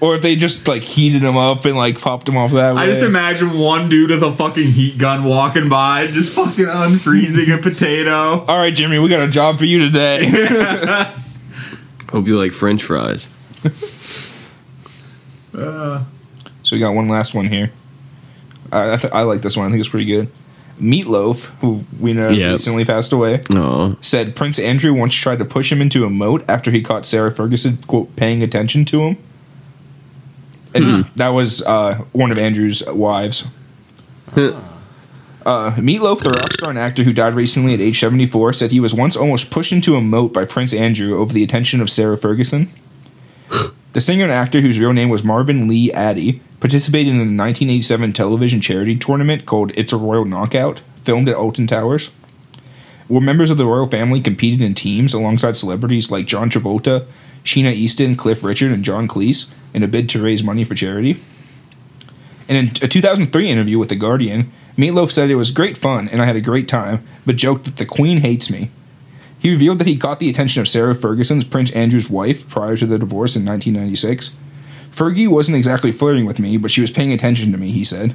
or 0.00 0.14
if 0.16 0.22
they 0.22 0.36
just 0.36 0.66
like 0.66 0.82
heated 0.82 1.20
them 1.22 1.36
up 1.36 1.64
and 1.66 1.76
like 1.76 2.00
popped 2.00 2.26
them 2.26 2.36
off 2.38 2.52
that 2.52 2.74
way. 2.74 2.82
I 2.82 2.86
just 2.86 3.02
imagine 3.02 3.58
one 3.58 3.88
dude 3.90 4.10
with 4.10 4.22
a 4.26 4.32
fucking 4.32 4.70
heat 4.72 4.98
gun 4.98 5.24
walking 5.24 5.68
by, 5.68 6.06
just 6.08 6.34
fucking 6.34 6.66
unfreezing 6.66 7.56
a 7.58 7.62
potato. 7.62 8.44
all 8.48 8.58
right, 8.58 8.74
Jimmy, 8.74 8.98
we 8.98 9.08
got 9.08 9.22
a 9.22 9.28
job 9.30 9.58
for 9.58 9.64
you 9.64 9.78
today. 9.78 10.26
Hope 12.10 12.26
you 12.26 12.38
like 12.38 12.52
French 12.52 12.82
fries. 12.82 13.26
Uh, 15.56 16.04
so 16.62 16.76
we 16.76 16.80
got 16.80 16.94
one 16.94 17.08
last 17.08 17.34
one 17.34 17.46
here. 17.48 17.70
I 18.72 18.94
I, 18.94 18.96
th- 18.96 19.12
I 19.12 19.22
like 19.22 19.42
this 19.42 19.56
one. 19.56 19.66
I 19.66 19.70
think 19.70 19.80
it's 19.80 19.88
pretty 19.88 20.06
good. 20.06 20.28
Meatloaf, 20.80 21.44
who 21.60 21.84
we 21.98 22.12
know 22.12 22.28
Yep. 22.28 22.52
recently 22.52 22.84
passed 22.84 23.12
away, 23.12 23.40
Oh. 23.50 23.96
said 24.02 24.36
Prince 24.36 24.58
Andrew 24.58 24.92
once 24.92 25.14
tried 25.14 25.38
to 25.38 25.44
push 25.46 25.72
him 25.72 25.80
into 25.80 26.04
a 26.04 26.10
moat 26.10 26.44
after 26.48 26.70
he 26.70 26.82
caught 26.82 27.06
Sarah 27.06 27.30
Ferguson 27.32 27.78
quote 27.86 28.14
paying 28.16 28.42
attention 28.42 28.84
to 28.86 29.02
him. 29.02 29.16
And 30.74 31.06
that 31.16 31.28
was 31.28 31.62
uh, 31.62 32.02
one 32.12 32.30
of 32.30 32.36
Andrew's 32.38 32.84
wives. 32.84 33.46
Uh, 35.46 35.70
Meatloaf, 35.76 36.24
the 36.24 36.30
rock 36.30 36.52
star 36.54 36.70
and 36.70 36.78
actor 36.78 37.04
who 37.04 37.12
died 37.12 37.34
recently 37.34 37.72
at 37.72 37.80
age 37.80 38.00
74, 38.00 38.52
said 38.52 38.72
he 38.72 38.80
was 38.80 38.92
once 38.92 39.16
almost 39.16 39.48
pushed 39.48 39.70
into 39.70 39.94
a 39.94 40.00
moat 40.00 40.32
by 40.32 40.44
Prince 40.44 40.74
Andrew 40.74 41.16
over 41.16 41.32
the 41.32 41.44
attention 41.44 41.80
of 41.80 41.88
Sarah 41.88 42.18
Ferguson. 42.18 42.68
the 43.92 44.00
singer 44.00 44.24
and 44.24 44.32
actor, 44.32 44.60
whose 44.60 44.80
real 44.80 44.92
name 44.92 45.08
was 45.08 45.22
Marvin 45.22 45.68
Lee 45.68 45.92
Aday, 45.92 46.40
participated 46.58 47.12
in 47.12 47.18
the 47.18 47.20
1987 47.20 48.12
television 48.12 48.60
charity 48.60 48.96
tournament 48.96 49.46
called 49.46 49.70
It's 49.76 49.92
a 49.92 49.96
Royal 49.96 50.24
Knockout, 50.24 50.80
filmed 51.04 51.28
at 51.28 51.36
Alton 51.36 51.68
Towers. 51.68 52.10
Where 53.06 53.20
members 53.20 53.52
of 53.52 53.56
the 53.56 53.66
royal 53.66 53.86
family 53.86 54.20
competed 54.20 54.60
in 54.60 54.74
teams 54.74 55.14
alongside 55.14 55.54
celebrities 55.54 56.10
like 56.10 56.26
John 56.26 56.50
Travolta, 56.50 57.06
Sheena 57.44 57.72
Easton, 57.72 58.16
Cliff 58.16 58.42
Richard, 58.42 58.72
and 58.72 58.84
John 58.84 59.06
Cleese 59.06 59.48
in 59.72 59.84
a 59.84 59.86
bid 59.86 60.08
to 60.08 60.20
raise 60.20 60.42
money 60.42 60.64
for 60.64 60.74
charity. 60.74 61.20
In 62.48 62.70
a 62.82 62.88
2003 62.88 63.48
interview 63.48 63.78
with 63.78 63.88
The 63.88 63.96
Guardian, 63.96 64.52
Meatloaf 64.76 65.10
said 65.10 65.30
it 65.30 65.34
was 65.34 65.50
great 65.50 65.76
fun 65.76 66.08
and 66.08 66.22
I 66.22 66.26
had 66.26 66.36
a 66.36 66.40
great 66.40 66.68
time, 66.68 67.06
but 67.24 67.36
joked 67.36 67.64
that 67.64 67.76
the 67.76 67.86
Queen 67.86 68.18
hates 68.18 68.50
me. 68.50 68.70
He 69.38 69.50
revealed 69.50 69.78
that 69.78 69.86
he 69.86 69.96
caught 69.96 70.18
the 70.18 70.30
attention 70.30 70.60
of 70.60 70.68
Sarah 70.68 70.94
Ferguson's 70.94 71.44
Prince 71.44 71.72
Andrew's 71.72 72.08
wife 72.08 72.48
prior 72.48 72.76
to 72.76 72.86
the 72.86 72.98
divorce 72.98 73.36
in 73.36 73.44
1996. 73.44 74.36
Fergie 74.90 75.28
wasn't 75.28 75.56
exactly 75.56 75.92
flirting 75.92 76.24
with 76.24 76.38
me, 76.38 76.56
but 76.56 76.70
she 76.70 76.80
was 76.80 76.90
paying 76.90 77.12
attention 77.12 77.52
to 77.52 77.58
me, 77.58 77.70
he 77.70 77.84
said. 77.84 78.14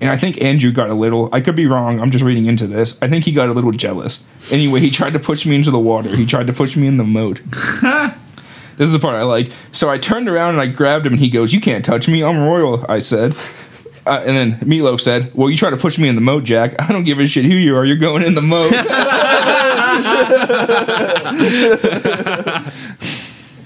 And 0.00 0.10
I 0.10 0.16
think 0.16 0.40
Andrew 0.40 0.70
got 0.70 0.90
a 0.90 0.94
little, 0.94 1.28
I 1.32 1.40
could 1.40 1.56
be 1.56 1.66
wrong, 1.66 2.00
I'm 2.00 2.10
just 2.10 2.24
reading 2.24 2.46
into 2.46 2.66
this. 2.66 3.00
I 3.02 3.08
think 3.08 3.24
he 3.24 3.32
got 3.32 3.48
a 3.48 3.52
little 3.52 3.72
jealous. 3.72 4.24
Anyway, 4.50 4.80
he 4.80 4.90
tried 4.90 5.12
to 5.14 5.18
push 5.18 5.44
me 5.44 5.56
into 5.56 5.70
the 5.70 5.78
water. 5.78 6.14
He 6.14 6.24
tried 6.24 6.46
to 6.46 6.52
push 6.52 6.76
me 6.76 6.86
in 6.86 6.96
the 6.96 7.04
moat. 7.04 7.40
this 8.78 8.86
is 8.86 8.92
the 8.92 8.98
part 8.98 9.16
I 9.16 9.24
like. 9.24 9.50
So 9.72 9.90
I 9.90 9.98
turned 9.98 10.26
around 10.28 10.54
and 10.54 10.62
I 10.62 10.66
grabbed 10.68 11.04
him 11.06 11.12
and 11.14 11.20
he 11.20 11.28
goes, 11.28 11.52
You 11.52 11.60
can't 11.60 11.84
touch 11.84 12.08
me, 12.08 12.24
I'm 12.24 12.38
royal, 12.38 12.86
I 12.88 12.98
said. 13.00 13.34
Uh, 14.06 14.22
and 14.24 14.34
then 14.34 14.52
Meatloaf 14.60 15.02
said, 15.02 15.30
Well, 15.34 15.50
you 15.50 15.58
try 15.58 15.68
to 15.68 15.76
push 15.76 15.98
me 15.98 16.08
in 16.08 16.14
the 16.14 16.22
moat, 16.22 16.44
Jack. 16.44 16.80
I 16.80 16.90
don't 16.90 17.04
give 17.04 17.18
a 17.18 17.26
shit 17.26 17.44
who 17.44 17.52
you 17.52 17.76
are, 17.76 17.84
you're 17.84 17.96
going 17.98 18.22
in 18.22 18.34
the 18.34 18.40
moat. 18.40 18.72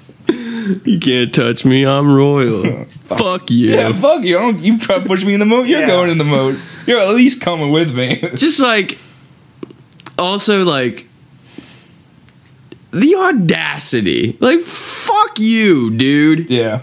You 0.85 0.99
can't 1.01 1.35
touch 1.35 1.65
me. 1.65 1.85
I'm 1.85 2.13
royal. 2.13 2.85
Fuck 3.05 3.51
you. 3.51 3.71
yeah, 3.73 3.93
fuck 3.93 4.25
you. 4.25 4.39
I 4.39 4.43
don't, 4.43 4.61
you 4.61 4.79
try 4.79 4.99
to 5.01 5.05
push 5.05 5.25
me 5.25 5.35
in 5.35 5.41
the 5.41 5.47
moat, 5.47 5.67
you're 5.67 5.81
Yeah. 5.81 5.87
going 5.87 6.11
in 6.11 6.19
the 6.19 6.25
moat. 6.25 6.57
You're 6.87 7.01
at 7.01 7.15
least 7.15 7.41
coming 7.43 7.73
with 7.73 7.95
me. 7.95 8.21
Just 8.37 8.59
like, 8.61 8.99
also 10.19 10.63
like, 10.65 11.07
the 12.93 13.15
audacity. 13.17 14.37
Like, 14.41 14.61
fuck 14.61 15.39
you, 15.39 15.91
dude. 15.97 16.51
yeah. 16.51 16.83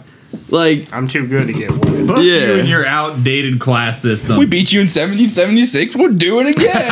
Like, 0.50 0.92
I'm 0.94 1.08
too 1.08 1.26
good 1.28 1.48
to 1.48 1.54
get 1.54 1.72
wet. 1.72 2.08
fuck 2.08 2.18
Yeah. 2.18 2.24
you 2.24 2.54
and 2.60 2.68
your 2.68 2.86
outdated 2.86 3.60
class 3.60 4.00
system. 4.02 4.38
We 4.38 4.46
beat 4.46 4.72
you 4.72 4.80
in 4.82 4.86
1776. 4.88 5.96
We'll 5.96 6.14
do 6.14 6.40
it 6.42 6.56
again. 6.56 6.92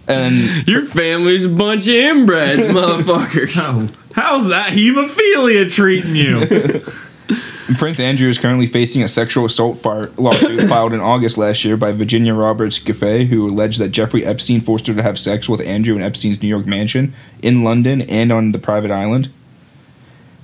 and 0.08 0.66
your 0.68 0.86
family's 0.86 1.46
a 1.46 1.50
bunch 1.50 1.86
of 1.86 1.94
inbreds, 1.94 2.68
motherfuckers. 2.72 3.52
Oh, 3.56 3.86
how's 4.14 4.48
that 4.48 4.72
hemophilia 4.72 5.70
treating 5.72 6.16
you? 6.16 6.40
Prince 7.78 8.00
Andrew 8.00 8.28
is 8.28 8.38
currently 8.38 8.66
facing 8.66 9.02
a 9.02 9.08
sexual 9.08 9.44
assault 9.44 9.78
fire 9.78 10.10
lawsuit 10.16 10.62
filed 10.68 10.92
in 10.92 11.00
August 11.00 11.38
last 11.38 11.64
year 11.64 11.76
by 11.76 11.92
Virginia 11.92 12.34
Roberts 12.34 12.78
Giffey, 12.78 13.26
who 13.28 13.46
alleged 13.46 13.78
that 13.80 13.90
Jeffrey 13.90 14.24
Epstein 14.24 14.60
forced 14.60 14.86
her 14.86 14.94
to 14.94 15.02
have 15.02 15.18
sex 15.18 15.48
with 15.48 15.60
Andrew 15.60 15.94
in 15.96 16.02
Epstein's 16.02 16.42
New 16.42 16.48
York 16.48 16.66
mansion 16.66 17.12
in 17.42 17.62
London 17.64 18.02
and 18.02 18.32
on 18.32 18.52
the 18.52 18.58
private 18.58 18.90
island. 18.90 19.28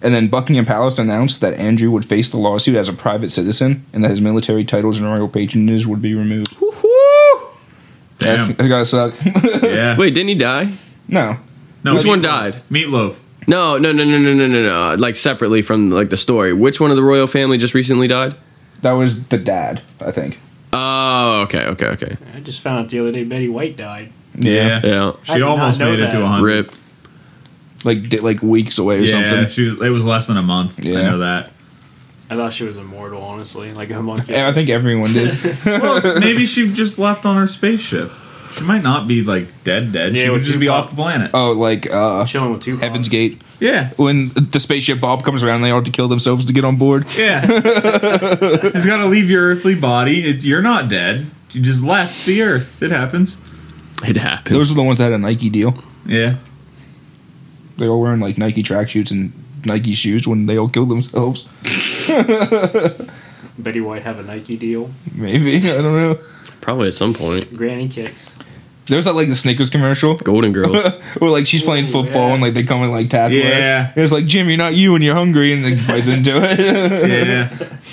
And 0.02 0.12
then 0.14 0.28
Buckingham 0.28 0.66
Palace 0.66 0.98
announced 0.98 1.40
that 1.40 1.54
Andrew 1.54 1.90
would 1.90 2.04
face 2.04 2.28
the 2.28 2.36
lawsuit 2.36 2.76
as 2.76 2.88
a 2.88 2.92
private 2.92 3.32
citizen 3.32 3.84
and 3.92 4.04
that 4.04 4.10
his 4.10 4.20
military 4.20 4.64
titles 4.64 4.98
and 4.98 5.08
royal 5.08 5.28
patronage 5.28 5.86
would 5.86 6.02
be 6.02 6.14
removed. 6.14 6.54
That's, 8.18 8.46
Damn. 8.46 8.56
that's 8.56 8.68
gotta 8.68 8.84
suck. 8.84 9.14
Yeah. 9.62 9.96
Wait, 9.96 10.14
didn't 10.14 10.28
he 10.28 10.34
die? 10.34 10.72
no. 11.08 11.38
no, 11.84 11.94
Which 11.94 12.06
one 12.06 12.22
died? 12.22 12.62
Meatloaf. 12.70 13.16
No, 13.47 13.78
no, 13.78 13.93
no, 13.93 14.05
no, 14.05 14.18
no, 14.18 14.35
no, 14.35 14.47
no, 14.47 14.62
no. 14.62 14.94
Like 14.97 15.14
separately 15.16 15.62
from 15.62 15.90
like 15.90 16.10
the 16.10 16.16
story. 16.16 16.52
Which 16.52 16.81
one 16.81 16.90
of 16.90 16.97
the 16.97 17.02
royal 17.02 17.27
family 17.27 17.59
just 17.59 17.74
recently 17.74 18.09
died? 18.09 18.35
That 18.82 18.93
was 18.93 19.24
the 19.27 19.39
dad, 19.39 19.82
I 20.01 20.10
think. 20.10 20.39
Oh, 20.73 21.43
okay, 21.43 21.64
okay, 21.66 21.86
okay. 21.86 22.16
I 22.35 22.40
just 22.40 22.60
found 22.60 22.85
out 22.85 22.90
the 22.90 22.98
other 22.98 23.12
day 23.12 23.24
Betty 23.24 23.48
White 23.48 23.77
died. 23.77 24.12
Yeah. 24.39 24.81
Yeah. 24.85 25.12
I 25.12 25.24
She 25.24 25.32
did 25.35 25.43
almost 25.43 25.78
not 25.78 25.86
know 25.86 25.90
made 25.93 26.01
it 26.01 26.10
to 26.10 26.16
that. 26.18 26.23
a 26.23 26.27
hundred. 26.27 26.47
Rip. 26.66 26.73
Like 27.85 28.09
di- 28.09 28.20
like 28.20 28.43
weeks 28.43 28.78
away 28.78 28.97
or 28.97 29.01
Yeah, 29.01 29.10
something. 29.31 29.47
she 29.48 29.66
was. 29.68 29.81
It 29.81 29.90
was 29.90 30.05
less 30.05 30.27
than 30.27 30.36
a 30.36 30.43
month. 30.43 30.78
I 30.85 30.90
know 30.90 31.18
that. 31.18 31.52
I 32.28 32.35
thought 32.35 32.52
she 32.52 32.64
was 32.64 32.77
immortal, 32.77 33.23
honestly. 33.23 33.73
Like 33.73 33.90
a 33.90 34.02
monkey. 34.02 34.35
And 34.35 34.44
I 34.47 34.52
think 34.52 34.68
everyone 34.68 35.12
did. 35.12 35.32
Well, 35.64 36.18
maybe 36.18 36.44
she 36.47 36.73
just 36.73 36.98
left 36.98 37.24
on 37.24 37.36
her 37.36 37.47
spaceship. 37.47 38.10
She 38.56 38.64
might 38.64 38.82
not 38.82 39.06
be 39.06 39.22
like 39.22 39.46
dead, 39.64 39.92
dead. 39.92 40.14
Yeah, 40.14 40.24
she 40.24 40.30
would 40.30 40.38
with 40.38 40.44
just 40.46 40.58
be 40.60 40.66
Tupac. 40.66 40.84
off 40.84 40.90
the 40.90 40.96
planet. 40.96 41.30
oh, 41.34 41.52
like 41.52 41.90
uh 41.90 42.24
chilling 42.26 42.52
with 42.52 42.62
two. 42.62 42.76
Heaven's 42.78 43.08
Gate. 43.08 43.42
Yeah, 43.60 43.90
When 43.96 44.28
the 44.34 44.60
spaceship 44.60 45.00
Bob 45.00 45.24
comes 45.24 45.42
around, 45.42 45.62
they 45.62 45.70
all 45.70 45.76
have 45.78 45.84
to 45.84 45.90
kill 45.90 46.08
themselves 46.08 46.44
to 46.46 46.52
get 46.52 46.64
on 46.64 46.76
board. 46.76 47.06
yeah. 47.16 47.40
He's 47.46 48.84
got 48.84 48.98
to 48.98 49.06
leave 49.06 49.30
your 49.30 49.44
earthly 49.48 49.74
body. 49.74 50.24
It's 50.28 50.44
you're 50.44 50.60
not 50.62 50.88
dead. 50.90 51.26
You 51.52 51.62
just 51.62 51.82
left 51.82 52.26
the 52.26 52.42
Earth. 52.42 52.82
It 52.82 52.90
happens. 52.90 53.38
It 54.06 54.18
happens. 54.18 54.54
Those 54.54 54.70
are 54.70 54.74
the 54.74 54.82
ones 54.82 54.98
that 54.98 55.04
had 55.04 55.12
a 55.14 55.18
Nike 55.18 55.48
deal. 55.48 55.82
Yeah. 56.04 56.36
They 57.78 57.88
all 57.88 57.98
wearing 58.00 58.20
like 58.20 58.36
Nike 58.36 58.62
track 58.62 58.88
tracksuits 58.88 59.10
and 59.10 59.32
Nike 59.64 59.94
shoes 59.94 60.28
when 60.28 60.44
they 60.46 60.58
all 60.58 60.68
killed 60.68 60.90
themselves. 60.90 61.42
Betty 63.58 63.80
White 63.80 64.02
have 64.02 64.18
a 64.18 64.22
Nike 64.22 64.58
deal. 64.58 64.90
Maybe 65.14 65.56
I 65.56 65.60
don't 65.80 65.94
know. 65.94 66.18
Probably 66.60 66.88
at 66.88 66.94
some 66.94 67.14
point. 67.14 67.56
Granny 67.56 67.88
kicks. 67.88 68.36
There's 68.86 69.04
that 69.04 69.14
like 69.14 69.28
the 69.28 69.34
Snickers 69.34 69.68
commercial 69.70 70.14
Golden 70.16 70.52
Girls. 70.52 70.76
where 71.18 71.30
like 71.30 71.46
she's 71.46 71.62
playing 71.62 71.86
Ooh, 71.86 71.92
football 71.92 72.28
yeah. 72.28 72.34
and 72.34 72.42
like 72.42 72.54
they 72.54 72.62
come 72.62 72.82
and 72.82 72.92
like 72.92 73.10
tackle 73.10 73.36
her. 73.36 73.42
Yeah. 73.48 73.92
And 73.94 74.04
it's 74.04 74.12
like 74.12 74.26
Jim, 74.26 74.48
you're 74.48 74.58
not 74.58 74.74
you 74.74 74.94
and 74.94 75.02
you're 75.02 75.14
hungry, 75.14 75.52
and 75.52 75.64
then 75.64 75.84
bites 75.86 76.06
into 76.06 76.38
it. 76.42 76.58
Yeah. 77.60 77.76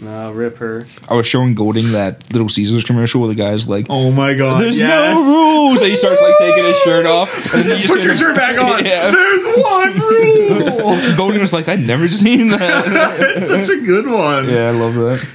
No, 0.00 0.30
rip 0.30 0.58
her. 0.58 0.86
I 1.08 1.14
was 1.16 1.26
showing 1.26 1.56
Golding 1.56 1.90
that 1.90 2.32
Little 2.32 2.48
Caesars 2.48 2.84
commercial 2.84 3.20
where 3.20 3.28
the 3.28 3.34
guy's 3.34 3.68
like, 3.68 3.86
Oh 3.90 4.12
my 4.12 4.34
god. 4.34 4.60
"There's 4.60 4.78
yes. 4.78 5.16
no 5.16 5.34
rules," 5.34 5.82
and 5.82 5.90
he 5.90 5.96
starts 5.96 6.22
like 6.22 6.38
taking 6.38 6.64
his 6.64 6.76
shirt 6.82 7.04
off. 7.04 7.52
And 7.52 7.64
then 7.68 7.76
you 7.78 7.82
just 7.82 7.94
Put 7.94 8.04
your 8.04 8.14
shirt 8.14 8.36
back 8.36 8.56
on. 8.58 8.84
Yeah. 8.84 9.10
There's 9.10 9.44
one 9.56 9.98
rule. 9.98 11.16
Golding 11.16 11.40
was 11.40 11.52
like, 11.52 11.66
"I'd 11.68 11.80
never 11.80 12.08
seen 12.08 12.50
that." 12.50 12.84
That's 12.86 13.48
such 13.48 13.68
a 13.76 13.80
good 13.80 14.06
one. 14.06 14.48
yeah, 14.48 14.68
I 14.68 14.70
love 14.70 14.94
that. 14.94 15.26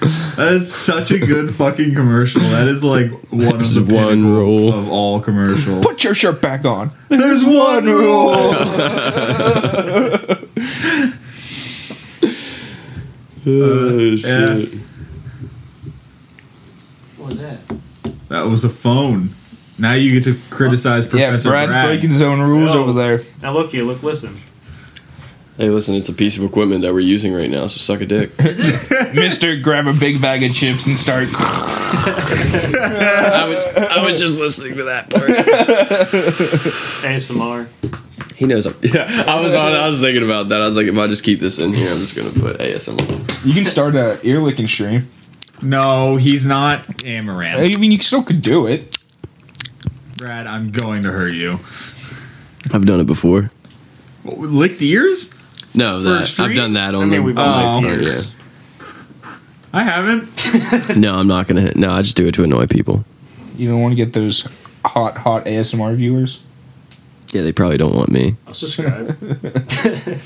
That 0.00 0.52
is 0.54 0.72
such 0.74 1.10
a 1.10 1.18
good 1.18 1.54
fucking 1.54 1.94
commercial. 1.94 2.40
That 2.40 2.68
is 2.68 2.82
like 2.82 3.10
one 3.30 3.60
of 3.60 3.74
the 3.74 3.82
one 3.84 4.24
rule. 4.32 4.72
of 4.72 4.88
all 4.88 5.20
commercials. 5.20 5.84
Put 5.84 6.02
your 6.04 6.14
shirt 6.14 6.40
back 6.40 6.64
on. 6.64 6.90
There's 7.08 7.44
one 7.44 7.84
rule. 7.86 8.30
Oh, 13.46 13.46
uh, 13.46 14.16
yeah. 14.16 14.64
What 17.16 17.26
was 17.30 17.38
that? 17.38 17.58
That 18.28 18.46
was 18.46 18.64
a 18.64 18.68
phone. 18.68 19.30
Now 19.78 19.94
you 19.94 20.20
get 20.20 20.24
to 20.32 20.38
criticize 20.54 21.06
Yeah, 21.06 21.28
Professor 21.30 21.48
Brad 21.50 21.68
Brad. 21.68 21.86
breaking 21.86 22.10
his 22.10 22.20
own 22.22 22.40
rules 22.40 22.74
No. 22.74 22.82
over 22.82 22.92
there. 22.92 23.22
Now 23.42 23.52
look 23.54 23.70
here, 23.70 23.82
look, 23.84 24.02
listen. 24.02 24.36
Hey, 25.60 25.68
listen, 25.68 25.94
it's 25.94 26.08
a 26.08 26.14
piece 26.14 26.38
of 26.38 26.42
equipment 26.42 26.80
that 26.80 26.94
we're 26.94 27.00
using 27.00 27.34
right 27.34 27.50
now, 27.50 27.66
so 27.66 27.76
suck 27.76 28.00
a 28.00 28.06
dick. 28.06 28.30
Mister, 29.14 29.56
grab 29.56 29.86
a 29.86 29.92
big 29.92 30.22
bag 30.22 30.42
of 30.42 30.54
chips 30.54 30.86
and 30.86 30.98
start. 30.98 31.28
I 31.34 33.44
was, 33.46 33.76
I 33.76 34.02
was 34.02 34.18
just 34.18 34.40
listening 34.40 34.78
to 34.78 34.84
that 34.84 35.10
part. 35.10 35.28
ASMR. 37.04 37.68
He 38.36 38.46
knows. 38.46 38.64
I'm, 38.64 38.74
yeah, 38.82 39.24
I 39.28 39.38
was 39.38 39.54
on. 39.54 39.72
I 39.72 39.86
was 39.86 40.00
thinking 40.00 40.22
about 40.22 40.48
that. 40.48 40.62
I 40.62 40.66
was 40.66 40.78
like, 40.78 40.86
if 40.86 40.96
I 40.96 41.06
just 41.08 41.24
keep 41.24 41.40
this 41.40 41.58
in 41.58 41.74
here, 41.74 41.92
I'm 41.92 41.98
just 41.98 42.16
gonna 42.16 42.30
put 42.30 42.58
ASMR. 42.58 43.44
You 43.44 43.52
can 43.52 43.66
start 43.66 43.94
a 43.96 44.18
ear 44.26 44.38
licking 44.38 44.66
stream. 44.66 45.10
No, 45.60 46.16
he's 46.16 46.46
not 46.46 46.86
Amouranth. 47.04 47.58
I 47.58 47.78
mean, 47.78 47.92
you 47.92 48.00
still 48.00 48.22
could 48.22 48.40
do 48.40 48.66
it. 48.66 48.96
Brad, 50.16 50.46
I'm 50.46 50.70
going 50.70 51.02
to 51.02 51.12
hurt 51.12 51.34
you. 51.34 51.60
I've 52.72 52.86
done 52.86 52.98
it 52.98 53.06
before. 53.06 53.50
What, 54.22 54.38
with 54.38 54.52
licked 54.52 54.80
ears? 54.80 55.34
No, 55.74 56.00
that? 56.02 56.40
I've 56.40 56.54
done 56.56 56.72
that 56.74 56.94
on 56.94 57.02
I 57.02 57.04
mean, 57.06 57.10
the. 57.20 57.22
we've 57.22 57.38
all 57.38 57.78
Oh. 57.78 57.80
made 57.80 58.00
yeah. 58.00 58.06
ears. 58.08 58.34
I 59.72 59.84
haven't. 59.84 60.28
No, 60.96 61.16
I'm 61.20 61.28
not 61.28 61.46
gonna. 61.46 61.72
No, 61.76 61.90
I 61.90 62.02
just 62.02 62.16
do 62.16 62.26
it 62.26 62.32
to 62.34 62.42
annoy 62.42 62.66
people. 62.66 63.04
You 63.56 63.68
don't 63.68 63.80
want 63.80 63.92
to 63.92 63.96
get 63.96 64.12
those 64.12 64.48
hot, 64.84 65.16
hot 65.18 65.44
ASMR 65.44 65.94
viewers. 65.94 66.40
Yeah, 67.32 67.42
they 67.42 67.52
probably 67.52 67.76
don't 67.76 67.94
want 67.94 68.08
me. 68.10 68.34
I'll 68.48 68.54
subscribe. 68.54 69.16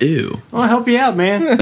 Ew. 0.00 0.40
I'll 0.52 0.62
help 0.68 0.88
you 0.88 0.98
out, 0.98 1.14
man. 1.16 1.58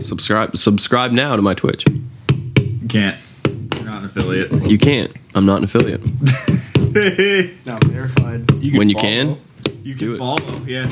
Subscribe. 0.00 0.56
Subscribe 0.56 1.12
now 1.12 1.36
to 1.36 1.42
my 1.42 1.54
Twitch. 1.54 1.84
You 1.88 2.88
can't. 2.88 3.16
You're 3.46 3.84
not 3.84 3.98
an 4.00 4.04
affiliate. 4.06 4.52
You 4.70 4.76
can't. 4.78 5.12
I'm 5.34 5.46
not 5.46 5.58
an 5.58 5.64
affiliate. 5.64 6.00
Not 7.66 7.82
verified. 7.84 8.50
You 8.62 8.78
When 8.78 8.88
you 8.88 8.94
follow. 8.94 9.04
can, 9.08 9.36
You 9.82 9.94
Do 9.94 10.06
can 10.06 10.14
it. 10.14 10.18
follow, 10.18 10.64
yeah. 10.64 10.88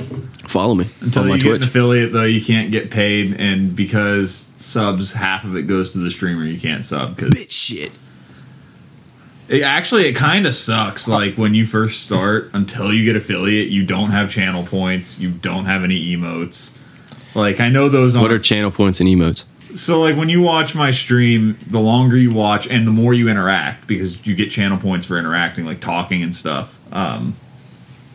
follow 0.49 0.75
me 0.75 0.87
Until 1.01 1.23
on 1.23 1.29
my 1.29 1.37
you 1.37 1.43
get 1.43 1.53
an 1.53 1.59
Twitch. 1.59 1.69
affiliate, 1.69 2.13
though, 2.13 2.25
you 2.25 2.43
can't 2.43 2.73
get 2.73 2.91
paid, 2.91 3.37
and 3.39 3.77
because 3.77 4.51
subs, 4.57 5.13
half 5.13 5.45
of 5.45 5.57
it 5.57 5.63
goes 5.63 5.91
to 5.91 5.99
the 5.99 6.11
streamer. 6.11 6.45
You 6.45 6.59
can't 6.59 6.85
sub 6.85 7.15
because 7.17 7.33
Bitch 7.35 7.53
shit. 7.53 7.93
it, 9.49 9.63
actually 9.63 10.07
it 10.07 10.15
kind 10.15 10.45
of 10.47 10.55
sucks. 10.57 11.07
Like 11.07 11.37
when 11.37 11.55
you 11.55 11.65
first 11.65 12.03
start, 12.03 12.51
until 12.53 12.93
you 12.93 13.05
get 13.05 13.15
affiliate, 13.15 13.69
you 13.69 13.85
don't 13.85 14.11
have 14.11 14.29
channel 14.31 14.65
points, 14.65 15.21
you 15.21 15.31
don't 15.31 15.67
have 15.67 15.85
any 15.85 16.17
emotes. 16.17 16.77
Like 17.35 17.61
I 17.61 17.69
know 17.69 17.89
those. 17.89 18.15
What 18.17 18.25
aren't- 18.31 18.35
are 18.35 18.39
channel 18.41 18.71
points 18.73 18.99
and 19.01 19.09
emotes? 19.09 19.45
So 19.75 20.01
like 20.01 20.17
when 20.17 20.29
you 20.29 20.43
watch 20.43 20.75
my 20.75 20.91
stream, 20.91 21.59
the 21.67 21.81
longer 21.81 22.17
you 22.17 22.31
watch 22.31 22.67
and 22.69 22.87
the 22.87 22.91
more 22.91 23.15
you 23.15 23.29
interact, 23.29 23.87
because 23.87 24.27
you 24.27 24.35
get 24.35 24.51
channel 24.51 24.79
points 24.79 25.07
for 25.07 25.19
interacting, 25.19 25.65
like 25.65 25.81
talking 25.81 26.23
and 26.23 26.35
stuff. 26.35 26.79
Um, 26.93 27.35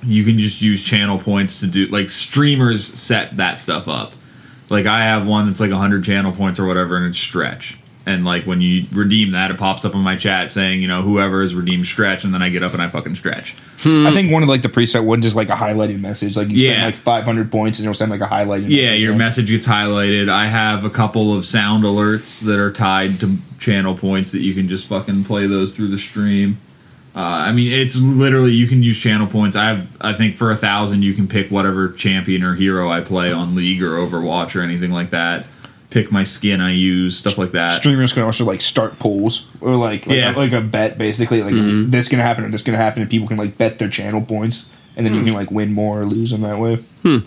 you 0.03 0.23
can 0.23 0.37
just 0.37 0.61
use 0.61 0.83
channel 0.83 1.17
points 1.19 1.59
to 1.61 1.67
do 1.67 1.85
like 1.87 2.09
streamers 2.09 2.85
set 2.85 3.37
that 3.37 3.57
stuff 3.57 3.87
up. 3.87 4.13
Like 4.69 4.85
I 4.85 5.05
have 5.05 5.25
one 5.25 5.47
that's 5.47 5.59
like 5.59 5.71
100 5.71 6.03
channel 6.03 6.31
points 6.31 6.59
or 6.59 6.65
whatever, 6.65 6.97
and 6.97 7.05
it's 7.05 7.17
stretch. 7.17 7.77
And 8.07 8.23
like 8.23 8.45
when 8.45 8.61
you 8.61 8.85
redeem 8.93 9.31
that, 9.31 9.51
it 9.51 9.57
pops 9.57 9.83
up 9.83 9.93
in 9.93 9.99
my 9.99 10.15
chat 10.15 10.49
saying, 10.49 10.81
you 10.81 10.87
know, 10.87 11.01
whoever 11.01 11.41
has 11.41 11.53
redeemed 11.53 11.85
stretch, 11.85 12.23
and 12.23 12.33
then 12.33 12.41
I 12.41 12.47
get 12.49 12.63
up 12.63 12.71
and 12.73 12.81
I 12.81 12.87
fucking 12.87 13.15
stretch. 13.15 13.53
I 13.85 14.11
think 14.13 14.31
one 14.31 14.43
of 14.43 14.49
like 14.49 14.61
the 14.61 14.69
preset 14.69 15.03
ones 15.03 15.25
is 15.25 15.35
like 15.35 15.49
a 15.49 15.53
highlighted 15.55 15.99
message. 15.99 16.37
Like 16.37 16.47
you 16.49 16.55
Yeah. 16.67 16.71
spend 16.73 16.85
like 16.85 16.95
500 17.03 17.51
points 17.51 17.79
and 17.79 17.85
it'll 17.85 17.93
send 17.93 18.09
like 18.09 18.21
a 18.21 18.25
highlighted 18.25 18.69
Yeah, 18.69 18.83
message. 18.83 19.01
your 19.03 19.11
on. 19.11 19.17
message 19.19 19.47
gets 19.49 19.67
highlighted. 19.67 20.29
I 20.29 20.47
have 20.47 20.85
a 20.85 20.89
couple 20.89 21.37
of 21.37 21.45
sound 21.45 21.83
alerts 21.83 22.39
that 22.45 22.57
are 22.59 22.71
tied 22.71 23.19
to 23.19 23.37
channel 23.59 23.93
points 23.95 24.31
that 24.31 24.39
you 24.41 24.53
can 24.53 24.67
just 24.69 24.87
fucking 24.87 25.25
play 25.25 25.45
those 25.45 25.75
through 25.75 25.89
the 25.89 25.99
stream. 25.99 26.57
Uh, 27.15 27.19
I 27.19 27.51
mean, 27.51 27.71
it's 27.73 27.95
literally 27.97 28.51
you 28.53 28.67
can 28.67 28.83
use 28.83 28.99
channel 28.99 29.27
points. 29.27 29.55
I 29.55 29.65
have, 29.65 29.87
I 29.99 30.13
think, 30.13 30.35
for 30.37 30.51
a 30.51 30.55
thousand, 30.55 31.01
you 31.03 31.13
can 31.13 31.27
pick 31.27 31.49
whatever 31.49 31.89
champion 31.89 32.43
or 32.43 32.53
hero 32.55 32.89
I 32.91 33.01
play 33.01 33.31
on 33.31 33.55
League 33.55 33.81
or 33.83 33.97
Overwatch 33.97 34.55
or 34.55 34.61
anything 34.61 34.91
like 34.91 35.09
that. 35.09 35.47
Pick 35.89 36.11
my 36.11 36.23
skin 36.23 36.59
I 36.59 36.71
use, 36.73 37.17
stuff 37.17 37.37
like 37.37 37.51
that. 37.51 37.71
Streamers 37.71 38.11
can 38.13 38.23
also 38.23 38.43
like 38.43 38.59
start 38.61 38.99
polls 38.99 39.49
or 39.61 39.75
like 39.75 40.05
like, 40.05 40.17
Yeah. 40.17 40.35
a, 40.35 40.37
like 40.37 40.51
a 40.51 40.61
bet 40.61 40.97
basically 40.97 41.41
like 41.41 41.53
Mm-hmm. 41.53 41.91
this 41.91 42.09
gonna 42.09 42.23
happen 42.23 42.43
or 42.43 42.49
this 42.49 42.61
gonna 42.61 42.77
happen 42.77 43.01
and 43.01 43.09
people 43.09 43.27
can 43.27 43.37
like 43.37 43.57
bet 43.57 43.79
their 43.79 43.87
channel 43.89 44.21
points 44.21 44.69
and 44.97 45.05
then 45.05 45.13
you 45.13 45.23
can 45.23 45.33
like 45.33 45.49
win 45.49 45.73
more 45.73 46.01
or 46.01 46.05
lose 46.05 46.31
them 46.31 46.41
that 46.41 46.59
way. 46.59 46.75
Hmm. 47.03 47.19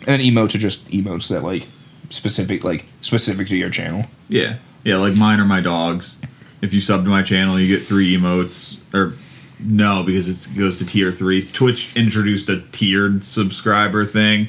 And 0.00 0.06
then 0.06 0.20
emotes 0.20 0.54
are 0.54 0.58
just 0.58 0.88
emotes 0.88 1.28
that 1.28 1.42
like 1.44 1.68
specific 2.08 2.64
like 2.64 2.86
specific 3.02 3.48
to 3.48 3.56
your 3.56 3.70
channel. 3.70 4.06
Yeah, 4.28 4.56
yeah, 4.84 4.96
like 4.96 5.14
mine 5.14 5.38
are 5.40 5.44
my 5.44 5.60
dogs. 5.60 6.20
If 6.62 6.72
you 6.72 6.80
sub 6.80 7.04
to 7.04 7.10
my 7.10 7.22
channel, 7.22 7.58
you 7.60 7.68
get 7.76 7.86
three 7.86 8.16
emotes. 8.16 8.78
Or 8.94 9.14
no, 9.60 10.02
because 10.02 10.28
it 10.28 10.56
goes 10.56 10.78
to 10.78 10.84
tier 10.86 11.12
three. 11.12 11.42
Twitch 11.42 11.94
introduced 11.96 12.48
a 12.48 12.62
tiered 12.72 13.22
subscriber 13.24 14.04
thing. 14.06 14.48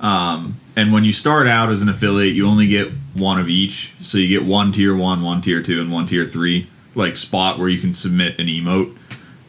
Um, 0.00 0.60
and 0.76 0.92
when 0.92 1.04
you 1.04 1.12
start 1.12 1.46
out 1.48 1.70
as 1.70 1.82
an 1.82 1.88
affiliate, 1.88 2.34
you 2.34 2.46
only 2.46 2.68
get 2.68 2.92
one 3.14 3.38
of 3.38 3.48
each. 3.48 3.92
So 4.00 4.18
you 4.18 4.28
get 4.28 4.46
one 4.46 4.72
tier 4.72 4.94
one, 4.94 5.22
one 5.22 5.40
tier 5.40 5.62
two, 5.62 5.80
and 5.80 5.90
one 5.90 6.06
tier 6.06 6.24
three, 6.24 6.68
like 6.94 7.16
spot 7.16 7.58
where 7.58 7.68
you 7.68 7.80
can 7.80 7.92
submit 7.92 8.38
an 8.38 8.46
emote. 8.46 8.96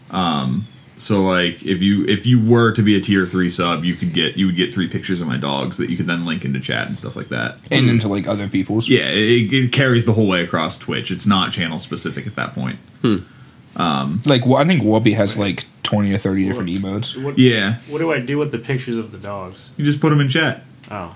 Um, 0.10 0.66
so 0.98 1.22
like 1.22 1.64
if 1.64 1.82
you 1.82 2.06
if 2.06 2.26
you 2.26 2.42
were 2.42 2.72
to 2.74 2.82
be 2.82 2.98
a 2.98 3.02
tier 3.02 3.26
three 3.26 3.50
sub, 3.50 3.86
you 3.86 3.96
could 3.96 4.14
get 4.14 4.36
you 4.36 4.48
would 4.48 4.58
get 4.58 4.74
three 4.74 4.88
pictures 4.88 5.22
of 5.22 5.28
my 5.28 5.38
dogs 5.38 5.78
that 5.78 5.90
you 5.90 5.96
could 5.96 6.08
then 6.08 6.26
link 6.26 6.44
into 6.44 6.60
chat 6.60 6.88
and 6.88 6.98
stuff 6.98 7.16
like 7.16 7.30
that. 7.30 7.58
And 7.72 7.90
into 7.90 8.08
like 8.08 8.28
other 8.28 8.50
people's. 8.50 8.90
Yeah, 8.90 9.10
it, 9.10 9.54
it 9.54 9.72
carries 9.72 10.06
the 10.06 10.14
whole 10.14 10.28
way 10.28 10.44
across 10.44 10.78
Twitch. 10.78 11.10
It's 11.10 11.26
not 11.26 11.52
channel 11.54 11.80
specific 11.80 12.28
at 12.28 12.36
that 12.36 12.54
point. 12.54 12.80
Um, 13.80 14.22
like 14.26 14.46
well, 14.46 14.58
I 14.58 14.66
think 14.66 14.84
Wubby 14.84 15.16
has 15.16 15.38
like 15.38 15.66
20 15.84 16.14
or 16.14 16.18
30 16.18 16.46
different 16.46 16.70
emotes. 16.70 17.22
What, 17.22 17.38
Yeah, 17.38 17.80
what 17.88 18.00
do 18.00 18.12
I 18.12 18.20
do 18.20 18.38
with 18.38 18.52
the 18.52 18.58
pictures 18.60 18.98
of 18.98 19.12
the 19.12 19.18
dogs? 19.18 19.72
you 19.78 19.86
just 19.86 20.02
put 20.02 20.10
them 20.10 20.20
in 20.20 20.28
chat. 20.28 20.64
Oh. 20.92 21.16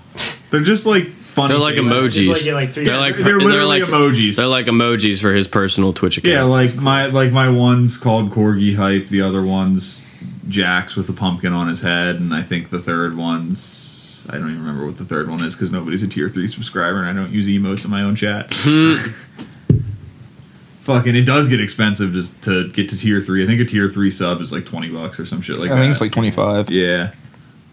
They're 0.50 0.60
just 0.60 0.86
like 0.86 1.08
funny. 1.08 1.48
They're 1.52 1.58
like 1.58 1.74
faces. 1.74 1.92
emojis. 1.92 2.30
It's 2.30 2.46
like, 2.46 2.54
like 2.54 2.74
They're 2.74 2.96
like 2.96 3.16
They're 3.16 3.38
literally 3.38 3.80
like, 3.80 3.90
emojis. 3.90 4.36
They're 4.36 4.46
like 4.46 4.66
emojis 4.66 5.20
for 5.20 5.34
his 5.34 5.46
personal 5.46 5.92
Twitch 5.92 6.16
account. 6.16 6.32
yeah, 6.32 6.42
like 6.44 6.74
my 6.76 7.06
like 7.06 7.32
my 7.32 7.48
one's 7.50 7.98
called 7.98 8.30
Corgi 8.30 8.76
hype. 8.76 9.08
The 9.08 9.20
other 9.20 9.42
one's 9.42 10.02
Jax 10.48 10.96
with 10.96 11.08
a 11.10 11.12
pumpkin 11.12 11.52
on 11.52 11.68
his 11.68 11.82
head, 11.82 12.16
and 12.16 12.32
I 12.32 12.42
think 12.42 12.70
the 12.70 12.78
third 12.78 13.16
one's 13.16 14.26
I 14.30 14.38
don't 14.38 14.50
even 14.50 14.60
remember 14.60 14.86
what 14.86 14.96
the 14.96 15.04
third 15.04 15.28
one 15.28 15.44
is 15.44 15.54
because 15.54 15.70
nobody's 15.70 16.02
a 16.02 16.08
tier 16.08 16.28
three 16.28 16.48
subscriber, 16.48 17.02
and 17.02 17.08
I 17.08 17.12
don't 17.12 17.32
use 17.32 17.46
emotes 17.48 17.84
in 17.84 17.90
my 17.90 18.02
own 18.02 18.16
chat. 18.16 18.50
Fucking, 20.84 21.16
it 21.16 21.24
does 21.24 21.48
get 21.48 21.60
expensive 21.60 22.12
to, 22.12 22.40
to 22.42 22.68
get 22.72 22.90
to 22.90 22.96
tier 22.98 23.20
three. 23.20 23.42
I 23.42 23.46
think 23.46 23.58
a 23.60 23.64
tier 23.64 23.88
three 23.88 24.10
sub 24.10 24.40
is 24.42 24.52
like 24.52 24.66
twenty 24.66 24.90
bucks 24.90 25.18
or 25.18 25.24
some 25.24 25.40
shit 25.40 25.56
like 25.58 25.70
I 25.70 25.76
that. 25.76 25.80
think 25.80 25.92
it's 25.92 26.00
like 26.02 26.12
25. 26.12 26.70
Yeah. 26.70 27.12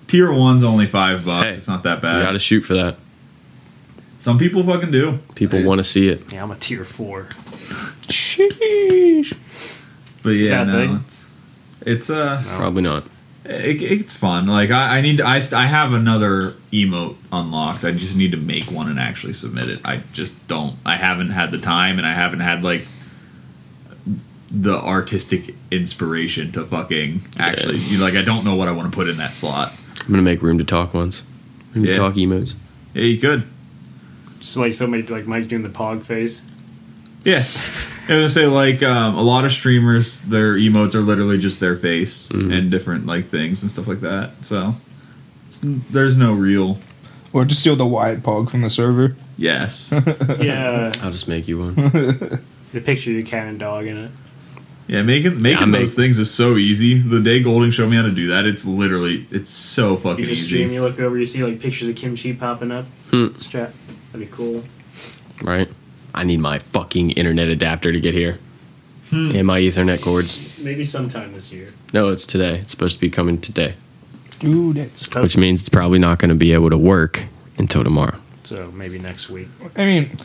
Tier 0.08 0.32
one's 0.32 0.64
only 0.64 0.88
five 0.88 1.26
bucks. 1.26 1.46
Hey, 1.50 1.56
it's 1.56 1.68
not 1.68 1.84
that 1.84 2.02
bad. 2.02 2.14
you 2.16 2.20
bad. 2.22 2.26
got 2.28 2.32
to 2.34 2.40
shoot 2.40 2.62
for 2.62 2.74
that. 2.74 2.96
Some 4.18 4.38
people 4.38 4.64
fucking 4.64 4.92
do. 4.92 5.20
People 5.36 5.64
want 5.64 5.80
to 5.80 5.84
see 5.84 6.08
it. 6.08 6.32
Yeah, 6.32 6.44
I'm 6.44 6.52
a 6.52 6.56
tier 6.56 6.86
four. 6.86 7.24
Sheesh. 8.08 9.36
But 10.24 10.30
yeah, 10.32 10.64
that 10.64 10.70
a 10.70 10.72
no, 10.72 10.78
thing? 10.88 10.96
it's 11.06 11.30
it's 11.82 12.10
uh, 12.10 12.42
Probably 12.56 12.82
not. 12.84 13.06
it, 13.46 13.82
it's 13.82 14.14
fun. 14.14 14.48
Like 14.48 14.70
I, 14.72 15.00
I 15.00 15.02
need 15.02 15.18
to, 15.18 15.26
I, 15.28 15.40
st- 15.40 15.60
I 15.60 15.66
have 15.66 15.94
another 15.94 16.52
emote 16.72 17.16
unlocked. 17.32 17.84
I 17.84 17.92
just 17.92 18.16
need 18.16 18.32
to 18.32 18.38
make 18.38 18.72
one 18.72 18.90
and 18.90 19.00
actually 19.00 19.34
submit 19.34 19.70
it. 19.70 19.80
I 19.84 20.02
just 20.14 20.48
don't. 20.48 20.78
I 20.86 20.96
haven't 20.98 21.32
had 21.32 21.52
the 21.52 21.58
time, 21.58 21.98
and 21.98 22.06
I 22.08 22.14
haven't 22.14 22.42
had 22.42 22.64
like 22.64 22.86
the 24.54 24.76
artistic 24.78 25.56
inspiration 25.72 26.52
to 26.52 26.66
fucking 26.66 27.22
actually. 27.40 27.78
You 27.78 28.00
like, 28.00 28.16
I 28.16 28.22
don't 28.22 28.44
know 28.44 28.56
what 28.56 28.68
I 28.68 28.72
want 28.72 28.92
to 28.92 28.96
put 28.96 29.08
in 29.10 29.18
that 29.18 29.34
slot. 29.36 29.74
I'm 30.02 30.08
gonna 30.12 30.22
make 30.24 30.42
room 30.42 30.58
to 30.58 30.64
talk 30.66 30.94
once. 30.94 31.24
Room 31.74 31.86
Yeah. 31.86 31.94
to 31.94 32.00
talk 32.00 32.14
emotes. 32.16 32.54
Yeah, 32.94 33.04
you 33.04 33.20
could. 33.20 33.44
Just 34.40 34.58
like 34.58 34.74
somebody 34.76 35.04
like 35.04 35.26
Mike 35.28 35.48
doing 35.48 35.64
the 35.64 35.70
pog 35.70 36.02
face. 36.04 36.42
Yeah. 37.24 37.38
I 37.38 37.42
was 37.42 38.08
gonna 38.08 38.30
say 38.30 38.48
like 38.48 38.82
um, 38.84 39.16
a 39.16 39.22
lot 39.22 39.46
of 39.46 39.52
streamers, 39.52 40.22
their 40.24 40.56
emotes 40.56 40.96
are 40.96 41.02
literally 41.02 41.38
just 41.38 41.60
their 41.60 41.76
face 41.78 42.30
and 42.32 42.70
different 42.72 43.06
like 43.06 43.28
things 43.28 43.62
and 43.62 43.70
stuff 43.72 43.88
like 43.88 44.00
that. 44.02 44.32
So 44.44 44.76
it's, 45.46 45.62
there's 45.64 46.18
no 46.18 46.34
real 46.34 46.80
Or 47.32 47.46
just 47.46 47.62
steal 47.62 47.76
the 47.78 47.86
Wyatt 47.86 48.22
Pog 48.24 48.50
from 48.50 48.64
the 48.64 48.70
server. 48.70 49.16
yes. 49.38 49.94
Yeah, 50.42 50.92
I'll 51.02 51.12
just 51.12 51.28
make 51.28 51.48
you 51.48 51.60
one. 51.60 51.76
the 52.74 52.82
picture 52.84 53.12
of 53.12 53.16
your 53.18 53.26
cat 53.26 53.48
and 53.48 53.60
dog 53.60 53.86
in 53.86 53.98
it. 53.98 54.12
Yeah, 54.88 55.04
making 55.04 55.42
making 55.42 55.72
Yeah, 55.72 55.80
those 55.80 55.92
make- 55.98 56.06
things 56.06 56.20
is 56.20 56.30
so 56.32 56.58
easy. 56.58 56.98
The 57.00 57.22
day 57.22 57.42
Golding 57.42 57.72
showed 57.72 57.90
me 57.90 57.96
how 57.96 58.02
to 58.04 58.12
do 58.12 58.28
that, 58.28 58.46
it's 58.46 58.66
literally 58.66 59.26
it's 59.32 59.52
so 59.52 59.96
fucking 59.96 60.20
You 60.20 60.26
just 60.26 60.42
easy. 60.44 60.48
stream, 60.58 60.72
you 60.72 60.82
look 60.82 61.00
over, 61.00 61.18
you 61.18 61.26
see 61.26 61.44
like 61.44 61.60
pictures 61.60 61.88
of 61.90 61.96
kimchi 61.96 62.34
popping 62.34 62.72
up. 62.72 62.86
Hmm. 63.10 63.28
Strap. 63.36 63.74
That'd 64.12 64.28
be 64.30 64.36
cool. 64.36 64.64
right? 65.44 65.70
I 66.14 66.24
need 66.26 66.40
my 66.42 66.60
fucking 66.60 67.12
internet 67.12 67.48
adapter 67.48 67.92
to 67.94 68.00
get 68.00 68.14
here. 68.14 68.38
Hmm. 69.12 69.32
And 69.32 69.48
my 69.48 69.60
Ethernet 69.62 70.02
cords. 70.02 70.40
Maybe 70.60 70.84
sometime 70.84 71.34
this 71.34 71.52
year. 71.52 71.70
No, 71.94 72.10
it's 72.10 72.26
today. 72.26 72.60
It's 72.60 72.72
supposed 72.72 72.96
to 72.96 73.02
be 73.02 73.10
coming 73.10 73.40
today, 73.40 73.74
Dude, 74.40 74.76
that's- 74.78 75.10
which 75.24 75.38
means 75.38 75.62
it's 75.62 75.70
probably 75.70 76.00
not 76.00 76.20
going 76.20 76.30
to 76.30 76.36
be 76.36 76.52
able 76.54 76.70
to 76.70 76.78
work 76.78 77.26
until 77.58 77.84
tomorrow. 77.84 78.18
So 78.44 78.72
maybe 78.76 79.00
next 79.00 79.30
week. 79.30 79.48
I 79.78 79.86
mean, 79.86 80.04
you 80.12 80.18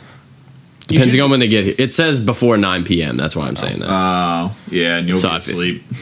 Depending 0.89 1.17
should- 1.17 1.21
on 1.25 1.31
when 1.31 1.41
they 1.41 1.49
get 1.49 1.65
here. 1.65 1.75
It 1.79 1.93
says 1.93 2.21
before 2.21 2.57
9 2.57 2.85
p.m. 2.85 3.17
That's 3.17 3.35
why 3.35 3.47
I'm 3.49 3.57
saying 3.57 3.81
that. 3.81 3.89
Oh, 3.91 4.55
yeah, 4.71 4.99
and 4.99 5.09
you'll 5.09 5.17
So 5.17 5.29
be 5.29 5.35
I 5.35 5.39
asleep. 5.39 5.83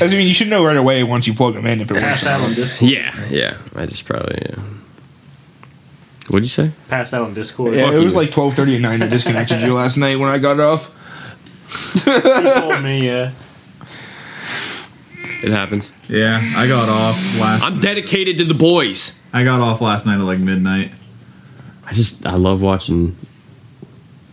I 0.00 0.06
mean, 0.10 0.26
you 0.26 0.34
should 0.34 0.48
know 0.48 0.64
right 0.64 0.76
away 0.76 1.02
once 1.04 1.26
you 1.26 1.34
plug 1.34 1.54
them 1.54 1.66
in 1.66 1.80
if 1.80 1.90
it 1.90 1.94
Pass 1.98 2.22
works. 2.24 2.26
out 2.26 2.40
on 2.40 2.54
Discord. 2.54 2.90
Yeah, 2.90 3.26
yeah. 3.28 3.58
I 3.76 3.86
just 3.86 4.04
probably 4.06 4.38
yeah. 4.48 4.62
What'd 6.28 6.44
you 6.44 6.48
say? 6.48 6.70
Pass 6.88 7.12
out 7.12 7.22
on 7.22 7.34
Discord. 7.34 7.74
Yeah, 7.74 7.86
Fuck 7.86 7.94
it 7.94 7.98
was 7.98 8.12
you. 8.12 8.18
like 8.18 8.30
twelve 8.30 8.54
thirty 8.54 8.76
at 8.76 8.80
night. 8.80 9.02
I 9.02 9.06
disconnected 9.06 9.60
you 9.62 9.74
last 9.74 9.96
night 9.96 10.18
when 10.18 10.28
I 10.28 10.38
got 10.38 10.58
off. 10.60 10.94
You 12.06 12.20
told 12.60 12.82
me, 12.82 13.06
yeah. 13.06 13.32
It 15.42 15.50
happens. 15.50 15.92
Yeah, 16.08 16.40
I 16.56 16.66
got 16.68 16.88
off 16.88 17.16
last. 17.40 17.64
I'm 17.64 17.80
dedicated 17.80 18.38
to 18.38 18.44
the 18.44 18.54
boys. 18.54 19.20
I 19.32 19.44
got 19.44 19.60
off 19.60 19.80
last 19.80 20.06
night 20.06 20.16
at 20.18 20.22
like 20.24 20.38
midnight. 20.38 20.92
I 21.92 21.94
just 21.94 22.24
I 22.24 22.36
love 22.36 22.62
watching. 22.62 23.16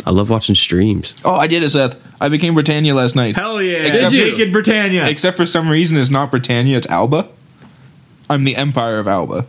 I 0.06 0.12
love 0.12 0.30
watching 0.30 0.56
streams. 0.56 1.14
Oh, 1.26 1.34
I 1.36 1.48
did 1.48 1.62
it, 1.62 1.70
Seth. 1.70 1.98
I 2.22 2.30
became 2.30 2.54
Britannia 2.54 2.96
last 2.96 3.18
night. 3.18 3.36
Hell 3.36 3.62
yeah! 3.62 3.80
Except- 3.80 4.14
Naked 4.14 4.54
Britannia. 4.54 5.06
Except 5.08 5.36
for 5.36 5.46
some 5.46 5.68
reason, 5.68 5.98
it's 5.98 6.10
not 6.10 6.32
Britannia. 6.32 6.78
It's 6.78 6.88
Alba. 6.88 7.28
I'm 8.30 8.46
the 8.46 8.56
Empire 8.56 9.00
of 9.00 9.08
Alba. 9.10 9.46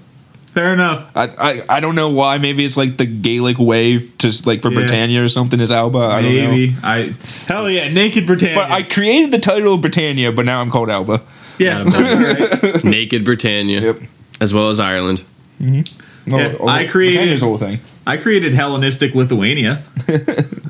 Fair 0.54 0.72
enough. 0.72 1.08
I, 1.16 1.28
I, 1.28 1.76
I 1.76 1.80
don't 1.80 1.94
know 1.94 2.08
why. 2.08 2.38
Maybe 2.38 2.64
it's 2.64 2.76
like 2.76 2.96
the 2.96 3.06
Gaelic 3.06 3.58
wave 3.60 4.18
to 4.18 4.32
like 4.44 4.60
for 4.62 4.72
Yeah. 4.72 4.80
Britannia 4.80 5.22
or 5.22 5.28
something 5.28 5.60
is 5.60 5.70
Alba. 5.70 5.98
I 5.98 6.20
don't 6.20 6.34
know. 6.36 6.50
Maybe 6.50 6.76
I. 6.82 7.14
Hell 7.46 7.70
yeah! 7.70 7.88
Naked 7.88 8.26
Britannia. 8.26 8.56
But 8.56 8.72
I 8.72 8.82
created 8.82 9.30
the 9.30 9.38
title 9.38 9.74
of 9.74 9.80
Britannia, 9.82 10.32
but 10.32 10.44
now 10.46 10.60
I'm 10.60 10.72
called 10.72 10.90
Alba. 10.90 11.22
yeah. 11.58 11.84
sounds 11.84 11.94
alright. 11.96 12.84
Naked 12.84 13.24
Britannia, 13.24 13.80
Yep. 13.80 14.00
as 14.40 14.52
well 14.52 14.70
as 14.70 14.80
Ireland. 14.80 15.22
Mm-hmm. 15.60 16.30
No, 16.30 16.38
Yeah, 16.38 16.56
I 16.66 16.86
created- 16.86 17.14
Britannia's 17.14 17.40
the 17.40 17.46
whole 17.46 17.58
thing. 17.58 17.78
I 18.06 18.16
created 18.16 18.54
Hellenistic 18.54 19.14
Lithuania. 19.14 19.82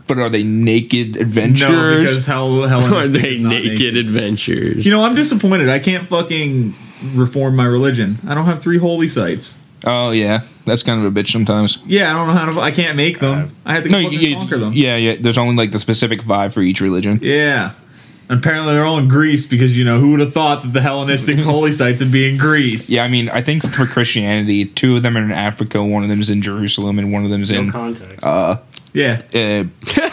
But 0.07 0.19
are 0.19 0.29
they 0.29 0.43
naked 0.43 1.17
adventures? 1.17 1.69
No, 1.69 1.99
because 2.01 2.27
Hell 2.27 2.65
Are 2.97 3.07
they 3.07 3.39
not 3.39 3.51
naked, 3.51 3.97
adventures? 3.97 4.85
You 4.85 4.91
know, 4.91 5.05
I'm 5.05 5.15
disappointed. 5.15 5.69
I 5.69 5.79
can't 5.79 6.05
fucking 6.09 6.75
reform 7.15 7.55
my 7.55 7.65
religion. 7.67 8.17
I 8.27 8.35
don't 8.35 8.47
have 8.47 8.61
three 8.61 8.79
holy 8.79 9.07
sites. 9.07 9.61
oh 9.87 10.11
yeah, 10.11 10.41
that's 10.67 10.83
kind 10.83 11.05
of 11.05 11.17
a 11.17 11.23
bitch 11.23 11.31
sometimes. 11.31 11.81
Yeah, 11.87 12.11
I 12.11 12.15
don't 12.15 12.27
know 12.27 12.35
how 12.35 12.53
to. 12.53 12.61
I 12.61 12.73
can't 12.73 12.97
make 12.97 13.21
them. 13.21 13.39
Uh, 13.39 13.71
I 13.71 13.75
had 13.75 13.85
to 13.85 13.91
No, 13.91 13.99
you, 13.99 14.35
conquer 14.35 14.59
them. 14.59 14.73
yeah, 14.75 14.97
yeah. 14.97 15.15
There's 15.21 15.39
only 15.39 15.55
like 15.55 15.71
the 15.71 15.79
specific 15.79 16.23
vibe 16.23 16.53
for 16.53 16.61
each 16.61 16.81
religion. 16.81 17.21
Yeah. 17.23 17.75
And 18.31 18.39
apparently 18.39 18.75
they're 18.75 18.85
all 18.85 18.99
in 18.99 19.09
Greece 19.09 19.45
because 19.45 19.77
you 19.77 19.85
know 19.85 19.99
who 19.99 20.13
would 20.13 20.21
have 20.21 20.33
thought 20.33 20.63
that 20.63 20.73
the 20.73 20.81
Hellenistic 20.81 21.37
holy 21.41 21.73
sites 21.73 22.01
would 22.01 22.13
be 22.13 22.29
in 22.31 22.39
Greece? 22.39 22.89
Yeah, 22.89 23.03
I 23.03 23.09
mean, 23.09 23.29
I 23.29 23.43
think 23.43 23.65
for 23.67 23.85
Christianity, 23.87 24.67
two 24.67 24.95
of 24.97 25.03
them 25.03 25.17
are 25.17 25.23
in 25.23 25.33
Africa, 25.33 25.83
one 25.83 26.05
of 26.05 26.09
them 26.09 26.21
is 26.21 26.31
in 26.31 26.41
Jerusalem, 26.41 26.99
and 27.01 27.13
one 27.13 27.25
of 27.25 27.31
them 27.31 27.43
is 27.43 27.51
No 27.51 27.59
in 27.59 27.71
context. 27.73 28.25
uh, 28.25 28.59
Yeah. 28.93 29.23
uh 29.35 29.65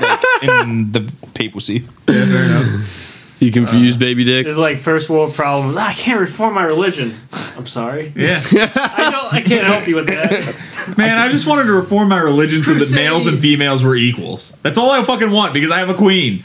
like 0.02 0.62
in 0.62 0.92
the 0.92 1.12
papacy. 1.36 1.86
Yeah, 2.08 2.26
fair 2.26 2.44
enough. 2.44 3.04
You 3.40 3.52
confused, 3.52 4.00
baby 4.00 4.24
dick? 4.24 4.46
There's 4.46 4.58
like 4.58 4.80
first 4.80 5.12
world 5.12 5.36
problems. 5.36 5.78
"Ah, 5.78 5.90
I 5.90 5.94
can't 5.94 6.20
reform 6.20 6.56
my 6.56 6.64
religion. 6.64 7.14
I'm 7.56 7.68
sorry. 7.68 8.12
Yeah. 8.16 8.42
I 8.52 9.12
don't. 9.12 9.32
I 9.34 9.42
can't 9.46 9.64
help 9.68 9.88
you 9.88 9.94
with 9.94 10.08
that. 10.08 10.96
Man, 10.98 11.20
I 11.20 11.30
just 11.30 11.46
wanted 11.46 11.66
to 11.66 11.74
reform 11.74 12.10
my 12.10 12.18
religion 12.18 12.64
so 12.64 12.74
that 12.74 12.90
males 12.96 13.28
and 13.28 13.36
Crusades. 13.36 13.42
females 13.44 13.84
were 13.84 13.96
equals. 13.96 14.54
That's 14.64 14.80
all 14.80 14.90
I 14.90 15.04
fucking 15.04 15.30
want 15.30 15.54
because 15.54 15.70
I 15.70 15.78
have 15.78 15.90
a 15.90 15.94
queen. 15.94 16.44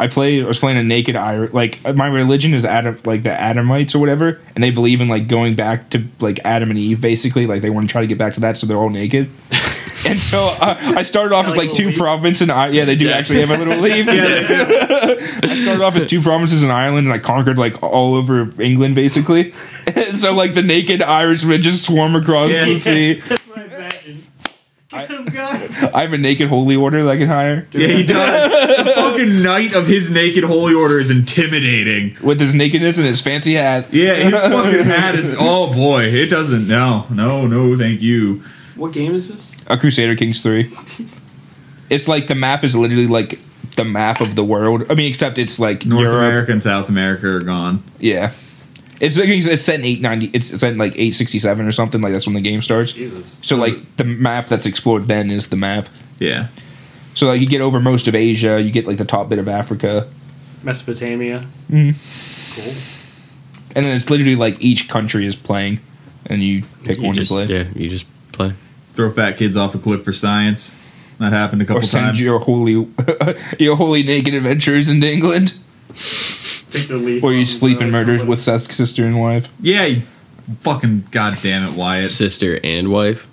I 0.00 0.08
played. 0.08 0.42
I 0.44 0.48
was 0.48 0.58
playing 0.58 0.78
a 0.78 0.82
naked 0.82 1.14
Irish. 1.14 1.52
Like 1.52 1.80
my 1.94 2.06
religion 2.08 2.54
is 2.54 2.64
Adam, 2.64 2.98
like 3.04 3.22
the 3.22 3.30
Adamites 3.30 3.94
or 3.94 3.98
whatever, 3.98 4.40
and 4.54 4.64
they 4.64 4.70
believe 4.70 5.00
in 5.00 5.08
like 5.08 5.28
going 5.28 5.54
back 5.54 5.90
to 5.90 6.02
like 6.20 6.40
Adam 6.44 6.70
and 6.70 6.78
Eve, 6.78 7.00
basically. 7.00 7.46
Like 7.46 7.60
they 7.62 7.70
want 7.70 7.86
to 7.88 7.92
try 7.92 8.00
to 8.00 8.06
get 8.06 8.16
back 8.18 8.34
to 8.34 8.40
that, 8.40 8.56
so 8.56 8.66
they're 8.66 8.78
all 8.78 8.88
naked. 8.90 9.30
and 10.08 10.18
so 10.18 10.44
uh, 10.60 10.76
I 10.96 11.02
started 11.02 11.34
off 11.34 11.46
as 11.46 11.54
Like 11.54 11.68
like 11.68 11.76
two 11.76 11.86
little 11.90 12.00
provinces, 12.02 12.42
and 12.42 12.50
I, 12.52 12.68
yeah, 12.68 12.86
they 12.86 12.96
do 12.96 13.04
Yeah. 13.06 13.16
actually 13.18 13.40
have 13.44 13.50
a 13.50 13.58
little 13.62 13.76
leaf. 13.76 14.06
I 14.08 15.54
started 15.56 15.82
off 15.84 15.94
as 15.96 16.06
two 16.06 16.22
provinces 16.22 16.62
in 16.62 16.70
Ireland, 16.70 17.06
and 17.06 17.12
I 17.14 17.18
conquered 17.18 17.58
like 17.58 17.82
all 17.82 18.14
over 18.14 18.50
England, 18.60 18.94
basically. 18.94 19.52
And 19.94 20.18
so 20.18 20.32
like 20.34 20.54
the 20.54 20.62
naked 20.62 21.02
Irishmen 21.02 21.60
just 21.60 21.84
swarm 21.84 22.16
across 22.16 22.52
Yeah. 22.52 22.64
the 22.64 22.74
sea. 22.76 23.12
That's 23.20 23.46
what 23.46 23.58
I 23.58 23.64
imagine. 23.64 24.24
Get 24.90 25.08
him, 25.10 25.24
guys. 25.26 25.84
I 25.94 26.02
have 26.02 26.12
a 26.12 26.18
naked 26.18 26.48
holy 26.48 26.74
order 26.76 27.04
that 27.04 27.10
I 27.10 27.16
can 27.16 27.28
hire 27.28 27.66
Yeah, 27.72 27.86
he 27.88 28.02
does. 28.02 28.76
the 28.84 28.92
fucking 28.92 29.42
knight 29.42 29.74
of 29.74 29.86
his 29.86 30.10
naked 30.10 30.42
holy 30.44 30.74
order 30.74 30.98
is 30.98 31.10
intimidating. 31.10 32.16
with 32.22 32.40
his 32.40 32.54
nakedness 32.54 32.98
and 32.98 33.06
his 33.06 33.20
fancy 33.20 33.54
hat. 33.54 33.92
Yeah, 33.92 34.14
his 34.14 34.32
fucking 34.40 34.84
hat 34.86 35.14
is. 35.14 35.36
Oh 35.38 35.72
boy, 35.72 36.04
it 36.04 36.26
doesn't. 36.26 36.66
No, 36.66 37.06
no, 37.10 37.46
no, 37.46 37.76
thank 37.76 38.00
you. 38.02 38.42
What 38.74 38.92
game 38.92 39.14
is 39.14 39.28
this? 39.28 39.56
A 39.68 39.76
Crusader 39.78 40.16
Kings 40.16 40.42
3. 40.42 40.70
It's 41.90 42.08
like 42.08 42.28
the 42.28 42.34
map 42.34 42.64
is 42.64 42.74
literally 42.74 43.06
like 43.06 43.38
the 43.76 43.84
map 43.84 44.20
of 44.20 44.34
the 44.34 44.44
world. 44.44 44.84
I 44.90 44.94
mean, 44.94 45.08
except 45.08 45.38
it's 45.38 45.60
like 45.60 45.86
North 45.86 46.02
Europe. 46.02 46.18
America 46.18 46.52
and 46.52 46.62
South 46.62 46.88
America 46.88 47.28
are 47.28 47.40
gone. 47.40 47.82
Yeah. 47.98 48.32
It's 49.00 49.16
like 49.16 49.28
it's 49.30 49.62
set 49.62 49.78
in 49.80 49.84
890 49.86 50.36
it's 50.36 50.52
it's 50.52 50.60
set 50.60 50.72
in 50.72 50.78
like 50.78 50.92
867 50.92 51.66
or 51.66 51.72
something 51.72 52.00
like 52.02 52.12
that's 52.12 52.26
when 52.26 52.34
the 52.34 52.40
game 52.40 52.60
starts. 52.62 52.92
Jesus. 52.92 53.36
So 53.42 53.56
like 53.56 53.74
the 53.96 54.04
map 54.04 54.46
that's 54.46 54.66
explored 54.66 55.08
then 55.08 55.30
is 55.30 55.48
the 55.48 55.56
map. 55.56 55.88
Yeah. 56.18 56.48
So 57.14 57.26
like 57.26 57.40
you 57.40 57.46
get 57.48 57.60
over 57.62 57.80
most 57.80 58.06
of 58.08 58.14
Asia, 58.14 58.60
you 58.60 58.70
get 58.70 58.86
like 58.86 58.98
the 58.98 59.04
top 59.06 59.28
bit 59.30 59.38
of 59.38 59.48
Africa, 59.48 60.08
Mesopotamia. 60.62 61.46
Mhm. 61.70 61.94
Cool. 62.54 62.74
and 63.74 63.84
then 63.84 63.96
it's 63.96 64.10
literally 64.10 64.36
like 64.36 64.60
each 64.62 64.88
country 64.88 65.24
is 65.26 65.34
playing 65.36 65.80
and 66.26 66.42
you 66.42 66.64
pick 66.84 66.98
You 66.98 67.04
one 67.04 67.14
just, 67.14 67.30
to 67.30 67.34
play. 67.34 67.46
yeah, 67.46 67.64
you 67.74 67.88
just 67.88 68.04
play. 68.32 68.52
Throw 68.94 69.10
fat 69.10 69.38
kids 69.38 69.56
off 69.56 69.74
a 69.74 69.78
cliff 69.78 70.04
for 70.04 70.12
science. 70.12 70.76
That 71.18 71.32
happened 71.32 71.62
a 71.62 71.64
couple 71.64 71.80
Or 71.80 71.82
send 71.84 72.06
times. 72.06 72.20
your 72.20 72.38
holy 72.38 72.86
your 73.58 73.76
holy 73.76 74.02
naked 74.02 74.34
adventures 74.34 74.88
into 74.88 75.10
England 75.10 75.54
Take 76.70 76.88
the 76.88 76.96
leaf. 76.96 77.22
where 77.22 77.32
you 77.32 77.42
off 77.42 77.48
sleep 77.48 77.78
and 77.78 77.86
in 77.88 77.92
murders 77.92 78.24
with 78.24 78.40
Seth's 78.40 78.74
sister 78.74 79.04
and 79.04 79.18
wife. 79.20 79.48
yeah, 79.60 79.84
you 79.86 80.02
fucking 80.60 81.06
goddamn 81.10 81.68
it, 81.72 81.76
Wyatt. 81.76 82.08
Sister 82.08 82.58
and 82.64 82.88
wife 82.90 83.26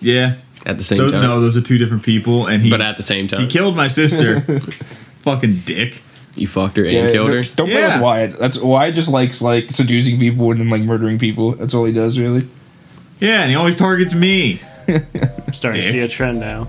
Yeah. 0.00 0.34
at 0.66 0.78
the 0.78 0.84
same 0.84 0.98
Those, 0.98 1.12
time. 1.12 1.22
no, 1.22 1.40
those 1.40 1.56
are 1.56 1.60
two 1.62 1.78
different 1.78 2.02
people, 2.02 2.46
and 2.46 2.62
he 2.62 2.70
but 2.70 2.80
at 2.80 2.96
the 2.96 3.02
same 3.02 3.28
time, 3.28 3.40
he 3.42 3.46
killed 3.46 3.76
my 3.76 3.86
sister. 3.86 4.40
fucking 5.22 5.60
dick. 5.66 6.00
you 6.36 6.46
fucked 6.46 6.76
her 6.76 6.84
and 6.84 7.12
killed 7.12 7.28
her. 7.28 7.42
don't, 7.42 7.56
don't 7.56 7.68
play 7.68 7.80
Yeah. 7.80 7.94
with 7.96 8.02
Wyatt. 8.02 8.38
That's 8.38 8.58
Wyatt 8.58 8.94
just 8.94 9.08
likes 9.08 9.42
like 9.42 9.70
seducing 9.72 10.18
people 10.18 10.50
and 10.50 10.60
then 10.60 10.70
like 10.70 10.82
murdering 10.82 11.18
people. 11.18 11.52
That's 11.52 11.74
all 11.74 11.84
he 11.84 11.92
does 11.92 12.18
really. 12.18 12.48
Yeah, 13.20 13.42
and 13.42 13.50
he 13.50 13.56
always 13.56 13.76
targets 13.76 14.14
me. 14.14 14.60
I'm 14.88 15.04
starting 15.52 15.82
to 15.82 15.86
Dick. 15.86 15.92
see 15.92 16.00
a 16.00 16.08
trend 16.08 16.40
now. 16.40 16.68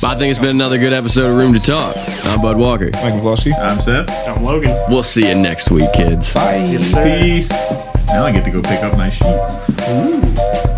But 0.00 0.04
I 0.16 0.18
think 0.18 0.30
it's 0.30 0.38
been 0.38 0.48
another 0.50 0.78
good 0.78 0.92
episode 0.92 1.30
of 1.30 1.36
Room 1.36 1.52
to 1.52 1.60
Talk. 1.60 1.94
I'm 2.24 2.40
Bud 2.40 2.56
Walker. 2.56 2.86
Mike 2.86 3.14
McCloskey. 3.14 3.52
I'm 3.60 3.80
Seth. 3.80 4.08
I'm 4.28 4.42
Logan. 4.42 4.70
We'll 4.88 5.02
see 5.02 5.28
you 5.28 5.34
next 5.34 5.70
week, 5.70 5.92
kids. 5.94 6.32
Bye. 6.34 6.64
Peace. 6.64 7.50
Now 8.08 8.24
I 8.24 8.32
get 8.32 8.44
to 8.44 8.50
go 8.50 8.62
pick 8.62 8.82
up 8.82 8.96
my 8.96 9.10
sheets. 9.10 10.72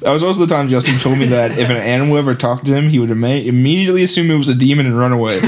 That 0.00 0.10
was 0.10 0.22
also 0.22 0.40
the 0.40 0.46
time 0.52 0.68
Justin 0.68 0.98
told 0.98 1.18
me 1.18 1.26
that 1.26 1.56
if 1.56 1.70
an 1.70 1.76
animal 1.76 2.18
ever 2.18 2.34
talked 2.34 2.66
to 2.66 2.74
him, 2.74 2.88
he 2.90 2.98
would 2.98 3.10
ima- 3.10 3.28
immediately 3.28 4.02
assume 4.02 4.30
it 4.30 4.36
was 4.36 4.48
a 4.48 4.54
demon 4.54 4.86
and 4.86 4.98
run 4.98 5.12
away. 5.12 5.40